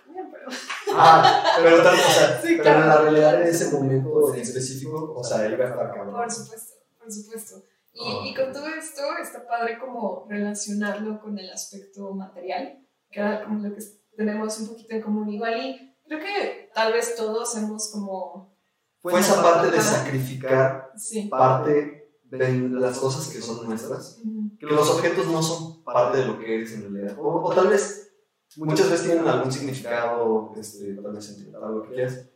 pero. 0.85 0.97
Ah, 0.99 1.43
pero, 1.61 1.83
tal, 1.83 1.93
o 1.93 1.97
sea, 1.97 2.41
sí, 2.41 2.57
pero 2.57 2.81
en 2.81 2.87
la 2.87 3.01
realidad 3.01 3.41
en 3.41 3.47
ese 3.47 3.71
momento 3.71 4.33
en 4.33 4.41
específico, 4.41 5.13
o 5.15 5.23
sea, 5.23 5.49
iba 5.49 5.65
a 5.65 5.69
estar 5.69 5.93
cabrón. 5.93 6.13
Por 6.13 6.31
supuesto, 6.31 6.73
por 6.99 7.11
supuesto. 7.11 7.63
Y, 7.93 8.01
oh. 8.01 8.25
y, 8.25 8.35
con 8.35 8.53
todo 8.53 8.67
esto 8.67 9.01
está 9.21 9.47
padre 9.47 9.79
como 9.79 10.25
relacionarlo 10.29 11.19
con 11.19 11.37
el 11.39 11.49
aspecto 11.49 12.13
material, 12.13 12.79
que 13.11 13.19
era 13.19 13.43
como 13.43 13.59
lo 13.67 13.73
que 13.75 13.81
tenemos 14.15 14.59
un 14.59 14.67
poquito 14.69 14.95
en 14.95 15.01
común 15.01 15.29
igual 15.29 15.57
y 15.57 15.95
creo 16.07 16.19
que 16.19 16.69
tal 16.73 16.93
vez 16.93 17.15
todos 17.15 17.55
hemos 17.55 17.91
como 17.91 18.57
fue 18.99 19.19
esa 19.19 19.41
parte 19.41 19.71
de 19.71 19.79
sacrificar 19.79 20.91
parte 21.29 22.11
de 22.23 22.69
las 22.69 22.97
cosas 22.97 23.27
que 23.27 23.41
son 23.41 23.67
nuestras, 23.67 24.19
que 24.59 24.65
los 24.65 24.89
objetos 24.89 25.27
no 25.27 25.41
son 25.41 25.83
parte 25.83 26.17
de 26.17 26.25
lo 26.25 26.39
que 26.39 26.55
eres 26.55 26.73
en 26.73 26.93
realidad, 26.93 27.17
o, 27.19 27.53
tal 27.53 27.67
vez 27.67 28.06
muchas 28.55 28.89
veces 28.89 29.07
tienen 29.07 29.27
algún 29.27 29.51
significado, 29.51 30.53
este, 30.57 30.93
tal 30.95 31.13
vez 31.13 31.25
sentimental, 31.25 31.75
lo 31.75 31.83
que 31.83 31.95
quieras, 31.95 32.29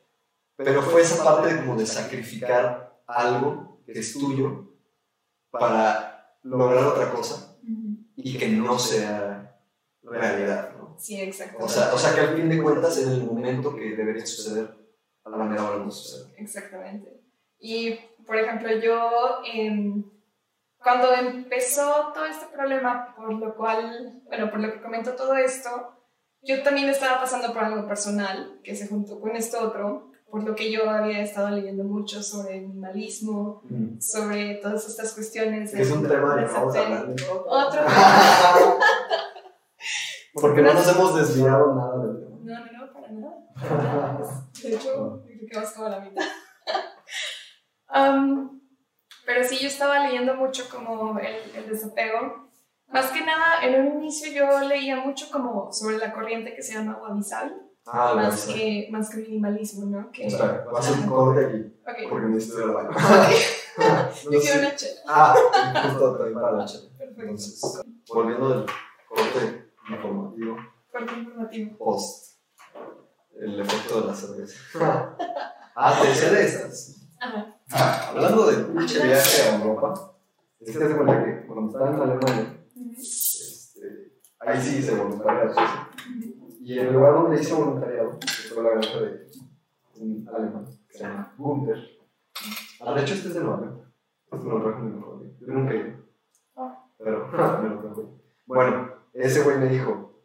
pero 0.55 0.81
fue 0.81 1.01
esa 1.01 1.23
parte 1.23 1.53
de 1.53 1.61
como 1.61 1.75
de 1.75 1.85
sacrificar 1.85 3.01
algo 3.07 3.81
que 3.85 3.99
es 3.99 4.13
tuyo 4.13 4.75
para 5.49 6.37
lograr 6.43 6.85
otra 6.85 7.11
cosa 7.11 7.57
y 8.15 8.37
que 8.37 8.49
no 8.49 8.77
sea 8.77 9.59
realidad, 10.03 10.75
¿no? 10.77 10.95
Sí, 10.97 11.19
exacto. 11.19 11.63
O 11.63 11.67
sea, 11.67 11.93
o 11.93 11.97
sea 11.97 12.13
que 12.13 12.21
al 12.21 12.35
fin 12.35 12.49
de 12.49 12.61
cuentas 12.61 12.97
en 12.99 13.11
el 13.11 13.23
momento 13.23 13.75
que 13.75 13.95
debería 13.95 14.25
suceder 14.25 14.69
a 15.23 15.29
la 15.29 15.37
manera 15.37 15.63
hora 15.69 15.83
no 15.83 15.91
sucede. 15.91 16.33
Exactamente. 16.37 17.21
Y, 17.59 17.99
por 18.25 18.37
ejemplo, 18.37 18.69
yo, 18.79 19.41
eh, 19.51 20.03
cuando 20.77 21.13
empezó 21.13 22.11
todo 22.13 22.25
este 22.25 22.47
problema, 22.47 23.13
por 23.15 23.33
lo 23.33 23.55
cual, 23.55 24.21
bueno, 24.25 24.49
por 24.49 24.59
lo 24.59 24.71
que 24.73 24.81
comento 24.81 25.15
todo 25.15 25.35
esto, 25.35 26.00
yo 26.43 26.63
también 26.63 26.89
estaba 26.89 27.19
pasando 27.19 27.53
por 27.53 27.63
algo 27.63 27.87
personal 27.87 28.59
que 28.63 28.75
se 28.75 28.87
juntó 28.87 29.19
con 29.19 29.35
esto 29.35 29.61
otro, 29.61 30.11
por 30.29 30.43
lo 30.43 30.55
que 30.55 30.71
yo 30.71 30.89
había 30.89 31.21
estado 31.21 31.49
leyendo 31.49 31.83
mucho 31.83 32.23
sobre 32.23 32.61
minimalismo, 32.61 33.63
mm. 33.69 33.99
sobre 33.99 34.55
todas 34.55 34.87
estas 34.87 35.13
cuestiones. 35.13 35.73
es 35.73 35.91
un 35.91 36.07
tema 36.07 36.35
de 36.35 36.45
vamos 36.45 36.75
a 36.75 37.05
Otro 37.47 37.81
Porque 40.33 40.61
no 40.61 40.73
nos 40.73 40.87
hemos 40.87 41.13
desviado 41.15 41.75
nada 41.75 42.05
del 42.05 42.19
tema. 42.19 42.37
No, 42.43 42.65
no, 42.65 42.71
no, 42.71 42.93
para 42.93 43.11
nada. 43.11 43.35
Para 43.53 43.83
nada. 43.83 44.47
De 44.63 44.75
hecho, 44.75 45.21
creo 45.25 45.47
que 45.51 45.57
vas 45.57 45.73
como 45.73 45.87
a 45.87 45.89
la 45.89 45.99
mitad. 45.99 46.23
pero 49.25 49.43
sí, 49.43 49.57
yo 49.59 49.67
estaba 49.67 50.07
leyendo 50.07 50.35
mucho 50.35 50.69
como 50.69 51.19
el, 51.19 51.35
el, 51.55 51.69
desapego. 51.69 52.49
Más 52.91 53.11
que 53.11 53.25
nada, 53.25 53.63
en 53.63 53.81
un 53.81 54.01
inicio 54.01 54.31
yo 54.31 54.67
leía 54.67 54.97
mucho 54.97 55.29
como 55.31 55.71
sobre 55.71 55.97
la 55.97 56.13
corriente 56.13 56.53
que 56.55 56.61
se 56.61 56.73
llama 56.73 56.99
Wabisal. 57.01 57.67
Ah, 57.85 58.13
más, 58.15 58.45
que, 58.45 58.89
más 58.91 59.09
que 59.09 59.17
minimalismo, 59.17 59.85
¿no? 59.87 60.11
Que, 60.11 60.27
Espera, 60.27 60.65
vas 60.71 60.87
a 60.87 60.91
un 60.93 61.07
corte 61.07 61.45
aquí. 61.45 61.73
Okay. 61.89 62.07
Porque 62.07 62.27
necesito 62.27 62.59
de 62.59 62.67
la 62.67 62.73
baño. 62.73 62.89
Yo 64.31 64.39
quiero 64.41 64.59
una 64.59 64.75
chela. 64.75 65.01
Ah, 65.07 65.35
justo 65.89 66.17
también 66.17 66.39
para 66.39 66.57
la 66.57 66.65
chela. 66.65 66.89
Perfecto. 66.97 67.21
Entonces, 67.21 67.83
volviendo 68.13 68.49
del 68.49 68.65
corte 69.09 69.71
informativo. 69.89 70.57
Corte 70.91 71.13
informativo. 71.17 71.77
Post 71.77 72.31
el 73.41 73.59
efecto 73.59 74.01
de 74.01 74.07
la 74.07 74.13
cerveza. 74.13 75.15
ah, 75.75 76.03
de 76.03 76.45
estas. 76.45 77.01
Ah, 77.71 78.09
hablando 78.09 78.51
de 78.51 78.63
pinche 78.65 79.03
viaje 79.03 79.41
a 79.49 79.55
Europa, 79.55 80.13
es 80.59 80.77
que 80.77 80.85
te 80.85 80.95
cuenta 80.95 81.25
que 81.25 81.47
cuando 81.47 81.67
estaba 81.67 81.89
en 81.89 82.01
Alemania, 82.01 82.60
este, 82.97 84.13
ahí 84.39 84.61
sí 84.61 84.77
hice 84.77 84.95
voluntariado. 84.95 85.53
Y 86.59 86.79
en 86.79 86.87
el 86.87 86.93
lugar 86.93 87.13
donde 87.13 87.41
hice 87.41 87.53
voluntariado, 87.53 88.19
fue 88.53 88.63
la 88.63 88.69
granja 88.71 88.99
de 88.99 89.27
un 89.95 90.29
alemán 90.33 90.65
que 90.87 90.97
se 90.97 91.03
llama 91.03 91.33
Gunther. 91.37 91.77
Ah, 92.81 92.93
de 92.93 93.01
hecho, 93.01 93.13
este 93.13 93.27
es 93.29 93.33
de 93.35 93.39
Nueva 93.41 93.61
York. 93.61 93.87
Este 94.31 94.47
me 94.47 94.53
lo 94.53 94.61
trajo 94.61 94.79
mi 94.79 94.91
mejor 94.91 95.13
amigo. 95.15 95.33
Yo 95.39 95.47
nunca. 95.47 95.73
Ah. 96.55 96.85
Pero 96.97 97.27
me 97.63 97.69
lo 97.69 97.79
trajo. 97.79 98.21
Bueno, 98.45 98.93
ese 99.13 99.43
güey 99.43 99.57
me 99.57 99.67
dijo: 99.67 100.23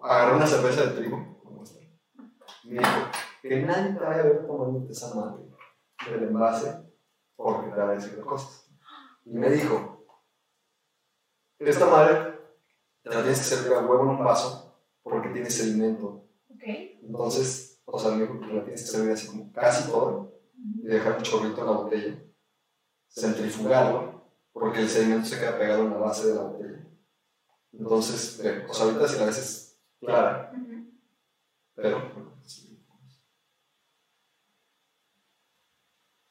agarré 0.00 0.36
una 0.36 0.46
cerveza 0.46 0.86
de 0.86 0.96
trigo 0.96 1.36
me 2.66 2.78
dijo, 2.78 2.90
que 3.42 3.62
nadie 3.62 3.92
te 3.92 4.00
vaya 4.00 4.20
a 4.20 4.24
ver 4.24 4.46
tomando 4.46 4.90
esa 4.90 5.14
madre 5.14 5.44
del 6.10 6.24
envase 6.24 6.84
porque 7.36 7.70
te 7.70 7.76
va 7.76 7.90
a 7.90 7.94
decir 7.94 8.20
cosas. 8.20 8.68
Y 9.24 9.34
me 9.34 9.50
dijo, 9.50 9.95
esta 11.58 11.86
madre 11.86 12.38
te 13.02 13.10
la 13.10 13.22
tienes 13.22 13.38
que 13.38 13.44
servir 13.44 13.72
a 13.72 13.80
huevo 13.80 14.02
en 14.02 14.08
un 14.10 14.24
vaso 14.24 14.80
porque 15.02 15.28
tiene 15.28 15.50
sedimento. 15.50 16.28
Okay. 16.54 16.98
Entonces, 17.02 17.80
o 17.84 17.98
sea, 17.98 18.12
me 18.12 18.26
que 18.26 18.52
la 18.52 18.64
tienes 18.64 18.82
que 18.82 18.88
servir 18.88 19.12
así 19.12 19.28
como 19.28 19.52
casi 19.52 19.88
todo 19.88 20.40
y 20.82 20.86
dejar 20.86 21.16
un 21.16 21.22
chorrito 21.22 21.60
en 21.60 21.66
la 21.66 21.72
botella, 21.72 22.18
centrifugarlo, 23.08 24.24
porque 24.52 24.80
el 24.80 24.88
sedimento 24.88 25.26
se 25.26 25.38
queda 25.38 25.58
pegado 25.58 25.84
en 25.84 25.90
la 25.90 25.98
base 25.98 26.28
de 26.28 26.34
la 26.34 26.42
botella. 26.42 26.86
Entonces, 27.72 28.40
eh, 28.44 28.66
o 28.68 28.74
sea, 28.74 28.86
ahorita 28.86 29.08
si 29.08 29.18
la 29.18 29.26
ves 29.26 29.80
clara, 30.00 30.52
pero... 31.74 32.26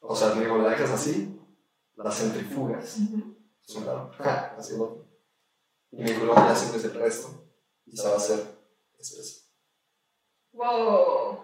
O 0.08 0.14
sea, 0.14 0.32
digo, 0.34 0.58
la 0.58 0.70
dejas 0.70 0.90
así, 0.90 1.36
la 1.96 2.12
centrifugas, 2.12 2.98
es 3.66 3.74
un 3.74 3.86
lado, 3.86 4.10
así 4.56 4.74
el 4.74 4.80
otro. 4.80 5.05
Y 5.96 6.02
me 6.02 6.10
dijo, 6.10 6.26
luego 6.26 6.40
ya 6.40 6.54
sirves 6.54 6.84
el 6.84 6.94
resto 6.94 7.28
y 7.86 7.96
se 7.96 8.06
va 8.06 8.14
a 8.14 8.16
hacer 8.18 8.38
espesa. 8.98 9.46
¡Wow! 10.52 11.38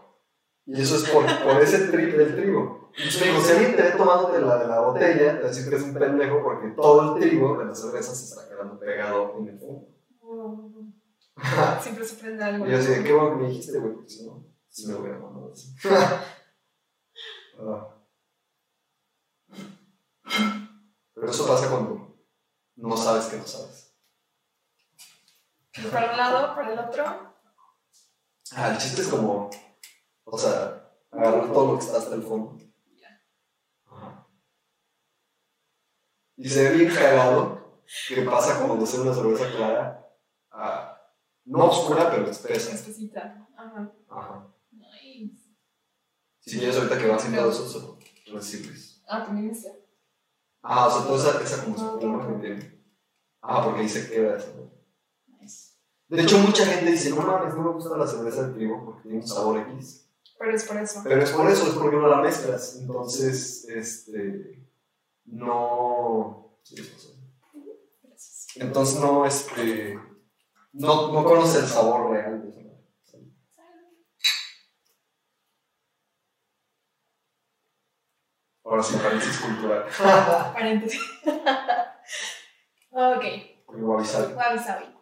Y 0.67 0.83
eso 0.83 0.97
es 0.97 1.09
por, 1.09 1.25
por 1.25 1.63
ese 1.63 1.89
trip 1.89 2.15
del 2.17 2.37
trigo. 2.37 2.91
Entonces 2.95 3.21
me 3.23 3.29
dijo, 3.29 3.41
si 3.41 3.53
alguien 3.53 3.77
te 3.77 3.83
ve 3.83 3.91
tomándote 3.93 4.41
la 4.41 4.59
de 4.59 4.69
la 4.69 4.81
botella, 4.81 5.41
te 5.41 5.47
decir 5.47 5.71
que 5.71 5.77
es 5.77 5.83
un 5.83 5.95
pendejo 5.95 6.43
porque 6.43 6.69
todo 6.69 7.17
el 7.17 7.23
trigo 7.23 7.59
de 7.59 7.65
la 7.65 7.75
cerveza 7.75 8.15
se 8.15 8.25
está 8.27 8.47
quedando 8.47 8.79
pegado 8.79 9.39
en 9.39 9.49
el 9.49 9.59
fondo. 9.59 9.89
Wow. 10.21 10.93
Siempre 11.81 12.05
se 12.05 12.17
prende 12.17 12.45
algo. 12.45 12.67
Y 12.67 12.71
yo 12.71 12.77
así, 12.77 13.03
qué 13.03 13.13
bueno 13.13 13.31
que 13.31 13.43
me 13.43 13.49
dijiste, 13.49 13.79
güey, 13.79 13.95
porque 13.95 14.11
si 14.11 14.27
no, 14.27 14.47
si 14.69 14.87
me 14.87 14.97
hubiera 14.97 15.19
mandado 15.19 15.51
así. 15.53 15.75
Ah. 17.65 17.87
Pero 21.15 21.31
eso 21.31 21.47
pasa 21.47 21.69
cuando 21.69 22.17
no 22.75 22.97
sabes 22.97 23.27
que 23.27 23.37
no 23.37 23.47
sabes. 23.47 23.92
Para 25.91 26.11
un 26.11 26.17
lado, 26.17 26.55
para 26.55 26.73
el 26.73 26.79
otro. 26.79 27.05
Ah, 28.55 28.71
el 28.73 28.79
chiste 28.79 29.01
es 29.01 29.09
como, 29.09 29.49
o 30.25 30.39
sea, 30.39 30.93
agarrar 31.11 31.51
todo 31.53 31.73
lo 31.73 31.79
que 31.79 31.85
está 31.85 31.99
hasta 31.99 32.15
el 32.15 32.23
fondo. 32.23 32.59
Ajá. 33.87 34.29
Y 36.37 36.49
se 36.49 36.69
ve 36.71 36.77
bien 36.77 36.95
cagado 36.95 37.83
que 38.09 38.23
pasa 38.23 38.61
como 38.61 38.77
de 38.77 38.87
ser 38.87 39.01
una 39.01 39.15
cerveza 39.15 39.51
clara 39.51 40.07
a 40.51 40.99
no 41.45 41.67
oscura, 41.67 42.11
pero 42.11 42.31
espesa. 42.31 42.73
Espesita. 42.75 43.49
Ajá. 43.57 43.93
Ajá. 44.09 44.55
Nice. 44.71 45.57
Si 46.41 46.59
quieres 46.59 46.77
ahorita 46.77 46.99
que 46.99 47.09
vas 47.09 47.25
haciendo 47.25 47.51
eso, 47.51 47.99
recibes. 48.33 49.03
Ah, 49.09 49.25
también 49.25 49.51
está. 49.51 49.71
Ah, 50.63 50.87
o 50.87 50.91
sea, 50.91 51.07
toda 51.07 51.19
esa, 51.19 51.43
esa 51.43 51.65
como 51.65 51.77
Ah, 51.79 51.95
espuma 51.95 52.27
que 52.27 52.35
tiene. 52.41 52.85
Ah, 53.41 53.65
porque 53.65 53.81
ahí 53.81 53.89
se 53.89 54.09
queda 54.11 54.37
eso. 54.37 54.71
De 56.13 56.21
hecho, 56.21 56.37
mucha 56.37 56.67
gente 56.67 56.91
dice, 56.91 57.09
no 57.09 57.23
mames, 57.23 57.55
no 57.55 57.63
me 57.63 57.71
gusta 57.71 57.97
la 57.97 58.07
cerveza 58.07 58.47
de 58.47 58.53
trigo 58.53 58.85
porque 58.85 59.01
tiene 59.05 59.17
un 59.17 59.27
sabor 59.27 59.61
X. 59.61 60.11
Pero 60.39 60.55
es 60.55 60.65
por 60.65 60.77
eso. 60.77 61.01
Pero 61.05 61.23
es 61.23 61.31
por 61.31 61.51
eso, 61.51 61.67
es 61.67 61.73
porque 61.73 61.97
no 61.97 62.07
la 62.07 62.19
mezclas. 62.19 62.77
Entonces, 62.83 63.67
este, 63.71 64.63
no... 65.25 66.59
Entonces 68.57 69.01
no, 69.01 69.25
este, 69.25 69.99
no, 70.75 71.13
no 71.13 71.25
conoce 71.25 71.61
el 71.61 71.67
sabor 71.67 72.11
real 72.11 72.43
de. 72.43 72.53
Ahora 78.65 78.83
sí, 78.83 78.99
paréntesis 79.03 79.41
cultural. 79.41 79.87
Paréntesis. 80.53 81.01
ok. 82.91 83.25
Wabi 83.69 84.05
sabi. 84.05 84.35
Wabi 84.35 84.59
Sabi. 84.59 85.02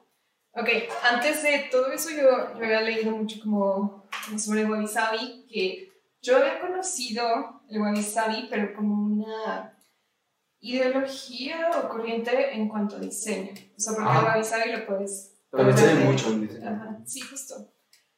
Ok, 0.53 0.69
antes 1.11 1.43
de 1.43 1.69
todo 1.71 1.93
eso 1.93 2.11
yo, 2.11 2.55
yo 2.59 2.65
había 2.65 2.81
leído 2.81 3.13
mucho 3.13 3.39
como, 3.43 4.05
como 4.27 4.39
sobre 4.39 4.65
Wabi 4.65 4.87
Sabi, 4.89 5.47
que 5.49 5.93
yo 6.21 6.37
había 6.39 6.61
conocido 6.61 7.63
el 7.69 7.81
Wabi 7.81 8.03
Sabi, 8.03 8.49
pero 8.51 8.75
como 8.75 9.07
una 9.23 9.77
ideología 10.61 11.71
o 11.83 11.89
corriente 11.89 12.53
en 12.55 12.69
cuanto 12.69 12.97
a 12.97 12.99
diseño. 13.01 13.53
O 13.77 13.81
sea, 13.81 13.95
porque 13.95 14.11
el 14.19 14.25
Wabi 14.25 14.45
Sabi 14.45 14.73
lo 14.73 14.87
puedes... 14.87 15.37
Pero 15.51 15.65
comprender. 15.65 16.05
mucho 16.05 16.29
en 16.29 16.41
diseño. 16.47 16.69
Ajá, 16.71 16.99
sí, 17.07 17.21
justo. 17.21 17.55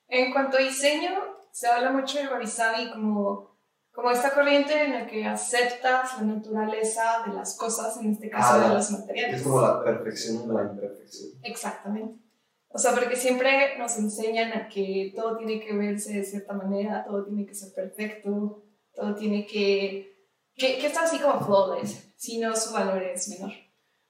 En 0.09 0.33
cuanto 0.33 0.57
a 0.57 0.61
diseño, 0.61 1.11
se 1.51 1.67
habla 1.69 1.91
mucho 1.93 2.19
del 2.19 2.29
Wabi 2.29 2.47
Sabi 2.47 2.91
como, 2.91 3.57
como 3.93 4.11
esta 4.11 4.35
corriente 4.35 4.83
en 4.85 4.93
la 4.93 5.07
que 5.07 5.25
aceptas 5.27 6.19
la 6.19 6.25
naturaleza 6.25 7.23
de 7.27 7.35
las 7.35 7.57
cosas, 7.57 7.97
en 7.99 8.13
este 8.13 8.29
caso 8.31 8.55
Ah, 8.55 8.69
de 8.69 8.75
los 8.75 8.91
materiales. 8.91 9.37
Es 9.37 9.43
como 9.43 9.61
la 9.61 9.83
perfección 9.85 10.49
de 10.49 10.55
la 10.55 10.63
imperfección. 10.73 11.31
Exactamente. 11.43 12.22
O 12.75 12.79
sea, 12.79 12.95
porque 12.95 13.17
siempre 13.17 13.77
nos 13.79 13.99
enseñan 13.99 14.53
a 14.53 14.69
que 14.69 15.13
todo 15.15 15.37
tiene 15.37 15.61
que 15.61 15.75
verse 15.75 16.15
de 16.15 16.25
cierta 16.25 16.55
manera, 16.55 17.05
todo 17.05 17.25
tiene 17.25 17.47
que 17.47 17.55
ser 17.55 17.73
perfecto, 17.75 18.65
todo 18.95 19.15
tiene 19.15 19.47
que... 19.47 20.27
que, 20.55 20.79
que 20.79 20.87
está 20.87 21.03
así 21.03 21.19
como 21.19 21.45
flawless, 21.45 22.15
si 22.17 22.39
no 22.39 22.57
su 22.57 22.73
valor 22.73 23.03
es 23.03 23.29
menor. 23.29 23.53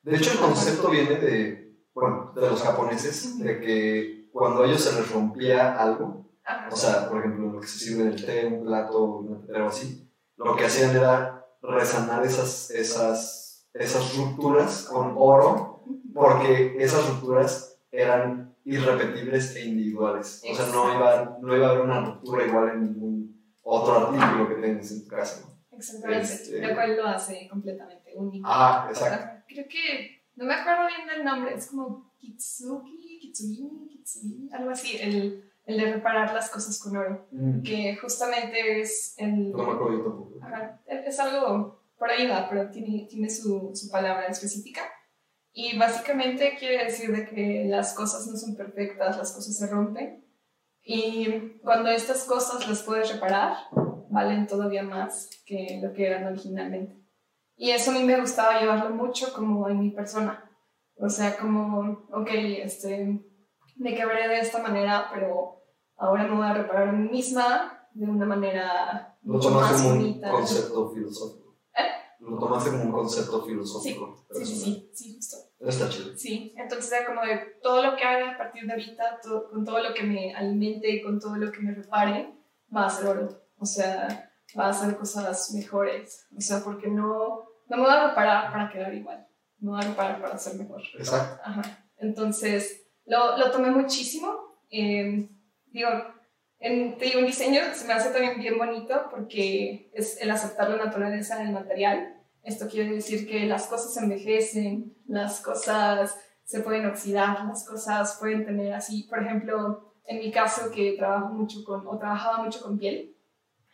De 0.03 0.17
hecho, 0.17 0.33
el 0.33 0.39
concepto 0.39 0.91
viene 0.91 1.17
de, 1.17 1.77
bueno, 1.95 2.33
de 2.35 2.41
los 2.43 2.63
japoneses, 2.63 3.39
de 3.39 3.61
que 3.61 4.29
cuando 4.33 4.63
a 4.63 4.67
ellos 4.67 4.83
se 4.83 4.99
les 4.99 5.11
rompía 5.11 5.77
algo, 5.77 6.31
Ajá. 6.45 6.69
o 6.71 6.77
sea, 6.77 7.09
por 7.09 7.19
ejemplo, 7.19 7.53
lo 7.53 7.61
que 7.61 7.67
se 7.67 7.79
sirve 7.79 8.03
en 8.03 8.09
el 8.09 8.25
té, 8.25 8.47
un 8.47 8.65
plato, 8.65 9.03
o 9.05 9.67
así, 9.67 10.09
lo 10.37 10.57
que 10.57 10.65
hacían 10.65 10.97
era 10.97 11.47
resanar 11.61 12.25
esas, 12.25 12.71
esas, 12.71 13.69
esas 13.75 14.17
rupturas 14.17 14.85
con 14.85 15.15
oro, 15.17 15.85
porque 16.13 16.77
esas 16.79 17.09
rupturas 17.09 17.81
eran 17.93 18.52
irrepetibles 18.65 19.57
e 19.57 19.65
individuales. 19.67 20.43
O 20.51 20.55
sea, 20.55 20.67
no 20.67 20.95
iba, 20.95 21.39
no 21.41 21.57
iba 21.57 21.67
a 21.67 21.71
haber 21.71 21.83
una 21.83 22.05
ruptura 22.05 22.47
igual 22.47 22.69
en 22.71 22.83
ningún 22.85 23.43
otro 23.63 23.95
artículo 24.09 24.49
que 24.49 24.55
tengas 24.57 24.91
en 24.93 25.03
tu 25.05 25.09
casa. 25.09 25.41
¿no? 25.47 25.77
Exactamente, 25.77 26.33
Este- 26.33 26.67
lo 26.67 26.75
cual 26.75 26.97
lo 26.97 27.07
hace 27.07 27.49
completamente 27.51 28.13
único. 28.17 28.47
Ah, 28.51 28.87
exacto. 28.89 29.43
Creo 29.49 29.67
que, 29.69 30.23
no 30.37 30.45
me 30.45 30.55
acuerdo 30.55 30.87
bien 30.87 31.07
del 31.09 31.25
nombre, 31.25 31.55
es 31.55 31.67
como 31.67 32.13
Kitsuki, 32.19 33.19
Kitsugimi, 33.21 33.89
Kitsugimi, 33.89 34.51
algo 34.53 34.71
así, 34.71 34.97
el, 35.01 35.45
el 35.67 35.77
de 35.79 35.93
reparar 35.95 36.33
las 36.35 36.51
cosas 36.51 36.79
con 36.79 36.97
oro, 36.97 37.27
Mm. 37.33 37.63
que 37.63 37.97
justamente 37.97 38.81
es 38.81 39.15
el... 39.19 39.51
No 39.53 39.59
me 39.59 39.73
acuerdo 39.73 39.93
yo 39.99 40.05
tampoco. 40.05 40.39
Ajá, 40.43 40.81
es 40.87 41.19
algo 41.21 41.83
por 41.99 42.11
ahí 42.11 42.27
va, 42.27 42.49
pero 42.51 42.69
tiene, 42.71 43.07
tiene 43.09 43.31
su, 43.31 43.71
su 43.75 43.89
palabra 43.91 44.27
específica. 44.27 44.83
Y 45.53 45.77
básicamente 45.79 46.57
quiere 46.59 46.85
decir 46.85 47.15
de 47.15 47.27
que 47.27 47.65
las 47.69 47.95
cosas 47.95 48.27
no 48.27 48.37
son 48.37 48.57
perfectas, 48.57 49.19
las 49.19 49.33
cosas 49.33 49.57
se 49.57 49.67
rompen. 49.67 50.25
Y 50.85 51.59
cuando 51.63 51.91
estas 51.91 52.25
cosas 52.25 52.67
las 52.69 52.83
puedes 52.83 53.13
reparar, 53.13 53.57
valen 54.11 54.47
todavía 54.47 54.83
más 54.83 55.29
que 55.45 55.79
lo 55.83 55.93
que 55.93 56.07
eran 56.07 56.27
originalmente. 56.27 56.97
Y 57.57 57.71
eso 57.71 57.91
a 57.91 57.95
mí 57.95 58.03
me 58.03 58.21
gustaba 58.21 58.61
llevarlo 58.61 58.91
mucho 58.91 59.33
como 59.33 59.69
en 59.69 59.79
mi 59.79 59.91
persona. 59.91 60.51
O 60.97 61.09
sea, 61.09 61.37
como, 61.37 62.07
ok, 62.13 62.29
este, 62.33 63.21
me 63.77 63.95
quebré 63.95 64.29
de 64.29 64.41
esta 64.41 64.63
manera, 64.63 65.09
pero 65.13 65.63
ahora 65.97 66.25
me 66.25 66.37
voy 66.37 66.47
a 66.47 66.55
reparar 66.55 66.89
a 66.89 66.93
mí 66.93 67.09
misma 67.11 67.89
de 67.93 68.07
una 68.07 68.25
manera 68.25 69.17
mucho 69.23 69.51
más 69.51 69.81
un 69.83 69.99
bonita. 69.99 70.31
concepto 70.31 70.91
filosófico. 70.91 71.42
Lo 72.23 72.39
tomaste 72.39 72.71
como 72.71 72.85
un 72.85 72.93
concepto 72.93 73.45
filosófico. 73.45 74.25
Sí, 74.33 74.45
sí, 74.47 74.55
sí, 74.57 74.91
sí, 74.95 75.15
justo. 75.17 75.37
Está 75.61 75.89
chido. 75.89 76.17
Sí, 76.17 76.55
entonces 76.57 76.93
era 76.93 77.07
como 77.07 77.21
de 77.23 77.37
todo 77.63 77.83
lo 77.83 77.97
que 77.97 78.05
haga 78.05 78.33
a 78.33 78.39
partir 78.39 78.65
de 78.67 78.73
ahorita, 78.73 79.21
todo- 79.23 79.49
con 79.51 79.65
todo 79.65 79.81
lo 79.83 79.93
que 79.93 80.03
me 80.05 80.35
alimente, 80.35 81.03
con 81.03 81.19
todo 81.21 81.37
lo 81.37 81.51
que 81.51 81.61
me 81.61 81.75
repare, 81.75 82.33
va 82.75 82.87
a 82.87 82.91
ser 82.91 83.07
oro. 83.07 83.43
O 83.59 83.67
sea, 83.67 84.33
va 84.59 84.67
a 84.67 84.71
hacer 84.71 84.97
cosas 84.97 85.53
mejores. 85.55 86.27
O 86.37 86.41
sea, 86.41 86.61
porque 86.65 86.89
no, 86.89 87.45
no 87.69 87.77
me 87.77 87.83
voy 87.83 87.91
a 87.93 88.09
reparar 88.09 88.53
para 88.53 88.71
quedar 88.71 88.95
igual. 88.95 89.27
Me 89.59 89.71
voy 89.71 89.81
a 89.81 89.89
reparar 89.89 90.21
para 90.21 90.39
ser 90.39 90.55
mejor. 90.55 90.83
Exacto. 90.99 91.41
Ajá. 91.45 91.63
Entonces, 91.99 92.83
lo, 93.07 93.37
lo 93.37 93.51
tomé 93.51 93.71
muchísimo. 93.71 94.59
Eh, 94.71 95.29
digo, 95.67 95.89
en, 96.63 96.97
te 96.97 97.07
digo, 97.07 97.19
en 97.19 97.27
diseño 97.27 97.61
se 97.75 97.87
me 97.87 97.93
hace 97.93 98.11
también 98.11 98.39
bien 98.39 98.57
bonito 98.57 99.09
porque 99.11 99.91
es 99.93 100.21
el 100.21 100.31
aceptar 100.31 100.71
la 100.71 100.85
naturaleza 100.85 101.39
del 101.39 101.51
material. 101.51 102.17
Esto 102.43 102.69
quiere 102.69 102.95
decir 102.95 103.29
que 103.29 103.47
las 103.47 103.67
cosas 103.67 103.97
envejecen, 104.03 104.95
las 105.07 105.41
cosas 105.41 106.17
se 106.45 106.61
pueden 106.61 106.87
oxidar, 106.87 107.45
las 107.47 107.67
cosas 107.67 108.17
pueden 108.21 108.45
tener 108.45 108.73
así, 108.73 109.05
por 109.05 109.23
ejemplo, 109.23 109.95
en 110.05 110.19
mi 110.19 110.31
caso 110.31 110.71
que 110.71 110.93
trabajo 110.93 111.33
mucho 111.35 111.65
con, 111.65 111.87
o 111.87 111.99
trabajaba 111.99 112.45
mucho 112.45 112.61
con 112.63 112.79
piel, 112.79 113.17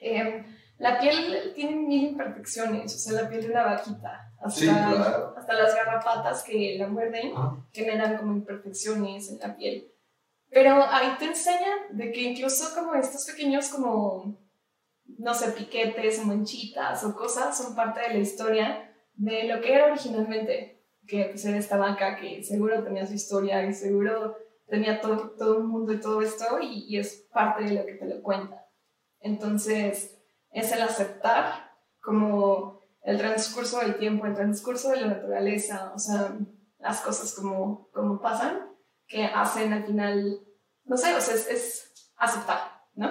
eh, 0.01 0.44
la 0.78 0.98
piel 0.98 1.52
tiene 1.55 1.77
mil 1.77 2.10
imperfecciones, 2.10 2.94
o 2.94 2.98
sea, 2.98 3.23
la 3.23 3.28
piel 3.28 3.43
de 3.43 3.51
una 3.51 3.65
vaquita, 3.65 4.32
hasta, 4.40 4.60
Sí, 4.60 4.66
claro. 4.66 5.35
hasta 5.36 5.52
las 5.55 5.74
garrapatas 5.74 6.44
que 6.44 6.77
la 6.78 6.86
muerden 6.86 7.32
generan 7.73 8.16
como 8.16 8.32
imperfecciones 8.32 9.31
en 9.31 9.40
la 9.40 9.56
piel. 9.56 9.93
Pero 10.51 10.83
ahí 10.83 11.16
te 11.19 11.27
enseñan 11.27 11.79
de 11.91 12.11
que 12.11 12.23
incluso 12.23 12.75
como 12.75 12.95
estos 12.95 13.25
pequeños 13.27 13.69
como, 13.69 14.41
no 15.19 15.35
sé, 15.35 15.53
piquetes 15.53 16.25
manchitas 16.25 17.05
o 17.05 17.15
cosas 17.15 17.57
son 17.57 17.75
parte 17.75 18.01
de 18.01 18.15
la 18.15 18.19
historia 18.19 18.95
de 19.15 19.45
lo 19.45 19.61
que 19.61 19.75
era 19.75 19.87
originalmente, 19.87 20.85
que 21.07 21.27
pues 21.27 21.45
era 21.45 21.59
esta 21.59 21.77
vaca 21.77 22.16
que 22.16 22.43
seguro 22.43 22.83
tenía 22.83 23.07
su 23.07 23.15
historia 23.15 23.65
y 23.65 23.75
seguro 23.75 24.37
tenía 24.66 25.01
todo, 25.01 25.31
todo 25.39 25.59
un 25.59 25.69
mundo 25.69 25.93
y 25.93 26.01
todo 26.01 26.23
esto 26.23 26.61
y, 26.61 26.87
y 26.89 26.99
es 26.99 27.29
parte 27.33 27.65
de 27.65 27.73
lo 27.73 27.87
que 27.87 27.95
te 27.95 28.07
lo 28.07 28.23
cuenta. 28.23 28.66
Entonces, 29.20 30.19
es 30.51 30.73
el 30.73 30.83
aceptar 30.83 31.73
como 32.01 32.81
el 33.03 33.19
transcurso 33.19 33.81
del 33.81 33.97
tiempo, 33.97 34.27
el 34.27 34.35
transcurso 34.35 34.91
de 34.91 35.01
la 35.01 35.07
naturaleza, 35.09 35.93
o 35.95 35.99
sea, 35.99 36.37
las 36.79 37.01
cosas 37.01 37.35
como, 37.35 37.89
como 37.93 38.20
pasan, 38.20 38.69
que 39.09 39.24
hacen 39.24 39.72
al 39.72 39.85
final, 39.85 40.40
no 40.85 40.97
sé, 40.97 41.14
o 41.14 41.20
sea, 41.20 41.35
es, 41.35 41.48
es 41.48 42.12
aceptar, 42.16 42.60
¿no? 42.94 43.09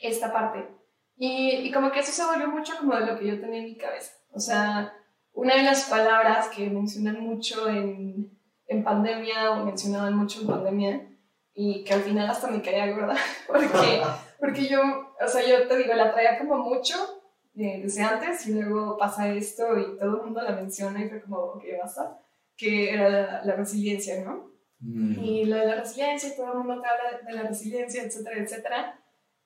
Esta 0.00 0.32
parte. 0.32 0.68
Y, 1.16 1.66
y, 1.66 1.72
como 1.72 1.92
que 1.92 2.00
eso 2.00 2.10
se 2.10 2.24
volvió 2.24 2.48
mucho 2.48 2.76
como 2.78 2.96
de 2.96 3.06
lo 3.06 3.18
que 3.18 3.28
yo 3.28 3.40
tenía 3.40 3.60
en 3.60 3.66
mi 3.66 3.76
cabeza. 3.76 4.12
O 4.32 4.40
sea, 4.40 4.92
una 5.32 5.54
de 5.54 5.62
las 5.62 5.88
palabras 5.88 6.48
que 6.48 6.68
mencionan 6.68 7.20
mucho 7.20 7.68
en, 7.68 8.36
en 8.66 8.84
pandemia 8.84 9.52
o 9.52 9.64
mencionaban 9.64 10.14
mucho 10.14 10.40
en 10.40 10.46
pandemia 10.46 11.08
y 11.54 11.84
que 11.84 11.94
al 11.94 12.02
final 12.02 12.28
hasta 12.28 12.48
me 12.48 12.62
caía 12.62 12.92
gorda 12.92 13.16
porque, 13.46 14.02
porque 14.38 14.66
yo, 14.66 14.80
o 14.80 15.28
sea, 15.28 15.46
yo 15.46 15.68
te 15.68 15.76
digo, 15.76 15.94
la 15.94 16.12
traía 16.12 16.38
como 16.38 16.58
mucho 16.58 16.96
eh, 17.54 17.80
desde 17.82 18.02
antes 18.02 18.46
y 18.46 18.54
luego 18.54 18.96
pasa 18.96 19.28
esto 19.28 19.78
y 19.78 19.98
todo 19.98 20.16
el 20.16 20.22
mundo 20.22 20.40
la 20.40 20.52
menciona 20.52 21.04
y 21.04 21.08
fue 21.08 21.20
como, 21.20 21.38
ok, 21.38 21.64
basta, 21.80 22.18
que 22.56 22.94
era 22.94 23.44
la, 23.44 23.56
resiliencia, 23.56 24.24
¿no? 24.24 24.51
Mm. 24.82 25.22
Y 25.22 25.44
lo 25.44 25.56
de 25.56 25.66
la 25.66 25.76
resiliencia, 25.76 26.34
todo 26.36 26.52
el 26.52 26.58
mundo 26.58 26.82
te 26.82 26.88
habla 26.88 27.20
de 27.24 27.32
la 27.32 27.48
resiliencia, 27.48 28.02
etcétera, 28.02 28.42
etcétera. 28.42 28.98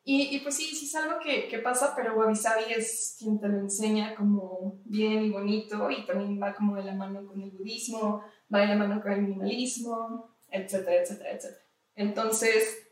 Y, 0.03 0.37
y, 0.37 0.41
pues 0.41 0.57
sí, 0.57 0.75
sí 0.75 0.87
es 0.87 0.95
algo 0.95 1.19
que, 1.19 1.49
que, 1.49 1.59
pasa, 1.59 1.93
pero 1.97 2.17
Wabi 2.17 2.37
Sabi 2.37 2.73
es 2.73 3.17
quien 3.19 3.41
te 3.41 3.49
lo 3.49 3.59
enseña 3.59 4.15
como 4.15 4.81
bien 4.85 5.25
y 5.25 5.31
bonito 5.31 5.91
y 5.91 6.07
también 6.07 6.41
va 6.41 6.55
como 6.55 6.77
de 6.77 6.85
la 6.85 6.95
mano 6.95 7.27
con 7.27 7.43
el 7.43 7.51
budismo, 7.51 8.23
va 8.53 8.61
de 8.61 8.69
la 8.69 8.77
mano 8.77 9.03
con 9.03 9.13
el 9.13 9.23
minimalismo, 9.23 10.31
etcétera, 10.49 11.03
etcétera, 11.03 11.31
etcétera. 11.33 11.65
Entonces, 11.97 12.87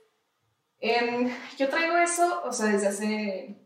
em, 0.81 1.31
yo 1.57 1.69
traigo 1.69 1.97
eso, 1.99 2.43
o 2.45 2.53
sea, 2.53 2.67
desde 2.67 2.89
hace 2.89 3.59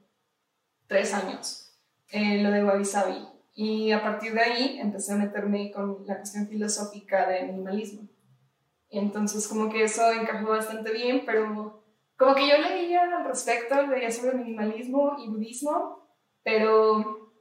tres 0.86 1.14
años, 1.14 1.74
eh, 2.10 2.42
lo 2.42 2.50
de 2.50 2.64
Wabi 2.64 2.84
Sabi. 2.84 3.26
Y 3.55 3.92
a 3.92 4.02
partir 4.02 4.34
de 4.34 4.40
ahí 4.40 4.78
empecé 4.78 5.14
a 5.14 5.16
meterme 5.16 5.70
con 5.70 6.06
la 6.06 6.16
cuestión 6.18 6.46
filosófica 6.46 7.26
del 7.26 7.46
minimalismo. 7.46 8.09
Entonces 8.90 9.47
como 9.48 9.70
que 9.70 9.85
eso 9.85 10.10
encajó 10.12 10.48
bastante 10.48 10.93
bien, 10.93 11.24
pero 11.27 11.85
como 12.16 12.35
que 12.35 12.48
yo 12.48 12.59
leía 12.59 13.02
al 13.02 13.24
respecto, 13.27 13.81
leía 13.86 14.10
sobre 14.10 14.36
minimalismo 14.36 15.16
y 15.19 15.28
budismo, 15.28 16.09
pero 16.43 17.32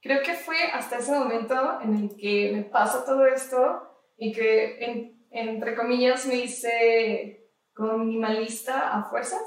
creo 0.00 0.22
que 0.22 0.34
fue 0.34 0.56
hasta 0.72 0.98
ese 0.98 1.12
momento 1.12 1.80
en 1.82 1.94
el 1.94 2.16
que 2.16 2.52
me 2.54 2.62
pasa 2.62 3.04
todo 3.04 3.26
esto 3.26 3.82
y 4.16 4.32
que, 4.32 5.12
entre 5.30 5.74
comillas, 5.74 6.26
me 6.26 6.36
hice 6.36 7.50
como 7.74 7.98
minimalista 7.98 8.96
a 8.96 9.04
fuerzas, 9.04 9.42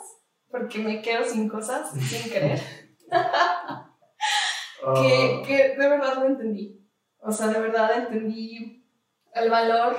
porque 0.51 0.79
me 0.79 1.01
quedo 1.01 1.23
sin 1.23 1.49
cosas 1.49 1.91
sin 1.99 2.31
querer. 2.31 2.59
que, 5.01 5.43
que 5.47 5.69
de 5.77 5.89
verdad 5.89 6.17
lo 6.17 6.25
entendí. 6.25 6.87
O 7.21 7.31
sea, 7.31 7.47
de 7.47 7.59
verdad 7.59 7.97
entendí 7.97 8.85
el 9.33 9.49
valor, 9.49 9.95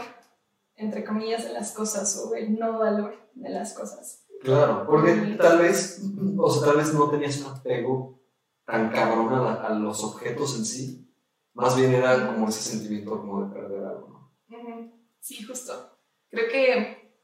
entre 0.80 1.04
comillas, 1.04 1.44
de 1.44 1.52
las 1.52 1.72
cosas 1.72 2.16
o 2.16 2.34
el 2.34 2.58
no 2.58 2.78
valor 2.78 3.14
de 3.34 3.50
las 3.50 3.74
cosas. 3.74 4.24
Claro, 4.42 4.86
porque 4.86 5.36
tal 5.38 5.58
vez, 5.58 6.02
o 6.38 6.50
sea, 6.50 6.68
tal 6.68 6.78
vez 6.78 6.94
no 6.94 7.10
tenías 7.10 7.38
un 7.40 7.54
apego 7.54 8.20
tan 8.64 8.90
cabrón 8.90 9.34
a, 9.34 9.68
los 9.70 10.02
objetos 10.02 10.56
en 10.56 10.64
sí, 10.64 11.12
más 11.52 11.76
bien 11.76 11.92
era 11.92 12.26
como 12.26 12.48
ese 12.48 12.62
sentimiento 12.62 13.10
como 13.10 13.44
de 13.44 13.52
perder 13.54 13.84
algo, 13.84 14.32
¿no? 14.48 14.92
Sí, 15.20 15.42
justo. 15.42 15.98
Creo 16.30 16.48
que 16.48 17.14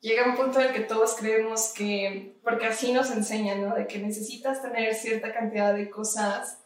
llega 0.00 0.28
un 0.28 0.36
punto 0.36 0.60
en 0.60 0.66
el 0.66 0.72
que 0.74 0.80
todos 0.80 1.14
creemos 1.18 1.72
que, 1.74 2.38
porque 2.44 2.66
así 2.66 2.92
nos 2.92 3.10
enseñan, 3.10 3.62
¿no? 3.62 3.74
De 3.74 3.86
que 3.86 3.98
necesitas 3.98 4.60
tener 4.60 4.94
cierta 4.94 5.32
cantidad 5.32 5.72
de 5.72 5.88
cosas 5.88 6.62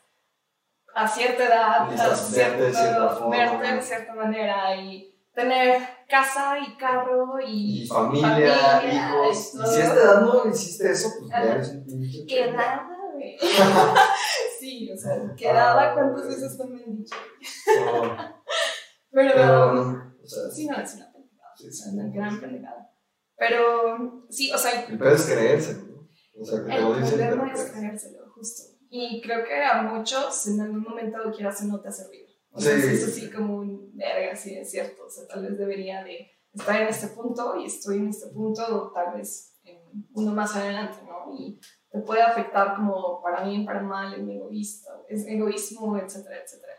a 0.94 1.06
cierta 1.06 1.44
edad, 1.44 1.92
a 1.92 2.16
cierto, 2.16 3.30
verte 3.30 3.74
de 3.74 3.82
cierta 3.82 4.14
manera 4.14 4.74
y 4.76 5.09
tener 5.34 5.82
casa 6.08 6.58
y 6.58 6.76
carro 6.76 7.38
y, 7.46 7.86
familia, 7.86 8.82
hijos. 8.84 9.54
Y, 9.54 9.66
si 9.66 9.80
a 9.80 9.84
esta 9.84 9.94
edad 9.94 10.20
no 10.22 10.48
hiciste 10.48 10.90
eso, 10.90 11.08
pues 11.18 11.30
ya 11.30 11.54
eres 11.54 11.68
un 11.70 11.84
pinche. 11.84 12.26
Quedada, 12.26 12.88
güey. 13.12 13.36
sí, 14.58 14.90
o 14.92 14.96
sea, 14.96 15.34
quedada, 15.36 15.94
¿cuántas 15.94 16.28
veces 16.28 16.58
no 16.58 16.66
me 16.66 16.82
han 16.82 16.96
dicho? 16.96 17.16
Pero, 19.12 19.32
Pero 19.34 19.72
o 20.22 20.26
sea, 20.26 20.50
sí, 20.50 20.66
no, 20.66 20.80
es 20.80 20.94
una 20.94 21.12
pendejada. 21.12 21.54
Sí, 21.56 21.66
es 21.66 21.86
una 21.92 22.08
gran 22.12 22.40
pendejada. 22.40 22.90
Pero 23.36 24.26
sí, 24.28 24.52
o 24.52 24.58
sea. 24.58 24.84
El 24.84 24.98
pedo 24.98 25.14
es 25.14 25.26
creérselo, 25.26 25.86
¿no? 25.86 26.08
O 26.40 26.44
sea, 26.44 26.64
que 26.64 26.70
te 26.70 26.80
lo 26.80 26.94
dicen. 26.94 27.20
El 27.20 27.28
problema 27.28 27.52
es 27.52 27.72
creérselo, 27.72 28.32
justo. 28.34 28.62
Y 28.90 29.22
creo 29.22 29.44
que 29.44 29.64
a 29.64 29.82
muchos 29.82 30.46
en 30.48 30.60
algún 30.60 30.82
momento 30.82 31.18
quieras 31.34 31.62
o 31.62 31.64
no 31.66 31.80
te 31.80 31.88
ha 31.88 31.92
servido. 31.92 32.29
O 32.52 32.60
sea, 32.60 32.74
es 32.74 33.04
así 33.04 33.30
como 33.30 33.56
un 33.56 33.96
verga, 33.96 34.34
sí, 34.34 34.56
es 34.56 34.70
cierto. 34.70 35.04
O 35.06 35.10
sea, 35.10 35.26
tal 35.26 35.42
vez 35.42 35.58
debería 35.58 36.02
de 36.02 36.30
estar 36.52 36.80
en 36.80 36.88
este 36.88 37.08
punto 37.08 37.56
y 37.56 37.66
estoy 37.66 37.98
en 37.98 38.08
este 38.08 38.28
punto, 38.28 38.90
tal 38.92 39.16
vez 39.16 39.60
en 39.64 39.78
uno 40.14 40.32
más 40.32 40.56
adelante, 40.56 40.98
¿no? 41.06 41.32
Y 41.38 41.60
te 41.90 42.00
puede 42.00 42.22
afectar 42.22 42.74
como 42.76 43.22
para 43.22 43.44
bien, 43.44 43.64
para 43.64 43.82
mal, 43.82 44.14
el 44.14 44.28
egoísta, 44.28 44.90
es 45.08 45.26
egoísmo, 45.26 45.96
etcétera, 45.96 46.38
etcétera. 46.42 46.74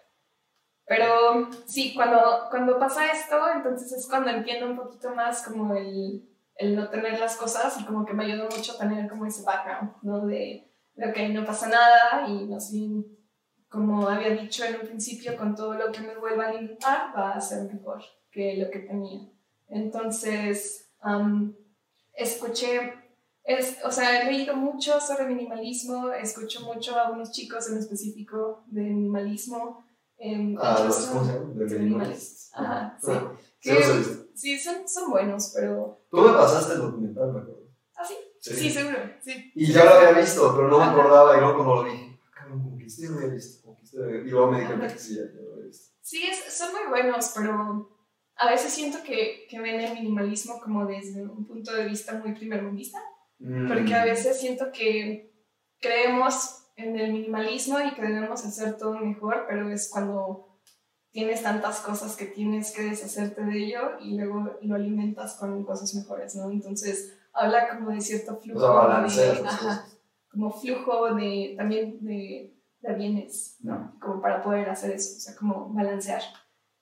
Pero 0.85 1.49
sí, 1.65 1.93
cuando, 1.95 2.19
cuando 2.49 2.77
pasa 2.77 3.11
esto, 3.11 3.37
entonces 3.55 3.93
es 3.93 4.07
cuando 4.07 4.29
entiendo 4.29 4.69
un 4.69 4.75
poquito 4.75 5.15
más 5.15 5.43
como 5.47 5.73
el, 5.73 6.27
el 6.55 6.75
no 6.75 6.89
tener 6.89 7.17
las 7.17 7.37
cosas 7.37 7.79
y 7.79 7.85
como 7.85 8.05
que 8.05 8.13
me 8.13 8.25
ayuda 8.25 8.49
mucho 8.55 8.73
a 8.73 8.77
tener 8.77 9.09
como 9.09 9.25
ese 9.25 9.43
background, 9.43 9.93
¿no? 10.01 10.25
De, 10.25 10.69
de 10.95 11.09
ok, 11.09 11.33
no 11.33 11.45
pasa 11.45 11.69
nada 11.69 12.27
y 12.27 12.45
más 12.45 12.71
bien 12.73 13.05
como 13.71 14.09
había 14.09 14.31
dicho 14.31 14.65
en 14.65 14.81
un 14.81 14.81
principio, 14.81 15.37
con 15.37 15.55
todo 15.55 15.73
lo 15.75 15.93
que 15.93 16.01
me 16.01 16.17
vuelva 16.17 16.45
a 16.45 16.49
alimentar 16.49 17.13
va 17.15 17.31
a 17.31 17.41
ser 17.41 17.73
mejor 17.73 18.03
que 18.29 18.57
lo 18.57 18.69
que 18.69 18.79
tenía. 18.79 19.21
Entonces, 19.69 20.89
escuché, 22.13 22.93
es, 23.45 23.77
o 23.85 23.89
sea, 23.89 24.21
he 24.21 24.25
leído 24.31 24.57
mucho 24.57 24.99
sobre 24.99 25.25
minimalismo, 25.25 26.11
escucho 26.11 26.61
mucho 26.61 26.99
a 26.99 27.11
unos 27.11 27.31
chicos 27.31 27.69
en 27.69 27.77
específico 27.77 28.65
de 28.67 28.81
minimalismo. 28.81 29.85
Eh, 30.17 30.53
ah, 30.59 30.83
los, 30.85 30.97
¿cómo 31.07 31.25
se 31.25 31.33
llama? 31.33 31.53
De 31.53 31.79
minimalistas. 31.79 32.51
Ajá, 32.53 32.97
sí. 33.01 33.11
Ah, 33.11 33.37
sí, 34.35 34.59
son, 34.59 34.87
son, 34.87 35.11
buenos, 35.11 35.53
pero... 35.55 36.01
Tú 36.11 36.17
me 36.17 36.33
pasaste 36.33 36.73
el 36.73 36.81
documental, 36.81 37.31
me 37.31 37.39
acuerdo. 37.39 37.61
¿Ah, 37.95 38.03
sí? 38.03 38.15
Sí, 38.37 38.69
seguro, 38.69 38.97
sí. 39.23 39.51
Y 39.55 39.71
ya 39.71 39.85
lo 39.85 39.91
había 39.91 40.19
visto, 40.19 40.53
pero 40.53 40.67
no 40.67 40.77
me 40.77 40.83
acordaba 40.83 41.37
y 41.37 41.39
luego 41.39 41.55
cuando 41.55 41.75
lo 41.75 41.83
vi, 41.83 42.11
que 42.77 42.89
sí 42.89 43.07
lo 43.07 43.15
había 43.15 43.29
visto. 43.29 43.60
Y 43.93 44.29
luego 44.29 44.51
me 44.51 44.61
dijeron 44.61 44.81
que 44.81 44.89
sí, 44.89 45.15
ya 45.15 45.23
lo 45.23 45.61
he 45.61 45.67
visto. 45.67 45.95
Sí, 46.01 46.23
es, 46.23 46.53
son 46.53 46.71
muy 46.71 46.89
buenos, 46.89 47.31
pero 47.35 47.97
a 48.35 48.49
veces 48.49 48.73
siento 48.73 48.99
que, 49.03 49.45
que, 49.49 49.59
ven 49.59 49.79
el 49.79 49.93
minimalismo 49.93 50.59
como 50.61 50.85
desde 50.85 51.23
un 51.23 51.45
punto 51.45 51.73
de 51.73 51.85
vista 51.85 52.13
muy 52.17 52.33
primermundista, 52.33 52.99
mm. 53.39 53.67
porque 53.67 53.93
a 53.93 54.05
veces 54.05 54.39
siento 54.39 54.71
que 54.71 55.31
creemos 55.79 56.61
en 56.75 56.97
el 56.97 57.13
minimalismo 57.13 57.79
y 57.79 57.93
que 57.93 58.01
debemos 58.01 58.45
hacer 58.45 58.77
todo 58.77 58.99
mejor, 58.99 59.45
pero 59.47 59.69
es 59.69 59.89
cuando 59.91 60.59
tienes 61.11 61.43
tantas 61.43 61.81
cosas 61.81 62.15
que 62.15 62.25
tienes 62.25 62.71
que 62.71 62.83
deshacerte 62.83 63.43
de 63.43 63.65
ello 63.65 63.99
y 63.99 64.17
luego 64.17 64.57
lo 64.61 64.75
alimentas 64.75 65.35
con 65.35 65.63
cosas 65.65 65.93
mejores, 65.93 66.35
¿no? 66.35 66.49
Entonces 66.49 67.17
habla 67.33 67.69
como 67.69 67.91
de 67.91 68.01
cierto 68.01 68.37
flujo, 68.37 68.59
de, 68.61 69.41
como 70.29 70.51
flujo 70.51 71.13
de 71.15 71.53
también 71.57 72.03
de 72.03 72.55
de 72.81 72.93
bienes, 72.93 73.57
¿no? 73.61 73.97
Como 73.99 74.21
para 74.21 74.41
poder 74.41 74.69
hacer 74.69 74.91
eso, 74.91 75.17
o 75.17 75.19
sea, 75.19 75.35
como 75.35 75.69
balancear. 75.73 76.21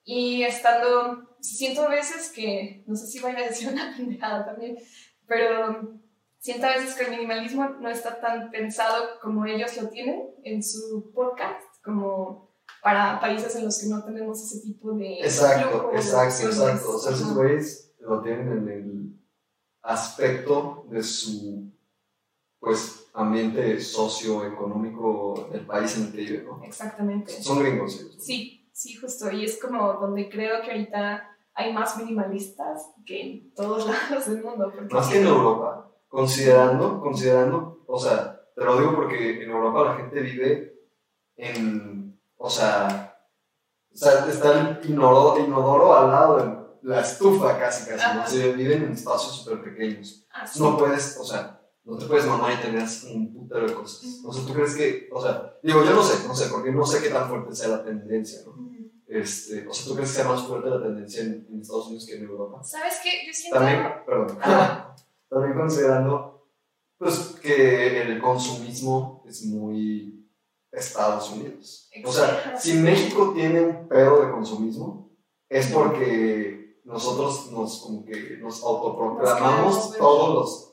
Y 0.02 0.42
estando, 0.42 1.36
siento 1.40 1.82
a 1.82 1.88
veces 1.88 2.32
que, 2.34 2.84
no 2.86 2.96
sé 2.96 3.06
si 3.06 3.20
voy 3.20 3.32
a 3.32 3.46
decir 3.46 3.68
una 3.72 3.94
pendejada 3.96 4.46
también, 4.46 4.78
pero 5.26 6.00
siento 6.38 6.66
a 6.66 6.76
veces 6.76 6.94
que 6.94 7.04
el 7.04 7.10
minimalismo 7.10 7.68
no 7.80 7.88
está 7.90 8.20
tan 8.20 8.50
pensado 8.50 9.20
como 9.20 9.44
ellos 9.46 9.80
lo 9.80 9.88
tienen 9.88 10.30
en 10.42 10.62
su 10.62 11.12
podcast, 11.14 11.62
como 11.84 12.50
para 12.82 13.20
países 13.20 13.54
en 13.56 13.66
los 13.66 13.78
que 13.78 13.88
no 13.88 14.02
tenemos 14.02 14.42
ese 14.42 14.66
tipo 14.66 14.92
de... 14.94 15.20
Exacto, 15.20 15.90
exacto, 15.94 16.46
exacto. 16.46 16.96
O 16.96 16.98
sea, 16.98 17.12
esos 17.12 17.34
güeyes 17.34 17.94
lo 18.00 18.22
tienen 18.22 18.52
en 18.52 18.68
el 18.68 19.20
aspecto 19.82 20.86
de 20.90 21.02
su, 21.02 21.70
pues, 22.58 22.99
ambiente 23.14 23.80
socioeconómico 23.80 25.48
del 25.52 25.66
país 25.66 25.96
en 25.96 26.04
el 26.04 26.12
que 26.12 26.18
vive, 26.18 26.44
¿no? 26.44 26.62
Exactamente. 26.64 27.42
Son 27.42 27.58
gringos, 27.58 27.94
¿sí? 27.94 28.16
Sí, 28.18 28.70
sí, 28.72 28.94
justo. 28.94 29.30
Y 29.30 29.44
es 29.44 29.60
como 29.60 29.94
donde 29.94 30.28
creo 30.28 30.62
que 30.62 30.70
ahorita 30.70 31.36
hay 31.54 31.72
más 31.72 31.96
minimalistas 31.98 32.92
que 33.04 33.20
en 33.20 33.54
todos 33.54 33.86
lados 34.10 34.26
del 34.26 34.42
mundo. 34.42 34.72
Más 34.90 35.08
que 35.08 35.20
en 35.20 35.26
Europa, 35.26 35.90
considerando, 36.08 37.00
considerando, 37.00 37.84
o 37.86 37.98
sea, 37.98 38.40
te 38.54 38.64
lo 38.64 38.78
digo 38.78 38.94
porque 38.94 39.42
en 39.42 39.50
Europa 39.50 39.84
la 39.84 39.96
gente 39.96 40.20
vive 40.20 40.74
en, 41.36 42.20
o 42.36 42.50
sea, 42.50 43.16
o 43.92 43.96
sea 43.96 44.26
está 44.28 44.80
el 44.80 44.90
inodoro, 44.90 45.42
inodoro 45.44 45.94
al 45.94 46.10
lado 46.10 46.36
de 46.36 46.60
la 46.82 47.00
estufa 47.00 47.58
casi, 47.58 47.88
casi. 47.90 48.18
O 48.18 48.26
sea, 48.26 48.52
viven 48.52 48.84
en 48.84 48.92
espacios 48.92 49.36
súper 49.36 49.62
pequeños. 49.62 50.26
Ah, 50.32 50.44
no 50.58 50.76
puedes, 50.76 51.18
o 51.18 51.24
sea, 51.24 51.59
no 51.90 51.98
te 51.98 52.06
puedes 52.06 52.26
mamar 52.26 52.52
y 52.52 52.62
tener 52.62 52.86
un 53.12 53.34
putero 53.34 53.66
de 53.66 53.74
cosas. 53.74 54.20
O 54.24 54.32
sea, 54.32 54.46
¿tú 54.46 54.52
crees 54.52 54.76
que, 54.76 55.08
o 55.12 55.20
sea, 55.20 55.58
digo, 55.60 55.82
yo 55.84 55.90
no 55.90 56.02
sé, 56.02 56.26
no 56.26 56.36
sé, 56.36 56.48
porque 56.48 56.70
no 56.70 56.86
sé 56.86 57.02
qué 57.02 57.08
tan 57.08 57.28
fuerte 57.28 57.54
sea 57.54 57.68
la 57.68 57.84
tendencia, 57.84 58.40
¿no? 58.46 58.70
Este, 59.08 59.66
o 59.66 59.74
sea, 59.74 59.86
¿tú 59.86 59.94
crees 59.96 60.10
que 60.10 60.16
sea 60.16 60.28
más 60.28 60.42
fuerte 60.42 60.70
la 60.70 60.80
tendencia 60.80 61.22
en, 61.22 61.48
Estados 61.60 61.86
Unidos 61.86 62.06
que 62.06 62.14
en 62.14 62.24
Europa? 62.24 62.62
¿Sabes 62.62 63.00
qué? 63.02 63.26
Yo 63.26 63.32
siento... 63.32 63.58
También, 63.58 63.92
perdón, 64.06 64.38
también 65.28 65.54
considerando, 65.54 66.46
pues, 66.96 67.18
que 67.42 68.02
el 68.02 68.20
consumismo 68.20 69.24
es 69.26 69.44
muy 69.46 70.28
Estados 70.70 71.32
Unidos. 71.32 71.90
O 72.04 72.12
sea, 72.12 72.56
si 72.56 72.74
México 72.74 73.32
tiene 73.34 73.62
un 73.62 73.88
pedo 73.88 74.24
de 74.24 74.30
consumismo, 74.30 75.10
es 75.48 75.66
porque 75.72 76.80
nosotros 76.84 77.50
nos, 77.50 77.80
como 77.80 78.04
que 78.04 78.38
nos 78.40 78.62
autoproclamamos 78.62 79.96
todos 79.96 80.34
los 80.34 80.69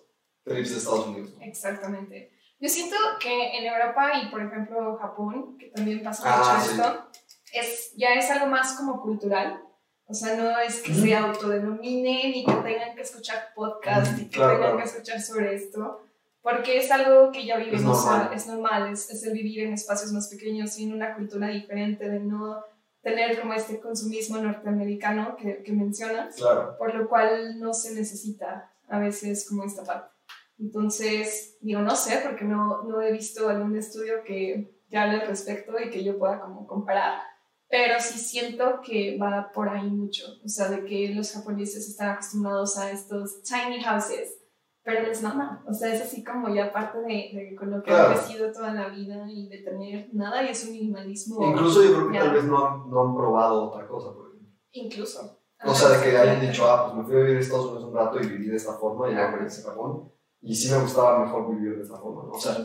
trips 0.48 0.72
de 0.72 0.78
Estados 0.78 1.08
Unidos. 1.08 1.30
Exactamente. 1.42 2.32
Yo 2.60 2.70
siento 2.70 2.96
que 3.20 3.58
en 3.58 3.66
Europa 3.66 4.12
y, 4.22 4.30
por 4.30 4.42
ejemplo, 4.42 4.98
Japón, 4.98 5.58
que 5.58 5.68
también 5.68 6.02
pasa 6.02 6.24
ah, 6.26 6.58
mucho 6.58 6.72
esto, 6.72 7.08
es, 7.54 7.94
ya 7.96 8.14
es 8.14 8.30
algo 8.32 8.48
más 8.48 8.74
como 8.74 9.02
cultural. 9.02 9.62
O 10.08 10.14
sea, 10.14 10.36
no 10.36 10.58
es 10.60 10.82
que 10.82 10.94
se 10.94 11.16
autodenominen 11.16 12.34
y 12.34 12.46
que 12.46 12.54
tengan 12.54 12.96
que 12.96 13.02
escuchar 13.02 13.50
podcast 13.54 14.18
y 14.18 14.30
que 14.30 14.40
tengan 14.40 14.78
que 14.78 14.84
escuchar 14.84 15.22
sobre 15.22 15.54
esto, 15.54 16.02
porque 16.42 16.78
es 16.78 16.90
algo 16.90 17.30
que 17.32 17.46
ya 17.46 17.58
vivimos, 17.58 17.82
es 17.82 18.06
normal, 18.06 18.32
es, 18.34 18.48
normal 18.48 18.94
es, 18.94 19.10
es, 19.10 19.24
el 19.24 19.34
vivir 19.34 19.66
en 19.66 19.74
espacios 19.74 20.14
más 20.14 20.30
pequeños 20.30 20.80
y 20.80 20.86
en 20.86 20.94
una 20.94 21.14
cultura 21.14 21.50
diferente, 21.50 22.08
de 22.08 22.22
no 22.22 22.64
tener 23.02 23.40
como 23.40 23.54
este 23.54 23.82
consumismo 23.82 24.38
norteamericano 24.38 25.36
que, 25.36 25.62
que 25.62 25.74
mencionas, 25.74 26.36
claro. 26.36 26.78
por 26.78 26.96
lo 26.96 27.10
cual 27.10 27.60
no 27.60 27.74
se 27.74 27.94
necesita 27.94 28.72
a 28.88 29.00
veces 29.00 29.46
como 29.48 29.66
esta 29.66 29.84
parte. 29.84 30.17
Entonces, 30.60 31.58
digo, 31.62 31.82
no 31.82 31.96
sé, 31.96 32.22
porque 32.24 32.46
no, 32.46 32.84
no 32.84 33.02
he 33.02 33.12
visto 33.12 33.48
algún 33.50 33.78
estudio 33.78 34.24
que, 34.26 34.78
que 34.90 34.98
hable 34.98 35.22
al 35.22 35.28
respecto 35.28 35.74
y 35.80 35.90
que 35.90 36.04
yo 36.04 36.18
pueda 36.18 36.40
como 36.40 36.66
comparar, 36.66 37.22
pero 37.70 37.96
sí 38.00 38.18
siento 38.18 38.80
que 38.82 39.18
va 39.22 39.52
por 39.54 39.70
ahí 39.70 39.90
mucho, 39.90 40.24
o 40.44 40.48
sea, 40.48 40.70
de 40.70 40.86
que 40.86 41.14
los 41.14 41.34
japoneses 41.34 41.88
están 41.88 42.12
acostumbrados 42.12 42.78
a 42.78 42.92
estos 42.92 43.44
tiny 43.44 43.84
houses, 43.84 44.40
pero 44.84 45.04
les 45.04 45.22
mama, 45.22 45.64
o 45.68 45.74
sea, 45.74 45.94
es 45.94 46.02
así 46.02 46.24
como 46.24 46.48
ya 46.56 46.72
parte 46.72 47.00
de, 47.00 47.32
de 47.34 47.56
con 47.60 47.70
lo 47.70 47.84
que 47.84 47.92
han 47.92 48.14
crecido 48.14 48.52
toda 48.54 48.74
la 48.74 48.88
vida 48.88 49.26
y 49.30 49.50
de 49.50 49.58
tener 49.58 50.10
nada 50.14 50.42
y 50.44 50.48
es 50.48 50.66
un 50.66 50.72
minimalismo. 50.72 51.46
Incluso 51.46 51.84
yo 51.84 51.94
creo 51.94 52.12
que 52.12 52.20
tal 52.20 52.34
vez 52.34 52.46
no, 52.46 52.86
no 52.86 53.02
han 53.02 53.16
probado 53.16 53.66
otra 53.66 53.86
cosa, 53.86 54.14
por 54.14 54.30
ejemplo. 54.30 54.50
Incluso. 54.72 55.42
O 55.66 55.74
sea, 55.74 55.90
de 55.90 56.04
que 56.04 56.18
hayan 56.18 56.40
dicho, 56.40 56.66
ah, 56.66 56.86
pues 56.86 56.96
me 56.96 57.04
fui 57.04 57.16
a 57.16 57.24
vivir 57.24 57.38
a 57.38 57.40
Estados 57.42 57.66
Unidos 57.66 57.84
un 57.84 57.96
rato 57.96 58.22
y 58.22 58.28
viví 58.28 58.48
de 58.48 58.56
esta 58.56 58.74
forma 58.74 59.10
y 59.10 59.16
ya 59.16 59.30
regresé 59.30 59.68
a 59.68 59.72
Japón. 59.72 60.10
Y 60.42 60.56
sí 60.56 60.72
me 60.72 60.80
gustaba 60.80 61.20
mejor 61.26 61.56
vivir 61.56 61.78
de 61.78 61.84
esta 61.84 61.98
forma, 61.98 62.24
¿no? 62.24 62.32
O 62.32 62.40
sea, 62.40 62.56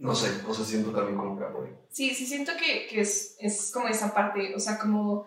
no 0.00 0.14
sé, 0.14 0.28
o 0.48 0.54
sea, 0.54 0.64
siento 0.64 0.92
también 0.92 1.16
como 1.16 1.38
que 1.38 1.44
por 1.44 1.68
Sí, 1.90 2.14
sí 2.14 2.26
siento 2.26 2.52
que, 2.58 2.86
que 2.88 3.02
es, 3.02 3.36
es, 3.38 3.70
como 3.70 3.86
esa 3.88 4.14
parte, 4.14 4.54
o 4.54 4.58
sea, 4.58 4.78
como, 4.78 5.26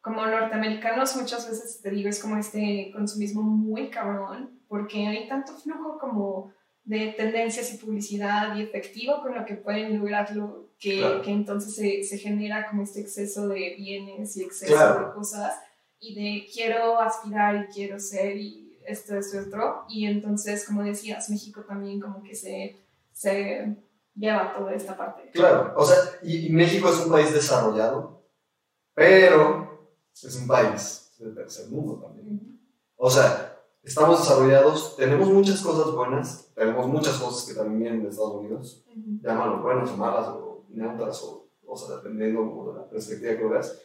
como 0.00 0.26
norteamericanos 0.26 1.16
muchas 1.16 1.48
veces 1.48 1.80
te 1.80 1.90
digo, 1.90 2.08
es 2.08 2.20
como 2.20 2.36
este 2.36 2.90
consumismo 2.94 3.42
muy 3.42 3.88
cabrón, 3.88 4.60
porque 4.68 5.06
hay 5.06 5.26
tanto 5.26 5.56
flujo 5.56 5.98
como 5.98 6.52
de 6.84 7.14
tendencias 7.16 7.72
y 7.72 7.78
publicidad 7.78 8.56
y 8.56 8.62
efectivo 8.62 9.22
con 9.22 9.34
lo 9.34 9.44
que 9.46 9.54
pueden 9.54 9.98
lograrlo, 9.98 10.68
que, 10.78 11.20
que 11.24 11.30
entonces 11.30 11.74
se, 11.74 12.02
se, 12.04 12.18
genera 12.18 12.68
como 12.68 12.82
este 12.82 13.00
exceso 13.00 13.48
de 13.48 13.74
bienes 13.76 14.36
y 14.36 14.42
exceso 14.42 14.98
de 14.98 15.12
cosas, 15.14 15.54
y 15.98 16.14
de 16.14 16.46
quiero 16.52 17.00
aspirar 17.00 17.56
y 17.56 17.72
quiero 17.72 17.98
ser 17.98 18.36
y 18.36 18.69
esto, 18.86 19.16
esto, 19.16 19.38
otro, 19.46 19.84
y 19.88 20.06
entonces, 20.06 20.64
como 20.66 20.82
decías, 20.82 21.30
México 21.30 21.62
también 21.62 22.00
como 22.00 22.22
que 22.22 22.34
se... 22.34 22.76
se 23.12 23.76
lleva 24.14 24.54
toda 24.56 24.74
esta 24.74 24.96
parte. 24.96 25.30
Claro, 25.32 25.72
o 25.76 25.84
sea, 25.84 25.96
y, 26.22 26.50
México 26.50 26.88
es 26.88 26.98
un 27.04 27.10
país 27.10 27.32
desarrollado, 27.32 28.22
pero 28.94 29.88
es 30.12 30.36
un 30.36 30.46
país 30.46 31.12
del 31.18 31.34
tercer 31.34 31.68
mundo 31.68 32.00
también. 32.02 32.60
O 32.96 33.10
sea, 33.10 33.58
estamos 33.82 34.20
desarrollados, 34.20 34.96
tenemos 34.96 35.28
muchas 35.28 35.60
cosas 35.62 35.92
buenas, 35.94 36.50
tenemos 36.54 36.86
muchas 36.86 37.18
cosas 37.18 37.48
que 37.48 37.54
también 37.54 37.80
vienen 37.80 38.02
de 38.02 38.10
Estados 38.10 38.34
Unidos, 38.34 38.84
llámalo 39.22 39.62
buenas 39.62 39.90
o 39.90 39.96
malas 39.96 40.28
o 40.28 40.64
neutras 40.68 41.22
o, 41.22 41.48
o 41.66 41.76
sea, 41.76 41.96
dependiendo 41.96 42.72
de 42.72 42.80
la 42.80 42.88
perspectiva 42.88 43.36
que 43.36 43.44
veas. 43.44 43.80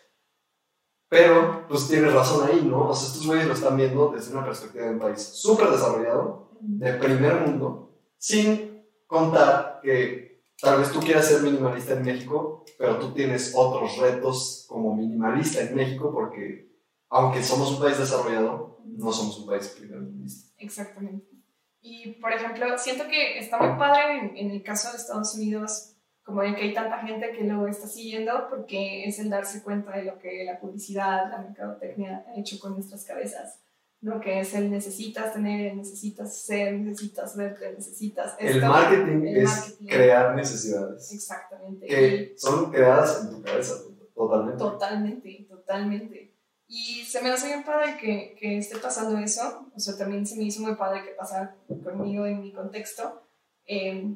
Pero, 1.16 1.66
pues 1.70 1.88
tienes 1.88 2.14
razón 2.14 2.46
ahí, 2.46 2.62
¿no? 2.62 2.90
O 2.90 2.94
sea, 2.94 3.08
estos 3.08 3.26
güeyes 3.26 3.48
lo 3.48 3.54
están 3.54 3.78
viendo 3.78 4.10
desde 4.10 4.34
una 4.34 4.44
perspectiva 4.44 4.84
de 4.84 4.92
un 4.92 5.00
país 5.00 5.22
súper 5.22 5.70
desarrollado, 5.70 6.50
de 6.60 6.92
primer 6.96 7.36
mundo, 7.36 7.98
sin 8.18 8.84
contar 9.08 9.80
que 9.82 10.42
tal 10.60 10.80
vez 10.80 10.92
tú 10.92 11.00
quieras 11.00 11.26
ser 11.26 11.42
minimalista 11.42 11.94
en 11.94 12.04
México, 12.04 12.66
pero 12.78 13.00
tú 13.00 13.14
tienes 13.14 13.54
otros 13.56 13.98
retos 13.98 14.66
como 14.68 14.94
minimalista 14.94 15.62
en 15.62 15.74
México 15.74 16.12
porque 16.12 16.70
aunque 17.08 17.42
somos 17.42 17.72
un 17.72 17.80
país 17.80 17.98
desarrollado, 17.98 18.82
no 18.84 19.14
somos 19.14 19.40
un 19.40 19.48
país 19.48 19.70
primermundista. 19.70 20.52
Exactamente. 20.58 21.28
Y, 21.80 22.12
por 22.20 22.34
ejemplo, 22.34 22.78
siento 22.78 23.06
que 23.08 23.40
está 23.40 23.58
muy 23.58 23.80
padre 23.80 24.34
en, 24.36 24.52
el 24.52 24.62
caso 24.64 24.92
de 24.92 24.98
Estados 24.98 25.34
Unidos, 25.36 25.95
como 26.26 26.42
de 26.42 26.54
que 26.56 26.64
hay 26.64 26.74
tanta 26.74 26.98
gente 27.00 27.32
que 27.32 27.46
lo 27.46 27.68
está 27.68 27.88
siguiendo, 27.88 28.48
porque 28.50 29.06
es 29.06 29.20
el 29.20 29.30
darse 29.30 29.64
cuenta 29.64 29.96
de 29.96 30.04
lo 30.04 30.20
que 30.20 30.44
la 30.44 30.60
publicidad, 30.60 31.30
la 31.30 31.38
mercadotecnia 31.38 32.26
ha 32.28 32.40
hecho 32.40 32.60
con 32.60 32.74
nuestras 32.74 33.06
cabezas 33.06 33.62
lo 34.06 34.20
que 34.20 34.40
es 34.40 34.54
el 34.54 34.70
necesitas 34.70 35.34
tener, 35.34 35.76
necesitas 35.76 36.38
ser, 36.38 36.74
necesitas 36.74 37.36
verte, 37.36 37.74
necesitas... 37.74 38.36
el 38.38 38.62
marketing 38.62 39.26
es 39.26 39.78
crear 39.88 40.36
necesidades. 40.36 41.12
Exactamente. 41.12 41.88
Que 41.88 42.34
son 42.38 42.72
creadas 42.72 43.24
en 43.24 43.32
tu 43.32 43.42
cabeza, 43.42 43.74
totalmente. 44.14 44.58
Totalmente, 44.60 45.48
totalmente. 45.50 46.36
Y 46.68 47.04
se 47.04 47.20
me 47.24 47.32
hace 47.32 47.48
bien 47.48 47.64
padre 47.64 47.98
que, 48.00 48.36
que 48.40 48.60
esté 48.60 48.78
pasando 48.78 49.18
eso, 49.18 49.72
o 49.76 49.80
sea, 49.80 49.98
también 49.98 50.28
se 50.28 50.36
me 50.36 50.44
hizo 50.44 50.62
muy 50.62 50.76
padre 50.76 51.04
que 51.04 51.12
pasara 51.12 51.56
conmigo 51.84 52.28
en 52.28 52.42
mi 52.42 52.54
contexto, 52.54 53.24
eh, 53.66 54.16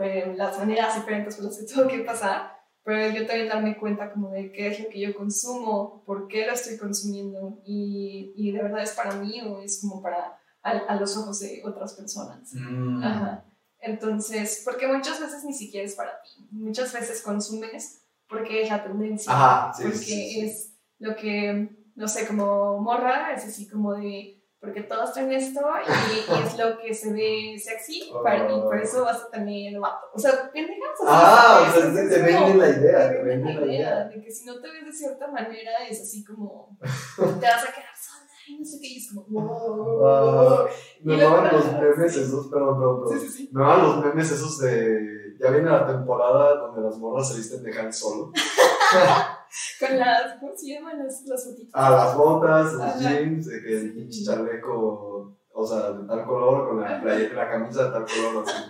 fue 0.00 0.34
las 0.34 0.56
maneras 0.56 0.94
diferentes 0.94 1.36
por 1.36 1.44
las 1.44 1.58
que 1.58 1.66
tuvo 1.66 1.86
que 1.86 1.98
pasar, 1.98 2.56
pero 2.82 3.14
yo 3.14 3.26
también 3.26 3.48
darme 3.48 3.76
cuenta 3.76 4.10
como 4.10 4.30
de 4.30 4.50
qué 4.50 4.68
es 4.68 4.80
lo 4.80 4.88
que 4.88 4.98
yo 4.98 5.14
consumo, 5.14 6.02
por 6.06 6.26
qué 6.26 6.46
lo 6.46 6.54
estoy 6.54 6.78
consumiendo 6.78 7.60
y, 7.66 8.32
y 8.34 8.50
de 8.50 8.62
verdad 8.62 8.82
es 8.82 8.92
para 8.92 9.12
mí 9.16 9.42
o 9.42 9.60
es 9.60 9.82
como 9.82 10.00
para 10.00 10.38
a, 10.62 10.70
a 10.70 10.96
los 10.96 11.14
ojos 11.18 11.40
de 11.40 11.60
otras 11.66 11.92
personas. 11.92 12.50
Mm. 12.54 13.04
Ajá. 13.04 13.44
Entonces, 13.78 14.62
porque 14.64 14.88
muchas 14.88 15.20
veces 15.20 15.44
ni 15.44 15.52
siquiera 15.52 15.86
es 15.86 15.94
para 15.94 16.22
ti, 16.22 16.48
muchas 16.50 16.90
veces 16.94 17.20
consumes 17.20 18.00
porque 18.26 18.62
es 18.62 18.70
la 18.70 18.82
tendencia, 18.82 19.30
Ajá, 19.30 19.72
porque 19.82 20.46
es 20.46 20.72
lo 20.98 21.14
que, 21.14 21.76
no 21.94 22.08
sé, 22.08 22.26
como 22.26 22.78
morra, 22.78 23.34
es 23.34 23.44
así 23.44 23.68
como 23.68 23.92
de 23.92 24.39
porque 24.60 24.82
todos 24.82 25.12
traen 25.14 25.32
esto 25.32 25.60
y, 25.86 26.44
es 26.46 26.58
lo 26.58 26.78
que 26.78 26.92
se 26.92 27.12
ve 27.12 27.56
sexy 27.58 28.10
para, 28.22 28.44
y 28.52 28.60
por 28.60 28.78
eso 28.78 29.04
vas 29.04 29.22
a 29.22 29.30
tener 29.30 29.80
vato. 29.80 30.06
O 30.14 30.18
sea, 30.18 30.50
pendejas. 30.52 30.98
Ah, 31.06 31.66
o 31.66 31.72
sea, 31.72 31.94
te, 31.94 32.08
te 32.08 32.22
venden 32.22 32.58
la 32.58 32.68
idea, 32.68 33.10
te 33.10 33.22
venden 33.22 33.60
la 33.60 33.66
idea. 33.66 34.04
De 34.04 34.22
que 34.22 34.30
si 34.30 34.44
no 34.44 34.60
te 34.60 34.70
ves 34.70 34.84
de 34.84 34.92
cierta 34.92 35.28
manera 35.28 35.70
es 35.88 36.02
así 36.02 36.22
como, 36.24 36.76
te 36.80 37.46
vas 37.46 37.64
a 37.64 37.72
quedar 37.72 37.96
sola 37.96 38.30
y 38.46 38.58
no 38.58 38.64
sé 38.64 38.78
qué, 38.80 38.88
y 38.88 38.96
es 38.98 39.14
como, 39.14 39.44
wow. 39.44 40.68
me 41.04 41.24
van 41.24 41.52
los 41.52 41.72
memes 41.72 42.16
esos, 42.16 42.48
perdón, 42.48 42.78
perdón, 42.78 43.00
perdón. 43.04 43.20
Sí, 43.20 43.28
sí, 43.28 43.32
sí. 43.32 43.50
Me 43.52 43.62
van 43.62 43.82
los 43.82 44.04
memes 44.04 44.30
esos 44.30 44.58
de, 44.58 45.36
ya 45.38 45.50
viene 45.50 45.70
la 45.70 45.86
temporada 45.86 46.56
donde 46.56 46.82
las 46.82 46.98
morras 46.98 47.28
se 47.30 47.38
visten 47.38 47.62
de 47.62 47.78
Han 47.78 47.92
Solo. 47.92 48.32
Con 49.80 49.98
las, 49.98 50.38
¿cómo 50.38 50.56
se 50.56 50.68
llaman? 50.68 51.04
Las, 51.04 51.22
las 51.26 51.46
botitas. 51.46 51.72
Ah, 51.74 51.90
las 51.90 52.16
botas, 52.16 52.72
los 52.72 53.00
jeans, 53.00 53.48
que 53.48 53.78
el 53.78 53.94
pinche 53.94 54.24
chaleco, 54.24 55.38
o 55.52 55.66
sea, 55.66 55.90
de 55.92 56.06
tal 56.06 56.24
color, 56.24 56.68
con 56.68 56.80
la, 56.80 56.98
la, 57.02 57.50
camisa 57.50 57.84
de 57.86 57.90
tal 57.90 58.04
color, 58.04 58.44
así. 58.46 58.62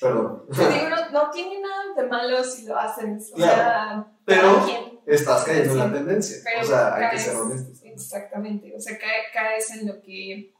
Perdón. 0.00 0.44
digo, 0.48 0.88
no, 0.90 1.10
no, 1.10 1.30
tiene 1.30 1.60
nada 1.60 1.94
de 1.96 2.08
malo 2.08 2.42
si 2.42 2.66
lo 2.66 2.78
hacen. 2.78 3.16
O 3.16 3.36
sea, 3.36 4.06
pero 4.24 4.62
estás 5.06 5.44
cayendo 5.44 5.72
en 5.72 5.78
la 5.78 5.92
tendencia. 5.92 6.36
o 6.60 6.64
sea, 6.64 6.94
hay 6.94 7.10
que 7.10 7.18
ser 7.18 7.36
honestos. 7.36 7.80
Exactamente. 7.82 8.74
O 8.76 8.80
sea, 8.80 8.98
caes 9.32 9.70
en 9.72 9.88
lo 9.88 10.00
que. 10.00 10.54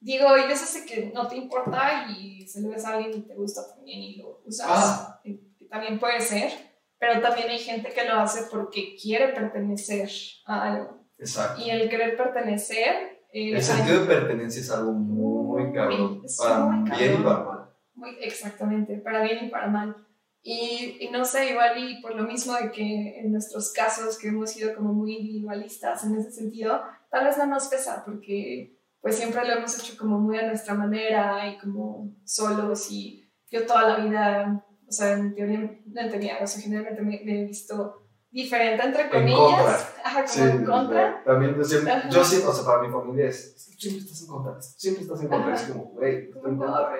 Digo, 0.00 0.28
y 0.36 0.52
eso 0.52 0.64
sé 0.64 0.86
que 0.86 1.10
no 1.12 1.26
te 1.26 1.36
importa 1.36 2.06
y 2.08 2.46
se 2.46 2.60
lo 2.60 2.70
ves 2.70 2.84
a 2.84 2.94
alguien 2.94 3.18
y 3.18 3.22
te 3.22 3.34
gusta 3.34 3.66
también 3.74 3.98
y 3.98 4.16
lo 4.16 4.40
usas. 4.46 4.66
Ah. 4.68 5.20
También 5.68 5.98
puede 5.98 6.20
ser 6.20 6.67
pero 6.98 7.20
también 7.20 7.48
hay 7.48 7.58
gente 7.58 7.92
que 7.92 8.04
lo 8.04 8.14
hace 8.14 8.44
porque 8.50 8.96
quiere 9.00 9.28
pertenecer 9.28 10.10
a 10.46 10.72
algo. 10.72 11.04
Exacto. 11.18 11.62
Y 11.62 11.70
el 11.70 11.88
querer 11.88 12.16
pertenecer... 12.16 13.18
Eh, 13.32 13.52
el 13.52 13.62
sentido 13.62 14.00
de 14.00 14.06
pertenencia 14.06 14.60
es 14.60 14.70
algo 14.70 14.92
muy, 14.92 15.72
cabrón, 15.72 16.22
para 16.38 16.96
bien 16.96 17.20
y 17.20 17.22
para 17.22 17.38
mal. 17.44 17.70
Muy, 17.94 18.16
exactamente, 18.20 18.96
para 18.98 19.22
bien 19.22 19.46
y 19.46 19.48
para 19.50 19.66
mal. 19.68 19.96
Y, 20.42 20.96
y, 21.00 21.10
no 21.10 21.24
sé, 21.24 21.50
igual 21.50 21.76
y 21.76 22.00
por 22.00 22.14
lo 22.14 22.22
mismo 22.22 22.54
de 22.54 22.70
que 22.70 23.20
en 23.20 23.32
nuestros 23.32 23.72
casos 23.72 24.16
que 24.18 24.28
hemos 24.28 24.50
sido 24.50 24.74
como 24.74 24.94
muy 24.94 25.16
individualistas 25.16 26.04
en 26.04 26.16
ese 26.16 26.30
sentido, 26.30 26.80
tal 27.10 27.24
vez 27.26 27.36
no 27.36 27.46
nos 27.46 27.66
pesa 27.66 28.02
porque 28.04 28.78
pues 29.00 29.16
siempre 29.16 29.46
lo 29.46 29.54
hemos 29.54 29.78
hecho 29.78 29.96
como 29.98 30.18
muy 30.18 30.38
a 30.38 30.46
nuestra 30.46 30.74
manera 30.74 31.48
y 31.48 31.58
como 31.58 32.14
solos 32.24 32.90
y 32.90 33.28
yo 33.50 33.66
toda 33.66 33.98
la 33.98 34.04
vida, 34.04 34.66
o 34.88 34.92
sea, 34.92 35.12
en 35.12 35.34
teoría 35.34 35.78
no 35.86 36.10
tenía, 36.10 36.38
o 36.40 36.46
sea, 36.46 36.62
generalmente 36.62 37.02
me, 37.02 37.16
he 37.16 37.44
visto 37.44 38.06
diferente, 38.30 38.84
entre 38.84 39.10
comillas. 39.10 39.94
Ajá, 40.02 40.24
como 40.24 40.44
en 40.46 40.64
contra. 40.64 41.24
También 41.24 41.56
yo 41.56 41.64
siempre, 41.64 41.94
yo 42.10 42.24
siempre, 42.24 42.50
o 42.50 42.54
sea, 42.54 42.64
para 42.64 42.82
mi 42.82 42.92
familia 42.92 43.28
es, 43.28 43.74
siempre 43.78 44.02
estás 44.02 44.22
en 44.22 44.26
contra, 44.28 44.62
siempre 44.62 45.02
estás 45.02 45.20
en 45.22 45.28
contra, 45.28 45.54
es 45.54 45.62
como, 45.62 45.84
güey, 45.84 46.28
estoy 46.28 46.50
en 46.50 46.58
contra. 46.58 46.96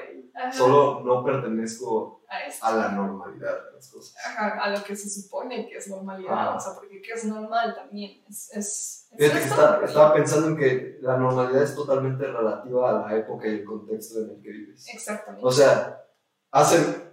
Solo 0.52 1.00
no 1.04 1.24
pertenezco 1.24 2.22
a, 2.62 2.72
la 2.72 2.90
normalidad 2.90 3.64
de 3.64 3.72
las 3.74 3.88
cosas. 3.90 4.14
Ajá, 4.24 4.62
a 4.62 4.70
lo 4.70 4.84
que 4.84 4.94
se 4.94 5.08
supone 5.08 5.68
que 5.68 5.76
es 5.76 5.88
normalidad, 5.88 6.56
o 6.56 6.60
sea, 6.60 6.74
porque 6.74 7.00
¿qué 7.00 7.12
es 7.12 7.24
normal 7.24 7.74
también? 7.74 8.22
Es, 8.28 8.50
es, 8.54 9.08
es 9.16 9.32
que 9.32 9.38
estaba 9.38 10.14
pensando 10.14 10.48
en 10.48 10.56
que 10.56 10.98
la 11.00 11.16
normalidad 11.16 11.62
es 11.62 11.74
totalmente 11.74 12.24
relativa 12.24 12.90
a 12.90 13.08
la 13.08 13.16
época 13.16 13.48
y 13.48 13.52
el 13.52 13.64
contexto 13.64 14.20
en 14.20 14.30
el 14.30 14.42
que 14.42 14.50
vives. 14.50 14.86
Exactamente. 14.92 15.44
O 15.44 15.50
sea, 15.50 16.04
hace, 16.52 17.07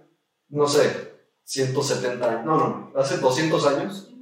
no 0.48 0.66
sé, 0.66 1.14
170 1.44 2.28
años, 2.28 2.44
no, 2.44 2.56
no, 2.56 2.92
hace 2.96 3.18
200 3.18 3.66
años, 3.66 4.14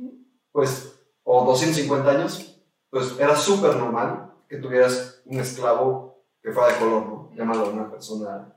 pues, 0.53 1.01
o 1.23 1.45
250 1.45 2.11
años, 2.11 2.63
pues 2.91 3.19
era 3.19 3.35
súper 3.35 3.77
normal 3.77 4.33
que 4.49 4.59
tuvieras 4.59 5.23
un 5.25 5.41
esclavo 5.41 6.25
que 6.43 6.53
fuera 6.53 6.73
de 6.73 6.79
color, 6.79 7.07
¿no? 7.07 7.31
Llamado 7.35 7.71
una 7.71 7.91
persona, 7.91 8.55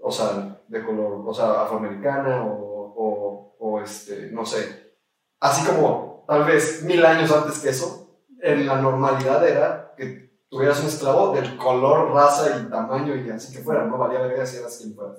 o 0.00 0.10
sea, 0.10 0.62
de 0.68 0.84
color, 0.84 1.22
o 1.26 1.34
sea, 1.34 1.62
afroamericana 1.62 2.44
o, 2.44 2.94
o, 2.96 3.56
o 3.58 3.80
este, 3.80 4.30
no 4.30 4.46
sé. 4.46 4.94
Así 5.40 5.66
como 5.66 6.24
tal 6.26 6.44
vez 6.44 6.82
mil 6.84 7.04
años 7.04 7.32
antes 7.32 7.58
que 7.58 7.70
eso, 7.70 8.22
en 8.40 8.66
la 8.66 8.80
normalidad 8.80 9.46
era 9.46 9.94
que 9.96 10.44
tuvieras 10.48 10.80
un 10.80 10.86
esclavo 10.86 11.32
del 11.32 11.56
color, 11.56 12.12
raza 12.12 12.60
y 12.60 12.70
tamaño 12.70 13.14
y 13.16 13.28
así 13.30 13.52
que 13.52 13.62
fuera, 13.62 13.84
no 13.84 13.98
valía 13.98 14.20
verga 14.20 14.46
si 14.46 14.58
eras 14.58 14.78
quien 14.78 14.94
fueras. 14.94 15.18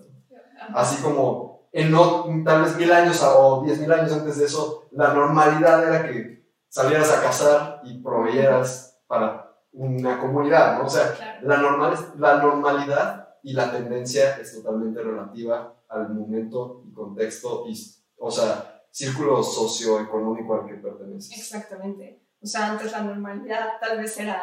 Así 0.73 1.01
como 1.03 1.58
en 1.71 1.91
no, 1.91 2.25
tal 2.43 2.63
vez 2.63 2.75
mil 2.77 2.91
años 2.91 3.21
o 3.23 3.63
diez 3.63 3.79
mil 3.79 3.91
años 3.91 4.11
antes 4.11 4.37
de 4.37 4.45
eso, 4.45 4.87
la 4.91 5.13
normalidad 5.13 5.87
era 5.87 6.07
que 6.07 6.45
salieras 6.67 7.11
a 7.11 7.21
cazar 7.21 7.81
y 7.83 8.01
proveyeras 8.01 8.99
para 9.07 9.55
una 9.71 10.19
comunidad, 10.19 10.79
¿no? 10.79 10.85
O 10.85 10.89
sea, 10.89 11.39
la, 11.41 11.57
normal, 11.57 11.95
la 12.17 12.37
normalidad 12.37 13.29
y 13.43 13.53
la 13.53 13.71
tendencia 13.71 14.37
es 14.37 14.55
totalmente 14.55 15.01
relativa 15.01 15.75
al 15.87 16.09
momento 16.09 16.83
y 16.87 16.93
contexto 16.93 17.65
y, 17.67 17.75
o 18.17 18.29
sea, 18.29 18.83
círculo 18.91 19.41
socioeconómico 19.43 20.55
al 20.55 20.67
que 20.67 20.75
perteneces. 20.75 21.37
Exactamente. 21.37 22.23
O 22.41 22.45
sea, 22.45 22.71
antes 22.71 22.91
la 22.91 23.01
normalidad 23.01 23.79
tal 23.79 23.97
vez 23.97 24.17
era 24.19 24.41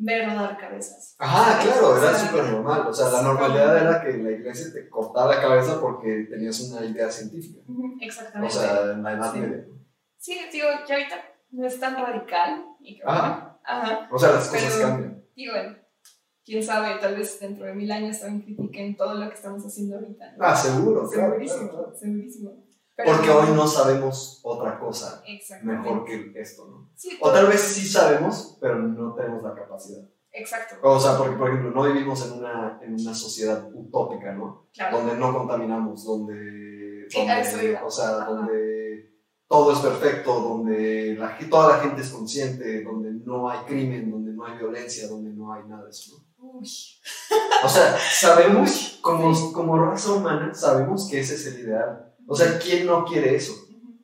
ver 0.00 0.28
o 0.28 0.34
dar 0.34 0.58
cabezas. 0.58 1.14
Ajá, 1.18 1.62
claro, 1.62 1.96
era 1.96 2.18
súper 2.18 2.44
normal. 2.44 2.86
O 2.88 2.92
sea, 2.92 3.10
la 3.10 3.22
normalidad 3.22 3.76
era 3.76 4.00
que 4.02 4.16
la 4.18 4.30
iglesia 4.30 4.72
te 4.72 4.88
cortara 4.88 5.36
la 5.36 5.40
cabeza 5.40 5.80
porque 5.80 6.26
tenías 6.30 6.58
una 6.60 6.84
idea 6.84 7.10
científica. 7.10 7.60
Exactamente. 8.00 8.56
O 8.56 8.60
sea, 8.60 8.92
en 8.92 9.02
la 9.02 9.12
edad 9.12 9.34
media. 9.34 9.66
Sí, 10.16 10.38
digo, 10.52 10.68
que 10.86 10.92
ahorita 10.92 11.16
no 11.50 11.66
es 11.66 11.78
tan 11.78 11.96
radical. 11.96 12.64
Y 12.80 12.96
que, 12.96 13.02
Ajá. 13.04 13.60
Ajá. 13.64 14.08
O 14.10 14.18
sea, 14.18 14.32
las 14.32 14.48
cosas 14.48 14.76
cambian. 14.78 15.22
Digo, 15.36 15.52
quién 16.44 16.62
sabe, 16.62 16.98
tal 16.98 17.16
vez 17.16 17.38
dentro 17.38 17.66
de 17.66 17.74
mil 17.74 17.90
años 17.92 18.20
también 18.20 18.42
critiquen 18.42 18.96
todo 18.96 19.14
lo 19.14 19.28
que 19.28 19.34
estamos 19.34 19.64
haciendo 19.64 19.96
ahorita. 19.96 20.34
Ah, 20.40 20.56
seguro, 20.56 21.06
Segurísimo, 21.06 21.92
segurísimo. 21.94 22.69
Porque 23.04 23.30
hoy 23.30 23.48
no 23.54 23.66
sabemos 23.66 24.40
otra 24.42 24.78
cosa 24.78 25.22
mejor 25.62 26.04
que 26.04 26.32
esto, 26.34 26.66
¿no? 26.66 26.90
o 27.20 27.30
tal 27.30 27.46
vez 27.46 27.60
sí 27.60 27.86
sabemos, 27.86 28.58
pero 28.60 28.76
no 28.78 29.14
tenemos 29.14 29.42
la 29.42 29.54
capacidad. 29.54 30.02
Exacto. 30.32 30.76
O 30.82 31.00
sea, 31.00 31.18
porque, 31.18 31.36
por 31.36 31.48
ejemplo, 31.48 31.70
no 31.70 31.92
vivimos 31.92 32.24
en 32.26 32.38
una, 32.38 32.78
en 32.82 32.94
una 32.94 33.14
sociedad 33.14 33.68
utópica, 33.74 34.32
¿no? 34.32 34.68
Claro. 34.72 34.98
Donde 34.98 35.16
no 35.16 35.36
contaminamos, 35.36 36.04
donde... 36.04 37.08
donde 37.12 37.80
o 37.84 37.90
sea, 37.90 38.10
donde 38.26 39.10
todo 39.48 39.72
es 39.72 39.80
perfecto, 39.80 40.40
donde 40.40 41.16
la, 41.18 41.36
toda 41.50 41.76
la 41.76 41.82
gente 41.82 42.02
es 42.02 42.10
consciente, 42.10 42.84
donde 42.84 43.10
no 43.24 43.50
hay 43.50 43.60
crimen, 43.66 44.10
donde 44.10 44.32
no 44.32 44.46
hay 44.46 44.56
violencia, 44.56 45.08
donde 45.08 45.30
no 45.30 45.52
hay 45.52 45.64
nada 45.66 45.84
de 45.84 45.90
eso, 45.90 46.16
¿no? 46.38 46.50
Uy. 46.52 46.68
O 47.64 47.68
sea, 47.68 47.98
sabemos, 47.98 48.98
como, 49.02 49.52
como 49.52 49.84
raza 49.84 50.12
humana, 50.12 50.54
sabemos 50.54 51.08
que 51.10 51.20
ese 51.20 51.34
es 51.34 51.46
el 51.48 51.60
ideal 51.60 52.09
o 52.30 52.36
sea, 52.36 52.60
¿quién 52.60 52.86
no 52.86 53.04
quiere 53.04 53.34
eso? 53.34 53.52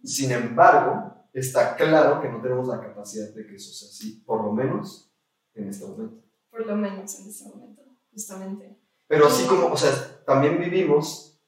Sin 0.03 0.33
embargo, 0.33 1.15
está 1.33 1.77
claro 1.77 2.21
que 2.21 2.29
no 2.29 2.43
tenemos 2.43 2.67
la 2.67 2.81
capacidad 2.81 3.33
de 3.33 3.47
que 3.47 3.55
eso 3.55 3.73
sea 3.73 3.89
así, 3.89 4.21
por 4.27 4.43
lo 4.43 4.53
menos 4.53 5.15
en 5.55 5.69
este 5.69 5.87
momento. 5.87 6.25
Por 6.51 6.67
lo 6.67 6.75
menos 6.75 7.21
en 7.21 7.29
este 7.29 7.49
momento, 7.49 7.83
justamente. 8.11 8.81
Pero 9.07 9.29
así 9.29 9.47
como, 9.47 9.69
o 9.69 9.77
sea, 9.77 9.93
también 10.27 10.59
vivimos 10.59 11.41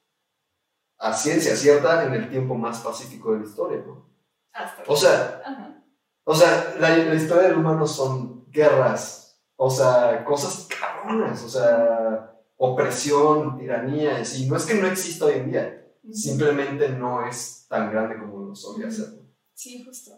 a 0.99 1.13
ciencia 1.13 1.57
cierta 1.57 2.05
en 2.07 2.15
el 2.15 2.31
tiempo 2.31 2.55
más 2.55 2.79
pacífico 2.79 3.33
de 3.33 3.41
la 3.41 3.47
historia, 3.47 3.83
¿no? 3.85 4.09
Hasta 4.53 4.85
o 4.87 4.95
sea, 4.95 5.75
o 6.23 6.33
sea 6.33 6.77
la, 6.79 6.97
la, 6.97 7.15
historia 7.15 7.49
del 7.49 7.59
humano 7.59 7.89
son 7.89 8.49
guerras, 8.53 9.43
o 9.57 9.69
sea, 9.69 10.25
cosas 10.25 10.69
cabronas, 10.69 11.43
o 11.43 11.49
sea, 11.49 12.41
opresión, 12.57 13.59
tiranía, 13.59 14.23
y 14.23 14.47
no 14.47 14.57
es 14.57 14.65
que 14.65 14.75
no 14.75 14.87
exista 14.87 15.25
hoy 15.25 15.35
en 15.35 15.51
día, 15.51 15.78
simplemente 16.13 16.89
no 16.91 17.27
es 17.27 17.67
tan 17.69 17.91
grande 17.91 18.19
como 18.19 18.47
lo 18.47 18.55
solía 18.55 18.91
ser. 18.91 19.07
Sí, 19.55 19.85
justo. 19.85 20.13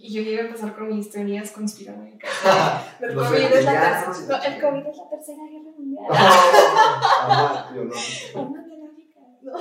Y 0.00 0.12
yo 0.14 0.22
iba 0.22 0.42
a 0.42 0.46
empezar 0.46 0.76
con 0.76 0.88
mis 0.94 1.10
teorías 1.10 1.50
conspiranoicas. 1.50 2.30
el, 3.00 3.14
COVID 3.16 3.34
es 3.34 3.64
la 3.64 4.06
no, 4.06 4.42
el 4.42 4.62
COVID 4.62 4.86
es 4.86 4.96
la 4.96 5.10
tercera 5.10 5.42
guerra 5.50 5.72
mundial. 5.76 6.04
No. 7.74 7.84
No. 7.84 9.58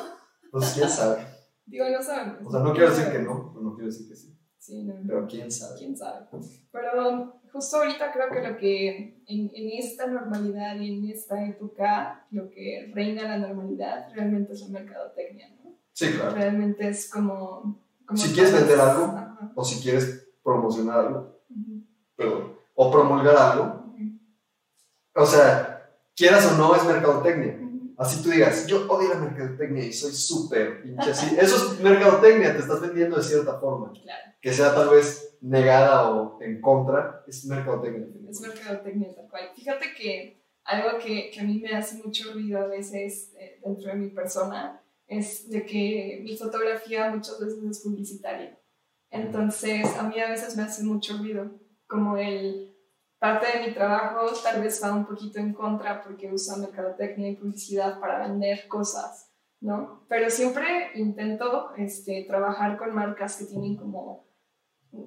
Pues 0.52 0.74
quién 0.74 0.90
sabe. 0.90 1.26
Digo, 1.65 1.86
no 1.90 2.02
saben. 2.02 2.45
O 2.45 2.52
sea, 2.52 2.60
no 2.61 2.72
quiero 2.72 2.90
decir 2.90 3.11
que 3.11 3.19
no, 3.19 3.56
no 3.60 3.74
quiero 3.74 3.88
decir 3.88 4.07
que 4.07 4.15
sí. 4.15 4.38
Sí, 4.57 4.84
no. 4.84 4.94
Pero 5.07 5.28
quién 5.28 5.52
sabe. 5.52 5.78
Quién 5.80 5.98
sabe. 5.98 6.28
Pero 6.72 7.41
justo 7.58 7.78
ahorita 7.78 8.12
creo 8.12 8.30
que 8.30 8.48
lo 8.48 8.58
que 8.58 9.24
en, 9.26 9.52
en, 9.54 9.80
esta 9.80 10.06
normalidad 10.06 10.76
y 10.76 10.96
en 10.96 11.10
esta 11.10 11.44
época, 11.44 12.28
lo 12.30 12.50
que 12.52 12.92
reina 12.94 13.24
la 13.24 13.40
normalidad 13.40 14.10
realmente 14.14 14.54
es 14.54 14.62
la 14.62 14.80
mercadotecnia, 14.80 15.50
¿no? 15.64 15.72
Sí, 15.92 16.12
claro. 16.12 16.36
Realmente 16.36 16.88
es 16.88 17.10
como... 17.10 17.82
si 18.14 18.32
quieres 18.32 18.54
vender 18.54 18.80
algo, 18.80 19.12
o 19.56 19.66
si 19.66 19.82
quieres 19.82 20.28
promocionar 20.44 21.00
algo, 21.00 21.40
o 22.76 22.92
promulgar 22.92 23.36
algo, 23.36 23.92
o 25.16 25.26
sea, 25.26 25.90
quieras 26.16 26.52
o 26.52 26.58
no, 26.58 26.76
es 26.76 26.86
mercadotecnia. 26.86 27.60
Así 27.98 28.22
tú 28.22 28.30
digas, 28.30 28.68
yo 28.68 28.86
odio 28.91 29.10
la 29.10 29.19
mercadotecnia 29.19 29.84
y 29.84 29.91
soy 29.91 30.14
súper 30.14 30.84
pinche 30.84 31.10
así. 31.11 31.36
Eso 31.40 31.74
es 31.74 31.80
mercadotecnia, 31.80 32.53
te 32.53 32.60
estás 32.60 32.80
vendiendo 32.80 33.18
de 33.18 33.24
cierta 33.24 33.60
forma. 33.60 33.91
Claro. 33.91 34.34
Que 34.40 34.53
sea 34.53 34.76
tal 34.76 34.90
vez 34.90 35.36
negada 35.41 36.11
o 36.11 36.40
en 36.41 36.61
contra, 36.61 37.24
es 37.28 37.45
mercadotecnia. 37.45 38.07
Es 38.30 38.40
mercadotecnia 38.40 39.15
tal 39.15 39.28
cual. 39.30 39.49
Fíjate 39.56 39.94
que 39.98 40.44
algo 40.64 40.99
que, 40.99 41.32
que 41.32 41.40
a 41.40 41.44
mí 41.44 41.60
me 41.60 41.76
hace 41.76 41.95
mucho 42.03 42.34
ruido 42.34 42.60
a 42.60 42.68
veces 42.68 43.34
eh, 43.40 43.60
dentro 43.65 43.90
de 43.90 43.95
mi 43.95 44.10
persona 44.10 44.80
es 45.07 45.49
de 45.49 45.65
que 45.65 46.19
mi 46.24 46.38
fotografía 46.38 47.10
muchas 47.10 47.40
veces 47.40 47.64
es 47.64 47.80
publicitaria. 47.80 48.60
Entonces, 49.10 49.88
a 49.98 50.03
mí 50.03 50.19
a 50.19 50.30
veces 50.30 50.56
me 50.56 50.64
hace 50.64 50.84
mucho 50.84 51.18
ruido, 51.18 51.49
como 51.88 52.18
el 52.18 52.77
parte 53.19 53.57
de 53.57 53.68
mi 53.68 53.73
trabajo 53.73 54.27
tal 54.44 54.61
vez 54.61 54.81
va 54.84 54.94
un 54.94 55.06
poquito 55.06 55.39
en 55.39 55.53
contra 55.53 56.02
porque 56.03 56.31
usa 56.31 56.57
mercadotecnia 56.57 57.30
y 57.30 57.35
publicidad 57.35 57.99
para 57.99 58.27
vender 58.27 58.68
cosas, 58.68 59.31
¿no? 59.60 60.06
Pero 60.07 60.30
siempre 60.30 60.91
intento 60.95 61.73
este, 61.76 62.26
trabajar 62.27 62.77
con 62.77 62.94
marcas 62.94 63.38
que 63.38 63.45
tienen 63.45 63.76
como 63.76 64.27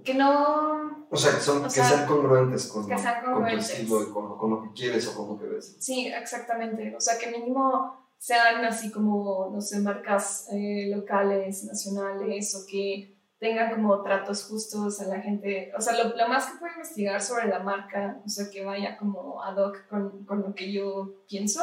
que 0.04 0.14
no... 0.14 1.06
O 1.10 1.16
sea, 1.16 1.32
que, 1.32 1.40
son, 1.40 1.64
que 1.64 1.70
sean 1.70 2.06
congruentes 2.06 2.66
con, 2.66 2.86
que 2.86 2.98
sean 2.98 3.24
congruentes. 3.24 3.66
con 3.66 3.76
tu 3.76 3.82
estilo 3.82 4.02
y 4.02 4.12
con, 4.12 4.38
con, 4.38 4.50
lo 4.50 4.62
que 4.62 4.72
quieres 4.72 5.08
o 5.08 5.16
con 5.16 5.28
lo 5.28 5.38
que 5.38 5.46
ves. 5.46 5.76
Sí, 5.80 6.06
exactamente. 6.06 6.94
O 6.94 7.00
sea, 7.00 7.18
que 7.18 7.30
mínimo 7.30 8.00
sean 8.18 8.64
así 8.64 8.90
como, 8.92 9.50
no 9.52 9.60
sé, 9.60 9.80
marcas 9.80 10.48
eh, 10.52 10.92
locales, 10.94 11.64
nacionales 11.64 12.54
o 12.54 12.66
que 12.70 13.19
tengan 13.40 13.74
como 13.74 14.02
tratos 14.02 14.44
justos 14.44 15.00
a 15.00 15.06
la 15.06 15.20
gente. 15.20 15.72
O 15.76 15.80
sea, 15.80 15.94
lo, 15.96 16.14
lo, 16.14 16.28
más 16.28 16.46
que 16.46 16.58
puedo 16.58 16.72
investigar 16.74 17.20
sobre 17.20 17.48
la 17.48 17.58
marca, 17.60 18.20
o 18.24 18.28
sea, 18.28 18.50
que 18.50 18.64
vaya 18.64 18.98
como 18.98 19.42
ad 19.42 19.56
hoc 19.56 19.88
con, 19.88 20.24
con 20.26 20.42
lo 20.42 20.54
que 20.54 20.70
yo 20.70 21.24
pienso. 21.26 21.62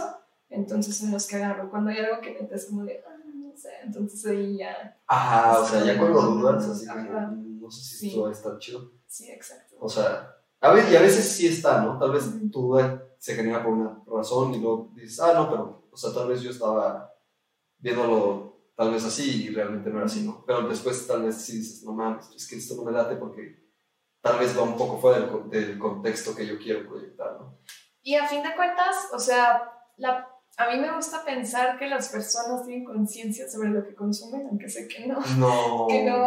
Entonces 0.49 0.97
son 0.97 1.11
los 1.11 1.27
que 1.27 1.35
agarro. 1.35 1.69
Cuando 1.69 1.91
hay 1.91 1.99
algo 1.99 2.19
que 2.19 2.33
metes 2.33 2.65
como 2.65 2.83
de, 2.83 3.03
ah, 3.07 3.15
no 3.25 3.55
sé, 3.55 3.69
entonces 3.83 4.25
ahí 4.25 4.57
ya... 4.57 4.97
Ajá, 5.05 5.59
o 5.59 5.65
sea, 5.65 5.83
ya 5.83 5.97
cuando 5.99 6.19
dudas, 6.21 6.67
así 6.67 6.87
como 6.87 7.47
no 7.67 7.71
sé 7.71 7.83
si 7.83 8.07
esto 8.07 8.23
va 8.23 8.29
a 8.29 8.31
estar 8.31 8.57
chido. 8.57 8.91
Sí, 9.05 9.29
exacto. 9.29 9.75
O 9.79 9.87
sea, 9.87 10.35
a 10.59 10.71
veces, 10.71 10.91
y 10.91 10.95
a 10.95 11.01
veces 11.01 11.25
sí 11.29 11.47
está, 11.47 11.81
¿no? 11.81 11.99
Tal 11.99 12.11
vez 12.11 12.25
tu 12.51 12.61
duda 12.61 13.03
se 13.19 13.35
genera 13.35 13.63
por 13.63 13.73
una 13.73 14.01
razón 14.07 14.53
y 14.53 14.59
luego 14.59 14.91
dices, 14.95 15.19
ah, 15.19 15.33
no, 15.33 15.49
pero, 15.49 15.87
o 15.91 15.97
sea, 15.97 16.13
tal 16.13 16.27
vez 16.29 16.41
yo 16.41 16.49
estaba 16.49 17.13
viéndolo 17.77 18.56
tal 18.77 18.91
vez 18.91 19.03
así 19.03 19.45
y 19.45 19.49
realmente 19.49 19.89
no 19.89 19.97
era 19.97 20.05
así, 20.05 20.21
¿no? 20.21 20.45
Pero 20.45 20.67
después 20.69 21.05
tal 21.07 21.23
vez 21.23 21.35
sí 21.35 21.57
dices, 21.57 21.83
no 21.83 21.93
mames, 21.93 22.29
es 22.35 22.47
que 22.47 22.57
esto 22.57 22.75
no 22.75 22.83
me 22.83 22.91
late 22.91 23.15
porque 23.15 23.67
tal 24.21 24.37
vez 24.37 24.55
va 24.55 24.61
un 24.61 24.77
poco 24.77 24.99
fuera 24.99 25.19
del, 25.19 25.49
del 25.49 25.79
contexto 25.79 26.35
que 26.35 26.45
yo 26.45 26.59
quiero 26.59 26.87
proyectar, 26.87 27.33
¿no? 27.39 27.57
Y 28.03 28.15
a 28.15 28.27
fin 28.27 28.43
de 28.43 28.55
cuentas, 28.55 29.09
o 29.11 29.19
sea, 29.19 29.73
la, 29.97 30.29
a 30.57 30.71
mí 30.71 30.79
me 30.79 30.95
gusta 30.95 31.25
pensar 31.25 31.77
que 31.79 31.87
las 31.87 32.09
personas 32.09 32.65
tienen 32.65 32.85
conciencia 32.85 33.49
sobre 33.49 33.69
lo 33.69 33.83
que 33.83 33.95
consumen, 33.95 34.47
aunque 34.47 34.69
sé 34.69 34.87
que 34.87 35.07
no. 35.07 35.19
No. 35.37 35.87
Que 35.89 36.03
no, 36.03 36.17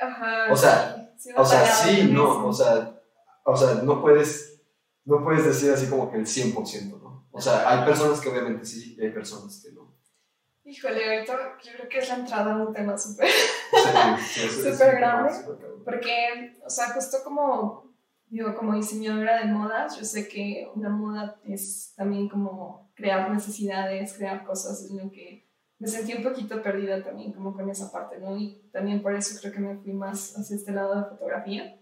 ajá. 0.00 0.50
O 0.50 0.56
sea, 0.56 1.12
sí, 1.18 1.30
O 1.36 1.44
sea, 1.44 1.66
sí, 1.66 2.10
no, 2.10 2.24
eso. 2.24 2.46
o 2.46 2.52
sea, 2.52 3.00
o 3.44 3.56
sea, 3.56 3.74
no 3.82 4.00
puedes, 4.00 4.62
no 5.04 5.22
puedes 5.22 5.44
decir 5.44 5.72
así 5.72 5.88
como 5.88 6.10
que 6.10 6.16
el 6.16 6.26
100%, 6.26 7.00
¿no? 7.02 7.28
O 7.30 7.40
sea, 7.40 7.68
hay 7.70 7.84
personas 7.84 8.20
que 8.20 8.30
obviamente 8.30 8.64
sí 8.64 8.96
y 8.98 9.04
hay 9.04 9.10
personas 9.10 9.62
que 9.62 9.72
no. 9.72 9.97
Híjole, 10.68 11.14
ahorita 11.14 11.58
yo 11.62 11.72
creo 11.72 11.88
que 11.88 11.98
es 11.98 12.08
la 12.10 12.16
entrada 12.16 12.52
a 12.52 12.56
un 12.58 12.74
tema 12.74 12.98
súper. 12.98 13.26
Sí, 14.20 14.48
sí, 14.50 14.62
tema 14.78 14.92
grande. 14.98 15.32
Porque, 15.82 16.58
o 16.62 16.68
sea, 16.68 16.90
justo 16.90 17.18
como, 17.24 17.94
digo, 18.26 18.54
como 18.54 18.74
diseñadora 18.74 19.38
de 19.38 19.46
modas, 19.46 19.98
yo 19.98 20.04
sé 20.04 20.28
que 20.28 20.70
una 20.74 20.90
moda 20.90 21.40
es 21.44 21.94
también 21.96 22.28
como 22.28 22.92
crear 22.94 23.30
necesidades, 23.30 24.12
crear 24.12 24.44
cosas 24.44 24.90
en 24.90 24.98
lo 24.98 25.10
que 25.10 25.48
me 25.78 25.88
sentí 25.88 26.12
un 26.12 26.22
poquito 26.22 26.60
perdida 26.60 27.02
también 27.02 27.32
como 27.32 27.54
con 27.54 27.70
esa 27.70 27.90
parte, 27.90 28.18
¿no? 28.18 28.36
Y 28.36 28.68
también 28.70 29.00
por 29.00 29.14
eso 29.14 29.38
creo 29.40 29.54
que 29.54 29.60
me 29.60 29.78
fui 29.78 29.94
más 29.94 30.36
hacia 30.36 30.54
este 30.54 30.72
lado 30.72 30.96
de 30.96 31.08
fotografía. 31.08 31.80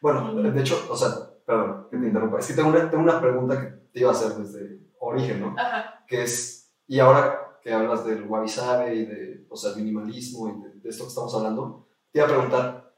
Bueno, 0.00 0.34
de 0.34 0.60
hecho, 0.60 0.86
o 0.88 0.96
sea, 0.96 1.08
perdón, 1.44 1.88
que 1.90 1.96
te 1.96 2.06
interrumpa. 2.06 2.38
Es 2.38 2.46
que 2.46 2.54
tengo 2.54 2.68
una, 2.68 2.88
tengo 2.88 3.02
una 3.02 3.20
pregunta 3.20 3.60
que 3.60 3.66
te 3.92 4.00
iba 4.00 4.10
a 4.10 4.12
hacer 4.12 4.34
desde 4.34 4.78
origen, 5.00 5.40
¿no? 5.40 5.56
Ajá. 5.58 6.04
Que 6.06 6.22
es, 6.22 6.72
y 6.86 7.00
ahora 7.00 7.49
que 7.62 7.72
hablas 7.72 8.04
del 8.04 8.24
wabi 8.24 8.48
y 8.48 9.04
de, 9.04 9.46
o 9.48 9.56
sea, 9.56 9.70
el 9.72 9.76
minimalismo 9.78 10.48
y 10.48 10.62
de, 10.62 10.80
de 10.80 10.88
esto 10.88 11.04
que 11.04 11.08
estamos 11.08 11.34
hablando, 11.34 11.88
te 12.12 12.18
iba 12.18 12.26
a 12.26 12.30
preguntar, 12.30 12.94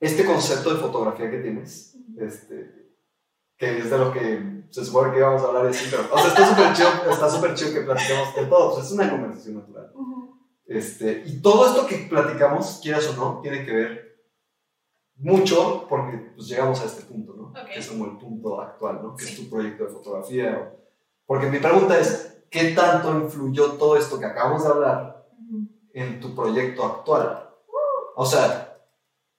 este 0.00 0.24
concepto 0.24 0.74
de 0.74 0.80
fotografía 0.80 1.30
que 1.30 1.38
tienes, 1.38 1.96
este, 2.18 2.94
que 3.56 3.78
es 3.78 3.90
de 3.90 3.98
lo 3.98 4.12
que 4.12 4.64
se 4.70 4.84
supone 4.84 5.12
que 5.12 5.18
íbamos 5.18 5.42
a 5.42 5.46
hablar 5.46 5.66
de 5.66 5.72
sí, 5.74 5.88
pero, 5.90 6.04
o 6.12 6.18
sea, 6.18 6.28
está 6.28 6.46
súper 6.48 6.72
chido, 6.74 7.10
está 7.10 7.28
súper 7.30 7.54
chido 7.54 7.72
que 7.74 7.80
platiquemos 7.80 8.34
de 8.36 8.46
todo, 8.46 8.70
o 8.70 8.74
sea, 8.74 8.84
es 8.84 8.92
una 8.92 9.10
conversación 9.10 9.56
natural. 9.56 9.92
Este, 10.66 11.22
y 11.26 11.40
todo 11.40 11.66
esto 11.66 11.86
que 11.86 12.06
platicamos, 12.10 12.80
quieras 12.82 13.08
o 13.08 13.16
no, 13.16 13.40
tiene 13.40 13.64
que 13.64 13.72
ver 13.72 14.08
mucho 15.16 15.86
porque 15.88 16.18
pues, 16.36 16.46
llegamos 16.48 16.80
a 16.80 16.84
este 16.84 17.02
punto, 17.04 17.34
¿no? 17.34 17.44
Ok. 17.48 17.66
Que 17.72 17.78
es 17.80 17.88
como 17.88 18.04
el 18.04 18.18
punto 18.18 18.60
actual, 18.60 19.00
¿no? 19.02 19.16
Que 19.16 19.24
Sí. 19.24 19.32
es 19.32 19.40
tu 19.40 19.50
proyecto 19.50 19.84
de 19.84 19.90
fotografía. 19.90 20.58
o- 20.74 20.78
Porque 21.26 21.46
mi 21.50 21.58
pregunta 21.58 21.98
es, 21.98 22.37
¿qué 22.50 22.72
tanto 22.72 23.12
influyó 23.18 23.72
todo 23.72 23.96
esto 23.96 24.18
que 24.18 24.26
acabamos 24.26 24.64
de 24.64 24.70
hablar 24.70 25.28
en 25.92 26.20
tu 26.20 26.34
proyecto 26.34 26.84
actual? 26.84 27.50
O 28.16 28.26
sea, 28.26 28.78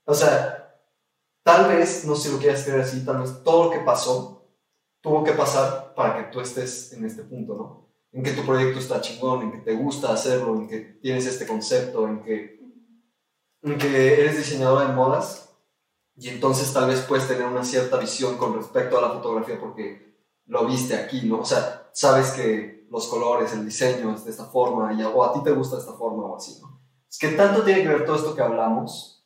o 0.06 0.14
sea, 0.14 0.80
tal 1.44 1.68
vez, 1.68 2.06
no 2.06 2.16
sé 2.16 2.30
si 2.30 2.36
lo 2.36 2.40
quieras 2.40 2.64
creer 2.64 2.82
así, 2.82 3.06
tal 3.06 3.22
vez 3.22 3.44
todo 3.44 3.66
lo 3.66 3.72
que 3.72 3.80
pasó 3.80 4.48
tuvo 5.02 5.24
que 5.24 5.34
pasar 5.34 5.94
para 5.96 6.18
que 6.18 6.32
tú 6.32 6.42
estés 6.42 6.94
en 6.94 7.06
este 7.06 7.24
punto, 7.24 7.56
¿no? 7.56 7.90
En 8.12 8.24
que 8.24 8.32
tu 8.32 8.46
proyecto 8.46 8.80
está 8.80 9.02
chingón, 9.02 9.44
en 9.44 9.52
que 9.52 9.58
te 9.60 9.76
gusta 9.76 10.12
hacerlo, 10.12 10.56
en 10.56 10.68
que 10.68 10.80
tienes 10.80 11.26
este 11.26 11.46
concepto, 11.46 12.08
en 12.08 12.24
que, 12.24 12.60
en 13.62 13.78
que 13.78 14.22
eres 14.22 14.38
diseñadora 14.38 14.88
de 14.88 14.94
modas 14.94 15.50
y 16.16 16.28
entonces 16.28 16.74
tal 16.74 16.88
vez 16.88 17.02
puedes 17.02 17.28
tener 17.28 17.46
una 17.46 17.64
cierta 17.64 17.98
visión 17.98 18.38
con 18.38 18.56
respecto 18.56 18.98
a 18.98 19.02
la 19.02 19.12
fotografía 19.12 19.58
porque 19.60 20.18
lo 20.48 20.66
viste 20.66 20.96
aquí, 20.96 21.22
¿no? 21.22 21.40
O 21.40 21.46
sea, 21.46 21.90
sabes 21.94 22.32
que 22.32 22.79
los 22.90 23.08
colores, 23.08 23.54
el 23.54 23.66
diseño 23.66 24.14
es 24.16 24.26
de 24.26 24.32
esta 24.32 24.46
forma 24.46 24.94
y, 24.94 25.04
o 25.04 25.24
a 25.24 25.34
ti 25.34 25.42
te 25.44 25.52
gusta 25.52 25.76
de 25.76 25.82
esta 25.82 25.94
forma 25.94 26.24
o 26.26 26.36
así, 26.38 26.60
¿no? 26.62 26.80
Es 27.10 27.18
que 27.18 27.30
tanto 27.30 27.64
tiene 27.64 27.82
que 27.84 27.88
ver 27.90 28.06
todo 28.06 28.16
esto 28.16 28.36
que 28.36 28.42
hablamos, 28.42 29.26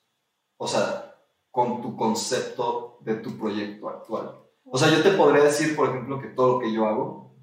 o 0.57 0.68
sea, 0.68 1.15
con 1.52 1.81
tu 1.81 1.95
concepto 1.95 2.98
de 3.02 3.15
tu 3.15 3.38
proyecto 3.38 3.90
actual. 3.90 4.40
O 4.65 4.77
sea, 4.77 4.90
yo 4.90 5.03
te 5.03 5.11
podría 5.11 5.44
decir, 5.44 5.76
por 5.76 5.90
ejemplo, 5.90 6.19
que 6.19 6.27
todo 6.30 6.53
lo 6.53 6.60
que 6.60 6.72
yo 6.73 6.85
hago, 6.88 7.35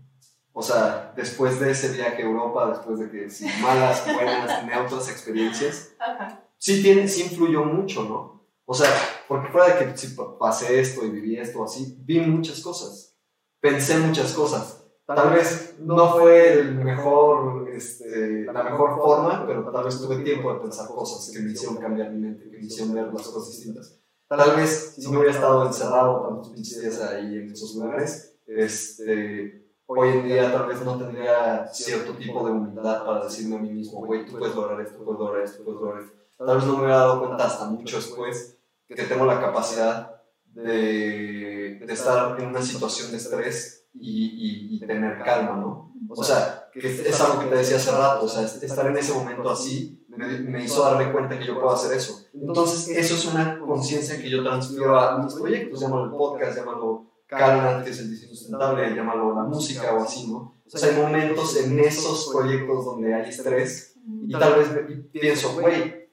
o 0.52 0.62
sea, 0.62 1.12
después 1.14 1.60
de 1.60 1.70
ese 1.70 1.92
viaje 1.92 2.22
a 2.22 2.26
Europa, 2.26 2.68
después 2.70 2.98
de 2.98 3.10
que 3.10 3.30
sí, 3.30 3.47
malas, 3.62 4.02
buenas, 4.14 4.64
neutras 4.64 5.09
experiencias, 5.09 5.90
Ajá. 5.98 6.42
sí, 6.59 6.82
tiene, 6.82 7.06
sí 7.06 7.22
influyó 7.22 7.64
mucho, 7.64 8.05
¿no? 8.05 8.40
O 8.64 8.74
sea, 8.74 8.90
porque 9.28 9.48
fuera 9.51 9.74
de 9.76 9.92
que 9.94 10.09
pa- 10.16 10.38
pasé 10.38 10.80
esto 10.80 11.05
y 11.05 11.10
viví 11.10 11.36
esto 11.36 11.62
así, 11.62 11.97
vi 12.01 12.20
muchas 12.20 12.60
cosas, 12.60 13.14
pensé 13.60 13.98
muchas 13.98 14.32
cosas. 14.32 14.80
Tal 15.15 15.31
vez 15.31 15.74
no 15.81 16.12
fue 16.12 16.53
el 16.53 16.74
mejor, 16.77 17.69
este, 17.69 18.45
la 18.45 18.62
mejor 18.62 18.97
forma, 18.97 19.45
pero 19.45 19.69
tal 19.70 19.85
vez 19.85 20.01
tuve 20.01 20.19
tiempo 20.19 20.53
de 20.53 20.61
pensar 20.61 20.87
cosas 20.89 21.35
que 21.35 21.43
me 21.43 21.51
hicieron 21.51 21.78
cambiar 21.78 22.12
mi 22.12 22.20
mente, 22.20 22.49
que 22.49 22.59
me 22.59 22.65
hicieron 22.65 22.95
ver 22.95 23.12
las 23.12 23.27
cosas 23.27 23.49
distintas. 23.51 23.99
Tal 24.28 24.55
vez 24.55 24.95
si 24.95 25.11
no 25.11 25.19
hubiera 25.19 25.35
estado 25.35 25.66
encerrado 25.66 26.28
tantos 26.28 26.51
pinches 26.51 26.81
días 26.81 27.01
ahí 27.01 27.39
en 27.39 27.51
esos 27.51 27.74
lugares, 27.74 28.37
este, 28.47 29.73
hoy 29.87 30.09
en 30.11 30.24
día 30.27 30.53
tal 30.53 30.69
vez 30.69 30.81
no 30.85 30.97
tendría 30.97 31.66
cierto 31.66 32.12
tipo 32.12 32.45
de 32.47 32.53
humildad 32.53 33.05
para 33.05 33.24
decirme 33.24 33.57
a 33.57 33.59
mí 33.59 33.73
mismo, 33.73 34.07
güey, 34.07 34.24
tú 34.24 34.39
puedes 34.39 34.55
lograr 34.55 34.81
esto, 34.81 35.03
puedes 35.05 35.19
lograr 35.19 35.43
esto, 35.43 35.65
puedes 35.65 35.81
lograr 35.81 36.03
esto. 36.05 36.16
Tal 36.39 36.57
vez 36.57 36.66
no 36.66 36.73
me 36.74 36.78
hubiera 36.85 36.99
dado 36.99 37.19
cuenta 37.27 37.47
hasta 37.47 37.65
mucho 37.65 37.97
después 37.97 38.59
que 38.87 38.95
tengo 38.95 39.27
la 39.27 39.41
capacidad 39.41 40.23
de, 40.45 41.81
de 41.85 41.93
estar 41.93 42.41
en 42.41 42.49
una 42.49 42.62
situación 42.62 43.11
de 43.11 43.16
estrés 43.16 43.80
y, 43.95 44.25
y- 44.73 44.77
y 44.77 44.81
tener 44.81 45.23
calma, 45.23 45.57
¿no? 45.57 45.93
O 46.09 46.25
sea, 46.25 46.69
que 46.73 46.81
es, 46.81 47.21
algo 47.21 47.41
que 47.41 47.47
te 47.47 47.57
decía 47.57 47.77
hace 47.77 47.91
rato, 47.93 48.25
o 48.25 48.29
sea, 48.29 48.43
es- 48.43 48.62
estar 48.62 48.87
en 48.87 48.97
ese 48.97 49.12
momento 49.12 49.49
así 49.51 50.05
me, 50.09 50.27
me 50.41 50.65
hizo 50.65 50.83
darme 50.83 51.12
cuenta 51.12 51.39
que 51.39 51.47
yo 51.47 51.55
puedo 51.55 51.71
hacer 51.71 51.97
eso. 51.97 52.27
Entonces, 52.35 52.89
eso 52.97 53.15
es 53.15 53.25
una 53.27 53.59
conciencia 53.61 54.21
que 54.21 54.29
yo 54.31 54.43
transfiero 54.43 54.99
a 54.99 55.19
mis 55.19 55.35
proyectos, 55.35 55.81
llámalo 55.81 56.05
el 56.07 56.11
podcast, 56.11 56.57
llámalo 56.57 57.07
Calma, 57.27 57.85
que 57.85 57.91
es 57.91 57.99
el 58.01 58.11
diseño 58.11 58.35
sustentable, 58.35 58.95
llámalo 58.95 59.35
la 59.35 59.45
música 59.45 59.95
o 59.95 60.03
así, 60.03 60.27
¿no? 60.33 60.61
O 60.67 60.79
sea, 60.79 60.91
hay 60.91 60.97
momentos 61.01 61.57
en 61.59 61.79
esos 61.79 62.29
proyectos 62.33 62.85
donde 62.85 63.15
hay 63.15 63.29
estrés 63.31 63.95
y 64.27 64.33
tal 64.33 64.55
vez 64.55 64.73
me- 64.73 64.97
pienso, 64.97 65.53
güey, 65.61 66.09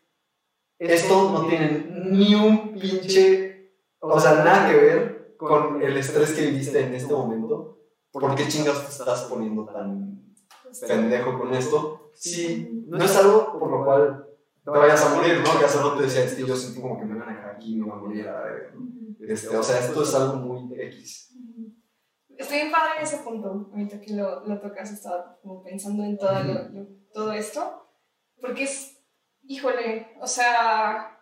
esto 0.79 1.31
no 1.31 1.47
tiene 1.47 1.87
ni 2.11 2.35
un 2.35 2.73
pinche, 2.79 3.71
o 3.99 4.19
sea, 4.19 4.43
nada 4.43 4.69
que 4.69 4.75
ver 4.77 5.06
con 5.37 5.81
el 5.81 5.97
estrés 5.97 6.33
que 6.33 6.47
viviste 6.47 6.79
en 6.81 6.93
este 6.95 7.13
momento. 7.13 7.79
¿Por 8.11 8.33
qué 8.35 8.47
chingas 8.47 8.81
te 8.83 8.91
estás 8.91 9.23
poniendo 9.25 9.65
tan 9.65 10.33
pendejo 10.87 11.39
con 11.39 11.53
esto? 11.53 12.11
Sí, 12.13 12.83
no 12.87 13.03
es 13.03 13.15
algo 13.15 13.59
por 13.59 13.69
lo 13.71 13.85
cual 13.85 14.27
te 14.63 14.71
vayas 14.71 15.05
a 15.05 15.15
morir, 15.15 15.37
¿no? 15.45 15.59
Que 15.59 15.65
hace 15.65 15.77
rato 15.77 15.97
te 15.97 16.03
decía, 16.03 16.23
es 16.23 16.33
que 16.33 16.45
yo 16.45 16.55
sentí 16.55 16.81
como 16.81 16.99
que 16.99 17.05
me 17.05 17.17
van 17.19 17.29
a 17.29 17.33
dejar 17.33 17.55
aquí 17.55 17.73
y 17.73 17.77
me 17.77 17.85
voy 17.85 17.93
a 17.93 18.01
morir. 18.01 18.29
Este, 19.19 19.55
o 19.55 19.63
sea, 19.63 19.79
esto 19.79 20.01
es 20.03 20.13
algo 20.15 20.35
muy 20.37 20.73
X. 20.79 21.33
Estoy 22.37 22.57
bien 22.57 22.71
padre 22.71 22.97
en 22.97 23.03
ese 23.03 23.17
punto, 23.17 23.69
ahorita 23.71 23.99
que 23.99 24.13
lo, 24.13 24.45
lo 24.45 24.59
tocas, 24.59 24.91
estaba 24.91 25.37
como 25.41 25.63
pensando 25.63 26.03
en 26.03 26.17
todo, 26.17 26.43
lo- 26.43 26.69
lo- 26.69 26.87
todo 27.11 27.31
esto, 27.33 27.87
porque 28.39 28.63
es, 28.63 28.99
híjole, 29.43 30.15
o 30.21 30.27
sea, 30.27 31.19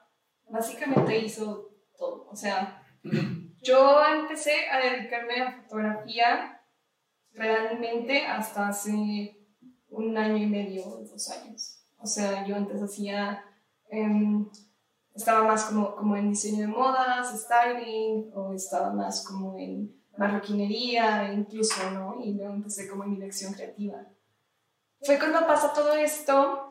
básicamente 0.50 1.18
hizo 1.20 1.70
todo, 1.98 2.28
o 2.30 2.36
sea, 2.36 2.82
yo 3.66 4.00
empecé 4.06 4.70
a 4.70 4.80
dedicarme 4.80 5.42
a 5.42 5.62
fotografía 5.64 6.62
realmente 7.34 8.26
hasta 8.26 8.70
hace 8.70 9.38
un 9.90 10.18
año 10.18 10.38
y 10.38 10.48
medio, 10.48 10.84
dos 10.84 11.30
años, 11.32 11.84
o 11.98 12.06
sea, 12.06 12.46
yo 12.46 12.56
antes 12.56 12.82
hacía... 12.82 13.44
em, 13.90 14.48
estaba 15.16 15.48
más 15.48 15.64
como, 15.66 15.96
como 15.96 16.18
en 16.18 16.30
diseño 16.30 16.62
de 16.62 16.68
modas, 16.68 17.34
styling, 17.42 18.32
o 18.34 18.54
estaba 18.54 18.92
más 18.92 19.26
como 19.26 19.58
en 19.58 19.96
marroquinería, 20.18 21.32
incluso, 21.34 21.90
¿no? 21.92 22.18
Y 22.22 22.34
luego 22.34 22.54
empecé 22.54 22.90
como 22.90 23.06
en 23.06 23.16
dirección 23.16 23.54
creativa. 23.54 24.06
Fue 25.02 25.18
cuando 25.18 25.48
pasa 25.48 25.74
todo 25.74 25.94
esto 25.94 26.65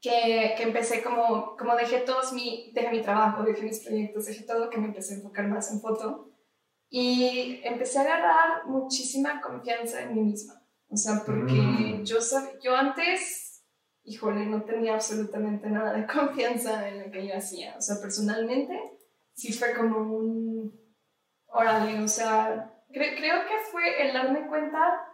que, 0.00 0.54
que 0.56 0.62
empecé 0.62 1.02
como, 1.02 1.56
como 1.56 1.74
dejé 1.76 2.00
todos 2.00 2.32
mi, 2.32 2.70
dejé 2.74 2.90
mi 2.90 3.02
trabajo, 3.02 3.42
dejé 3.42 3.62
mis 3.62 3.80
proyectos, 3.80 4.26
dejé 4.26 4.44
todo, 4.44 4.70
que 4.70 4.78
me 4.78 4.86
empecé 4.86 5.14
a 5.14 5.16
enfocar 5.18 5.46
más 5.48 5.70
en 5.72 5.80
foto. 5.80 6.30
Y 6.90 7.60
empecé 7.64 7.98
a 7.98 8.02
agarrar 8.02 8.66
muchísima 8.66 9.40
confianza 9.40 10.00
en 10.02 10.14
mí 10.14 10.20
misma. 10.22 10.62
O 10.88 10.96
sea, 10.96 11.22
porque 11.26 11.52
Mm. 11.52 12.04
yo, 12.04 12.18
sab- 12.18 12.58
yo 12.62 12.74
antes 12.74 13.44
híjole, 14.04 14.46
no 14.46 14.62
tenía 14.62 14.94
absolutamente 14.94 15.68
nada 15.68 15.92
de 15.92 16.06
confianza 16.06 16.88
en 16.88 17.02
lo 17.04 17.10
que 17.10 17.26
yo 17.26 17.36
hacía. 17.36 17.74
O 17.76 17.80
sea, 17.82 17.96
personalmente, 18.00 18.74
sí 19.34 19.52
fue 19.52 19.74
como 19.74 19.98
un, 19.98 20.72
órale, 21.48 22.00
o 22.02 22.08
sea, 22.08 22.72
cre- 22.88 23.16
creo 23.18 23.42
que 23.42 23.54
fue 23.70 24.06
el 24.06 24.14
darme 24.14 24.46
cuenta 24.46 25.07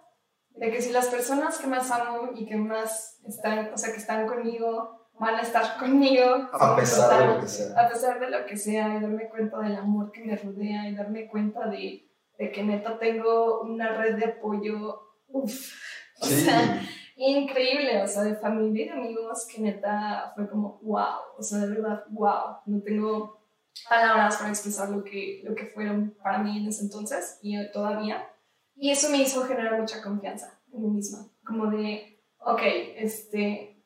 de 0.55 0.71
que 0.71 0.81
si 0.81 0.93
las 0.93 1.09
personas 1.09 1.59
que 1.59 1.67
más 1.67 1.91
amo 1.91 2.31
y 2.35 2.47
que 2.47 2.57
más 2.57 3.21
están, 3.27 3.73
o 3.73 3.77
sea, 3.77 3.93
que 3.93 3.99
están 3.99 4.27
conmigo, 4.27 5.09
van 5.19 5.35
a 5.37 5.43
estar 5.43 5.77
conmigo. 5.79 6.49
A 6.53 6.77
pesar 6.77 7.21
de 7.21 7.35
lo 7.35 7.41
que 7.41 7.49
sea. 7.49 7.81
a 7.81 7.89
pesar 7.89 8.21
de 8.21 8.31
lo 8.31 8.47
que 8.47 8.57
sea, 8.57 8.97
y 8.97 9.01
darme 9.01 9.29
cuenta 9.29 9.59
del 9.61 9.77
amor 9.77 10.13
que 10.13 10.25
me 10.25 10.37
rodea, 10.37 10.89
y 10.89 10.95
darme 10.95 11.29
cuenta 11.29 11.67
de, 11.69 12.09
de 12.39 12.53
que 12.53 12.63
neta 12.63 12.99
tengo 12.99 13.61
una 13.63 13.97
red 13.97 14.17
de 14.17 14.27
apoyo, 14.27 15.01
uff, 15.29 15.73
o 16.21 16.27
Sí, 16.27 16.43
sea, 16.43 16.81
increíble, 17.17 18.03
o 18.03 18.07
sea, 18.07 18.23
de 18.23 18.37
familia 18.37 18.85
y 18.85 18.89
de 18.89 18.95
amigos 18.95 19.47
que 19.47 19.61
neta 19.61 20.33
fue 20.35 20.49
como, 20.49 20.79
wow, 20.83 21.19
o 21.37 21.43
sea, 21.43 21.59
de 21.59 21.69
verdad, 21.69 22.05
wow, 22.11 22.59
no 22.67 22.81
tengo 22.83 23.41
palabras 23.89 24.37
para 24.37 24.51
expresar 24.51 24.89
lo 24.91 25.03
que, 25.03 25.43
lo 25.45 25.55
que 25.55 25.67
fueron 25.67 26.15
para 26.23 26.39
mí 26.39 26.59
en 26.59 26.69
ese 26.69 26.83
entonces 26.85 27.39
y 27.43 27.57
todavía. 27.73 28.29
Y 28.77 28.91
eso 28.91 29.11
me 29.11 29.19
hizo 29.19 29.45
generar 29.45 29.81
mucha 29.81 30.03
confianza 30.03 30.61
en 30.73 30.83
mí 30.83 30.91
misma, 30.91 31.29
como 31.45 31.67
de, 31.67 32.21
ok, 32.39 32.61
este, 32.97 33.83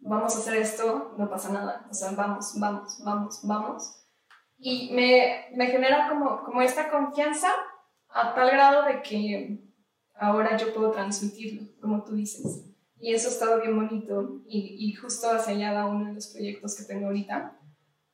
vamos 0.00 0.34
a 0.34 0.38
hacer 0.38 0.56
esto, 0.56 1.14
no 1.16 1.30
pasa 1.30 1.52
nada, 1.52 1.86
o 1.90 1.94
sea, 1.94 2.10
vamos, 2.12 2.54
vamos, 2.58 3.00
vamos, 3.04 3.40
vamos. 3.44 4.02
Y 4.58 4.92
me, 4.92 5.46
me 5.54 5.66
genera 5.66 6.08
como, 6.08 6.42
como 6.42 6.62
esta 6.62 6.90
confianza 6.90 7.48
a 8.08 8.34
tal 8.34 8.50
grado 8.50 8.84
de 8.86 9.02
que 9.02 9.60
ahora 10.14 10.56
yo 10.56 10.72
puedo 10.74 10.90
transmitirlo, 10.90 11.68
como 11.80 12.02
tú 12.04 12.14
dices. 12.14 12.64
Y 12.98 13.12
eso 13.12 13.28
ha 13.28 13.32
estado 13.32 13.60
bien 13.60 13.76
bonito 13.76 14.40
y, 14.46 14.76
y 14.78 14.94
justo 14.94 15.30
hacia 15.30 15.54
allá 15.54 15.72
va 15.74 15.86
uno 15.86 16.06
de 16.06 16.14
los 16.14 16.28
proyectos 16.28 16.76
que 16.76 16.84
tengo 16.84 17.06
ahorita, 17.06 17.58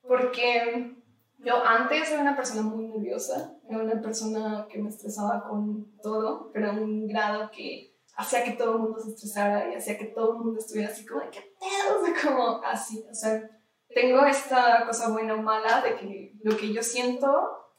porque 0.03 0.97
yo 1.39 1.65
antes 1.65 2.11
era 2.11 2.21
una 2.21 2.37
persona 2.37 2.63
muy 2.63 2.89
nerviosa, 2.89 3.57
era 3.75 3.85
una 3.85 4.03
persona 4.03 4.67
que 4.71 4.79
me 4.79 4.89
estresaba 4.89 5.49
con 5.49 5.97
todo, 6.03 6.51
pero 6.53 6.71
a 6.71 6.73
un 6.75 7.07
grado 7.07 7.51
que 7.51 7.97
hacía 8.17 8.45
que 8.45 8.53
todo 8.53 8.77
el 8.77 8.83
mundo 8.83 8.99
se 9.01 9.11
estresara 9.11 9.73
y 9.73 9.77
hacía 9.77 9.99
que 9.99 10.07
todo 10.07 10.33
el 10.33 10.39
mundo 10.39 10.59
estuviera 10.59 10.91
así 10.91 11.07
como, 11.07 11.23
¿qué 11.31 11.41
pedo? 11.59 12.03
como 12.23 12.63
así, 12.65 13.05
o 13.11 13.15
sea, 13.15 13.49
tengo 13.95 14.25
esta 14.25 14.87
cosa 14.87 15.11
buena 15.11 15.35
o 15.35 15.43
mala 15.43 15.83
de 15.83 15.97
que 15.97 16.33
lo 16.43 16.57
que 16.57 16.73
yo 16.73 16.83
siento, 16.83 17.31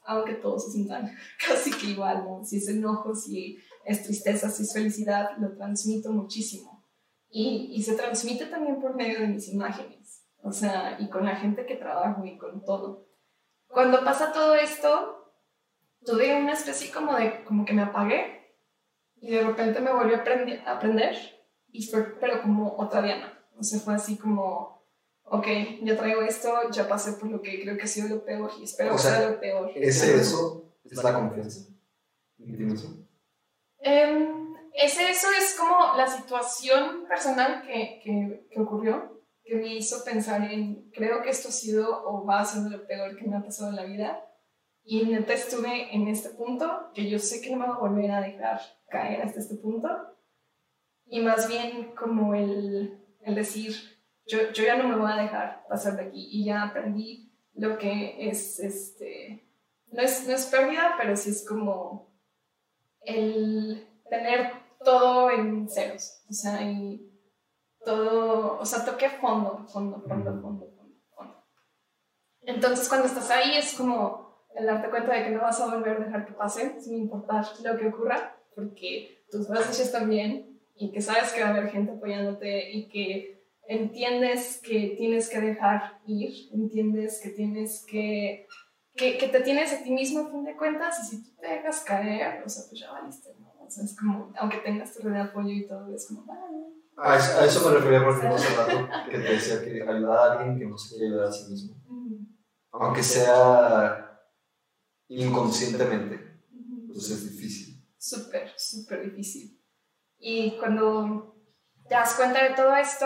aunque 0.05 0.35
todos 0.35 0.65
se 0.65 0.71
sientan 0.71 1.11
casi 1.47 1.71
que 1.71 1.87
igual, 1.87 2.25
¿no? 2.25 2.43
Si 2.43 2.57
es 2.57 2.67
enojo, 2.67 3.15
si 3.15 3.57
es 3.85 4.03
tristeza, 4.03 4.49
si 4.49 4.63
es 4.63 4.73
felicidad, 4.73 5.29
lo 5.39 5.55
transmito 5.55 6.11
muchísimo. 6.11 6.85
Y, 7.29 7.71
y 7.73 7.81
se 7.81 7.95
transmite 7.95 8.45
también 8.45 8.79
por 8.79 8.95
medio 8.95 9.19
de 9.19 9.27
mis 9.27 9.47
imágenes, 9.49 10.23
o 10.43 10.51
sea, 10.51 10.97
y 10.99 11.09
con 11.09 11.25
la 11.25 11.35
gente 11.35 11.65
que 11.65 11.75
trabajo 11.75 12.23
y 12.23 12.37
con 12.37 12.63
todo. 12.63 13.07
Cuando 13.67 14.03
pasa 14.03 14.31
todo 14.31 14.53
esto, 14.53 15.22
tuve 16.05 16.35
una 16.35 16.53
especie 16.53 16.91
como 16.91 17.15
de, 17.15 17.43
como 17.43 17.65
que 17.65 17.73
me 17.73 17.81
apagué 17.81 18.57
y 19.17 19.31
de 19.31 19.43
repente 19.43 19.80
me 19.80 19.93
volví 19.93 20.13
a 20.13 20.17
aprender, 20.17 20.61
a 20.65 20.73
aprender 20.73 21.15
y 21.71 21.85
fue, 21.85 22.19
pero 22.19 22.41
como 22.41 22.75
otra 22.77 23.01
Diana. 23.01 23.39
O 23.57 23.63
sea, 23.63 23.80
fue 23.80 23.95
así 23.95 24.17
como, 24.17 24.85
ok, 25.23 25.47
ya 25.81 25.95
traigo 25.97 26.21
esto, 26.21 26.69
ya 26.71 26.88
pasé 26.88 27.13
por 27.13 27.30
lo 27.30 27.41
que 27.41 27.61
creo 27.61 27.77
que 27.77 27.84
ha 27.84 27.88
sido 27.88 28.09
lo 28.09 28.25
peor 28.25 28.51
y 28.59 28.63
espero 28.63 28.93
que 28.93 29.01
sea 29.01 29.30
lo 29.30 29.39
peor. 29.39 29.71
¿Ese 29.75 30.15
eso 30.15 30.73
es 30.84 31.03
la 31.03 31.13
confianza? 31.13 31.71
Eh, 33.80 34.30
ese 34.73 35.09
eso 35.09 35.27
es 35.38 35.55
como 35.57 35.95
la 35.95 36.07
situación 36.07 37.05
personal 37.07 37.63
que, 37.63 38.01
que, 38.03 38.47
que 38.49 38.59
ocurrió 38.59 39.13
que 39.43 39.55
me 39.55 39.75
hizo 39.75 40.03
pensar 40.03 40.41
en, 40.51 40.89
creo 40.91 41.21
que 41.21 41.30
esto 41.30 41.49
ha 41.49 41.51
sido 41.51 42.05
o 42.05 42.25
va 42.25 42.39
a 42.39 42.45
ser 42.45 42.63
lo 42.71 42.88
peor 42.88 43.15
que 43.17 43.27
me 43.27 43.35
ha 43.35 43.43
pasado 43.43 43.69
en 43.69 43.75
la 43.75 43.84
vida. 43.84 44.25
Y 44.85 45.05
neta 45.05 45.34
estuve 45.34 45.95
en 45.95 46.07
este 46.07 46.30
punto, 46.30 46.91
que 46.93 47.10
yo 47.10 47.18
sé 47.19 47.41
que 47.41 47.49
no 47.49 47.57
me 47.57 47.68
va 47.68 47.76
a 47.76 47.80
volver 47.80 48.11
a 48.11 48.22
dejar 48.22 48.60
caer 48.89 49.22
hasta 49.22 49.39
este 49.39 49.55
punto. 49.55 49.89
Y 51.05 51.22
más 51.22 51.47
bien 51.47 51.93
como 51.95 52.35
el, 52.35 53.01
el 53.22 53.35
decir, 53.35 53.73
yo, 54.26 54.51
yo 54.51 54.64
ya 54.64 54.76
no 54.76 54.88
me 54.88 54.95
voy 54.95 55.11
a 55.11 55.22
dejar 55.22 55.65
pasar 55.68 55.95
de 55.95 56.03
aquí. 56.03 56.27
Y 56.31 56.45
ya 56.45 56.64
aprendí 56.64 57.34
lo 57.53 57.77
que 57.77 58.30
es, 58.30 58.60
este, 58.60 59.47
no 59.88 60.01
es, 60.01 60.27
no 60.27 60.34
es 60.34 60.45
pérdida, 60.47 60.95
pero 60.97 61.15
sí 61.15 61.30
es 61.30 61.47
como 61.47 62.14
el 63.01 63.88
tener 64.10 64.51
todo 64.84 65.31
en 65.31 65.69
ceros. 65.69 66.23
O 66.30 66.34
sea, 66.34 66.61
y 66.61 67.10
todo, 67.85 68.60
o 68.60 68.65
sea, 68.65 68.85
toqué 68.85 69.10
fondo, 69.10 69.65
fondo, 69.68 70.01
fondo, 70.01 70.41
fondo, 70.41 70.72
fondo, 70.76 71.05
fondo. 71.15 71.45
Entonces 72.41 72.89
cuando 72.89 73.07
estás 73.07 73.30
ahí 73.30 73.57
es 73.57 73.73
como 73.76 74.22
el 74.55 74.65
darte 74.65 74.89
cuenta 74.89 75.13
de 75.13 75.23
que 75.23 75.31
no 75.31 75.41
vas 75.41 75.59
a 75.59 75.73
volver 75.73 75.97
a 75.97 76.05
dejar 76.05 76.25
que 76.25 76.34
pase, 76.34 76.80
sin 76.80 76.97
importar 76.97 77.45
lo 77.63 77.77
que 77.77 77.88
ocurra, 77.88 78.38
porque 78.55 79.23
tus 79.30 79.47
bases 79.47 79.80
están 79.80 80.09
bien 80.09 80.59
y 80.75 80.91
que 80.91 81.01
sabes 81.01 81.31
que 81.31 81.41
va 81.41 81.49
a 81.49 81.51
haber 81.51 81.69
gente 81.69 81.91
apoyándote 81.91 82.71
y 82.71 82.89
que 82.89 83.43
entiendes 83.67 84.59
que 84.63 84.95
tienes 84.97 85.30
que 85.30 85.41
dejar 85.41 85.99
ir, 86.05 86.49
entiendes 86.53 87.21
que 87.21 87.30
tienes 87.30 87.85
que, 87.88 88.47
que, 88.95 89.17
que 89.17 89.27
te 89.27 89.41
tienes 89.41 89.73
a 89.73 89.84
ti 89.84 89.91
mismo 89.91 90.27
a 90.27 90.31
fin 90.31 90.43
de 90.43 90.55
cuentas 90.55 90.99
y 91.01 91.15
si 91.15 91.23
tú 91.23 91.30
te 91.39 91.47
dejas 91.47 91.81
caer, 91.81 92.43
o 92.45 92.49
sea, 92.49 92.63
pues 92.69 92.81
ya 92.81 92.91
valiste, 92.91 93.30
¿no? 93.39 93.53
O 93.65 93.69
sea, 93.69 93.84
es 93.84 93.97
como, 93.97 94.31
aunque 94.38 94.57
tengas 94.57 94.93
tu 94.93 95.01
red 95.01 95.13
de 95.13 95.21
apoyo 95.21 95.49
y 95.49 95.67
todo, 95.67 95.93
es 95.95 96.07
como, 96.07 96.25
vale 96.25 96.73
a 96.97 97.45
eso, 97.45 97.69
me 97.69 97.75
refería 97.75 98.03
por 98.03 98.15
ejemplo 98.15 98.35
hace 98.35 98.55
rato, 98.55 98.88
que 99.09 99.17
te 99.17 99.34
decía 99.34 99.63
que 99.63 99.81
ayudar 99.81 100.17
a 100.17 100.34
alguien 100.34 100.59
que 100.59 100.65
no 100.65 100.77
se 100.77 100.95
quiere 100.95 101.07
ayudar 101.07 101.27
a 101.27 101.31
sí 101.31 101.51
mismo. 101.51 101.75
Aunque 102.71 103.03
sea 103.03 104.12
inconscientemente. 105.22 106.40
Entonces 106.52 107.11
es 107.11 107.31
difícil. 107.31 107.85
Súper, 107.98 108.52
súper 108.57 109.03
difícil. 109.03 109.60
Y 110.19 110.57
cuando 110.57 111.35
te 111.88 111.95
das 111.95 112.15
cuenta 112.15 112.44
de 112.44 112.56
todo 112.56 112.76
esto 112.76 113.06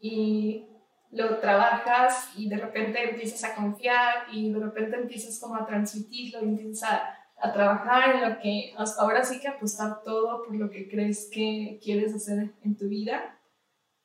y 0.00 0.66
lo 1.10 1.38
trabajas 1.38 2.30
y 2.36 2.48
de 2.48 2.56
repente 2.56 3.10
empiezas 3.10 3.44
a 3.44 3.54
confiar 3.54 4.26
y 4.32 4.52
de 4.52 4.60
repente 4.60 4.96
empiezas 4.96 5.38
como 5.38 5.56
a 5.56 5.66
transmitirlo 5.66 6.40
y 6.40 6.48
empiezas 6.48 6.90
a 6.90 7.18
a 7.42 7.52
trabajar 7.52 8.14
en 8.14 8.30
lo 8.30 8.38
que 8.40 8.72
ahora 8.98 9.24
sí 9.24 9.40
que 9.40 9.48
apostar 9.48 10.02
todo 10.04 10.44
por 10.44 10.54
lo 10.54 10.70
que 10.70 10.88
crees 10.88 11.28
que 11.30 11.80
quieres 11.82 12.14
hacer 12.14 12.54
en 12.62 12.76
tu 12.76 12.86
vida 12.88 13.36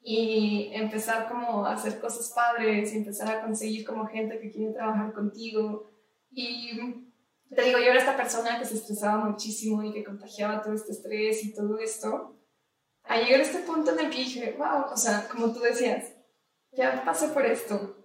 y 0.02 0.72
empezar 0.74 1.30
como 1.30 1.64
a 1.64 1.74
hacer 1.74 2.00
cosas 2.00 2.34
padres 2.36 2.92
y 2.92 2.98
empezar 2.98 3.30
a 3.30 3.42
conseguir 3.44 3.86
como 3.86 4.08
gente 4.08 4.40
que 4.40 4.52
quiere 4.52 4.74
trabajar 4.74 5.14
contigo 5.14 5.92
y 6.32 7.07
te 7.56 7.62
digo, 7.62 7.80
yo 7.80 7.86
era 7.86 8.00
esta 8.00 8.18
persona 8.18 8.60
que 8.60 8.66
se 8.66 8.76
estresaba 8.76 9.24
muchísimo 9.26 9.84
y 9.84 9.94
que 9.94 10.04
contagiaba 10.04 10.62
todo 10.62 10.74
este 10.74 10.92
estrés 10.92 11.44
y 11.44 11.54
todo 11.54 11.80
esto, 11.80 12.36
a 13.04 13.18
llegar 13.18 13.40
a 13.40 13.44
este 13.44 13.60
punto 13.60 13.92
en 13.92 14.00
el 14.00 14.10
que 14.10 14.18
dije, 14.18 14.56
wow, 14.58 14.92
o 14.92 14.98
sea, 14.98 15.28
como 15.30 15.54
tú 15.54 15.60
decías, 15.60 16.14
ya 16.72 17.04
pasé 17.06 17.30
por 17.30 17.46
esto. 17.46 17.96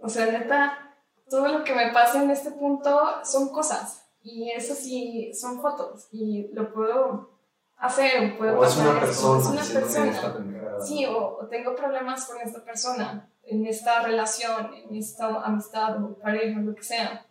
O 0.00 0.08
sea, 0.08 0.26
neta, 0.26 0.96
todo 1.28 1.48
lo 1.48 1.64
que 1.64 1.74
me 1.74 1.92
pasa 1.92 2.22
en 2.22 2.30
este 2.30 2.50
punto 2.52 3.24
son 3.24 3.50
cosas. 3.50 4.04
Y 4.22 4.50
eso 4.50 4.74
sí, 4.74 5.32
son 5.32 5.60
fotos 5.60 6.08
y 6.10 6.48
lo 6.52 6.72
puedo 6.72 7.38
hacer, 7.76 8.36
puedo 8.36 8.58
o 8.58 8.64
es 8.64 8.76
una 8.76 9.00
persona, 9.00 9.60
es 9.60 9.70
una 9.70 9.80
persona. 9.80 10.80
Sí, 10.84 11.06
o, 11.06 11.46
tengo 11.50 11.74
problemas 11.74 12.26
con 12.26 12.40
esta 12.40 12.64
persona, 12.64 13.30
en 13.42 13.66
esta 13.66 14.02
relación, 14.02 14.74
en 14.74 14.96
esta 14.96 15.42
amistad 15.42 16.02
o 16.02 16.18
pareja, 16.18 16.60
lo 16.60 16.74
que 16.74 16.82
sea. 16.82 17.27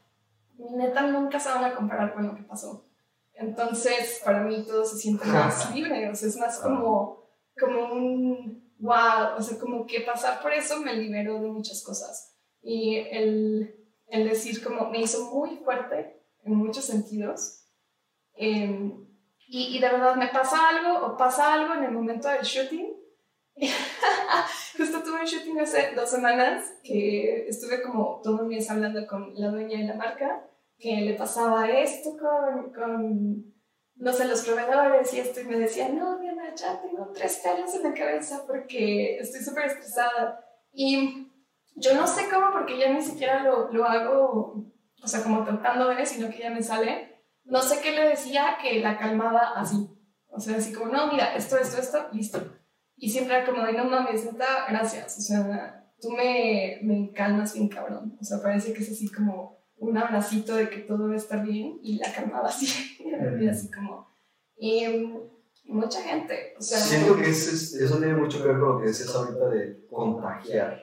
Neta 0.57 1.03
nunca 1.03 1.39
se 1.39 1.49
van 1.49 1.63
a 1.63 1.75
comparar 1.75 2.13
con 2.13 2.27
lo 2.27 2.35
que 2.35 2.43
pasó. 2.43 2.85
Entonces, 3.33 4.21
para 4.25 4.41
mí 4.41 4.65
todo 4.65 4.83
se 4.83 4.97
siente 4.97 5.25
más 5.25 5.71
libre, 5.75 6.09
o 6.09 6.15
sea, 6.15 6.27
es 6.27 6.37
más 6.37 6.59
como, 6.59 7.23
como 7.59 7.93
un 7.93 8.67
wow, 8.79 9.37
o 9.37 9.41
sea, 9.41 9.59
como 9.59 9.85
que 9.85 10.01
pasar 10.01 10.41
por 10.41 10.53
eso 10.53 10.79
me 10.81 10.95
liberó 10.95 11.39
de 11.41 11.49
muchas 11.49 11.83
cosas. 11.83 12.35
Y 12.61 12.97
el, 12.97 13.75
el 14.07 14.27
decir 14.27 14.63
como 14.63 14.89
me 14.89 15.01
hizo 15.01 15.31
muy 15.33 15.57
fuerte 15.57 16.23
en 16.43 16.55
muchos 16.55 16.85
sentidos. 16.85 17.63
Em, 18.35 19.05
y, 19.47 19.77
y, 19.77 19.79
de 19.79 19.89
verdad 19.89 20.15
me 20.15 20.27
pasa 20.27 20.69
algo 20.69 21.05
o 21.05 21.17
pasa 21.17 21.53
algo 21.53 21.73
en 21.75 21.83
el 21.85 21.91
momento 21.91 22.27
del 22.27 22.43
shooting. 22.43 22.96
Justo 24.77 25.01
tuve 25.03 25.21
un 25.21 25.25
shooting 25.25 25.59
hace 25.59 25.93
dos 25.95 26.09
semanas 26.09 26.73
que 26.83 27.47
estuve 27.47 27.81
como 27.81 28.21
todo 28.23 28.43
un 28.43 28.47
mes 28.49 28.69
hablando 28.69 29.05
con 29.07 29.33
la 29.35 29.49
dueña 29.49 29.79
de 29.79 29.85
la 29.85 29.95
marca, 29.95 30.47
que 30.77 31.01
le 31.01 31.15
pasaba 31.15 31.69
esto 31.69 32.17
con, 32.17 32.71
con 32.71 33.53
no 33.95 34.13
sé, 34.13 34.25
los 34.25 34.45
proveedores 34.45 35.11
y 35.13 35.19
esto, 35.19 35.41
y 35.41 35.45
me 35.45 35.57
decía, 35.57 35.89
no, 35.89 36.19
Diana, 36.19 36.53
ya 36.55 36.79
tengo 36.81 37.11
tres 37.13 37.41
pelos 37.43 37.73
en 37.73 37.83
la 37.83 37.93
cabeza 37.93 38.43
porque 38.45 39.17
estoy 39.17 39.41
súper 39.41 39.65
estresada. 39.65 40.45
Y 40.71 41.31
yo 41.75 41.95
no 41.95 42.05
sé 42.05 42.29
cómo, 42.29 42.51
porque 42.51 42.77
ya 42.77 42.93
ni 42.93 43.01
siquiera 43.01 43.41
lo, 43.41 43.71
lo 43.71 43.85
hago 43.85 44.67
o 45.03 45.07
sea, 45.07 45.23
como 45.23 45.43
tratando 45.43 45.89
de, 45.89 46.05
sino 46.05 46.29
que 46.29 46.39
ya 46.39 46.49
me 46.49 46.63
sale. 46.63 47.23
No 47.45 47.61
sé 47.61 47.81
qué 47.81 47.91
le 47.91 48.09
decía 48.09 48.57
que 48.61 48.79
la 48.79 48.97
calmaba 48.97 49.53
así. 49.55 49.89
O 50.29 50.39
sea, 50.39 50.57
así 50.57 50.73
como, 50.73 50.91
no, 50.91 51.11
mira, 51.11 51.35
esto, 51.35 51.57
esto, 51.57 51.79
esto, 51.79 52.07
listo. 52.11 52.39
Y 52.97 53.09
siempre 53.09 53.35
era 53.35 53.45
como 53.45 53.63
de, 53.63 53.73
no 53.73 53.85
mames, 53.85 54.25
neta, 54.25 54.65
gracias. 54.67 55.17
O 55.17 55.21
sea, 55.21 55.91
tú 56.01 56.11
me, 56.11 56.79
me 56.83 57.11
calmas 57.13 57.53
bien 57.53 57.69
cabrón. 57.69 58.17
O 58.19 58.23
sea, 58.23 58.41
parece 58.41 58.73
que 58.73 58.81
es 58.81 58.91
así 58.91 59.09
como 59.09 59.57
un 59.77 59.97
abracito 59.97 60.55
de 60.55 60.69
que 60.69 60.79
todo 60.79 61.07
va 61.07 61.13
a 61.13 61.17
estar 61.17 61.45
bien 61.45 61.79
y 61.83 61.97
la 61.97 62.11
calmaba 62.11 62.49
así. 62.49 62.97
y 63.39 63.47
así 63.47 63.71
como... 63.71 64.07
Y, 64.59 64.85
mucha 65.67 66.01
gente. 66.01 66.55
O 66.57 66.61
sea, 66.61 66.79
Siento 66.79 67.15
que 67.17 67.29
eso, 67.29 67.51
eso 67.51 67.97
tiene 67.97 68.15
mucho 68.15 68.41
que 68.41 68.47
ver 68.47 68.59
con 68.59 68.69
lo 68.69 68.79
que 68.79 68.87
decías 68.87 69.13
ahorita 69.13 69.49
de 69.49 69.85
contagiar. 69.87 70.81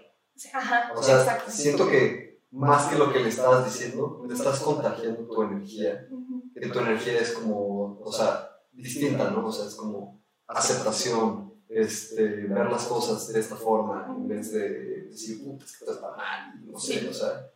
Ajá, 0.53 0.93
o 0.95 1.03
sea, 1.03 1.21
exacto. 1.21 1.51
Siento 1.51 1.89
que 1.89 2.43
más 2.51 2.87
que 2.87 2.99
lo 2.99 3.13
que 3.13 3.21
le 3.21 3.29
estabas 3.29 3.65
diciendo, 3.65 4.25
le 4.29 4.35
estás 4.35 4.61
contagiando 4.61 5.27
tu 5.27 5.43
energía. 5.43 6.07
Que 6.55 6.69
tu 6.69 6.79
energía 6.79 7.19
es 7.19 7.33
como, 7.33 7.99
o 8.01 8.13
sea, 8.13 8.49
distinta, 8.73 9.31
¿no? 9.31 9.47
O 9.47 9.53
sea, 9.53 9.67
es 9.67 9.75
como 9.75 10.23
aceptación, 10.47 11.44
este, 11.69 12.47
ver 12.47 12.71
las 12.71 12.85
cosas 12.85 13.33
de 13.33 13.41
esta 13.41 13.57
forma, 13.57 14.07
en 14.09 14.29
vez 14.29 14.53
de 14.53 15.03
decir, 15.05 15.45
puta, 15.45 15.65
es 15.65 15.77
que 15.77 15.85
está 15.85 16.17
mal, 16.17 16.65
no 16.65 16.79
sé, 16.79 17.09
o 17.09 17.13
sea. 17.13 17.51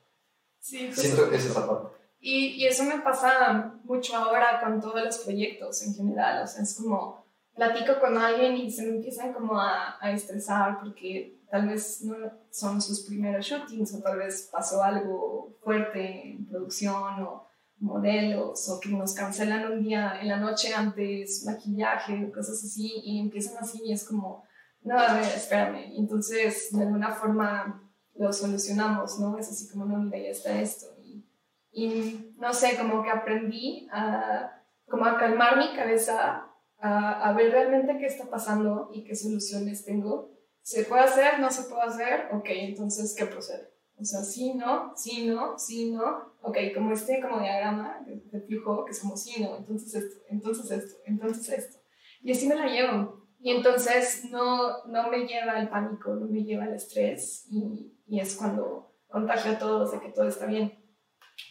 Sí, 0.60 0.90
siento 0.92 1.30
que 1.30 1.36
es 1.36 1.46
esa 1.46 1.66
parte. 1.66 1.96
Y, 2.20 2.46
y, 2.62 2.66
eso 2.66 2.82
me 2.84 3.00
pasa 3.00 3.78
mucho 3.84 4.16
ahora 4.16 4.60
con 4.62 4.80
todos 4.80 5.04
los 5.04 5.18
proyectos 5.18 5.82
en 5.82 5.94
general. 5.94 6.42
O 6.42 6.46
sea, 6.46 6.62
es 6.62 6.74
como 6.74 7.24
platico 7.54 8.00
con 8.00 8.18
alguien 8.18 8.56
y 8.56 8.70
se 8.70 8.82
me 8.82 8.96
empiezan 8.96 9.32
como 9.32 9.58
a, 9.58 9.96
a 10.00 10.10
estresar 10.10 10.80
porque 10.80 11.38
tal 11.50 11.68
vez 11.68 12.02
no 12.02 12.16
son 12.50 12.82
sus 12.82 13.00
primeros 13.00 13.46
shootings 13.46 13.94
o 13.94 14.02
tal 14.02 14.18
vez 14.18 14.48
pasó 14.50 14.82
algo 14.82 15.56
fuerte 15.62 16.30
en 16.30 16.46
producción 16.46 17.22
o 17.22 17.47
modelos 17.80 18.68
o 18.68 18.80
que 18.80 18.88
nos 18.88 19.14
cancelan 19.14 19.70
un 19.72 19.82
día 19.82 20.18
en 20.20 20.28
la 20.28 20.38
noche 20.38 20.74
antes 20.74 21.44
maquillaje 21.46 22.24
o 22.24 22.32
cosas 22.32 22.62
así 22.64 22.92
y 23.04 23.20
empiezan 23.20 23.56
así 23.58 23.80
y 23.84 23.92
es 23.92 24.06
como, 24.06 24.44
no, 24.82 24.98
a 24.98 25.14
ver, 25.14 25.24
espérame. 25.24 25.92
Entonces 25.96 26.70
de 26.72 26.82
alguna 26.82 27.14
forma 27.14 27.88
lo 28.14 28.32
solucionamos, 28.32 29.18
¿no? 29.20 29.38
Es 29.38 29.48
así 29.48 29.68
como, 29.68 29.84
no, 29.84 29.98
mira, 29.98 30.18
ya 30.18 30.30
está 30.30 30.60
esto. 30.60 30.86
Y, 31.02 31.24
y 31.70 32.34
no 32.38 32.52
sé, 32.52 32.76
como 32.76 33.02
que 33.02 33.10
aprendí 33.10 33.88
a, 33.92 34.50
como 34.86 35.04
a 35.04 35.16
calmar 35.16 35.56
mi 35.56 35.74
cabeza, 35.76 36.46
a, 36.78 37.28
a 37.28 37.32
ver 37.32 37.52
realmente 37.52 37.98
qué 37.98 38.06
está 38.06 38.28
pasando 38.28 38.90
y 38.92 39.04
qué 39.04 39.14
soluciones 39.14 39.84
tengo. 39.84 40.32
¿Se 40.62 40.84
puede 40.84 41.02
hacer? 41.02 41.38
¿No 41.38 41.50
se 41.50 41.62
puede 41.62 41.82
hacer? 41.82 42.28
Ok, 42.32 42.46
entonces, 42.50 43.14
¿qué 43.16 43.26
procede? 43.26 43.70
O 44.00 44.04
sea, 44.04 44.22
sí, 44.22 44.54
no, 44.54 44.92
sí, 44.96 45.26
no, 45.26 45.58
sí, 45.58 45.90
no. 45.90 46.32
Ok, 46.42 46.58
como 46.74 46.92
este 46.92 47.20
como 47.20 47.40
diagrama 47.40 48.00
de, 48.06 48.40
flujo, 48.42 48.84
que 48.84 48.92
es 48.92 49.00
como 49.00 49.16
sí, 49.16 49.42
no, 49.42 49.56
entonces 49.56 49.94
esto, 49.94 50.20
entonces 50.28 50.70
esto, 50.70 51.00
entonces 51.04 51.48
esto. 51.58 51.78
Y 52.22 52.32
así 52.32 52.46
me 52.46 52.54
la 52.54 52.66
llevo. 52.66 53.26
Y 53.40 53.50
entonces 53.50 54.24
no, 54.30 54.84
no 54.86 55.08
me 55.08 55.26
lleva 55.26 55.60
el 55.60 55.68
pánico, 55.68 56.14
no 56.14 56.26
me 56.26 56.44
lleva 56.44 56.64
el 56.66 56.74
estrés 56.74 57.46
y, 57.50 57.92
y 58.06 58.20
es 58.20 58.36
cuando 58.36 58.94
contagio 59.08 59.52
a 59.52 59.58
todos 59.58 59.92
de 59.92 60.00
que 60.00 60.10
todo 60.10 60.28
está 60.28 60.46
bien. 60.46 60.78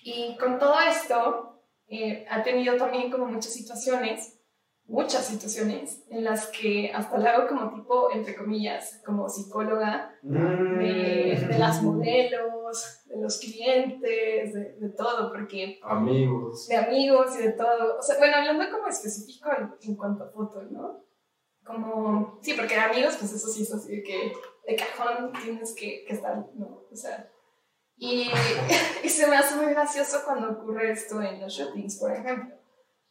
Y 0.03 0.37
con 0.37 0.59
todo 0.59 0.75
esto, 0.81 1.61
eh, 1.87 2.25
ha 2.29 2.43
tenido 2.43 2.75
también 2.77 3.09
como 3.09 3.25
muchas 3.27 3.53
situaciones 3.53 4.36
muchas 4.87 5.25
situaciones 5.25 6.03
en 6.09 6.23
las 6.23 6.47
que 6.47 6.91
hasta 6.93 7.17
lo 7.17 7.27
hago 7.27 7.47
como 7.47 7.73
tipo, 7.73 8.09
entre 8.11 8.35
comillas, 8.35 9.01
como 9.05 9.27
psicóloga 9.27 10.17
de, 10.21 11.45
de 11.47 11.59
las 11.59 11.83
modelos, 11.83 13.03
de 13.05 13.21
los 13.21 13.37
clientes, 13.37 14.53
de, 14.53 14.77
de, 14.79 14.89
todo, 14.89 15.31
porque... 15.31 15.79
Amigos. 15.83 16.67
De 16.67 16.77
amigos 16.77 17.37
y 17.37 17.43
de 17.43 17.51
todo. 17.51 17.97
O 17.97 18.01
sea, 18.01 18.17
bueno, 18.17 18.37
hablando 18.37 18.65
como 18.71 18.87
específico 18.87 19.49
en, 19.57 19.73
en 19.81 19.95
cuanto 19.97 20.23
a 20.23 20.29
fotos, 20.29 20.71
¿no? 20.71 21.03
Como, 21.65 22.39
sí, 22.41 22.53
porque 22.53 22.75
de 22.75 22.81
amigos, 22.81 23.17
pues 23.19 23.33
eso 23.33 23.49
sí 23.49 23.63
es 23.63 23.73
así 23.73 23.97
de 23.97 24.03
que 24.03 24.31
de 24.65 24.75
cajón 24.77 25.33
tienes 25.43 25.75
que, 25.75 26.05
que 26.07 26.13
estar, 26.13 26.37
¿no? 26.55 26.85
O 26.89 26.95
sea, 26.95 27.29
y, 27.97 28.29
y 29.03 29.09
se 29.09 29.27
me 29.27 29.35
hace 29.35 29.55
muy 29.57 29.73
gracioso 29.73 30.21
cuando 30.23 30.51
ocurre 30.51 30.91
esto 30.91 31.21
en 31.21 31.41
los 31.41 31.51
shootings, 31.51 31.99
por 31.99 32.13
ejemplo 32.13 32.56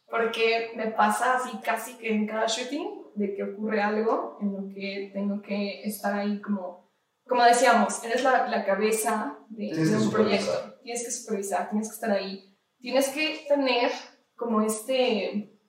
porque 0.09 0.71
me 0.75 0.91
pasa 0.91 1.37
así 1.37 1.57
casi 1.63 1.97
que 1.97 2.13
en 2.13 2.27
cada 2.27 2.47
shooting 2.47 3.07
de 3.15 3.35
que 3.35 3.43
ocurre 3.43 3.81
algo 3.81 4.37
en 4.41 4.53
lo 4.53 4.73
que 4.73 5.11
tengo 5.13 5.41
que 5.41 5.83
estar 5.83 6.13
ahí 6.13 6.41
como, 6.41 6.91
como 7.27 7.43
decíamos, 7.43 8.03
eres 8.03 8.23
la, 8.23 8.47
la 8.47 8.65
cabeza 8.65 9.39
de, 9.49 9.97
un 9.97 10.11
proyecto, 10.11 10.75
tienes 10.83 11.03
que 11.03 11.11
supervisar, 11.11 11.69
tienes 11.69 11.89
que 11.89 11.95
estar 11.95 12.11
ahí, 12.11 12.57
tienes 12.79 13.09
que 13.09 13.45
tener 13.47 13.91
como 14.35 14.61
este, 14.61 15.59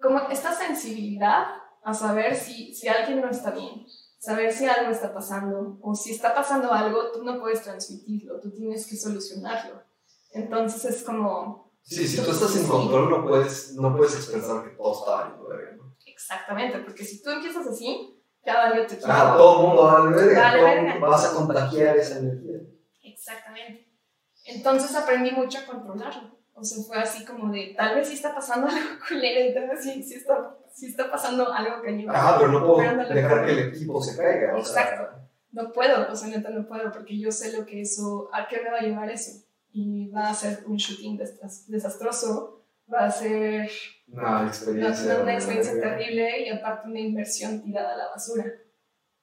como 0.00 0.20
esta 0.28 0.52
sensibilidad 0.52 1.46
a 1.82 1.94
saber 1.94 2.36
si, 2.36 2.74
si 2.74 2.88
alguien 2.88 3.20
no 3.20 3.30
está 3.30 3.50
bien, 3.50 3.86
saber 4.18 4.52
si 4.52 4.66
algo 4.66 4.92
está 4.92 5.12
pasando 5.12 5.78
o 5.82 5.94
si 5.94 6.12
está 6.12 6.34
pasando 6.34 6.72
algo, 6.72 7.10
tú 7.10 7.24
no 7.24 7.40
puedes 7.40 7.62
transmitirlo, 7.62 8.40
tú 8.40 8.52
tienes 8.52 8.86
que 8.86 8.96
solucionarlo. 8.96 9.82
Entonces 10.30 10.84
es 10.84 11.02
como, 11.02 11.71
Sí, 11.82 12.06
si 12.06 12.22
tú 12.22 12.30
estás 12.30 12.56
en 12.56 12.66
control 12.68 13.10
no 13.10 13.26
puedes, 13.26 13.74
no 13.74 13.94
puedes 13.96 14.14
expresar 14.14 14.62
que 14.64 14.70
todo 14.70 14.92
está 14.92 15.10
valiendo 15.16 15.48
verga, 15.48 15.72
¿no? 15.76 15.96
Exactamente, 16.06 16.78
porque 16.78 17.04
si 17.04 17.22
tú 17.22 17.30
empiezas 17.30 17.66
así, 17.66 18.22
ya 18.44 18.54
valió 18.54 18.86
te 18.86 18.98
Ah, 19.04 19.34
todo 19.36 19.60
el 19.60 19.66
mundo 19.66 19.82
vale 19.84 20.16
verga, 20.16 20.98
vas 21.00 21.24
a 21.26 21.34
contagiar 21.34 21.96
esa 21.96 22.18
energía. 22.18 22.60
Exactamente. 23.02 23.88
Entonces 24.44 24.94
aprendí 24.94 25.32
mucho 25.32 25.58
a 25.58 25.66
controlarlo. 25.66 26.38
O 26.54 26.62
sea, 26.62 26.82
fue 26.84 26.98
así 26.98 27.24
como 27.24 27.52
de, 27.52 27.74
tal 27.76 27.96
vez 27.96 28.08
sí 28.08 28.14
está 28.14 28.34
pasando 28.34 28.66
algo 28.68 28.98
culero, 29.06 29.50
y 29.50 29.54
tal 29.54 29.68
vez 29.68 29.82
sí, 29.82 30.02
sí, 30.02 30.14
está, 30.14 30.56
sí 30.72 30.86
está 30.86 31.10
pasando 31.10 31.52
algo 31.52 31.82
que 31.82 32.02
yo... 32.02 32.08
Ah, 32.12 32.36
pero 32.38 32.52
no 32.52 32.66
puedo 32.66 32.78
dejar 32.78 33.44
que 33.44 33.52
el 33.52 33.58
equipo 33.70 34.00
se 34.00 34.16
caiga. 34.16 34.56
Exacto. 34.56 35.18
No 35.50 35.72
puedo, 35.72 36.10
o 36.10 36.14
sea, 36.14 36.28
neta 36.28 36.50
no 36.50 36.66
puedo, 36.66 36.90
porque 36.92 37.18
yo 37.18 37.30
sé 37.30 37.56
lo 37.56 37.66
que 37.66 37.82
eso, 37.82 38.30
a 38.32 38.46
qué 38.46 38.62
me 38.62 38.70
va 38.70 38.78
a 38.78 38.82
llevar 38.82 39.10
eso 39.10 39.42
y 39.72 40.08
va 40.08 40.28
a 40.28 40.34
ser 40.34 40.64
un 40.66 40.76
shooting 40.76 41.18
desastroso, 41.68 42.64
va 42.92 43.06
a 43.06 43.10
ser 43.10 43.70
una 44.06 44.46
experiencia, 44.46 45.22
una, 45.22 45.34
experiencia 45.34 45.80
terrible 45.80 46.46
y 46.46 46.50
aparte 46.50 46.88
una 46.88 47.00
inversión 47.00 47.62
tirada 47.62 47.94
a 47.94 47.96
la 47.96 48.08
basura. 48.08 48.44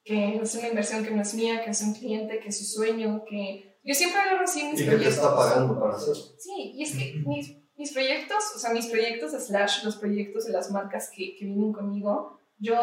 Que 0.04 0.38
es 0.38 0.56
una 0.56 0.70
inversión 0.70 1.04
que 1.04 1.12
no 1.12 1.22
es 1.22 1.34
mía, 1.36 1.64
que 1.64 1.70
es 1.70 1.82
un 1.82 1.94
cliente, 1.94 2.40
que 2.40 2.50
es 2.50 2.58
su 2.58 2.66
sueño, 2.66 3.24
que 3.30 3.80
yo 3.84 3.94
siempre 3.94 4.20
agarro 4.20 4.44
así 4.44 4.64
mis 4.64 4.82
¿Y 4.82 4.86
proyectos. 4.86 5.14
¿Y 5.14 5.18
está 5.18 5.36
pagando 5.36 5.80
para 5.80 5.96
hacerlo? 5.96 6.24
Sí, 6.40 6.72
y 6.76 6.84
es 6.84 6.96
que 6.96 7.22
mis, 7.26 7.58
mis 7.78 7.92
proyectos, 7.94 8.56
o 8.56 8.60
sea, 8.60 8.72
mis 8.72 8.88
proyectos 8.88 9.32
slash 9.32 9.84
los 9.84 9.98
proyectos 9.98 10.46
de 10.46 10.54
las 10.54 10.72
marcas 10.72 11.12
que, 11.16 11.36
que 11.38 11.46
vienen 11.46 11.74
conmigo, 11.74 12.40
yo 12.58 12.78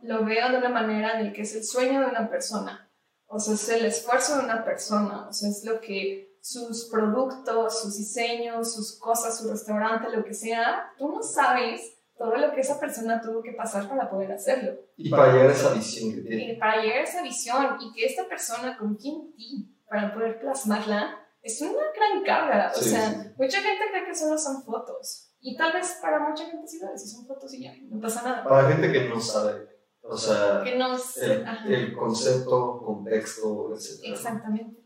lo 0.00 0.24
veo 0.24 0.50
de 0.50 0.58
una 0.58 0.70
manera 0.70 1.20
en 1.20 1.32
que 1.32 1.42
es 1.42 1.54
el 1.54 1.64
sueño 1.64 2.00
de 2.00 2.06
una 2.06 2.30
persona. 2.30 2.90
O 3.26 3.38
sea, 3.38 3.54
es 3.54 3.68
el 3.68 3.84
esfuerzo 3.84 4.38
de 4.38 4.44
una 4.44 4.64
persona, 4.64 5.28
o 5.28 5.32
sea, 5.32 5.50
es 5.50 5.64
lo 5.64 5.80
que 5.80 6.29
sus 6.40 6.88
productos, 6.90 7.82
sus 7.82 7.96
diseños, 7.96 8.72
sus 8.74 8.98
cosas, 8.98 9.38
su 9.38 9.48
restaurante, 9.50 10.08
lo 10.14 10.24
que 10.24 10.34
sea, 10.34 10.92
tú 10.98 11.08
no 11.08 11.22
sabes 11.22 11.96
todo 12.16 12.36
lo 12.36 12.52
que 12.52 12.60
esa 12.60 12.78
persona 12.78 13.20
tuvo 13.20 13.42
que 13.42 13.52
pasar 13.52 13.88
para 13.88 14.10
poder 14.10 14.32
hacerlo. 14.32 14.78
Y 14.96 15.08
para 15.08 15.32
llegar 15.32 15.48
a 15.48 15.52
esa 15.52 15.72
visión 15.72 16.14
que 16.14 16.20
tiene. 16.20 16.52
Y 16.52 16.56
para 16.56 16.82
llegar 16.82 16.98
a 16.98 17.04
esa 17.04 17.22
visión 17.22 17.78
y 17.80 17.92
que 17.92 18.04
esta 18.04 18.28
persona 18.28 18.76
confíe 18.76 19.12
en 19.12 19.32
ti 19.34 19.74
para 19.88 20.12
poder 20.12 20.38
plasmarla, 20.38 21.18
es 21.42 21.60
una 21.62 21.72
gran 21.72 22.22
carga. 22.22 22.72
O 22.76 22.80
sea, 22.80 23.32
mucha 23.38 23.62
gente 23.62 23.84
cree 23.90 24.04
que 24.04 24.14
solo 24.14 24.36
son 24.36 24.62
fotos. 24.62 25.30
Y 25.40 25.56
tal 25.56 25.72
vez 25.72 25.98
para 26.02 26.20
mucha 26.28 26.44
gente 26.44 26.66
sí, 26.68 26.78
si 26.96 27.08
son 27.08 27.26
fotos 27.26 27.54
y 27.54 27.64
ya, 27.64 27.74
no 27.88 28.00
pasa 28.00 28.22
nada. 28.22 28.44
Para 28.44 28.68
gente 28.68 28.92
que 28.92 29.08
no 29.08 29.18
sabe, 29.18 29.66
o 30.02 30.16
sea, 30.16 30.60
que 30.62 30.76
no 30.76 30.94
el, 30.94 31.72
el, 31.72 31.96
concepto, 31.96 32.82
contexto, 32.84 33.72
etc. 33.74 34.00
Exactamente. 34.04 34.76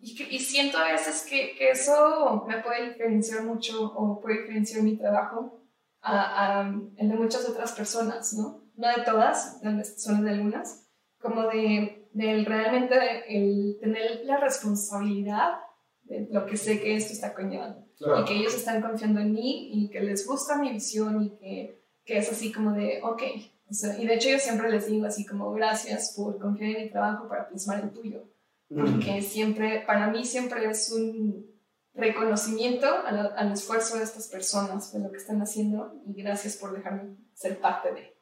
Y, 0.00 0.38
siento 0.38 0.78
a 0.78 0.92
veces 0.92 1.26
que, 1.28 1.56
que, 1.56 1.70
eso 1.70 2.44
me 2.46 2.58
puede 2.62 2.90
diferenciar 2.90 3.42
mucho 3.42 3.92
o 3.96 4.20
puede 4.20 4.42
diferenciar 4.42 4.82
mi 4.82 4.96
trabajo 4.96 5.60
a, 6.00 6.60
a, 6.60 6.68
el 6.96 7.08
de 7.08 7.16
muchas 7.16 7.48
otras 7.48 7.72
personas, 7.72 8.32
¿no? 8.34 8.62
No 8.76 8.88
de 8.88 9.02
todas, 9.04 9.60
son 9.96 10.24
de 10.24 10.30
algunas, 10.30 10.86
como 11.20 11.48
de, 11.48 12.08
de 12.12 12.44
realmente 12.44 12.96
el 13.28 13.78
tener 13.80 14.20
la 14.24 14.36
responsabilidad 14.36 15.58
de 16.04 16.28
lo 16.30 16.46
que 16.46 16.56
sé 16.56 16.80
que 16.80 16.94
esto 16.94 17.12
está 17.12 17.34
conllevando. 17.34 17.84
Y 17.98 18.24
que 18.24 18.34
ellos 18.36 18.54
están 18.54 18.80
confiando 18.80 19.18
en 19.18 19.32
mí 19.32 19.70
y 19.72 19.90
que 19.90 20.00
les 20.00 20.24
gusta 20.24 20.56
mi 20.58 20.70
visión 20.70 21.24
y 21.24 21.30
que, 21.30 21.82
que 22.04 22.18
es 22.18 22.30
así 22.30 22.52
como 22.52 22.70
de, 22.70 23.00
ok. 23.02 23.22
O 23.68 23.74
sea, 23.74 23.98
y 23.98 24.06
de 24.06 24.14
hecho 24.14 24.28
yo 24.28 24.38
siempre 24.38 24.70
les 24.70 24.86
digo 24.86 25.06
así 25.06 25.26
como 25.26 25.50
gracias 25.50 26.14
por 26.16 26.38
confiar 26.38 26.70
en 26.70 26.84
mi 26.84 26.90
trabajo 26.90 27.28
para 27.28 27.48
plasmar 27.48 27.80
el 27.80 27.90
tuyo 27.90 28.22
porque 28.68 29.22
siempre, 29.22 29.82
para 29.86 30.08
mí 30.08 30.24
siempre 30.24 30.68
es 30.68 30.92
un 30.92 31.46
reconocimiento 31.94 32.86
al, 33.04 33.52
esfuerzo 33.52 33.96
de 33.96 34.04
estas 34.04 34.28
personas, 34.28 34.92
de 34.92 35.00
lo 35.00 35.10
que 35.10 35.16
están 35.16 35.40
haciendo, 35.40 36.00
y 36.06 36.22
gracias 36.22 36.56
por 36.56 36.72
dejarme 36.72 37.16
ser 37.34 37.60
parte 37.60 37.92
de. 37.92 38.18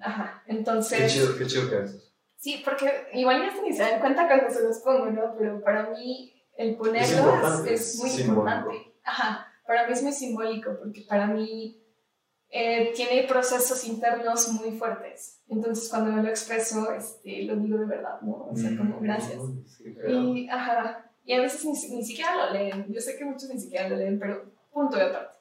Ajá, 0.00 0.42
entonces... 0.46 0.98
Qué 0.98 1.08
chido, 1.08 1.38
qué 1.38 1.46
chido 1.46 1.70
que 1.70 1.76
haces. 1.76 2.14
Sí, 2.36 2.62
porque 2.64 3.08
igual 3.12 3.42
ya 3.42 3.62
ni 3.62 3.72
se 3.72 3.82
dan 3.82 4.00
cuenta 4.00 4.26
cuando 4.26 4.48
se 4.48 4.62
los 4.62 4.78
pongo, 4.78 5.10
¿no? 5.10 5.36
Pero 5.38 5.62
para 5.62 5.90
mí 5.90 6.32
el 6.56 6.76
ponerlos 6.76 7.66
es, 7.66 7.98
muy 7.98 8.10
importante. 8.10 8.94
Ajá, 9.04 9.46
para 9.66 9.86
mí 9.86 9.92
es 9.92 10.02
muy 10.02 10.12
simbólico, 10.12 10.70
porque 10.78 11.04
para 11.06 11.26
mí 11.26 11.80
eh, 12.52 12.92
tiene 12.96 13.28
procesos 13.28 13.84
internos 13.86 14.48
muy 14.48 14.72
fuertes. 14.72 15.40
Entonces, 15.48 15.88
cuando 15.88 16.10
me 16.10 16.22
lo 16.22 16.28
expreso, 16.28 16.92
este, 16.92 17.44
lo 17.44 17.54
digo 17.56 17.78
de 17.78 17.86
verdad, 17.86 18.20
¿no? 18.22 18.48
O 18.50 18.56
sea, 18.56 18.76
como 18.76 18.98
mm, 18.98 19.02
gracias. 19.02 19.38
y, 20.08 20.48
ajá, 20.48 21.12
y 21.24 21.32
a 21.32 21.40
veces 21.40 21.64
ni, 21.64 21.96
ni, 21.96 22.04
siquiera 22.04 22.46
lo 22.46 22.52
leen. 22.52 22.86
Yo 22.92 23.00
sé 23.00 23.16
que 23.16 23.24
muchos 23.24 23.48
ni 23.50 23.60
siquiera 23.60 23.88
lo 23.88 23.96
leen, 23.96 24.18
pero 24.18 24.52
punto 24.72 24.96
de 24.96 25.04
aparte. 25.04 25.38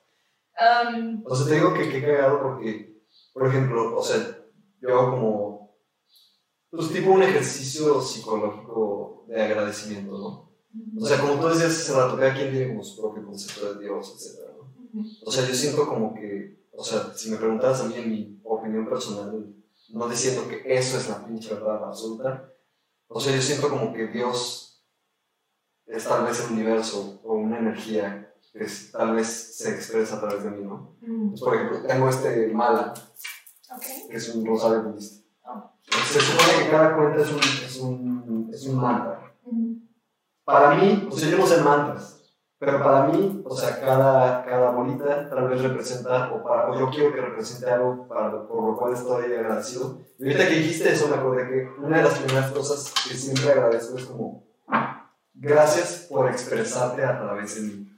o 1.26 1.36
sea, 1.36 1.48
te 1.48 1.56
digo 1.56 1.74
que 1.74 1.90
qué 1.90 2.02
cagado 2.02 2.42
porque, 2.44 3.02
por 3.34 3.48
ejemplo, 3.48 3.98
o 3.98 4.04
sea, 4.04 4.18
yo 4.80 4.90
hago 4.90 5.12
como, 5.12 5.76
pues 6.70 6.94
tipo 6.94 7.12
un 7.12 7.24
ejercicio 7.24 8.02
psicológico 8.02 9.26
de 9.28 9.42
agradecimiento, 9.42 10.12
¿no? 10.12 10.50
O 11.02 11.06
sea, 11.08 11.20
como 11.20 11.42
tú 11.42 11.48
decías 11.48 11.72
hace 11.72 11.94
rato, 11.94 12.18
cada 12.18 12.36
quien 12.36 12.52
tiene 12.52 12.68
como 12.68 12.84
su 12.84 13.02
propio 13.02 13.26
concepto 13.26 13.74
de 13.74 13.84
Dios, 13.84 14.14
etc. 14.16 14.48
¿no? 14.94 15.04
O 15.26 15.32
sea, 15.32 15.48
yo 15.48 15.56
siento 15.56 15.88
como 15.88 16.14
que 16.14 16.59
o 16.80 16.84
sea, 16.84 17.12
si 17.14 17.30
me 17.30 17.36
preguntas 17.36 17.82
a 17.82 17.84
mí 17.84 17.96
en 17.98 18.10
mi 18.10 18.42
opinión 18.42 18.88
personal, 18.88 19.54
no 19.90 20.08
diciendo 20.08 20.48
que 20.48 20.64
eso 20.66 20.98
es 20.98 21.10
la 21.10 21.26
pinche 21.26 21.54
verdad 21.54 21.84
absoluta, 21.84 22.54
o 23.10 23.20
sea, 23.20 23.36
yo 23.36 23.42
siento 23.42 23.70
como 23.70 23.92
que 23.92 24.08
Dios 24.08 24.82
es 25.86 26.06
tal 26.06 26.24
vez 26.24 26.40
el 26.46 26.54
universo 26.54 27.20
o 27.26 27.34
una 27.34 27.60
energía 27.60 28.34
que 28.54 28.66
tal 28.94 29.16
vez 29.16 29.28
se 29.28 29.72
expresa 29.76 30.16
a 30.16 30.20
través 30.22 30.44
de 30.46 30.52
mí, 30.52 30.64
¿no? 30.64 30.96
Mm. 31.02 31.36
por 31.38 31.56
ejemplo, 31.56 31.82
tengo 31.86 32.08
este 32.08 32.48
mala, 32.48 32.94
que 34.10 34.16
es 34.16 34.34
un 34.34 34.46
rosario 34.46 34.84
budista. 34.84 35.26
Oh. 35.44 35.72
Se 35.84 36.22
supone 36.22 36.64
que 36.64 36.72
cada 36.72 36.96
cuenta 36.96 37.22
es 37.22 37.30
un, 37.30 37.40
es 37.40 37.78
un, 37.82 38.52
es 38.54 38.66
un 38.68 38.76
mantra. 38.78 39.36
Para 40.46 40.76
mí, 40.76 41.10
o 41.12 41.16
sea, 41.16 41.30
yo 41.30 41.40
no 41.40 41.46
sé 41.46 41.62
mantras, 41.62 42.19
pero 42.60 42.84
para 42.84 43.08
mí, 43.08 43.42
o 43.46 43.56
sea, 43.56 43.80
cada, 43.80 44.44
cada 44.44 44.72
bolita 44.72 45.30
tal 45.30 45.48
vez 45.48 45.62
representa, 45.62 46.30
o, 46.34 46.44
para, 46.44 46.70
o 46.70 46.78
yo 46.78 46.90
quiero 46.90 47.14
que 47.14 47.22
represente 47.22 47.70
algo 47.70 48.06
para, 48.06 48.46
por 48.46 48.72
lo 48.72 48.78
cual 48.78 48.94
estoy 48.94 49.34
agradecido. 49.34 50.02
Y 50.20 50.24
ahorita 50.26 50.50
que 50.50 50.56
dijiste 50.56 50.92
eso, 50.92 51.08
me 51.08 51.16
acordé 51.16 51.48
que 51.48 51.70
una 51.82 51.98
de 51.98 52.04
las 52.04 52.20
primeras 52.20 52.52
cosas 52.52 52.94
que 53.08 53.16
siempre 53.16 53.54
agradezco 53.54 53.98
es 53.98 54.06
como, 54.06 54.44
gracias 55.34 56.08
por 56.10 56.30
expresarte 56.30 57.02
a 57.06 57.18
través 57.18 57.56
de 57.56 57.62
mí. 57.62 57.98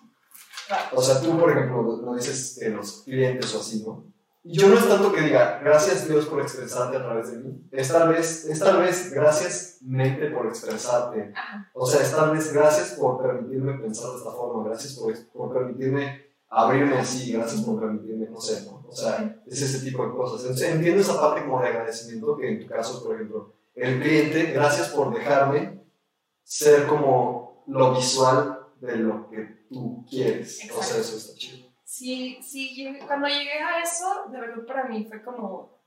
O 0.94 1.02
sea, 1.02 1.20
tú, 1.20 1.40
por 1.40 1.50
ejemplo, 1.52 2.00
no 2.04 2.14
dices 2.14 2.58
que 2.60 2.70
los 2.70 3.02
clientes 3.02 3.56
o 3.56 3.60
así, 3.60 3.84
¿no? 3.84 4.06
Yo 4.44 4.70
no 4.70 4.76
es 4.76 4.88
tanto 4.88 5.14
que 5.14 5.22
diga, 5.22 5.60
gracias 5.64 6.08
Dios 6.08 6.26
por 6.26 6.42
expresarte 6.42 6.98
a 6.98 7.04
través 7.04 7.32
de 7.32 7.38
mí. 7.38 7.68
Es 7.72 7.92
tal 7.92 8.10
vez, 8.10 8.46
es 8.46 8.60
tal 8.60 8.80
vez 8.80 9.14
gracias 9.14 9.78
mente 9.82 10.32
por 10.32 10.48
expresarte. 10.48 11.32
O 11.74 11.86
sea, 11.86 12.02
es 12.02 12.12
tal 12.12 12.32
vez 12.32 12.52
gracias 12.52 12.98
por 13.00 13.22
permitirme 13.22 13.78
pensar 13.78 14.10
de 14.12 14.18
esta 14.18 14.32
forma, 14.32 14.68
gracias 14.68 14.94
por, 14.94 15.14
por 15.32 15.54
permitirme 15.54 16.26
abrirme 16.50 16.98
así, 16.98 17.34
gracias 17.34 17.62
por 17.62 17.80
permitirme, 17.80 18.30
no 18.30 18.42
sé, 18.42 18.66
¿no? 18.66 18.84
O 18.88 18.92
sea, 18.92 19.42
es 19.46 19.62
ese 19.62 19.86
tipo 19.86 20.06
de 20.06 20.12
cosas. 20.12 20.60
entiendo 20.62 21.02
esa 21.02 21.22
parte 21.22 21.46
como 21.46 21.62
de 21.62 21.68
agradecimiento 21.68 22.36
que 22.36 22.50
en 22.50 22.60
tu 22.62 22.68
caso, 22.68 23.04
por 23.04 23.16
ejemplo, 23.16 23.54
el 23.76 24.02
cliente, 24.02 24.52
gracias 24.52 24.90
por 24.90 25.14
dejarme 25.14 25.86
ser 26.44 26.88
como 26.88 27.64
lo 27.68 27.94
visual 27.96 28.60
de 28.82 28.96
lo 28.98 29.30
que 29.30 29.66
tú 29.70 30.04
quieres. 30.10 30.60
O 30.76 30.82
sea, 30.82 31.00
eso 31.00 31.16
está 31.16 31.36
chido 31.36 31.71
sí, 31.92 32.40
sí, 32.42 32.98
cuando 33.06 33.28
llegué 33.28 33.60
a 33.60 33.82
eso, 33.84 34.30
de 34.32 34.40
verdad 34.40 34.66
para 34.66 34.88
mí 34.88 35.04
fue 35.04 35.22
como, 35.22 35.84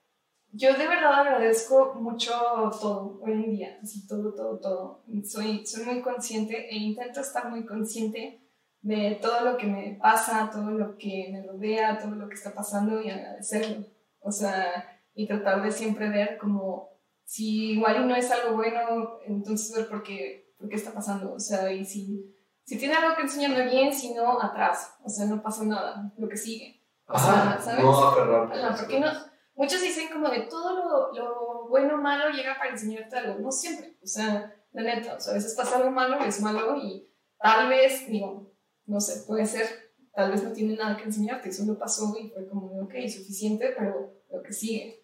yo 0.53 0.75
de 0.75 0.87
verdad 0.87 1.21
agradezco 1.21 1.95
mucho 1.95 2.31
todo 2.79 3.19
hoy 3.23 3.33
en 3.33 3.51
día, 3.51 3.79
así 3.83 4.07
todo, 4.07 4.35
todo, 4.35 4.61
todo. 4.61 5.05
Soy, 5.25 5.65
soy 5.67 5.85
muy 5.87 6.03
consciente 6.03 6.69
e 6.69 6.77
intento 6.77 7.21
estar 7.21 7.49
muy 7.49 7.65
consciente 7.65 8.47
de 8.83 9.19
todo 9.23 9.41
lo 9.41 9.57
que 9.57 9.67
me 9.67 9.99
pasa, 10.01 10.51
todo 10.53 10.73
lo 10.73 10.99
que 10.99 11.31
me 11.33 11.43
rodea, 11.43 11.99
todo 11.99 12.15
lo 12.15 12.29
que 12.29 12.35
está 12.35 12.53
pasando 12.55 13.01
y 13.01 13.09
agradecerlo. 13.09 13.87
O 14.21 14.31
sea, 14.31 15.01
y 15.15 15.27
tratar 15.27 15.63
de 15.63 15.73
siempre 15.73 16.11
ver 16.11 16.37
como 16.37 16.91
si 17.25 17.73
igual 17.73 18.07
no 18.07 18.15
es 18.15 18.31
algo 18.31 18.57
bueno, 18.57 19.21
entonces 19.27 19.75
ver 19.75 19.89
por 19.89 20.03
qué, 20.03 20.55
por 20.59 20.69
qué 20.69 20.77
está 20.77 20.93
pasando. 20.93 21.33
O 21.33 21.41
sea, 21.41 21.73
y 21.73 21.87
si 21.87 22.34
si 22.65 22.79
tiene 22.79 22.95
algo 22.95 23.15
que 23.15 23.23
enseñarme 23.23 23.65
bien, 23.71 23.93
si 23.93 24.15
no, 24.15 24.41
atrás. 24.41 24.97
O 25.03 25.09
sea, 25.09 25.27
no 25.27 25.43
pasa 25.43 25.65
nada, 25.65 26.13
lo 26.17 26.29
que 26.29 26.37
sigue. 26.37 26.83
O 27.07 27.19
sea, 27.19 27.59
¿sabes? 27.63 27.85
No 27.85 28.09
aferrar. 28.09 28.53
Ajá, 28.53 28.77
porque 28.79 29.01
no, 29.01 29.11
muchos 29.55 29.83
dicen 29.83 30.09
como 30.11 30.29
de 30.31 30.41
todo 30.43 30.75
lo, 30.75 31.13
lo 31.13 31.69
bueno 31.69 31.97
o 31.97 31.99
malo 31.99 32.31
llega 32.31 32.57
para 32.57 32.71
enseñarte 32.71 33.17
algo. 33.17 33.39
No 33.41 33.53
siempre. 33.53 33.99
O 34.03 34.07
sea, 34.07 34.55
la 34.73 34.83
neta, 34.83 35.15
o 35.15 35.21
sea, 35.21 35.33
a 35.33 35.37
veces 35.37 35.55
pasa 35.55 35.77
algo 35.77 35.91
malo 35.91 36.17
y 36.25 36.29
es 36.29 36.41
malo 36.41 36.77
y 36.77 37.09
tal 37.39 37.69
vez, 37.69 38.09
digo, 38.09 38.53
no 38.87 39.01
sé, 39.01 39.25
puede 39.27 39.47
ser, 39.47 39.67
tal 40.15 40.31
vez 40.31 40.43
no 40.43 40.53
tiene 40.53 40.75
nada 40.77 40.97
que 40.97 41.05
enseñarte, 41.05 41.53
solo 41.53 41.79
pasó 41.79 42.17
y 42.19 42.31
fue 42.31 42.49
como, 42.49 42.83
ok, 42.83 42.95
suficiente, 43.09 43.75
pero 43.77 44.15
lo 44.31 44.43
que 44.43 44.53
sigue. 44.53 45.04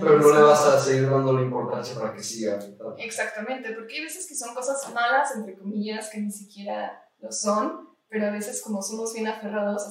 Pero 0.00 0.18
no 0.18 0.32
le 0.32 0.40
vas 0.40 0.64
a 0.64 0.80
seguir 0.80 1.10
dando 1.10 1.34
la 1.34 1.42
importancia 1.42 1.94
para 1.98 2.14
que 2.14 2.22
siga. 2.22 2.58
Exactamente, 2.96 3.72
porque 3.72 3.96
hay 3.96 4.04
veces 4.04 4.26
que 4.26 4.34
son 4.34 4.54
cosas 4.54 4.92
malas, 4.94 5.34
entre 5.36 5.58
comillas, 5.58 6.08
que 6.08 6.18
ni 6.18 6.30
siquiera 6.30 7.04
lo 7.20 7.30
son, 7.30 7.88
pero 8.08 8.26
a 8.26 8.30
veces 8.30 8.62
como 8.62 8.80
somos 8.80 9.12
bien 9.12 9.26
aferrados, 9.26 9.82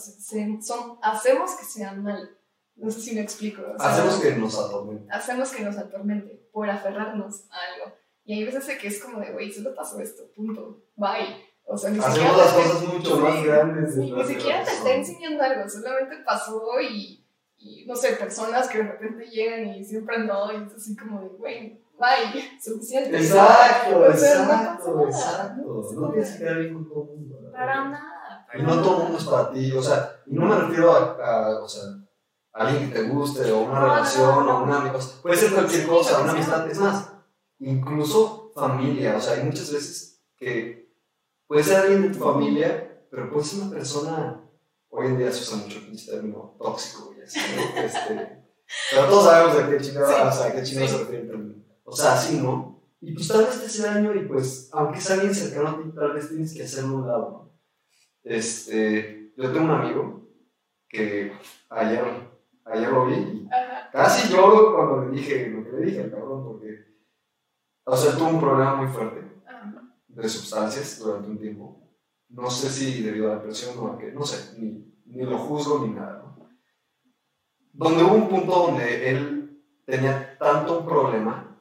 son, 0.61 0.97
hacemos 1.03 1.51
que 1.55 1.65
sean 1.65 2.01
mal. 2.03 2.37
No 2.75 2.89
sé 2.91 3.01
si 3.01 3.15
me 3.15 3.21
explico. 3.21 3.61
hacemos 3.79 4.15
que 4.15 4.35
nos 4.35 4.57
atormente. 4.57 5.07
Hacemos 5.11 5.49
que 5.51 5.63
nos 5.63 5.77
atormente 5.77 6.49
por 6.51 6.69
aferrarnos 6.69 7.45
a 7.51 7.57
algo. 7.73 7.95
Y 8.23 8.33
hay 8.33 8.45
veces 8.45 8.77
que 8.77 8.87
es 8.87 9.01
como 9.01 9.19
de, 9.19 9.31
güey, 9.31 9.51
solo 9.51 9.73
pasó 9.75 9.99
esto, 9.99 10.23
punto, 10.35 10.83
bye. 10.95 11.45
O 11.65 11.77
sea, 11.77 11.89
ni 11.89 11.99
Hacemos 11.99 12.37
las 12.37 12.53
cosas 12.53 12.81
mucho 12.83 13.17
más 13.17 13.43
grandes. 13.43 13.95
ni 13.97 14.23
siquiera 14.25 14.63
te 14.63 14.71
está 14.71 14.93
enseñando 14.93 15.43
algo, 15.43 15.69
solamente 15.69 16.17
pasó 16.25 16.61
y 16.81 17.16
y 17.59 17.85
no 17.85 17.95
sé, 17.95 18.13
personas 18.13 18.67
que 18.67 18.77
de 18.79 18.83
repente 18.83 19.25
llegan 19.25 19.67
y 19.67 19.83
siempre 19.83 20.19
no, 20.19 20.51
y 20.51 20.63
es 20.63 20.73
así 20.73 20.95
como 20.95 21.21
de, 21.21 21.29
güey, 21.29 21.81
bye, 21.97 22.59
suficiente. 22.61 23.17
Exacto, 23.17 24.05
exacto, 24.05 25.07
exacto. 25.07 25.91
No 25.95 26.11
tienes 26.11 26.31
que 26.33 26.39
quedar 26.39 26.59
bien 26.59 26.73
con 26.73 26.87
todo 26.87 27.03
el 27.03 27.19
mundo. 27.19 27.51
Para 27.51 27.89
nada. 27.89 28.47
y 28.53 28.61
no 28.61 28.81
todo 28.81 28.97
el 28.97 29.03
mundo 29.03 29.17
es 29.17 29.25
para 29.25 29.51
ti, 29.51 29.71
o 29.71 29.81
sea, 29.81 30.21
y 30.25 30.33
no 30.35 30.45
me 30.45 30.55
refiero 30.55 30.91
a, 30.91 31.63
o 31.63 31.67
sea, 31.67 31.83
a 32.53 32.67
alguien 32.67 32.89
que 32.89 32.99
te 32.99 33.09
guste, 33.09 33.51
o 33.51 33.61
una 33.61 33.79
relación, 33.79 34.47
o 34.47 34.63
una 34.63 34.77
amigo, 34.81 34.99
puede 35.21 35.35
ser 35.35 35.53
cualquier 35.53 35.87
cosa, 35.87 36.21
una 36.21 36.31
amistad, 36.31 36.69
es 36.69 36.79
más, 36.79 37.11
incluso 37.59 38.51
familia, 38.53 39.17
o 39.17 39.21
sea, 39.21 39.33
hay 39.33 39.43
muchas 39.43 39.71
veces 39.71 40.23
que 40.37 40.93
puede 41.47 41.63
ser 41.63 41.77
alguien 41.81 42.03
de 42.03 42.17
tu 42.17 42.23
familia, 42.23 43.05
pero 43.09 43.31
puede 43.31 43.45
ser 43.45 43.63
una 43.63 43.71
persona, 43.71 44.43
hoy 44.89 45.07
en 45.07 45.17
día 45.17 45.31
se 45.31 45.41
usa 45.41 45.57
mucho 45.57 45.79
el 45.79 46.05
término 46.05 46.55
tóxico, 46.59 47.13
este, 47.77 48.43
pero 48.91 49.05
todos 49.07 49.25
sabemos 49.25 49.57
de 49.57 49.77
qué 49.77 49.83
chingada, 49.83 50.31
sí, 50.31 50.39
o 50.39 50.43
sea, 50.43 50.55
qué 50.55 50.63
chingada 50.63 50.87
se 50.87 50.97
refiere. 50.99 51.31
O 51.83 51.95
sea, 51.95 52.13
así, 52.13 52.37
¿no? 52.39 52.83
Y 52.99 53.13
pues 53.13 53.27
tal 53.27 53.45
vez 53.45 53.59
te 53.59 53.65
hace 53.67 53.83
daño 53.83 54.13
y 54.15 54.27
pues, 54.27 54.69
aunque 54.73 54.99
sea 54.99 55.15
alguien 55.15 55.33
cercano 55.33 55.69
a 55.69 55.77
ti, 55.77 55.89
tal 55.95 56.13
vez 56.13 56.29
tienes 56.29 56.53
que 56.53 56.63
hacerlo 56.63 56.95
un 56.95 57.07
lado, 57.07 57.29
¿no? 57.31 57.47
Este, 58.23 59.33
yo 59.37 59.51
tengo 59.51 59.65
un 59.65 59.71
amigo 59.71 60.29
que 60.89 61.31
ayer, 61.69 62.03
ayer 62.65 62.89
lo 62.89 63.05
vi 63.05 63.13
y 63.13 63.49
casi 63.91 64.33
lloro 64.33 64.75
cuando 64.75 65.05
le 65.05 65.17
dije 65.17 65.47
lo 65.49 65.63
que 65.63 65.71
le 65.71 65.85
dije 65.85 66.03
al 66.03 66.11
cabrón, 66.11 66.43
porque, 66.43 66.85
o 67.85 67.95
sea, 67.95 68.17
tuvo 68.17 68.29
un 68.29 68.39
problema 68.41 68.75
muy 68.75 68.87
fuerte 68.87 69.27
de 70.07 70.29
sustancias 70.29 70.99
durante 70.99 71.29
un 71.29 71.37
tiempo. 71.37 71.87
No 72.29 72.49
sé 72.49 72.69
si 72.69 73.03
debido 73.03 73.31
a 73.31 73.35
la 73.35 73.43
presión 73.43 73.77
o 73.79 73.93
a 73.93 73.97
qué, 73.97 74.11
no 74.11 74.23
sé, 74.25 74.59
ni, 74.59 74.93
ni 75.05 75.23
lo 75.23 75.37
juzgo 75.37 75.85
ni 75.85 75.93
nada. 75.93 76.26
Donde 77.77 78.03
hubo 78.03 78.15
un 78.15 78.27
punto 78.27 78.51
donde 78.51 79.09
él 79.09 79.63
tenía 79.85 80.35
tanto 80.39 80.79
un 80.79 80.85
problema 80.85 81.55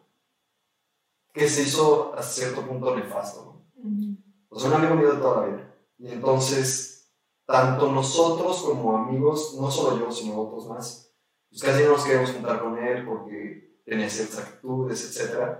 que 1.32 1.46
se 1.46 1.62
hizo 1.62 2.14
a 2.16 2.22
cierto 2.22 2.62
punto 2.62 2.96
nefasto. 2.96 3.62
¿no? 3.76 4.16
O 4.48 4.58
sea, 4.58 4.70
un 4.70 4.76
amigo 4.76 4.94
mío 4.94 5.12
de 5.12 5.20
toda 5.20 5.42
la 5.42 5.46
vida. 5.48 5.74
Y 5.98 6.08
entonces, 6.08 7.12
tanto 7.44 7.92
nosotros 7.92 8.62
como 8.62 8.96
amigos, 8.96 9.58
no 9.60 9.70
solo 9.70 9.98
yo, 9.98 10.10
sino 10.10 10.40
otros 10.40 10.66
más, 10.68 11.14
pues 11.50 11.62
casi 11.62 11.84
no 11.84 11.90
nos 11.90 12.04
queríamos 12.04 12.32
juntar 12.32 12.62
con 12.62 12.78
él 12.78 13.04
porque 13.04 13.82
tenía 13.84 14.08
ciertas 14.08 14.38
actitudes, 14.38 15.04
etc. 15.04 15.58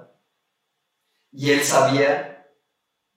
Y 1.32 1.50
él 1.50 1.60
sabía 1.60 2.50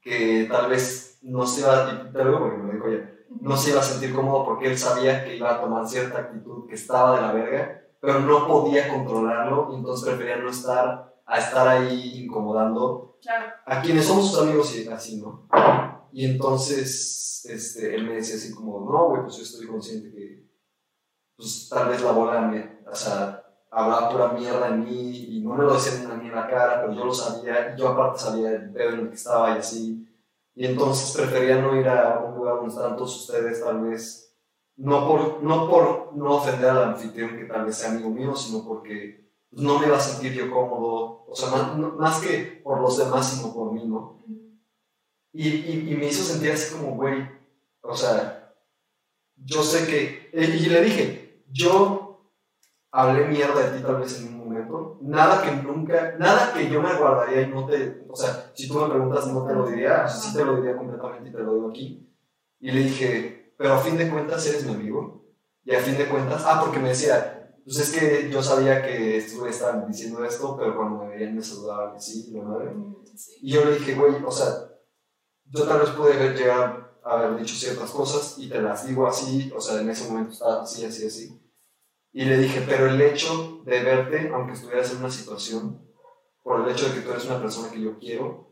que 0.02 0.46
tal 0.50 0.70
vez 0.70 1.20
no 1.22 1.48
se 1.48 1.62
iba, 1.62 1.94
y 1.94 2.12
te 2.12 2.18
lo 2.18 2.26
digo 2.26 2.40
porque 2.40 2.58
me 2.58 2.68
lo 2.68 2.74
dijo 2.74 2.90
ya, 2.90 3.19
no 3.42 3.56
se 3.56 3.72
iba 3.72 3.80
a 3.80 3.84
sentir 3.84 4.14
cómodo 4.14 4.46
porque 4.46 4.68
él 4.68 4.78
sabía 4.78 5.24
que 5.24 5.38
iba 5.38 5.54
a 5.54 5.62
tomar 5.62 5.88
cierta 5.88 6.20
actitud 6.20 6.68
que 6.68 6.76
estaba 6.76 7.16
de 7.16 7.22
la 7.22 7.32
verga, 7.32 7.82
pero 8.00 8.20
no 8.20 8.48
podía 8.48 8.90
controlarlo 8.90 9.70
y 9.72 9.76
entonces 9.76 10.08
prefería 10.08 10.38
no 10.38 10.50
estar 10.50 11.14
a 11.26 11.38
estar 11.38 11.68
ahí 11.68 12.24
incomodando 12.24 13.20
a 13.66 13.82
quienes 13.82 14.06
somos 14.06 14.32
sus 14.32 14.42
amigos 14.42 14.76
y 14.76 14.88
así, 14.88 15.22
¿no? 15.22 15.48
Y 16.12 16.26
entonces 16.26 17.46
este, 17.48 17.96
él 17.96 18.06
me 18.08 18.16
decía 18.16 18.36
así 18.36 18.52
como, 18.54 18.80
no, 18.92 19.10
güey, 19.10 19.24
pues 19.24 19.38
yo 19.38 19.44
estoy 19.44 19.68
consciente 19.68 20.12
que 20.12 20.50
pues 21.36 21.70
tal 21.70 21.90
vez 21.90 22.02
la 22.02 22.12
bola 22.12 22.42
me, 22.42 22.80
o 22.90 22.96
sea, 22.96 23.44
hablaba 23.72 24.10
pura 24.10 24.34
mierda 24.34 24.68
en 24.68 24.84
mí 24.84 25.38
y 25.38 25.42
no 25.42 25.54
me 25.54 25.64
lo 25.64 25.74
decían 25.74 26.12
a 26.12 26.16
mí 26.16 26.28
en 26.28 26.36
la 26.36 26.48
cara, 26.48 26.82
pero 26.82 26.94
yo 26.94 27.06
lo 27.06 27.14
sabía 27.14 27.74
y 27.74 27.80
yo 27.80 27.90
aparte 27.90 28.20
sabía 28.20 28.52
el 28.52 28.72
pedo 28.72 28.90
en 28.90 29.00
el 29.02 29.10
que 29.10 29.16
estaba 29.16 29.56
y 29.56 29.60
así. 29.60 30.06
Y 30.60 30.66
entonces 30.66 31.16
prefería 31.16 31.62
no 31.62 31.80
ir 31.80 31.88
a 31.88 32.20
un 32.20 32.36
lugar 32.36 32.56
donde 32.56 32.76
están 32.76 32.98
todos 32.98 33.16
ustedes, 33.16 33.64
tal 33.64 33.80
vez, 33.80 34.36
no 34.76 35.08
por 35.08 35.42
no, 35.42 35.70
por 35.70 36.14
no 36.18 36.36
ofender 36.36 36.70
al 36.72 36.84
anfitrión, 36.84 37.38
que 37.38 37.46
tal 37.46 37.66
vez 37.66 37.78
sea 37.78 37.92
amigo 37.92 38.10
mío, 38.10 38.36
sino 38.36 38.66
porque 38.68 39.32
no 39.52 39.80
me 39.80 39.88
iba 39.88 39.96
a 39.96 40.02
sentir 40.02 40.34
yo 40.34 40.52
cómodo, 40.52 41.24
o 41.30 41.34
sea, 41.34 41.48
más, 41.50 42.20
que 42.20 42.60
por 42.62 42.82
los 42.82 42.98
demás, 42.98 43.32
sino 43.32 43.54
por 43.54 43.72
mí, 43.72 43.86
¿no? 43.86 44.22
Y, 45.32 45.48
y, 45.48 45.96
me 45.96 46.08
hizo 46.08 46.26
sentir 46.26 46.52
así 46.52 46.76
como, 46.76 46.94
güey, 46.98 47.26
o 47.80 47.96
sea, 47.96 48.54
yo 49.38 49.64
sé 49.64 49.88
que, 49.88 50.30
y 50.34 50.68
le 50.68 50.82
dije, 50.82 51.42
yo 51.50 52.34
hablé 52.92 53.30
mierda 53.30 53.62
de 53.62 53.78
ti 53.78 53.84
tal 53.86 54.02
vez 54.02 54.20
en 54.20 54.34
un 54.34 54.39
momento, 54.70 55.00
nada 55.02 55.42
que 55.42 55.52
nunca, 55.64 56.16
nada 56.18 56.54
que 56.54 56.70
yo 56.70 56.82
me 56.82 56.94
guardaría 56.94 57.42
y 57.42 57.48
no 57.48 57.66
te, 57.66 58.06
o 58.08 58.16
sea, 58.16 58.52
si 58.54 58.68
tú 58.68 58.80
me 58.80 58.90
preguntas 58.90 59.28
no 59.28 59.46
te 59.46 59.54
lo 59.54 59.68
diría, 59.68 60.08
sí 60.08 60.34
te 60.36 60.46
lo 60.46 60.58
diría 60.58 60.78
completamente 60.78 61.30
y 61.30 61.32
te 61.32 61.40
lo 61.40 61.54
digo 61.54 61.70
aquí. 61.70 62.10
Y 62.60 62.72
le 62.72 62.80
dije, 62.82 63.54
pero 63.58 63.74
a 63.74 63.80
fin 63.80 63.98
de 63.98 64.10
cuentas 64.10 64.46
eres 64.48 64.66
mi 64.66 64.74
amigo. 64.74 65.26
Y 65.64 65.76
a 65.76 65.80
fin 65.80 65.98
de 65.98 66.08
cuentas, 66.08 66.44
ah, 66.46 66.62
porque 66.64 66.80
me 66.80 66.90
decía, 66.90 67.54
pues 67.64 67.80
es 67.80 67.92
que 67.92 68.30
yo 68.32 68.42
sabía 68.42 68.82
que 68.82 69.18
estuve 69.18 69.50
estaban 69.50 69.88
diciendo 69.88 70.24
esto, 70.24 70.56
pero 70.58 70.76
cuando 70.76 71.04
me 71.04 71.10
veían 71.10 71.36
me 71.36 71.42
saludaban 71.42 71.96
y 71.96 72.02
sí, 72.02 72.32
y 72.32 72.40
madre. 72.40 72.74
Y 73.42 73.52
yo 73.52 73.66
le 73.66 73.74
dije, 73.74 73.96
güey, 73.96 74.16
o 74.26 74.32
sea, 74.32 74.48
yo 75.46 75.68
tal 75.68 75.80
vez 75.80 75.90
pude 75.90 76.14
llegar 76.34 76.90
haber 77.04 77.40
dicho 77.40 77.56
ciertas 77.56 77.90
cosas 77.92 78.36
y 78.38 78.50
te 78.50 78.62
las 78.62 78.88
digo 78.88 79.08
así, 79.08 79.52
o 79.56 79.62
sea, 79.62 79.82
en 79.82 79.90
ese 79.90 80.10
momento 80.10 80.32
estaba 80.34 80.64
así, 80.64 80.86
así, 80.86 81.06
así. 81.06 81.40
Y 82.12 82.26
le 82.26 82.38
dije, 82.38 82.64
pero 82.68 82.88
el 82.88 83.00
hecho 83.02 83.62
de 83.66 83.84
verte, 83.84 84.32
aunque 84.34 84.54
estuvieras 84.54 84.92
en 84.92 84.98
una 84.98 85.12
situación, 85.12 85.80
por 86.44 86.62
el 86.62 86.72
hecho 86.72 86.88
de 86.88 86.96
que 86.96 87.02
tú 87.02 87.12
eres 87.12 87.26
una 87.26 87.40
persona 87.40 87.70
que 87.70 87.82
yo 87.82 88.00
quiero, 88.00 88.50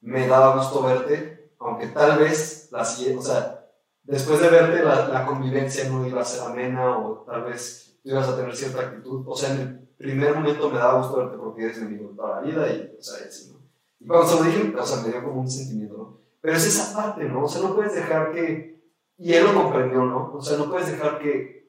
me 0.00 0.26
daba 0.26 0.56
gusto 0.56 0.82
verte, 0.82 1.52
aunque 1.58 1.86
tal 1.86 2.18
vez 2.18 2.68
la 2.70 2.84
siguiente, 2.84 3.20
o 3.20 3.22
sea, 3.22 3.66
después 4.02 4.40
de 4.40 4.48
verte 4.48 4.82
la, 4.82 5.08
la, 5.08 5.24
convivencia 5.24 5.88
no 5.88 6.06
iba 6.06 6.20
a 6.20 6.24
ser 6.24 6.42
amena 6.42 6.98
o 6.98 7.24
tal 7.24 7.44
vez 7.44 7.98
tú 8.02 8.10
ibas 8.10 8.28
a 8.28 8.36
tener 8.36 8.54
cierta 8.54 8.80
actitud. 8.82 9.24
O 9.26 9.36
sea, 9.36 9.54
en 9.54 9.60
el 9.60 9.88
primer 9.96 10.34
momento 10.34 10.68
me 10.68 10.78
daba 10.78 10.98
gusto 10.98 11.18
verte 11.18 11.36
porque 11.38 11.64
eres 11.64 11.78
mi 11.78 11.86
amigo 11.86 12.12
toda 12.16 12.40
la 12.40 12.42
vida 12.42 12.68
y, 12.68 12.96
o 12.98 13.02
sea, 13.02 13.26
así, 13.26 13.52
¿no? 13.52 13.60
Y 14.00 14.06
cuando 14.06 14.26
se 14.26 14.36
lo 14.36 14.42
dije, 14.42 14.74
o 14.76 14.84
sea, 14.84 15.02
me 15.02 15.12
dio 15.12 15.24
como 15.24 15.40
un 15.40 15.50
sentimiento, 15.50 15.96
¿no? 15.96 16.18
Pero 16.40 16.56
es 16.56 16.66
esa 16.66 16.94
parte, 16.94 17.24
¿no? 17.24 17.44
O 17.44 17.48
sea, 17.48 17.62
no 17.62 17.74
puedes 17.74 17.94
dejar 17.94 18.32
que, 18.32 18.82
y 19.16 19.32
él 19.32 19.44
lo 19.44 19.54
comprendió, 19.54 20.04
¿no? 20.04 20.32
O 20.34 20.42
sea, 20.42 20.58
no 20.58 20.68
puedes 20.68 20.90
dejar 20.90 21.20
que 21.20 21.61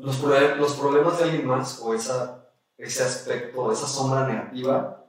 los, 0.00 0.20
los 0.22 0.74
problemas 0.74 1.18
de 1.18 1.24
alguien 1.24 1.46
más 1.46 1.80
o 1.80 1.94
esa, 1.94 2.48
ese 2.76 3.02
aspecto, 3.02 3.70
esa 3.70 3.86
sombra 3.86 4.26
negativa 4.26 5.00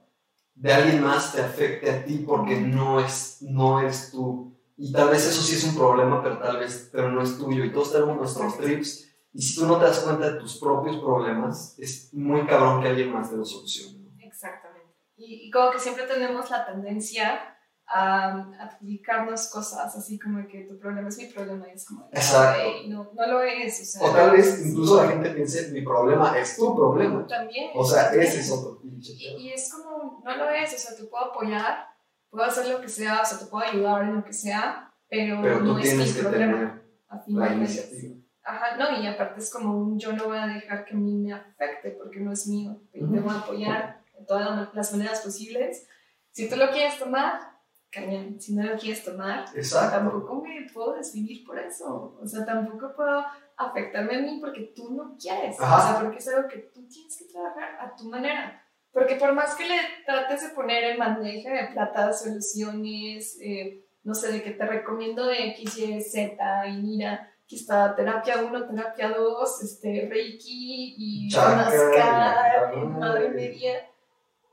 de 0.54 0.72
alguien 0.72 1.02
más 1.02 1.32
te 1.32 1.42
afecte 1.42 1.90
a 1.90 2.04
ti 2.04 2.18
porque 2.18 2.60
no 2.60 3.00
es, 3.00 3.38
no 3.40 3.80
eres 3.80 4.10
tú. 4.10 4.56
Y 4.76 4.92
tal 4.92 5.10
vez 5.10 5.26
eso 5.26 5.42
sí 5.42 5.56
es 5.56 5.64
un 5.64 5.76
problema, 5.76 6.22
pero 6.22 6.38
tal 6.38 6.58
vez, 6.58 6.88
pero 6.92 7.10
no 7.10 7.22
es 7.22 7.38
tuyo. 7.38 7.64
Y 7.64 7.72
todos 7.72 7.92
tenemos 7.92 8.16
nuestros 8.16 8.58
trips. 8.58 9.08
Y 9.32 9.42
si 9.42 9.56
tú 9.56 9.66
no 9.66 9.78
te 9.78 9.86
das 9.86 10.00
cuenta 10.00 10.30
de 10.30 10.38
tus 10.38 10.58
propios 10.58 10.98
problemas, 10.98 11.78
es 11.78 12.12
muy 12.12 12.46
cabrón 12.46 12.82
que 12.82 12.88
alguien 12.88 13.12
más 13.12 13.30
te 13.30 13.36
lo 13.36 13.44
solucione. 13.44 14.10
Exactamente. 14.18 14.94
Y, 15.16 15.46
y 15.46 15.50
como 15.50 15.70
que 15.70 15.78
siempre 15.78 16.06
tenemos 16.06 16.50
la 16.50 16.66
tendencia 16.66 17.51
a 17.94 18.50
adjudicarnos 18.60 19.48
cosas 19.48 19.94
así 19.94 20.18
como 20.18 20.46
que 20.48 20.62
tu 20.62 20.78
problema 20.78 21.08
es 21.08 21.18
mi 21.18 21.26
problema 21.26 21.68
y 21.68 21.72
es 21.72 21.84
como 21.86 22.08
Exacto. 22.12 22.62
no, 22.88 23.10
no 23.14 23.26
lo 23.26 23.42
es 23.42 23.80
o, 23.80 23.84
sea, 23.84 24.08
o 24.08 24.14
tal 24.14 24.30
vez 24.30 24.66
incluso 24.66 25.02
la 25.02 25.10
gente 25.10 25.30
piense 25.30 25.70
mi 25.72 25.82
problema 25.82 26.38
es 26.38 26.56
tu 26.56 26.74
problema 26.74 27.26
también. 27.26 27.70
O 27.74 27.84
sea 27.84 28.10
ese 28.14 28.40
es 28.40 28.50
otro 28.50 28.80
pinche 28.80 29.12
y, 29.12 29.48
y, 29.48 29.52
es 29.52 29.72
como 29.72 30.22
no 30.24 30.36
lo 30.36 30.48
es 30.50 30.72
o 30.74 30.78
sea 30.78 30.96
te 30.96 31.04
puedo 31.04 31.26
apoyar 31.26 31.86
puedo 32.30 32.44
hacer 32.44 32.66
lo 32.68 32.80
que 32.80 32.88
sea 32.88 33.20
o 33.20 33.24
sea 33.24 33.38
te 33.38 33.46
puedo 33.46 33.64
ayudar 33.64 34.02
en 34.02 34.16
lo 34.16 34.24
que 34.24 34.32
sea 34.32 34.92
pero, 35.08 35.42
pero 35.42 35.60
no 35.60 35.78
es 35.78 35.94
mi 35.94 36.22
problema 36.22 36.82
la 37.26 37.52
iniciativa. 37.52 38.16
Ajá, 38.44 38.76
no, 38.76 39.00
y 39.00 39.06
aparte 39.06 39.40
es 39.40 39.52
como 39.52 39.76
un 39.76 39.98
yo 39.98 40.12
no 40.12 40.24
voy 40.24 40.38
a 40.38 40.46
dejar 40.46 40.84
que 40.84 40.94
a 40.94 40.96
mí 40.96 41.14
me 41.14 41.32
afecte 41.32 41.90
porque 41.90 42.18
no 42.18 42.32
es 42.32 42.48
mío, 42.48 42.80
y 42.92 42.98
te 42.98 43.20
voy 43.20 43.32
a 43.32 43.38
apoyar 43.38 44.02
de 44.18 44.24
todas 44.24 44.74
las 44.74 44.92
maneras 44.92 45.20
posibles. 45.20 45.86
Si 46.30 46.48
tú 46.48 46.56
lo 46.56 46.70
quieres 46.70 46.98
tomar, 46.98 47.51
cañón, 47.92 48.40
si 48.40 48.54
no 48.54 48.64
lo 48.64 48.78
quieres 48.78 49.04
tomar, 49.04 49.44
tampoco 49.70 50.42
me 50.42 50.66
puedo 50.72 50.94
desvivir 50.94 51.44
por 51.44 51.58
eso. 51.58 52.18
O 52.20 52.26
sea, 52.26 52.44
tampoco 52.44 52.94
puedo 52.96 53.22
afectarme 53.56 54.16
a 54.16 54.20
mí 54.20 54.38
porque 54.40 54.72
tú 54.74 54.94
no 54.94 55.14
quieres. 55.20 55.56
O 55.60 55.62
sea, 55.62 55.98
porque 56.00 56.18
es 56.18 56.28
algo 56.28 56.48
que 56.48 56.58
tú 56.74 56.88
tienes 56.88 57.16
que 57.18 57.26
trabajar 57.26 57.76
a 57.78 57.94
tu 57.94 58.08
manera. 58.08 58.64
Porque 58.90 59.16
por 59.16 59.32
más 59.34 59.54
que 59.54 59.68
le 59.68 59.76
trates 60.06 60.42
de 60.42 60.54
poner 60.54 60.84
en 60.84 60.98
bandeja 60.98 61.50
de 61.50 61.72
plata 61.72 62.12
soluciones, 62.12 63.38
eh, 63.40 63.84
no 64.04 64.14
sé, 64.14 64.32
de 64.32 64.42
que 64.42 64.52
te 64.52 64.66
recomiendo 64.66 65.26
de 65.26 65.50
X, 65.50 65.78
Y, 65.78 66.00
Z, 66.00 66.68
y 66.68 66.82
mira, 66.82 67.30
aquí 67.44 67.56
está 67.56 67.94
terapia 67.94 68.42
1, 68.42 68.66
terapia 68.66 69.10
2, 69.10 69.62
este, 69.62 70.08
Reiki 70.10 70.94
y 70.98 71.28
Mascar, 71.34 72.74
madre 72.76 73.28
media. 73.30 73.86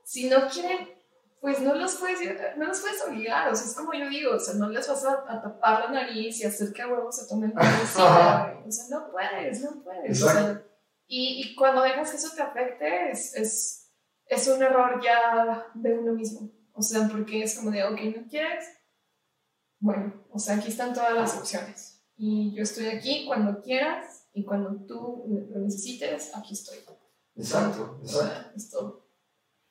Si 0.03 0.29
no 0.29 0.47
quieren 0.47 0.98
pues 1.41 1.61
no 1.61 1.73
los 1.73 1.95
puedes, 1.95 2.19
no 2.57 2.65
los 2.65 2.79
puedes 2.81 3.01
obligar, 3.07 3.49
o 3.49 3.55
sea, 3.55 3.65
es 3.65 3.73
como 3.73 3.93
yo 3.93 4.09
digo, 4.09 4.35
o 4.35 4.39
sea, 4.39 4.55
no 4.55 4.69
les 4.69 4.87
vas 4.87 5.05
a, 5.05 5.23
tapar 5.41 5.85
la 5.85 5.91
nariz 5.91 6.39
y 6.39 6.45
hacer 6.45 6.73
que 6.73 6.81
a 6.81 6.87
huevos 6.87 7.15
se 7.15 7.27
tomen 7.27 7.53
medicina, 7.55 8.61
o 8.65 8.71
sea, 8.71 8.85
no 8.89 9.11
puedes, 9.11 9.61
no 9.63 9.81
puedes, 9.81 10.21
o 10.21 10.29
sea, 10.29 10.63
y, 11.07 11.41
y, 11.41 11.55
cuando 11.55 11.81
dejas 11.81 12.11
que 12.11 12.17
eso 12.17 12.35
te 12.35 12.41
afecte, 12.41 13.11
es, 13.11 13.35
es, 13.35 13.91
es, 14.25 14.47
un 14.47 14.61
error 14.61 15.01
ya 15.03 15.67
de 15.73 15.97
uno 15.97 16.13
mismo, 16.13 16.51
o 16.73 16.81
sea, 16.81 17.07
porque 17.07 17.43
es 17.43 17.57
como 17.57 17.71
de, 17.71 17.83
ok, 17.83 17.99
¿no 18.17 18.27
quieres? 18.27 18.65
Bueno, 19.79 20.25
o 20.31 20.39
sea, 20.39 20.57
aquí 20.57 20.67
están 20.67 20.93
todas 20.93 21.13
las 21.13 21.37
opciones, 21.37 22.03
y 22.17 22.53
yo 22.53 22.63
estoy 22.63 22.87
aquí 22.87 23.25
cuando 23.25 23.61
quieras, 23.61 24.27
y 24.33 24.43
cuando 24.43 24.85
tú 24.85 25.25
lo 25.49 25.59
necesites, 25.59 26.35
aquí 26.35 26.53
estoy. 26.53 26.77
Exacto, 27.35 27.99
exacto. 28.01 28.01
O 28.03 28.07
sea, 28.07 28.51
es 28.55 28.69
todo. 28.69 29.07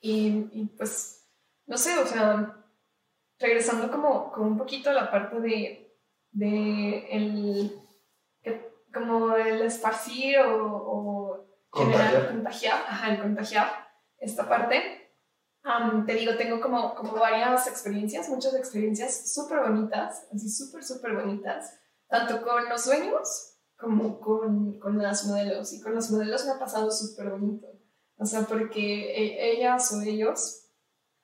Y, 0.00 0.48
y 0.52 0.66
pues 0.76 1.17
no 1.68 1.76
sé, 1.76 1.98
o 1.98 2.06
sea, 2.06 2.56
regresando 3.38 3.90
como, 3.90 4.32
como 4.32 4.46
un 4.48 4.58
poquito 4.58 4.90
a 4.90 4.94
la 4.94 5.10
parte 5.10 5.38
de, 5.40 5.94
de 6.32 7.06
el, 7.10 7.80
como 8.92 9.36
el 9.36 9.62
esparcir 9.62 10.38
o, 10.38 10.66
o 10.66 11.46
contagiar. 11.68 12.28
contagiar, 12.28 12.84
ajá, 12.88 13.12
el 13.12 13.20
contagiar 13.20 13.68
esta 14.16 14.48
parte. 14.48 15.12
te 16.06 16.14
digo, 16.14 16.36
tengo 16.36 16.60
como, 16.60 16.94
como 16.94 17.12
varias 17.12 17.66
experiencias, 17.66 18.30
muchas 18.30 18.54
experiencias 18.54 19.32
súper 19.32 19.60
bonitas, 19.60 20.26
así 20.34 20.48
súper, 20.48 20.82
súper 20.82 21.14
bonitas, 21.14 21.78
tanto 22.08 22.42
con 22.42 22.66
los 22.68 22.82
sueños 22.82 23.58
como 23.76 24.18
con, 24.20 24.80
con 24.80 24.98
las 24.98 25.26
modelos. 25.26 25.72
Y 25.74 25.82
con 25.82 25.94
los 25.94 26.10
modelos 26.10 26.46
me 26.46 26.52
ha 26.52 26.58
pasado 26.58 26.90
súper 26.90 27.28
bonito. 27.30 27.68
O 28.16 28.24
sea, 28.24 28.40
porque 28.42 29.12
e, 29.14 29.52
ellas 29.52 29.92
o 29.92 30.00
ellos 30.00 30.67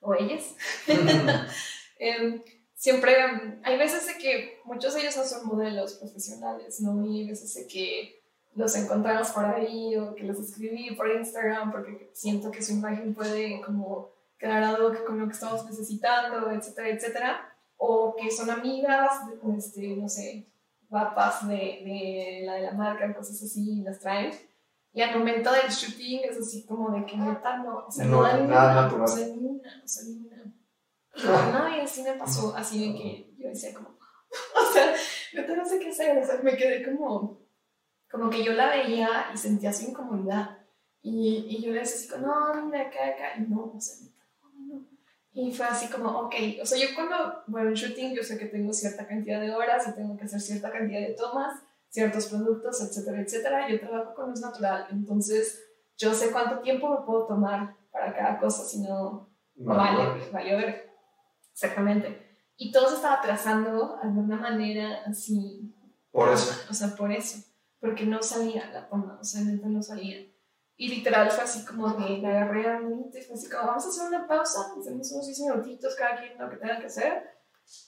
o 0.04 0.14
ellas, 0.14 0.54
em, 1.98 2.42
siempre 2.74 3.16
hay 3.62 3.78
veces 3.78 4.06
de 4.06 4.18
que 4.18 4.60
muchos 4.64 4.94
de 4.94 5.00
ellos 5.00 5.16
no 5.16 5.24
son 5.24 5.46
modelos 5.46 5.94
profesionales, 5.94 6.80
¿no? 6.80 7.04
Y 7.04 7.20
hay 7.20 7.28
veces 7.28 7.54
de 7.54 7.66
que 7.66 8.22
los 8.54 8.76
encontramos 8.76 9.28
por 9.30 9.44
ahí 9.44 9.96
o 9.96 10.14
que 10.14 10.24
los 10.24 10.38
escribí 10.38 10.94
por 10.94 11.10
Instagram 11.10 11.72
porque 11.72 12.10
siento 12.12 12.50
que 12.50 12.62
su 12.62 12.72
imagen 12.72 13.14
puede 13.14 13.60
como 13.62 14.10
quedar 14.38 14.62
ad 14.62 14.80
hoc 14.80 15.04
con 15.04 15.18
lo 15.18 15.26
que 15.26 15.32
estamos 15.32 15.64
necesitando, 15.64 16.50
etcétera, 16.50 16.88
etcétera. 16.88 17.56
O 17.76 18.14
que 18.16 18.30
son 18.30 18.50
amigas, 18.50 19.12
este, 19.56 19.96
no 19.96 20.08
sé, 20.08 20.46
guapas 20.88 21.48
de, 21.48 21.54
de 21.54 22.42
la 22.44 22.54
de 22.54 22.62
la 22.62 22.72
marca, 22.72 23.12
cosas 23.14 23.42
así, 23.42 23.80
y 23.80 23.82
las 23.82 23.98
traen. 23.98 24.32
Y 24.94 25.02
al 25.02 25.18
momento 25.18 25.50
del 25.50 25.68
shooting 25.68 26.20
es 26.22 26.38
así 26.38 26.64
como 26.64 26.92
de 26.92 27.04
que 27.04 27.16
neta 27.16 27.58
no, 27.58 27.84
o 27.88 27.90
sea, 27.90 28.04
no, 28.04 28.18
no 28.18 28.24
hay 28.24 28.44
nada 28.44 28.82
natural. 28.82 29.02
O 29.02 29.08
sea, 29.08 29.26
ni 29.26 29.44
una, 29.44 29.82
o 29.84 29.88
sea, 29.88 30.04
ni 30.04 30.18
una. 30.18 31.52
No, 31.52 31.76
y 31.76 31.80
así 31.80 32.02
me 32.02 32.12
pasó, 32.12 32.54
así 32.56 32.92
de 32.92 32.96
que 32.96 33.34
yo 33.36 33.48
decía 33.48 33.74
como, 33.74 33.88
o 33.90 34.72
sea, 34.72 34.94
yo 35.32 35.56
no 35.56 35.66
sé 35.66 35.80
qué 35.80 35.88
hacer, 35.88 36.16
o 36.16 36.24
sea, 36.24 36.38
me 36.44 36.56
quedé 36.56 36.84
como, 36.84 37.40
como 38.08 38.30
que 38.30 38.44
yo 38.44 38.52
la 38.52 38.68
veía 38.68 39.30
y 39.34 39.36
sentía 39.36 39.72
su 39.72 39.90
incomodidad. 39.90 40.58
Y, 41.02 41.44
y 41.48 41.60
yo 41.60 41.72
le 41.72 41.80
decía 41.80 41.96
así 41.96 42.08
como, 42.08 42.28
no, 42.28 42.66
mira 42.66 42.82
acá, 42.82 43.08
acá, 43.08 43.36
y 43.36 43.50
no, 43.50 43.72
o 43.74 43.80
sea, 43.80 43.96
no, 44.00 44.74
no. 44.74 44.86
Y 45.32 45.52
fue 45.52 45.66
así 45.66 45.88
como, 45.88 46.08
ok, 46.20 46.34
o 46.62 46.66
sea, 46.66 46.78
yo 46.78 46.94
cuando 46.94 47.42
voy 47.48 47.62
a 47.62 47.64
un 47.64 47.74
shooting, 47.74 48.14
yo 48.14 48.22
sé 48.22 48.38
que 48.38 48.46
tengo 48.46 48.72
cierta 48.72 49.08
cantidad 49.08 49.40
de 49.40 49.52
horas 49.52 49.88
y 49.88 49.94
tengo 49.96 50.16
que 50.16 50.26
hacer 50.26 50.40
cierta 50.40 50.70
cantidad 50.70 51.00
de 51.00 51.14
tomas 51.14 51.63
ciertos 51.94 52.26
productos, 52.26 52.80
etcétera, 52.80 53.20
etcétera. 53.20 53.68
Yo 53.68 53.78
trabajo 53.78 54.14
con 54.14 54.30
luz 54.30 54.40
natural, 54.40 54.88
entonces 54.90 55.62
yo 55.96 56.12
sé 56.12 56.32
cuánto 56.32 56.58
tiempo 56.58 56.88
me 56.88 57.06
puedo 57.06 57.28
tomar 57.28 57.76
para 57.92 58.12
cada 58.12 58.40
cosa, 58.40 58.64
si 58.64 58.80
no, 58.80 59.32
no 59.54 59.76
vale, 59.76 60.28
vale 60.32 60.56
ver. 60.56 60.90
Exactamente. 61.52 62.48
Y 62.56 62.72
todo 62.72 62.88
se 62.88 62.96
estaba 62.96 63.20
trazando 63.20 63.96
de 63.96 64.08
alguna 64.08 64.36
manera 64.36 65.04
así. 65.06 65.72
Por 66.10 66.32
eso. 66.32 66.52
O 66.68 66.74
sea, 66.74 66.96
por 66.96 67.12
eso. 67.12 67.38
Porque 67.78 68.04
no 68.04 68.20
salía 68.22 68.68
la 68.72 68.88
toma, 68.88 69.18
o 69.20 69.24
sea, 69.24 69.42
no 69.42 69.80
salía. 69.80 70.16
Y 70.76 70.88
literal 70.88 71.30
fue 71.30 71.44
así 71.44 71.64
como 71.64 71.96
que 71.96 72.18
la 72.18 72.30
agarré 72.30 72.68
a 72.68 72.80
mí, 72.80 73.08
fue 73.12 73.34
así 73.34 73.48
como, 73.48 73.68
vamos 73.68 73.86
a 73.86 73.88
hacer 73.88 74.08
una 74.08 74.26
pausa, 74.26 74.72
hacemos 74.76 75.12
unos 75.12 75.26
10 75.26 75.40
minutitos 75.42 75.94
cada 75.94 76.16
quien 76.16 76.36
lo 76.36 76.50
que 76.50 76.56
tenga 76.56 76.80
que 76.80 76.86
hacer 76.86 77.33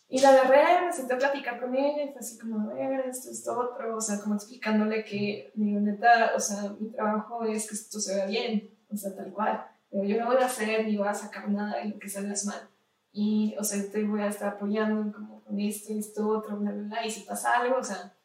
y 0.09 0.21
la 0.21 0.31
agarré, 0.31 0.87
me 0.87 0.93
senté 0.93 1.15
a 1.15 1.19
platicar 1.19 1.61
con 1.61 1.75
ella 1.75 2.05
y 2.05 2.13
fue 2.13 2.21
así 2.21 2.39
como, 2.39 2.71
a 2.71 2.75
ver, 2.75 3.07
esto, 3.09 3.31
esto, 3.31 3.59
otro, 3.59 3.97
o 3.97 4.01
sea, 4.01 4.21
como 4.21 4.37
explicándole 4.37 5.05
que, 5.05 5.53
digo, 5.55 5.81
neta, 5.81 6.33
o 6.37 6.41
sea, 6.41 6.75
mi 6.79 6.93
trabajo 6.93 7.45
es 7.45 7.69
que 7.69 7.75
esto 7.75 7.99
se 7.99 8.15
vea 8.15 8.27
bien, 8.27 8.79
o 8.89 8.97
sea, 8.97 9.15
tal 9.17 9.33
cual. 9.33 9.67
Pero 9.91 10.05
yo 10.05 10.19
no 10.19 10.27
voy 10.27 10.37
a 10.41 10.47
hacer 10.47 10.87
ni 10.87 10.97
voy 10.97 11.09
a 11.09 11.15
sacar 11.15 11.49
nada 11.51 11.79
de 11.79 11.91
lo 11.91 11.99
que 11.99 12.09
salgas 12.09 12.47
mal. 12.47 12.71
Y, 13.11 13.57
o 13.59 13.65
sea, 13.65 13.83
te 13.91 14.05
voy 14.05 14.21
a 14.21 14.29
estar 14.29 14.55
apoyando 14.55 15.13
como 15.13 15.43
con 15.43 15.59
esto, 15.59 15.93
esto, 15.93 16.29
otro, 16.29 16.57
bla, 16.59 16.71
bla, 16.71 16.83
bla, 16.83 17.07
y 17.07 17.11
si 17.11 17.23
pasa 17.23 17.55
algo, 17.61 17.79
o 17.79 17.85
sea, 17.85 18.17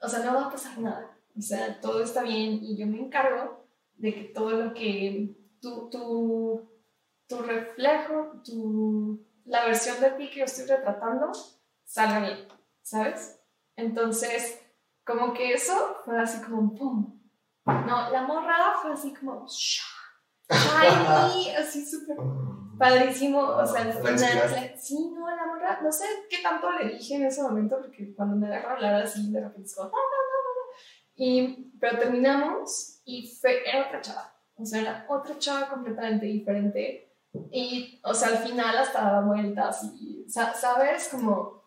o 0.00 0.08
sea, 0.08 0.20
no 0.20 0.34
va 0.34 0.46
a 0.46 0.50
pasar 0.50 0.78
nada. 0.78 1.18
O 1.36 1.40
sea, 1.42 1.80
todo 1.80 2.02
está 2.02 2.22
bien 2.22 2.60
y 2.62 2.76
yo 2.78 2.86
me 2.86 2.98
encargo 2.98 3.66
de 3.96 4.14
que 4.14 4.24
todo 4.24 4.50
lo 4.52 4.72
que 4.72 5.36
tu, 5.60 5.90
tu, 5.90 6.70
tu 7.26 7.38
reflejo, 7.38 8.40
tu 8.42 9.25
la 9.46 9.64
versión 9.64 10.00
de 10.00 10.10
ti 10.10 10.28
que 10.30 10.40
yo 10.40 10.44
estoy 10.44 10.66
retratando 10.66 11.32
salga 11.84 12.20
bien, 12.20 12.48
¿sabes? 12.82 13.40
Entonces, 13.76 14.60
como 15.04 15.32
que 15.32 15.52
eso 15.52 15.98
fue 16.04 16.18
así 16.20 16.42
como 16.42 16.58
un 16.58 16.74
pum. 16.74 17.20
No, 17.64 18.10
la 18.10 18.22
morrada 18.22 18.74
fue 18.80 18.92
así 18.92 19.14
como 19.14 19.46
shiny, 19.48 19.96
así 21.58 21.84
súper. 21.84 22.16
padrísimo, 22.78 23.40
o 23.40 23.66
sea, 23.66 23.82
al 23.82 23.92
final, 23.92 24.74
sí, 24.78 25.10
no, 25.10 25.28
la 25.28 25.52
verdad, 25.52 25.80
no 25.82 25.90
sé 25.90 26.04
qué 26.30 26.38
tanto 26.42 26.70
le 26.72 26.90
dije 26.90 27.14
en 27.14 27.24
ese 27.24 27.42
momento, 27.42 27.78
porque 27.80 28.14
cuando 28.14 28.36
me 28.36 28.48
dejó 28.48 28.68
hablar 28.68 29.02
así, 29.02 29.32
de 29.32 29.40
repente 29.40 29.66
es 29.66 29.74
como, 29.74 29.90
y, 31.16 31.72
pero 31.80 31.98
terminamos 31.98 33.00
y 33.04 33.26
fue, 33.40 33.68
era 33.68 33.86
otra 33.86 34.00
chava, 34.00 34.34
o 34.54 34.64
sea, 34.64 34.80
era 34.80 35.06
otra 35.08 35.38
chava 35.38 35.68
completamente 35.68 36.26
diferente, 36.26 37.05
y, 37.50 38.00
o 38.04 38.14
sea, 38.14 38.28
al 38.28 38.38
final 38.38 38.76
hasta 38.76 39.02
daba 39.02 39.26
vueltas 39.26 39.84
y, 39.94 40.26
¿sabes? 40.28 41.08
Como 41.10 41.62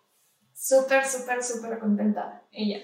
súper, 0.53 1.05
súper, 1.05 1.43
súper 1.43 1.79
contenta 1.79 2.43
ella. 2.51 2.79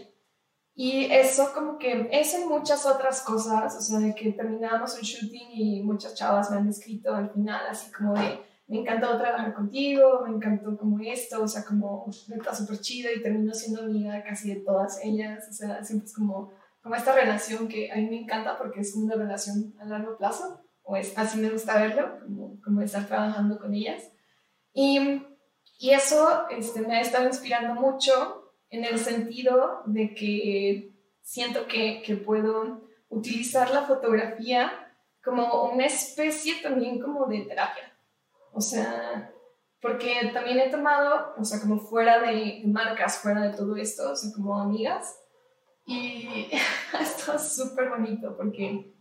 Y 0.78 1.06
eso 1.06 1.54
como 1.54 1.78
que, 1.78 2.10
eso 2.12 2.38
y 2.38 2.46
muchas 2.46 2.86
otras 2.86 3.22
cosas, 3.22 3.76
o 3.78 3.82
sea, 3.82 4.00
de 4.00 4.14
que 4.14 4.34
terminábamos 4.34 4.96
un 4.96 5.02
shooting 5.02 5.52
y 5.52 5.84
muchas 5.84 6.16
chavas 6.16 6.52
me 6.52 6.58
han 6.58 6.68
escrito 6.68 7.16
al 7.16 7.30
final, 7.30 7.62
así 7.70 7.90
como 7.94 8.14
de, 8.14 8.42
me 8.68 8.80
encantó 8.80 9.18
trabajar 9.18 9.54
contigo, 9.54 10.22
me 10.28 10.36
encantó 10.36 10.78
como 10.78 11.00
esto, 11.00 11.44
o 11.44 11.48
sea, 11.48 11.64
como, 11.64 12.06
está 12.10 12.54
súper 12.54 12.80
chido 12.80 13.10
y 13.14 13.22
termino 13.22 13.54
siendo 13.54 13.84
amiga 13.84 14.22
casi 14.24 14.54
de 14.54 14.62
todas 14.62 15.00
ellas, 15.02 15.48
o 15.50 15.54
sea, 15.54 15.82
siempre 15.82 16.08
es 16.08 16.14
como, 16.14 16.52
como 16.82 16.96
esta 16.96 17.16
relación 17.16 17.70
que 17.70 17.90
a 17.90 17.96
mí 17.96 18.10
me 18.10 18.24
encanta 18.24 18.58
porque 18.58 18.82
es 18.82 18.96
una 18.96 19.16
relación 19.16 19.76
a 19.80 19.86
largo 19.86 20.18
plazo, 20.18 20.65
o 20.86 20.96
es, 20.96 21.18
así 21.18 21.38
me 21.40 21.50
gusta 21.50 21.80
verlo, 21.80 22.20
como, 22.22 22.62
como 22.62 22.82
estar 22.82 23.06
trabajando 23.08 23.60
con 23.60 23.74
ellas. 23.74 24.04
Y, 24.74 25.22
y 25.80 25.92
eso 25.92 26.48
este, 26.50 26.82
me 26.82 26.98
ha 26.98 27.02
estado 27.02 27.28
inspirando 27.28 27.74
mucho 27.74 28.54
en 28.70 28.86
el 28.86 28.98
sentido 29.00 29.82
de 29.86 30.14
que 30.14 30.96
siento 31.22 31.68
que, 31.68 32.02
que 32.04 32.16
puedo 32.16 32.88
utilizar 33.10 33.72
la 33.72 33.84
fotografía 33.84 34.72
como 35.24 35.72
una 35.72 35.86
especie 35.86 36.62
también 36.62 37.02
como 37.02 37.26
de 37.26 37.42
terapia. 37.42 37.92
O 38.54 38.62
sea, 38.62 39.34
porque 39.82 40.32
también 40.34 40.60
he 40.60 40.70
tomado, 40.70 41.34
o 41.38 41.44
sea, 41.44 41.60
como 41.60 41.80
fuera 41.80 42.20
de 42.20 42.62
marcas, 42.66 43.20
fuera 43.20 43.42
de 43.42 43.58
todo 43.58 43.76
esto, 43.76 44.12
o 44.12 44.16
sea, 44.16 44.32
como 44.34 44.60
amigas. 44.60 45.20
Y 45.86 46.50
esto 47.00 47.34
es 47.34 47.56
súper 47.56 47.90
bonito 47.90 48.36
porque, 48.38 48.95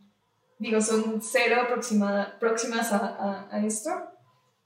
digo, 0.65 0.81
son 0.81 1.21
cero 1.21 1.63
aproximada, 1.63 2.39
próximas 2.39 2.93
a, 2.93 2.99
a, 2.99 3.49
a, 3.55 3.67
esto. 3.67 3.91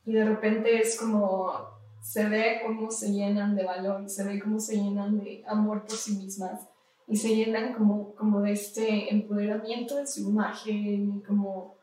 Y 0.04 0.12
de 0.12 0.24
repente 0.24 0.80
es 0.80 0.98
como 0.98 1.76
se 2.00 2.28
ve 2.28 2.60
cómo 2.64 2.90
se 2.90 3.12
llenan 3.12 3.56
de 3.56 3.64
valor, 3.64 4.08
se 4.08 4.24
ve 4.24 4.40
cómo 4.40 4.60
se 4.60 4.76
llenan 4.76 5.18
de 5.18 5.44
amor 5.46 5.84
por 5.84 5.96
sí 5.96 6.16
mismas 6.16 6.68
y 7.08 7.16
se 7.16 7.34
llenan 7.34 7.74
como, 7.74 8.14
como 8.14 8.40
de 8.40 8.52
este 8.52 9.12
empoderamiento 9.12 9.96
de 9.96 10.06
su 10.06 10.28
imagen, 10.28 11.20
como, 11.26 11.76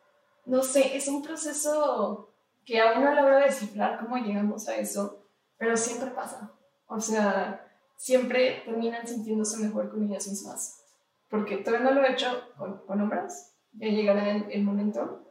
no 0.46 0.64
sé, 0.64 0.96
es 0.96 1.08
un 1.08 1.22
proceso 1.22 2.30
que 2.64 2.80
aún 2.80 3.04
no 3.04 3.14
logro 3.14 3.40
descifrar 3.40 4.00
cómo 4.00 4.18
llegamos 4.18 4.68
a 4.70 4.78
eso, 4.78 5.28
pero 5.58 5.76
siempre 5.76 6.12
pasa. 6.12 6.54
O 6.88 7.00
sea, 7.02 7.68
siempre 7.98 8.62
terminan 8.66 9.06
sintiéndose 9.06 9.58
mejor 9.58 9.90
con 9.90 10.04
ellas 10.04 10.28
mismas. 10.28 10.82
Porque 11.30 11.58
todavía 11.58 11.90
no 11.90 11.96
lo 12.00 12.06
he 12.06 12.14
hecho 12.14 12.30
con, 12.58 12.86
con 12.86 13.02
hombres, 13.02 13.55
ya 13.76 13.88
llegará 13.88 14.32
el, 14.32 14.46
el 14.52 14.64
momento, 14.64 15.26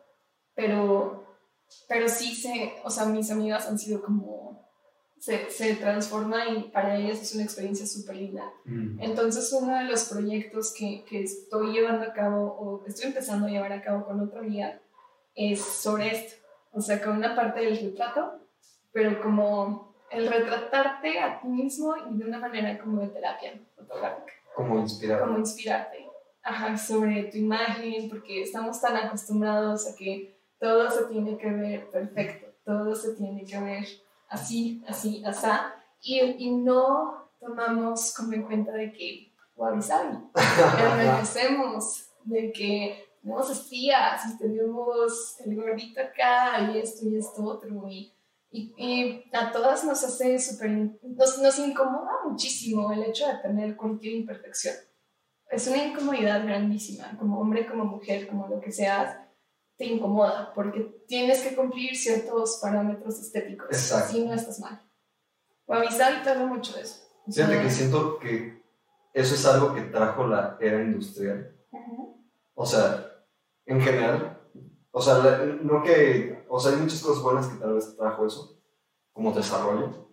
pero, 0.55 1.25
pero 1.89 2.09
sí 2.09 2.35
sé, 2.35 2.75
o 2.85 2.91
sea, 2.91 3.07
mis 3.07 3.31
amigas 3.31 3.67
han 3.67 3.79
sido 3.79 4.03
como 4.03 4.65
se, 5.25 5.51
se, 5.51 5.77
transforma 5.77 6.47
y 6.49 6.65
para 6.65 6.97
ellas 6.97 7.23
es 7.23 7.35
una 7.35 7.45
experiencia 7.45 7.87
súper 7.87 8.17
linda. 8.17 8.45
Mm. 8.67 9.01
Entonces, 9.01 9.51
uno 9.53 9.79
de 9.79 9.85
los 9.85 10.05
proyectos 10.05 10.75
que, 10.77 11.03
que, 11.09 11.23
estoy 11.23 11.73
llevando 11.73 12.05
a 12.05 12.13
cabo 12.13 12.45
o 12.45 12.87
estoy 12.87 13.07
empezando 13.07 13.47
a 13.47 13.51
llevar 13.51 13.73
a 13.73 13.81
cabo 13.81 14.05
con 14.05 14.21
otra 14.21 14.41
amiga 14.41 14.79
es 15.35 15.63
sobre 15.63 16.09
esto. 16.09 16.35
O 16.73 16.81
sea, 16.83 17.03
con 17.03 17.17
una 17.17 17.35
parte 17.35 17.61
del 17.61 17.79
retrato, 17.79 18.39
pero 18.93 19.23
como 19.23 19.95
el 20.11 20.29
retratarte 20.29 21.19
a 21.19 21.41
ti 21.41 21.49
mismo 21.49 21.95
y 22.11 22.19
de 22.19 22.25
una 22.27 22.39
manera 22.39 22.79
como 22.79 23.01
de 23.01 23.09
terapia 23.09 23.59
fotográfica. 23.77 24.33
Como 24.55 24.79
inspirarte. 24.79 25.25
Como 25.25 25.39
inspirarte. 25.39 26.04
Ajá, 26.45 26.77
sobre 26.77 27.25
tu 27.25 27.39
imagen, 27.39 28.11
porque 28.11 28.43
estamos 28.43 28.79
tan 28.79 28.97
acostumbrados 28.97 29.89
a 29.89 29.97
que 29.97 30.39
todo 30.61 30.91
se 30.91 31.07
tiene 31.07 31.39
que 31.39 31.51
ver 31.51 31.91
perfecto, 31.91 32.49
todo 32.65 32.95
se 32.95 33.15
tiene 33.15 33.47
que 33.47 33.59
ver 33.59 33.85
así, 34.29 34.85
así, 34.87 35.25
así, 35.25 35.49
y, 36.03 36.21
y 36.21 36.51
no 36.51 37.31
tomamos 37.41 38.15
como 38.15 38.35
en 38.35 38.43
cuenta 38.43 38.73
de 38.73 38.93
que, 38.93 39.33
wabi 39.57 39.81
sabi, 39.81 40.19
agradecemos 40.35 42.11
de 42.25 42.53
que 42.53 43.07
tenemos 43.23 43.51
espías 43.51 44.23
y 44.27 44.37
tenemos 44.37 45.41
el 45.47 45.57
gordito 45.57 46.03
acá 46.03 46.71
y 46.71 46.79
esto 46.79 47.07
y 47.07 47.17
esto 47.17 47.43
otro, 47.43 47.89
y, 47.89 48.13
y, 48.51 49.25
a 49.33 49.51
todas 49.51 49.83
nos 49.85 50.05
hace 50.05 50.39
súper, 50.39 50.71
nos, 51.03 51.39
nos 51.39 51.59
incomoda 51.59 52.13
muchísimo 52.29 52.93
el 52.93 53.05
hecho 53.05 53.27
de 53.27 53.39
tener 53.39 53.77
cualquier 53.77 54.15
imperfección. 54.15 54.75
Es 55.51 55.67
una 55.69 55.85
incomodidad 55.85 56.45
grandísima, 56.45 57.17
como 57.19 57.41
hombre, 57.41 57.67
como 57.67 57.85
mujer, 57.85 58.27
como 58.27 58.49
lo 58.49 58.61
que 58.61 58.73
seas 58.73 59.17
te 59.77 59.87
incomoda 59.87 60.53
porque 60.55 61.05
tienes 61.09 61.43
que 61.43 61.55
cumplir 61.55 61.97
ciertos 61.97 62.59
parámetros 62.63 63.19
estéticos. 63.21 63.69
Exacto. 63.71 64.13
Si 64.13 64.25
no 64.25 64.35
estás 64.35 64.61
mal. 64.61 64.81
O 65.67 65.75
avisar 65.75 66.21
y 66.21 66.23
te 66.23 66.31
habla 66.31 66.47
mucho 66.47 66.75
de 66.75 66.83
eso. 66.83 67.01
Fíjate 67.27 67.63
que 67.63 67.71
siento 67.71 68.19
que 68.19 68.63
eso 69.13 69.35
es 69.35 69.47
algo 69.47 69.75
que 69.75 69.83
trajo 69.83 70.27
la 70.27 70.57
era 70.61 70.83
industrial. 70.83 71.57
O 72.55 72.67
sea, 72.67 73.25
en 73.67 73.81
general, 73.81 74.41
o 74.91 75.01
sea, 75.01 75.15
no 75.63 75.83
que, 75.83 76.45
o 76.49 76.61
sea, 76.61 76.73
hay 76.73 76.79
muchas 76.79 77.03
cosas 77.03 77.23
buenas 77.23 77.49
que 77.49 77.59
tal 77.59 77.75
vez 77.75 77.97
trajo 77.97 78.27
eso, 78.27 78.61
como 79.13 79.33
desarrollo, 79.33 80.09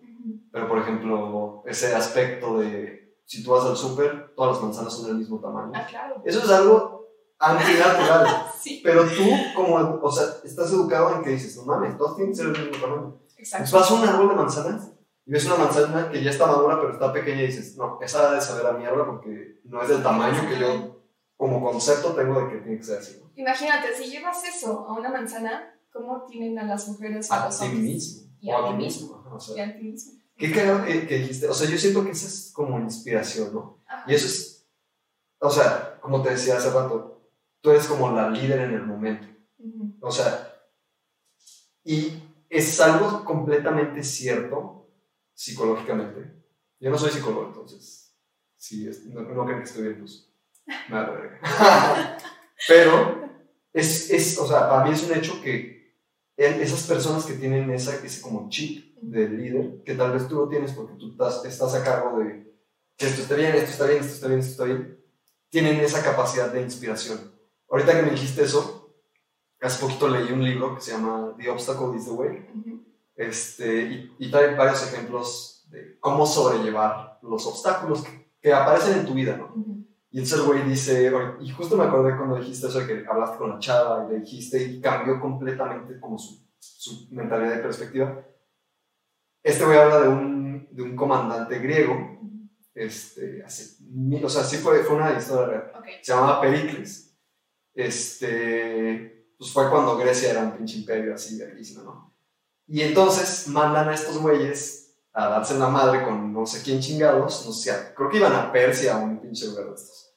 pero 0.50 0.68
por 0.68 0.78
ejemplo, 0.78 1.62
ese 1.66 1.94
aspecto 1.94 2.58
de 2.58 3.01
si 3.24 3.42
tú 3.42 3.50
vas 3.50 3.64
al 3.64 3.76
súper, 3.76 4.34
todas 4.34 4.56
las 4.56 4.62
manzanas 4.62 4.92
son 4.92 5.06
del 5.06 5.16
mismo 5.16 5.40
tamaño. 5.40 5.72
Ah, 5.74 5.86
claro. 5.88 6.22
Eso 6.24 6.40
es 6.40 6.50
algo 6.50 7.08
antinatural. 7.38 8.46
sí. 8.60 8.80
Pero 8.84 9.04
tú, 9.04 9.24
como, 9.54 9.76
o 10.02 10.12
sea, 10.12 10.26
estás 10.44 10.70
educado 10.70 11.16
en 11.16 11.22
que 11.22 11.30
dices, 11.30 11.56
no 11.56 11.64
mames, 11.64 11.96
todos 11.96 12.16
tienen 12.16 12.32
que 12.32 12.36
ser 12.36 12.52
del 12.52 12.70
mismo 12.70 12.86
tamaño. 12.86 13.20
Exacto. 13.36 13.64
Entonces 13.64 13.72
vas 13.72 13.90
a 13.90 13.94
un 13.94 14.08
árbol 14.08 14.28
de 14.28 14.34
manzanas 14.34 14.92
y 15.24 15.32
ves 15.32 15.46
una 15.46 15.56
manzana 15.56 16.10
que 16.10 16.22
ya 16.22 16.30
está 16.30 16.46
madura, 16.46 16.80
pero 16.80 16.92
está 16.92 17.12
pequeña 17.12 17.42
y 17.42 17.46
dices, 17.46 17.76
no, 17.76 17.98
esa 18.00 18.30
ha 18.30 18.34
de 18.34 18.40
saber 18.40 18.66
a 18.66 18.72
mierda 18.72 19.06
porque 19.06 19.60
no 19.64 19.82
es 19.82 19.88
del 19.88 20.02
tamaño 20.02 20.48
que 20.48 20.58
yo, 20.58 21.02
como 21.36 21.62
concepto, 21.62 22.12
tengo 22.12 22.40
de 22.40 22.48
que 22.48 22.58
tiene 22.58 22.78
que 22.78 22.84
ser 22.84 22.98
así. 22.98 23.22
Imagínate, 23.34 23.94
si 23.94 24.10
llevas 24.10 24.44
eso 24.44 24.86
a 24.88 24.92
una 24.92 25.10
manzana, 25.10 25.74
¿cómo 25.92 26.24
tienen 26.26 26.58
a 26.58 26.64
las 26.64 26.88
mujeres 26.88 27.30
a, 27.30 27.46
a 27.46 27.68
mismo? 27.68 28.30
Y 28.40 28.50
a 28.50 28.64
ti 28.66 28.74
mismo. 28.74 29.24
y 29.56 29.60
a 29.60 29.76
ti 29.76 29.82
mismo. 29.84 30.21
Qué 30.36 30.50
cagado 30.52 30.84
que, 30.84 31.06
que, 31.06 31.18
dijiste. 31.18 31.48
O 31.48 31.54
sea, 31.54 31.68
yo 31.68 31.78
siento 31.78 32.04
que 32.04 32.10
esa 32.10 32.26
es 32.26 32.50
como 32.54 32.78
inspiración, 32.78 33.54
¿no? 33.54 33.84
Y 34.06 34.14
eso 34.14 34.26
es, 34.26 34.66
o 35.38 35.50
sea, 35.50 35.98
como 36.00 36.22
te 36.22 36.30
decía 36.30 36.56
hace 36.56 36.70
rato, 36.70 37.30
tú 37.60 37.70
eres 37.70 37.86
como 37.86 38.10
la 38.10 38.30
líder 38.30 38.60
en 38.60 38.74
el 38.74 38.86
momento. 38.86 39.28
O 40.00 40.10
sea, 40.10 40.52
y 41.84 42.22
es 42.48 42.80
algo 42.80 43.24
completamente 43.24 44.02
cierto 44.02 44.90
psicológicamente. 45.34 46.42
Yo 46.80 46.90
no 46.90 46.98
soy 46.98 47.10
psicólogo, 47.10 47.46
entonces, 47.46 48.14
sí, 48.56 48.88
no, 49.06 49.22
no 49.22 49.44
creo 49.44 49.58
que 49.58 49.64
estoy 49.64 49.82
bien, 49.84 50.00
pues, 50.00 50.28
me 50.88 50.98
Pero, 52.68 53.30
es, 53.72 54.10
es, 54.10 54.38
o 54.38 54.46
sea, 54.46 54.68
para 54.68 54.84
mí 54.84 54.92
es 54.92 55.02
un 55.04 55.16
hecho 55.16 55.40
que 55.40 55.96
esas 56.36 56.86
personas 56.86 57.24
que 57.24 57.34
tienen 57.34 57.70
esa, 57.70 57.94
ese 57.96 58.20
como 58.20 58.48
chip 58.48 58.91
de 59.02 59.28
líder, 59.28 59.82
que 59.84 59.94
tal 59.94 60.12
vez 60.12 60.28
tú 60.28 60.36
lo 60.36 60.48
tienes 60.48 60.72
porque 60.72 60.94
tú 60.94 61.10
estás, 61.10 61.44
estás 61.44 61.74
a 61.74 61.84
cargo 61.84 62.20
de 62.20 62.56
que 62.96 63.06
esto 63.06 63.22
está 63.22 63.34
bien, 63.34 63.54
esto 63.54 63.70
está 63.70 63.86
bien, 63.86 63.98
esto 63.98 64.14
está 64.14 64.28
bien, 64.28 64.40
esto 64.40 64.50
está 64.52 64.64
bien, 64.64 64.98
tienen 65.50 65.80
esa 65.80 66.02
capacidad 66.02 66.52
de 66.52 66.62
inspiración. 66.62 67.18
Ahorita 67.68 67.92
que 67.92 68.02
me 68.02 68.10
dijiste 68.12 68.44
eso, 68.44 68.94
hace 69.60 69.80
poquito 69.80 70.08
leí 70.08 70.30
un 70.32 70.44
libro 70.44 70.74
que 70.74 70.80
se 70.80 70.92
llama 70.92 71.34
The 71.36 71.50
Obstacle 71.50 71.96
is 71.96 72.04
the 72.04 72.12
Way. 72.12 72.46
este, 73.16 74.14
y, 74.18 74.30
trae 74.30 74.54
varios 74.54 74.82
ejemplos 74.86 75.66
de 75.70 75.98
cómo 75.98 76.24
sobrellevar 76.24 77.18
los 77.22 77.46
obstáculos 77.46 78.04
que, 78.40 78.52
aparecen 78.52 79.00
en 79.00 79.06
tu 79.06 79.14
vida, 79.14 79.36
¿no? 79.36 79.54
Y 80.10 80.18
entonces 80.18 80.40
el 80.40 80.46
güey 80.46 80.62
dice, 80.64 81.12
y 81.40 81.50
justo 81.50 81.76
me 81.76 81.84
acordé 81.84 82.16
cuando 82.16 82.36
dijiste 82.36 82.66
eso 82.66 82.80
de 82.80 82.86
que 82.86 83.06
hablaste 83.08 83.38
con 83.38 83.50
la 83.50 83.58
chava 83.58 84.04
y 84.04 84.12
le 84.12 84.20
dijiste 84.20 84.62
y 84.62 84.80
cambió 84.80 85.18
completamente 85.20 85.98
como 85.98 86.18
su, 86.18 86.44
su 86.58 87.08
mentalidad 87.10 87.56
de 87.56 87.62
perspectiva. 87.62 88.22
Este 89.42 89.64
güey 89.64 89.78
habla 89.78 90.00
de 90.00 90.08
un, 90.08 90.68
de 90.70 90.82
un 90.82 90.96
comandante 90.96 91.58
griego, 91.58 92.18
este, 92.74 93.42
hace, 93.44 93.76
o 94.22 94.28
sea, 94.28 94.44
sí 94.44 94.56
fue, 94.56 94.82
fue 94.84 94.96
una 94.96 95.16
historia 95.18 95.46
real. 95.46 95.72
Se 96.00 96.12
llamaba 96.12 96.40
Pericles 96.40 97.12
este, 97.74 99.34
pues 99.38 99.50
fue 99.50 99.70
cuando 99.70 99.96
Grecia 99.96 100.30
era 100.30 100.42
un 100.42 100.52
pinche 100.52 100.76
imperio 100.76 101.14
así 101.14 101.38
verguísimo, 101.38 101.82
¿no? 101.82 102.14
Y 102.66 102.82
entonces 102.82 103.48
mandan 103.48 103.88
a 103.88 103.94
estos 103.94 104.18
güeyes 104.18 104.94
a 105.12 105.28
darse 105.28 105.58
la 105.58 105.68
madre 105.68 106.04
con 106.04 106.32
no 106.32 106.46
sé 106.46 106.62
quién 106.62 106.80
chingados, 106.80 107.44
no 107.46 107.52
sé, 107.52 107.72
creo 107.94 108.08
que 108.08 108.16
iban 108.16 108.34
a 108.34 108.50
Persia 108.52 108.96
o 108.96 109.04
un 109.04 109.20
pinche 109.20 109.46
lugar 109.46 109.66
de 109.66 109.74
estos. 109.74 110.14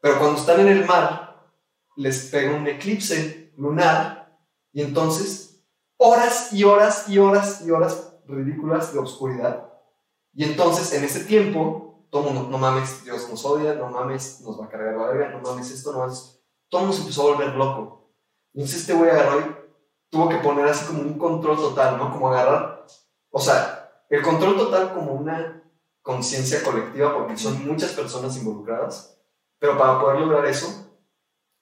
Pero 0.00 0.18
cuando 0.18 0.38
están 0.38 0.60
en 0.60 0.68
el 0.68 0.84
mar, 0.86 1.50
les 1.96 2.30
pega 2.30 2.54
un 2.54 2.66
eclipse 2.66 3.52
lunar 3.56 4.38
y 4.72 4.82
entonces 4.82 5.62
horas 5.98 6.52
y 6.52 6.64
horas 6.64 7.08
y 7.08 7.18
horas 7.18 7.62
y 7.66 7.70
horas 7.70 8.11
ridículas 8.32 8.92
de 8.92 8.98
oscuridad. 8.98 9.72
Y 10.34 10.44
entonces, 10.44 10.92
en 10.94 11.04
ese 11.04 11.24
tiempo, 11.24 12.06
todo 12.10 12.24
mundo, 12.24 12.48
no 12.50 12.58
mames, 12.58 13.04
Dios 13.04 13.28
nos 13.30 13.44
odia, 13.44 13.74
no 13.74 13.88
mames, 13.88 14.40
nos 14.42 14.60
va 14.60 14.66
a 14.66 14.68
cargar 14.68 14.96
la 14.96 15.06
verga, 15.06 15.28
no 15.30 15.40
mames 15.40 15.70
esto, 15.70 15.92
no 15.92 16.00
mames. 16.00 16.42
Todo 16.68 16.82
el 16.82 16.86
mundo 16.86 16.96
se 16.96 17.02
empezó 17.02 17.22
a 17.22 17.34
volver 17.34 17.54
loco. 17.54 18.12
Entonces 18.54 18.80
este 18.80 18.92
güey 18.92 19.10
agarró 19.10 19.40
y 19.40 19.56
tuvo 20.10 20.28
que 20.28 20.36
poner 20.36 20.66
así 20.66 20.86
como 20.86 21.00
un 21.00 21.18
control 21.18 21.56
total, 21.56 21.96
¿no? 21.96 22.12
Como 22.12 22.28
agarrar, 22.28 22.84
o 23.30 23.40
sea, 23.40 24.04
el 24.10 24.22
control 24.22 24.56
total 24.58 24.92
como 24.92 25.12
una 25.12 25.62
conciencia 26.02 26.62
colectiva, 26.62 27.14
porque 27.14 27.38
son 27.38 27.66
muchas 27.66 27.92
personas 27.92 28.36
involucradas, 28.36 29.18
pero 29.58 29.78
para 29.78 29.98
poder 30.00 30.20
lograr 30.20 30.44
eso, 30.44 30.98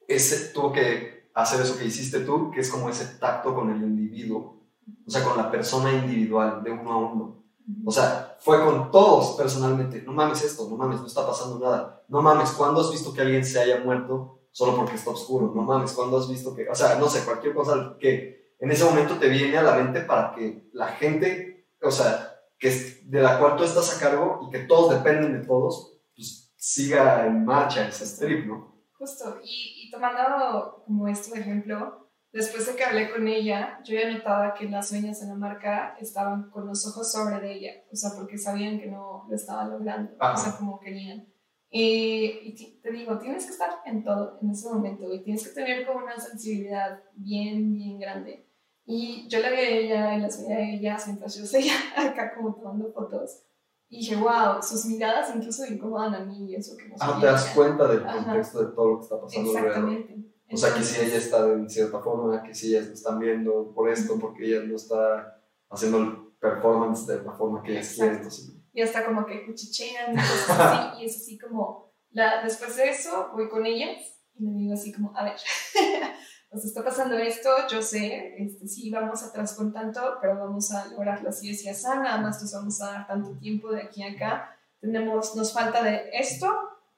ese, 0.09 0.49
tuvo 0.49 0.73
que 0.73 1.31
hacer 1.35 1.61
eso 1.61 1.79
que 1.79 1.85
hiciste 1.85 2.21
tú, 2.21 2.51
que 2.51 2.61
es 2.61 2.71
como 2.71 2.89
ese 2.89 3.19
tacto 3.19 3.55
con 3.55 3.71
el 3.71 3.83
individuo, 3.83 4.60
o 5.07 5.11
sea, 5.11 5.25
con 5.25 5.37
la 5.37 5.51
persona 5.51 5.93
individual, 5.93 6.63
de 6.63 6.71
uno 6.71 6.93
a 6.93 6.97
uno. 6.99 7.45
O 7.85 7.91
sea, 7.91 8.37
fue 8.41 8.65
con 8.65 8.91
todos 8.91 9.37
personalmente, 9.37 10.03
no 10.03 10.13
mames 10.13 10.43
esto, 10.43 10.69
no 10.69 10.77
mames, 10.77 11.01
no 11.01 11.07
está 11.07 11.27
pasando 11.27 11.59
nada, 11.59 12.03
no 12.09 12.21
mames, 12.23 12.51
¿cuándo 12.53 12.81
has 12.81 12.91
visto 12.91 13.13
que 13.13 13.21
alguien 13.21 13.45
se 13.45 13.61
haya 13.61 13.81
muerto 13.81 14.41
solo 14.51 14.77
porque 14.77 14.97
está 14.97 15.11
oscuro? 15.11 15.53
No 15.55 15.63
mames, 15.63 15.93
¿cuándo 15.93 16.19
has 16.19 16.29
visto 16.29 16.55
que, 16.55 16.69
o 16.69 16.75
sea, 16.75 16.97
no 16.97 17.09
sé, 17.09 17.25
cualquier 17.25 17.55
cosa 17.55 17.97
que 18.01 18.55
en 18.59 18.71
ese 18.71 18.85
momento 18.85 19.19
te 19.19 19.29
viene 19.29 19.57
a 19.57 19.63
la 19.63 19.77
mente 19.77 20.01
para 20.01 20.35
que 20.35 20.69
la 20.73 20.89
gente, 20.89 21.69
o 21.83 21.91
sea, 21.91 22.37
que 22.59 23.01
de 23.05 23.23
la 23.23 23.39
cual 23.39 23.57
tú 23.57 23.65
estás 23.65 23.97
a 23.97 24.01
cargo 24.01 24.41
y 24.47 24.51
que 24.51 24.61
todos 24.61 24.91
dependen 24.91 25.41
de 25.41 25.47
todos, 25.47 25.99
pues 26.15 26.53
siga 26.57 27.27
en 27.27 27.45
marcha 27.45 27.89
ese 27.89 28.05
strip, 28.05 28.47
¿no? 28.47 28.71
Justo, 28.99 29.39
y, 29.43 29.91
tomando 29.91 30.83
como 30.85 31.09
esto 31.09 31.35
ejemplo, 31.35 32.10
después 32.33 32.67
de 32.67 32.77
que 32.77 32.85
hablé 32.85 33.11
con 33.11 33.27
ella, 33.27 33.81
yo 33.85 33.95
ya 33.95 34.11
notaba 34.11 34.55
que 34.55 34.69
las 34.69 34.91
uñas 34.93 35.23
en 35.23 35.29
la 35.29 35.35
marca 35.35 35.97
estaban 36.01 36.51
con 36.51 36.67
los 36.67 36.87
ojos 36.87 37.11
sobre 37.11 37.41
de 37.41 37.53
ella, 37.55 37.73
o 37.93 37.97
sea, 37.97 38.11
porque 38.17 38.39
sabían 38.39 38.79
que 38.79 38.87
no 38.87 39.27
lo 39.29 39.35
estaba 39.35 39.65
logrando, 39.65 40.13
o 40.21 40.37
sea, 40.37 40.57
como 40.57 40.81
querían. 40.81 41.27
y 41.71 42.81
te 42.83 42.91
digo, 42.91 43.19
tienes 43.19 43.47
que 43.47 43.53
estar 43.53 43.71
en 43.85 44.03
todo 44.05 44.39
en 44.43 44.51
ese 44.51 44.69
momento 44.69 45.13
y 45.13 45.23
tienes 45.23 45.47
que 45.47 45.55
tener 45.55 45.87
como 45.87 46.05
una 46.05 46.19
sensibilidad 46.19 47.03
bien, 47.15 47.75
bien 47.75 47.99
grande. 47.99 48.47
Y 48.93 49.29
yo 49.29 49.39
la 49.39 49.51
vi 49.51 49.57
a 49.57 49.69
ella 49.69 50.17
y 50.17 50.21
las 50.21 50.41
veía 50.41 50.57
a 50.57 50.69
ellas 50.69 51.07
mientras 51.07 51.37
yo 51.37 51.47
seguía 51.47 51.75
acá 51.97 52.35
como 52.35 52.55
tomando 52.57 52.93
fotos. 52.93 53.43
Y 53.89 53.99
dije, 53.99 54.17
wow, 54.17 54.63
sus 54.63 54.87
miradas 54.87 55.33
incluso 55.35 55.65
incomodan 55.67 56.15
a 56.15 56.21
mí 56.25 56.51
y 56.51 56.57
eso 56.57 56.77
que 56.77 56.89
no 56.89 56.97
Ah, 57.01 57.19
te 57.21 57.27
das 57.27 57.53
cuenta 57.55 57.89
del 57.89 58.05
contexto 58.05 58.65
de 58.65 58.73
todo 58.73 58.89
lo 58.89 58.99
que 58.99 59.03
está 59.05 59.21
pasando 59.21 59.51
Exactamente. 59.51 60.30
O 60.53 60.57
sea, 60.57 60.75
que 60.75 60.83
si 60.83 61.01
ella 61.01 61.17
está 61.17 61.47
de 61.47 61.69
cierta 61.69 62.01
forma, 62.01 62.43
que 62.43 62.55
si 62.55 62.69
ellas 62.69 62.89
lo 62.89 62.95
están 62.95 63.19
viendo 63.19 63.73
por 63.75 63.89
esto, 63.89 64.19
porque 64.19 64.47
ella 64.47 64.67
no 64.67 64.77
está 64.77 65.41
haciendo 65.69 65.99
el 65.99 66.17
performance 66.41 67.07
de 67.07 67.23
la 67.23 67.33
forma 67.33 67.63
que 67.63 67.73
ellas 67.73 67.95
quieren. 67.95 68.29
Y 68.73 68.83
hasta 68.83 69.05
como 69.05 69.27
que 69.27 69.47
cuchichean 69.47 70.15
y 70.15 70.19
así, 70.19 70.99
y 71.01 71.05
es 71.05 71.17
así 71.17 71.39
como, 71.39 71.93
la, 72.11 72.43
después 72.43 72.77
de 72.77 72.89
eso 72.89 73.31
voy 73.35 73.49
con 73.49 73.67
ellas 73.67 73.99
y 74.35 74.47
me 74.47 74.59
digo 74.59 74.75
así 74.75 74.93
como, 74.93 75.17
a 75.17 75.25
ver, 75.25 75.35
nos 76.53 76.65
está 76.65 76.83
pasando 76.83 77.17
esto, 77.19 77.51
yo 77.71 77.83
sé, 77.83 78.35
este, 78.39 78.67
sí, 78.67 78.91
vamos 78.91 79.23
atrás 79.23 79.55
con 79.55 79.73
tanto, 79.73 80.01
pero 80.21 80.39
vamos 80.39 80.73
a 80.73 80.87
lograrlo 80.87 81.29
así, 81.29 81.49
decía 81.49 81.75
sana, 81.75 82.03
nada 82.03 82.21
más 82.21 82.41
nos 82.41 82.53
vamos 82.53 82.81
a 82.81 82.93
dar 82.93 83.07
tanto 83.07 83.39
tiempo 83.39 83.71
de 83.71 83.83
aquí 83.83 84.03
a 84.03 84.13
acá, 84.13 84.57
tenemos, 84.81 85.37
nos 85.37 85.53
falta 85.53 85.83
de 85.83 86.11
esto, 86.13 86.49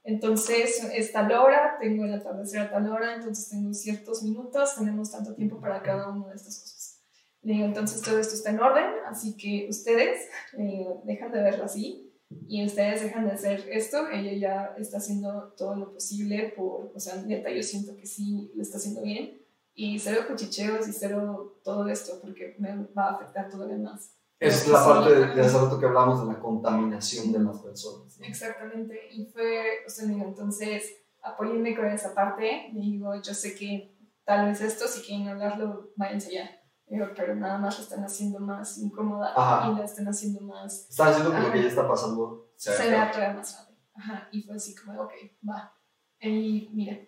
entonces 0.05 0.83
es 0.93 1.13
tal 1.13 1.31
hora, 1.33 1.77
tengo 1.81 2.05
el 2.05 2.15
atardecer 2.15 2.61
a 2.61 2.71
tal 2.71 2.91
hora, 2.91 3.15
entonces 3.15 3.49
tengo 3.49 3.73
ciertos 3.73 4.23
minutos, 4.23 4.75
tenemos 4.77 5.11
tanto 5.11 5.35
tiempo 5.35 5.61
para 5.61 5.83
cada 5.83 6.09
una 6.09 6.29
de 6.29 6.37
estas 6.37 6.59
cosas. 6.59 7.01
Le 7.43 7.55
digo, 7.55 7.67
entonces 7.67 8.01
todo 8.03 8.19
esto 8.19 8.35
está 8.35 8.51
en 8.51 8.61
orden, 8.61 8.91
así 9.07 9.37
que 9.37 9.67
ustedes 9.69 10.29
eh, 10.59 10.87
dejan 11.05 11.33
de 11.33 11.43
verlo 11.43 11.65
así 11.65 12.13
y 12.49 12.65
ustedes 12.65 13.03
dejan 13.03 13.27
de 13.27 13.33
hacer 13.33 13.69
esto, 13.71 14.09
ella 14.11 14.33
ya 14.33 14.75
está 14.79 14.99
haciendo 14.99 15.53
todo 15.57 15.75
lo 15.77 15.93
posible 15.93 16.53
por, 16.57 16.93
o 16.95 17.01
sea, 17.01 17.17
neta, 17.23 17.51
yo 17.51 17.63
siento 17.63 17.97
que 17.97 18.07
sí 18.07 18.53
lo 18.55 18.63
está 18.63 18.79
haciendo 18.79 19.03
bien 19.03 19.43
y 19.75 19.99
cero 19.99 20.23
cuchicheos 20.29 20.87
y 20.89 20.93
cero 20.93 21.61
todo 21.65 21.89
esto 21.89 22.21
porque 22.21 22.57
me 22.59 22.87
va 22.97 23.09
a 23.09 23.15
afectar 23.15 23.49
todavía 23.51 23.79
más. 23.79 24.13
Es 24.39 24.67
la 24.67 24.85
parte 24.85 25.15
de, 25.15 25.41
hace 25.41 25.57
rato 25.57 25.79
que 25.79 25.87
hablamos 25.87 26.27
de 26.27 26.33
la 26.33 26.41
contaminación 26.41 27.33
de 27.33 27.39
las 27.39 27.59
personas. 27.59 28.12
Exactamente, 28.25 29.09
y 29.11 29.27
fue, 29.27 29.85
o 29.87 29.91
sea, 29.91 30.07
digo, 30.07 30.25
entonces 30.25 30.93
apóyenme 31.23 31.77
con 31.77 31.87
esa 31.87 32.15
parte, 32.15 32.71
digo, 32.73 33.15
yo 33.21 33.35
sé 33.35 33.55
que 33.55 33.97
tal 34.25 34.47
vez 34.49 34.61
esto, 34.61 34.87
si 34.87 35.03
quieren 35.03 35.29
hablarlo, 35.29 35.93
váyanse 35.97 36.35
ya. 36.35 36.51
Digo, 36.87 37.07
pero 37.17 37.35
nada 37.35 37.59
más 37.59 37.79
lo 37.79 37.85
están 37.85 38.05
haciendo 38.05 38.39
más 38.41 38.77
incómoda 38.79 39.33
y 39.67 39.79
la 39.79 39.85
están 39.85 40.07
haciendo 40.09 40.41
más... 40.43 40.91
Están 40.91 41.09
haciendo 41.09 41.39
lo 41.39 41.53
que 41.53 41.63
ya 41.63 41.69
está 41.69 41.89
pasando 41.89 42.53
se, 42.63 42.73
se 42.73 42.91
vea 42.91 43.11
todavía 43.11 43.35
más 43.35 43.57
grave. 43.57 43.79
Ajá, 43.95 44.29
y 44.31 44.43
fue 44.43 44.55
así 44.55 44.75
como, 44.75 45.03
ok, 45.03 45.13
va. 45.49 45.75
Y 46.21 46.71
mira, 46.73 46.99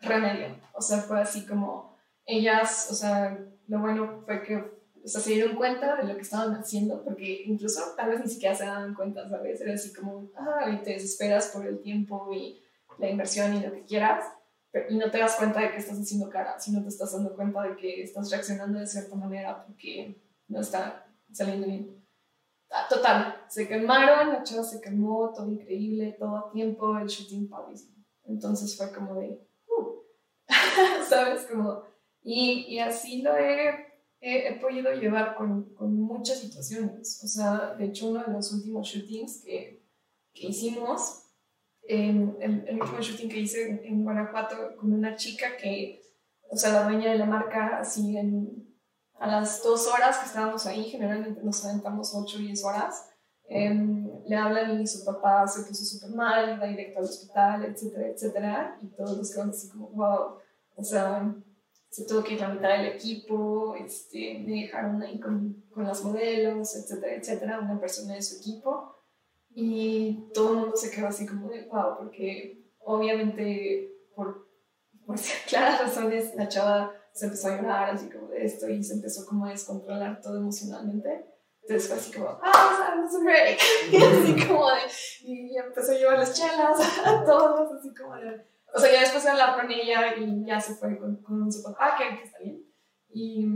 remedio. 0.00 0.58
O 0.72 0.80
sea, 0.80 0.98
fue 0.98 1.20
así 1.20 1.46
como 1.46 1.98
ellas, 2.24 2.88
o 2.90 2.94
sea, 2.94 3.38
lo 3.66 3.78
bueno 3.80 4.22
fue 4.24 4.42
que 4.42 4.81
o 5.04 5.08
sea, 5.08 5.20
se 5.20 5.30
dieron 5.30 5.56
cuenta 5.56 5.96
de 5.96 6.04
lo 6.04 6.14
que 6.14 6.22
estaban 6.22 6.54
haciendo, 6.54 7.02
porque 7.02 7.42
incluso 7.46 7.94
tal 7.96 8.10
vez 8.10 8.20
ni 8.20 8.28
siquiera 8.28 8.54
se 8.54 8.66
daban 8.66 8.94
cuenta, 8.94 9.28
¿sabes? 9.28 9.60
Era 9.60 9.74
así 9.74 9.92
como, 9.92 10.30
ah, 10.36 10.70
y 10.70 10.82
te 10.82 10.90
desesperas 10.92 11.48
por 11.48 11.66
el 11.66 11.80
tiempo 11.80 12.28
y 12.32 12.62
la 12.98 13.10
inversión 13.10 13.54
y 13.54 13.60
lo 13.60 13.72
que 13.72 13.84
quieras, 13.84 14.24
pero, 14.70 14.86
y 14.90 14.96
no 14.96 15.10
te 15.10 15.18
das 15.18 15.36
cuenta 15.36 15.60
de 15.60 15.70
que 15.72 15.78
estás 15.78 15.98
haciendo 15.98 16.30
cara, 16.30 16.58
sino 16.58 16.82
te 16.82 16.88
estás 16.88 17.12
dando 17.12 17.34
cuenta 17.34 17.62
de 17.62 17.76
que 17.76 18.02
estás 18.02 18.30
reaccionando 18.30 18.78
de 18.78 18.86
cierta 18.86 19.16
manera 19.16 19.64
porque 19.66 20.22
no 20.48 20.60
está 20.60 21.06
saliendo 21.32 21.66
bien. 21.66 22.02
Ah, 22.70 22.86
total, 22.88 23.44
se 23.48 23.68
quemaron, 23.68 24.32
la 24.32 24.42
chava 24.42 24.62
se 24.62 24.80
quemó, 24.80 25.32
todo 25.34 25.50
increíble, 25.50 26.16
todo 26.18 26.36
a 26.36 26.50
tiempo, 26.50 26.96
el 26.98 27.06
shooting 27.06 27.48
padrísimo. 27.48 28.02
Entonces 28.24 28.76
fue 28.76 28.92
como 28.92 29.14
de, 29.16 29.46
uh, 29.66 30.00
¿sabes? 31.08 31.44
Como 31.44 31.82
y, 32.22 32.66
y 32.68 32.78
así 32.78 33.22
lo 33.22 33.36
he, 33.36 33.91
he, 34.22 34.54
podido 34.60 34.92
llevar 34.92 35.34
con, 35.34 35.74
con, 35.74 35.94
muchas 36.00 36.38
situaciones. 36.38 37.20
O 37.24 37.26
sea, 37.26 37.74
de 37.76 37.86
hecho, 37.86 38.08
uno 38.08 38.22
de 38.24 38.32
los 38.32 38.52
últimos 38.52 38.86
shootings 38.86 39.42
que, 39.44 39.82
que 40.32 40.46
hicimos, 40.46 41.24
el, 41.82 42.36
el, 42.40 42.80
último 42.80 43.00
shooting 43.00 43.28
que 43.28 43.40
hice 43.40 43.82
en, 43.84 44.04
Guanajuato 44.04 44.76
con 44.76 44.92
una 44.92 45.16
chica 45.16 45.56
que, 45.56 46.00
o 46.48 46.56
sea, 46.56 46.72
la 46.72 46.84
dueña 46.84 47.10
de 47.10 47.18
la 47.18 47.26
marca, 47.26 47.80
así 47.80 48.16
en, 48.16 48.72
a 49.18 49.26
las 49.26 49.60
dos 49.64 49.88
horas 49.88 50.18
que 50.18 50.26
estábamos 50.26 50.66
ahí, 50.66 50.84
generalmente 50.84 51.42
nos 51.42 51.64
aventamos 51.64 52.14
ocho 52.14 52.36
o 52.38 52.40
diez 52.40 52.64
horas, 52.64 53.08
em, 53.48 54.08
le 54.24 54.36
hablan 54.36 54.80
y 54.80 54.86
su 54.86 55.04
papá 55.04 55.48
se 55.48 55.64
puso 55.64 55.84
súper 55.84 56.10
mal, 56.10 56.62
va 56.62 56.66
directo 56.66 57.00
al 57.00 57.06
hospital, 57.06 57.64
etcétera, 57.64 58.08
etcétera, 58.08 58.78
y 58.80 58.86
todos 58.86 59.16
nos 59.18 59.32
quedamos 59.32 59.56
así 59.56 59.68
como, 59.68 59.88
wow, 59.88 60.36
o 60.76 60.84
sea, 60.84 61.34
se 61.92 62.06
tuvo 62.06 62.24
que 62.24 62.32
implementar 62.32 62.80
el 62.80 62.86
equipo, 62.86 63.74
este, 63.76 64.42
me 64.46 64.62
dejaron 64.62 65.02
ahí 65.02 65.20
con, 65.20 65.62
con 65.74 65.84
las 65.84 66.02
modelos, 66.02 66.74
etcétera, 66.74 67.16
etcétera, 67.16 67.60
una 67.60 67.78
persona 67.78 68.14
de 68.14 68.22
su 68.22 68.38
equipo. 68.38 68.96
Y 69.54 70.30
todo 70.32 70.52
el 70.52 70.58
mundo 70.60 70.76
se 70.76 70.90
quedó 70.90 71.08
así 71.08 71.26
como 71.26 71.50
de 71.50 71.66
wow, 71.66 71.98
porque 71.98 72.64
obviamente 72.78 73.92
por, 74.16 74.48
por 75.04 75.16
claras 75.46 75.82
razones 75.82 76.34
la 76.34 76.48
chava 76.48 76.94
se 77.12 77.26
empezó 77.26 77.48
a 77.48 77.60
llorar 77.60 77.90
así 77.90 78.08
como 78.08 78.28
de 78.28 78.42
esto 78.42 78.70
y 78.70 78.82
se 78.82 78.94
empezó 78.94 79.26
como 79.26 79.44
a 79.44 79.50
descontrolar 79.50 80.22
todo 80.22 80.38
emocionalmente. 80.38 81.26
Entonces 81.60 81.88
fue 81.88 81.98
así 81.98 82.10
como, 82.10 82.40
ah, 82.42 82.86
vamos 82.88 83.14
a 83.14 83.18
break. 83.18 83.58
Y 83.92 83.96
así 83.98 84.46
como 84.46 84.66
de, 84.70 84.80
y 85.24 85.58
empezó 85.58 85.92
a 85.92 85.94
llevar 85.94 86.18
las 86.20 86.32
chelas 86.32 86.80
a 87.04 87.22
todos, 87.22 87.70
así 87.78 87.92
como 87.94 88.16
de, 88.16 88.46
o 88.74 88.80
sea, 88.80 88.92
ya 88.92 89.00
después 89.00 89.24
de 89.24 89.30
hablar 89.30 89.60
con 89.60 89.70
ella 89.70 90.16
y 90.16 90.44
ya 90.46 90.60
se 90.60 90.74
fue 90.74 90.98
con, 90.98 91.16
con 91.16 91.52
su 91.52 91.62
papá, 91.62 91.96
que, 91.96 92.24
está 92.24 92.38
bien. 92.38 92.64
Y, 93.10 93.46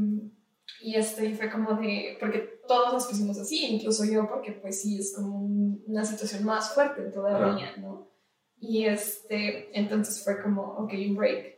y 0.83 0.95
este, 0.95 1.35
fue 1.35 1.51
como 1.51 1.75
de, 1.75 2.17
porque 2.21 2.61
todos 2.69 2.93
nos 2.93 3.07
pusimos 3.07 3.39
así, 3.39 3.65
incluso 3.67 4.05
yo, 4.05 4.29
porque 4.29 4.53
pues 4.53 4.83
sí, 4.83 4.99
es 4.99 5.15
como 5.15 5.39
una 5.87 6.05
situación 6.05 6.45
más 6.45 6.75
fuerte 6.75 7.03
todavía, 7.05 7.77
¿no? 7.79 8.11
Y 8.59 8.85
este, 8.85 9.79
entonces 9.79 10.23
fue 10.23 10.43
como, 10.43 10.63
ok, 10.63 10.93
un 11.09 11.17
break. 11.17 11.57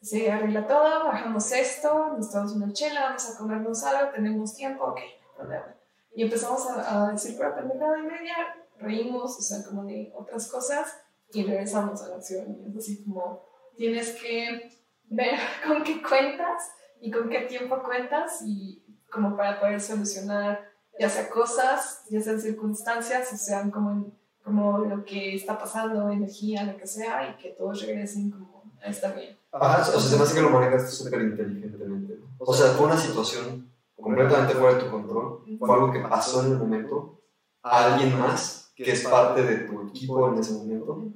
Se 0.00 0.30
arregla 0.30 0.66
todo, 0.66 1.06
bajamos 1.06 1.50
esto, 1.52 2.14
nos 2.16 2.30
tomamos 2.30 2.54
una 2.54 2.72
chela, 2.72 3.06
vamos 3.06 3.30
a 3.30 3.38
comernos 3.38 3.82
algo, 3.84 4.12
tenemos 4.12 4.54
tiempo, 4.54 4.84
ok, 4.84 5.00
problema. 5.36 5.74
Y 6.14 6.22
empezamos 6.22 6.66
a, 6.68 7.08
a 7.08 7.12
decir 7.12 7.36
por 7.36 7.54
pendejada 7.54 7.98
y 7.98 8.02
media, 8.02 8.34
reímos, 8.78 9.38
o 9.38 9.42
sea, 9.42 9.64
como 9.64 9.84
de 9.84 10.12
otras 10.14 10.50
cosas 10.50 11.03
y 11.34 11.42
regresamos 11.44 12.02
a 12.02 12.08
la 12.08 12.16
acción. 12.16 12.56
Y 12.60 12.70
es 12.70 12.76
así 12.76 13.04
como 13.04 13.44
tienes 13.76 14.12
que 14.12 14.70
ver 15.04 15.38
con 15.66 15.82
qué 15.82 16.02
cuentas 16.02 16.70
y 17.00 17.10
con 17.10 17.28
qué 17.28 17.40
tiempo 17.42 17.82
cuentas 17.82 18.42
y 18.44 18.84
como 19.10 19.36
para 19.36 19.60
poder 19.60 19.80
solucionar 19.80 20.74
ya 20.98 21.08
sea 21.08 21.28
cosas, 21.28 22.04
ya 22.08 22.20
sean 22.20 22.40
circunstancias, 22.40 23.32
o 23.32 23.36
sean 23.36 23.70
como, 23.70 24.12
como 24.44 24.78
lo 24.78 25.04
que 25.04 25.34
está 25.34 25.58
pasando, 25.58 26.08
energía, 26.10 26.64
lo 26.64 26.76
que 26.76 26.86
sea, 26.86 27.30
y 27.30 27.42
que 27.42 27.50
todos 27.50 27.84
regresen 27.84 28.30
como 28.30 28.72
a 28.82 28.88
estar 28.88 29.14
bien. 29.14 29.36
Ajá, 29.52 29.82
o 29.82 29.84
sea, 29.84 30.00
se 30.00 30.16
me 30.16 30.22
hace 30.22 30.34
que 30.34 30.42
lo 30.42 30.50
manejas 30.50 30.92
súper 30.92 31.22
inteligentemente. 31.22 32.20
O 32.38 32.52
sea, 32.52 32.72
fue 32.72 32.86
una 32.86 32.96
situación 32.96 33.72
completamente 33.96 34.54
fuera 34.54 34.74
de 34.74 34.84
tu 34.84 34.90
control, 34.90 35.44
fue 35.58 35.74
algo 35.74 35.92
que 35.92 36.00
pasó 36.00 36.44
en 36.44 36.52
el 36.52 36.58
momento, 36.58 37.20
a 37.62 37.94
alguien 37.94 38.18
más 38.18 38.72
que 38.76 38.90
es 38.90 39.04
parte 39.06 39.42
de 39.42 39.58
tu 39.66 39.88
equipo 39.88 40.28
en 40.28 40.38
ese 40.38 40.52
momento. 40.52 41.06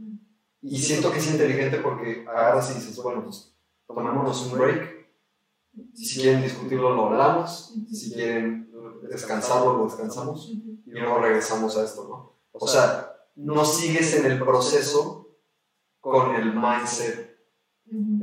Y 0.63 0.79
siento 0.79 1.13
que 1.13 1.19
es 1.19 1.31
inteligente 1.31 1.79
porque 1.79 2.25
agarras 2.29 2.71
y 2.71 2.75
dices, 2.75 3.01
bueno, 3.03 3.25
pues 3.25 3.55
tomémonos 3.87 4.47
un 4.47 4.59
break. 4.59 5.09
Si 5.95 6.21
quieren 6.21 6.43
discutirlo, 6.43 6.95
lo 6.95 7.07
hablamos. 7.07 7.75
Si 7.93 8.13
quieren 8.13 8.71
descansarlo, 9.09 9.79
lo 9.79 9.85
descansamos. 9.85 10.51
Y 10.51 10.91
luego 10.91 11.19
regresamos 11.19 11.77
a 11.77 11.85
esto, 11.85 12.09
¿no? 12.09 12.39
O 12.53 12.67
sea, 12.67 13.15
no 13.37 13.65
sigues 13.65 14.15
en 14.15 14.27
el 14.27 14.39
proceso 14.39 15.37
con 16.01 16.35
el 16.35 16.55
mindset 16.55 17.29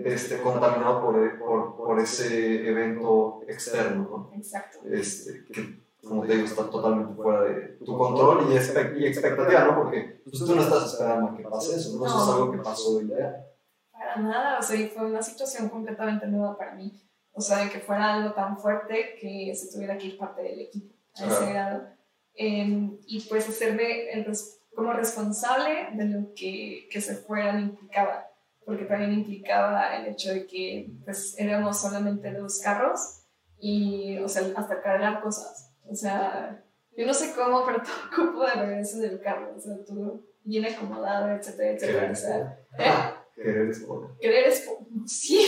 este, 0.03 0.41
contaminado 0.41 1.01
por, 1.01 1.39
por, 1.39 1.77
por, 1.77 1.99
ese 1.99 2.67
evento 2.67 3.41
externo, 3.47 4.03
¿no? 4.03 4.31
Exacto. 4.37 4.79
Este, 4.85 5.45
que, 5.45 5.84
como 6.07 6.23
te 6.23 6.33
digo, 6.33 6.45
está 6.45 6.69
totalmente 6.69 7.13
fuera 7.15 7.41
de 7.43 7.61
tu 7.83 7.97
control 7.97 8.47
y, 8.49 8.53
y 8.53 9.05
expectativa, 9.05 9.65
¿no? 9.65 9.75
Porque 9.75 10.21
pues, 10.23 10.39
tú 10.39 10.55
no 10.55 10.61
estás 10.61 10.93
esperando 10.93 11.29
a 11.29 11.37
que 11.37 11.43
pase 11.43 11.75
eso, 11.75 11.97
¿no? 11.97 12.05
Eso 12.05 12.23
es 12.23 12.29
algo 12.29 12.51
que 12.51 12.57
pasó 12.59 13.01
y 13.01 13.07
ya. 13.09 13.45
Para 13.91 14.15
nada, 14.17 14.59
o 14.59 14.61
sea, 14.61 14.87
fue 14.89 15.05
una 15.05 15.21
situación 15.21 15.69
completamente 15.69 16.27
nueva 16.27 16.57
para 16.57 16.75
mí. 16.75 16.91
O 17.33 17.41
sea, 17.41 17.65
de 17.65 17.69
que 17.69 17.79
fuera 17.79 18.13
algo 18.13 18.33
tan 18.33 18.57
fuerte 18.57 19.15
que 19.19 19.53
se 19.55 19.71
tuviera 19.71 19.97
que 19.97 20.07
ir 20.07 20.17
parte 20.17 20.41
del 20.41 20.61
equipo 20.61 20.95
a 21.15 21.25
ese 21.25 21.49
grado. 21.51 21.87
Em, 22.33 22.97
y 23.07 23.21
pues 23.27 23.47
hacerme 23.49 24.11
el, 24.11 24.25
como 24.73 24.93
responsable 24.93 25.89
de 25.93 26.05
lo 26.05 26.33
que, 26.33 26.87
que 26.91 27.01
se 27.01 27.15
fuera 27.15 27.59
implicaba 27.59 28.25
porque 28.65 28.85
también 28.85 29.13
implicaba 29.13 29.95
el 29.95 30.07
hecho 30.07 30.33
de 30.33 30.47
que 30.47 30.89
pues 31.05 31.35
éramos 31.37 31.79
solamente 31.79 32.33
dos 32.33 32.59
carros 32.59 33.21
y, 33.59 34.17
o 34.17 34.27
sea, 34.27 34.43
hasta 34.55 34.81
cargar 34.81 35.21
cosas. 35.21 35.64
O 35.89 35.95
sea, 35.95 36.63
yo 36.95 37.05
no 37.05 37.13
sé 37.13 37.33
cómo, 37.35 37.65
pero 37.65 37.81
todo 37.81 38.31
cupo 38.31 38.45
de 38.45 38.53
regreso 38.53 38.99
del 38.99 39.19
carro, 39.19 39.53
o 39.55 39.59
sea, 39.59 39.75
todo 39.85 40.21
bien 40.43 40.65
acomodado, 40.65 41.29
etcétera, 41.29 41.71
etcétera. 41.73 42.11
O 42.11 42.15
sea, 42.15 42.59
¿eh? 42.77 43.15
Querer 43.35 43.69
es 43.69 43.85
Querer 44.19 44.47
es 44.47 44.69
Sí, 45.05 45.45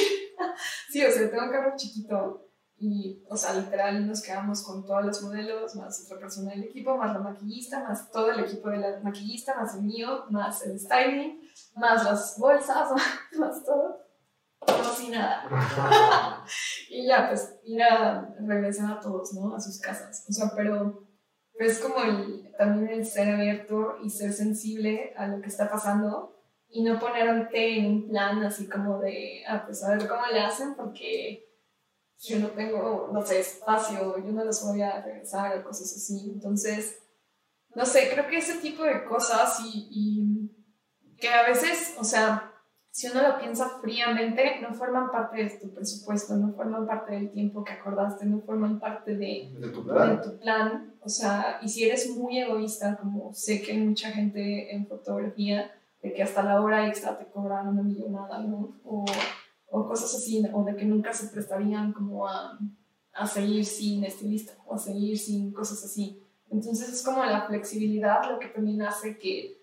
sí, 0.89 1.05
o 1.05 1.11
sea, 1.11 1.29
tengo 1.29 1.45
un 1.45 1.51
carro 1.51 1.73
chiquito 1.75 2.47
y, 2.79 3.23
o 3.27 3.35
sea, 3.35 3.55
literal 3.55 4.05
nos 4.05 4.21
quedamos 4.21 4.61
con 4.63 4.85
todos 4.85 5.03
los 5.03 5.21
modelos, 5.23 5.75
más 5.75 6.03
otra 6.05 6.19
persona 6.19 6.51
del 6.51 6.65
equipo, 6.65 6.95
más 6.95 7.11
la 7.11 7.19
maquillista, 7.19 7.83
más 7.83 8.11
todo 8.11 8.31
el 8.31 8.41
equipo 8.41 8.69
de 8.69 8.77
la 8.77 8.99
maquillista, 8.99 9.55
más 9.55 9.75
el 9.75 9.81
mío, 9.81 10.25
más 10.29 10.63
el 10.63 10.79
styling, 10.79 11.41
más 11.75 12.03
las 12.03 12.37
bolsas, 12.37 12.89
más, 13.39 13.63
todo. 13.63 14.06
No, 14.67 14.93
sin 14.93 15.11
nada. 15.11 16.45
y 16.89 17.07
ya, 17.07 17.29
pues, 17.29 17.55
ir 17.63 17.81
a 17.81 18.33
regresar 18.39 18.91
a 18.91 18.99
todos, 18.99 19.33
¿no? 19.33 19.55
A 19.55 19.59
sus 19.59 19.79
casas. 19.79 20.25
O 20.29 20.33
sea, 20.33 20.51
pero 20.55 21.07
es 21.59 21.79
como 21.79 22.03
el, 22.03 22.53
también 22.57 22.99
el 22.99 23.05
ser 23.05 23.33
abierto 23.33 23.97
y 24.03 24.09
ser 24.09 24.33
sensible 24.33 25.13
a 25.17 25.27
lo 25.27 25.41
que 25.41 25.47
está 25.47 25.69
pasando 25.69 26.35
y 26.69 26.83
no 26.83 26.99
ponerte 26.99 27.79
en 27.79 27.85
un 27.85 28.09
plan 28.09 28.43
así 28.43 28.67
como 28.67 28.99
de, 28.99 29.43
ah, 29.47 29.63
pues 29.65 29.83
a 29.83 29.95
ver 29.95 30.07
cómo 30.07 30.25
le 30.27 30.39
hacen 30.39 30.75
porque 30.75 31.47
yo 32.19 32.39
no 32.39 32.49
tengo, 32.49 33.09
no 33.13 33.25
sé, 33.25 33.39
espacio, 33.39 34.17
yo 34.17 34.31
no 34.31 34.43
los 34.43 34.63
voy 34.63 34.81
a 34.81 35.01
regresar 35.01 35.57
o 35.57 35.63
cosas 35.63 35.93
así. 35.95 36.31
Entonces, 36.33 36.99
no 37.75 37.85
sé, 37.85 38.09
creo 38.11 38.27
que 38.27 38.37
ese 38.37 38.55
tipo 38.55 38.83
de 38.83 39.05
cosas 39.05 39.59
y, 39.61 39.87
y 39.91 41.17
que 41.17 41.29
a 41.29 41.47
veces, 41.47 41.95
o 41.99 42.03
sea, 42.03 42.53
si 42.97 43.05
uno 43.05 43.21
lo 43.21 43.37
piensa 43.37 43.69
fríamente, 43.79 44.59
no 44.59 44.73
forman 44.73 45.11
parte 45.11 45.43
de 45.43 45.49
tu 45.51 45.71
presupuesto, 45.71 46.35
no 46.35 46.51
forman 46.53 46.87
parte 46.87 47.13
del 47.13 47.29
tiempo 47.29 47.63
que 47.63 47.73
acordaste, 47.73 48.25
no 48.25 48.41
forman 48.41 48.79
parte 48.79 49.15
de, 49.15 49.53
de, 49.55 49.69
tu, 49.69 49.85
plan. 49.85 50.17
de 50.17 50.23
tu 50.23 50.39
plan. 50.39 50.95
O 51.03 51.07
sea, 51.07 51.59
y 51.61 51.69
si 51.69 51.83
eres 51.83 52.09
muy 52.17 52.39
egoísta, 52.39 52.97
como 52.97 53.31
sé 53.35 53.61
que 53.61 53.73
hay 53.73 53.81
mucha 53.81 54.09
gente 54.09 54.73
en 54.75 54.87
fotografía, 54.87 55.69
de 56.01 56.11
que 56.11 56.23
hasta 56.23 56.41
la 56.41 56.59
hora 56.59 56.87
extra 56.87 57.15
te 57.19 57.27
cobran 57.27 57.67
una 57.67 57.83
millonada, 57.83 58.39
¿no? 58.39 58.79
O, 58.83 59.05
o 59.69 59.87
cosas 59.87 60.15
así, 60.15 60.43
o 60.51 60.63
de 60.63 60.75
que 60.75 60.85
nunca 60.85 61.13
se 61.13 61.27
prestarían 61.27 61.93
como 61.93 62.27
a, 62.27 62.57
a 63.13 63.27
seguir 63.27 63.63
sin 63.63 64.05
estilista 64.05 64.53
o 64.65 64.73
a 64.73 64.79
seguir 64.79 65.19
sin 65.19 65.51
cosas 65.51 65.83
así. 65.85 66.19
Entonces 66.49 66.89
es 66.89 67.03
como 67.03 67.23
la 67.23 67.45
flexibilidad 67.45 68.27
lo 68.27 68.39
que 68.39 68.47
también 68.47 68.81
hace 68.81 69.19
que, 69.19 69.56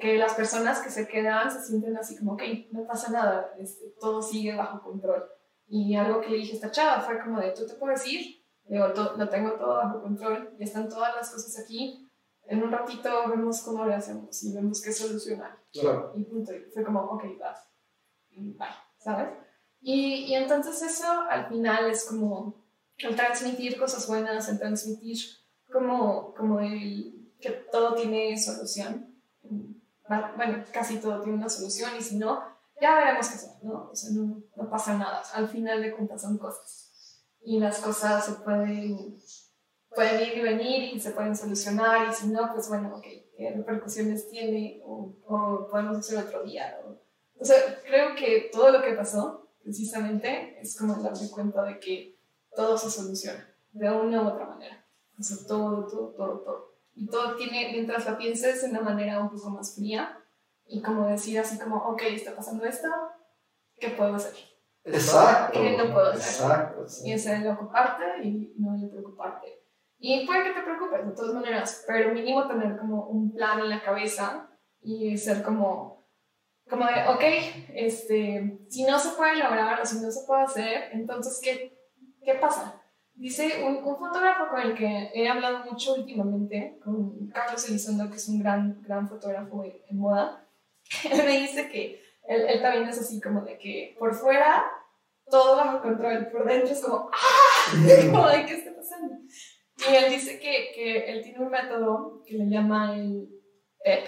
que 0.00 0.16
las 0.16 0.34
personas 0.34 0.80
que 0.80 0.90
se 0.90 1.06
quedan 1.06 1.50
se 1.50 1.62
sienten 1.62 1.96
así 1.96 2.16
como, 2.16 2.32
ok, 2.32 2.42
no 2.72 2.86
pasa 2.86 3.10
nada, 3.10 3.54
este, 3.58 3.94
todo 4.00 4.22
sigue 4.22 4.56
bajo 4.56 4.82
control. 4.82 5.24
Y 5.66 5.94
algo 5.94 6.20
que 6.20 6.30
le 6.30 6.38
dije 6.38 6.52
a 6.52 6.54
esta 6.54 6.70
chava 6.70 7.00
fue 7.02 7.22
como 7.22 7.40
de, 7.40 7.52
tú 7.52 7.66
te 7.66 7.74
puedes 7.74 8.06
ir, 8.06 8.42
digo, 8.64 8.88
lo 8.88 9.28
tengo 9.28 9.52
todo 9.52 9.76
bajo 9.76 10.02
control, 10.02 10.54
y 10.58 10.64
están 10.64 10.88
todas 10.88 11.14
las 11.14 11.30
cosas 11.30 11.58
aquí, 11.62 12.08
en 12.48 12.62
un 12.62 12.72
ratito 12.72 13.28
vemos 13.28 13.60
cómo 13.62 13.84
lo 13.84 13.94
hacemos 13.94 14.42
y 14.42 14.54
vemos 14.54 14.80
qué 14.80 14.90
solucionar. 14.90 15.58
Claro. 15.70 16.12
Y 16.16 16.24
punto. 16.24 16.54
Y 16.54 16.60
fue 16.72 16.82
como, 16.82 17.00
ok, 17.00 17.24
va, 17.40 17.54
bye, 18.30 18.68
¿sabes? 18.96 19.28
Y, 19.80 20.24
y, 20.24 20.34
entonces 20.34 20.80
eso 20.82 21.06
al 21.28 21.46
final 21.48 21.90
es 21.90 22.06
como 22.06 22.64
el 22.96 23.14
transmitir 23.14 23.78
cosas 23.78 24.08
buenas, 24.08 24.48
el 24.48 24.58
transmitir 24.58 25.18
como, 25.70 26.34
como 26.34 26.58
el 26.60 27.34
que 27.38 27.50
todo 27.70 27.94
tiene 27.94 28.36
solución. 28.38 29.07
Bueno, 30.08 30.64
casi 30.72 30.98
todo 30.98 31.20
tiene 31.20 31.38
una 31.38 31.48
solución 31.48 31.90
y 31.98 32.02
si 32.02 32.16
no, 32.16 32.42
ya 32.80 32.94
veremos 32.94 33.28
qué 33.28 33.34
hacer, 33.34 33.50
¿no? 33.62 33.90
O 33.90 33.94
sea, 33.94 34.10
no, 34.10 34.42
no 34.56 34.70
pasa 34.70 34.96
nada. 34.96 35.22
Al 35.34 35.48
final 35.48 35.82
de 35.82 35.94
cuentas 35.94 36.22
son 36.22 36.38
cosas. 36.38 37.24
Y 37.42 37.58
las 37.60 37.78
cosas 37.78 38.24
se 38.24 38.32
pueden, 38.32 39.18
pueden 39.94 40.20
ir 40.22 40.38
y 40.38 40.42
venir 40.42 40.94
y 40.94 41.00
se 41.00 41.10
pueden 41.10 41.36
solucionar 41.36 42.08
y 42.08 42.14
si 42.14 42.28
no, 42.28 42.52
pues 42.52 42.68
bueno, 42.68 42.96
ok, 42.96 43.04
¿qué 43.36 43.52
repercusiones 43.56 44.28
tiene? 44.30 44.82
O, 44.84 45.14
o 45.26 45.68
podemos 45.70 45.98
hacer 45.98 46.18
otro 46.18 46.42
día. 46.44 46.78
O, 46.84 46.98
o 47.40 47.44
sea, 47.44 47.56
creo 47.84 48.14
que 48.16 48.50
todo 48.52 48.70
lo 48.70 48.82
que 48.82 48.92
pasó 48.92 49.48
precisamente 49.62 50.58
es 50.60 50.76
como 50.76 50.94
darme 50.94 51.28
cuenta 51.30 51.62
de 51.62 51.78
que 51.78 52.18
todo 52.54 52.76
se 52.76 52.90
soluciona 52.90 53.46
de 53.72 53.90
una 53.90 54.22
u 54.22 54.28
otra 54.28 54.46
manera. 54.46 54.84
O 55.18 55.22
sea, 55.22 55.36
todo, 55.46 55.86
todo, 55.86 56.08
todo, 56.16 56.38
todo. 56.40 56.67
Y 56.98 57.06
todo 57.06 57.36
tiene, 57.36 57.70
mientras 57.70 58.10
lo 58.10 58.18
pienses 58.18 58.60
de 58.60 58.70
una 58.70 58.80
manera 58.80 59.20
un 59.20 59.30
poco 59.30 59.50
más 59.50 59.76
fría 59.76 60.18
y 60.66 60.82
como 60.82 61.06
decir 61.06 61.38
así 61.38 61.56
como, 61.56 61.76
ok, 61.76 62.02
está 62.10 62.34
pasando 62.34 62.64
esto, 62.64 62.88
¿qué 63.78 63.90
puedo 63.90 64.16
hacer? 64.16 64.34
Exacto. 64.82 65.60
¿Qué 65.60 65.76
no 65.76 65.92
puedo 65.92 66.10
hacer? 66.10 66.46
Exacto. 66.50 66.84
Y 67.04 67.12
ese 67.12 67.34
es 67.34 67.40
el 67.40 67.48
ocuparte 67.52 68.04
y 68.24 68.52
no 68.58 68.74
el 68.74 68.90
preocuparte. 68.90 69.62
Y 70.00 70.26
puede 70.26 70.42
que 70.42 70.54
te 70.54 70.62
preocupes 70.62 71.06
de 71.06 71.12
todas 71.12 71.34
maneras, 71.34 71.84
pero 71.86 72.12
mínimo 72.12 72.48
tener 72.48 72.76
como 72.76 73.04
un 73.06 73.32
plan 73.32 73.60
en 73.60 73.70
la 73.70 73.80
cabeza 73.80 74.50
y 74.82 75.16
ser 75.16 75.44
como, 75.44 76.04
como 76.68 76.84
de, 76.84 77.06
ok, 77.10 77.22
este, 77.74 78.58
si 78.68 78.82
no 78.82 78.98
se 78.98 79.10
puede 79.10 79.36
lograr 79.36 79.80
o 79.80 79.86
si 79.86 80.00
no 80.00 80.10
se 80.10 80.26
puede 80.26 80.42
hacer, 80.42 80.88
entonces, 80.90 81.40
¿qué, 81.44 81.78
qué 82.24 82.34
pasa? 82.34 82.82
Dice 83.18 83.64
un, 83.64 83.78
un, 83.78 83.98
fotógrafo 83.98 84.48
con 84.48 84.60
el 84.60 84.76
que 84.76 85.10
he 85.12 85.28
hablado 85.28 85.64
mucho 85.64 85.94
últimamente, 85.94 86.78
con 86.84 87.26
Carlos 87.30 87.68
Elizondo, 87.68 88.08
que 88.08 88.16
es 88.16 88.28
un 88.28 88.38
gran, 88.38 88.80
gran 88.82 89.08
fotógrafo 89.08 89.64
en, 89.64 89.98
moda, 89.98 90.48
él 91.10 91.18
me 91.26 91.40
dice 91.40 91.68
que 91.68 92.00
él, 92.28 92.42
él, 92.48 92.62
también 92.62 92.88
es 92.88 93.00
así 93.00 93.20
como 93.20 93.40
de 93.40 93.58
que 93.58 93.96
por 93.98 94.14
fuera 94.14 94.70
todo 95.28 95.56
bajo 95.56 95.82
control, 95.82 96.28
por 96.30 96.46
dentro 96.46 96.72
es 96.72 96.80
como, 96.80 97.10
¡ah! 97.12 97.72
como 98.12 98.28
de, 98.28 98.46
¿qué 98.46 98.54
está 98.54 98.76
pasando? 98.76 99.16
Y 99.90 99.94
él 99.94 100.10
dice 100.12 100.38
que, 100.38 100.70
que 100.72 101.10
él 101.10 101.22
tiene 101.24 101.40
un 101.40 101.50
método 101.50 102.22
que 102.24 102.34
le 102.34 102.48
llama 102.48 102.94
el 102.96 103.28
PEP, 103.82 104.06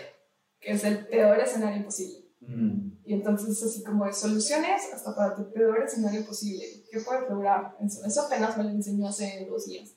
que 0.60 0.70
es 0.70 0.84
el 0.84 1.06
peor 1.08 1.40
escenario 1.40 1.84
posible. 1.84 2.28
Mm. 2.40 2.89
Y 3.10 3.14
entonces, 3.14 3.60
así 3.60 3.82
como 3.82 4.04
de 4.04 4.12
soluciones 4.12 4.82
hasta 4.94 5.16
para 5.16 5.34
tu 5.34 5.52
peor 5.52 5.82
escenario 5.82 6.24
posible. 6.24 6.64
¿Qué 6.92 7.00
puede 7.00 7.28
lograr? 7.28 7.76
Eso, 7.80 8.20
apenas 8.22 8.56
me 8.56 8.62
lo 8.62 8.70
enseñó 8.70 9.08
hace 9.08 9.48
dos 9.50 9.66
días. 9.66 9.96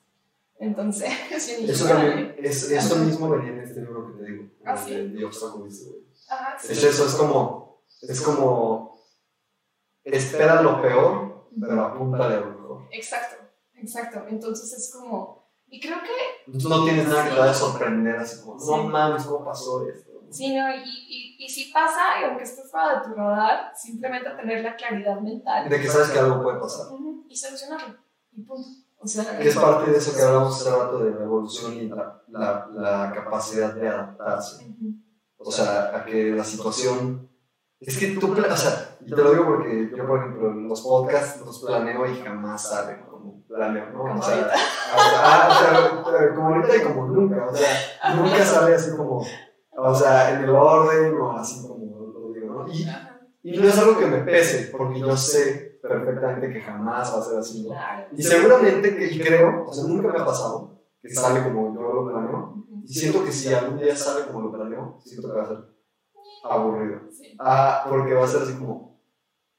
Entonces, 0.57 1.13
eso, 1.31 1.87
también, 1.87 2.35
es, 2.39 2.71
eso 2.71 2.95
mismo 2.95 3.29
venía 3.29 3.51
en 3.51 3.59
este 3.59 3.81
libro 3.81 4.07
que 4.07 4.23
te 4.23 4.31
digo. 4.31 4.49
¿Ah, 4.65 4.75
sí? 4.75 4.95
De 4.95 5.27
ah, 5.27 6.57
sí. 6.59 6.71
Es 6.71 6.83
eso, 6.83 7.05
es 7.05 7.13
como, 7.13 7.83
es 8.01 8.19
como, 8.19 8.99
espera 10.03 10.63
lo 10.63 10.81
peor, 10.81 11.49
pero 11.61 11.85
apúntale 11.85 12.33
a 12.33 12.39
lo 12.39 12.45
mejor. 12.47 12.87
Exacto, 12.91 13.35
exacto. 13.75 14.23
Entonces 14.27 14.73
es 14.73 14.91
como, 14.91 15.51
y 15.67 15.79
creo 15.79 15.99
que... 16.01 16.51
No 16.67 16.83
tienes 16.83 17.07
nada 17.07 17.25
que 17.25 17.29
te 17.29 17.39
vaya 17.39 17.51
a 17.51 17.53
sorprender, 17.53 18.15
así 18.15 18.41
como, 18.41 18.57
no 18.57 18.83
mames, 18.89 19.23
¿cómo 19.25 19.45
pasó 19.45 19.87
esto? 19.87 20.12
Sí, 20.33 20.55
no, 20.55 20.73
y, 20.73 20.81
y, 20.81 21.45
y, 21.45 21.47
si 21.49 21.71
pasa, 21.71 22.19
y 22.19 22.23
aunque 22.23 22.43
estés 22.43 22.71
fuera 22.71 22.95
de 22.95 23.07
tu 23.07 23.13
radar, 23.13 23.71
simplemente 23.75 24.31
tener 24.31 24.63
la 24.63 24.75
claridad 24.75 25.19
mental. 25.19 25.69
De 25.69 25.79
que 25.79 25.87
sabes 25.87 26.09
que 26.09 26.17
algo 26.19 26.41
puede 26.41 26.59
pasar. 26.59 26.87
Y 27.29 27.35
solucionarlo. 27.35 27.95
Y 28.31 28.41
punto. 28.41 28.67
O 29.03 29.07
sea, 29.07 29.37
que 29.37 29.49
es 29.49 29.55
parte 29.55 29.91
de 29.91 29.97
eso 29.97 30.15
que 30.15 30.21
hablamos 30.21 30.59
hace 30.59 30.71
rato 30.71 30.99
de 30.99 31.11
la 31.11 31.23
evolución 31.23 31.73
y 31.73 31.89
la, 31.89 32.23
la, 32.29 32.67
la 32.73 33.11
capacidad 33.13 33.73
de 33.73 33.87
adaptarse. 33.87 34.65
O 35.37 35.51
sea, 35.51 35.95
a 35.95 36.05
que 36.05 36.31
la 36.31 36.43
situación. 36.43 37.29
Es 37.81 37.97
que 37.97 38.15
tú, 38.15 38.31
o 38.31 38.55
sea, 38.57 38.97
y 39.05 39.09
te 39.09 39.21
lo 39.21 39.31
digo 39.31 39.45
porque 39.45 39.91
yo, 39.95 40.07
por 40.07 40.19
ejemplo, 40.19 40.51
en 40.51 40.69
los 40.69 40.81
podcasts 40.81 41.45
los 41.45 41.59
planeo 41.59 42.05
y 42.05 42.15
jamás 42.21 42.69
salen. 42.69 43.03
como 43.05 43.43
planeo, 43.45 43.89
¿no? 43.91 44.03
o 44.19 44.23
sea, 44.23 44.51
o 45.49 46.09
sea, 46.09 46.33
como 46.33 46.47
ahorita 46.47 46.77
y 46.77 46.81
como 46.81 47.07
nunca, 47.07 47.45
o 47.45 47.53
sea, 47.53 48.15
nunca 48.15 48.45
sale 48.45 48.75
así 48.75 48.95
como, 48.95 49.25
o 49.75 49.95
sea, 49.95 50.35
en 50.35 50.43
el 50.43 50.49
orden 50.49 51.15
o 51.19 51.31
así 51.37 51.67
como 51.67 52.13
lo 52.13 52.31
digo, 52.33 52.53
¿no? 52.53 52.67
Y, 52.67 52.85
y 53.43 53.57
no 53.57 53.67
es 53.67 53.77
algo 53.77 53.97
que 53.97 54.05
me 54.05 54.19
pese, 54.19 54.69
porque 54.71 54.99
yo 54.99 55.15
sé 55.17 55.79
perfectamente 55.81 56.51
que 56.51 56.61
jamás 56.61 57.13
va 57.13 57.19
a 57.19 57.21
ser 57.21 57.37
así, 57.39 57.67
¿no? 57.67 57.75
Y 58.15 58.23
seguramente 58.23 58.95
que, 58.95 59.11
y 59.11 59.19
creo, 59.19 59.65
o 59.67 59.73
sea, 59.73 59.83
nunca 59.85 60.07
me 60.07 60.19
ha 60.19 60.25
pasado 60.25 60.81
que 61.01 61.09
sale 61.09 61.43
como 61.43 61.73
yo 61.75 61.81
lo 61.81 62.09
planeo, 62.09 62.65
y 62.85 62.93
siento 62.93 63.23
que 63.25 63.31
si 63.31 63.53
algún 63.53 63.77
día 63.77 63.95
sale 63.95 64.25
como 64.27 64.41
lo 64.41 64.51
planeo, 64.51 64.99
siento 65.03 65.29
que 65.29 65.37
va 65.37 65.43
a 65.43 65.47
ser 65.47 65.57
aburrido. 66.43 67.01
Ah, 67.39 67.85
porque 67.89 68.13
va 68.13 68.23
a 68.23 68.27
ser 68.27 68.43
así 68.43 68.53
como, 68.53 69.01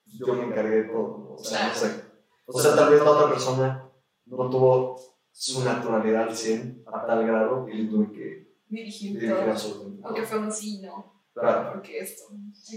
yo 0.07 0.35
me 0.35 0.45
encargué 0.45 0.77
de 0.77 0.85
todo, 0.85 1.35
o 1.35 1.39
sea, 1.39 1.69
no 1.69 1.75
sé. 1.75 2.05
O 2.47 2.61
sea, 2.61 2.75
tal 2.75 2.91
vez 2.91 3.03
la 3.03 3.11
otra 3.11 3.31
persona 3.31 3.91
no 4.27 4.51
tuvo 4.51 4.97
su 5.31 5.65
naturalidad 5.65 6.29
al 6.29 6.35
100 6.35 6.85
a 6.87 7.07
tal 7.07 7.27
grado 7.27 7.67
que 7.67 7.85
yo 7.85 7.91
tuve 7.91 8.13
que 8.13 8.44
dirigir, 8.75 9.19
dirigir 9.19 9.49
absolutamente. 9.49 10.03
Aunque 10.05 10.23
fue 10.23 10.39
un 10.39 10.53
sí, 10.53 10.81
no. 10.83 11.15
Claro. 11.35 11.73
Porque 11.75 11.99
esto. 11.99 12.25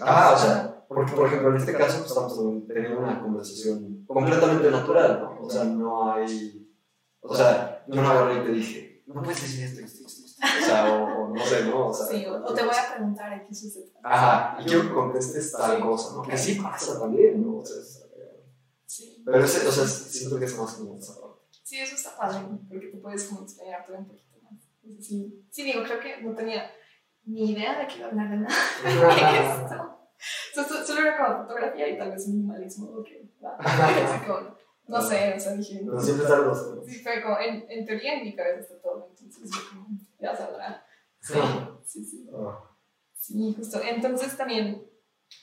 Ah, 0.01 0.33
o 0.35 0.39
sea, 0.39 0.85
porque 0.87 1.13
por 1.13 1.27
ejemplo 1.27 1.49
en 1.51 1.57
este 1.57 1.73
caso 1.73 1.99
pues, 1.99 2.09
estamos 2.09 2.67
teniendo 2.67 2.99
una 2.99 3.21
conversación 3.21 4.03
completamente 4.07 4.71
natural, 4.71 5.19
¿no? 5.21 5.45
O 5.45 5.49
sea, 5.49 5.63
no 5.63 6.11
hay. 6.11 6.67
O 7.21 7.35
sea, 7.35 7.85
yo 7.87 8.01
no 8.01 8.09
agarré 8.09 8.41
y 8.41 8.45
te 8.45 8.51
dije, 8.51 9.03
no 9.05 9.21
puedes 9.21 9.41
decir 9.41 9.65
esto, 9.65 9.81
esto, 9.81 10.07
esto. 10.07 10.23
O 10.37 10.65
sea, 10.65 10.93
o, 10.93 11.29
no 11.29 11.45
sé, 11.45 11.65
¿no? 11.65 11.87
O, 11.87 11.93
sea, 11.93 12.07
sí, 12.07 12.25
o, 12.25 12.53
te 12.53 12.63
voy 12.63 12.75
a 12.75 12.95
preguntar 12.95 13.33
aquí 13.33 13.53
sucede. 13.53 13.91
Ajá, 14.03 14.57
y 14.59 14.65
quiero 14.65 14.83
que 14.83 14.93
contestes 14.93 15.51
tal 15.51 15.79
cosa, 15.81 16.15
¿no? 16.15 16.21
Que 16.23 16.37
sí 16.37 16.55
pasa 16.55 16.99
también, 16.99 17.45
¿no? 17.45 17.59
O 17.59 17.65
sea, 17.65 17.75
sí. 18.85 19.21
Pero 19.25 19.43
ese, 19.43 19.67
o 19.67 19.71
sea, 19.71 19.85
siento 19.85 20.39
que 20.39 20.45
es 20.45 20.57
más 20.57 20.73
como 20.75 20.97
esa 20.97 21.19
parte. 21.19 21.37
Sí, 21.63 21.77
eso 21.79 21.95
está 21.95 22.17
padre, 22.17 22.39
porque 22.69 22.87
te 22.87 22.97
puedes 22.97 23.25
como 23.25 23.43
explayar 23.43 23.85
todo 23.85 23.97
un 23.97 24.07
poquito. 24.07 24.26
Sí, 25.01 25.45
sí, 25.51 25.63
digo, 25.63 25.83
creo 25.83 25.99
que 25.99 26.21
no 26.21 26.33
tenía 26.35 26.71
ni 27.25 27.51
idea 27.51 27.79
de 27.79 27.87
que 27.87 27.97
iba 27.97 28.07
a 28.07 28.09
hablar 28.09 28.29
de 28.29 28.37
nada 28.37 28.55
de 28.83 29.63
esto. 29.63 30.85
Solo 30.85 31.01
era 31.01 31.17
como 31.17 31.43
fotografía 31.43 31.87
y 31.89 31.97
tal 31.97 32.11
vez 32.11 32.27
minimalismo, 32.27 32.89
ok, 32.89 33.07
va. 33.43 33.57
no 34.87 35.01
sé, 35.01 35.33
o 35.35 35.39
sea, 35.39 35.53
dije. 35.53 35.81
Pero 35.85 36.01
siempre 36.01 36.27
salen 36.27 36.47
los 36.47 36.85
Sí, 36.85 36.99
fue 37.03 37.21
como, 37.21 37.37
en, 37.39 37.65
en 37.69 37.85
teoría 37.85 38.15
en 38.15 38.23
mi 38.23 38.35
cabeza 38.35 38.59
está 38.59 38.81
todo, 38.81 39.09
entonces 39.19 39.49
yo 39.51 39.69
como, 39.69 39.87
ya 40.19 40.35
saldrá. 40.35 40.83
Sí, 41.19 41.39
sí, 41.83 42.05
sí. 42.05 42.29
Ah. 42.33 42.67
Sí, 43.13 43.53
justo. 43.57 43.81
Entonces 43.83 44.37
también, 44.37 44.89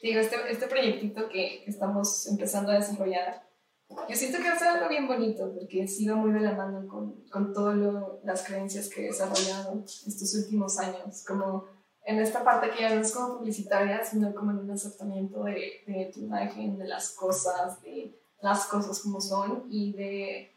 digo, 0.02 0.20
este, 0.20 0.36
este 0.50 0.66
proyectito 0.66 1.28
que 1.28 1.64
estamos 1.66 2.26
empezando 2.28 2.72
a 2.72 2.76
desarrollar, 2.76 3.46
yo 3.88 4.16
siento 4.16 4.38
que 4.38 4.58
ser 4.58 4.68
algo 4.68 4.88
bien 4.88 5.06
bonito 5.06 5.52
porque 5.54 5.82
he 5.82 5.88
sido 5.88 6.16
muy 6.16 6.32
de 6.32 6.40
la 6.40 6.52
mano 6.52 6.86
con, 6.88 7.24
con 7.30 7.52
todas 7.52 7.76
las 8.24 8.44
creencias 8.44 8.88
que 8.88 9.02
he 9.02 9.06
desarrollado 9.06 9.84
estos 9.84 10.34
últimos 10.34 10.78
años, 10.78 11.24
como 11.26 11.66
en 12.04 12.18
esta 12.18 12.44
parte 12.44 12.70
que 12.70 12.82
ya 12.82 12.94
no 12.94 13.00
es 13.00 13.12
como 13.12 13.38
publicitaria, 13.38 14.04
sino 14.04 14.34
como 14.34 14.50
en 14.50 14.58
un 14.58 14.70
aceptamiento 14.70 15.44
de, 15.44 15.82
de 15.86 16.10
tu 16.12 16.20
imagen, 16.20 16.78
de 16.78 16.86
las 16.86 17.10
cosas, 17.10 17.80
de 17.82 18.14
las 18.42 18.66
cosas 18.66 19.00
como 19.00 19.20
son 19.20 19.64
y 19.70 19.92
de, 19.92 20.54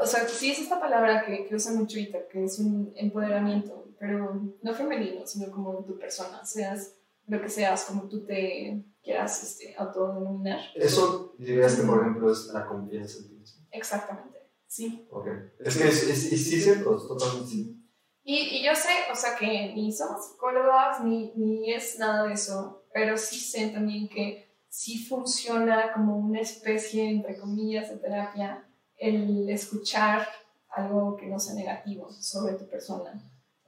o 0.00 0.06
sea, 0.06 0.26
sí 0.28 0.52
es 0.52 0.60
esta 0.60 0.78
palabra 0.78 1.24
que, 1.24 1.46
que 1.46 1.54
usa 1.56 1.72
mucho 1.72 1.94
Twitter, 1.94 2.28
que 2.30 2.44
es 2.44 2.58
un 2.58 2.92
empoderamiento, 2.96 3.88
pero 3.98 4.40
no 4.62 4.74
femenino, 4.74 5.26
sino 5.26 5.50
como 5.50 5.84
tu 5.84 5.98
persona, 5.98 6.44
seas 6.44 6.92
lo 7.26 7.40
que 7.40 7.48
seas, 7.48 7.84
como 7.84 8.08
tú 8.08 8.24
te 8.24 8.84
quieras 9.02 9.42
este, 9.42 9.74
autodenominar. 9.76 10.60
Eso 10.74 11.34
dirías 11.38 11.76
que, 11.76 11.82
por 11.82 12.00
ejemplo, 12.00 12.32
es 12.32 12.46
la 12.52 12.66
confianza 12.66 13.18
en 13.18 13.28
ti 13.28 13.34
mismo. 13.34 13.66
Exactamente, 13.70 14.38
sí. 14.66 15.06
Ok. 15.10 15.26
Es 15.60 15.76
que 15.76 15.88
es, 15.88 16.02
es, 16.04 16.32
es, 16.32 16.44
sí, 16.44 16.60
cierto, 16.60 16.96
es 16.96 17.06
totalmente 17.06 17.50
sí. 17.50 17.80
Y, 18.26 18.38
y, 18.38 18.64
yo 18.64 18.74
sé, 18.74 18.88
o 19.12 19.14
sea, 19.14 19.36
que 19.36 19.74
ni 19.74 19.92
somos 19.92 20.26
psicólogas, 20.26 21.04
ni, 21.04 21.32
ni 21.36 21.72
es 21.72 21.98
nada 21.98 22.26
de 22.26 22.32
eso, 22.32 22.86
pero 22.92 23.18
sí 23.18 23.38
sé 23.38 23.68
también 23.68 24.08
que 24.08 24.56
sí 24.70 25.04
funciona 25.04 25.92
como 25.92 26.16
una 26.16 26.40
especie, 26.40 27.08
entre 27.10 27.38
comillas, 27.38 27.90
de 27.90 27.96
terapia, 27.96 28.66
el 28.96 29.48
escuchar 29.50 30.26
algo 30.70 31.16
que 31.16 31.26
no 31.26 31.38
sea 31.38 31.54
negativo 31.54 32.10
sobre 32.10 32.54
tu 32.54 32.66
persona. 32.68 33.22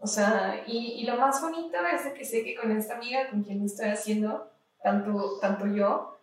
O 0.07 0.09
sea, 0.09 0.62
y, 0.68 1.01
y, 1.01 1.05
lo 1.05 1.17
más 1.17 1.43
bonito 1.43 1.76
es 1.93 2.12
que 2.12 2.25
sé 2.25 2.44
que 2.44 2.55
con 2.55 2.70
esta 2.70 2.94
amiga 2.94 3.28
con 3.28 3.43
quien 3.43 3.65
estoy 3.65 3.89
haciendo, 3.89 4.52
tanto, 4.81 5.41
tanto 5.41 5.67
yo, 5.67 6.17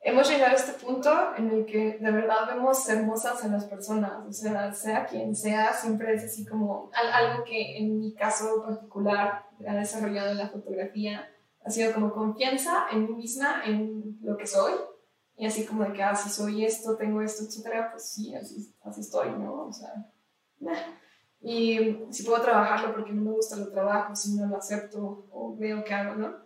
hemos 0.00 0.28
llegado 0.28 0.52
a 0.52 0.56
este 0.56 0.72
punto 0.72 1.10
en 1.38 1.50
el 1.50 1.64
que 1.64 1.96
de 1.98 2.10
verdad 2.10 2.46
vemos 2.46 2.86
hermosas 2.90 3.42
a 3.42 3.48
las 3.48 3.64
personas. 3.64 4.26
O 4.28 4.32
sea, 4.32 4.70
sea 4.74 5.06
quien 5.06 5.34
sea, 5.34 5.72
siempre 5.72 6.12
es 6.12 6.24
así 6.24 6.44
como 6.44 6.90
algo 6.92 7.42
que 7.44 7.78
en 7.78 8.00
mi 8.00 8.12
caso 8.12 8.62
particular 8.66 9.46
ha 9.66 9.74
desarrollado 9.76 10.32
en 10.32 10.36
la 10.36 10.50
fotografía 10.50 11.26
ha 11.64 11.70
sido 11.70 11.94
como 11.94 12.12
confianza 12.12 12.84
en 12.92 13.06
mí 13.06 13.14
misma, 13.14 13.62
en 13.64 14.18
lo 14.20 14.36
que 14.36 14.46
soy, 14.46 14.74
y 15.38 15.46
así 15.46 15.64
como 15.64 15.84
de 15.84 15.94
que, 15.94 16.02
ah, 16.02 16.14
si 16.14 16.28
soy 16.28 16.66
esto, 16.66 16.96
tengo 16.98 17.22
esto, 17.22 17.44
etcétera, 17.44 17.92
pues 17.92 18.10
sí, 18.10 18.34
así, 18.34 18.74
así 18.82 19.00
estoy, 19.00 19.30
¿no? 19.30 19.68
O 19.68 19.72
sea, 19.72 20.12
y 21.42 22.04
si 22.10 22.22
puedo 22.22 22.40
trabajarlo 22.40 22.94
porque 22.94 23.12
no 23.12 23.22
me 23.22 23.32
gusta 23.32 23.56
lo 23.56 23.68
trabajo, 23.68 24.14
si 24.14 24.36
no 24.36 24.46
lo 24.46 24.56
acepto 24.56 25.26
o 25.30 25.56
veo 25.58 25.82
que 25.82 25.92
hago, 25.92 26.14
¿no? 26.14 26.36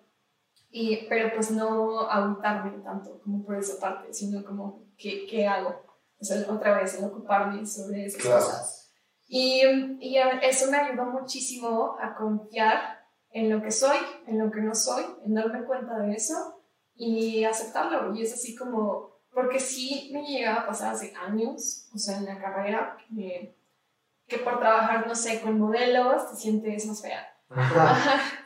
Y, 0.70 1.06
pero 1.08 1.30
pues 1.34 1.50
no 1.50 2.00
aguantarme 2.00 2.78
tanto 2.82 3.20
como 3.20 3.44
por 3.44 3.56
esa 3.56 3.78
parte, 3.78 4.12
sino 4.12 4.44
como, 4.44 4.84
¿qué, 4.96 5.26
qué 5.26 5.46
hago? 5.46 5.82
O 6.18 6.24
sea, 6.24 6.50
otra 6.50 6.78
vez, 6.78 6.98
el 6.98 7.04
ocuparme 7.04 7.66
sobre 7.66 8.06
esas 8.06 8.22
cosas. 8.22 8.92
Y, 9.28 9.62
y 10.00 10.16
eso 10.42 10.70
me 10.70 10.78
ayudó 10.78 11.04
muchísimo 11.04 11.96
a 12.00 12.14
confiar 12.14 13.06
en 13.30 13.50
lo 13.50 13.62
que 13.62 13.70
soy, 13.70 13.98
en 14.26 14.38
lo 14.38 14.50
que 14.50 14.60
no 14.60 14.74
soy, 14.74 15.04
en 15.24 15.34
darme 15.34 15.64
cuenta 15.64 15.98
de 15.98 16.14
eso 16.14 16.62
y 16.94 17.44
aceptarlo. 17.44 18.14
Y 18.14 18.22
es 18.22 18.32
así 18.32 18.56
como, 18.56 19.18
porque 19.30 19.60
sí 19.60 20.10
me 20.12 20.22
llegaba 20.26 20.62
a 20.62 20.66
pasar 20.66 20.94
hace 20.94 21.12
años, 21.14 21.88
o 21.94 21.98
sea, 21.98 22.16
en 22.16 22.24
la 22.24 22.40
carrera, 22.40 22.96
que, 23.14 23.56
que 24.26 24.38
por 24.38 24.58
trabajar, 24.58 25.06
no 25.06 25.14
sé, 25.14 25.40
con 25.40 25.58
modelos 25.58 26.30
te 26.30 26.36
sientes 26.36 26.86
más 26.86 27.02
fea. 27.02 27.26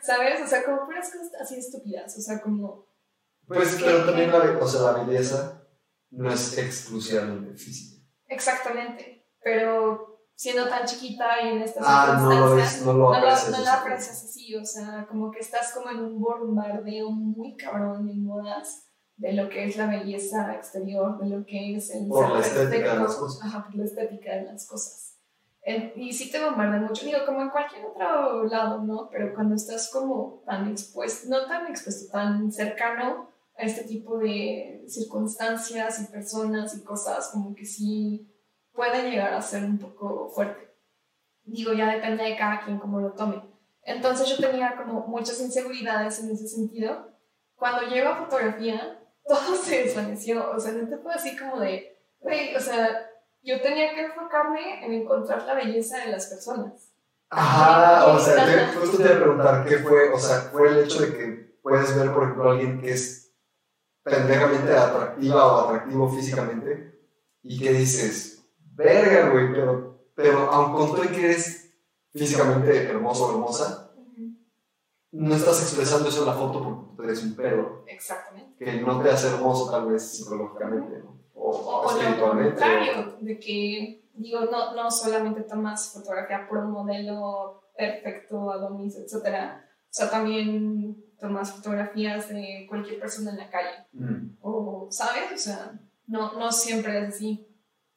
¿Sabes? 0.02 0.42
O 0.42 0.46
sea, 0.46 0.64
como 0.64 0.84
puras 0.84 1.10
cosas 1.10 1.32
así 1.40 1.58
estúpidas, 1.58 2.16
o 2.16 2.20
sea, 2.20 2.40
como... 2.40 2.86
Pues, 3.46 3.78
pero 3.82 4.04
también 4.04 4.30
la, 4.30 4.58
o 4.60 4.68
sea, 4.68 4.92
la 4.92 5.02
belleza 5.02 5.66
no 6.10 6.32
es 6.32 6.56
exclusivamente 6.58 7.56
física. 7.56 8.06
Exactamente, 8.28 9.26
pero 9.42 10.10
siendo 10.34 10.68
tan 10.68 10.86
chiquita 10.86 11.42
y 11.42 11.48
en 11.48 11.62
estas 11.62 11.84
ah, 11.86 12.16
circunstancias, 12.18 12.82
no 12.86 12.92
lo, 12.92 12.98
no 12.98 13.14
aprecias, 13.14 13.50
no, 13.50 13.64
lo, 13.64 13.70
aprecias 13.70 14.24
así, 14.24 14.54
o 14.54 14.64
sea, 14.64 15.06
como 15.08 15.30
que 15.30 15.40
estás 15.40 15.72
como 15.72 15.90
en 15.90 16.00
un 16.00 16.20
bombardeo 16.20 17.10
muy 17.10 17.56
cabrón 17.56 18.08
en 18.08 18.24
modas 18.24 18.86
de 19.16 19.32
lo 19.34 19.50
que 19.50 19.64
es 19.64 19.76
la 19.76 19.86
belleza 19.86 20.54
exterior, 20.54 21.18
de 21.18 21.28
lo 21.28 21.44
que 21.44 21.76
es 21.76 21.90
el 21.90 22.08
por 22.08 22.30
la 22.30 22.40
estética 22.40 22.94
de 22.94 23.00
las 23.00 23.16
cosas. 23.16 23.44
Ajá, 23.44 23.66
por 23.66 23.74
la 23.74 23.84
estética 23.84 24.34
de 24.36 24.44
las 24.44 24.66
cosas. 24.66 25.09
Y 25.96 26.12
sí 26.12 26.30
te 26.30 26.42
bombardean 26.42 26.86
mucho, 26.86 27.04
digo, 27.04 27.18
como 27.26 27.42
en 27.42 27.50
cualquier 27.50 27.84
otro 27.86 28.44
lado, 28.44 28.82
¿no? 28.82 29.08
Pero 29.10 29.34
cuando 29.34 29.54
estás 29.54 29.90
como 29.90 30.42
tan 30.46 30.68
expuesto, 30.68 31.28
no 31.28 31.46
tan 31.46 31.66
expuesto, 31.66 32.10
tan 32.10 32.50
cercano 32.52 33.28
a 33.56 33.62
este 33.62 33.84
tipo 33.84 34.18
de 34.18 34.84
circunstancias 34.88 36.00
y 36.00 36.12
personas 36.12 36.74
y 36.76 36.82
cosas, 36.82 37.28
como 37.32 37.54
que 37.54 37.64
sí 37.64 38.30
puede 38.72 39.10
llegar 39.10 39.34
a 39.34 39.42
ser 39.42 39.64
un 39.64 39.78
poco 39.78 40.30
fuerte. 40.30 40.70
Digo, 41.44 41.72
ya 41.72 41.92
depende 41.92 42.24
de 42.24 42.36
cada 42.36 42.64
quien 42.64 42.78
cómo 42.78 43.00
lo 43.00 43.12
tome. 43.12 43.42
Entonces 43.82 44.28
yo 44.28 44.36
tenía 44.36 44.76
como 44.76 45.06
muchas 45.06 45.40
inseguridades 45.40 46.20
en 46.20 46.30
ese 46.30 46.46
sentido. 46.48 47.08
Cuando 47.56 47.88
llego 47.88 48.08
a 48.10 48.24
fotografía, 48.24 48.98
todo 49.26 49.56
se 49.56 49.84
desvaneció. 49.84 50.50
O 50.50 50.60
sea, 50.60 50.72
no 50.72 50.88
te 50.88 50.96
fue 50.98 51.12
así 51.12 51.36
como 51.36 51.60
de, 51.60 51.98
o 52.56 52.60
sea, 52.60 53.09
yo 53.42 53.60
tenía 53.60 53.94
que 53.94 54.06
enfocarme 54.06 54.84
en 54.84 54.92
encontrar 54.92 55.44
la 55.44 55.54
belleza 55.54 55.98
de 55.98 56.12
las 56.12 56.26
personas. 56.26 56.90
Ajá, 57.30 58.06
o 58.06 58.18
sea, 58.18 58.44
te, 58.44 58.78
justo 58.78 58.96
te 58.96 59.04
iba 59.04 59.14
a 59.14 59.18
preguntar 59.20 59.64
qué 59.64 59.78
fue, 59.78 60.10
o 60.12 60.18
sea, 60.18 60.40
fue 60.52 60.68
el 60.68 60.78
hecho 60.84 61.02
de 61.02 61.16
que 61.16 61.26
puedes 61.62 61.96
ver, 61.96 62.12
por 62.12 62.24
ejemplo, 62.24 62.50
a 62.50 62.52
alguien 62.52 62.80
que 62.80 62.92
es 62.92 63.32
pendejamente 64.02 64.76
atractiva 64.76 65.46
o 65.46 65.68
atractivo 65.68 66.10
físicamente 66.10 67.00
y 67.42 67.58
que 67.58 67.72
dices, 67.72 68.44
verga, 68.74 69.30
güey, 69.30 69.52
pero, 69.52 70.06
pero 70.14 70.50
aun 70.50 70.72
con 70.74 70.96
todo 70.96 71.08
que 71.08 71.24
eres 71.24 71.72
físicamente 72.12 72.88
hermoso 72.88 73.26
o 73.26 73.30
hermosa, 73.30 73.92
no 75.12 75.34
estás 75.34 75.62
expresando 75.62 76.08
eso 76.08 76.20
en 76.20 76.26
la 76.26 76.34
foto 76.34 76.62
porque 76.62 76.96
tú 76.96 77.02
eres 77.02 77.22
un 77.22 77.34
pedo. 77.34 77.84
Exactamente. 77.86 78.64
Que 78.64 78.80
no 78.80 79.00
te 79.00 79.10
hace 79.10 79.28
hermoso 79.28 79.70
tal 79.70 79.86
vez 79.86 80.02
psicológicamente, 80.02 80.98
¿no? 80.98 81.19
O, 81.40 81.50
o. 81.50 81.86
O 81.86 82.02
lo 82.02 82.20
contrario, 82.20 83.16
de 83.20 83.38
que, 83.38 84.04
digo, 84.14 84.40
no, 84.40 84.74
no 84.74 84.90
solamente 84.90 85.42
tomas 85.42 85.92
fotografía 85.92 86.46
por 86.48 86.58
un 86.58 86.72
modelo 86.72 87.62
perfecto, 87.76 88.50
Adonis, 88.50 88.96
etcétera, 88.96 89.64
o 89.66 89.92
sea, 89.92 90.10
también 90.10 90.96
tomas 91.18 91.52
fotografías 91.52 92.28
de 92.28 92.66
cualquier 92.68 93.00
persona 93.00 93.30
en 93.30 93.38
la 93.38 93.50
calle. 93.50 93.86
Mm. 93.92 94.36
O, 94.40 94.88
¿sabes? 94.90 95.32
O 95.32 95.36
sea, 95.36 95.72
no, 96.06 96.32
no 96.38 96.52
siempre 96.52 96.98
es 96.98 97.14
así. 97.14 97.46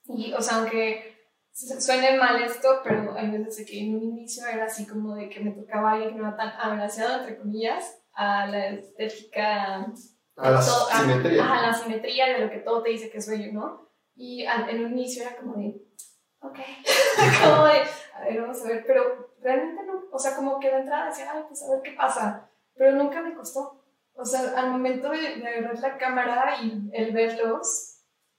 Y, 0.05 0.33
o 0.33 0.41
sea, 0.41 0.57
aunque 0.57 1.13
suene 1.51 2.17
mal 2.17 2.41
esto, 2.41 2.81
pero 2.83 3.13
hay 3.15 3.30
veces 3.30 3.65
que 3.67 3.80
en 3.80 3.95
un 3.95 4.03
inicio 4.03 4.45
era 4.47 4.65
así 4.65 4.88
como 4.88 5.15
de 5.15 5.30
que 5.30 5.39
me 5.39 5.51
tocaba 5.51 5.91
alguien 5.93 6.13
que 6.13 6.22
no 6.22 6.27
era 6.27 6.38
tan 6.38 6.49
agraciado, 6.49 7.19
entre 7.19 7.38
comillas, 7.38 7.99
a 8.13 8.47
la 8.47 8.69
estética. 8.69 9.88
A 10.35 10.51
la 10.51 10.61
simetría. 10.61 11.51
A, 11.51 11.61
la 11.61 11.73
simetría 11.73 12.27
de 12.33 12.39
lo 12.39 12.49
que 12.49 12.59
todo 12.59 12.81
te 12.81 12.89
dice 12.89 13.09
que 13.09 13.19
es 13.19 13.29
bello, 13.29 13.53
¿no? 13.53 13.89
Y 14.15 14.43
en 14.43 14.85
un 14.85 14.91
inicio 14.93 15.23
era 15.23 15.35
como 15.35 15.55
de, 15.55 15.81
ok, 16.39 16.57
como 17.43 17.65
de, 17.65 17.79
a 18.13 18.23
ver, 18.25 18.41
vamos 18.41 18.63
a 18.63 18.67
ver, 18.67 18.83
pero 18.85 19.33
realmente 19.41 19.83
no, 19.85 20.03
o 20.11 20.19
sea, 20.19 20.35
como 20.35 20.59
que 20.59 20.69
de 20.69 20.79
entrada 20.79 21.07
decía, 21.07 21.31
ay, 21.33 21.43
pues 21.47 21.63
a 21.63 21.71
ver 21.71 21.81
qué 21.81 21.91
pasa, 21.91 22.49
pero 22.75 22.95
nunca 22.95 23.21
me 23.21 23.35
costó. 23.35 23.83
O 24.15 24.25
sea, 24.25 24.53
al 24.55 24.71
momento 24.71 25.09
de, 25.09 25.37
de 25.37 25.47
agarrar 25.47 25.79
la 25.79 25.97
cámara 25.97 26.55
y 26.61 26.89
el 26.93 27.11
verlos, 27.11 27.93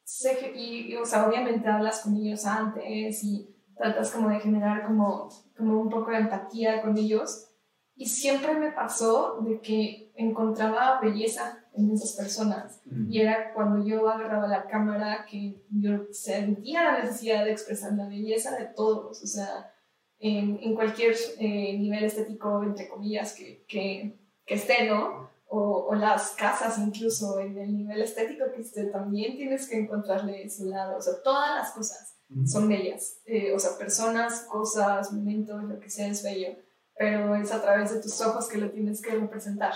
sé 0.05 0.53
y, 0.55 0.95
o 0.97 1.05
sea, 1.05 1.27
obviamente 1.27 1.69
hablas 1.69 2.03
con 2.03 2.17
ellos 2.17 2.45
antes 2.47 3.25
y 3.25 3.51
tratas 3.77 4.13
como 4.13 4.29
de 4.29 4.41
generar 4.41 4.87
como, 4.87 5.29
como 5.57 5.81
un 5.81 5.91
poco 5.91 6.11
de 6.11 6.19
empatía 6.19 6.83
con 6.83 6.97
ellos. 6.97 7.51
Y 7.97 8.07
siempre 8.07 8.55
me 8.55 8.73
pasó 8.73 9.41
de 9.41 9.61
que 9.61 10.13
encontraba 10.17 11.01
belleza 11.01 11.64
en 11.77 11.91
esas 11.91 12.13
personas. 12.13 12.81
Y 13.09 13.21
era 13.21 13.53
cuando 13.53 13.85
yo 13.85 14.09
agarraba 14.09 14.47
la 14.47 14.67
cámara 14.67 15.27
que 15.29 15.63
yo 15.71 16.07
sentía 16.13 16.85
la 16.85 17.03
necesidad 17.03 17.45
de 17.45 17.53
expresar 17.53 17.93
la 17.95 18.09
belleza 18.09 18.57
de 18.57 18.67
todos. 18.67 19.23
O 19.23 19.27
sea, 19.27 19.73
en, 20.19 20.59
en 20.63 20.75
cualquier 20.75 21.15
eh, 21.39 21.77
nivel 21.79 22.05
estético, 22.05 22.63
entre 22.63 22.89
comillas, 22.89 23.35
que, 23.35 23.65
que, 23.67 24.19
que 24.47 24.55
esté, 24.55 24.89
¿no? 24.89 25.35
o, 25.57 25.95
las 25.95 26.31
casas 26.31 26.79
incluso 26.79 27.39
en 27.39 27.57
el 27.59 27.77
nivel 27.77 28.03
estético 28.03 28.45
que 28.53 28.61
usted 28.61 28.91
también 28.91 29.37
tienes 29.37 29.69
que 29.69 29.79
encontrarle 29.79 30.45
ese 30.45 30.65
lado, 30.65 30.97
o 30.97 31.01
sea, 31.01 31.15
todas 31.23 31.57
las 31.57 31.71
cosas 31.73 32.17
son 32.47 32.69
bellas, 32.69 33.21
eh, 33.27 33.55
o 33.55 33.59
sea, 33.59 33.79
personas, 33.79 34.47
cosas, 34.51 35.13
momentos, 35.13 35.63
lo 35.65 35.79
que 35.79 35.91
sea 35.91 36.09
es 36.09 36.23
bello, 36.23 36.57
pero 36.97 37.37
es 37.37 37.53
a 37.53 37.63
través 37.63 37.95
de 37.95 38.01
tus 38.01 38.21
ojos 38.23 38.49
que 38.49 38.59
lo 38.59 38.71
tienes 38.71 39.01
que 39.01 39.13
representar, 39.13 39.75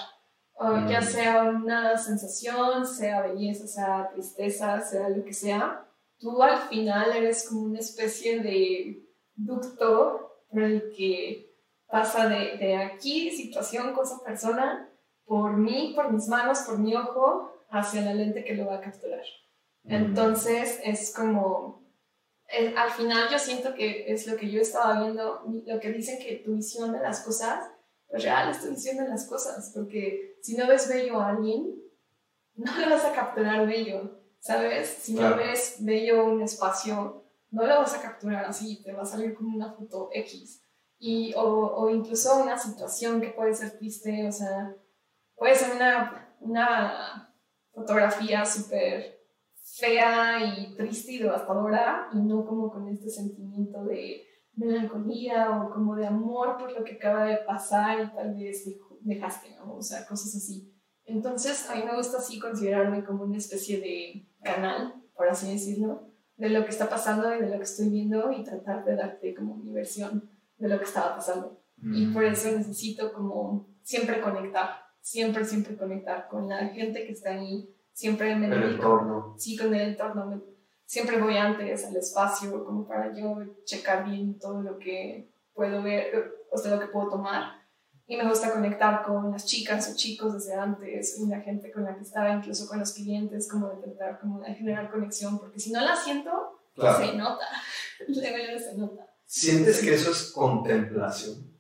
o 0.59 0.89
ya 0.89 1.01
sea 1.01 1.45
una 1.45 1.97
sensación, 1.97 2.87
sea 2.87 3.23
belleza, 3.23 3.67
sea 3.67 4.11
tristeza, 4.13 4.81
sea 4.81 5.09
lo 5.09 5.25
que 5.25 5.33
sea, 5.33 5.87
tú 6.19 6.43
al 6.43 6.59
final 6.69 7.17
eres 7.17 7.49
como 7.49 7.63
una 7.63 7.79
especie 7.79 8.41
de 8.41 9.07
ducto 9.37 10.43
por 10.51 10.63
el 10.63 10.93
que 10.97 11.55
pasa 11.87 12.29
de, 12.29 12.57
de 12.59 12.77
aquí, 12.77 13.31
situación, 13.31 13.95
cosa, 13.95 14.23
persona, 14.25 14.91
por 15.25 15.57
mí, 15.57 15.93
por 15.95 16.13
mis 16.13 16.27
manos, 16.27 16.61
por 16.61 16.79
mi 16.79 16.95
ojo, 16.97 17.53
hacia 17.71 18.03
la 18.03 18.15
lente 18.15 18.45
que 18.45 18.55
lo 18.55 18.67
va 18.67 18.77
a 18.77 18.81
capturar. 18.81 19.25
Mm. 19.85 19.95
Entonces 19.95 20.81
es 20.83 21.15
como, 21.15 21.85
al 22.77 22.91
final 22.91 23.29
yo 23.31 23.39
siento 23.39 23.75
que 23.75 24.13
es 24.13 24.27
lo 24.27 24.37
que 24.37 24.51
yo 24.51 24.61
estaba 24.61 25.03
viendo, 25.03 25.45
lo 25.67 25.81
que 25.81 25.93
dicen 25.93 26.19
que 26.19 26.37
tu 26.37 26.55
visión 26.55 26.93
de 26.93 27.01
las 27.01 27.21
cosas, 27.21 27.71
real 28.11 28.51
es 28.51 28.63
tu 28.63 28.71
visión 28.71 28.97
de 28.97 29.09
las 29.09 29.27
cosas, 29.27 29.71
porque 29.75 30.39
si 30.43 30.57
no 30.57 30.67
ves 30.67 30.89
bello 30.89 31.21
a 31.21 31.31
alguien, 31.31 31.75
no 32.55 32.79
le 32.79 32.89
vas 32.89 33.05
a 33.05 33.13
capturar 33.13 33.67
bello, 33.67 34.21
¿sabes? 34.41 34.89
Si 34.89 35.15
no 35.15 35.37
ves 35.37 35.77
bello 35.81 36.25
un 36.25 36.43
espacio, 36.43 37.25
no 37.51 37.67
lo 37.67 37.77
vas 37.77 37.95
a 37.95 38.03
capturar 38.03 38.45
así, 38.45 38.83
te 38.83 38.93
va 38.93 39.03
a 39.03 39.07
salir 39.07 39.35
como 39.35 39.57
una 39.57 39.73
foto 39.73 40.11
X. 40.13 40.63
Y, 40.99 41.33
o, 41.35 41.43
o 41.43 41.91
incluso 41.91 42.43
una 42.43 42.59
situación 42.59 43.21
que 43.21 43.29
puede 43.29 43.55
ser 43.55 43.79
triste, 43.79 44.27
o 44.27 44.33
sea, 44.33 44.75
puede 45.37 45.55
ser 45.55 45.77
una, 45.77 46.35
una 46.41 47.33
fotografía 47.73 48.45
súper 48.45 49.19
fea 49.77 50.41
y 50.43 50.75
triste 50.75 51.13
y 51.13 51.19
devastadora 51.19 52.09
y 52.13 52.19
no 52.19 52.45
como 52.45 52.71
con 52.71 52.89
este 52.89 53.11
sentimiento 53.11 53.85
de 53.85 54.28
melancolía 54.59 55.51
o 55.51 55.71
como 55.71 55.95
de 55.97 56.07
amor 56.07 56.57
por 56.59 56.73
lo 56.73 56.85
que 56.85 56.95
acaba 56.95 57.25
de 57.25 57.39
pasar 57.39 58.01
y 58.01 58.15
tal 58.15 58.35
vez 58.35 58.69
dejaste, 59.01 59.55
¿no? 59.57 59.77
O 59.77 59.83
sea, 59.83 60.07
cosas 60.07 60.35
así. 60.35 60.75
Entonces, 61.05 61.69
a 61.71 61.77
mí 61.77 61.83
me 61.85 61.97
gusta 61.97 62.19
así 62.19 62.39
considerarme 62.39 63.05
como 63.05 63.25
una 63.25 63.39
especie 63.39 63.81
de 63.81 64.29
canal, 64.43 65.03
por 65.15 65.29
así 65.29 65.51
decirlo, 65.51 66.13
de 66.37 66.51
lo 66.51 66.65
que 66.65 66.71
está 66.71 66.89
pasando 66.89 67.35
y 67.35 67.41
de 67.41 67.49
lo 67.49 67.57
que 67.57 67.65
estoy 67.65 67.89
viendo 67.89 68.31
y 68.33 68.45
tratar 68.45 68.85
de 68.85 68.97
darte 68.97 69.35
como 69.35 69.57
mi 69.57 69.73
versión 69.73 70.31
de 70.59 70.69
lo 70.69 70.79
que 70.79 70.85
estaba 70.85 71.17
pasando. 71.17 71.63
Y 71.81 72.07
por 72.09 72.25
mm. 72.25 72.33
eso 72.33 72.51
necesito 72.51 73.13
como 73.13 73.69
siempre 73.83 74.21
conectar 74.21 74.89
siempre, 75.09 75.45
siempre 75.45 75.77
conectar 75.77 76.29
con 76.29 76.49
la 76.49 76.69
gente 76.69 77.07
que 77.07 77.13
está 77.13 77.31
ahí, 77.31 77.75
siempre 77.93 78.35
me 78.37 78.47
el 78.47 78.75
entorno. 78.75 79.35
Sí, 79.39 79.57
con 79.57 79.75
el 79.75 79.91
entorno. 79.91 80.43
Siempre 80.89 81.21
voy 81.21 81.37
antes 81.37 81.85
al 81.85 81.95
espacio 81.97 82.65
como 82.65 82.89
para 82.89 83.15
yo 83.15 83.37
checar 83.65 84.07
bien 84.07 84.39
todo 84.39 84.63
lo 84.63 84.79
que 84.79 85.31
puedo 85.53 85.83
ver, 85.83 86.47
o 86.51 86.57
sea, 86.57 86.75
lo 86.75 86.81
que 86.81 86.87
puedo 86.87 87.11
tomar. 87.11 87.59
Y 88.07 88.17
me 88.17 88.27
gusta 88.27 88.51
conectar 88.51 89.05
con 89.05 89.31
las 89.31 89.45
chicas 89.45 89.91
o 89.93 89.95
chicos 89.95 90.33
desde 90.33 90.55
antes, 90.55 91.21
y 91.21 91.27
la 91.29 91.41
gente 91.41 91.71
con 91.71 91.85
la 91.85 91.95
que 91.95 92.05
estaba, 92.05 92.33
incluso 92.33 92.67
con 92.67 92.79
los 92.79 92.95
clientes, 92.95 93.51
como 93.51 93.69
de 93.69 93.83
tratar 93.83 94.19
como 94.19 94.41
de 94.41 94.55
generar 94.55 94.91
conexión, 94.91 95.39
porque 95.39 95.61
si 95.61 95.73
no 95.73 95.83
la 95.83 95.95
siento, 95.95 96.59
se 96.75 97.15
nota. 97.15 97.45
Luego 98.09 98.59
se 98.59 98.79
nota. 98.79 99.15
¿Sientes 99.27 99.81
que 99.83 99.93
eso 99.93 100.11
es 100.11 100.33
contemplación? 100.33 101.55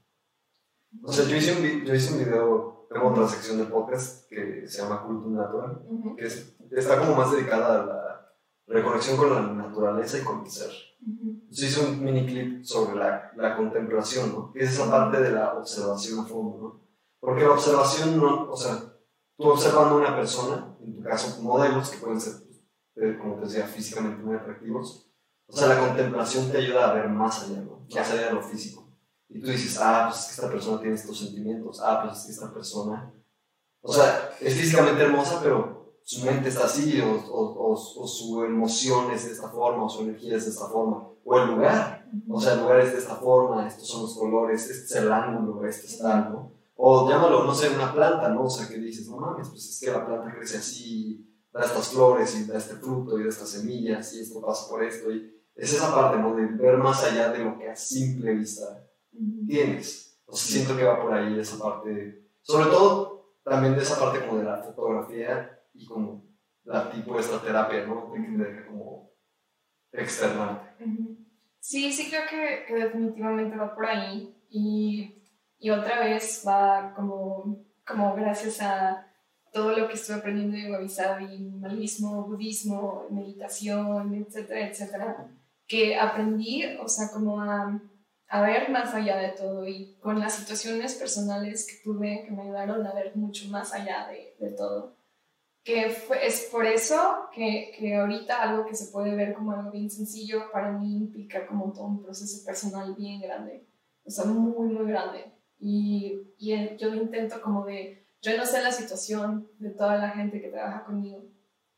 O 1.02 1.12
sea, 1.12 1.26
yo 1.26 1.36
hice 1.36 1.52
un, 1.52 1.84
yo 1.84 1.94
hice 1.94 2.15
un 2.15 2.18
video 2.24 2.78
tengo 2.89 3.08
otra 3.08 3.28
sección 3.28 3.58
de 3.58 3.65
podcast 3.66 4.26
que 4.28 4.66
se 4.66 4.81
llama 4.81 5.02
Cultura 5.02 5.42
Natural, 5.42 5.82
que 6.16 6.78
está 6.78 6.98
como 6.98 7.15
más 7.15 7.31
dedicada 7.32 7.82
a 7.82 7.86
la 7.86 7.97
reconexión 8.68 9.16
con 9.16 9.34
la 9.34 9.40
naturaleza 9.40 10.18
y 10.18 10.22
con 10.22 10.44
el 10.44 10.50
ser. 10.50 10.70
hice 11.50 11.84
un 11.84 12.05
mini 12.05 12.26
clip 12.26 12.64
sobre 12.64 12.97
la, 12.97 13.32
la, 13.36 13.56
contemplación, 13.56 14.32
¿no? 14.32 14.52
que 14.52 14.64
es 14.64 14.72
esa 14.72 14.90
parte 14.90 15.20
de 15.20 15.32
la 15.32 15.55
observación 15.55 16.20
a 16.20 16.24
fondo, 16.24 16.58
¿no? 16.58 16.88
Porque 17.20 17.42
la 17.42 17.52
observación, 17.52 18.16
no, 18.16 18.50
o 18.50 18.56
sea, 18.56 18.78
tú 19.36 19.48
observando 19.48 19.94
a 19.94 19.98
una 19.98 20.16
persona, 20.16 20.76
en 20.80 20.97
tu 20.97 21.02
caso 21.02 21.42
modelos 21.42 21.90
que 21.90 21.98
pueden 21.98 22.20
ser, 22.20 22.34
eh, 22.97 23.18
como 23.20 23.36
te 23.36 23.47
decía, 23.47 23.66
físicamente 23.66 24.22
muy 24.22 24.36
atractivos, 24.36 25.10
o 25.47 25.56
sea, 25.56 25.68
la 25.68 25.80
contemplación 25.80 26.50
te 26.50 26.58
ayuda 26.58 26.90
a 26.90 26.94
ver 26.94 27.08
más 27.08 27.42
allá, 27.44 27.62
¿no? 27.62 27.86
Más 27.92 28.10
allá 28.10 28.26
de 28.26 28.34
lo 28.34 28.42
físico. 28.42 28.86
Y 29.30 29.40
tú 29.40 29.48
dices, 29.50 29.78
ah, 29.80 30.08
pues 30.08 30.20
es 30.20 30.26
que 30.26 30.32
esta 30.32 30.50
persona 30.50 30.80
tiene 30.80 30.94
estos 30.94 31.18
sentimientos, 31.18 31.80
ah, 31.82 32.02
pues 32.02 32.18
es 32.18 32.26
que 32.26 32.32
esta 32.32 32.52
persona, 32.52 33.12
o 33.80 33.92
sea, 33.92 34.30
es 34.40 34.55
físicamente 34.55 35.02
hermosa, 35.02 35.40
pero 35.42 35.77
su 36.08 36.24
mente 36.24 36.48
está 36.48 36.64
así, 36.64 36.98
o, 37.02 37.22
o, 37.30 37.72
o, 37.74 38.06
su 38.06 38.42
emoción 38.42 39.10
es 39.10 39.26
de 39.26 39.32
esta 39.32 39.50
forma, 39.50 39.84
o 39.84 39.88
su 39.90 40.04
energía 40.04 40.38
es 40.38 40.46
de 40.46 40.52
esta 40.52 40.66
forma, 40.66 41.06
o 41.22 41.38
el 41.38 41.48
lugar, 41.50 42.08
o 42.30 42.40
sea, 42.40 42.54
el 42.54 42.60
lugar 42.60 42.80
es 42.80 42.92
de 42.92 42.98
esta 43.00 43.16
forma, 43.16 43.68
estos 43.68 43.86
son 43.86 44.02
los 44.04 44.16
colores, 44.16 44.70
este 44.70 44.84
es 44.84 44.96
el 45.02 45.12
ángulo, 45.12 45.66
este 45.66 45.86
es 45.86 45.98
tal, 45.98 46.32
¿no? 46.32 46.52
O 46.76 47.06
llámalo, 47.06 47.44
no 47.44 47.54
sé, 47.54 47.68
una 47.68 47.92
planta, 47.92 48.30
¿no? 48.30 48.44
O 48.44 48.48
sea, 48.48 48.66
que 48.66 48.78
dices, 48.78 49.06
no 49.06 49.18
mames, 49.18 49.50
pues 49.50 49.68
es 49.68 49.80
que 49.80 49.90
la 49.90 50.06
planta 50.06 50.34
crece 50.34 50.56
así, 50.56 51.30
da 51.52 51.60
estas 51.60 51.88
flores 51.88 52.34
y 52.40 52.46
da 52.46 52.56
este 52.56 52.76
fruto 52.76 53.18
y 53.18 53.24
da 53.24 53.28
estas 53.28 53.50
semillas 53.50 54.10
y 54.14 54.20
esto 54.20 54.40
pasa 54.40 54.66
por 54.66 54.82
esto. 54.82 55.12
Y 55.12 55.42
es 55.56 55.74
esa 55.74 55.94
parte, 55.94 56.16
¿no? 56.16 56.34
De 56.34 56.46
ver 56.46 56.78
más 56.78 57.04
allá 57.04 57.30
de 57.30 57.40
lo 57.40 57.58
que 57.58 57.68
a 57.68 57.76
simple 57.76 58.32
vista 58.32 58.82
tienes. 59.46 60.22
O 60.24 60.34
sea, 60.34 60.56
siento 60.56 60.74
que 60.74 60.84
va 60.84 61.02
por 61.02 61.12
ahí 61.12 61.38
esa 61.38 61.62
parte, 61.62 62.30
sobre 62.40 62.70
todo 62.70 63.34
también 63.44 63.74
de 63.74 63.82
esa 63.82 64.00
parte 64.00 64.26
como 64.26 64.38
de 64.38 64.44
la 64.44 64.62
fotografía 64.62 65.57
y 65.78 65.86
como 65.86 66.24
la 66.65 66.90
tipo 66.90 67.18
esta 67.18 67.40
terapia, 67.40 67.86
¿no? 67.86 68.12
De 68.12 68.66
como 68.66 69.10
externarte. 69.92 70.84
Sí, 71.60 71.92
sí 71.92 72.10
creo 72.10 72.23
que, 72.28 72.65
que, 72.66 72.74
definitivamente 72.74 73.57
va 73.57 73.74
por 73.74 73.86
ahí 73.86 74.34
y, 74.50 75.23
y 75.58 75.70
otra 75.70 76.00
vez 76.00 76.44
va 76.47 76.92
como, 76.94 77.65
como 77.86 78.15
gracias 78.15 78.60
a 78.60 79.07
todo 79.52 79.76
lo 79.76 79.89
que 79.89 79.94
estuve 79.94 80.16
aprendiendo 80.16 80.57
de 80.57 80.70
Wabi 80.70 81.39
minimalismo, 81.39 82.24
budismo, 82.24 83.07
meditación, 83.10 84.15
etcétera, 84.15 84.68
etcétera, 84.68 85.28
que 85.66 85.97
aprendí, 85.98 86.65
o 86.81 86.89
sea, 86.89 87.10
como 87.10 87.40
a 87.40 87.81
a 88.28 88.42
ver 88.42 88.68
más 88.70 88.94
allá 88.94 89.16
de 89.16 89.31
todo 89.31 89.66
y 89.66 89.97
con 90.00 90.20
las 90.20 90.34
situaciones 90.34 90.94
personales 90.94 91.66
que 91.66 91.82
tuve 91.82 92.24
que 92.24 92.31
me 92.31 92.42
ayudaron 92.42 92.86
a 92.86 92.92
ver 92.92 93.16
mucho 93.16 93.48
más 93.48 93.73
allá 93.73 94.07
de, 94.08 94.34
de 94.39 94.55
todo. 94.55 94.97
Que 95.68 95.84
es 96.22 96.48
por 96.50 96.64
eso 96.64 97.28
que, 97.30 97.72
que, 97.78 97.94
ahorita 97.94 98.40
algo 98.40 98.64
que 98.64 98.74
se 98.74 98.90
puede 98.90 99.14
ver 99.14 99.34
como 99.34 99.52
algo 99.52 99.70
bien 99.70 99.90
sencillo, 99.90 100.50
para 100.50 100.72
mí 100.72 100.97
implica 100.97 101.47
como 101.47 101.74
todo 101.74 101.84
un 101.84 102.02
proceso 102.02 102.42
personal 102.47 102.94
bien 102.94 103.20
grande, 103.20 103.66
o 104.02 104.10
sea, 104.10 104.24
muy, 104.24 104.66
muy 104.66 104.86
grande. 104.86 105.30
Y, 105.60 106.32
y 106.38 106.76
yo 106.78 106.94
intento 106.94 107.42
como 107.42 107.66
de, 107.66 108.06
yo 108.22 108.34
no 108.38 108.47
sé 108.47 108.62
la 108.62 108.72
situación 108.72 109.50
de 109.58 109.68
toda 109.68 109.98
la 109.98 110.08
gente 110.08 110.40
que 110.40 110.48
trabaja 110.48 110.84
conmigo, 110.84 111.22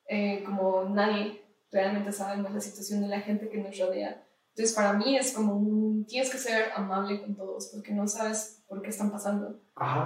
eh, 0.07 0.45
como 0.45 0.85
nadie 0.85 1.43
realmente 1.73 2.13
sabe 2.13 2.41
más 2.41 2.55
la 2.55 2.61
situación 2.61 3.01
de 3.03 3.09
la 3.09 3.23
gente 3.23 3.49
que 3.49 3.59
nos 3.59 3.77
rodea 3.77 4.25
entonces, 4.61 4.77
para 4.77 4.93
mí 4.93 5.17
es 5.17 5.33
como 5.33 5.55
un, 5.55 6.05
tienes 6.05 6.29
que 6.29 6.37
ser 6.37 6.71
amable 6.75 7.23
con 7.23 7.35
todos 7.35 7.69
porque 7.69 7.93
no 7.93 8.07
sabes 8.07 8.63
por 8.69 8.83
qué 8.83 8.91
están 8.91 9.11
pasando. 9.11 9.59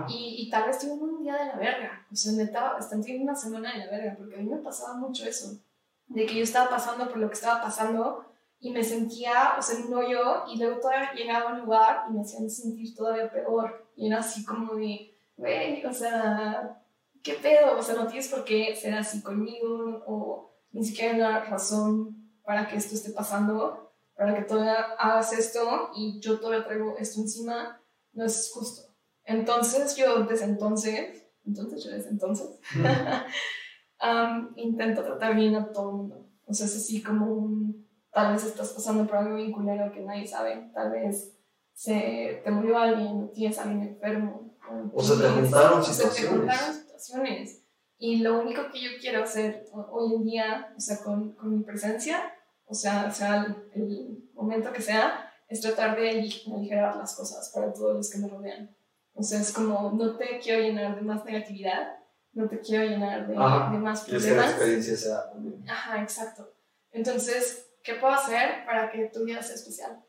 Y, 0.06 0.46
y, 0.46 0.48
tal 0.48 0.68
vez 0.68 0.78
tienen 0.78 1.02
un 1.02 1.20
día 1.20 1.34
de 1.34 1.46
la 1.46 1.56
verga. 1.56 2.06
O 2.12 2.14
sea, 2.14 2.32
neta, 2.34 2.76
están 2.78 3.02
teniendo 3.02 3.32
una 3.32 3.34
semana 3.34 3.72
de 3.72 3.78
la 3.78 3.90
verga 3.90 4.14
porque 4.16 4.36
a 4.36 4.38
mí 4.38 4.44
me 4.44 4.58
pasaba 4.58 4.94
mucho 4.94 5.24
eso. 5.24 5.58
De 6.06 6.24
que 6.24 6.36
yo 6.36 6.44
estaba 6.44 6.70
pasando 6.70 7.08
por 7.08 7.16
lo 7.16 7.26
que 7.26 7.34
estaba 7.34 7.60
pasando 7.62 8.26
y 8.60 8.70
me 8.70 8.84
sentía, 8.84 9.54
o 9.58 9.62
sea, 9.62 9.76
en 9.76 9.86
un 9.86 9.94
hoyo 9.94 10.44
y 10.46 10.56
luego 10.56 10.78
todavía 10.78 11.12
llegaba 11.14 11.50
a 11.50 11.54
un 11.54 11.60
lugar 11.62 12.04
y 12.08 12.12
me 12.12 12.20
hacían 12.20 12.48
sentir 12.48 12.94
todavía 12.94 13.32
peor. 13.32 13.90
Y 13.96 14.06
era 14.06 14.20
así 14.20 14.44
como 14.44 14.76
de, 14.76 15.18
güey, 15.36 15.84
o 15.84 15.92
sea, 15.92 16.80
¿qué 17.24 17.32
pedo? 17.32 17.76
O 17.76 17.82
sea, 17.82 17.96
no 17.96 18.06
tienes 18.06 18.28
por 18.28 18.44
qué 18.44 18.76
ser 18.76 18.94
así 18.94 19.20
conmigo 19.20 20.04
o 20.06 20.52
ni 20.70 20.84
siquiera 20.84 21.12
hay 21.12 21.20
una 21.20 21.44
razón 21.44 22.30
para 22.44 22.68
que 22.68 22.76
esto 22.76 22.94
esté 22.94 23.10
pasando, 23.10 23.83
para 24.16 24.34
que 24.34 24.42
todavía 24.42 24.80
hagas 24.98 25.32
esto 25.32 25.90
y 25.96 26.20
yo 26.20 26.38
todavía 26.38 26.64
traigo 26.64 26.96
esto 26.98 27.20
encima, 27.20 27.80
no 28.12 28.24
es 28.24 28.50
justo. 28.52 28.94
Entonces 29.24 29.96
yo 29.96 30.24
desde 30.24 30.44
entonces, 30.44 31.26
entonces 31.44 31.84
yo 31.84 31.90
desde 31.90 32.10
entonces, 32.10 32.58
um, 34.02 34.52
intento 34.56 35.02
tratar 35.02 35.34
bien 35.34 35.56
a 35.56 35.72
todo 35.72 35.90
el 35.90 35.96
mundo. 35.96 36.28
O 36.46 36.52
sea, 36.52 36.66
es 36.66 36.76
así 36.76 37.02
como 37.02 37.26
un, 37.26 37.88
tal 38.12 38.34
vez 38.34 38.44
estás 38.44 38.70
pasando 38.72 39.06
por 39.06 39.16
algo 39.16 39.36
vinculado 39.36 39.92
que 39.92 40.00
nadie 40.00 40.26
sabe, 40.26 40.70
tal 40.74 40.92
vez 40.92 41.34
se 41.72 42.40
te 42.44 42.50
murió 42.50 42.78
alguien, 42.78 43.32
tienes 43.32 43.58
a 43.58 43.62
alguien 43.62 43.82
enfermo. 43.82 44.54
O, 44.92 45.02
sea, 45.02 45.16
te 45.16 45.28
juntaron 45.28 45.84
situaciones. 45.84 46.30
Te 46.30 46.36
juntaron 46.36 46.74
situaciones. 46.74 47.62
Y 47.98 48.16
lo 48.18 48.40
único 48.40 48.62
que 48.72 48.82
yo 48.82 48.90
quiero 49.00 49.24
hacer 49.24 49.66
hoy 49.90 50.14
en 50.14 50.24
día, 50.24 50.74
o 50.76 50.80
sea, 50.80 51.02
con, 51.02 51.32
con 51.32 51.56
mi 51.56 51.64
presencia, 51.64 52.33
o 52.66 52.74
sea, 52.74 53.10
sea 53.10 53.56
el, 53.74 54.30
momento 54.34 54.72
que 54.72 54.82
sea, 54.82 55.30
es 55.48 55.60
tratar 55.60 55.96
de 55.96 56.10
aligerar 56.10 56.96
las 56.96 57.14
cosas 57.16 57.50
para 57.54 57.72
todos 57.72 57.94
los 57.96 58.10
que 58.10 58.18
me 58.18 58.28
rodean. 58.28 58.76
O 59.12 59.22
sea, 59.22 59.40
es 59.40 59.52
como, 59.52 59.92
no 59.92 60.16
te 60.16 60.38
quiero 60.40 60.62
llenar 60.62 60.96
de 60.96 61.02
más 61.02 61.24
negatividad, 61.24 61.96
no 62.32 62.48
te 62.48 62.60
quiero 62.60 62.84
llenar 62.84 63.26
de, 63.26 63.32
de 63.32 63.38
más 63.38 64.02
problemas. 64.02 64.04
Que 64.04 64.34
la 64.34 64.50
experiencia 64.50 64.96
sea. 64.96 65.20
Ajá, 65.68 66.02
exacto. 66.02 66.52
Entonces, 66.90 67.70
¿qué 67.82 67.94
puedo 67.94 68.12
hacer 68.12 68.64
para 68.66 68.90
que 68.90 69.10
tu 69.12 69.24
vida 69.24 69.40
sea 69.40 69.54
especial? 69.54 70.04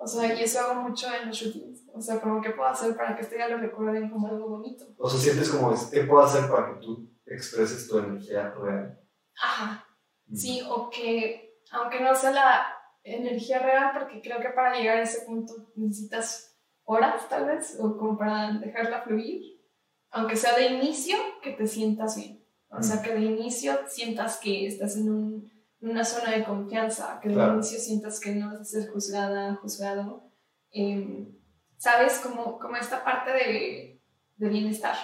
O 0.00 0.06
sea, 0.06 0.32
y 0.32 0.42
eso 0.42 0.60
hago 0.60 0.82
mucho 0.82 1.08
en 1.12 1.28
los 1.28 1.36
shootings. 1.36 1.82
O 1.92 2.00
sea, 2.00 2.20
como, 2.20 2.40
¿qué 2.40 2.50
puedo 2.50 2.68
hacer 2.68 2.96
para 2.96 3.16
que 3.16 3.22
este 3.22 3.34
día 3.34 3.48
lo 3.48 3.58
recuerden 3.58 4.10
como 4.10 4.28
algo 4.28 4.48
bonito? 4.48 4.86
O 4.96 5.10
sea, 5.10 5.18
sientes 5.18 5.50
como, 5.50 5.74
¿qué 5.90 6.04
puedo 6.04 6.22
hacer 6.22 6.48
para 6.48 6.72
que 6.72 6.80
tú 6.80 7.10
expreses 7.26 7.88
tu 7.88 7.98
energía 7.98 8.50
real? 8.50 9.00
Ajá. 9.42 9.84
Sí, 10.32 10.62
o 10.68 10.88
que, 10.88 11.47
aunque 11.70 12.00
no 12.00 12.14
sea 12.14 12.32
la 12.32 12.66
energía 13.02 13.58
real, 13.58 13.90
porque 13.92 14.20
creo 14.20 14.40
que 14.40 14.50
para 14.50 14.76
llegar 14.76 14.98
a 14.98 15.02
ese 15.02 15.24
punto 15.26 15.54
necesitas 15.76 16.56
horas, 16.84 17.28
tal 17.28 17.46
vez, 17.46 17.78
o 17.80 17.96
como 17.96 18.16
para 18.18 18.52
dejarla 18.52 19.02
fluir. 19.02 19.58
Aunque 20.10 20.36
sea 20.36 20.56
de 20.56 20.66
inicio, 20.66 21.16
que 21.42 21.52
te 21.52 21.66
sientas 21.66 22.16
bien. 22.16 22.44
O 22.70 22.82
sea, 22.82 23.02
que 23.02 23.14
de 23.14 23.20
inicio 23.20 23.78
sientas 23.86 24.38
que 24.38 24.66
estás 24.66 24.96
en 24.96 25.10
un 25.10 25.58
una 25.80 26.04
zona 26.04 26.32
de 26.32 26.44
confianza, 26.44 27.20
que 27.22 27.28
de 27.28 27.46
inicio 27.46 27.78
sientas 27.78 28.18
que 28.20 28.34
no 28.34 28.48
vas 28.48 28.60
a 28.60 28.64
ser 28.64 28.90
juzgada, 28.90 29.56
juzgado. 29.56 30.30
Em, 30.70 31.36
¿Sabes? 31.76 32.18
Como, 32.18 32.58
como 32.58 32.76
esta 32.76 33.04
parte 33.04 33.30
de, 33.32 34.02
de, 34.36 34.48
bienestar. 34.48 34.96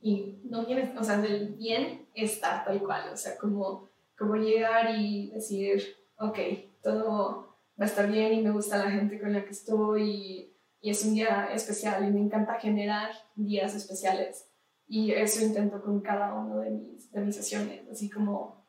Y 0.00 0.40
no 0.44 0.66
bienestar, 0.66 0.98
o 0.98 1.04
sea, 1.04 1.16
del 1.18 1.54
bienestar 1.54 2.64
tal 2.64 2.82
cual. 2.82 3.10
O 3.12 3.16
sea, 3.16 3.38
como, 3.38 3.88
como 4.22 4.36
llegar 4.36 4.94
y 4.96 5.30
decir, 5.32 5.82
ok, 6.16 6.38
todo 6.80 7.58
va 7.78 7.84
a 7.84 7.88
estar 7.88 8.08
bien 8.10 8.32
y 8.32 8.42
me 8.42 8.52
gusta 8.52 8.78
la 8.78 8.90
gente 8.90 9.20
con 9.20 9.32
la 9.32 9.44
que 9.44 9.50
estoy 9.50 10.02
y, 10.10 10.56
y 10.80 10.90
es 10.90 11.04
un 11.04 11.14
día 11.14 11.48
especial 11.52 12.06
y 12.06 12.12
me 12.12 12.20
encanta 12.20 12.60
generar 12.60 13.10
días 13.34 13.74
especiales. 13.74 14.48
Y 14.86 15.10
eso 15.10 15.44
intento 15.44 15.82
con 15.82 16.00
cada 16.00 16.34
uno 16.34 16.60
de 16.60 16.70
mis, 16.70 17.10
de 17.10 17.20
mis 17.20 17.34
sesiones, 17.34 17.82
así 17.90 18.08
como 18.08 18.62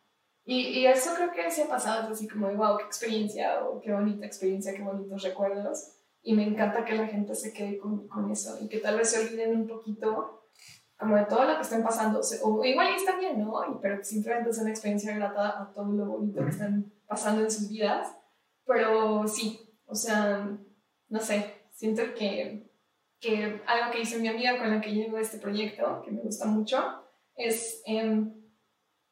y, 0.45 0.79
y, 0.79 0.87
eso 0.87 1.11
creo 1.15 1.31
que 1.31 1.49
se 1.49 1.63
ha 1.63 1.67
pasado, 1.69 2.11
así 2.11 2.27
como 2.27 2.53
wow, 2.53 2.77
qué 2.77 2.83
experiencia, 2.83 3.63
o 3.63 3.79
qué 3.79 3.93
bonita 3.93 4.25
experiencia, 4.25 4.73
qué 4.73 4.81
bonitos 4.81 5.23
recuerdos. 5.23 5.93
Y 6.21 6.33
me 6.33 6.43
encanta 6.43 6.83
que 6.83 6.95
la 6.95 7.07
gente 7.07 7.33
se 7.33 7.53
quede 7.53 7.77
con, 7.77 8.09
con 8.09 8.29
eso 8.29 8.57
y 8.59 8.67
que 8.67 8.79
tal 8.79 8.97
vez 8.97 9.11
se 9.11 9.21
olviden 9.21 9.55
un 9.55 9.67
poquito 9.67 10.42
como 11.03 11.17
de 11.17 11.25
todo 11.25 11.43
lo 11.43 11.55
que 11.55 11.61
están 11.61 11.83
pasando. 11.83 12.21
O, 12.43 12.63
igual 12.63 12.95
está 12.95 13.17
bien, 13.17 13.39
¿no? 13.39 13.63
Y, 13.69 13.77
pero 13.81 14.03
simplemente 14.03 14.49
es 14.49 14.57
una 14.57 14.69
experiencia 14.69 15.15
grata 15.15 15.61
a 15.61 15.73
todo 15.73 15.91
lo 15.91 16.05
bonito 16.05 16.43
que 16.43 16.49
están 16.49 16.91
pasando 17.07 17.41
en 17.41 17.51
sus 17.51 17.69
vidas. 17.69 18.15
Pero 18.65 19.27
sí, 19.27 19.59
o 19.85 19.93
sea, 19.93 20.49
no 21.09 21.19
sé, 21.19 21.67
siento 21.71 22.01
que, 22.17 22.71
que 23.19 23.61
algo 23.67 23.91
que 23.91 24.01
hizo 24.01 24.19
mi 24.19 24.29
amiga 24.29 24.57
con 24.57 24.71
la 24.71 24.79
que 24.79 24.93
llevo 24.93 25.17
este 25.17 25.37
proyecto, 25.37 26.01
que 26.03 26.11
me 26.11 26.21
gusta 26.21 26.45
mucho, 26.45 27.03
es... 27.35 27.81
Eh, 27.85 28.25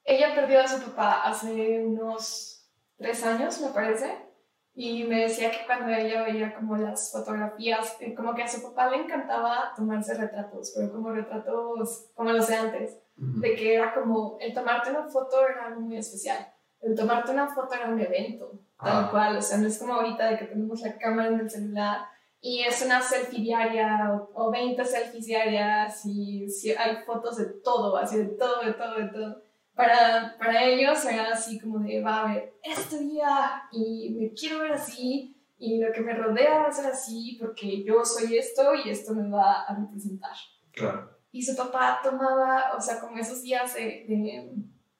ella 0.03 0.33
perdió 0.33 0.61
a 0.61 0.67
su 0.67 0.81
papá 0.81 1.21
hace 1.23 1.85
unos 1.85 2.67
tres 2.97 3.23
años, 3.23 3.61
me 3.61 3.69
parece, 3.69 4.30
y 4.73 5.03
me 5.03 5.21
decía 5.21 5.51
que 5.51 5.65
cuando 5.65 5.91
ella 5.91 6.23
veía 6.23 6.55
como 6.55 6.77
las 6.77 7.11
fotografías, 7.11 7.97
eh, 7.99 8.15
como 8.15 8.33
que 8.33 8.43
a 8.43 8.47
su 8.47 8.61
papá 8.63 8.89
le 8.89 9.03
encantaba 9.03 9.73
tomarse 9.75 10.13
retratos, 10.13 10.71
pero 10.75 10.91
como 10.91 11.11
retratos 11.11 12.09
como 12.15 12.31
los 12.31 12.47
de 12.47 12.55
antes, 12.55 12.97
de 13.17 13.55
que 13.55 13.75
era 13.75 13.93
como, 13.93 14.37
el 14.39 14.53
tomarte 14.53 14.89
una 14.91 15.07
foto 15.07 15.45
era 15.45 15.67
algo 15.67 15.81
muy 15.81 15.97
especial, 15.97 16.53
el 16.79 16.95
tomarte 16.95 17.31
una 17.31 17.47
foto 17.47 17.75
era 17.75 17.89
un 17.89 17.99
evento, 17.99 18.53
tal 18.81 19.05
ah. 19.05 19.07
cual, 19.11 19.37
o 19.37 19.41
sea, 19.41 19.57
no 19.57 19.67
es 19.67 19.77
como 19.77 19.93
ahorita 19.93 20.29
de 20.29 20.37
que 20.37 20.45
tenemos 20.45 20.81
la 20.81 20.97
cámara 20.97 21.29
en 21.29 21.41
el 21.41 21.49
celular 21.49 22.05
y 22.39 22.63
es 22.63 22.81
una 22.81 23.01
selfie 23.01 23.41
diaria 23.41 24.09
o, 24.13 24.47
o 24.47 24.51
20 24.51 24.83
selfies 24.85 25.25
diarias 25.25 26.05
y, 26.05 26.45
y 26.45 26.69
hay 26.71 27.03
fotos 27.05 27.37
de 27.37 27.45
todo, 27.45 27.97
así 27.97 28.17
de 28.17 28.25
todo, 28.25 28.63
de 28.63 28.73
todo, 28.73 28.95
de 28.95 29.07
todo 29.09 29.50
para, 29.75 30.37
para 30.37 30.63
ellos 30.65 31.03
era 31.05 31.33
así 31.33 31.59
como 31.59 31.79
de, 31.79 32.01
va 32.01 32.21
a 32.21 32.33
ver, 32.33 32.53
este 32.63 32.99
día 32.99 33.63
y 33.71 34.15
me 34.19 34.33
quiero 34.33 34.59
ver 34.59 34.73
así 34.73 35.37
y 35.57 35.79
lo 35.79 35.91
que 35.91 36.01
me 36.01 36.13
rodea 36.13 36.59
va 36.59 36.67
a 36.67 36.71
ser 36.71 36.87
así 36.87 37.37
porque 37.39 37.83
yo 37.83 38.03
soy 38.03 38.37
esto 38.37 38.73
y 38.75 38.89
esto 38.89 39.13
me 39.13 39.29
va 39.29 39.61
a 39.61 39.75
representar. 39.75 40.35
Claro. 40.71 41.17
Y 41.31 41.43
su 41.43 41.55
papá 41.55 41.99
tomaba, 42.03 42.75
o 42.75 42.81
sea, 42.81 42.99
como 42.99 43.17
esos 43.17 43.41
días 43.43 43.73
de, 43.73 44.05
de, 44.07 44.51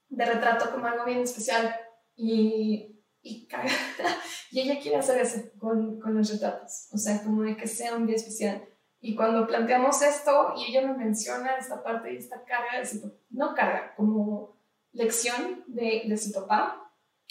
de 0.08 0.24
retrato 0.24 0.70
como 0.70 0.86
algo 0.86 1.04
bien 1.04 1.18
especial 1.18 1.74
y, 2.16 3.02
y, 3.22 3.48
y 4.50 4.60
ella 4.60 4.80
quiere 4.80 4.96
hacer 4.96 5.20
eso 5.20 5.40
con, 5.58 6.00
con 6.00 6.14
los 6.14 6.30
retratos, 6.32 6.88
o 6.92 6.96
sea, 6.96 7.22
como 7.22 7.42
de 7.42 7.56
que 7.56 7.66
sea 7.66 7.96
un 7.96 8.06
día 8.06 8.16
especial. 8.16 8.64
Y 9.00 9.16
cuando 9.16 9.46
planteamos 9.48 10.00
esto 10.00 10.54
y 10.56 10.70
ella 10.70 10.86
me 10.86 10.96
menciona 10.96 11.56
esta 11.56 11.82
parte 11.82 12.14
y 12.14 12.18
esta 12.18 12.44
carga, 12.44 12.88
no 13.30 13.52
carga, 13.52 13.94
como 13.96 14.61
lección 14.92 15.64
de, 15.66 16.04
de 16.06 16.16
su 16.16 16.32
papá, 16.32 16.82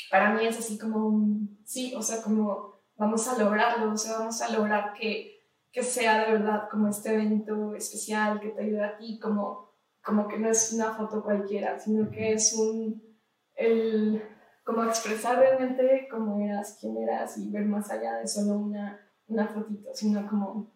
para 0.09 0.33
mí 0.33 0.45
es 0.45 0.57
así 0.57 0.77
como 0.77 1.07
un, 1.07 1.61
sí, 1.65 1.93
o 1.95 2.01
sea, 2.01 2.21
como 2.21 2.81
vamos 2.95 3.27
a 3.27 3.37
lograrlo, 3.37 3.93
o 3.93 3.97
sea, 3.97 4.19
vamos 4.19 4.41
a 4.41 4.49
lograr 4.49 4.93
que, 4.93 5.39
que 5.71 5.83
sea 5.83 6.25
de 6.25 6.33
verdad 6.33 6.67
como 6.69 6.87
este 6.87 7.13
evento 7.13 7.75
especial 7.75 8.39
que 8.39 8.49
te 8.49 8.63
ayuda 8.63 8.87
a 8.87 8.97
ti, 8.97 9.19
como, 9.19 9.71
como 10.03 10.27
que 10.27 10.37
no 10.37 10.49
es 10.49 10.73
una 10.73 10.93
foto 10.93 11.23
cualquiera, 11.23 11.79
sino 11.79 12.09
que 12.09 12.33
es 12.33 12.53
un, 12.53 13.01
el, 13.55 14.23
como 14.63 14.83
expresar 14.83 15.37
realmente 15.37 16.07
cómo 16.09 16.43
eras, 16.43 16.77
quién 16.79 16.97
eras 16.97 17.37
y 17.37 17.49
ver 17.49 17.65
más 17.65 17.89
allá 17.91 18.17
de 18.17 18.27
solo 18.27 18.57
una, 18.57 18.99
una 19.27 19.47
fotito, 19.47 19.91
sino 19.93 20.27
como, 20.27 20.73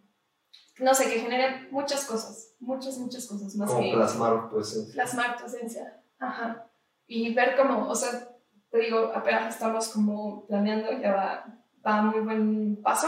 no 0.80 0.94
sé, 0.94 1.06
que 1.06 1.20
genere 1.20 1.68
muchas 1.72 2.06
cosas, 2.06 2.56
muchas, 2.60 2.98
muchas 2.98 3.28
cosas 3.28 3.56
más 3.56 3.70
como 3.70 3.82
que... 3.82 3.94
plasmar 3.94 4.50
tu 4.50 4.60
esencia. 4.60 4.94
Plasmar 4.94 5.38
tu 5.38 5.46
esencia, 5.46 6.04
ajá 6.20 6.72
y 7.08 7.34
ver 7.34 7.56
cómo, 7.56 7.88
o 7.90 7.96
sea, 7.96 8.30
te 8.70 8.80
digo, 8.80 9.12
apenas 9.14 9.54
estamos 9.54 9.90
como 9.90 10.46
planeando, 10.48 10.92
ya 11.00 11.14
va, 11.14 11.46
va 11.86 12.00
a 12.00 12.02
muy 12.02 12.22
buen 12.22 12.82
paso, 12.82 13.08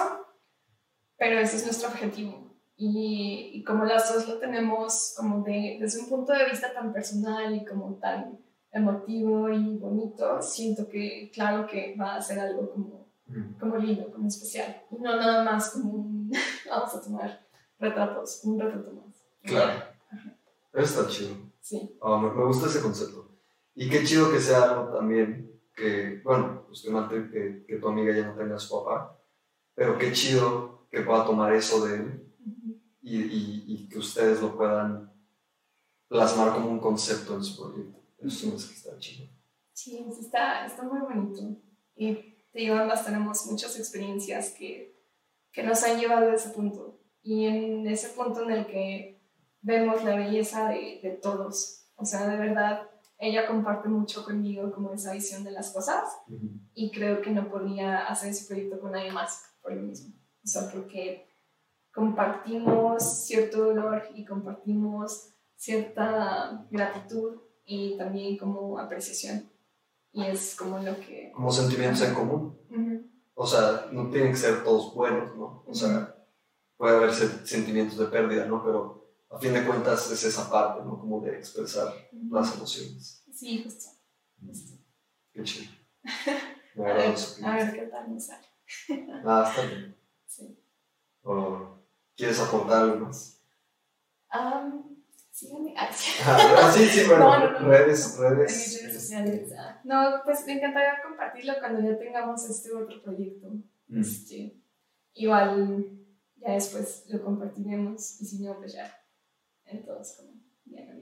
pero 1.17 1.39
ese 1.39 1.57
es 1.57 1.65
nuestro 1.65 1.89
objetivo. 1.89 2.47
Y, 2.77 3.51
y, 3.55 3.63
como 3.63 3.85
las 3.85 4.13
dos 4.13 4.27
lo 4.27 4.37
tenemos 4.37 5.15
como 5.17 5.43
de, 5.43 5.77
desde 5.81 6.01
un 6.01 6.09
punto 6.09 6.31
de 6.31 6.45
vista 6.45 6.71
tan 6.73 6.93
personal 6.93 7.55
y 7.55 7.65
como 7.65 7.95
tan 7.95 8.39
emotivo 8.71 9.49
y 9.49 9.77
bonito, 9.77 10.39
siento 10.43 10.87
que 10.87 11.31
claro 11.33 11.65
que 11.65 11.95
va 11.99 12.15
a 12.15 12.21
ser 12.21 12.39
algo 12.39 12.69
como, 12.69 13.07
como 13.59 13.77
lindo, 13.77 14.11
como 14.11 14.27
especial. 14.27 14.83
Y 14.91 15.01
no 15.01 15.15
nada 15.15 15.43
más 15.43 15.71
como 15.71 15.91
un, 15.91 16.31
vamos 16.69 16.93
a 16.93 17.01
tomar 17.01 17.47
retratos, 17.79 18.41
un 18.43 18.59
retrato 18.59 18.91
más. 18.91 19.25
Claro. 19.41 19.83
Eso 20.73 21.01
está 21.01 21.11
chido. 21.11 21.35
Sí. 21.59 21.97
Oh, 21.99 22.19
me, 22.19 22.29
me 22.29 22.45
gusta 22.45 22.67
ese 22.67 22.81
concepto. 22.81 23.26
Y 23.79 23.87
qué 23.91 24.03
chido 24.03 24.31
que 24.31 24.39
sea 24.39 24.63
algo 24.63 24.91
también 24.91 25.61
que, 25.75 26.19
bueno, 26.23 26.63
pues 26.65 26.81
que, 26.81 27.29
que, 27.29 27.65
que 27.67 27.75
tu 27.75 27.87
amiga 27.87 28.11
ya 28.11 28.25
no 28.25 28.35
tenga 28.35 28.55
a 28.55 28.59
su 28.59 28.83
papá, 28.83 29.21
pero 29.75 29.99
qué 29.99 30.11
chido 30.11 30.87
que 30.89 31.01
pueda 31.01 31.23
tomar 31.23 31.53
eso 31.53 31.85
de 31.85 31.97
él 31.97 32.33
y, 33.03 33.21
y, 33.21 33.63
y, 33.67 33.87
que 33.87 33.99
ustedes 33.99 34.41
lo 34.41 34.57
puedan 34.57 35.13
plasmar 36.07 36.53
como 36.53 36.71
un 36.71 36.79
concepto 36.79 37.35
en 37.35 37.43
su 37.43 37.61
proyecto. 37.61 38.01
Eso 38.17 38.55
es 38.55 38.65
que 38.65 38.73
está 38.73 38.97
chido. 38.97 39.29
Sí, 39.73 40.03
está, 40.19 40.65
está 40.65 40.81
muy 40.81 40.99
bonito. 40.99 41.61
Y 41.95 42.15
te 42.51 42.59
digo, 42.59 42.73
ambas 42.73 43.05
tenemos 43.05 43.45
muchas 43.45 43.77
experiencias 43.77 44.55
que, 44.57 44.99
que 45.51 45.61
nos 45.61 45.83
han 45.83 45.99
llevado 45.99 46.31
a 46.31 46.33
ese 46.33 46.49
punto. 46.49 46.99
Y 47.21 47.45
en 47.45 47.87
ese 47.87 48.09
punto 48.09 48.41
en 48.41 48.51
el 48.51 48.65
que 48.65 49.21
vemos 49.61 50.03
la 50.03 50.15
belleza 50.15 50.69
de, 50.69 50.99
de 51.03 51.11
todos. 51.21 51.91
O 51.95 52.05
sea, 52.05 52.27
de 52.27 52.37
verdad, 52.37 52.89
ella 53.19 53.47
comparte 53.47 53.89
mucho 53.89 54.23
conmigo 54.23 54.71
como 54.71 54.93
esa 54.93 55.13
visión 55.13 55.43
de 55.43 55.51
las 55.51 55.71
cosas 55.71 56.03
y 56.73 56.91
creo 56.91 57.21
que 57.21 57.31
no 57.31 57.49
podía 57.49 58.05
hacer 58.05 58.29
ese 58.29 58.45
proyecto 58.47 58.79
con 58.79 58.91
nadie 58.91 59.11
más 59.11 59.43
por 59.61 59.73
lo 59.73 59.81
mismo. 59.81 60.13
O 60.43 60.47
sea, 60.47 60.69
porque 60.71 61.27
compartimos 61.91 63.25
cierto 63.25 63.65
dolor 63.65 64.03
y 64.15 64.23
compartimos 64.23 65.33
cierta 65.55 66.65
gratitud 66.69 67.41
y 67.65 67.97
también 67.97 68.37
como 68.37 68.77
apreciación. 68.77 69.49
Y 70.13 70.23
es 70.25 70.55
como 70.55 70.79
lo 70.79 70.95
que... 70.99 71.31
Como 71.33 71.51
sentimientos 71.51 72.01
en 72.03 72.13
común. 72.13 72.55
O 73.33 73.45
sea, 73.45 73.87
no 73.91 74.09
tienen 74.09 74.31
que 74.31 74.37
ser 74.37 74.63
todos 74.63 74.93
buenos, 74.93 75.35
¿no? 75.35 75.63
O 75.67 75.73
sea, 75.73 76.15
puede 76.77 76.95
haber 76.95 77.11
sentimientos 77.11 77.97
de 77.97 78.05
pérdida, 78.05 78.45
¿no? 78.45 78.63
Pero 78.63 78.96
a 79.29 79.39
fin 79.39 79.53
de 79.53 79.65
cuentas 79.65 80.09
es 80.11 80.23
esa 80.23 80.49
parte, 80.49 80.83
¿no? 80.83 80.99
Como 80.99 81.21
de 81.21 81.37
expresar 81.37 81.93
las 82.31 82.55
emociones. 82.55 83.23
Sí, 83.33 83.63
justo. 83.63 83.85
Qué 85.31 85.43
chido. 85.43 85.71
a, 86.77 86.93
ver, 86.93 87.15
a 87.43 87.55
ver 87.55 87.73
qué 87.73 87.87
tal 87.87 88.09
me 88.09 88.19
sale. 88.19 88.47
Ah, 89.25 89.45
está 89.49 89.65
bien. 89.65 89.95
Sí. 90.25 90.59
¿Quieres 92.15 92.39
aportar 92.39 92.81
algo 92.83 93.05
más? 93.05 93.41
Um, 94.33 94.97
síganme. 95.31 95.73
Ah, 95.77 95.91
sí, 95.91 96.85
sí, 96.87 97.03
bueno, 97.07 97.39
no, 97.39 97.59
no, 97.59 97.67
redes, 97.67 98.17
redes. 98.17 98.81
redes 98.81 99.01
sociales. 99.01 99.53
Ah. 99.57 99.79
No, 99.83 100.21
pues 100.25 100.45
me 100.45 100.53
encantaría 100.53 101.01
compartirlo 101.05 101.53
cuando 101.59 101.81
ya 101.81 101.97
tengamos 101.97 102.49
este 102.49 102.73
otro 102.73 103.01
proyecto. 103.03 103.49
Mm. 103.87 104.01
Este, 104.01 104.59
igual, 105.13 105.85
ya 106.37 106.53
después 106.53 107.05
lo 107.09 107.23
compartiremos 107.23 108.21
y 108.21 108.25
si 108.25 108.43
no, 108.43 108.57
pues 108.57 108.73
ya, 108.73 108.91
entonces 109.67 110.17
como, 110.17 110.41
ya 110.65 110.85
no 110.85 110.97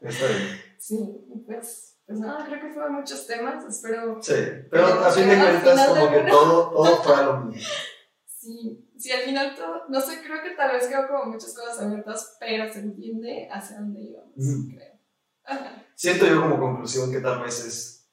Está 0.00 0.26
bien. 0.26 0.60
Sí, 0.78 0.98
pues, 1.46 1.98
pues 2.06 2.18
nada, 2.20 2.46
creo 2.46 2.60
que 2.60 2.72
fueron 2.72 2.94
muchos 2.94 3.26
temas, 3.26 3.64
espero. 3.64 4.22
Sí, 4.22 4.34
pero 4.70 4.86
a 4.86 5.10
fin 5.10 5.28
de 5.28 5.36
cuentas, 5.36 5.88
como 5.88 6.10
que 6.10 6.20
todo, 6.30 6.70
todo 6.70 7.02
fue 7.02 7.24
lo 7.24 7.40
mismo. 7.40 7.68
Sí, 8.26 8.88
sí, 8.96 9.10
al 9.10 9.22
final 9.22 9.54
todo, 9.56 9.88
no 9.88 10.00
sé, 10.00 10.22
creo 10.22 10.42
que 10.42 10.50
tal 10.50 10.72
vez 10.72 10.86
quedó 10.86 11.08
como 11.08 11.32
muchas 11.32 11.54
cosas 11.54 11.80
abiertas, 11.80 12.36
pero 12.38 12.72
se 12.72 12.80
entiende 12.80 13.48
hacia 13.50 13.80
dónde 13.80 14.02
íbamos, 14.02 14.34
creo. 14.72 14.96
Siento 15.94 16.26
yo 16.26 16.42
como 16.42 16.58
conclusión 16.60 17.10
que 17.10 17.20
tal 17.20 17.42
vez 17.42 17.64
es, 17.64 18.12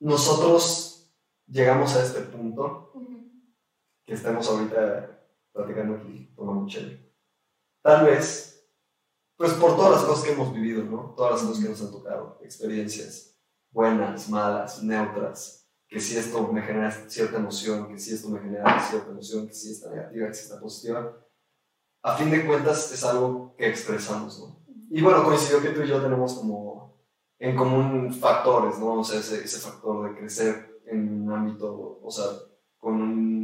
nosotros 0.00 1.12
llegamos 1.46 1.94
a 1.94 2.02
este 2.02 2.22
punto, 2.22 2.92
que 4.04 4.14
estamos 4.14 4.48
ahorita 4.48 5.28
platicando 5.52 5.96
aquí, 5.96 6.32
tomando 6.34 6.68
chévere. 6.68 7.01
Tal 7.82 8.06
vez, 8.06 8.64
pues 9.36 9.52
por 9.54 9.76
todas 9.76 9.92
las 9.92 10.04
cosas 10.04 10.24
que 10.24 10.32
hemos 10.32 10.54
vivido, 10.54 10.84
¿no? 10.84 11.14
Todas 11.16 11.32
las 11.32 11.42
cosas 11.42 11.62
que 11.62 11.70
nos 11.70 11.80
han 11.82 11.90
tocado, 11.90 12.38
experiencias 12.42 13.32
buenas, 13.72 14.28
malas, 14.28 14.82
neutras, 14.82 15.68
que 15.88 15.98
si 16.00 16.16
esto 16.16 16.46
me 16.52 16.62
genera 16.62 16.90
cierta 17.08 17.38
emoción, 17.38 17.88
que 17.88 17.98
si 17.98 18.14
esto 18.14 18.28
me 18.28 18.40
genera 18.40 18.80
cierta 18.80 19.10
emoción, 19.10 19.46
que 19.46 19.54
si 19.54 19.72
está 19.72 19.90
negativa, 19.90 20.28
que 20.28 20.34
si 20.34 20.42
está 20.44 20.60
positiva, 20.60 21.18
a 22.02 22.16
fin 22.16 22.30
de 22.30 22.46
cuentas 22.46 22.92
es 22.92 23.04
algo 23.04 23.54
que 23.56 23.68
expresamos, 23.68 24.38
¿no? 24.38 24.62
Y 24.90 25.00
bueno, 25.00 25.24
coincidió 25.24 25.60
que 25.62 25.70
tú 25.70 25.82
y 25.82 25.88
yo 25.88 26.02
tenemos 26.02 26.34
como 26.34 27.02
en 27.38 27.56
común 27.56 28.12
factores, 28.12 28.78
¿no? 28.78 29.00
O 29.00 29.04
sea, 29.04 29.20
ese, 29.20 29.42
ese 29.42 29.58
factor 29.58 30.08
de 30.08 30.18
crecer 30.18 30.82
en 30.86 31.22
un 31.22 31.32
ámbito, 31.32 32.00
o 32.02 32.10
sea, 32.10 32.26
con 32.78 33.00
un 33.00 33.41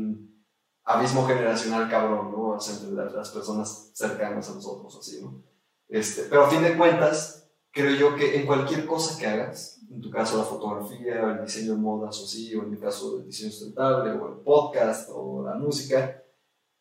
abismo 0.89 1.27
generacional 1.27 1.89
cabrón, 1.91 2.33
¿no? 2.33 2.49
O 2.57 2.61
sea, 2.61 2.75
entre 2.75 3.13
las 3.13 3.29
personas 3.29 3.91
cercanas 3.93 4.49
a 4.49 4.55
nosotros, 4.55 4.97
así, 4.99 5.21
¿no? 5.21 5.45
Este, 5.87 6.23
pero 6.23 6.45
a 6.45 6.51
fin 6.51 6.63
de 6.63 6.77
cuentas, 6.79 7.51
creo 7.71 7.95
yo 7.95 8.17
que 8.17 8.41
en 8.41 8.47
cualquier 8.47 8.87
cosa 8.87 9.19
que 9.19 9.27
hagas, 9.27 9.83
en 9.91 10.01
tu 10.01 10.11
caso 10.11 10.39
la 10.39 10.45
fotografía, 10.45 11.33
el 11.33 11.45
diseño 11.45 11.73
de 11.73 11.79
modas 11.79 12.19
o 12.19 12.27
sí, 12.27 12.55
o 12.55 12.63
en 12.63 12.71
mi 12.71 12.79
caso 12.79 13.19
el 13.19 13.27
diseño 13.27 13.51
sustentable, 13.51 14.13
o 14.13 14.29
el 14.29 14.41
podcast, 14.41 15.11
o 15.13 15.43
la 15.45 15.55
música, 15.57 16.23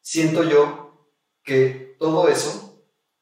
siento 0.01 0.43
yo 0.43 1.09
que 1.43 1.97
todo 1.99 2.29
eso, 2.29 2.81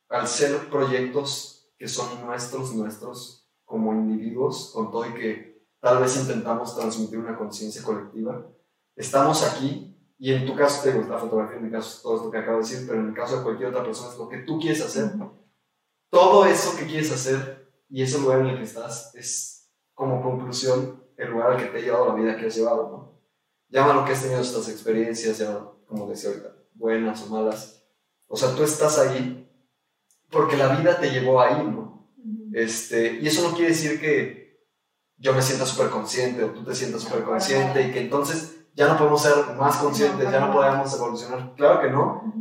al 0.10 0.28
ser 0.28 0.70
proyectos 0.70 1.72
que 1.80 1.88
son 1.88 2.24
nuestros, 2.26 2.76
nuestros, 2.76 3.50
como 3.64 3.92
individuos, 3.92 4.72
con 4.72 4.92
todo 4.92 5.08
y 5.08 5.14
que 5.16 5.68
tal 5.80 6.00
vez 6.00 6.16
intentamos 6.18 6.76
transmitir 6.76 7.18
una 7.18 7.36
conciencia 7.36 7.82
colectiva, 7.82 8.48
estamos 8.96 9.44
aquí, 9.44 9.95
y 10.26 10.34
en 10.34 10.44
tu 10.44 10.56
caso 10.56 10.82
tengo 10.82 11.08
la 11.08 11.20
fotografía, 11.20 11.58
en 11.58 11.66
mi 11.66 11.70
caso 11.70 12.02
todo 12.02 12.16
esto 12.16 12.32
que 12.32 12.40
acabo 12.40 12.58
de 12.58 12.64
decir, 12.64 12.88
pero 12.88 13.00
en 13.00 13.10
el 13.10 13.14
caso 13.14 13.38
de 13.38 13.44
cualquier 13.44 13.70
otra 13.70 13.84
persona 13.84 14.12
es 14.12 14.18
lo 14.18 14.28
que 14.28 14.40
tú 14.40 14.60
quieres 14.60 14.82
hacer. 14.82 15.12
Todo 16.10 16.48
eso 16.48 16.76
que 16.76 16.88
quieres 16.88 17.12
hacer 17.12 17.72
y 17.88 18.02
ese 18.02 18.18
lugar 18.18 18.40
en 18.40 18.48
el 18.48 18.58
que 18.58 18.64
estás 18.64 19.14
es 19.14 19.72
como 19.94 20.24
conclusión 20.24 21.04
el 21.16 21.30
lugar 21.30 21.52
al 21.52 21.58
que 21.58 21.66
te 21.66 21.78
ha 21.78 21.82
llevado 21.82 22.08
la 22.08 22.16
vida 22.16 22.36
que 22.38 22.48
has 22.48 22.56
llevado, 22.56 22.90
¿no? 22.90 23.22
Llama 23.70 23.94
lo 23.94 24.04
que 24.04 24.14
has 24.14 24.24
tenido 24.24 24.42
estas 24.42 24.68
experiencias, 24.68 25.38
ya 25.38 25.60
como 25.86 26.10
decía 26.10 26.32
ahorita, 26.32 26.56
buenas 26.74 27.22
o 27.22 27.28
malas. 27.28 27.88
O 28.26 28.36
sea, 28.36 28.56
tú 28.56 28.64
estás 28.64 28.98
ahí 28.98 29.48
porque 30.32 30.58
la 30.58 30.76
vida 30.76 31.00
te 31.00 31.12
llevó 31.12 31.40
ahí, 31.40 31.64
¿no? 31.68 32.10
este, 32.52 33.20
y 33.22 33.28
eso 33.28 33.48
no 33.48 33.56
quiere 33.56 33.74
decir 33.74 34.02
que 34.02 34.66
yo 35.18 35.36
me 35.36 35.44
sienta 35.44 35.68
súper 35.68 35.92
consciente 35.92 36.44
o 36.44 36.50
tú 36.50 36.64
te 36.64 36.74
sientas 36.74 37.04
súper 37.04 37.24
consciente 37.24 37.88
y 37.88 37.92
que 37.92 38.00
entonces 38.00 38.65
ya 38.76 38.88
no 38.88 38.98
podemos 38.98 39.22
ser 39.22 39.34
más 39.58 39.78
conscientes, 39.78 40.30
ya 40.32 40.40
no 40.40 40.54
podemos 40.54 40.94
evolucionar. 40.94 41.56
Claro 41.56 41.82
que 41.82 41.90
no. 41.90 42.34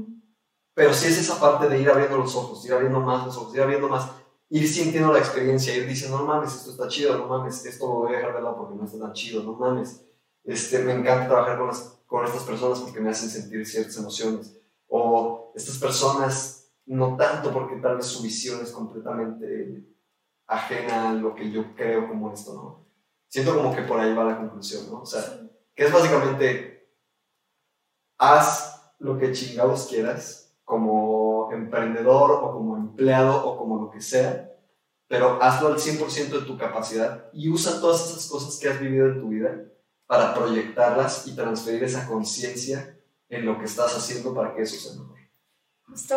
Pero 0.74 0.92
sí 0.92 1.08
es 1.08 1.18
esa 1.18 1.40
parte 1.40 1.68
de 1.68 1.80
ir 1.80 1.88
abriendo 1.88 2.18
los 2.18 2.34
ojos, 2.34 2.64
ir 2.66 2.74
abriendo 2.74 3.00
más 3.00 3.24
los 3.24 3.36
ojos, 3.36 3.54
ir 3.54 3.62
abriendo 3.62 3.88
más 3.88 4.10
ir 4.50 4.68
sintiendo 4.68 5.12
la 5.12 5.18
experiencia, 5.18 5.74
ir 5.74 5.86
diciendo, 5.86 6.18
no 6.18 6.26
mames, 6.26 6.54
esto 6.54 6.70
está 6.70 6.88
chido, 6.88 7.18
no 7.18 7.26
mames, 7.26 7.64
esto 7.64 7.86
lo 7.88 7.94
voy 7.94 8.14
a 8.14 8.18
dejar 8.18 8.36
de 8.36 8.42
lado 8.42 8.56
porque 8.56 8.76
no 8.76 8.84
está 8.84 8.98
tan 8.98 9.12
chido, 9.12 9.42
no 9.42 9.54
mames, 9.54 10.04
este, 10.44 10.78
me 10.80 10.92
encanta 10.92 11.26
trabajar 11.26 11.58
con, 11.58 11.70
con 12.06 12.24
estas 12.24 12.44
personas 12.44 12.78
porque 12.80 13.00
me 13.00 13.10
hacen 13.10 13.28
sentir 13.28 13.66
ciertas 13.66 13.96
emociones, 13.96 14.56
o 14.86 15.52
estas 15.56 15.78
personas 15.78 16.70
no 16.86 17.16
tanto 17.16 17.52
porque 17.52 17.76
tal 17.76 17.96
vez 17.96 18.06
su 18.06 18.22
visión 18.22 18.60
es 18.62 18.70
completamente 18.70 19.88
ajena 20.46 21.10
a 21.10 21.14
lo 21.14 21.34
que 21.34 21.50
yo 21.50 21.74
creo 21.74 22.06
como 22.06 22.32
esto, 22.32 22.54
¿no? 22.54 22.86
Siento 23.28 23.56
como 23.56 23.74
que 23.74 23.82
por 23.82 23.98
ahí 23.98 24.14
va 24.14 24.22
la 24.22 24.36
conclusión, 24.36 24.84
¿no? 24.88 25.00
O 25.00 25.06
sea, 25.06 25.40
que 25.74 25.84
es 25.84 25.92
básicamente, 25.92 26.88
haz 28.18 28.94
lo 28.98 29.18
que 29.18 29.32
chingados 29.32 29.86
quieras, 29.86 30.56
como 30.64 31.50
emprendedor 31.52 32.30
o 32.32 32.52
como 32.52 32.76
empleado 32.76 33.46
o 33.46 33.58
como 33.58 33.82
lo 33.82 33.90
que 33.90 34.00
sea, 34.00 34.50
pero 35.06 35.42
hazlo 35.42 35.68
al 35.68 35.76
100% 35.76 36.40
de 36.40 36.46
tu 36.46 36.56
capacidad 36.56 37.28
y 37.32 37.50
usa 37.50 37.80
todas 37.80 38.08
esas 38.08 38.28
cosas 38.28 38.58
que 38.58 38.68
has 38.68 38.80
vivido 38.80 39.06
en 39.06 39.20
tu 39.20 39.28
vida 39.28 39.50
para 40.06 40.34
proyectarlas 40.34 41.26
y 41.26 41.36
transferir 41.36 41.84
esa 41.84 42.06
conciencia 42.06 42.98
en 43.28 43.44
lo 43.44 43.58
que 43.58 43.64
estás 43.64 43.96
haciendo 43.96 44.34
para 44.34 44.54
que 44.54 44.62
eso 44.62 44.76
sea 44.76 45.00
mejor. 45.00 45.18
Justo, 45.86 46.16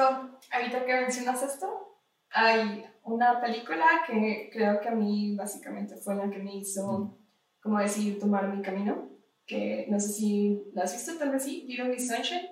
ahorita 0.52 0.86
que 0.86 1.02
mencionas 1.02 1.42
esto, 1.44 2.00
hay 2.30 2.86
una 3.04 3.42
película 3.42 3.86
que 4.06 4.50
creo 4.52 4.80
que 4.80 4.90
a 4.90 4.96
mí 4.96 5.36
básicamente 5.36 5.98
fue 5.98 6.16
la 6.16 6.30
que 6.30 6.40
me 6.40 6.56
hizo, 6.56 7.18
como 7.62 7.80
decir, 7.80 8.20
tomar 8.20 8.48
mi 8.54 8.62
camino, 8.62 9.10
que 9.48 9.88
no 9.90 10.00
sé 10.00 10.10
si 10.10 10.64
la 10.74 10.84
has 10.84 10.94
visto, 10.94 11.18
tal 11.18 11.32
vez 11.32 11.44
sí, 11.44 11.66
Miss 11.68 12.08
Sunshine. 12.08 12.50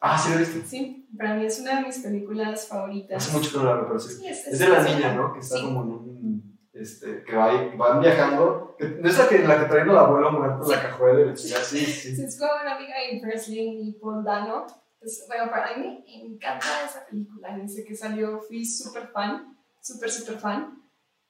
Ah, 0.00 0.16
sí, 0.16 0.32
lo 0.32 0.38
viste. 0.38 0.64
Sí, 0.64 1.08
para 1.16 1.34
mí 1.34 1.44
es 1.44 1.60
una 1.60 1.76
de 1.76 1.86
mis 1.86 1.98
películas 1.98 2.66
favoritas. 2.66 3.22
Hace 3.22 3.36
mucho 3.36 3.52
que 3.52 3.58
no 3.58 3.64
la 3.64 3.74
veo, 3.74 3.86
pero 3.86 4.00
sí. 4.00 4.26
es, 4.26 4.58
de 4.58 4.68
la 4.68 4.82
niña, 4.82 5.14
¿no? 5.14 5.32
Que 5.32 5.40
está 5.40 5.60
como 5.60 5.82
en 5.82 5.88
un. 5.90 6.60
Este, 6.72 7.22
que 7.24 7.36
va, 7.36 7.52
van 7.76 8.00
viajando. 8.00 8.76
¿No 8.78 9.08
es 9.08 9.18
la 9.18 9.28
que, 9.28 9.38
la 9.40 9.60
que 9.60 9.66
traen 9.66 9.90
al 9.90 9.98
abuelo 9.98 10.32
muerto 10.32 10.64
en 10.64 10.70
la 10.70 10.82
cajuela 10.82 11.30
de 11.30 11.36
Sí, 11.36 11.48
sí. 11.48 11.84
sí. 11.84 12.22
Es 12.22 12.38
como 12.38 12.52
una 12.62 12.76
amiga 12.76 12.94
de 12.98 13.20
Presley 13.20 13.88
y 13.88 13.92
Paul 14.00 14.24
Dano. 14.24 14.66
Pues, 14.98 15.26
bueno, 15.28 15.50
para 15.50 15.76
mí 15.76 16.02
me 16.06 16.34
encanta 16.34 16.66
esa 16.86 17.04
película. 17.04 17.58
Desde 17.58 17.84
que 17.84 17.94
salió 17.94 18.40
fui 18.40 18.64
súper 18.64 19.08
fan, 19.08 19.54
súper, 19.82 20.10
súper 20.10 20.38
fan. 20.38 20.82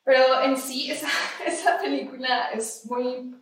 Pero 0.05 0.43
en 0.43 0.57
sí, 0.57 0.93
esa, 0.93 1.09
esa 1.47 1.79
película 1.81 2.51
es 2.51 2.87
muy. 2.89 3.35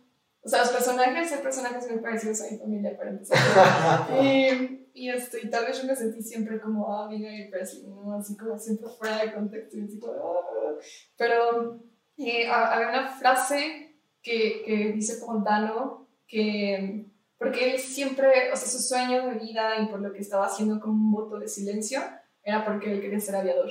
O 0.49 0.51
sea, 0.51 0.61
los 0.61 0.71
personajes, 0.71 1.31
hay 1.31 1.43
personajes 1.43 1.91
muy 1.91 1.99
parecidos 1.99 2.41
a 2.41 2.51
mi 2.51 2.57
familia, 2.57 2.97
para 2.97 3.11
empezar. 3.11 3.37
y, 4.23 4.87
y, 4.95 5.09
este, 5.11 5.45
y 5.45 5.49
tal 5.51 5.67
vez 5.67 5.79
yo 5.79 5.87
me 5.87 5.95
sentí 5.95 6.23
siempre 6.23 6.59
como 6.59 6.91
amiga 6.91 7.29
de 7.29 7.49
Presley, 7.51 7.83
¿no? 7.83 8.15
Así 8.15 8.35
como 8.35 8.57
siempre 8.57 8.89
fuera 8.97 9.19
de 9.19 9.31
contexto. 9.31 9.77
Y 9.77 9.83
así 9.83 9.99
como, 9.99 10.13
ah". 10.13 10.75
Pero 11.15 11.79
eh, 12.17 12.47
había 12.49 12.89
una 12.89 13.09
frase 13.09 14.01
que, 14.23 14.63
que 14.65 14.91
dice 14.93 15.23
Fontano 15.23 16.07
que, 16.25 17.05
porque 17.37 17.71
él 17.71 17.79
siempre, 17.79 18.51
o 18.51 18.55
sea, 18.55 18.67
su 18.67 18.79
sueño 18.79 19.27
de 19.27 19.35
vida 19.35 19.79
y 19.79 19.85
por 19.85 20.01
lo 20.01 20.11
que 20.11 20.21
estaba 20.21 20.47
haciendo 20.47 20.79
como 20.79 20.93
un 20.93 21.11
voto 21.11 21.37
de 21.37 21.47
silencio, 21.47 21.99
era 22.41 22.65
porque 22.65 22.91
él 22.91 23.01
quería 23.01 23.19
ser 23.19 23.35
aviador. 23.35 23.69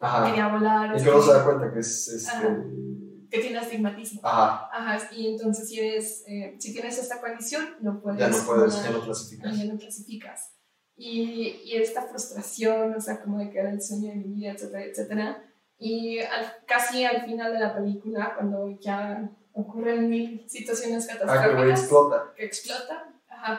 Ajá. 0.00 0.26
Quería 0.26 0.48
volar. 0.48 1.00
Y 1.00 1.02
luego 1.02 1.22
se 1.22 1.32
da 1.32 1.46
cuenta 1.46 1.72
que 1.72 1.78
es... 1.80 2.08
Este, 2.08 2.89
que 3.30 3.38
tiene 3.38 3.58
astigmatismo. 3.58 4.20
Ajá. 4.24 4.68
Ajá. 4.72 5.08
Y 5.12 5.28
entonces 5.28 5.68
si, 5.68 5.78
eres, 5.78 6.24
eh, 6.26 6.56
si 6.58 6.72
tienes 6.72 6.98
esta 6.98 7.20
condición, 7.20 7.76
no 7.80 8.00
puedes... 8.00 8.18
Ya 8.18 8.28
no 8.28 8.44
puedes, 8.44 8.82
ya 8.82 8.90
no 8.90 9.00
clasificas. 9.00 9.56
Ya 9.56 9.64
no 9.64 9.78
clasificas. 9.78 10.52
Y, 10.96 11.62
y, 11.64 11.76
esta 11.76 12.02
frustración, 12.02 12.94
o 12.94 13.00
sea, 13.00 13.22
como 13.22 13.38
de 13.38 13.48
que 13.48 13.58
era 13.58 13.70
el 13.70 13.80
sueño 13.80 14.10
de 14.10 14.16
mi 14.16 14.34
vida, 14.34 14.52
etcétera, 14.52 14.84
etcétera. 14.84 15.44
Y 15.78 16.18
casi 16.66 17.04
al 17.06 17.24
final 17.24 17.54
de 17.54 17.58
la 17.58 17.74
película, 17.74 18.34
cuando 18.34 18.78
ya 18.80 19.30
ocurren 19.52 20.10
mil 20.10 20.48
situaciones 20.48 21.08
ah, 21.08 21.12
catastróficas, 21.18 21.64
que 21.64 21.70
explota. 21.70 22.34
Que 22.36 22.44
explota, 22.44 23.14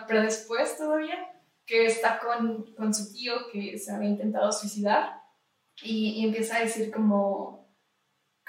pero 0.07 0.21
después 0.21 0.77
todavía, 0.77 1.15
que 1.65 1.87
está 1.87 2.19
con, 2.19 2.73
con, 2.75 2.93
su 2.93 3.11
tío 3.11 3.33
que 3.51 3.77
se 3.79 3.91
había 3.91 4.09
intentado 4.09 4.51
suicidar 4.51 5.21
y, 5.81 6.21
y 6.21 6.25
empieza 6.25 6.57
a 6.57 6.61
decir 6.61 6.91
como, 6.91 7.60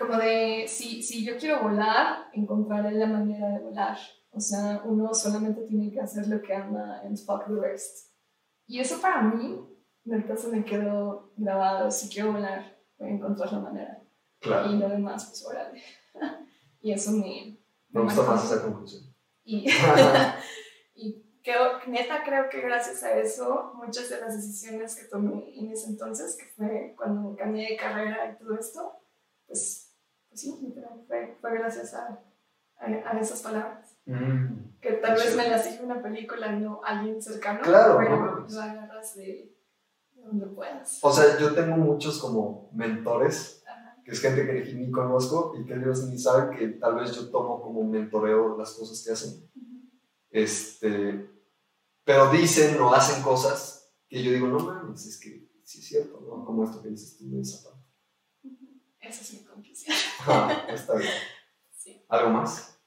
como 0.02 0.18
de, 0.18 0.64
si, 0.68 1.02
si 1.02 1.24
yo 1.24 1.36
quiero 1.38 1.62
volar, 1.62 2.28
encontraré 2.32 2.92
la 2.92 3.06
manera 3.06 3.48
de 3.48 3.60
volar. 3.60 3.98
O 4.30 4.40
sea, 4.40 4.82
uno 4.84 5.12
solamente 5.12 5.62
tiene 5.62 5.90
que 5.90 6.00
hacer 6.00 6.26
lo 6.28 6.40
que 6.40 6.54
ama 6.54 7.00
en 7.04 7.16
Fuck 7.16 7.46
the 7.46 7.60
Rest. 7.60 8.12
Y 8.66 8.80
eso 8.80 9.00
para 9.00 9.22
mí, 9.22 9.66
en 10.04 10.12
el 10.12 10.26
caso 10.26 10.48
me 10.48 10.64
quedó 10.64 11.32
grabado, 11.36 11.90
si 11.90 12.08
quiero 12.08 12.32
volar, 12.32 12.78
voy 12.98 13.10
a 13.10 13.12
encontrar 13.12 13.52
la 13.52 13.60
manera. 13.60 14.02
Y 14.42 14.76
lo 14.76 14.88
demás, 14.88 15.26
pues 15.26 15.44
órale. 15.46 15.82
y 16.80 16.92
eso 16.92 17.12
me... 17.12 17.58
Me, 17.90 18.02
gusta 18.02 18.22
más 18.22 18.44
esa 18.44 18.62
conclusión. 18.62 19.14
Y, 19.44 19.68
y 20.94 21.22
neta 21.88 22.22
creo 22.24 22.48
que 22.48 22.60
gracias 22.60 23.02
a 23.02 23.18
eso, 23.18 23.72
muchas 23.74 24.08
de 24.08 24.20
las 24.20 24.34
decisiones 24.34 24.96
que 24.96 25.08
tomé 25.08 25.58
en 25.58 25.70
ese 25.70 25.90
entonces, 25.90 26.36
que 26.36 26.46
fue 26.56 26.94
cuando 26.96 27.36
cambié 27.36 27.70
de 27.70 27.76
carrera 27.76 28.32
y 28.32 28.42
todo 28.42 28.58
esto, 28.58 28.92
pues, 29.46 29.91
pues 30.32 30.40
sí, 30.40 30.74
fue, 31.06 31.36
fue 31.40 31.58
gracias 31.58 31.92
a, 31.92 32.18
a, 32.78 33.20
esas 33.20 33.42
palabras. 33.42 33.98
Mm. 34.06 34.78
que 34.80 34.94
tal 34.94 35.14
vez 35.14 35.36
me 35.36 35.48
las 35.48 35.64
dije 35.64 35.84
una 35.84 36.02
película 36.02 36.52
y 36.52 36.60
no 36.60 36.80
alguien 36.82 37.22
cercano, 37.22 37.60
claro, 37.60 37.98
pero 37.98 38.46
lo 38.48 38.60
agarras 38.60 39.14
de 39.14 39.54
donde 40.16 40.46
puedas. 40.46 40.98
O 41.02 41.12
sea, 41.12 41.38
yo 41.38 41.54
tengo 41.54 41.76
muchos 41.76 42.18
como 42.18 42.70
mentores, 42.72 43.62
que 44.04 44.10
es 44.10 44.20
gente 44.20 44.46
que 44.46 44.72
ni 44.72 44.90
conozco 44.90 45.54
y 45.56 45.64
que 45.66 45.74
ellos 45.74 46.08
ni 46.08 46.18
saben 46.18 46.56
que 46.56 46.68
tal 46.68 46.96
vez 46.96 47.14
yo 47.14 47.30
tomo 47.30 47.60
como 47.60 47.84
mentoreo 47.84 48.56
las 48.56 48.72
cosas 48.72 49.04
que 49.04 49.12
hacen. 49.12 49.48
Este, 50.30 51.30
pero 52.04 52.30
dicen 52.30 52.80
o 52.80 52.92
hacen 52.92 53.22
cosas 53.22 53.94
que 54.08 54.22
yo 54.22 54.32
digo, 54.32 54.48
no 54.48 54.58
mames, 54.60 55.06
es 55.06 55.20
que 55.20 55.46
sí 55.62 55.80
es 55.80 55.86
cierto, 55.86 56.20
¿no? 56.20 56.44
Como 56.44 56.64
esto 56.64 56.82
que 56.82 56.88
dices 56.88 57.18
tú 57.18 57.30
de 57.30 57.42
esa 57.42 57.68
parte. 57.68 57.81
Esa 59.02 59.20
es 59.20 59.32
mi 59.34 59.44
conclusión. 59.44 59.96
Ah, 60.26 60.66
está 60.68 60.94
bien. 60.94 61.12
Sí. 61.76 62.04
¿Algo 62.08 62.30
más? 62.30 62.78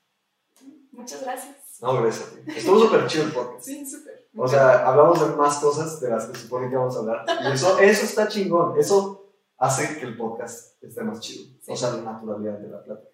Muchas 0.91 1.21
gracias. 1.21 1.81
No, 1.81 2.01
gracias 2.01 2.29
a 2.29 2.35
ti. 2.35 2.57
Estuvo 2.57 2.79
súper 2.79 3.05
chido 3.07 3.25
el 3.25 3.33
podcast. 3.33 3.65
Sí, 3.65 3.85
súper. 3.85 4.29
O 4.37 4.47
sea, 4.47 4.87
hablamos 4.87 5.19
de 5.19 5.35
más 5.35 5.59
cosas 5.59 5.99
de 5.99 6.09
las 6.09 6.25
que 6.27 6.39
supone 6.39 6.69
que 6.69 6.77
vamos 6.77 6.95
a 6.95 6.99
hablar. 6.99 7.25
Y 7.43 7.51
eso, 7.51 7.77
eso 7.79 8.05
está 8.05 8.29
chingón. 8.29 8.79
Eso 8.79 9.33
hace 9.57 9.97
que 9.99 10.05
el 10.05 10.15
podcast 10.15 10.81
esté 10.81 11.03
más 11.03 11.19
chido. 11.19 11.53
O 11.67 11.75
sea, 11.75 11.91
la 11.91 12.13
naturalidad 12.13 12.59
de 12.59 12.69
la 12.69 12.83
plática. 12.83 13.09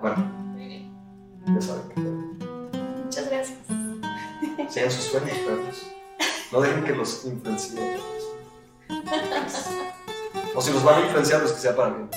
Bueno. 0.00 0.16
Muy 0.16 0.66
bien. 0.66 1.44
Ya 1.54 1.60
saben 1.60 1.88
que 1.90 2.00
Muchas 2.00 3.30
gracias. 3.30 3.58
Sean 4.72 4.90
sus 4.90 5.04
sueños, 5.04 5.36
perros. 5.38 5.92
No 6.50 6.60
dejen 6.62 6.84
que 6.84 6.94
los 6.94 7.24
influencien. 7.26 8.00
O 10.54 10.60
si 10.60 10.72
los 10.72 10.84
van 10.84 11.02
a 11.02 11.04
influenciar, 11.06 11.40
los 11.40 11.52
que 11.52 11.60
sea 11.60 11.74
para 11.74 11.90
bien. 11.90 12.08